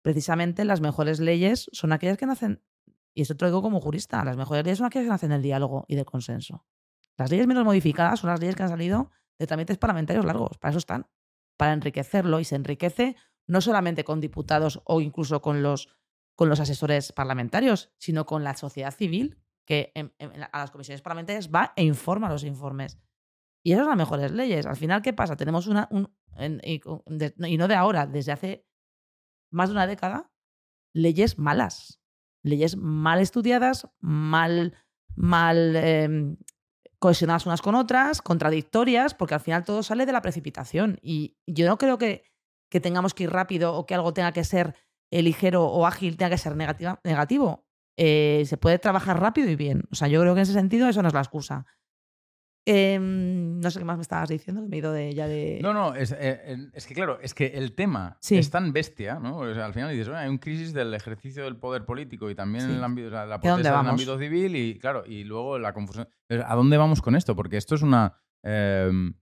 precisamente 0.04 0.66
las 0.66 0.82
mejores 0.82 1.18
leyes 1.18 1.70
son 1.72 1.92
aquellas 1.92 2.18
que 2.18 2.26
nacen, 2.26 2.62
y 3.14 3.22
esto 3.22 3.38
te 3.38 3.46
lo 3.46 3.48
digo 3.48 3.62
como 3.62 3.80
jurista, 3.80 4.22
las 4.22 4.36
mejores 4.36 4.64
leyes 4.64 4.76
son 4.76 4.86
aquellas 4.86 5.06
que 5.06 5.12
nacen 5.12 5.30
del 5.30 5.40
diálogo 5.40 5.86
y 5.88 5.96
del 5.96 6.04
consenso. 6.04 6.66
Las 7.16 7.30
leyes 7.30 7.46
menos 7.46 7.64
modificadas 7.64 8.20
son 8.20 8.28
las 8.28 8.40
leyes 8.40 8.54
que 8.54 8.64
han 8.64 8.68
salido 8.68 9.10
de 9.38 9.46
trámites 9.46 9.78
parlamentarios 9.78 10.26
largos. 10.26 10.58
Para 10.58 10.72
eso 10.72 10.78
están. 10.78 11.06
Para 11.56 11.72
enriquecerlo. 11.72 12.38
Y 12.38 12.44
se 12.44 12.54
enriquece 12.54 13.16
no 13.46 13.62
solamente 13.62 14.04
con 14.04 14.20
diputados 14.20 14.82
o 14.84 15.00
incluso 15.00 15.40
con 15.40 15.62
los 15.62 15.88
con 16.38 16.48
los 16.48 16.60
asesores 16.60 17.10
parlamentarios, 17.10 17.90
sino 17.98 18.24
con 18.24 18.44
la 18.44 18.54
sociedad 18.54 18.94
civil, 18.94 19.42
que 19.66 19.92
a 20.52 20.58
las 20.60 20.70
comisiones 20.70 21.02
parlamentarias 21.02 21.50
va 21.52 21.72
e 21.74 21.82
informa 21.82 22.28
los 22.28 22.44
informes. 22.44 22.96
Y 23.64 23.72
esas 23.72 23.82
son 23.82 23.88
las 23.88 23.98
mejores 23.98 24.30
leyes. 24.30 24.64
Al 24.64 24.76
final, 24.76 25.02
¿qué 25.02 25.12
pasa? 25.12 25.34
Tenemos 25.34 25.66
una. 25.66 25.88
y, 26.62 27.56
no 27.56 27.66
de 27.66 27.74
ahora, 27.74 28.06
desde 28.06 28.30
hace 28.30 28.64
más 29.50 29.68
de 29.68 29.72
una 29.72 29.88
década, 29.88 30.30
leyes 30.94 31.40
malas. 31.40 32.00
Leyes 32.44 32.76
mal 32.76 33.18
estudiadas, 33.18 33.88
mal, 33.98 34.76
mal 35.16 35.74
em, 35.74 36.36
cohesionadas 37.00 37.46
unas 37.46 37.62
con 37.62 37.74
otras, 37.74 38.22
contradictorias, 38.22 39.12
porque 39.12 39.34
al 39.34 39.40
final 39.40 39.64
todo 39.64 39.82
sale 39.82 40.06
de 40.06 40.12
la 40.12 40.22
precipitación. 40.22 41.00
Y 41.02 41.36
yo 41.48 41.66
no 41.66 41.78
creo 41.78 41.98
que, 41.98 42.22
que 42.70 42.78
tengamos 42.78 43.12
que 43.12 43.24
ir 43.24 43.30
rápido 43.30 43.74
o 43.74 43.86
que 43.86 43.96
algo 43.96 44.14
tenga 44.14 44.30
que 44.30 44.44
ser 44.44 44.76
ligero 45.10 45.64
o 45.64 45.86
ágil 45.86 46.16
tenga 46.16 46.30
que 46.30 46.38
ser 46.38 46.56
negativa, 46.56 47.00
negativo. 47.04 47.64
Eh, 47.96 48.44
se 48.46 48.56
puede 48.56 48.78
trabajar 48.78 49.20
rápido 49.20 49.50
y 49.50 49.56
bien. 49.56 49.82
O 49.90 49.94
sea, 49.94 50.08
yo 50.08 50.20
creo 50.20 50.34
que 50.34 50.40
en 50.40 50.42
ese 50.44 50.52
sentido 50.52 50.88
eso 50.88 51.02
no 51.02 51.08
es 51.08 51.14
la 51.14 51.20
excusa. 51.20 51.66
Em, 52.70 53.60
no 53.60 53.70
sé 53.70 53.78
qué 53.78 53.86
más 53.86 53.96
me 53.96 54.02
estabas 54.02 54.28
diciendo, 54.28 54.60
que 54.60 54.68
me 54.68 54.76
he 54.76 54.78
ido 54.80 54.92
de, 54.92 55.14
ya 55.14 55.26
de... 55.26 55.58
No, 55.62 55.72
no, 55.72 55.94
es, 55.94 56.14
eh, 56.16 56.68
es 56.74 56.86
que 56.86 56.92
claro, 56.92 57.18
es 57.22 57.32
que 57.32 57.46
el 57.46 57.74
tema 57.74 58.18
es 58.28 58.50
tan 58.50 58.74
bestia, 58.74 59.18
¿no? 59.18 59.40
al 59.40 59.72
final 59.72 59.90
dices, 59.90 60.08
hay 60.10 60.28
un 60.28 60.36
crisis 60.36 60.74
del 60.74 60.92
ejercicio 60.92 61.44
del 61.44 61.56
poder 61.56 61.86
político 61.86 62.28
y 62.28 62.34
también 62.34 62.66
en 62.66 62.72
el 62.72 62.84
ámbito, 62.84 63.08
la 63.08 63.40
en 63.42 63.60
el 63.60 63.66
ámbito 63.68 64.18
civil 64.18 64.54
y 64.54 64.78
claro, 64.78 65.04
y 65.06 65.24
luego 65.24 65.58
la 65.58 65.72
confusión. 65.72 66.08
¿A 66.28 66.54
dónde 66.54 66.76
vamos 66.76 67.00
con 67.00 67.16
esto? 67.16 67.34
Porque 67.34 67.56
esto 67.56 67.74
es 67.74 67.80
una... 67.80 68.20
Em, 68.42 69.14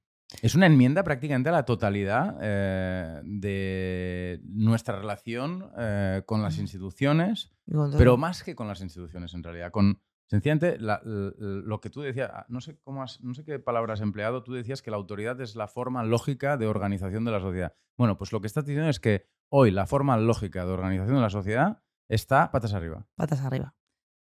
es 0.43 0.55
una 0.55 0.67
enmienda 0.67 1.05
prácticamente 1.05 1.51
a 1.51 1.53
la 1.53 1.65
totalidad 1.65 2.39
eh, 2.41 3.21
de 3.25 4.41
nuestra 4.45 4.99
relación 4.99 5.71
eh, 5.79 6.23
con 6.27 6.43
las 6.43 6.59
instituciones, 6.59 7.53
pero 7.97 8.17
más 8.17 8.43
que 8.43 8.55
con 8.55 8.69
las 8.69 8.81
instituciones 8.81 9.35
en 9.35 9.43
realidad, 9.43 9.71
con 9.71 10.01
sencillamente 10.29 10.79
lo 10.79 11.81
que 11.81 11.91
tú 11.91 12.01
decías, 12.01 12.31
ah, 12.33 12.47
no 12.49 12.61
sé 12.61 12.79
cómo 12.83 13.05
no 13.21 13.35
sé 13.35 13.45
qué 13.45 13.59
palabras 13.61 14.01
has 14.01 14.03
empleado, 14.03 14.43
tú 14.43 14.53
decías 14.53 14.83
que 14.83 14.91
la 14.91 14.97
autoridad 14.97 15.41
es 15.41 15.55
la 15.55 15.69
forma 15.69 16.03
lógica 16.03 16.57
de 16.57 16.67
organización 16.67 17.25
de 17.25 17.31
la 17.31 17.41
sociedad. 17.41 17.75
Bueno, 17.97 18.19
pues 18.19 18.33
lo 18.33 18.41
que 18.41 18.49
estás 18.49 18.65
diciendo 18.65 18.91
es 18.91 18.99
que 18.99 19.27
hoy 19.49 19.71
la 19.71 19.87
forma 19.87 20.17
lógica 20.17 20.67
de 20.67 20.73
organización 20.73 21.17
de 21.17 21.23
la 21.23 21.31
sociedad 21.31 21.83
está 22.09 22.51
patas 22.51 22.75
arriba. 22.75 23.07
Patas 23.15 23.43
arriba. 23.43 23.75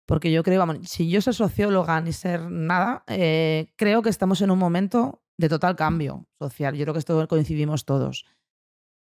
Porque 0.07 0.33
yo 0.33 0.43
creo, 0.43 0.59
vamos, 0.59 0.79
si 0.83 1.09
yo 1.11 1.21
soy 1.21 1.33
socióloga 1.33 2.01
ni 2.01 2.13
ser 2.13 2.51
nada, 2.51 3.05
eh, 3.07 3.73
creo 3.77 4.03
que 4.03 4.11
estamos 4.11 4.41
en 4.41 4.51
un 4.51 4.59
momento 4.59 5.22
de 5.39 5.49
total 5.49 5.77
cambio 5.77 6.27
social. 6.39 6.75
Yo 6.75 6.85
creo 6.85 6.95
que 6.95 7.01
esto 7.01 7.27
coincidimos 7.29 7.85
todos. 7.85 8.27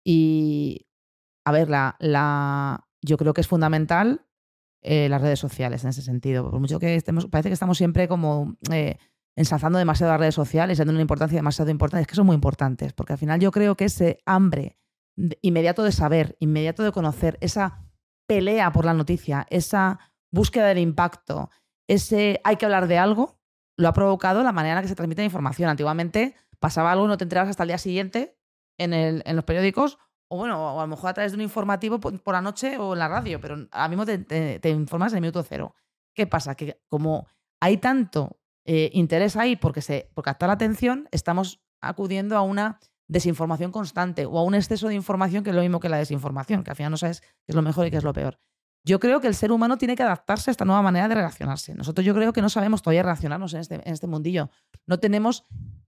Y, 0.06 0.88
a 1.45 1.52
ver, 1.52 1.69
la, 1.69 1.95
la, 2.00 2.88
yo 3.02 3.18
creo 3.18 3.34
que 3.34 3.42
es 3.42 3.48
fundamental 3.48 4.26
eh, 4.82 5.08
las 5.10 5.22
redes 5.22 5.40
sociales 5.40 5.84
en 5.84 5.92
ese 5.92 6.02
sentido. 6.02 6.50
Por 6.50 6.60
mucho 6.60 6.80
que 6.80 6.95
estemos, 6.95 7.27
parece 7.27 7.50
que 7.50 7.53
estamos 7.53 7.77
siempre 7.77 8.08
como 8.08 8.58
eh, 8.72 8.98
ensalzando 9.35 9.80
demasiado 9.80 10.11
las 10.11 10.19
redes 10.19 10.35
sociales, 10.35 10.77
dando 10.77 10.92
una 10.92 11.02
importancia 11.02 11.38
demasiado 11.38 11.72
importante. 11.72 12.02
Es 12.02 12.08
que 12.08 12.16
son 12.16 12.26
muy 12.26 12.35
importantes, 12.35 12.93
porque 12.93 13.14
al 13.14 13.19
final 13.19 13.40
yo 13.40 13.52
creo 13.52 13.76
que 13.76 13.85
ese 13.85 14.19
hambre 14.26 14.77
inmediato 15.42 15.84
de 15.84 15.92
saber, 15.92 16.35
inmediato 16.40 16.84
de 16.84 16.92
conocer, 16.92 17.38
esa 17.40 17.85
pelea 18.27 18.72
por 18.72 18.85
la 18.85 18.93
noticia, 18.93 19.45
esa 19.50 20.00
búsqueda 20.32 20.68
del 20.68 20.80
impacto, 20.80 21.50
ese 21.88 22.42
hay 22.43 22.56
que 22.56 22.66
hablar 22.66 22.88
de 22.88 22.98
algo, 22.98 23.40
lo 23.77 23.88
ha 23.88 23.93
provocado 23.93 24.43
la 24.43 24.52
manera 24.52 24.74
en 24.74 24.76
la 24.77 24.82
que 24.82 24.88
se 24.88 24.95
transmite 24.95 25.22
la 25.22 25.26
información. 25.26 25.69
Antiguamente 25.69 26.35
pasaba 26.60 26.92
algo 26.92 27.06
y 27.06 27.08
no 27.08 27.18
te 27.18 27.26
enterabas 27.26 27.50
hasta 27.50 27.64
el 27.64 27.69
día 27.69 27.77
siguiente 27.77 28.38
en, 28.77 29.35
los 29.35 29.45
periódicos, 29.45 29.98
o 30.27 30.38
bueno, 30.38 30.76
o 30.76 30.80
a 30.80 30.84
lo 30.84 30.88
mejor 30.88 31.10
a 31.11 31.14
través 31.14 31.32
de 31.32 31.38
un 31.38 31.42
informativo 31.42 32.00
por, 32.00 32.34
la 32.34 32.42
noche 32.42 32.77
o 32.77 32.93
en 32.93 33.00
la 33.00 33.08
radio, 33.08 33.40
pero 33.40 33.68
ahora 33.72 33.88
mismo 33.88 34.06
te, 34.06 34.69
informas 34.69 35.14
en 35.14 35.18
el 35.18 35.22
minuto 35.22 35.43
cero. 35.43 35.76
¿Qué 36.14 36.27
pasa? 36.27 36.56
Que 36.56 36.80
como 36.88 37.27
hay 37.60 37.77
tanto 37.77 38.40
eh, 38.66 38.90
interés 38.93 39.35
ahí 39.35 39.56
porque 39.56 39.82
se, 39.82 40.10
por 40.14 40.26
la 40.26 40.53
atención, 40.53 41.08
estamos 41.11 41.61
acudiendo 41.82 42.38
a 42.38 42.42
una 42.42 42.80
desinformación 43.08 43.72
constante 43.72 44.26
o 44.26 44.38
a 44.38 44.43
un 44.43 44.56
exceso 44.56 44.88
de 44.88 44.95
información 44.95 45.43
que 45.43 45.50
es 45.50 45.56
lo 45.56 45.61
mismo 45.61 45.80
que 45.80 45.90
la 45.90 45.98
desinformación, 45.98 46.64
que 46.64 46.72
al 46.72 46.77
final 46.77 46.92
no 46.92 46.98
sabes 46.98 47.22
qué 47.22 47.27
es 47.48 47.56
lo 47.56 47.61
mejor 47.61 47.88
y 47.88 47.92
qué 47.92 47.98
es 47.98 48.03
lo 48.03 48.14
peor. 48.14 48.40
Yo 48.86 49.00
creo 49.00 49.22
que 49.22 49.28
el 49.28 49.36
ser 49.36 49.52
humano 49.52 49.78
tiene 49.78 49.95
que 49.95 50.03
adaptarse 50.03 50.50
a 50.50 50.52
esta 50.52 50.66
nueva 50.66 50.82
manera 50.82 51.08
de 51.08 51.16
relacionarse. 51.16 51.74
Nosotros 51.74 52.06
yo 52.06 52.14
creo 52.14 52.34
que 52.34 52.42
no 52.42 52.50
sabemos 52.50 52.82
todavía 52.82 53.03
relacionarnos 53.03 53.53
en 53.53 53.62
este, 53.62 53.76
en 53.76 53.94
este 53.94 54.08
mundillo. 54.08 54.50
No 54.86 55.00
tenemos 55.00 55.45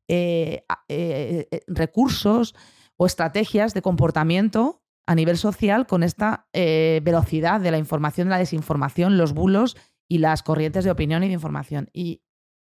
eh, 0.08 0.64
eh, 0.88 1.48
eh, 1.52 1.62
recursos 1.68 2.56
o 2.96 3.06
estrategias 3.06 3.74
de 3.74 3.82
comportamiento 3.82 4.82
a 5.08 5.16
nivel 5.16 5.38
social 5.38 5.88
con 5.88 6.04
esta 6.04 6.48
velocidad 6.54 7.60
de 7.60 7.70
la 7.70 7.78
información, 7.78 8.30
la 8.30 8.40
desinformación, 8.40 9.18
los 9.18 9.34
bulos 9.34 9.76
y 10.08 10.20
las 10.20 10.42
corrientes 10.42 10.84
de 10.84 10.92
opinión 10.92 11.24
y 11.24 11.28
de 11.28 11.34
información. 11.34 11.90
Y, 11.94 12.24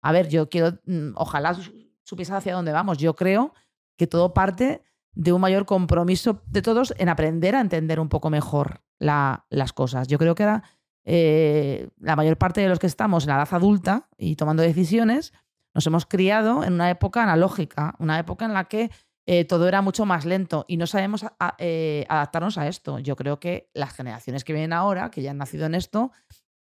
a 0.03 0.13
ver, 0.13 0.29
yo 0.29 0.49
quiero, 0.49 0.79
mm, 0.85 1.13
ojalá 1.17 1.57
supiese 2.05 2.35
hacia 2.35 2.55
dónde 2.55 2.73
vamos. 2.73 2.99
Yo 2.99 3.17
creo 3.17 3.55
que 3.97 4.07
todo 4.07 4.33
parte 4.35 4.85
de 5.15 5.33
un 5.33 5.41
mayor 5.41 5.67
compromiso 5.67 6.43
de 6.47 6.63
todos 6.63 6.95
en 6.97 7.09
aprender 7.09 7.55
a 7.57 7.61
entender 7.61 8.01
un 8.01 8.09
poco 8.09 8.31
mejor 8.31 8.83
las 8.99 9.73
cosas. 9.73 10.09
Yo 10.09 10.19
creo 10.19 10.35
que 10.35 10.45
ahora 10.45 10.63
eh, 11.05 11.89
la 11.99 12.17
mayor 12.17 12.37
parte 12.37 12.61
de 12.61 12.69
los 12.69 12.79
que 12.79 12.87
estamos 12.87 13.25
en 13.25 13.31
la 13.31 13.37
edad 13.37 13.49
adulta 13.53 14.09
y 14.19 14.37
tomando 14.37 14.63
decisiones, 14.63 15.33
nos 15.75 15.87
hemos 15.87 16.07
criado 16.07 16.65
en 16.65 16.75
una 16.75 16.91
época 16.91 17.23
analógica, 17.23 17.95
una 17.99 18.19
época 18.19 18.45
en 18.45 18.55
la 18.55 18.65
que 18.65 18.91
eh, 19.27 19.45
todo 19.45 19.69
era 19.69 19.83
mucho 19.83 20.07
más 20.07 20.25
lento 20.25 20.65
y 20.69 20.77
no 20.77 20.87
sabemos 20.87 21.25
eh, 21.59 22.05
adaptarnos 22.09 22.59
a 22.59 22.69
esto. 22.69 22.99
Yo 22.99 23.17
creo 23.17 23.41
que 23.41 23.71
las 23.75 23.95
generaciones 23.95 24.45
que 24.45 24.53
vienen 24.53 24.73
ahora, 24.73 25.11
que 25.11 25.23
ya 25.23 25.31
han 25.31 25.39
nacido 25.39 25.67
en 25.67 25.75
esto, 25.75 26.11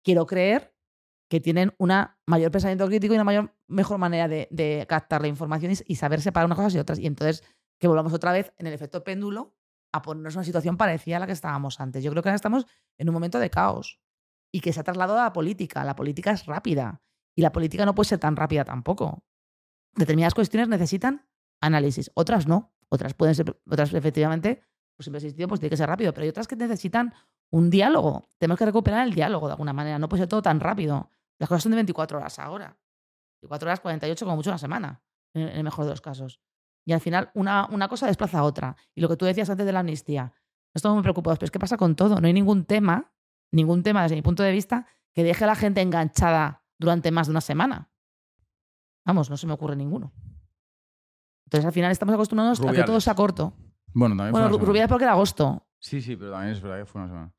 quiero 0.02 0.26
creer 0.26 0.74
que 1.28 1.40
tienen 1.40 1.72
un 1.78 1.92
mayor 2.26 2.50
pensamiento 2.50 2.86
crítico 2.86 3.14
y 3.14 3.16
una 3.16 3.24
mayor, 3.24 3.54
mejor 3.68 3.98
manera 3.98 4.26
de, 4.26 4.84
captar 4.88 5.22
la 5.22 5.28
información 5.28 5.72
y, 5.72 5.76
y 5.86 5.94
saber 5.94 6.20
separar 6.20 6.46
unas 6.46 6.56
cosas 6.56 6.74
y 6.74 6.78
otras. 6.78 6.98
Y 6.98 7.06
entonces 7.06 7.44
que 7.80 7.88
volvamos 7.88 8.12
otra 8.12 8.32
vez 8.32 8.52
en 8.58 8.66
el 8.66 8.74
efecto 8.74 9.02
péndulo 9.02 9.56
a 9.92 10.02
ponernos 10.02 10.36
una 10.36 10.44
situación 10.44 10.76
parecida 10.76 11.16
a 11.16 11.20
la 11.20 11.26
que 11.26 11.32
estábamos 11.32 11.80
antes. 11.80 12.04
Yo 12.04 12.10
creo 12.10 12.22
que 12.22 12.28
ahora 12.28 12.36
estamos 12.36 12.66
en 12.98 13.08
un 13.08 13.14
momento 13.14 13.38
de 13.38 13.50
caos 13.50 14.00
y 14.52 14.60
que 14.60 14.72
se 14.72 14.80
ha 14.80 14.84
trasladado 14.84 15.18
a 15.18 15.24
la 15.24 15.32
política. 15.32 15.82
La 15.84 15.96
política 15.96 16.30
es 16.30 16.46
rápida 16.46 17.02
Y 17.34 17.42
la 17.42 17.52
política 17.52 17.84
no 17.86 17.94
puede 17.94 18.08
ser 18.08 18.18
tan 18.18 18.36
rápida 18.36 18.64
tampoco. 18.64 19.24
Determinadas 19.94 20.34
cuestiones 20.34 20.68
necesitan 20.68 21.26
análisis, 21.60 22.10
otras 22.14 22.46
no. 22.46 22.72
Otras 22.88 23.14
pueden 23.14 23.34
ser, 23.34 23.56
otras 23.66 23.94
efectivamente, 23.94 24.62
pues 24.96 25.04
siempre 25.04 25.18
existido, 25.18 25.48
pues 25.48 25.60
tiene 25.60 25.70
que 25.70 25.76
ser 25.76 25.88
rápido, 25.88 26.12
pero 26.12 26.24
hay 26.24 26.28
otras 26.28 26.48
que 26.48 26.56
necesitan 26.56 27.14
un 27.50 27.70
diálogo. 27.70 28.28
Tenemos 28.38 28.58
que 28.58 28.66
recuperar 28.66 29.06
el 29.06 29.14
diálogo 29.14 29.46
de 29.46 29.52
alguna 29.52 29.72
manera. 29.72 29.98
No 29.98 30.08
puede 30.08 30.22
ser 30.22 30.28
todo 30.28 30.42
tan 30.42 30.60
rápido. 30.60 31.08
Las 31.38 31.48
cosas 31.48 31.62
son 31.62 31.70
de 31.70 31.76
24 31.76 32.18
horas 32.18 32.38
ahora. 32.38 32.76
24 33.42 33.68
horas, 33.68 33.80
48 33.80 34.24
como 34.24 34.36
mucho 34.36 34.50
una 34.50 34.58
semana, 34.58 35.02
en 35.34 35.48
el 35.48 35.64
mejor 35.64 35.84
de 35.84 35.92
los 35.92 36.00
casos. 36.00 36.40
Y 36.84 36.92
al 36.92 37.00
final 37.00 37.30
una, 37.34 37.66
una 37.70 37.88
cosa 37.88 38.06
desplaza 38.06 38.38
a 38.38 38.42
otra. 38.44 38.76
Y 38.94 39.00
lo 39.00 39.08
que 39.08 39.16
tú 39.16 39.24
decías 39.24 39.50
antes 39.50 39.66
de 39.66 39.72
la 39.72 39.80
amnistía, 39.80 40.32
estamos 40.74 40.96
muy 40.96 41.02
preocupados, 41.02 41.38
pero 41.38 41.46
es 41.46 41.50
que 41.50 41.58
pasa 41.58 41.76
con 41.76 41.94
todo. 41.96 42.20
No 42.20 42.26
hay 42.26 42.32
ningún 42.32 42.64
tema, 42.64 43.12
ningún 43.52 43.82
tema 43.82 44.02
desde 44.02 44.16
mi 44.16 44.22
punto 44.22 44.42
de 44.42 44.52
vista, 44.52 44.86
que 45.12 45.24
deje 45.24 45.44
a 45.44 45.46
la 45.46 45.56
gente 45.56 45.80
enganchada 45.80 46.64
durante 46.78 47.10
más 47.10 47.26
de 47.26 47.32
una 47.32 47.40
semana. 47.40 47.90
Vamos, 49.04 49.30
no 49.30 49.36
se 49.36 49.46
me 49.46 49.52
ocurre 49.52 49.76
ninguno. 49.76 50.12
Entonces 51.46 51.66
al 51.66 51.72
final 51.72 51.90
estamos 51.90 52.14
acostumbrados 52.14 52.60
a 52.60 52.72
que 52.72 52.84
todo 52.84 53.00
sea 53.00 53.14
corto. 53.14 53.54
Bueno, 53.92 54.16
también 54.16 54.32
Bueno, 54.32 54.48
Rubiales 54.56 54.88
porque 54.88 55.04
era 55.04 55.12
agosto. 55.12 55.66
Sí, 55.80 56.00
sí, 56.00 56.16
pero 56.16 56.30
también 56.30 56.52
es 56.52 56.60
verdad 56.60 56.78
que 56.78 56.84
fue 56.86 57.00
una 57.00 57.10
semana. 57.10 57.34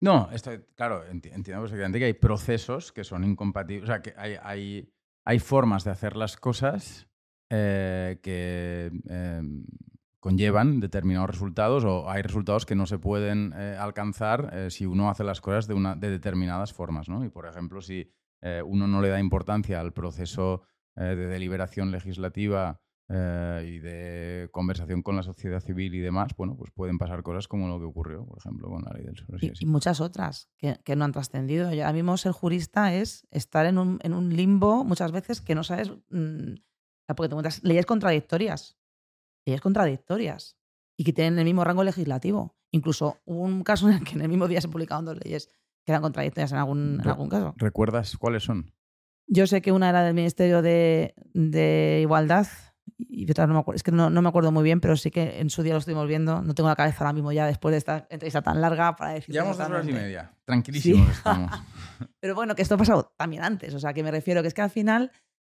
No, 0.00 0.28
esto, 0.32 0.52
claro, 0.76 1.04
entiendo 1.06 1.42
perfectamente 1.42 1.98
que 1.98 2.04
hay 2.04 2.14
procesos 2.14 2.92
que 2.92 3.04
son 3.04 3.24
incompatibles. 3.24 3.84
O 3.84 3.92
sea, 3.92 4.00
que 4.00 4.14
hay, 4.16 4.36
hay, 4.42 4.92
hay 5.24 5.38
formas 5.38 5.84
de 5.84 5.90
hacer 5.90 6.16
las 6.16 6.36
cosas 6.36 7.08
eh, 7.50 8.18
que 8.22 8.90
em, 9.08 9.64
conllevan 10.20 10.80
determinados 10.80 11.30
resultados 11.30 11.84
o 11.84 12.10
hay 12.10 12.20
resultados 12.20 12.66
que 12.66 12.74
no 12.74 12.84
se 12.84 12.98
pueden 12.98 13.54
eh, 13.56 13.74
alcanzar 13.80 14.50
eh, 14.52 14.70
si 14.70 14.84
uno 14.84 15.08
hace 15.08 15.24
las 15.24 15.40
cosas 15.40 15.66
de, 15.66 15.72
una, 15.72 15.96
de 15.96 16.10
determinadas 16.10 16.74
formas. 16.74 17.08
¿no? 17.08 17.24
Y, 17.24 17.30
por 17.30 17.46
ejemplo, 17.46 17.80
si 17.80 18.12
uno 18.66 18.86
no 18.86 19.02
le 19.02 19.08
da 19.08 19.18
importancia 19.18 19.80
al 19.80 19.92
proceso 19.92 20.62
de 20.94 21.16
deliberación 21.16 21.90
legislativa 21.90 22.80
y 23.10 23.78
de 23.80 24.48
conversación 24.52 25.02
con 25.02 25.16
la 25.16 25.24
sociedad 25.24 25.58
civil 25.58 25.92
y 25.96 25.98
demás, 25.98 26.36
bueno, 26.36 26.56
pues 26.56 26.70
pueden 26.70 26.98
pasar 26.98 27.24
cosas 27.24 27.48
como 27.48 27.66
lo 27.66 27.80
que 27.80 27.86
ocurrió, 27.86 28.24
por 28.24 28.38
ejemplo, 28.38 28.68
con 28.68 28.84
la 28.84 28.92
ley 28.92 29.02
del 29.02 29.16
suelo. 29.16 29.38
Y, 29.40 29.66
muchas 29.66 30.00
otras 30.00 30.48
que, 30.56 30.78
que, 30.84 30.94
no 30.94 31.04
han 31.04 31.10
trascendido. 31.10 31.72
Ya 31.72 31.92
mismo 31.92 32.16
ser 32.16 32.30
jurista 32.30 32.94
es 32.94 33.26
estar 33.32 33.66
en 33.66 33.76
un, 33.76 33.98
en 34.04 34.12
un 34.12 34.36
limbo 34.36 34.84
muchas 34.84 35.10
veces 35.10 35.40
que 35.40 35.56
no 35.56 35.64
sabes, 35.64 35.90
mmm, 36.10 36.54
porque 37.14 37.28
te 37.28 37.34
encuentras 37.34 37.62
leyes 37.62 37.86
contradictorias, 37.86 38.76
leyes 39.46 39.60
contradictorias 39.60 40.56
y 40.96 41.04
que 41.04 41.12
tienen 41.12 41.38
el 41.38 41.44
mismo 41.44 41.64
rango 41.64 41.84
legislativo. 41.84 42.56
Incluso 42.70 43.18
hubo 43.24 43.42
un 43.42 43.64
caso 43.64 43.88
en 43.88 43.96
el 43.96 44.04
que 44.04 44.14
en 44.14 44.22
el 44.22 44.28
mismo 44.28 44.48
día 44.48 44.60
se 44.60 44.68
publicaron 44.68 45.04
dos 45.04 45.18
leyes 45.24 45.48
que 45.84 45.92
eran 45.92 46.02
contradictorias 46.02 46.52
en 46.52 46.58
algún, 46.58 47.00
en 47.02 47.08
algún 47.08 47.28
caso. 47.28 47.54
¿Recuerdas 47.56 48.16
cuáles 48.16 48.42
son? 48.42 48.72
Yo 49.26 49.46
sé 49.46 49.62
que 49.62 49.72
una 49.72 49.88
era 49.88 50.02
del 50.02 50.14
Ministerio 50.14 50.62
de, 50.62 51.14
de 51.34 52.00
Igualdad 52.02 52.46
y 52.96 53.30
otra 53.30 53.46
no 53.46 53.54
me 53.54 53.60
acuerdo, 53.60 53.76
es 53.76 53.82
que 53.82 53.92
no, 53.92 54.10
no, 54.10 54.22
me 54.22 54.28
acuerdo 54.28 54.52
muy 54.52 54.64
bien, 54.64 54.80
pero 54.80 54.96
sí 54.96 55.10
que 55.10 55.40
en 55.40 55.50
su 55.50 55.62
día 55.62 55.74
lo 55.74 55.78
estuvimos 55.78 56.06
viendo. 56.08 56.42
No 56.42 56.54
tengo 56.54 56.68
la 56.68 56.76
cabeza 56.76 57.04
ahora 57.04 57.12
mismo 57.12 57.32
ya 57.32 57.46
después 57.46 57.72
de 57.72 57.78
esta 57.78 58.06
entrevista 58.10 58.42
tan 58.42 58.60
larga 58.60 58.96
para 58.96 59.12
decir. 59.12 59.32
Llevamos 59.34 59.58
dos 59.58 59.68
horas 59.68 59.86
y 59.86 59.92
media, 59.92 60.32
tranquilísimos 60.44 61.10
estamos. 61.10 61.50
pero 62.20 62.34
bueno, 62.34 62.54
que 62.54 62.62
esto 62.62 62.74
ha 62.74 62.78
pasado 62.78 63.12
también 63.16 63.44
antes, 63.44 63.74
o 63.74 63.78
sea, 63.78 63.92
que 63.92 64.02
me 64.02 64.10
refiero 64.10 64.42
que 64.42 64.48
es 64.48 64.54
que 64.54 64.62
al 64.62 64.70
final 64.70 65.12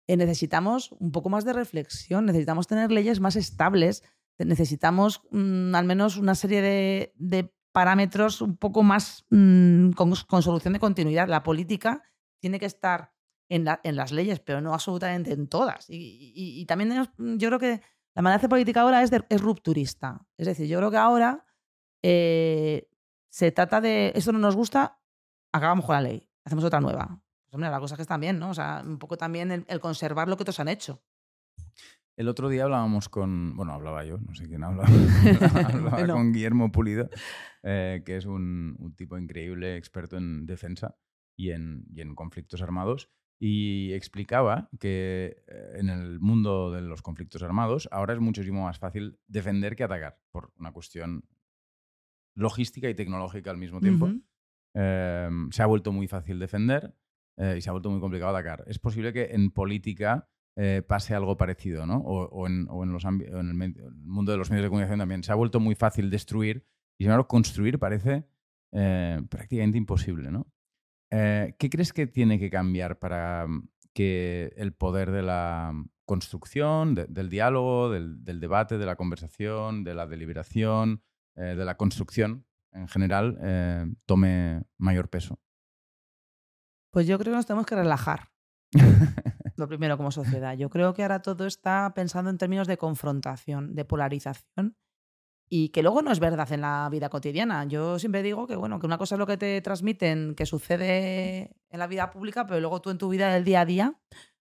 eh, 0.08 0.18
necesitamos 0.18 0.92
un 1.00 1.12
poco 1.12 1.30
más 1.30 1.46
de 1.46 1.54
reflexión, 1.54 2.26
necesitamos 2.26 2.68
tener 2.68 2.92
leyes 2.92 3.20
más 3.20 3.36
estables, 3.36 4.04
necesitamos 4.38 5.22
mmm, 5.32 5.74
al 5.76 5.86
menos 5.86 6.18
una 6.18 6.36
serie 6.36 6.62
de, 6.62 7.14
de, 7.16 7.54
parámetros 7.72 8.42
un 8.42 8.56
poco 8.56 8.84
más 8.84 9.26
mmm, 9.32 9.92
con, 9.92 10.14
con 10.28 10.44
solución 10.44 10.74
de 10.74 10.80
continuidad. 10.80 11.28
La 11.28 11.42
política 11.42 12.04
tiene 12.40 12.60
que 12.60 12.68
estar 12.68 13.14
en, 13.50 13.66
la, 13.66 13.80
en, 13.84 13.96
las 13.96 14.12
leyes, 14.12 14.40
pero 14.40 14.62
no 14.62 14.74
absolutamente 14.74 15.32
en 15.32 15.48
todas. 15.48 15.86
Y, 15.90 16.66
también 16.68 17.10
yo 17.18 17.48
creo 17.48 17.60
que 17.60 17.82
la 18.14 18.22
manera 18.22 18.38
de 18.38 18.42
hacer 18.42 18.50
política 18.50 18.82
ahora 18.82 19.02
es, 19.02 19.12
es 19.30 19.42
rupturista. 19.42 20.26
Es 20.38 20.46
decir, 20.46 20.68
yo 20.68 20.78
creo 20.78 20.92
que 20.92 20.98
ahora 20.98 21.46
eh, 22.04 22.90
se 23.30 23.52
trata 23.52 23.82
de, 23.82 24.12
esto 24.16 24.32
no 24.32 24.40
nos 24.40 24.56
gusta, 24.56 25.00
acabamos 25.52 25.86
con 25.86 25.96
la 25.96 26.02
ley, 26.02 26.30
hacemos 26.46 26.64
otra 26.64 26.80
nueva. 26.80 27.23
Pues, 27.54 27.60
hombre, 27.60 27.70
la 27.70 27.80
cosa 27.80 27.94
es 27.94 27.98
que 27.98 28.02
están 28.02 28.20
bien, 28.20 28.40
¿no? 28.40 28.50
O 28.50 28.54
sea, 28.56 28.82
un 28.84 28.98
poco 28.98 29.16
también 29.16 29.52
el, 29.52 29.64
el 29.68 29.80
conservar 29.80 30.28
lo 30.28 30.36
que 30.38 30.42
otros 30.42 30.60
han 30.60 30.70
hecho. 30.70 31.04
El 32.18 32.28
otro 32.28 32.50
día 32.50 32.64
hablábamos 32.64 33.10
con, 33.10 33.56
bueno, 33.56 33.74
hablaba 33.74 34.04
yo, 34.04 34.18
no 34.18 34.34
sé 34.34 34.48
quién 34.48 34.64
hablaba, 34.64 34.88
hablaba 35.68 35.90
bueno. 35.92 36.16
con 36.16 36.34
Guillermo 36.34 36.72
Pulido, 36.72 37.12
eh, 37.62 38.02
que 38.04 38.18
es 38.18 38.26
un, 38.26 38.76
un, 38.80 38.96
tipo 38.96 39.20
increíble, 39.20 39.78
experto 39.78 40.18
en 40.18 40.48
defensa 40.48 40.98
y 41.38 41.52
en, 41.52 41.86
y 41.94 42.02
en 42.02 42.16
conflictos 42.16 42.64
armados 42.64 43.12
y 43.40 43.94
explicaba 43.94 44.70
que 44.80 45.44
eh, 45.48 45.74
en 45.76 45.90
el 45.90 46.20
mundo 46.20 46.72
de 46.72 46.82
los 46.82 47.04
conflictos 47.04 47.44
armados 47.44 47.88
ahora 47.92 48.14
es 48.16 48.20
muchísimo 48.20 48.64
más 48.64 48.80
fácil 48.80 49.20
defender 49.28 49.76
que 49.76 49.84
atacar, 49.84 50.20
por 50.32 50.52
una 50.58 50.72
cuestión 50.72 51.24
logística 52.36 52.90
y 52.90 52.96
tecnológica 52.96 53.52
al 53.52 53.58
mismo 53.58 53.80
tiempo. 53.80 54.08
Uh 54.08 54.10
-huh. 54.10 54.24
eh, 54.74 55.30
se 55.52 55.62
ha 55.62 55.68
vuelto 55.68 55.92
muy 55.92 56.08
fácil 56.08 56.40
defender 56.40 56.96
eh, 57.38 57.56
y 57.58 57.62
se 57.62 57.70
ha 57.70 57.74
vuelto 57.74 57.90
muy 57.90 58.00
complicado 58.00 58.36
atacar. 58.36 58.64
Es 58.68 58.80
posible 58.80 59.14
que 59.14 59.30
en 59.32 59.52
política 59.52 60.28
eh, 60.56 60.84
pase 60.88 61.16
algo 61.16 61.36
parecido, 61.36 61.88
¿no? 61.88 61.98
O, 61.98 62.26
o, 62.26 62.45
en, 62.45 62.68
los 62.92 63.03
el, 63.06 63.76
mundo 64.03 64.32
de 64.32 64.38
los 64.38 64.52
medios 64.52 64.66
de 64.66 64.70
comunicación 64.70 65.00
también. 65.00 65.24
Se 65.24 65.32
ha 65.32 65.36
vuelto 65.36 65.60
muy 65.60 65.74
fácil 65.74 66.12
destruir 66.12 66.64
y, 67.00 67.06
sin 67.06 67.08
embargo, 67.12 67.28
construir 67.28 67.80
parece 67.80 68.28
eh, 68.72 69.20
prácticamente 69.30 69.80
imposible, 69.80 70.30
¿no? 70.30 70.45
Eh, 71.10 71.56
¿Qué 71.58 71.72
crees 71.72 71.92
que 71.92 72.06
tiene 72.06 72.38
que 72.38 72.52
cambiar 72.52 73.00
para 73.00 73.48
mm, 73.48 73.68
que 73.95 74.53
el 74.56 74.74
poder 74.74 75.10
de 75.10 75.24
la 75.24 75.72
mm, 75.74 75.90
construcción, 76.06 76.94
de, 76.94 77.08
del 77.08 77.30
diálogo, 77.30 77.90
del, 77.90 78.24
del, 78.24 78.40
debate, 78.40 78.78
de 78.78 78.86
la 78.86 78.95
conversación, 78.95 79.84
de 79.84 79.95
la 79.95 80.06
deliberación, 80.06 81.02
de 81.36 81.66
la 81.66 81.78
construcción 81.78 82.45
en 82.74 82.88
general 82.88 83.95
tome 84.06 84.62
mayor 84.78 85.10
peso? 85.10 85.40
Pues 86.94 87.08
yo 87.08 87.18
creo 87.18 87.32
que 87.34 87.38
nos 87.38 87.48
tenemos 87.48 87.66
que 87.66 87.76
relajar. 87.76 88.30
Lo 89.58 89.68
primero 89.68 89.98
como 89.98 90.12
sociedad. 90.12 90.56
Yo 90.56 90.70
creo 90.70 90.94
que 90.94 91.02
ahora 91.02 91.24
todo 91.24 91.48
está 91.48 91.92
pensando 91.96 92.30
en 92.30 92.38
términos 92.38 92.68
de 92.68 92.78
confrontación, 92.78 93.74
de 93.74 93.84
polarización 93.84 94.78
y 95.50 95.70
que 95.70 95.82
luego 95.82 96.04
no 96.04 96.12
es 96.12 96.20
verdad 96.20 96.52
en 96.52 96.62
la 96.62 96.88
vida 96.92 97.10
cotidiana. 97.10 97.66
Yo 97.66 97.98
siempre 97.98 98.22
digo 98.22 98.46
que, 98.46 98.56
bueno, 98.56 98.80
que 98.80 98.86
una 98.86 99.00
cosa 99.00 99.16
es 99.16 99.20
lo 99.20 99.26
que 99.26 99.38
te 99.38 99.60
transmiten, 99.62 100.36
que 100.36 100.46
sucede 100.46 101.56
en 101.72 101.80
la 101.80 101.88
vida 101.88 102.12
pública, 102.12 102.46
pero 102.46 102.60
luego 102.60 102.80
tú 102.80 102.92
en 102.92 103.00
tu 103.00 103.10
vida 103.10 103.34
del 103.34 103.44
día 103.44 103.62
a 103.62 103.66
día, 103.66 104.00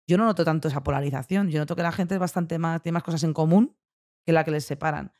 yo 0.06 0.16
no 0.16 0.24
noto 0.24 0.42
tanto 0.42 0.68
esa 0.68 0.82
polarización. 0.82 1.50
Yo 1.50 1.60
noto 1.60 1.76
que 1.76 1.82
la 1.82 1.92
gente 1.92 2.14
es 2.14 2.20
bastante 2.20 2.58
más, 2.58 2.80
tiene 2.80 2.94
más 2.94 3.02
cosas 3.02 3.24
en 3.24 3.34
común 3.34 3.76
que 4.24 4.32
la 4.32 4.44
que 4.44 4.52
les 4.52 4.64
separan. 4.64 5.12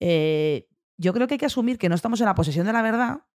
Eh, 0.00 0.68
yo 0.96 1.12
creo 1.12 1.26
que 1.26 1.34
hay 1.34 1.38
que 1.38 1.46
asumir 1.46 1.78
que 1.78 1.88
no 1.88 1.96
estamos 1.96 2.20
en 2.20 2.26
la 2.26 2.36
posesión 2.36 2.66
de 2.66 2.72
la 2.72 2.82
verdad, 2.82 3.26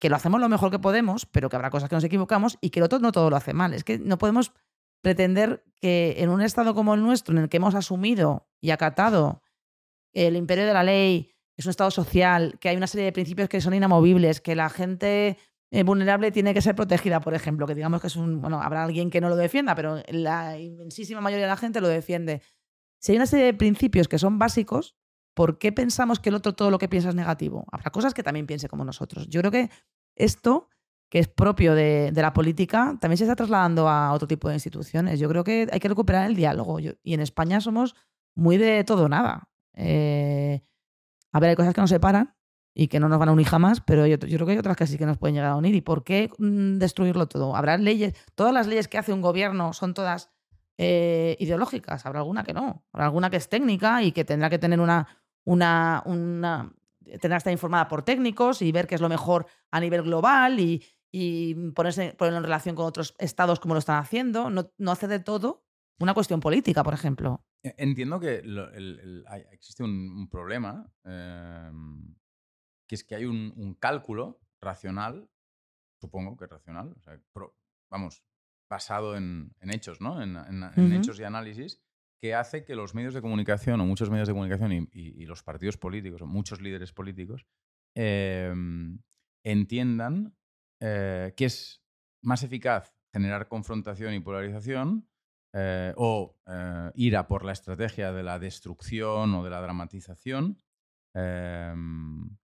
que 0.00 0.08
lo 0.08 0.16
hacemos 0.16 0.40
lo 0.40 0.48
mejor 0.48 0.70
que 0.70 0.78
podemos, 0.78 1.26
pero 1.26 1.48
que 1.48 1.56
habrá 1.56 1.70
cosas 1.70 1.88
que 1.88 1.94
nos 1.94 2.04
equivocamos 2.04 2.58
y 2.60 2.70
que 2.70 2.80
el 2.80 2.84
otro 2.84 2.98
no 2.98 3.12
todo 3.12 3.30
lo 3.30 3.36
hace 3.36 3.52
mal. 3.52 3.74
Es 3.74 3.84
que 3.84 3.98
no 3.98 4.18
podemos 4.18 4.52
pretender 5.02 5.62
que 5.80 6.16
en 6.18 6.30
un 6.30 6.42
estado 6.42 6.74
como 6.74 6.94
el 6.94 7.02
nuestro, 7.02 7.36
en 7.36 7.42
el 7.42 7.48
que 7.48 7.58
hemos 7.58 7.74
asumido 7.74 8.48
y 8.60 8.70
acatado 8.70 9.42
el 10.12 10.36
imperio 10.36 10.66
de 10.66 10.72
la 10.72 10.82
ley, 10.82 11.32
es 11.56 11.66
un 11.66 11.70
Estado 11.70 11.90
social, 11.90 12.58
que 12.58 12.70
hay 12.70 12.76
una 12.76 12.86
serie 12.86 13.04
de 13.04 13.12
principios 13.12 13.48
que 13.48 13.60
son 13.60 13.74
inamovibles, 13.74 14.40
que 14.40 14.56
la 14.56 14.70
gente 14.70 15.36
eh, 15.70 15.82
vulnerable 15.82 16.32
tiene 16.32 16.54
que 16.54 16.62
ser 16.62 16.74
protegida, 16.74 17.20
por 17.20 17.34
ejemplo, 17.34 17.66
que 17.66 17.74
digamos 17.74 18.00
que 18.00 18.06
es 18.06 18.16
un, 18.16 18.40
bueno, 18.40 18.62
habrá 18.62 18.84
alguien 18.84 19.10
que 19.10 19.20
no 19.20 19.28
lo 19.28 19.36
defienda, 19.36 19.74
pero 19.74 20.02
la 20.08 20.58
inmensísima 20.58 21.20
mayoría 21.20 21.44
de 21.44 21.50
la 21.50 21.56
gente 21.56 21.80
lo 21.80 21.88
defiende. 21.88 22.40
Si 22.98 23.12
hay 23.12 23.16
una 23.16 23.26
serie 23.26 23.46
de 23.46 23.54
principios 23.54 24.08
que 24.08 24.18
son 24.18 24.38
básicos, 24.38 24.96
¿por 25.40 25.56
qué 25.56 25.72
pensamos 25.72 26.20
que 26.20 26.28
el 26.28 26.34
otro 26.34 26.52
todo 26.52 26.70
lo 26.70 26.76
que 26.76 26.86
piensa 26.86 27.08
es 27.08 27.14
negativo? 27.14 27.64
Habrá 27.72 27.90
cosas 27.90 28.12
que 28.12 28.22
también 28.22 28.46
piense 28.46 28.68
como 28.68 28.84
nosotros. 28.84 29.26
Yo 29.26 29.40
creo 29.40 29.50
que 29.50 29.70
esto, 30.14 30.68
que 31.08 31.18
es 31.18 31.28
propio 31.28 31.74
de, 31.74 32.12
la 32.14 32.34
política, 32.34 32.98
también 33.00 33.16
se 33.16 33.24
está 33.24 33.36
trasladando 33.36 33.88
a 33.88 34.12
otro 34.12 34.28
tipo 34.28 34.48
de 34.50 34.56
instituciones. 34.56 35.18
Yo 35.18 35.30
creo 35.30 35.42
que 35.42 35.66
hay 35.72 35.80
que 35.80 35.88
recuperar 35.88 36.26
el 36.28 36.36
diálogo. 36.36 36.78
Y 36.78 37.14
en 37.14 37.20
España 37.20 37.58
somos 37.62 37.96
muy 38.34 38.58
de 38.58 38.84
todo 38.84 39.08
nada. 39.08 39.48
Eh, 39.72 40.60
a 41.32 41.40
ver, 41.40 41.48
hay 41.48 41.56
cosas 41.56 41.72
que 41.72 41.80
nos 41.80 41.88
separan 41.88 42.36
y 42.74 42.88
que 42.88 43.00
no 43.00 43.08
nos 43.08 43.18
van 43.18 43.30
a 43.30 43.32
unir 43.32 43.46
jamás, 43.46 43.80
pero 43.80 44.06
yo, 44.06 44.18
creo 44.18 44.44
que 44.44 44.52
hay 44.52 44.58
otras 44.58 44.76
que 44.76 44.86
sí 44.86 44.98
que 44.98 45.06
nos 45.06 45.16
pueden 45.16 45.36
llegar 45.36 45.52
a 45.52 45.56
unir. 45.56 45.74
¿Y 45.74 45.80
por 45.80 46.04
qué 46.04 46.28
mmm, 46.36 46.76
destruirlo 46.76 47.28
todo? 47.28 47.56
Habrá 47.56 47.78
leyes, 47.78 48.12
todas 48.34 48.52
las 48.52 48.66
leyes 48.66 48.88
que 48.88 48.98
hace 48.98 49.14
un 49.14 49.22
gobierno 49.22 49.72
son 49.72 49.94
todas 49.94 50.28
eh, 50.76 51.38
ideológicas, 51.40 52.04
habrá 52.04 52.20
alguna 52.20 52.44
que 52.44 52.52
no, 52.52 52.84
habrá 52.92 53.06
alguna 53.06 53.30
que 53.30 53.36
es 53.36 53.48
técnica 53.48 54.02
y 54.02 54.12
que 54.12 54.24
tendrá 54.24 54.48
que 54.48 54.58
tener 54.58 54.80
una, 54.80 55.19
una, 55.44 56.02
una 56.06 56.72
tendrá 57.04 57.36
que 57.36 57.38
estar 57.38 57.52
informada 57.52 57.88
por 57.88 58.02
técnicos 58.02 58.62
y 58.62 58.72
ver 58.72 58.86
qué 58.86 58.94
es 58.94 59.00
lo 59.00 59.08
mejor 59.08 59.46
a 59.70 59.80
nivel 59.80 60.02
global 60.02 60.60
y, 60.60 60.84
y 61.10 61.54
ponerse, 61.72 62.14
ponerlo 62.14 62.38
en 62.38 62.44
relación 62.44 62.76
con 62.76 62.86
otros 62.86 63.14
estados 63.18 63.60
como 63.60 63.74
lo 63.74 63.78
están 63.78 63.98
haciendo, 63.98 64.50
no, 64.50 64.72
no 64.78 64.92
hace 64.92 65.08
de 65.08 65.20
todo 65.20 65.64
una 65.98 66.14
cuestión 66.14 66.40
política, 66.40 66.82
por 66.82 66.94
ejemplo. 66.94 67.44
E, 67.62 67.74
entiendo 67.78 68.20
que 68.20 68.42
lo, 68.42 68.72
el, 68.72 68.98
el, 69.00 69.24
hay, 69.28 69.44
existe 69.52 69.82
un, 69.82 69.90
un 69.90 70.28
problema, 70.28 70.90
eh, 71.04 71.70
que 72.86 72.94
es 72.94 73.04
que 73.04 73.14
hay 73.14 73.24
un, 73.24 73.52
un, 73.56 73.74
cálculo 73.74 74.40
racional, 74.60 75.28
supongo 76.00 76.36
que 76.36 76.46
racional, 76.46 76.94
o 76.96 77.00
sea, 77.02 77.20
pro, 77.32 77.56
vamos, 77.90 78.24
basado 78.68 79.16
en, 79.16 79.52
hechos, 79.62 80.00
¿no? 80.00 80.22
En, 80.22 80.92
hechos 80.92 81.18
y 81.18 81.24
análisis, 81.24 81.82
que 82.20 82.34
hace 82.34 82.64
que 82.64 82.74
los 82.74 82.94
medios 82.94 83.14
de 83.14 83.22
comunicación 83.22 83.80
o 83.80 83.86
muchos 83.86 84.10
medios 84.10 84.28
de 84.28 84.34
comunicación 84.34 84.88
y, 84.92 85.24
los 85.26 85.42
partidos 85.42 85.78
políticos 85.78 86.20
o 86.22 86.26
muchos 86.26 86.60
líderes 86.60 86.92
políticos 86.92 87.46
em, 87.94 88.98
entiendan 89.42 90.36
eh, 90.80 91.32
que 91.36 91.46
es 91.46 91.82
más 92.22 92.42
eficaz 92.42 92.94
generar 93.12 93.48
confrontación 93.48 94.12
y 94.14 94.20
polarización 94.20 95.08
eh, 95.54 95.94
o 95.96 96.36
eh, 96.46 96.90
ir 96.94 97.16
a 97.16 97.26
por 97.26 97.44
la 97.44 97.52
estrategia 97.52 98.12
de 98.12 98.22
la 98.22 98.38
destrucción 98.38 99.34
o 99.34 99.42
de 99.42 99.50
la 99.50 99.60
dramatización 99.62 100.58
em, 101.14 102.36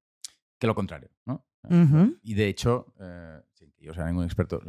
que 0.59 0.67
lo 0.67 0.75
contrario. 0.75 1.11
¿no? 1.27 1.47
Y 2.23 2.35
de 2.35 2.47
hecho, 2.47 2.95
yo 3.87 3.95
sea 3.95 4.07
ningún 4.07 4.25
experto, 4.25 4.61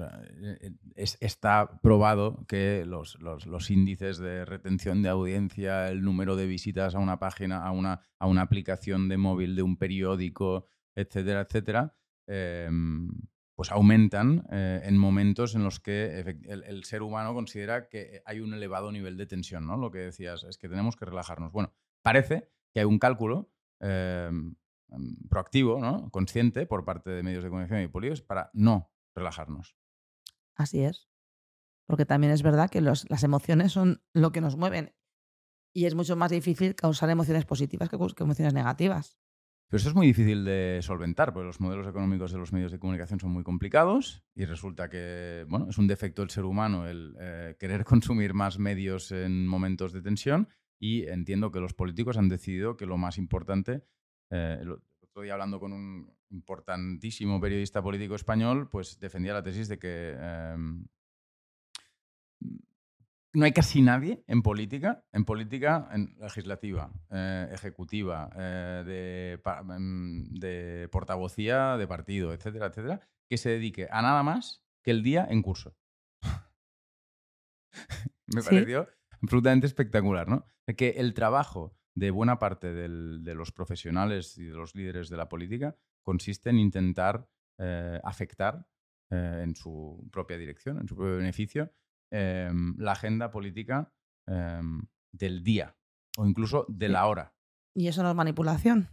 está 0.95 1.79
probado 1.81 2.45
que 2.47 2.85
los, 2.85 3.17
los, 3.19 3.71
índices 3.71 4.19
de 4.19 4.45
retención 4.45 5.01
de 5.01 5.09
audiencia, 5.09 5.89
el 5.89 6.03
número 6.03 6.35
de 6.35 6.45
visitas 6.45 6.93
a 6.93 6.99
una 6.99 7.17
página, 7.17 7.65
a 7.65 7.71
una, 7.71 8.01
a 8.19 8.27
una 8.27 8.43
aplicación 8.43 9.09
de 9.09 9.17
móvil 9.17 9.55
de 9.55 9.63
un 9.63 9.77
periódico, 9.77 10.65
etcétera, 10.95 11.41
etcétera, 11.41 11.95
em, 12.27 13.09
pues 13.55 13.71
aumentan 13.71 14.45
eh, 14.51 14.81
en 14.83 14.99
momentos 14.99 15.55
en 15.55 15.63
los 15.63 15.79
que 15.79 16.19
el, 16.45 16.83
ser 16.83 17.01
humano 17.01 17.33
considera 17.33 17.89
que 17.89 18.21
hay 18.23 18.39
un 18.39 18.53
elevado 18.53 18.91
nivel 18.91 19.17
de 19.17 19.25
tensión, 19.25 19.65
¿no? 19.65 19.77
Lo 19.77 19.89
que 19.89 19.97
decías 19.97 20.43
es 20.43 20.59
que 20.59 20.69
tenemos 20.69 20.95
que 20.95 21.05
relajarnos. 21.05 21.51
Bueno, 21.51 21.73
parece 22.03 22.51
que 22.71 22.81
hay 22.81 22.85
un 22.85 22.99
cálculo 22.99 23.49
em, 23.79 24.53
em, 24.89 25.15
proactivo, 25.27 25.81
¿no? 25.81 26.11
consciente 26.11 26.67
por 26.67 26.85
parte 26.85 27.09
de 27.09 27.23
medios 27.23 27.43
de 27.43 27.49
comunicación 27.49 27.81
y 27.81 27.87
políticos 27.87 28.21
para 28.21 28.51
no 28.53 28.91
relajarnos. 29.17 29.75
Así 30.55 30.83
es. 30.83 31.09
Porque 31.85 32.05
también 32.05 32.31
es 32.33 32.43
verdad 32.43 32.69
que 32.69 32.81
las 32.81 33.23
emociones 33.23 33.71
son 33.71 34.01
lo 34.13 34.31
que 34.31 34.41
nos 34.41 34.57
mueven 34.57 34.93
y 35.73 35.85
es 35.85 35.95
mucho 35.95 36.15
más 36.15 36.31
difícil 36.31 36.75
causar 36.75 37.09
emociones 37.09 37.45
positivas 37.45 37.89
que 37.89 37.95
emociones 37.95 38.53
negativas. 38.53 39.17
Pero 39.69 39.79
eso 39.79 39.89
es 39.89 39.95
muy 39.95 40.07
difícil 40.07 40.45
de 40.45 40.79
solventar, 40.81 41.33
porque 41.33 41.45
los 41.45 41.59
modelos 41.59 41.87
económicos 41.87 42.31
de 42.31 42.37
los 42.37 42.53
medios 42.53 42.71
de 42.71 42.79
comunicación 42.79 43.19
son 43.19 43.31
muy 43.31 43.43
complicados 43.43 44.23
y 44.33 44.45
resulta 44.45 44.89
que 44.89 45.45
bueno, 45.49 45.69
es 45.69 45.77
un 45.77 45.87
defecto 45.87 46.21
del 46.21 46.31
ser 46.31 46.45
humano 46.45 46.87
el 46.87 47.15
eh, 47.19 47.55
querer 47.59 47.83
consumir 47.85 48.33
más 48.33 48.59
medios 48.59 49.11
en 49.11 49.45
momentos 49.45 49.91
de 49.91 50.01
tensión 50.01 50.47
y 50.79 51.03
entiendo 51.07 51.51
que 51.51 51.59
los 51.59 51.73
políticos 51.73 52.17
han 52.17 52.29
decidido 52.29 52.77
que 52.77 52.85
lo 52.85 52.97
más 52.97 53.17
importante, 53.17 53.83
eh, 54.29 54.63
otro 55.17 55.23
día 55.23 55.33
hablando 55.33 55.59
con 55.59 55.73
un 55.73 56.15
importantísimo 56.29 57.41
periodista 57.41 57.81
político 57.81 58.13
español, 58.13 58.69
pues 58.69 58.99
defendía 58.99 59.33
la 59.33 59.41
tesis 59.41 59.67
de 59.67 59.79
que 59.79 60.15
em, 60.15 60.85
no 63.33 63.45
hay 63.45 63.51
casi 63.51 63.81
nadie 63.81 64.23
en 64.27 64.43
política, 64.43 65.03
en 65.11 65.25
política 65.25 65.89
en 65.91 66.15
legislativa, 66.19 66.91
eh, 67.09 67.49
ejecutiva, 67.51 68.29
eh, 68.35 69.39
mm, 69.79 70.35
de, 70.35 70.87
portavocía 70.91 71.77
de 71.77 71.87
partido, 71.87 72.31
etcétera, 72.31 72.67
etcétera, 72.67 73.01
que 73.27 73.37
se 73.37 73.49
dedique 73.49 73.87
a 73.89 74.03
nada 74.03 74.21
más 74.21 74.63
que 74.83 74.91
el 74.91 75.01
día 75.01 75.25
en 75.27 75.41
curso. 75.41 75.75
Me 78.27 78.43
pareció 78.43 78.87
absolutamente 79.19 79.65
espectacular, 79.65 80.27
¿no? 80.27 80.45
Que 80.75 80.89
el 80.97 81.15
trabajo 81.15 81.76
de 81.97 82.11
buena 82.11 82.37
parte 82.37 82.73
de 82.73 83.35
los 83.35 83.51
profesionales 83.51 84.37
y 84.37 84.45
de 84.45 84.55
los 84.55 84.75
líderes 84.75 85.09
de 85.09 85.17
la 85.17 85.29
política 85.29 85.75
consiste 86.03 86.49
en 86.49 86.59
intentar 86.59 87.27
eh, 87.57 87.99
afectar 88.03 88.67
en 89.09 89.55
su 89.55 90.05
propia 90.11 90.37
dirección, 90.37 90.79
en 90.81 90.87
su 90.89 90.95
propio 90.97 91.15
beneficio, 91.15 91.71
Em, 92.09 92.75
la 92.77 92.93
agenda 92.93 93.29
política 93.31 93.91
em, 94.27 94.81
del 95.11 95.43
día 95.43 95.75
o 96.17 96.25
incluso 96.25 96.65
de 96.69 96.87
la 96.87 97.05
hora. 97.05 97.33
¿Y 97.75 97.87
eso 97.89 98.01
no 98.01 98.09
es 98.09 98.15
manipulación? 98.15 98.89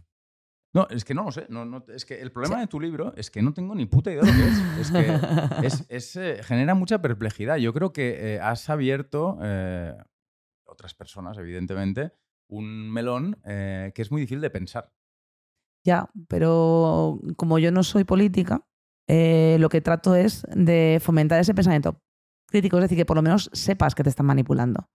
No, 0.73 0.85
es 0.89 1.05
que 1.05 1.13
no 1.13 1.23
lo 1.23 1.31
sé. 1.31 1.47
No, 1.49 1.85
es 1.87 2.03
que 2.03 2.21
el 2.21 2.33
problema 2.33 2.59
de 2.59 2.67
tu 2.67 2.79
libro 2.81 3.13
es 3.15 3.31
que 3.31 3.41
no 3.41 3.53
tengo 3.53 3.73
ni 3.73 3.85
puta 3.85 4.11
idea 4.11 4.23
de 4.23 4.31
lo 4.31 4.37
que 4.37 4.47
es. 4.49 4.91
Es 5.65 5.87
que 5.87 5.95
es, 5.95 6.15
eh, 6.17 6.43
genera 6.43 6.75
mucha 6.75 7.01
perplejidad. 7.01 7.55
Yo 7.55 7.73
creo 7.73 7.93
que 7.93 8.35
eh, 8.35 8.39
has 8.41 8.69
abierto, 8.69 9.39
eh, 9.41 9.95
otras 10.65 10.93
personas, 10.93 11.37
evidentemente, 11.37 12.11
un 12.47 12.91
melón 12.91 13.39
que 13.43 13.93
es 13.95 14.11
muy 14.11 14.21
difícil 14.21 14.41
de 14.41 14.49
pensar. 14.49 14.91
Ya, 15.85 16.09
pero 16.27 17.19
como 17.37 17.59
yo 17.59 17.71
no 17.71 17.83
soy 17.83 18.03
política, 18.03 18.67
lo 19.07 19.69
que 19.69 19.81
trato 19.81 20.15
es 20.15 20.45
de 20.53 20.99
fomentar 21.01 21.39
ese 21.39 21.53
pensamiento 21.53 22.01
crítico, 22.47 22.77
es 22.77 22.83
decir, 22.83 22.97
que 22.97 23.05
por 23.05 23.17
lo 23.17 23.21
menos 23.21 23.49
sepas 23.53 23.95
que 23.95 24.03
te 24.03 24.09
están 24.09 24.25
manipulando. 24.25 24.89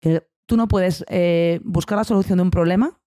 Que 0.00 0.28
tú 0.46 0.56
no 0.56 0.68
puedes 0.68 1.04
eh, 1.08 1.60
buscar 1.64 1.98
la 1.98 2.04
solución 2.04 2.38
de 2.38 2.42
un 2.42 2.50
problema 2.50 3.00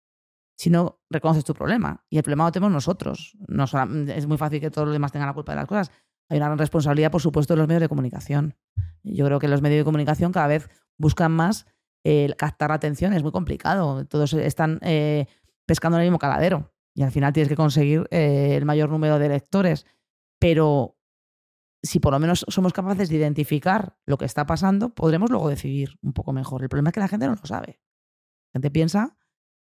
si 0.57 0.69
no 0.69 1.01
reconoces 1.09 1.43
tu 1.43 1.53
problema. 1.53 2.05
Y 2.09 2.17
el 2.17 2.23
problema 2.23 2.45
lo 2.45 2.51
tenemos 2.51 2.71
nosotros. 2.71 3.35
No 3.47 3.65
es 3.65 4.27
muy 4.27 4.37
fácil 4.37 4.61
que 4.61 4.69
todos 4.69 4.87
los 4.87 4.93
demás 4.93 5.11
tengan 5.11 5.27
la 5.27 5.33
culpa 5.33 5.53
de 5.53 5.57
las 5.57 5.67
cosas. 5.67 5.91
Hay 6.29 6.37
una 6.37 6.47
gran 6.47 6.59
responsabilidad, 6.59 7.11
por 7.11 7.21
supuesto, 7.21 7.53
de 7.53 7.57
los 7.57 7.67
medios 7.67 7.81
de 7.81 7.89
comunicación. 7.89 8.55
Yo 9.03 9.25
creo 9.25 9.39
que 9.39 9.47
los 9.47 9.61
medios 9.61 9.79
de 9.79 9.85
comunicación 9.85 10.31
cada 10.31 10.47
vez 10.47 10.69
buscan 10.97 11.31
más 11.31 11.65
eh, 12.03 12.33
captar 12.37 12.69
la 12.69 12.75
atención. 12.75 13.13
Es 13.13 13.23
muy 13.23 13.31
complicado. 13.31 14.05
Todos 14.05 14.33
están 14.33 14.79
eh, 14.81 15.27
pescando 15.65 15.97
en 15.97 16.03
el 16.03 16.07
mismo 16.07 16.19
caladero. 16.19 16.73
Y 16.93 17.03
al 17.03 17.11
final 17.11 17.31
tienes 17.33 17.47
que 17.47 17.55
conseguir 17.55 18.07
el 18.11 18.65
mayor 18.65 18.89
número 18.89 19.17
de 19.17 19.29
lectores. 19.29 19.85
Pero 20.39 20.97
si 21.83 21.99
por 21.99 22.13
lo 22.13 22.19
menos 22.19 22.45
somos 22.47 22.73
capaces 22.73 23.09
de 23.09 23.15
identificar 23.15 23.97
lo 24.05 24.17
que 24.17 24.25
está 24.25 24.45
pasando, 24.45 24.93
podremos 24.93 25.29
luego 25.29 25.49
decidir 25.49 25.97
un 26.01 26.13
poco 26.13 26.33
mejor. 26.33 26.63
El 26.63 26.69
problema 26.69 26.89
es 26.89 26.93
que 26.93 26.99
la 26.99 27.07
gente 27.07 27.27
no 27.27 27.35
lo 27.35 27.45
sabe. 27.45 27.81
La 28.53 28.59
gente 28.59 28.71
piensa 28.71 29.17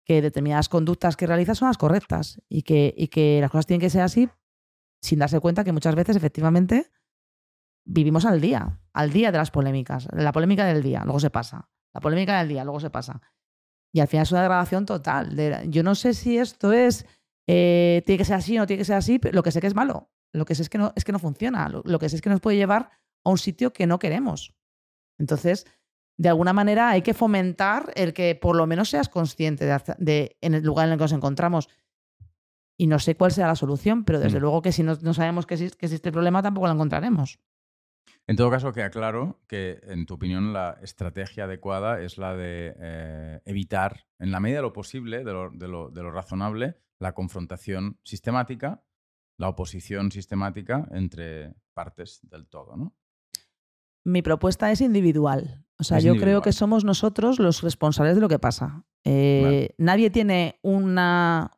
que 0.05 0.23
determinadas 0.23 0.69
conductas 0.69 1.17
que 1.17 1.27
realiza 1.27 1.55
son 1.55 1.69
las 1.69 1.79
correctas 1.79 2.41
y 2.49 2.63
que, 2.63 2.95
y 2.97 3.09
que 3.09 3.41
las 3.41 3.51
cosas 3.51 3.67
tienen 3.67 3.81
que 3.81 3.91
ser 3.91 4.03
así 4.03 4.29
sin 5.01 5.19
darse 5.19 5.41
cuenta 5.41 5.65
que 5.65 5.73
muchas 5.73 5.95
veces 5.95 6.17
efectivamente 6.17 6.93
vivimos 7.85 8.25
al 8.25 8.41
día, 8.41 8.81
al 8.93 9.13
día 9.13 9.33
de 9.33 9.39
las 9.39 9.51
polémicas. 9.51 10.09
La 10.13 10.33
polémica 10.33 10.65
del 10.65 10.83
día, 10.83 11.03
luego 11.05 11.21
se 11.21 11.31
pasa. 11.31 11.71
La 11.97 12.01
polémica 12.01 12.39
del 12.39 12.49
día, 12.49 12.63
luego 12.63 12.79
se 12.79 12.91
pasa. 12.91 13.23
Y 13.91 14.01
al 14.01 14.09
final 14.09 14.25
es 14.25 14.33
una 14.33 14.43
degradación 14.43 14.85
total. 14.85 15.35
yo 15.71 15.83
no 15.83 15.95
sé 15.95 16.13
si 16.13 16.37
esto 16.37 16.75
es, 16.75 17.07
eh, 17.49 18.03
tiene 18.05 18.19
que 18.19 18.27
ser 18.27 18.37
así 18.37 18.55
o 18.59 18.61
no 18.61 18.67
tiene 18.67 18.81
que 18.81 18.85
ser 18.85 18.97
así, 18.97 19.19
pero 19.19 19.35
lo 19.35 19.43
que 19.43 19.51
sé 19.51 19.63
que 19.63 19.67
es 19.67 19.75
malo. 19.75 20.11
Lo 20.35 20.45
que 20.45 20.55
sé 20.55 20.61
es 20.61 20.69
que 20.69 20.77
no, 20.77 20.93
es 20.95 21.05
que 21.05 21.13
no 21.13 21.19
funciona. 21.19 21.71
Lo, 21.71 21.99
que 21.99 22.11
sé 22.11 22.17
es 22.17 22.23
que 22.23 22.29
nos 22.29 22.41
puede 22.41 22.59
llevar 22.59 22.91
a 23.25 23.31
un 23.31 23.39
sitio 23.39 23.73
que 23.73 23.87
no 23.87 23.99
queremos. 23.99 24.55
Entonces, 25.19 25.67
de 26.19 26.29
alguna 26.29 26.53
manera 26.53 26.91
hay 26.91 27.01
que 27.01 27.15
fomentar 27.15 27.91
el 27.95 28.13
que 28.13 28.35
por 28.35 28.57
lo 28.57 28.67
menos 28.67 28.91
seas 28.91 29.09
consciente 29.09 29.65
de, 29.97 30.37
en 30.43 30.53
el 30.53 30.63
lugar 30.63 30.89
en 30.89 30.93
el 30.93 30.99
que 30.99 31.05
nos 31.05 31.13
encontramos. 31.13 31.71
Y 32.79 32.89
no 32.89 32.99
sé 32.99 33.17
cuál 33.17 33.33
será 33.33 33.47
la 33.47 33.57
solución, 33.57 34.05
pero 34.05 34.21
desde 34.21 34.37
mm. 34.39 34.43
luego 34.43 34.61
que 34.61 34.73
si 34.73 34.83
no, 34.83 34.95
sabemos 35.15 35.47
que 35.47 35.55
existe, 35.55 35.79
que 35.79 35.87
existe 35.87 36.11
el 36.11 36.13
problema, 36.13 36.43
tampoco 36.43 36.67
lo 36.67 36.75
encontraremos. 36.75 37.39
En 38.29 38.37
todo 38.37 38.51
caso, 38.51 38.73
queda 38.73 38.91
claro 38.91 39.41
que, 39.47 39.81
en 39.85 40.07
tu 40.07 40.15
opinión, 40.15 40.53
la 40.53 40.79
estrategia 40.83 41.45
adecuada 41.45 42.01
es 42.01 42.19
la 42.19 42.35
de 42.35 42.75
eh, 42.79 43.41
evitar, 43.45 44.07
en 44.19 44.33
la 44.33 44.41
medida 44.41 44.59
de 44.59 44.63
lo 44.63 44.73
posible, 44.73 45.25
de 45.25 45.33
lo, 45.33 45.51
de 45.51 46.03
lo 46.03 46.11
razonable, 46.11 46.77
la 46.99 47.13
confrontación 47.13 48.01
sistemática 48.03 48.83
la 49.39 49.49
oposición 49.49 50.11
sistemática 50.11 50.89
entre 50.93 51.55
partes 51.75 52.21
del 52.23 52.47
todo, 52.47 52.77
¿no? 52.77 52.95
Mi 54.05 54.23
propuesta 54.23 54.71
es 54.71 54.81
individual. 54.81 55.65
O 55.79 55.85
sea, 55.85 55.99
yo 55.99 56.17
creo 56.17 56.41
que 56.41 56.53
somos 56.53 56.85
nosotros 56.85 57.39
los 57.41 57.63
responsables 57.63 58.15
de 58.15 58.21
lo 58.21 58.29
que 58.29 58.39
pasa. 58.39 58.85
Eh, 59.05 59.75
nadie 59.79 60.11
tiene 60.11 60.61
una, 60.63 61.51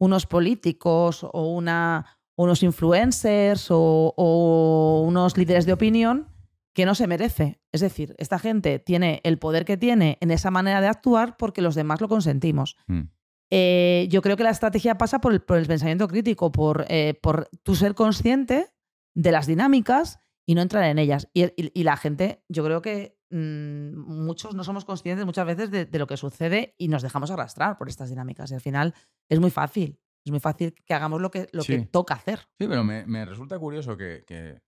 unos 0.00 0.26
políticos 0.26 1.22
o 1.22 1.52
una, 1.52 2.18
unos 2.36 2.62
influencers 2.62 3.68
o, 3.70 5.04
unos 5.06 5.36
líderes 5.36 5.66
de 5.66 5.72
opinión 5.72 6.28
que 6.74 6.86
no 6.86 6.94
se 6.94 7.06
merece. 7.06 7.60
Es 7.70 7.80
decir, 7.80 8.14
esta 8.18 8.38
gente 8.38 8.78
tiene 8.78 9.20
el 9.24 9.38
poder 9.38 9.64
que 9.64 9.76
tiene 9.76 10.18
en 10.20 10.30
esa 10.30 10.50
manera 10.50 10.80
de 10.80 10.88
actuar 10.88 11.36
porque 11.36 11.62
los 11.62 11.74
demás 11.74 12.00
lo 12.00 12.08
consentimos. 12.08 12.76
Mm. 12.86 13.02
Eh, 13.50 14.06
yo 14.10 14.22
creo 14.22 14.36
que 14.38 14.44
la 14.44 14.50
estrategia 14.50 14.96
pasa 14.96 15.20
por 15.20 15.34
el, 15.34 15.42
pensamiento 15.42 16.08
crítico, 16.08 16.50
por, 16.50 16.86
eh, 16.88 17.18
por 17.20 17.50
tu 17.62 17.74
ser 17.74 17.94
consciente 17.94 18.72
de 19.14 19.32
las 19.32 19.46
dinámicas 19.46 20.20
y 20.46 20.54
no 20.54 20.62
entrar 20.62 20.84
en 20.84 20.98
ellas. 20.98 21.28
Y, 21.34 21.82
la 21.82 21.96
gente, 21.96 22.44
yo 22.48 22.64
creo 22.64 22.82
que 22.82 23.18
mm, 23.30 23.96
muchos 23.96 24.54
no 24.54 24.64
somos 24.64 24.84
conscientes 24.84 25.26
muchas 25.26 25.46
veces 25.46 25.70
de, 25.70 25.98
lo 25.98 26.06
que 26.06 26.16
sucede 26.16 26.74
y 26.78 26.88
nos 26.88 27.02
dejamos 27.02 27.30
arrastrar 27.30 27.78
por 27.78 27.88
estas 27.88 28.10
dinámicas. 28.10 28.50
Y 28.50 28.54
al 28.54 28.60
final 28.60 28.94
es 29.28 29.40
muy 29.40 29.50
fácil. 29.50 29.98
Es 30.24 30.30
muy 30.30 30.40
fácil 30.40 30.74
que 30.84 30.94
hagamos 30.94 31.20
lo 31.20 31.30
que, 31.30 31.48
lo 31.52 31.64
que 31.64 31.86
toca 31.86 32.14
hacer. 32.14 32.40
Sí, 32.58 32.68
pero 32.68 32.84
me, 32.84 33.24
resulta 33.24 33.58
curioso 33.58 33.96
que, 33.96 34.60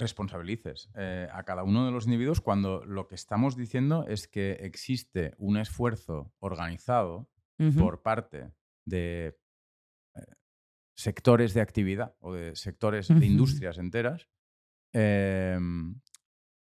responsabilices 0.00 0.88
eh, 0.94 1.28
a 1.32 1.42
cada 1.42 1.64
uno 1.64 1.84
de 1.84 1.90
los 1.90 2.04
individuos 2.04 2.40
cuando 2.40 2.84
lo 2.84 3.08
que 3.08 3.16
estamos 3.16 3.56
diciendo 3.56 4.06
es 4.06 4.28
que 4.28 4.52
existe 4.60 5.34
un 5.38 5.56
esfuerzo 5.56 6.32
organizado 6.38 7.28
por 7.76 8.02
parte 8.02 8.52
de 8.86 9.36
eh, 10.14 10.20
sectores 10.96 11.52
de 11.54 11.62
actividad 11.62 12.14
o 12.20 12.32
de 12.32 12.54
sectores 12.54 13.08
de 13.08 13.26
industrias 13.26 13.78
enteras 13.78 14.28
em, 14.92 16.00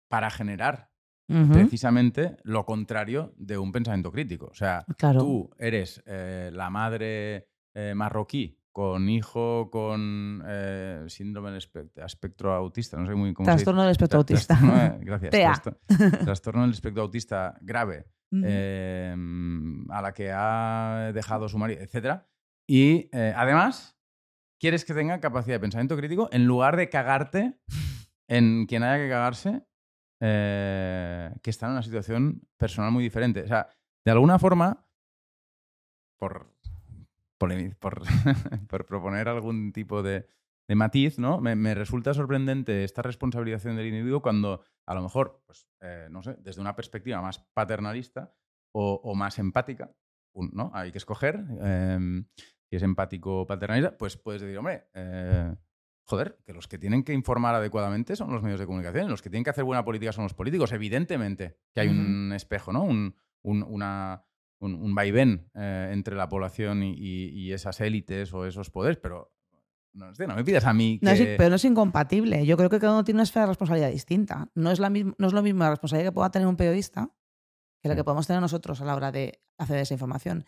para 0.08 0.30
generar 0.30 0.92
precisamente 1.28 2.38
lo 2.44 2.66
contrario 2.66 3.34
de 3.36 3.58
un 3.58 3.72
pensamiento 3.72 4.12
crítico. 4.12 4.46
O 4.46 4.54
sea, 4.54 4.86
Claro. 4.98 5.20
tú 5.20 5.50
eres 5.58 6.02
eh, 6.06 6.52
la 6.54 6.70
madre 6.70 7.50
eh, 7.76 7.94
marroquí 7.96 8.58
con 8.72 9.08
hijo 9.08 9.70
con 9.72 10.44
eh, 10.46 11.06
síndrome 11.08 11.52
del 11.52 11.62
espect- 11.62 12.04
espectro 12.04 12.54
autista, 12.54 12.98
no 12.98 13.06
sé 13.08 13.16
muy 13.16 13.34
cómo 13.34 13.46
Trastorno 13.46 13.84
del 13.84 13.96
se 13.96 14.04
dice. 14.06 14.06
espectro 14.06 14.20
autista. 14.20 14.58
trastorno 14.58 14.98
gracias. 15.06 15.62
Trastorno 16.26 16.62
del 16.64 16.72
espectro 16.72 17.04
autista 17.04 17.58
grave, 17.62 18.06
eh, 18.44 19.16
a 19.90 20.02
la 20.02 20.14
que 20.14 20.32
ha 20.34 21.12
dejado 21.14 21.48
su 21.48 21.58
marido, 21.58 21.82
etc. 21.82 22.24
Y 22.68 23.10
eh, 23.14 23.34
además, 23.36 23.98
quieres 24.60 24.84
que 24.84 24.94
tenga 24.94 25.22
capacidad 25.22 25.56
de 25.56 25.60
pensamiento 25.62 25.96
crítico 25.96 26.28
en 26.34 26.46
lugar 26.46 26.76
de 26.76 26.90
cagarte 26.90 27.60
en 28.28 28.66
quien 28.66 28.84
haya 28.84 29.02
que 29.04 29.10
cagarse, 29.10 29.66
que 30.20 31.50
está 31.50 31.68
en 31.68 31.72
una 31.74 31.84
situación 31.84 32.42
personal 32.58 32.92
muy 32.92 33.04
diferente. 33.04 33.44
O 33.44 33.48
sea, 33.48 33.70
de 34.06 34.12
alguna 34.12 34.38
forma, 34.40 34.86
por, 36.18 36.55
por, 37.80 38.02
por 38.70 38.86
proponer 38.86 39.28
algún 39.28 39.72
tipo 39.72 40.04
de, 40.04 40.28
de 40.68 40.76
matiz, 40.76 41.20
¿no? 41.20 41.40
Me, 41.40 41.56
me 41.56 41.76
resulta 41.76 42.14
sorprendente 42.14 42.84
esta 42.84 43.02
responsabilización 43.02 43.76
del 43.76 43.88
individuo 43.88 44.22
cuando 44.22 44.64
a 44.88 44.96
lo 44.96 45.02
mejor, 45.02 45.44
pues, 45.46 45.68
eh, 45.82 46.08
no 46.10 46.24
sé, 46.24 46.36
desde 46.40 46.62
una 46.62 46.76
perspectiva 46.76 47.22
más 47.22 47.40
paternalista 47.54 48.34
o, 48.74 49.02
o 49.04 49.16
más 49.16 49.40
empática, 49.40 49.96
¿no? 50.34 50.72
Hay 50.74 50.92
que 50.92 50.98
escoger. 50.98 51.44
em, 51.62 52.26
si 52.70 52.78
es 52.78 52.84
empático 52.84 53.42
o 53.42 53.48
paternalista, 53.48 53.98
pues 53.98 54.18
puedes 54.18 54.42
decir, 54.42 54.58
hombre, 54.58 54.88
eh, 54.94 55.56
joder, 56.06 56.40
que 56.46 56.54
los 56.54 56.68
que 56.68 56.78
tienen 56.78 57.04
que 57.04 57.14
informar 57.14 57.56
adecuadamente 57.56 58.16
son 58.16 58.32
los 58.32 58.42
medios 58.42 58.60
de 58.60 58.66
comunicación, 58.66 59.10
los 59.10 59.22
que 59.22 59.30
tienen 59.30 59.44
que 59.44 59.52
hacer 59.52 59.64
buena 59.64 59.86
política 59.86 60.12
son 60.12 60.24
los 60.24 60.34
políticos. 60.34 60.72
Evidentemente 60.72 61.60
que 61.74 61.82
hay 61.82 61.90
un 61.90 62.32
espejo, 62.34 62.74
¿no? 62.74 62.84
Un, 62.84 63.16
un, 63.44 63.64
una, 63.64 64.26
un, 64.60 64.76
un 64.76 64.96
vaivén 64.96 65.50
eh, 65.54 65.90
entre 65.92 66.16
la 66.16 66.30
población 66.30 66.84
y, 66.84 66.94
y- 66.98 67.52
esas 67.54 67.82
élites 67.82 68.34
o 68.34 68.46
esos 68.46 68.70
poderes, 68.70 68.98
pero 68.98 69.32
no, 69.94 70.14
sé, 70.16 70.28
no 70.28 70.36
me 70.36 70.44
pidas 70.44 70.66
a 70.66 70.74
mí 70.74 71.00
que... 71.00 71.06
No 71.06 71.12
es- 71.12 71.38
pero 71.38 71.50
no 71.50 71.56
es 71.56 71.66
incompatible. 71.66 72.46
Yo 72.46 72.58
creo 72.58 72.70
que 72.70 72.80
cada 72.80 72.94
uno 72.94 73.04
tiene 73.04 73.18
una 73.18 73.24
esfera 73.24 73.46
de 73.46 73.52
responsabilidad 73.52 73.92
distinta. 73.92 74.50
No 74.56 74.72
es, 74.72 74.80
la 74.80 74.90
no 74.90 75.28
es 75.28 75.34
lo 75.34 75.42
mismo 75.42 75.64
la 75.64 75.70
responsabilidad 75.72 76.10
que 76.12 76.14
pueda 76.16 76.32
tener 76.32 76.48
un 76.48 76.56
periodista 76.58 77.12
que 77.82 77.90
la 77.90 77.96
que 77.96 78.04
podemos 78.04 78.26
tener 78.28 78.42
nosotros 78.42 78.82
a 78.82 78.86
la 78.86 78.96
hora 78.96 79.12
de 79.12 79.42
a 79.58 79.66
esa 79.80 79.94
información. 79.94 80.46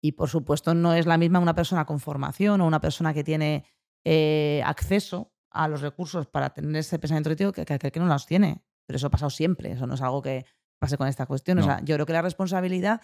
Y 0.00 0.12
por 0.12 0.28
supuesto 0.28 0.74
no 0.74 0.94
es 0.94 1.06
la 1.06 1.18
misma 1.18 1.38
una 1.40 1.54
persona 1.54 1.84
con 1.84 1.98
formación 2.00 2.60
o 2.60 2.66
una 2.66 2.80
persona 2.80 3.12
que 3.12 3.24
tiene 3.24 3.64
eh, 4.04 4.62
acceso 4.64 5.32
a 5.50 5.66
los 5.66 5.80
recursos 5.80 6.26
para 6.26 6.50
tener 6.50 6.76
ese 6.76 6.98
pensamiento 6.98 7.30
crítico 7.30 7.52
que, 7.52 7.64
que, 7.64 7.90
que 7.90 8.00
no 8.00 8.06
los 8.06 8.26
tiene. 8.26 8.62
Pero 8.86 8.96
eso 8.96 9.08
ha 9.08 9.10
pasado 9.10 9.30
siempre. 9.30 9.72
Eso 9.72 9.86
no 9.86 9.94
es 9.94 10.00
algo 10.02 10.22
que 10.22 10.44
pase 10.78 10.96
con 10.96 11.08
esta 11.08 11.26
cuestión. 11.26 11.58
O 11.58 11.60
No. 11.62 11.66
sea, 11.66 11.80
yo 11.84 11.96
creo 11.96 12.06
que 12.06 12.12
la 12.12 12.22
responsabilidad 12.22 13.00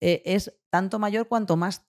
eh, 0.00 0.22
es 0.24 0.58
tanto 0.70 0.98
mayor 0.98 1.28
cuanto 1.28 1.56
más 1.56 1.86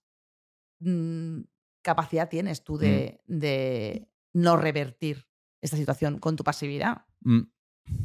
mm, 0.80 1.42
capacidad 1.82 2.30
tienes 2.30 2.64
tú 2.64 2.78
de, 2.78 3.22
de 3.28 4.10
no 4.34 4.58
revertir 4.58 5.28
esta 5.62 5.78
situación 5.78 6.20
con 6.20 6.36
tu 6.36 6.44
pasividad. 6.44 7.06
Mm, 7.22 7.42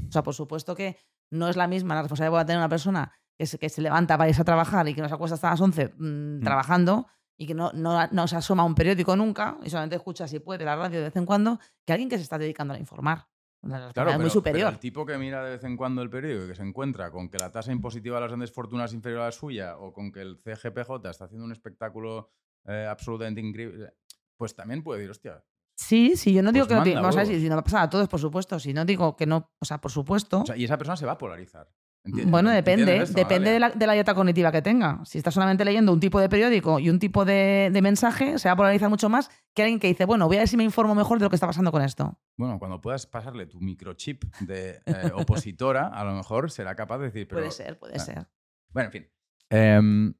O 0.09 0.13
sea, 0.13 0.23
por 0.23 0.35
supuesto 0.35 0.75
que 0.75 0.97
no 1.31 1.49
es 1.49 1.57
la 1.57 1.69
misma 1.69 1.95
la 1.95 2.03
responsabilidad 2.03 2.31
que 2.31 2.35
pueda 2.35 2.47
tener 2.47 2.59
una 2.59 2.69
persona 2.69 3.13
que 3.37 3.47
se, 3.47 3.59
que 3.59 3.69
se 3.69 3.83
levanta 3.83 4.17
para 4.17 4.29
irse 4.29 4.43
a 4.43 4.45
trabajar 4.45 4.87
y 4.89 4.95
que 4.95 5.03
no 5.03 5.09
se 5.09 5.15
acuesta 5.15 5.35
hasta 5.35 5.51
las 5.51 5.61
11 5.61 5.95
mm, 5.99 6.41
trabajando 6.43 7.07
y 7.37 7.47
que 7.47 7.55
no, 7.55 7.73
no, 7.73 8.07
no 8.13 8.29
se 8.29 8.37
asoma 8.37 8.63
a 8.63 8.67
un 8.67 8.75
periódico 8.77 9.17
nunca 9.17 9.59
y 9.65 9.71
solamente 9.71 9.97
escucha, 9.97 10.29
si 10.29 10.39
puede, 10.39 10.65
la 10.65 10.77
radio 10.77 10.99
de 10.99 11.07
vez 11.07 11.17
en 11.17 11.27
cuando, 11.27 11.59
que 11.85 11.93
alguien 11.93 12.09
que 12.09 12.17
se 12.17 12.23
está 12.23 12.39
dedicando 12.39 12.75
a 12.75 12.79
informar. 12.79 13.27
La 13.65 13.93
Claro, 13.93 14.11
es 14.11 14.17
pero, 14.17 14.19
muy 14.19 14.31
superior. 14.31 14.69
pero 14.69 14.75
el 14.75 14.79
tipo 14.79 15.07
que 15.07 15.19
mira 15.19 15.45
de 15.45 15.53
vez 15.53 15.65
en 15.65 15.77
cuando 15.77 16.03
el 16.03 16.11
periódico 16.11 16.45
y 16.45 16.49
que 16.49 16.55
se 16.55 16.63
encuentra 16.63 17.11
con 17.11 17.29
que 17.29 17.39
la 17.39 17.51
tasa 17.51 17.73
impositiva 17.73 18.17
de 18.17 18.21
las 18.23 18.31
grandes 18.31 18.53
fortunas 18.53 18.91
es 18.91 18.95
inferior 18.95 19.23
a 19.23 19.27
la 19.27 19.33
suya 19.33 19.77
o 19.79 19.93
con 19.93 20.13
que 20.13 20.21
el 20.21 20.37
CGPJ 20.37 21.09
está 21.11 21.25
haciendo 21.25 21.45
un 21.45 21.53
espectáculo 21.53 22.31
eh, 22.67 22.87
absolutamente 22.89 23.41
increíble, 23.41 23.95
pues 24.37 24.55
también 24.55 24.83
puede 24.83 25.01
decir, 25.01 25.11
hostia, 25.11 25.45
Sí, 25.77 26.17
sí, 26.17 26.33
yo 26.33 26.43
no 26.43 26.53
digo 26.53 26.67
Pues 26.67 26.85
que 26.85 26.95
no 26.95 27.03
Vamos 27.03 27.17
a 27.17 27.19
ver 27.19 27.27
si, 27.27 27.41
si 27.41 27.49
no 27.49 27.57
va 27.57 27.61
a 27.61 27.65
pasar 27.65 27.83
a 27.83 27.91
todos, 27.91 28.09
por 28.09 28.21
supuesto. 28.21 28.59
Si 28.59 28.73
no 28.73 28.85
digo 28.85 29.17
que 29.17 29.27
no, 29.27 29.51
o 29.59 29.65
sea, 29.65 29.81
por 29.81 29.91
supuesto. 29.91 30.43
o 30.43 30.47
sea, 30.47 30.57
y 30.57 30.65
esa 30.65 30.79
persona 30.79 30.97
se 30.97 31.07
va 31.07 31.13
a 31.13 31.19
polarizar. 31.19 31.69
Bueno, 32.07 32.53
¿entiendes 32.53 33.15
depende. 33.15 33.15
depende 33.15 33.51
de 33.51 33.59
la, 33.59 33.71
de 33.71 33.87
la 33.87 33.95
dieta 33.95 34.15
cognitiva 34.15 34.53
que 34.53 34.61
tenga. 34.61 35.01
Si 35.07 35.17
está 35.17 35.31
solamente 35.31 35.65
leyendo 35.65 35.91
un 35.91 36.01
tipo 36.01 36.21
de 36.21 36.29
periódico 36.29 36.79
y 36.79 36.91
un 36.91 36.99
tipo 36.99 37.25
de, 37.25 37.71
de 37.73 37.83
mensaje, 37.83 38.39
se 38.39 38.49
va 38.49 38.53
a 38.53 38.57
polarizar 38.57 38.91
mucho 38.91 39.09
más 39.09 39.31
que 39.55 39.63
alguien 39.63 39.81
que 39.81 39.87
dice, 39.87 40.05
bueno, 40.05 40.27
voy 40.27 40.37
a 40.37 40.41
ver 40.41 40.49
si 40.49 40.59
me 40.59 40.65
informo 40.65 40.95
mejor 40.95 41.19
de 41.19 41.25
lo 41.25 41.31
que 41.31 41.37
está 41.37 41.47
pasando 41.47 41.73
con 41.73 41.81
esto. 41.81 42.19
Bueno, 42.37 42.59
cuando 42.59 42.81
puedas 42.81 43.07
pasarle 43.07 43.47
tu 43.47 43.59
microchip 43.59 44.25
de 44.41 44.83
eh, 44.85 45.11
opositora, 45.15 45.89
a 45.89 46.05
lo 46.05 46.13
mejor 46.13 46.51
será 46.51 46.75
capaz 46.75 46.99
de 46.99 47.05
decir, 47.07 47.27
pero... 47.27 47.41
puede 47.41 47.53
ser, 47.53 47.79
puede 47.79 47.97
ah, 47.97 48.01
ser. 48.01 48.29
Bueno, 48.71 48.89
en 48.89 48.93
fin. 48.93 49.11
Em, 49.49 50.15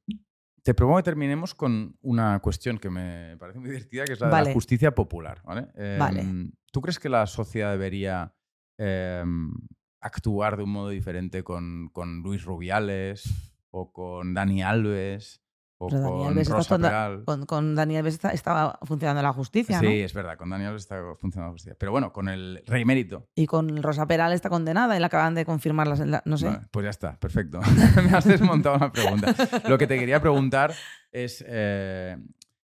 te 0.63 0.73
propongo 0.73 0.97
que 0.97 1.03
terminemos 1.03 1.53
con 1.53 1.97
una 2.01 2.39
cuestión 2.39 2.79
que 2.79 2.89
me 2.89 3.37
parece 3.37 3.59
muy 3.59 3.69
divertida, 3.69 4.05
que 4.05 4.13
es 4.13 4.19
la 4.19 4.35
de 4.35 4.45
la 4.45 4.53
justicia 4.53 4.95
popular. 4.95 5.43
¿vale? 5.43 5.67
Vale. 5.99 6.21
Em, 6.21 6.51
¿Tú 6.71 6.81
crees 6.81 6.97
que 6.97 7.09
la 7.09 7.27
sociedad 7.27 7.71
debería 7.71 8.33
em, 8.79 9.51
actuar 10.05 10.57
de 10.57 10.63
un 10.63 10.71
modo 10.71 10.89
diferente 10.89 11.43
con, 11.43 11.89
con 11.91 12.21
Luis 12.21 12.43
Rubiales 12.43 13.23
o 13.71 13.91
con 13.91 14.33
Dani 14.33 14.63
Alves 14.63 15.41
o 15.77 15.89
Pero 15.89 16.01
Dani 16.01 16.23
con 16.23 16.37
está 16.39 16.53
Rosa 16.55 16.77
Peral? 16.77 17.23
Con, 17.25 17.45
con 17.45 17.75
Dani 17.75 17.97
Alves 17.97 18.13
está- 18.13 18.29
estaba 18.31 18.79
funcionando 18.83 19.21
la 19.21 19.33
justicia, 19.33 19.79
Sí, 19.79 19.85
¿no? 19.85 19.91
es 19.91 20.13
verdad, 20.13 20.37
con 20.37 20.49
Dani 20.49 20.63
Alves 20.63 20.83
está 20.83 21.01
funcionando 21.17 21.49
la 21.49 21.51
justicia. 21.53 21.75
Pero 21.77 21.91
bueno, 21.91 22.13
con 22.13 22.29
el 22.29 22.63
rey 22.65 22.85
mérito. 22.85 23.27
Y 23.35 23.45
con 23.45 23.83
Rosa 23.83 24.07
Peral 24.07 24.31
está 24.31 24.49
condenada 24.49 24.95
y 24.95 24.99
la 25.01 25.07
acaban 25.07 25.35
de 25.35 25.43
confirmar, 25.43 25.87
las, 25.87 25.99
la- 25.99 26.21
no 26.25 26.37
sé. 26.37 26.49
Pues 26.71 26.85
ya 26.85 26.89
está, 26.91 27.19
perfecto. 27.19 27.59
Me 28.09 28.15
has 28.17 28.23
desmontado 28.25 28.77
una 28.77 28.91
pregunta. 28.91 29.35
Lo 29.67 29.77
que 29.77 29.85
te 29.87 29.99
quería 29.99 30.21
preguntar 30.21 30.73
es 31.11 31.43
eh, 31.45 32.17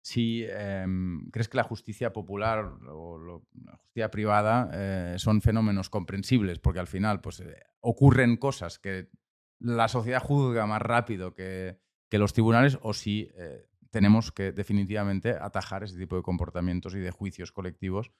si 0.09 0.43
em, 0.49 1.29
crees 1.29 1.49
que 1.49 1.57
la 1.57 1.63
justicia 1.63 2.11
popular 2.11 2.65
o 2.87 3.19
la 3.63 3.77
justicia 3.77 4.09
privada 4.09 4.67
eh, 4.73 5.15
son 5.19 5.39
fenómenos 5.39 5.91
comprensibles, 5.91 6.57
porque 6.57 6.79
al 6.79 6.87
final 6.87 7.21
pues, 7.21 7.41
eh, 7.41 7.61
ocurren 7.79 8.37
cosas 8.37 8.79
que 8.79 9.11
la 9.59 9.87
sociedad 9.87 10.19
juzga 10.19 10.65
más 10.65 10.81
rápido 10.81 11.35
que, 11.35 11.79
que 12.09 12.17
los 12.17 12.33
tribunales, 12.33 12.79
o 12.81 12.93
si 12.93 13.29
eh, 13.37 13.67
tenemos 13.91 14.31
que 14.31 14.51
definitivamente 14.51 15.33
atajar 15.39 15.83
ese 15.83 15.99
tipo 15.99 16.15
de 16.15 16.23
comportamientos 16.23 16.95
y 16.95 16.99
de 16.99 17.11
juicios 17.11 17.51
colectivos 17.51 18.11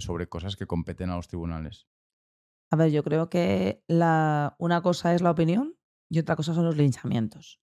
sobre 0.00 0.28
cosas 0.28 0.54
que 0.54 0.66
competen 0.66 1.08
a 1.08 1.16
los 1.16 1.28
tribunales. 1.28 1.88
A 2.70 2.76
ver, 2.76 2.90
yo 2.90 3.02
creo 3.02 3.30
que 3.30 3.82
la, 3.88 4.54
una 4.58 4.82
cosa 4.82 5.14
es 5.14 5.22
la 5.22 5.30
opinión 5.30 5.78
y 6.10 6.18
otra 6.18 6.36
cosa 6.36 6.52
son 6.52 6.66
los 6.66 6.76
linchamientos. 6.76 7.58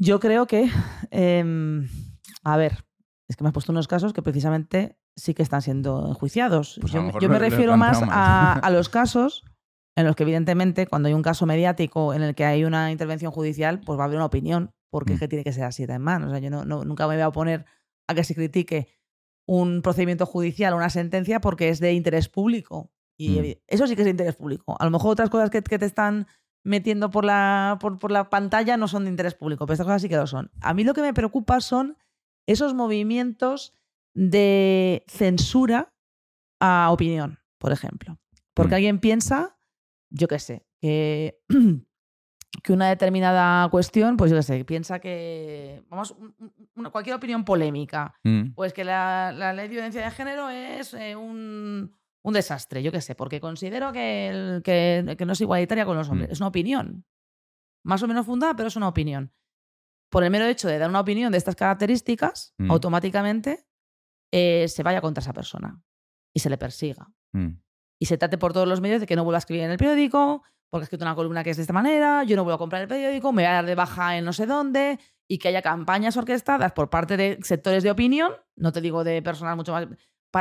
Yo 0.00 0.18
creo 0.18 0.46
que, 0.46 0.70
em, 1.10 1.88
a 2.42 2.56
ver, 2.56 2.84
es 3.28 3.36
que 3.36 3.44
me 3.44 3.48
has 3.48 3.52
puesto 3.54 3.70
unos 3.72 3.86
casos 3.86 4.12
que 4.12 4.22
precisamente 4.22 4.96
sí 5.16 5.34
que 5.34 5.42
están 5.42 5.62
siendo 5.62 6.08
enjuiciados. 6.08 6.78
Pues 6.80 6.92
yo 6.92 7.02
me- 7.02 7.12
yo 7.20 7.28
refiero 7.28 7.76
más 7.76 8.00
a, 8.08 8.70
los 8.70 8.88
casos 8.88 9.44
en 9.96 10.06
los 10.06 10.16
que 10.16 10.22
evidentemente 10.22 10.86
cuando 10.86 11.08
hay 11.08 11.14
un 11.14 11.22
caso 11.22 11.46
mediático 11.46 12.14
en 12.14 12.22
el 12.22 12.34
que 12.34 12.44
hay 12.44 12.64
una 12.64 12.90
intervención 12.90 13.30
judicial, 13.30 13.80
pues 13.80 13.98
va 13.98 14.04
a 14.04 14.06
haber 14.06 14.16
una 14.16 14.24
opinión, 14.26 14.70
porque 14.90 15.12
Mm. 15.12 15.14
es 15.14 15.20
que 15.20 15.28
tiene 15.28 15.44
que 15.44 15.52
ser 15.52 15.64
así 15.64 15.84
además. 15.84 16.22
O 16.24 16.30
sea, 16.30 16.38
yo 16.38 16.48
no, 16.50 16.64
no- 16.64 16.84
nunca 16.84 17.06
me 17.06 17.14
voy 17.14 17.22
a 17.22 17.28
oponer 17.28 17.66
a 18.08 18.14
que 18.14 18.24
se 18.24 18.34
critique 18.34 18.88
un 19.46 19.82
procedimiento 19.82 20.26
judicial 20.26 20.74
una 20.74 20.90
sentencia 20.90 21.40
porque 21.40 21.68
es 21.68 21.80
de 21.80 21.92
interés 21.92 22.28
público. 22.28 22.90
Y 23.18 23.40
Mm. 23.40 23.44
eso 23.66 23.86
sí 23.86 23.94
que 23.96 24.02
es 24.02 24.06
de 24.06 24.12
interés 24.12 24.36
público. 24.36 24.76
A 24.80 24.84
lo 24.84 24.90
mejor 24.90 25.12
otras 25.12 25.28
cosas 25.28 25.50
que, 25.50 25.60
que 25.62 25.78
te 25.78 25.84
están 25.86 26.26
metiendo 26.64 27.10
por 27.10 27.24
la, 27.24 27.78
por, 27.80 27.98
por 27.98 28.10
la 28.10 28.28
pantalla 28.30 28.76
no 28.76 28.86
son 28.88 29.04
de 29.04 29.10
interés 29.10 29.34
público, 29.34 29.64
pero 29.66 29.74
estas 29.74 29.86
cosas 29.86 30.02
sí 30.02 30.08
que 30.08 30.16
lo 30.16 30.26
son. 30.26 30.50
A 30.60 30.74
mí 30.74 30.84
lo 30.84 30.94
que 30.94 31.02
me 31.02 31.14
preocupa 31.14 31.60
son 31.60 31.96
esos 32.46 32.74
movimientos 32.74 33.72
de 34.14 35.04
censura 35.08 35.92
a 36.60 36.90
opinión, 36.90 37.38
por 37.58 37.72
ejemplo. 37.72 38.18
Porque 38.54 38.72
Mm. 38.72 38.76
alguien 38.76 38.98
piensa, 38.98 39.58
yo 40.10 40.28
qué 40.28 40.38
sé, 40.38 40.66
que, 40.80 41.38
que 42.62 42.72
una 42.72 42.88
determinada 42.88 43.68
cuestión, 43.70 44.16
pues 44.16 44.30
yo 44.30 44.36
qué 44.36 44.42
sé, 44.42 44.64
piensa 44.64 44.98
que, 44.98 45.82
vamos, 45.88 46.14
una- 46.74 46.90
cualquier 46.90 47.16
opinión 47.16 47.44
polémica, 47.44 48.14
Mm. 48.24 48.52
pues 48.54 48.72
que 48.72 48.84
la, 48.84 49.32
la 49.32 49.52
ley 49.52 49.68
de 49.68 49.74
violencia 49.74 50.04
de 50.04 50.10
género 50.10 50.50
es 50.50 50.92
eh, 50.94 51.14
un, 51.16 51.94
un 52.22 52.34
desastre, 52.34 52.82
yo 52.82 52.92
qué 52.92 53.00
sé, 53.00 53.14
porque 53.14 53.40
considero 53.40 53.92
que, 53.92 54.28
el- 54.28 54.62
que, 54.62 55.14
que 55.16 55.24
no 55.26 55.32
es 55.32 55.40
igualitaria 55.40 55.84
con 55.86 55.96
los 55.96 56.08
hombres. 56.08 56.28
Mm. 56.28 56.32
Es 56.32 56.40
una 56.40 56.48
opinión. 56.48 57.04
Más 57.84 58.02
o 58.02 58.08
menos 58.08 58.26
fundada, 58.26 58.54
pero 58.54 58.68
es 58.68 58.76
una 58.76 58.88
opinión. 58.88 59.32
Por 60.10 60.24
el 60.24 60.30
mero 60.30 60.44
hecho 60.46 60.68
de 60.68 60.78
dar 60.78 60.90
una 60.90 61.00
opinión 61.00 61.32
de 61.32 61.38
estas 61.38 61.56
características, 61.56 62.54
Mm. 62.58 62.70
automáticamente 62.70 63.66
eh, 64.32 64.68
se 64.68 64.82
vaya 64.82 65.00
contra 65.00 65.22
esa 65.22 65.32
persona 65.32 65.82
y 66.34 66.40
se 66.40 66.50
le 66.50 66.58
persiga. 66.58 67.08
Mm. 67.32 67.48
Y 67.98 68.06
se 68.06 68.16
trate 68.18 68.38
por 68.38 68.52
todos 68.52 68.68
los 68.68 68.80
medios 68.80 69.00
de 69.00 69.06
que 69.06 69.16
no 69.16 69.24
vuelva 69.24 69.38
a 69.38 69.40
escribir 69.40 69.64
en 69.64 69.70
el 69.72 69.78
periódico, 69.78 70.42
porque 70.70 70.82
ha 70.82 70.84
escrito 70.84 71.04
una 71.04 71.14
columna 71.16 71.42
que 71.42 71.50
es 71.50 71.56
de 71.56 71.62
esta 71.62 71.72
manera, 71.72 72.22
yo 72.24 72.36
no 72.36 72.44
vuelvo 72.44 72.54
a 72.54 72.58
comprar 72.58 72.82
el 72.82 72.88
periódico, 72.88 73.32
me 73.32 73.42
voy 73.42 73.48
a 73.50 73.54
dar 73.54 73.66
de 73.66 73.74
baja 73.74 74.16
en 74.16 74.24
no 74.24 74.32
sé 74.32 74.46
dónde, 74.46 74.98
y 75.28 75.38
que 75.38 75.48
haya 75.48 75.62
campañas 75.62 76.16
orquestadas 76.16 76.72
por 76.72 76.90
parte 76.90 77.16
de 77.16 77.38
sectores 77.42 77.82
de 77.82 77.90
opinión, 77.90 78.32
no 78.56 78.70
te 78.72 78.80
digo 78.80 79.02
de 79.04 79.20
personas 79.22 79.56
mucho 79.56 79.72
más, 79.72 79.86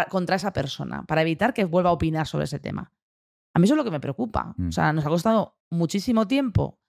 contra 0.09 0.35
esa 0.35 0.53
persona, 0.53 1.03
para 1.03 1.21
evitar 1.21 1.53
que 1.53 1.65
vuelva 1.65 1.89
a 1.89 1.93
opinar 1.93 2.27
sobre 2.27 2.45
ese 2.45 2.59
tema. 2.59 2.91
A 3.55 3.59
mí 3.59 3.65
eso 3.65 3.73
es 3.73 3.77
lo 3.77 3.83
que 3.83 3.91
me 3.91 3.99
preocupa. 3.99 4.53
O 4.57 4.61
Mm. 4.61 4.71
sea, 4.71 4.93
nos 4.93 5.05
ha 5.05 5.09
costado 5.09 5.57
muchísimo 5.71 6.27
tiempo, 6.27 6.79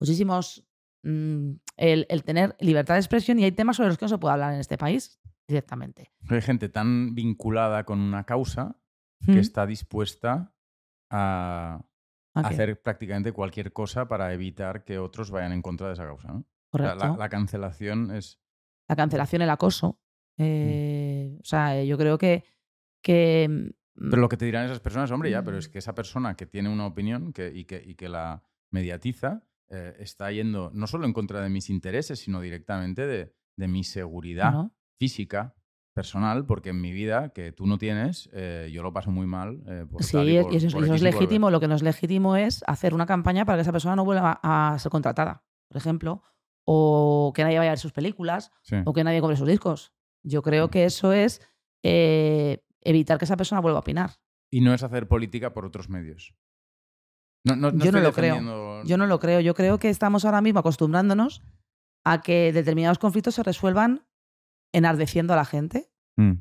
muchísimos, 0.00 0.66
mm, 1.02 1.52
el, 1.78 2.06
el 2.08 2.24
tener 2.24 2.56
libertad 2.60 2.94
de 2.94 3.00
expresión 3.00 3.38
y 3.38 3.44
hay 3.44 3.52
temas 3.52 3.76
sobre 3.76 3.88
los 3.88 3.98
que 3.98 4.04
no 4.04 4.08
se 4.10 4.18
puede 4.18 4.32
hablar 4.34 4.52
en 4.54 4.60
este 4.60 4.76
país 4.78 5.18
directamente. 5.48 6.12
Hay 6.28 6.42
gente 6.42 6.68
tan 6.68 7.14
vinculada 7.14 7.84
con 7.84 7.98
una 8.00 8.24
causa 8.24 8.76
Mm. 9.22 9.32
que 9.34 9.40
está 9.40 9.66
dispuesta 9.66 10.54
a 11.10 11.82
hacer 12.34 12.80
prácticamente 12.80 13.32
cualquier 13.32 13.72
cosa 13.72 14.06
para 14.08 14.32
evitar 14.32 14.84
que 14.84 14.98
otros 14.98 15.30
vayan 15.30 15.52
en 15.52 15.60
contra 15.62 15.88
de 15.88 15.94
esa 15.94 16.06
causa. 16.06 16.28
¿no? 16.28 16.38
O 16.72 16.78
sea, 16.78 16.92
Correcto. 16.94 17.04
la, 17.08 17.16
la 17.16 17.28
cancelación 17.28 18.10
es... 18.14 18.40
la 18.88 18.96
cancelación, 18.96 19.42
el 19.42 19.50
acoso. 19.50 19.98
Eh, 20.42 21.38
O 21.40 21.44
sea, 21.44 21.82
yo 21.84 21.96
creo 21.98 22.18
que, 22.18 22.44
que 23.02 23.46
mm, 23.96 24.08
Pero 24.10 24.22
lo 24.22 24.28
que 24.28 24.36
te 24.36 24.44
dirán 24.46 24.64
esas 24.64 24.80
personas, 24.80 25.10
hombre, 25.10 25.30
ya, 25.30 25.42
pero 25.42 25.56
Mm. 25.56 25.60
es 25.60 25.68
que 25.68 25.78
esa 25.78 25.94
persona 25.94 26.34
que 26.36 26.46
tiene 26.46 26.68
una 26.68 26.86
opinión 26.86 27.32
que, 27.32 27.52
y, 27.54 27.64
que, 27.64 27.82
y 27.84 27.94
que 27.94 28.08
la 28.08 28.42
mediatiza 28.70 29.44
eh, 29.68 29.94
está 29.98 30.30
yendo 30.32 30.70
no 30.74 30.86
solo 30.86 31.04
en 31.06 31.12
contra 31.12 31.40
de 31.42 31.48
mis 31.48 31.70
intereses, 31.70 32.18
sino 32.18 32.40
directamente 32.40 33.06
de, 33.06 33.32
de 33.56 33.68
mi 33.68 33.84
seguridad 33.84 34.52
¿no? 34.52 34.74
física, 34.98 35.54
personal, 35.92 36.46
porque 36.46 36.70
en 36.70 36.80
mi 36.80 36.92
vida, 36.92 37.30
que 37.30 37.52
tú 37.52 37.66
no 37.66 37.76
tienes, 37.78 38.30
eh, 38.32 38.70
yo 38.72 38.82
lo 38.82 38.92
paso 38.92 39.10
muy 39.10 39.26
mal. 39.26 39.62
eh, 39.66 39.84
por 39.90 40.02
Sí, 40.02 40.16
y 40.16 40.38
y 40.38 40.42
por- 40.42 40.54
eso, 40.54 40.66
es- 40.68 40.72
por 40.72 40.82
y 40.82 40.84
eso 40.86 40.94
es 40.94 41.00
y 41.02 41.04
por 41.04 41.12
legítimo. 41.14 41.50
Lo 41.50 41.60
que 41.60 41.68
no 41.68 41.74
es 41.74 41.82
legítimo 41.82 42.36
es 42.36 42.64
hacer 42.66 42.94
una 42.94 43.06
campaña 43.06 43.44
para 43.44 43.58
que 43.58 43.62
esa 43.62 43.72
persona 43.72 43.96
no 43.96 44.04
vuelva 44.04 44.40
a 44.42 44.76
ser 44.78 44.90
contratada, 44.90 45.42
por 45.68 45.76
ejemplo, 45.76 46.22
o 46.64 47.32
que 47.34 47.42
nadie 47.42 47.58
vaya 47.58 47.70
a 47.70 47.72
ver 47.72 47.78
sus 47.78 47.92
películas, 47.92 48.50
Sí. 48.62 48.76
o 48.84 48.92
que 48.92 49.02
nadie 49.04 49.20
compre 49.20 49.36
sus 49.36 49.48
discos. 49.48 49.92
Yo 50.22 50.42
creo 50.42 50.70
que 50.70 50.84
eso 50.84 51.12
es 51.12 51.40
eh, 51.82 52.62
evitar 52.82 53.18
que 53.18 53.24
esa 53.24 53.36
persona 53.36 53.60
vuelva 53.60 53.78
a 53.78 53.80
opinar. 53.80 54.10
Y 54.50 54.60
no 54.60 54.74
es 54.74 54.82
hacer 54.82 55.06
política 55.08 55.52
por 55.54 55.64
otros 55.64 55.88
medios. 55.88 56.34
No, 57.44 57.56
no, 57.56 57.70
no 57.72 57.84
Yo 57.84 57.92
no 57.92 58.00
lo 58.00 58.12
creo. 58.12 58.84
Yo 58.84 58.96
no 58.98 59.06
lo 59.06 59.18
creo. 59.18 59.40
Yo 59.40 59.54
creo 59.54 59.78
que 59.78 59.88
estamos 59.88 60.24
ahora 60.24 60.40
mismo 60.42 60.60
acostumbrándonos 60.60 61.42
a 62.04 62.20
que 62.20 62.52
determinados 62.52 62.98
conflictos 62.98 63.34
se 63.34 63.42
resuelvan 63.42 64.04
enardeciendo 64.72 65.32
a 65.32 65.36
la 65.36 65.44
gente. 65.44 65.90
Mm, 66.16 66.32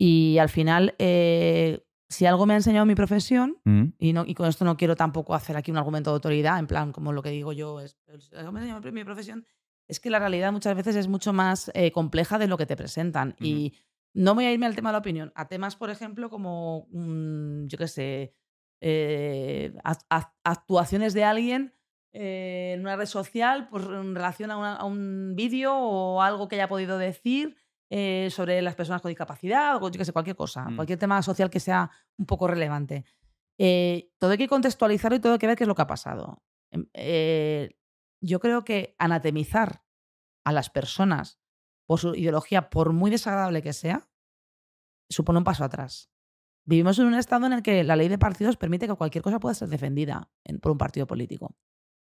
Y 0.00 0.38
al 0.38 0.48
final, 0.48 0.94
eh, 0.98 1.84
si 2.08 2.24
algo 2.24 2.46
me 2.46 2.54
ha 2.54 2.56
enseñado 2.56 2.86
mi 2.86 2.94
profesión, 2.94 3.58
mm, 3.64 3.84
y, 3.98 4.12
no, 4.12 4.24
y 4.26 4.34
con 4.34 4.48
esto 4.48 4.64
no 4.64 4.76
quiero 4.76 4.94
tampoco 4.96 5.34
hacer 5.34 5.56
aquí 5.56 5.70
un 5.70 5.76
argumento 5.76 6.10
de 6.10 6.14
autoridad, 6.14 6.58
en 6.58 6.66
plan, 6.66 6.92
como 6.92 7.12
lo 7.12 7.22
que 7.22 7.30
digo 7.30 7.52
yo, 7.52 7.80
es, 7.80 7.98
es- 8.06 8.32
algo 8.32 8.52
me 8.52 8.60
ha 8.60 8.62
enseñado 8.62 8.92
mi 8.92 9.04
profesión, 9.04 9.44
es 9.88 10.00
que 10.00 10.10
la 10.10 10.18
realidad 10.18 10.52
muchas 10.52 10.76
veces 10.76 10.94
es 10.96 11.08
mucho 11.08 11.32
más 11.32 11.70
eh, 11.74 11.90
compleja 11.92 12.38
de 12.38 12.46
lo 12.46 12.56
que 12.58 12.66
te 12.66 12.76
presentan. 12.76 13.34
Y 13.40 13.72
no 14.14 14.34
voy 14.34 14.44
a 14.46 14.52
irme 14.52 14.66
al 14.66 14.74
tema 14.76 14.90
de 14.90 14.92
la 14.92 14.98
opinión, 14.98 15.32
a 15.34 15.48
temas, 15.48 15.76
por 15.76 15.90
ejemplo, 15.90 16.28
como, 16.30 16.86
mm, 16.90 17.66
yo 17.66 17.78
qué 17.78 17.88
sé, 17.88 18.34
eh, 18.80 19.72
act- 19.84 20.06
act- 20.10 20.34
actuaciones 20.44 21.12
de 21.14 21.24
alguien 21.24 21.74
eh, 22.14 22.72
en 22.74 22.80
una 22.80 22.96
red 22.96 23.06
social 23.06 23.68
pues, 23.68 23.84
en 23.84 24.14
relación 24.14 24.50
a, 24.50 24.56
una- 24.56 24.76
a 24.76 24.84
un 24.84 25.34
vídeo 25.36 25.76
o 25.76 26.22
algo 26.22 26.48
que 26.48 26.56
haya 26.56 26.68
podido 26.68 26.96
decir 26.98 27.56
eh, 27.90 28.28
sobre 28.30 28.60
las 28.62 28.74
personas 28.74 29.02
con 29.02 29.10
discapacidad 29.10 29.76
o 29.82 29.90
yo 29.90 29.98
qué 29.98 30.04
sé, 30.04 30.12
cualquier 30.12 30.36
cosa, 30.36 30.64
Mm. 30.68 30.76
cualquier 30.76 30.98
tema 30.98 31.22
social 31.22 31.50
que 31.50 31.60
sea 31.60 31.90
un 32.18 32.24
poco 32.26 32.46
relevante. 32.48 33.04
Todo 34.18 34.30
hay 34.30 34.38
que 34.38 34.48
contextualizarlo 34.48 35.16
y 35.16 35.20
todo 35.20 35.32
hay 35.34 35.38
que 35.38 35.46
ver 35.48 35.56
qué 35.56 35.64
es 35.64 35.68
lo 35.68 35.74
que 35.74 35.82
ha 35.82 35.86
pasado. 35.86 36.42
Yo 38.20 38.40
creo 38.40 38.64
que 38.64 38.94
anatemizar 38.98 39.84
a 40.44 40.52
las 40.52 40.70
personas 40.70 41.40
por 41.86 41.98
su 42.00 42.14
ideología, 42.14 42.70
por 42.70 42.92
muy 42.92 43.10
desagradable 43.10 43.62
que 43.62 43.72
sea, 43.72 44.08
supone 45.10 45.38
un 45.38 45.44
paso 45.44 45.64
atrás. 45.64 46.10
Vivimos 46.66 46.98
en 46.98 47.06
un 47.06 47.14
estado 47.14 47.46
en 47.46 47.54
el 47.54 47.62
que 47.62 47.82
la 47.82 47.96
ley 47.96 48.08
de 48.08 48.18
partidos 48.18 48.56
permite 48.56 48.86
que 48.86 48.94
cualquier 48.94 49.22
cosa 49.22 49.40
pueda 49.40 49.54
ser 49.54 49.68
defendida 49.68 50.30
en- 50.44 50.58
por 50.60 50.72
un 50.72 50.78
partido 50.78 51.06
político. 51.06 51.56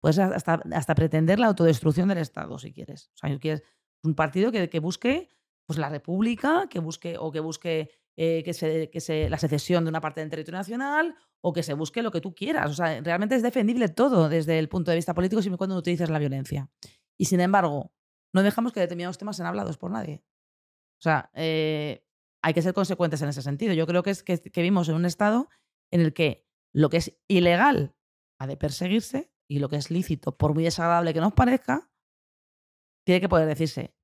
Puedes 0.02 0.20
hasta, 0.20 0.62
hasta 0.74 0.96
pretender 0.96 1.40
la 1.40 1.48
autodestrucción 1.48 2.10
del 2.10 2.18
Estado, 2.20 2.58
si 2.58 2.74
quieres. 2.74 3.12
O 3.16 3.18
sea, 3.18 3.40
quieres 3.40 3.64
un 4.04 4.16
partido 4.16 4.52
que, 4.52 4.70
que 4.70 4.80
busque 4.80 5.30
pues, 5.66 5.78
la 5.80 5.90
república, 5.90 6.68
que 6.70 6.80
busque, 6.80 7.18
o 7.18 7.32
que 7.32 7.40
busque 7.42 7.92
eh, 8.22 8.44
que 8.44 8.54
se, 8.54 8.90
que 8.90 9.00
se, 9.00 9.30
la 9.30 9.38
secesión 9.38 9.86
de 9.86 9.90
una 9.90 10.02
parte 10.02 10.20
del 10.20 10.30
territorio 10.30 10.58
nacional, 10.58 11.16
o 11.40 11.54
que 11.54 11.64
se 11.64 11.74
busque 11.74 12.02
lo 12.02 12.12
que 12.12 12.20
tú 12.20 12.36
quieras. 12.36 12.70
O 12.70 12.74
sea, 12.74 13.00
realmente 13.00 13.34
es 13.34 13.42
defendible 13.42 13.88
todo 13.88 14.28
desde 14.28 14.60
el 14.60 14.68
punto 14.68 14.92
de 14.92 14.98
vista 14.98 15.14
político 15.14 15.42
siempre 15.42 15.56
y 15.56 15.58
cuando 15.58 15.76
no 15.76 15.80
utilices 15.80 16.10
la 16.10 16.20
violencia. 16.20 16.70
Y 17.18 17.26
sin 17.26 17.40
embargo, 17.40 17.94
no 18.34 18.44
dejamos 18.44 18.74
que 18.74 18.82
determinados 18.82 19.18
temas 19.18 19.38
sean 19.38 19.48
hablados 19.48 19.78
por 19.78 19.92
nadie. 19.92 20.22
O 21.00 21.02
sea, 21.02 21.32
eh, 21.34 22.06
hay 22.44 22.54
que 22.54 22.62
ser 22.62 22.74
consecuentes 22.74 23.22
en 23.22 23.30
ese 23.30 23.42
sentido. 23.42 23.74
Yo 23.74 23.88
creo 23.88 24.04
que 24.04 24.10
es 24.10 24.22
que, 24.22 24.38
que 24.38 24.62
vivimos 24.62 24.90
en 24.90 24.96
un 24.96 25.06
estado 25.06 25.48
en 25.90 26.02
el 26.02 26.14
que 26.14 26.46
lo 26.74 26.90
que 26.90 26.98
es 26.98 27.18
ilegal 27.30 27.96
ha 28.38 28.48
de 28.48 28.58
perseguirse 28.58 29.32
y 29.48 29.60
lo 29.60 29.70
que 29.70 29.78
es 29.78 29.92
lícito, 29.92 30.38
por 30.38 30.54
muy 30.54 30.66
desagradable 30.66 31.14
que 31.14 31.22
nos 31.22 31.32
parezca, 31.32 31.90
tiene 33.06 33.22
que 33.22 33.30
poder 33.30 33.48
decirse. 33.48 33.96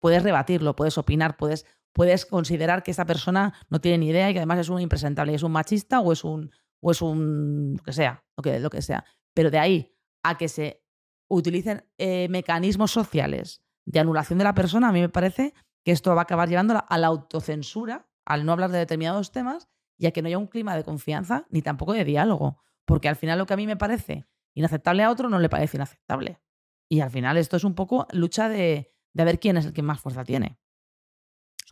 Puedes 0.00 0.24
rebatirlo, 0.24 0.74
puedes 0.74 0.98
opinar, 0.98 1.36
puedes, 1.36 1.66
puedes 1.94 2.26
considerar 2.26 2.82
que 2.82 2.90
esa 2.90 3.06
persona 3.06 3.54
no 3.70 3.80
tiene 3.80 3.98
ni 3.98 4.08
idea 4.08 4.28
y 4.28 4.34
que 4.34 4.40
además 4.40 4.58
es 4.58 4.68
un 4.68 4.80
impresentable, 4.80 5.32
y 5.32 5.36
es 5.36 5.42
un 5.42 5.52
machista 5.52 6.00
o 6.00 6.12
es 6.12 6.24
un, 6.24 6.50
o 6.80 6.90
es 6.90 7.00
un 7.00 7.76
lo 7.78 7.82
que 7.82 7.92
sea, 7.92 8.24
lo 8.36 8.42
que, 8.42 8.60
lo 8.60 8.68
que 8.68 8.82
sea. 8.82 9.04
Pero 9.32 9.50
de 9.50 9.58
ahí 9.58 9.96
a 10.22 10.36
que 10.36 10.48
se 10.48 10.84
utilicen 11.28 11.88
eh, 11.98 12.28
mecanismos 12.28 12.90
sociales 12.90 13.62
de 13.86 14.00
anulación 14.00 14.38
de 14.38 14.44
la 14.44 14.54
persona, 14.54 14.88
a 14.88 14.92
mí 14.92 15.00
me 15.00 15.08
parece 15.08 15.54
que 15.84 15.92
esto 15.92 16.14
va 16.14 16.22
a 16.22 16.24
acabar 16.24 16.48
llevándola 16.48 16.80
a 16.80 16.98
la 16.98 17.06
autocensura, 17.06 18.08
al 18.26 18.44
no 18.44 18.52
hablar 18.52 18.70
de 18.70 18.78
determinados 18.78 19.32
temas 19.32 19.68
y 19.98 20.06
a 20.06 20.10
que 20.10 20.22
no 20.22 20.28
haya 20.28 20.38
un 20.38 20.46
clima 20.46 20.76
de 20.76 20.82
confianza 20.82 21.46
ni 21.50 21.62
tampoco 21.62 21.92
de 21.92 22.04
diálogo. 22.04 22.62
Porque 22.84 23.08
al 23.08 23.16
final 23.16 23.38
lo 23.38 23.46
que 23.46 23.54
a 23.54 23.56
mí 23.56 23.66
me 23.66 23.76
parece 23.76 24.26
inaceptable 24.54 25.02
a 25.02 25.10
otro 25.10 25.28
no 25.28 25.38
le 25.38 25.48
parece 25.48 25.76
inaceptable. 25.76 26.40
Y 26.88 27.00
al 27.00 27.10
final 27.10 27.36
esto 27.36 27.56
es 27.56 27.64
un 27.64 27.74
poco 27.74 28.06
lucha 28.12 28.48
de, 28.48 28.94
de 29.12 29.24
ver 29.24 29.38
quién 29.38 29.56
es 29.56 29.66
el 29.66 29.72
que 29.72 29.82
más 29.82 30.00
fuerza 30.00 30.24
tiene. 30.24 30.58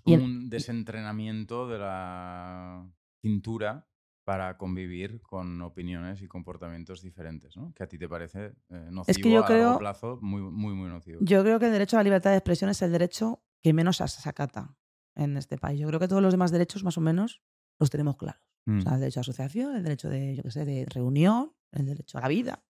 Es 0.04 0.18
como 0.18 0.24
un 0.24 0.50
desentrenamiento 0.50 1.68
de 1.68 1.78
la 1.78 2.86
cintura 3.20 3.86
para 4.24 4.56
convivir 4.56 5.20
con 5.22 5.60
opiniones 5.62 6.22
y 6.22 6.28
comportamientos 6.28 7.02
diferentes, 7.02 7.56
¿no? 7.56 7.72
Que 7.74 7.82
a 7.82 7.88
ti 7.88 7.98
te 7.98 8.08
parece 8.08 8.54
eh, 8.70 8.88
nocivo 8.90 9.28
yo 9.28 9.42
a 9.42 9.46
creo- 9.46 9.62
largo 9.64 9.78
plazo, 9.78 10.18
muy, 10.22 10.40
muy, 10.42 10.74
muy 10.74 10.88
nocivo. 10.88 11.18
Yo 11.22 11.42
creo 11.42 11.58
que 11.58 11.66
el 11.66 11.72
derecho 11.72 11.96
a 11.96 12.00
la 12.00 12.04
libertad 12.04 12.30
de 12.30 12.36
expresión 12.36 12.70
es 12.70 12.80
el 12.82 12.92
derecho 12.92 13.42
que 13.62 13.72
menos 13.72 13.96
se 13.96 14.28
acata 14.28 14.76
en 15.16 15.36
este 15.36 15.58
país. 15.58 15.80
Yo 15.80 15.88
creo 15.88 15.98
que 16.00 16.08
todos 16.08 16.22
los 16.22 16.32
demás 16.32 16.50
derechos, 16.52 16.84
más 16.84 16.96
o 16.98 17.00
menos, 17.00 17.42
los 17.80 17.90
tenemos 17.90 18.16
claros. 18.16 18.42
Mm. 18.66 18.78
O 18.78 18.82
sea, 18.82 18.94
el 18.94 19.00
derecho 19.00 19.20
a 19.20 19.22
asociación, 19.22 19.76
el 19.76 19.82
derecho 19.82 20.08
de, 20.08 20.36
yo 20.36 20.42
qué 20.44 20.50
sé, 20.52 20.64
de 20.64 20.86
reunión, 20.86 21.52
el 21.72 21.86
derecho 21.86 22.18
a 22.18 22.20
la 22.22 22.28
vida. 22.28 22.64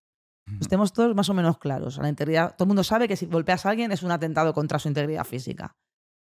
Ujú. 0.49 0.57
Los 0.59 0.69
tenemos 0.69 0.93
todos 0.94 1.15
más 1.15 1.28
o 1.28 1.35
menos 1.35 1.59
claros. 1.59 1.99
A 1.99 2.02
la 2.02 2.09
integridad, 2.09 2.57
todo 2.57 2.65
el 2.65 2.69
mundo 2.69 2.83
sabe 2.85 3.09
que 3.09 3.17
si 3.17 3.27
golpeas 3.27 3.67
a 3.67 3.70
alguien 3.70 3.93
es 3.93 4.02
un 4.02 4.11
atentado 4.11 4.55
contra 4.55 4.78
su 4.78 4.89
integridad 4.89 5.25
física. 5.25 5.77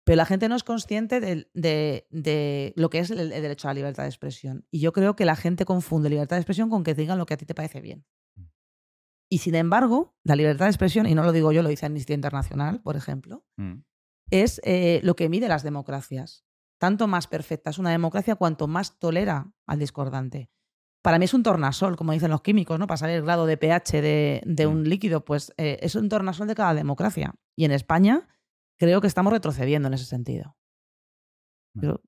Pero 0.05 0.17
la 0.17 0.27
gente 0.27 0.49
no 0.49 0.57
es 0.57 0.65
consciente 0.65 1.21
del- 1.21 1.49
de, 1.55 2.07
de 2.11 2.73
lo 2.77 2.91
que 2.91 2.99
es 2.99 3.11
el, 3.11 3.21
el 3.21 3.43
derecho 3.43 3.69
a 3.69 3.71
la 3.71 3.75
libertad 3.75 4.03
de 4.03 4.09
expresión. 4.09 4.67
Y 4.71 4.81
yo 4.81 4.93
creo 4.93 5.15
que 5.15 5.25
la 5.25 5.37
gente 5.37 5.65
confunde 5.65 6.11
libertad 6.11 6.37
de 6.37 6.41
expresión 6.41 6.71
con 6.71 6.83
que 6.83 6.95
digan 6.95 7.19
lo 7.19 7.27
que 7.27 7.35
a 7.35 7.37
ti 7.37 7.47
te 7.47 7.55
parece 7.55 7.81
bien. 7.81 8.05
Mm. 8.37 8.43
Y 9.31 9.39
sin 9.39 9.55
embargo, 9.55 10.17
la 10.25 10.35
libertad 10.37 10.67
de 10.67 10.71
expresión, 10.71 11.07
y 11.07 11.15
no 11.15 11.23
lo 11.23 11.33
digo 11.33 11.53
yo, 11.53 11.63
lo 11.63 11.69
dice 11.69 11.87
Amnistía 11.87 12.15
Internacional, 12.15 12.83
por 12.83 12.97
ejemplo, 12.97 13.45
Mm. 13.57 13.83
es 14.31 14.61
eh, 14.65 15.01
lo 15.05 15.15
que 15.15 15.29
mide 15.29 15.49
las 15.49 15.63
democracias. 15.63 16.45
Tanto 16.79 17.07
más 17.07 17.29
perfecta 17.29 17.71
es 17.71 17.79
una 17.79 17.91
democracia 17.91 18.35
cuanto 18.35 18.67
más 18.67 18.99
tolera 18.99 19.53
al 19.69 19.79
discordante. 19.79 20.51
Para 21.01 21.19
mí 21.19 21.25
es 21.27 21.35
un 21.35 21.43
tornasol, 21.45 21.97
como 21.97 22.13
dicen 22.13 22.31
los 22.31 22.43
químicos, 22.43 22.79
¿no? 22.79 22.87
Para 22.89 22.97
saber 22.99 23.17
el 23.17 23.23
grado 23.23 23.47
de 23.47 23.57
pH 23.57 24.03
de, 24.03 24.43
de 24.45 24.67
un 24.67 24.81
Mm. 24.83 24.87
líquido, 24.87 25.25
pues 25.25 25.53
eh, 25.59 25.79
es 25.81 25.95
un 25.95 26.09
tornasol 26.09 26.49
de 26.49 26.55
cada 26.57 26.75
democracia. 26.75 27.35
Y 27.57 27.65
en 27.67 27.71
España 27.73 28.29
creo 28.83 29.01
que 29.01 29.07
estamos 29.07 29.33
retrocediendo 29.33 29.87
en 29.89 29.95
ese 29.95 30.07
sentido. 30.07 30.57
Pero, 31.81 32.03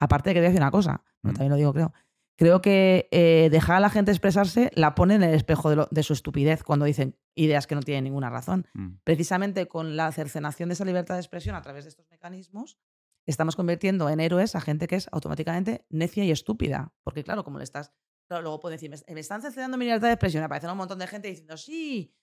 aparte 0.00 0.30
de 0.30 0.34
que 0.34 0.38
te 0.38 0.40
voy 0.40 0.46
a 0.46 0.50
decir 0.50 0.62
una 0.62 0.70
cosa, 0.70 1.04
pero 1.20 1.32
Mm. 1.32 1.34
también 1.36 1.50
lo 1.50 1.56
digo, 1.56 1.72
creo. 1.74 1.92
Creo 2.36 2.60
que 2.62 3.08
eh, 3.10 3.48
dejar 3.50 3.76
a 3.76 3.80
la 3.80 3.90
gente 3.90 4.10
expresarse 4.12 4.70
la 4.74 4.94
pone 4.94 5.16
en 5.16 5.22
el 5.24 5.34
espejo 5.34 5.70
de, 5.70 5.76
lo- 5.76 5.88
de 5.90 6.02
su 6.04 6.12
estupidez 6.12 6.62
cuando 6.62 6.84
dicen 6.86 7.16
ideas 7.34 7.66
que 7.66 7.74
no 7.74 7.82
tienen 7.82 8.04
ninguna 8.04 8.30
razón 8.30 8.66
Mm. 8.74 8.98
precisamente 9.04 9.66
con 9.68 9.96
la 9.96 10.10
cercenación 10.12 10.68
de 10.68 10.74
esa 10.74 10.84
libertad 10.84 11.14
de 11.14 11.20
expresión 11.20 11.56
a 11.56 11.62
través 11.62 11.84
de 11.84 11.90
estos 11.90 12.08
mecanismos, 12.10 12.78
estamos 13.26 13.56
convirtiendo 13.56 14.08
en 14.08 14.20
héroes 14.20 14.54
a 14.54 14.60
gente 14.60 14.86
que 14.86 14.96
es 14.96 15.08
automáticamente 15.12 15.84
necia 15.90 16.24
y 16.24 16.30
estúpida. 16.30 16.94
Porque 17.04 17.22
claro, 17.24 17.44
como 17.44 17.58
le 17.58 17.64
estás... 17.64 17.92
Claro, 18.28 18.42
luego 18.42 18.60
pueden 18.60 18.76
decir, 18.76 18.90
me, 18.90 19.14
me 19.14 19.20
están 19.20 19.40
cercenando 19.42 19.76
mi 19.78 19.84
libertad 19.86 20.08
de 20.08 20.14
expresión, 20.14 20.44
aparecen 20.44 20.70
un 20.70 20.76
montón 20.76 20.98
de 20.98 21.06
gente 21.06 21.28
diciendo, 21.28 21.56
sí, 21.56 22.14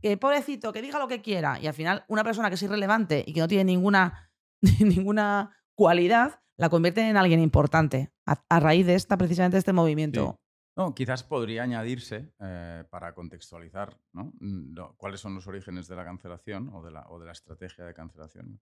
que 0.00 0.16
pobrecito, 0.16 0.72
que 0.72 0.82
diga 0.82 0.98
lo 0.98 1.08
que 1.08 1.22
quiera. 1.22 1.58
Y 1.60 1.66
al 1.66 1.74
final, 1.74 2.04
una 2.08 2.24
persona 2.24 2.48
que 2.48 2.54
es 2.54 2.62
irrelevante 2.62 3.24
y 3.26 3.32
que 3.32 3.40
no 3.40 3.48
tiene 3.48 3.64
ninguna, 3.64 4.30
ninguna 4.80 5.56
cualidad, 5.74 6.40
la 6.56 6.68
convierte 6.68 7.08
en 7.08 7.16
alguien 7.16 7.40
importante 7.40 8.12
a, 8.26 8.42
a 8.48 8.60
raíz 8.60 8.86
de 8.86 8.94
esta, 8.94 9.16
precisamente, 9.16 9.58
este 9.58 9.72
movimiento. 9.72 10.38
No, 10.74 10.94
quizás 10.94 11.22
podría 11.22 11.64
añadirse, 11.64 12.32
eh, 12.40 12.84
para 12.88 13.14
contextualizar, 13.14 13.98
¿no? 14.12 14.32
Mm, 14.40 14.74
cuáles 14.96 15.20
son 15.20 15.34
los 15.34 15.46
orígenes 15.46 15.86
de 15.86 15.96
la 15.96 16.04
cancelación 16.04 16.70
o 16.72 16.82
de 16.82 16.90
la, 16.90 17.06
o 17.08 17.18
de 17.18 17.26
la 17.26 17.32
estrategia 17.32 17.84
de 17.84 17.92
cancelación, 17.92 18.60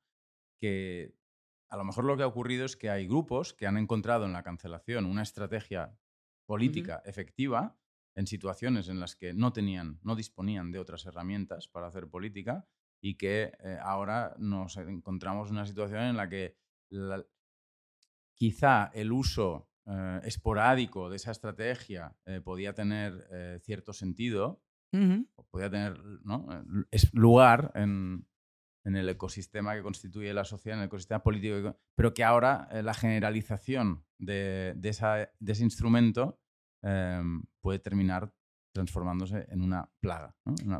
que 0.59 1.15
a 1.68 1.76
lo 1.76 1.84
mejor 1.84 2.05
lo 2.05 2.17
que 2.17 2.25
ha 2.25 2.26
ocurrido 2.26 2.65
es 2.65 2.76
que 2.76 2.91
hay 2.91 3.07
grupos 3.07 3.55
que 3.55 3.68
han 3.68 3.76
encontrado 3.76 4.25
en 4.25 4.33
la 4.33 4.42
cancelación 4.42 5.07
una 5.07 5.23
estrategia 5.23 5.97
política 6.47 7.00
efectiva 7.05 7.78
en 8.15 8.27
situaciones 8.27 8.89
en 8.89 9.01
las 9.01 9.17
que 9.17 9.33
no 9.33 9.53
tenían, 9.53 9.99
no 10.03 10.17
disponían 10.17 10.71
de 10.73 10.79
otras 10.79 11.07
herramientas 11.07 11.69
para 11.69 11.87
hacer 11.87 12.09
política 12.09 12.67
y 13.01 13.17
que 13.17 13.53
eh, 13.61 13.79
ahora 13.83 14.35
nos 14.39 14.77
encontramos 14.77 15.49
en 15.49 15.57
una 15.57 15.67
situación 15.67 16.03
en 16.03 16.17
la 16.17 16.29
que 16.29 16.57
quizá 18.35 18.91
el 18.95 19.13
uso 19.13 19.71
eh, 19.87 20.21
esporádico 20.25 21.09
de 21.09 21.17
esa 21.17 21.31
estrategia 21.31 22.17
eh, 22.27 22.41
podía 22.41 22.75
tener 22.75 23.61
cierto 23.63 23.93
sentido, 23.93 24.63
podía 25.51 25.71
tener 25.71 26.01
es 26.91 27.15
lugar 27.15 27.71
en, 27.75 28.27
en 28.85 28.97
el 28.97 29.09
ecosistema 29.09 29.75
que 29.75 29.83
constituye 29.83 30.33
la 30.33 30.45
sociedad, 30.45 30.79
en 30.79 30.83
el 30.83 30.87
ecosistema 30.87 31.23
político, 31.23 31.77
pero 31.95 32.15
que 32.15 32.25
ahora 32.25 32.69
eh, 32.71 32.83
la 32.83 32.95
generalización 32.95 34.05
de, 34.19 34.77
ese 34.83 35.63
instrumento 35.63 36.41
em, 36.83 37.42
puede 37.60 37.78
terminar 37.78 38.33
transformándose 38.73 39.47
en 39.50 39.62
una 39.62 39.91
plaga. 40.00 40.36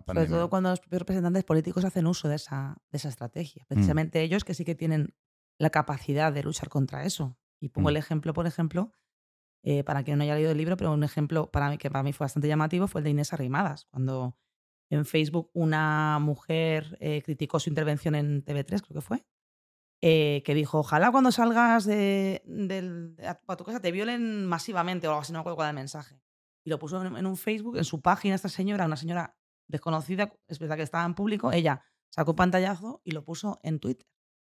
Sobre 0.07 0.27
todo 0.27 0.49
cuando 0.49 0.71
los 0.71 0.81
representantes 0.91 1.45
políticos 1.45 1.85
hacen 1.85 2.07
uso 2.07 2.29
de 2.29 2.37
esa, 2.37 2.77
estrategia. 2.93 3.65
Mm. 3.65 3.67
Precisamente 3.75 4.23
ellos 4.23 4.45
que 4.45 4.55
sí 4.55 4.65
que 4.65 4.75
tienen 4.75 5.15
la 5.59 5.71
capacidad 5.71 6.33
de 6.33 6.43
luchar 6.43 6.69
contra 6.69 7.05
eso. 7.05 7.37
Y 7.61 7.69
pongo 7.71 7.89
mm. 7.89 7.91
el 7.91 7.97
ejemplo, 7.97 8.33
por 8.33 8.47
ejemplo, 8.47 8.93
eh, 9.63 9.85
para 9.85 10.03
quien 10.05 10.19
no 10.19 10.25
haya 10.25 10.35
leído 10.35 10.53
el 10.53 10.57
libro, 10.57 10.77
pero 10.77 10.93
un 10.93 11.05
ejemplo 11.05 11.51
para 11.51 11.69
mí 11.69 11.77
que 11.77 11.91
para 11.91 12.03
mí 12.03 12.13
fue 12.13 12.25
bastante 12.25 12.49
llamativo 12.49 12.87
fue 12.87 13.01
el 13.01 13.05
de 13.05 13.11
Inés 13.11 13.33
Arrimadas, 13.33 13.87
cuando 13.91 14.39
en 14.91 15.05
Facebook 15.05 15.51
una 15.53 16.19
mujer 16.19 16.97
eh, 17.01 17.23
criticó 17.23 17.61
su 17.61 17.69
intervención 17.69 18.15
en 18.15 18.45
TV3, 18.45 18.81
creo 18.83 18.95
que 18.95 19.01
fue, 19.01 19.25
eh, 20.03 20.43
que 20.47 20.55
dijo, 20.55 20.79
ojalá 20.79 21.11
cuando 21.11 21.31
salgas 21.31 21.85
de, 21.85 22.43
a 23.23 23.57
tu 23.57 23.65
casa 23.65 23.81
te 23.81 23.93
violen 23.93 24.47
masivamente 24.47 25.07
o 25.07 25.11
algo 25.11 25.21
así, 25.21 25.33
no 25.33 25.39
me 25.39 25.41
acuerdo 25.41 25.57
cuál 25.57 25.67
era 25.67 25.71
el 25.71 25.77
mensaje. 25.77 26.21
Y 26.65 26.71
lo 26.71 26.79
puso 26.79 27.05
en, 27.05 27.27
un 27.27 27.37
Facebook, 27.37 27.77
en 27.77 27.85
su 27.85 28.01
página, 28.01 28.35
esta 28.35 28.49
señora, 28.49 28.87
una 28.87 28.97
señora 28.97 29.37
desconocida, 29.69 30.33
es 30.49 30.59
verdad 30.59 30.77
que 30.77 30.83
estaba 30.83 31.05
en 31.05 31.15
público, 31.15 31.53
ella 31.53 31.85
sacó 32.09 32.33
un 32.33 32.37
pantallazo 32.37 33.03
y 33.05 33.11
lo 33.11 33.25
puso 33.25 33.61
en 33.63 33.79
Twitter. 33.79 34.07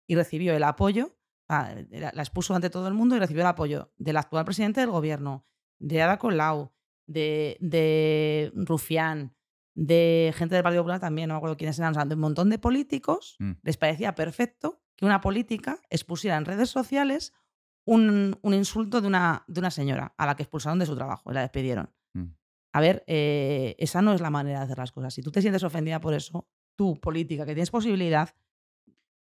Y 0.08 0.16
recibió 0.16 0.56
el 0.56 0.64
apoyo, 0.64 1.18
la, 1.50 2.14
expuso 2.16 2.56
ante 2.56 2.70
todo 2.70 2.88
el 2.88 2.94
mundo 2.94 3.16
y 3.16 3.20
recibió 3.20 3.42
el 3.42 3.48
apoyo 3.48 3.92
del 3.98 4.18
actual 4.18 4.46
presidente 4.46 4.80
del 4.80 4.92
gobierno, 4.92 5.46
de 5.80 6.02
Ada 6.02 6.20
Colau, 6.20 6.72
de, 7.06 7.58
de 7.60 8.52
Rufián, 8.56 9.36
de 9.76 10.34
gente 10.36 10.56
del 10.56 10.64
Partido 10.64 10.84
Popular 10.84 11.00
también, 11.00 11.28
no 11.28 11.36
me 11.36 11.38
acuerdo 11.38 11.58
quiénes 11.58 11.80
eran, 11.80 11.94
de 12.08 12.16
un 12.16 12.22
montón 12.22 12.50
de 12.50 12.60
políticos, 12.60 13.36
mm. 13.40 13.52
les 13.64 13.78
parecía 13.78 14.16
perfecto 14.16 14.82
que 14.96 15.06
una 15.06 15.22
política 15.22 15.80
expusiera 15.90 16.38
en 16.38 16.46
redes 16.46 16.70
sociales 16.70 17.34
un, 17.86 18.38
insulto 18.44 19.02
de 19.02 19.08
una, 19.08 19.44
de 19.48 19.60
una 19.60 19.72
señora 19.72 20.14
a 20.18 20.26
la 20.26 20.36
que 20.36 20.44
expulsaron 20.44 20.80
de 20.80 20.86
su 20.86 20.96
trabajo 20.96 21.32
y 21.32 21.34
la 21.34 21.42
despidieron. 21.42 21.92
Mm. 22.14 22.28
A 22.74 22.82
ver, 22.82 23.04
eh, 23.08 23.76
esa 23.78 24.02
no 24.02 24.14
es 24.14 24.22
la 24.22 24.30
manera 24.30 24.60
de 24.60 24.66
hacer 24.66 24.78
las 24.78 24.92
cosas. 24.92 25.14
Si 25.14 25.22
tú 25.22 25.32
te 25.32 25.42
sientes 25.42 25.64
ofendida 25.64 26.00
por 26.00 26.14
eso, 26.14 26.48
tú, 26.76 27.00
política, 27.00 27.46
que 27.46 27.54
tienes 27.54 27.72
posibilidad, 27.72 28.34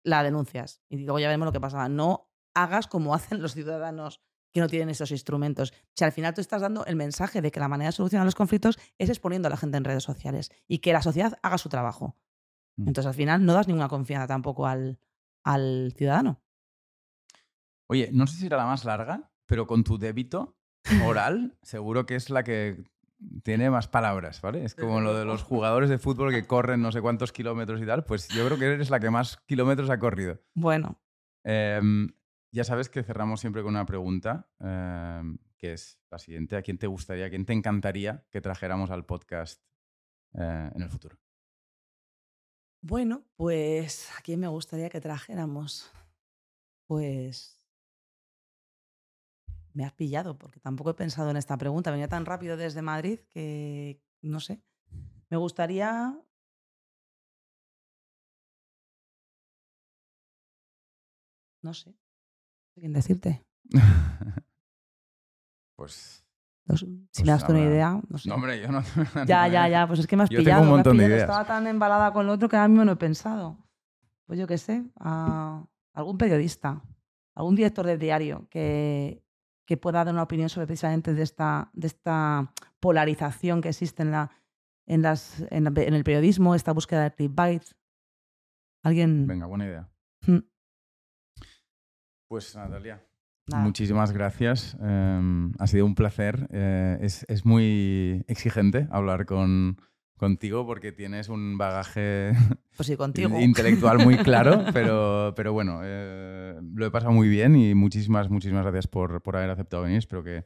la 0.03 0.23
denuncias. 0.23 0.83
Y 0.89 0.99
luego 0.99 1.19
ya 1.19 1.29
vemos 1.29 1.47
lo 1.47 1.53
que 1.53 1.61
pasa. 1.61 1.89
No 1.89 2.31
hagas 2.55 2.87
como 2.87 3.15
hacen 3.15 3.43
los 3.43 3.55
ciudadanos 3.55 4.23
que 4.53 4.61
no 4.61 4.69
tienen 4.69 4.91
esos 4.91 5.11
instrumentos. 5.11 5.73
Si 5.95 6.05
al 6.05 6.13
final 6.13 6.35
tú 6.35 6.41
estás 6.41 6.63
dando 6.63 6.85
el 6.87 6.97
mensaje 6.97 7.43
de 7.43 7.51
que 7.51 7.61
la 7.61 7.69
manera 7.69 7.89
de 7.89 7.93
solucionar 7.93 8.25
los 8.25 8.35
conflictos 8.35 8.79
es 8.99 9.09
exponiendo 9.09 9.49
a 9.49 9.51
la 9.51 9.57
gente 9.57 9.77
en 9.77 9.85
redes 9.85 10.05
sociales 10.05 10.51
y 10.67 10.79
que 10.79 10.93
la 10.93 11.03
sociedad 11.03 11.39
haga 11.43 11.59
su 11.59 11.69
trabajo. 11.69 12.17
Mm. 12.77 12.89
Entonces 12.89 13.09
al 13.09 13.15
final 13.15 13.45
no 13.45 13.55
das 13.55 13.69
ninguna 13.69 13.89
confianza 13.89 14.27
tampoco 14.27 14.67
al, 14.67 14.99
al 15.45 15.93
ciudadano. 15.97 16.41
Oye, 17.89 18.11
no 18.13 18.27
sé 18.27 18.39
si 18.39 18.47
era 18.47 18.57
la 18.57 18.67
más 18.67 18.85
larga, 18.85 19.31
pero 19.47 19.67
con 19.67 19.85
tu 19.85 19.99
débito 19.99 20.57
oral 21.05 21.57
seguro 21.63 22.07
que 22.07 22.17
es 22.17 22.31
la 22.31 22.45
que 22.45 22.85
tiene 23.43 23.71
más 23.71 23.89
palabras, 23.89 24.41
¿vale? 24.41 24.65
Es 24.65 24.75
como 24.75 25.01
lo 25.01 25.15
de 25.15 25.25
los 25.25 25.43
jugadores 25.45 25.91
de 25.91 25.99
fútbol 25.99 26.31
que 26.31 26.47
corren 26.47 26.81
no 26.81 26.93
sé 26.93 27.01
cuántos 27.01 27.33
kilómetros 27.33 27.81
y 27.83 27.87
tal, 27.87 28.05
pues 28.05 28.29
yo 28.29 28.47
creo 28.47 28.59
que 28.59 28.67
eres 28.67 28.91
la 28.91 29.01
que 29.01 29.11
más 29.11 29.39
kilómetros 29.47 29.91
ha 29.91 29.99
corrido. 29.99 30.41
Bueno. 30.55 31.01
Em, 31.45 32.11
ya 32.51 32.65
sabes 32.65 32.89
que 32.89 33.03
cerramos 33.03 33.41
siempre 33.41 33.63
con 33.63 33.75
una 33.75 33.87
pregunta, 33.87 34.51
em, 34.61 35.39
que 35.57 35.73
es 35.73 35.99
la 36.11 36.19
siguiente. 36.19 36.57
¿A 36.57 36.63
quién 36.63 36.79
te 36.79 36.87
gustaría, 36.87 37.27
a 37.27 37.31
quién 37.31 37.45
te 37.45 37.53
encantaría 37.53 38.27
que 38.31 38.41
trajéramos 38.41 38.91
al 38.91 39.05
podcast 39.05 39.63
eh, 40.35 40.71
en 40.75 40.83
el 40.83 40.89
futuro? 40.89 41.19
Bueno, 42.81 43.25
pues 43.37 44.11
¿a 44.17 44.23
quién 44.23 44.41
me 44.41 44.49
gustaría 44.49 44.89
que 44.89 45.01
trajéramos? 45.01 45.91
Pues 46.87 47.61
me 49.75 49.85
has 49.85 49.93
pillado, 49.93 50.39
porque 50.39 50.61
tampoco 50.61 50.91
he 50.91 50.95
pensado 50.95 51.31
en 51.31 51.37
esta 51.37 51.57
pregunta. 51.59 51.91
Venía 51.91 52.09
tan 52.09 52.27
rápido 52.27 52.57
desde 52.57 52.83
Madrid 52.83 53.21
que, 53.31 54.03
no 54.23 54.41
sé, 54.41 54.63
me 55.31 55.37
gustaría... 55.37 56.19
No 61.63 61.75
sé, 61.75 61.95
quién 62.79 62.93
decirte. 62.93 63.45
pues. 65.77 66.25
si 66.67 66.87
me 66.87 67.07
pues 67.13 67.27
das 67.27 67.47
tú 67.47 67.53
una 67.53 67.63
idea, 67.63 68.01
no 68.09 68.19
sé. 68.19 68.29
No, 68.29 68.37
hombre, 68.37 68.61
yo 68.61 68.71
no. 68.71 68.83
ya, 69.27 69.49
ya, 69.49 69.69
ya, 69.69 69.87
pues 69.87 70.01
es 70.01 70.07
que 70.07 70.17
me 70.17 70.25
has 70.25 70.31
yo 70.31 70.39
pillado. 70.39 70.63
Tengo 70.63 70.73
un 70.73 70.77
montón 70.79 70.99
de 70.99 71.07
ideas. 71.07 71.23
Estaba 71.23 71.45
tan 71.45 71.67
embalada 71.67 72.13
con 72.13 72.27
lo 72.27 72.33
otro 72.33 72.49
que 72.49 72.57
ahora 72.57 72.69
mismo 72.69 72.85
no 72.85 72.93
he 72.93 72.97
pensado. 72.97 73.59
Pues 74.27 74.39
yo 74.39 74.47
qué 74.47 74.59
sé, 74.59 74.85
a 75.01 75.65
algún 75.95 76.19
periodista, 76.19 76.83
algún 77.35 77.57
director 77.57 77.87
de 77.87 77.97
diario 77.97 78.47
que, 78.51 79.25
que 79.67 79.77
pueda 79.77 80.05
dar 80.05 80.13
una 80.15 80.23
opinión 80.23 80.49
sobre 80.49 80.67
precisamente 80.67 81.15
de 81.15 81.23
esta, 81.23 81.71
de 81.73 81.87
esta 81.87 82.53
polarización 82.81 83.61
que 83.61 83.71
existe 83.71 84.03
en, 84.03 84.11
la, 84.11 84.31
en, 84.87 85.03
las, 85.03 85.45
en, 85.51 85.67
el 85.67 86.05
periodismo, 86.05 86.55
esta 86.55 86.73
búsqueda 86.73 87.05
de 87.05 87.15
clickbait. 87.15 87.63
Alguien. 88.83 89.27
Venga, 89.27 89.47
buena 89.47 89.67
idea. 89.67 89.89
Hmm. 90.27 90.39
Pues 92.29 92.55
Natalia, 92.55 93.03
muchísimas 93.47 94.13
gracias. 94.13 94.77
Em, 94.83 95.55
ha 95.59 95.67
sido 95.67 95.87
un 95.87 95.95
placer. 95.95 96.47
Eh, 96.53 96.99
es, 97.01 97.25
es, 97.29 97.47
muy 97.47 98.23
exigente 98.29 98.87
hablar 98.91 99.25
con, 99.25 99.81
contigo 100.19 100.67
porque 100.67 100.93
tienes 100.93 101.31
un 101.31 101.57
bagaje 101.57 102.33
pues 102.77 102.95
contigo. 102.99 103.31
intelectual 103.41 104.05
muy 104.05 104.19
claro, 104.19 104.63
pero, 104.75 105.33
pero 105.37 105.55
bueno, 105.55 105.81
eh, 105.83 106.61
lo 106.75 106.85
he 106.85 106.91
pasado 106.91 107.13
muy 107.13 107.29
bien 107.29 107.57
y 107.57 107.75
muchísimas, 107.75 108.29
muchísimas 108.29 108.65
gracias 108.65 108.87
por, 108.87 109.23
por 109.23 109.37
haber 109.37 109.49
aceptado 109.49 109.85
venir. 109.85 109.97
Espero 109.97 110.23
que, 110.23 110.45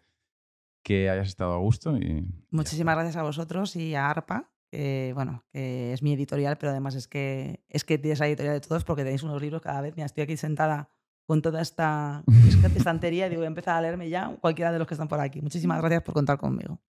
que 0.85 1.11
hayas 1.11 1.27
estado 1.27 1.55
a 1.55 1.59
gusto. 1.59 1.97
Y, 1.97 2.25
muchísimas 2.51 2.94
gracias 2.94 3.17
a 3.17 3.25
vosotros 3.25 3.75
y 3.75 3.97
a 3.97 4.09
ARPA, 4.09 4.52
que 4.70 5.11
bueno, 5.17 5.44
que 5.51 5.93
es 5.93 6.01
mi 6.01 6.12
editorial, 6.12 6.59
pero 6.59 6.70
además 6.70 6.94
es 6.94 7.09
que 7.09 7.65
es 7.69 7.83
que 7.83 7.99
tienes 7.99 8.20
la 8.20 8.28
editorial 8.28 8.55
de 8.55 8.61
todos 8.61 8.85
porque 8.85 9.02
tenéis 9.02 9.25
unos 9.25 9.43
libros 9.43 9.61
cada 9.61 9.81
vez. 9.81 9.97
Mira, 9.97 10.07
estoy 10.07 10.23
aquí 10.23 10.36
sentada 10.36 10.89
con 11.26 11.42
toda 11.42 11.60
esta 11.60 12.23
estantería 12.76 13.26
y 13.26 13.31
digo, 13.31 13.41
voy 13.41 13.47
a 13.47 13.49
empezar 13.49 13.76
a 13.76 13.81
leerme 13.81 14.09
ya 14.09 14.36
cualquiera 14.41 14.73
de 14.73 14.78
los 14.78 14.86
que 14.86 14.94
están 14.94 15.09
por 15.09 15.20
aquí. 15.20 15.41
Muchísimas 15.41 15.78
gracias 15.78 16.02
por 16.02 16.15
contar 16.15 16.39
conmigo. 16.39 16.81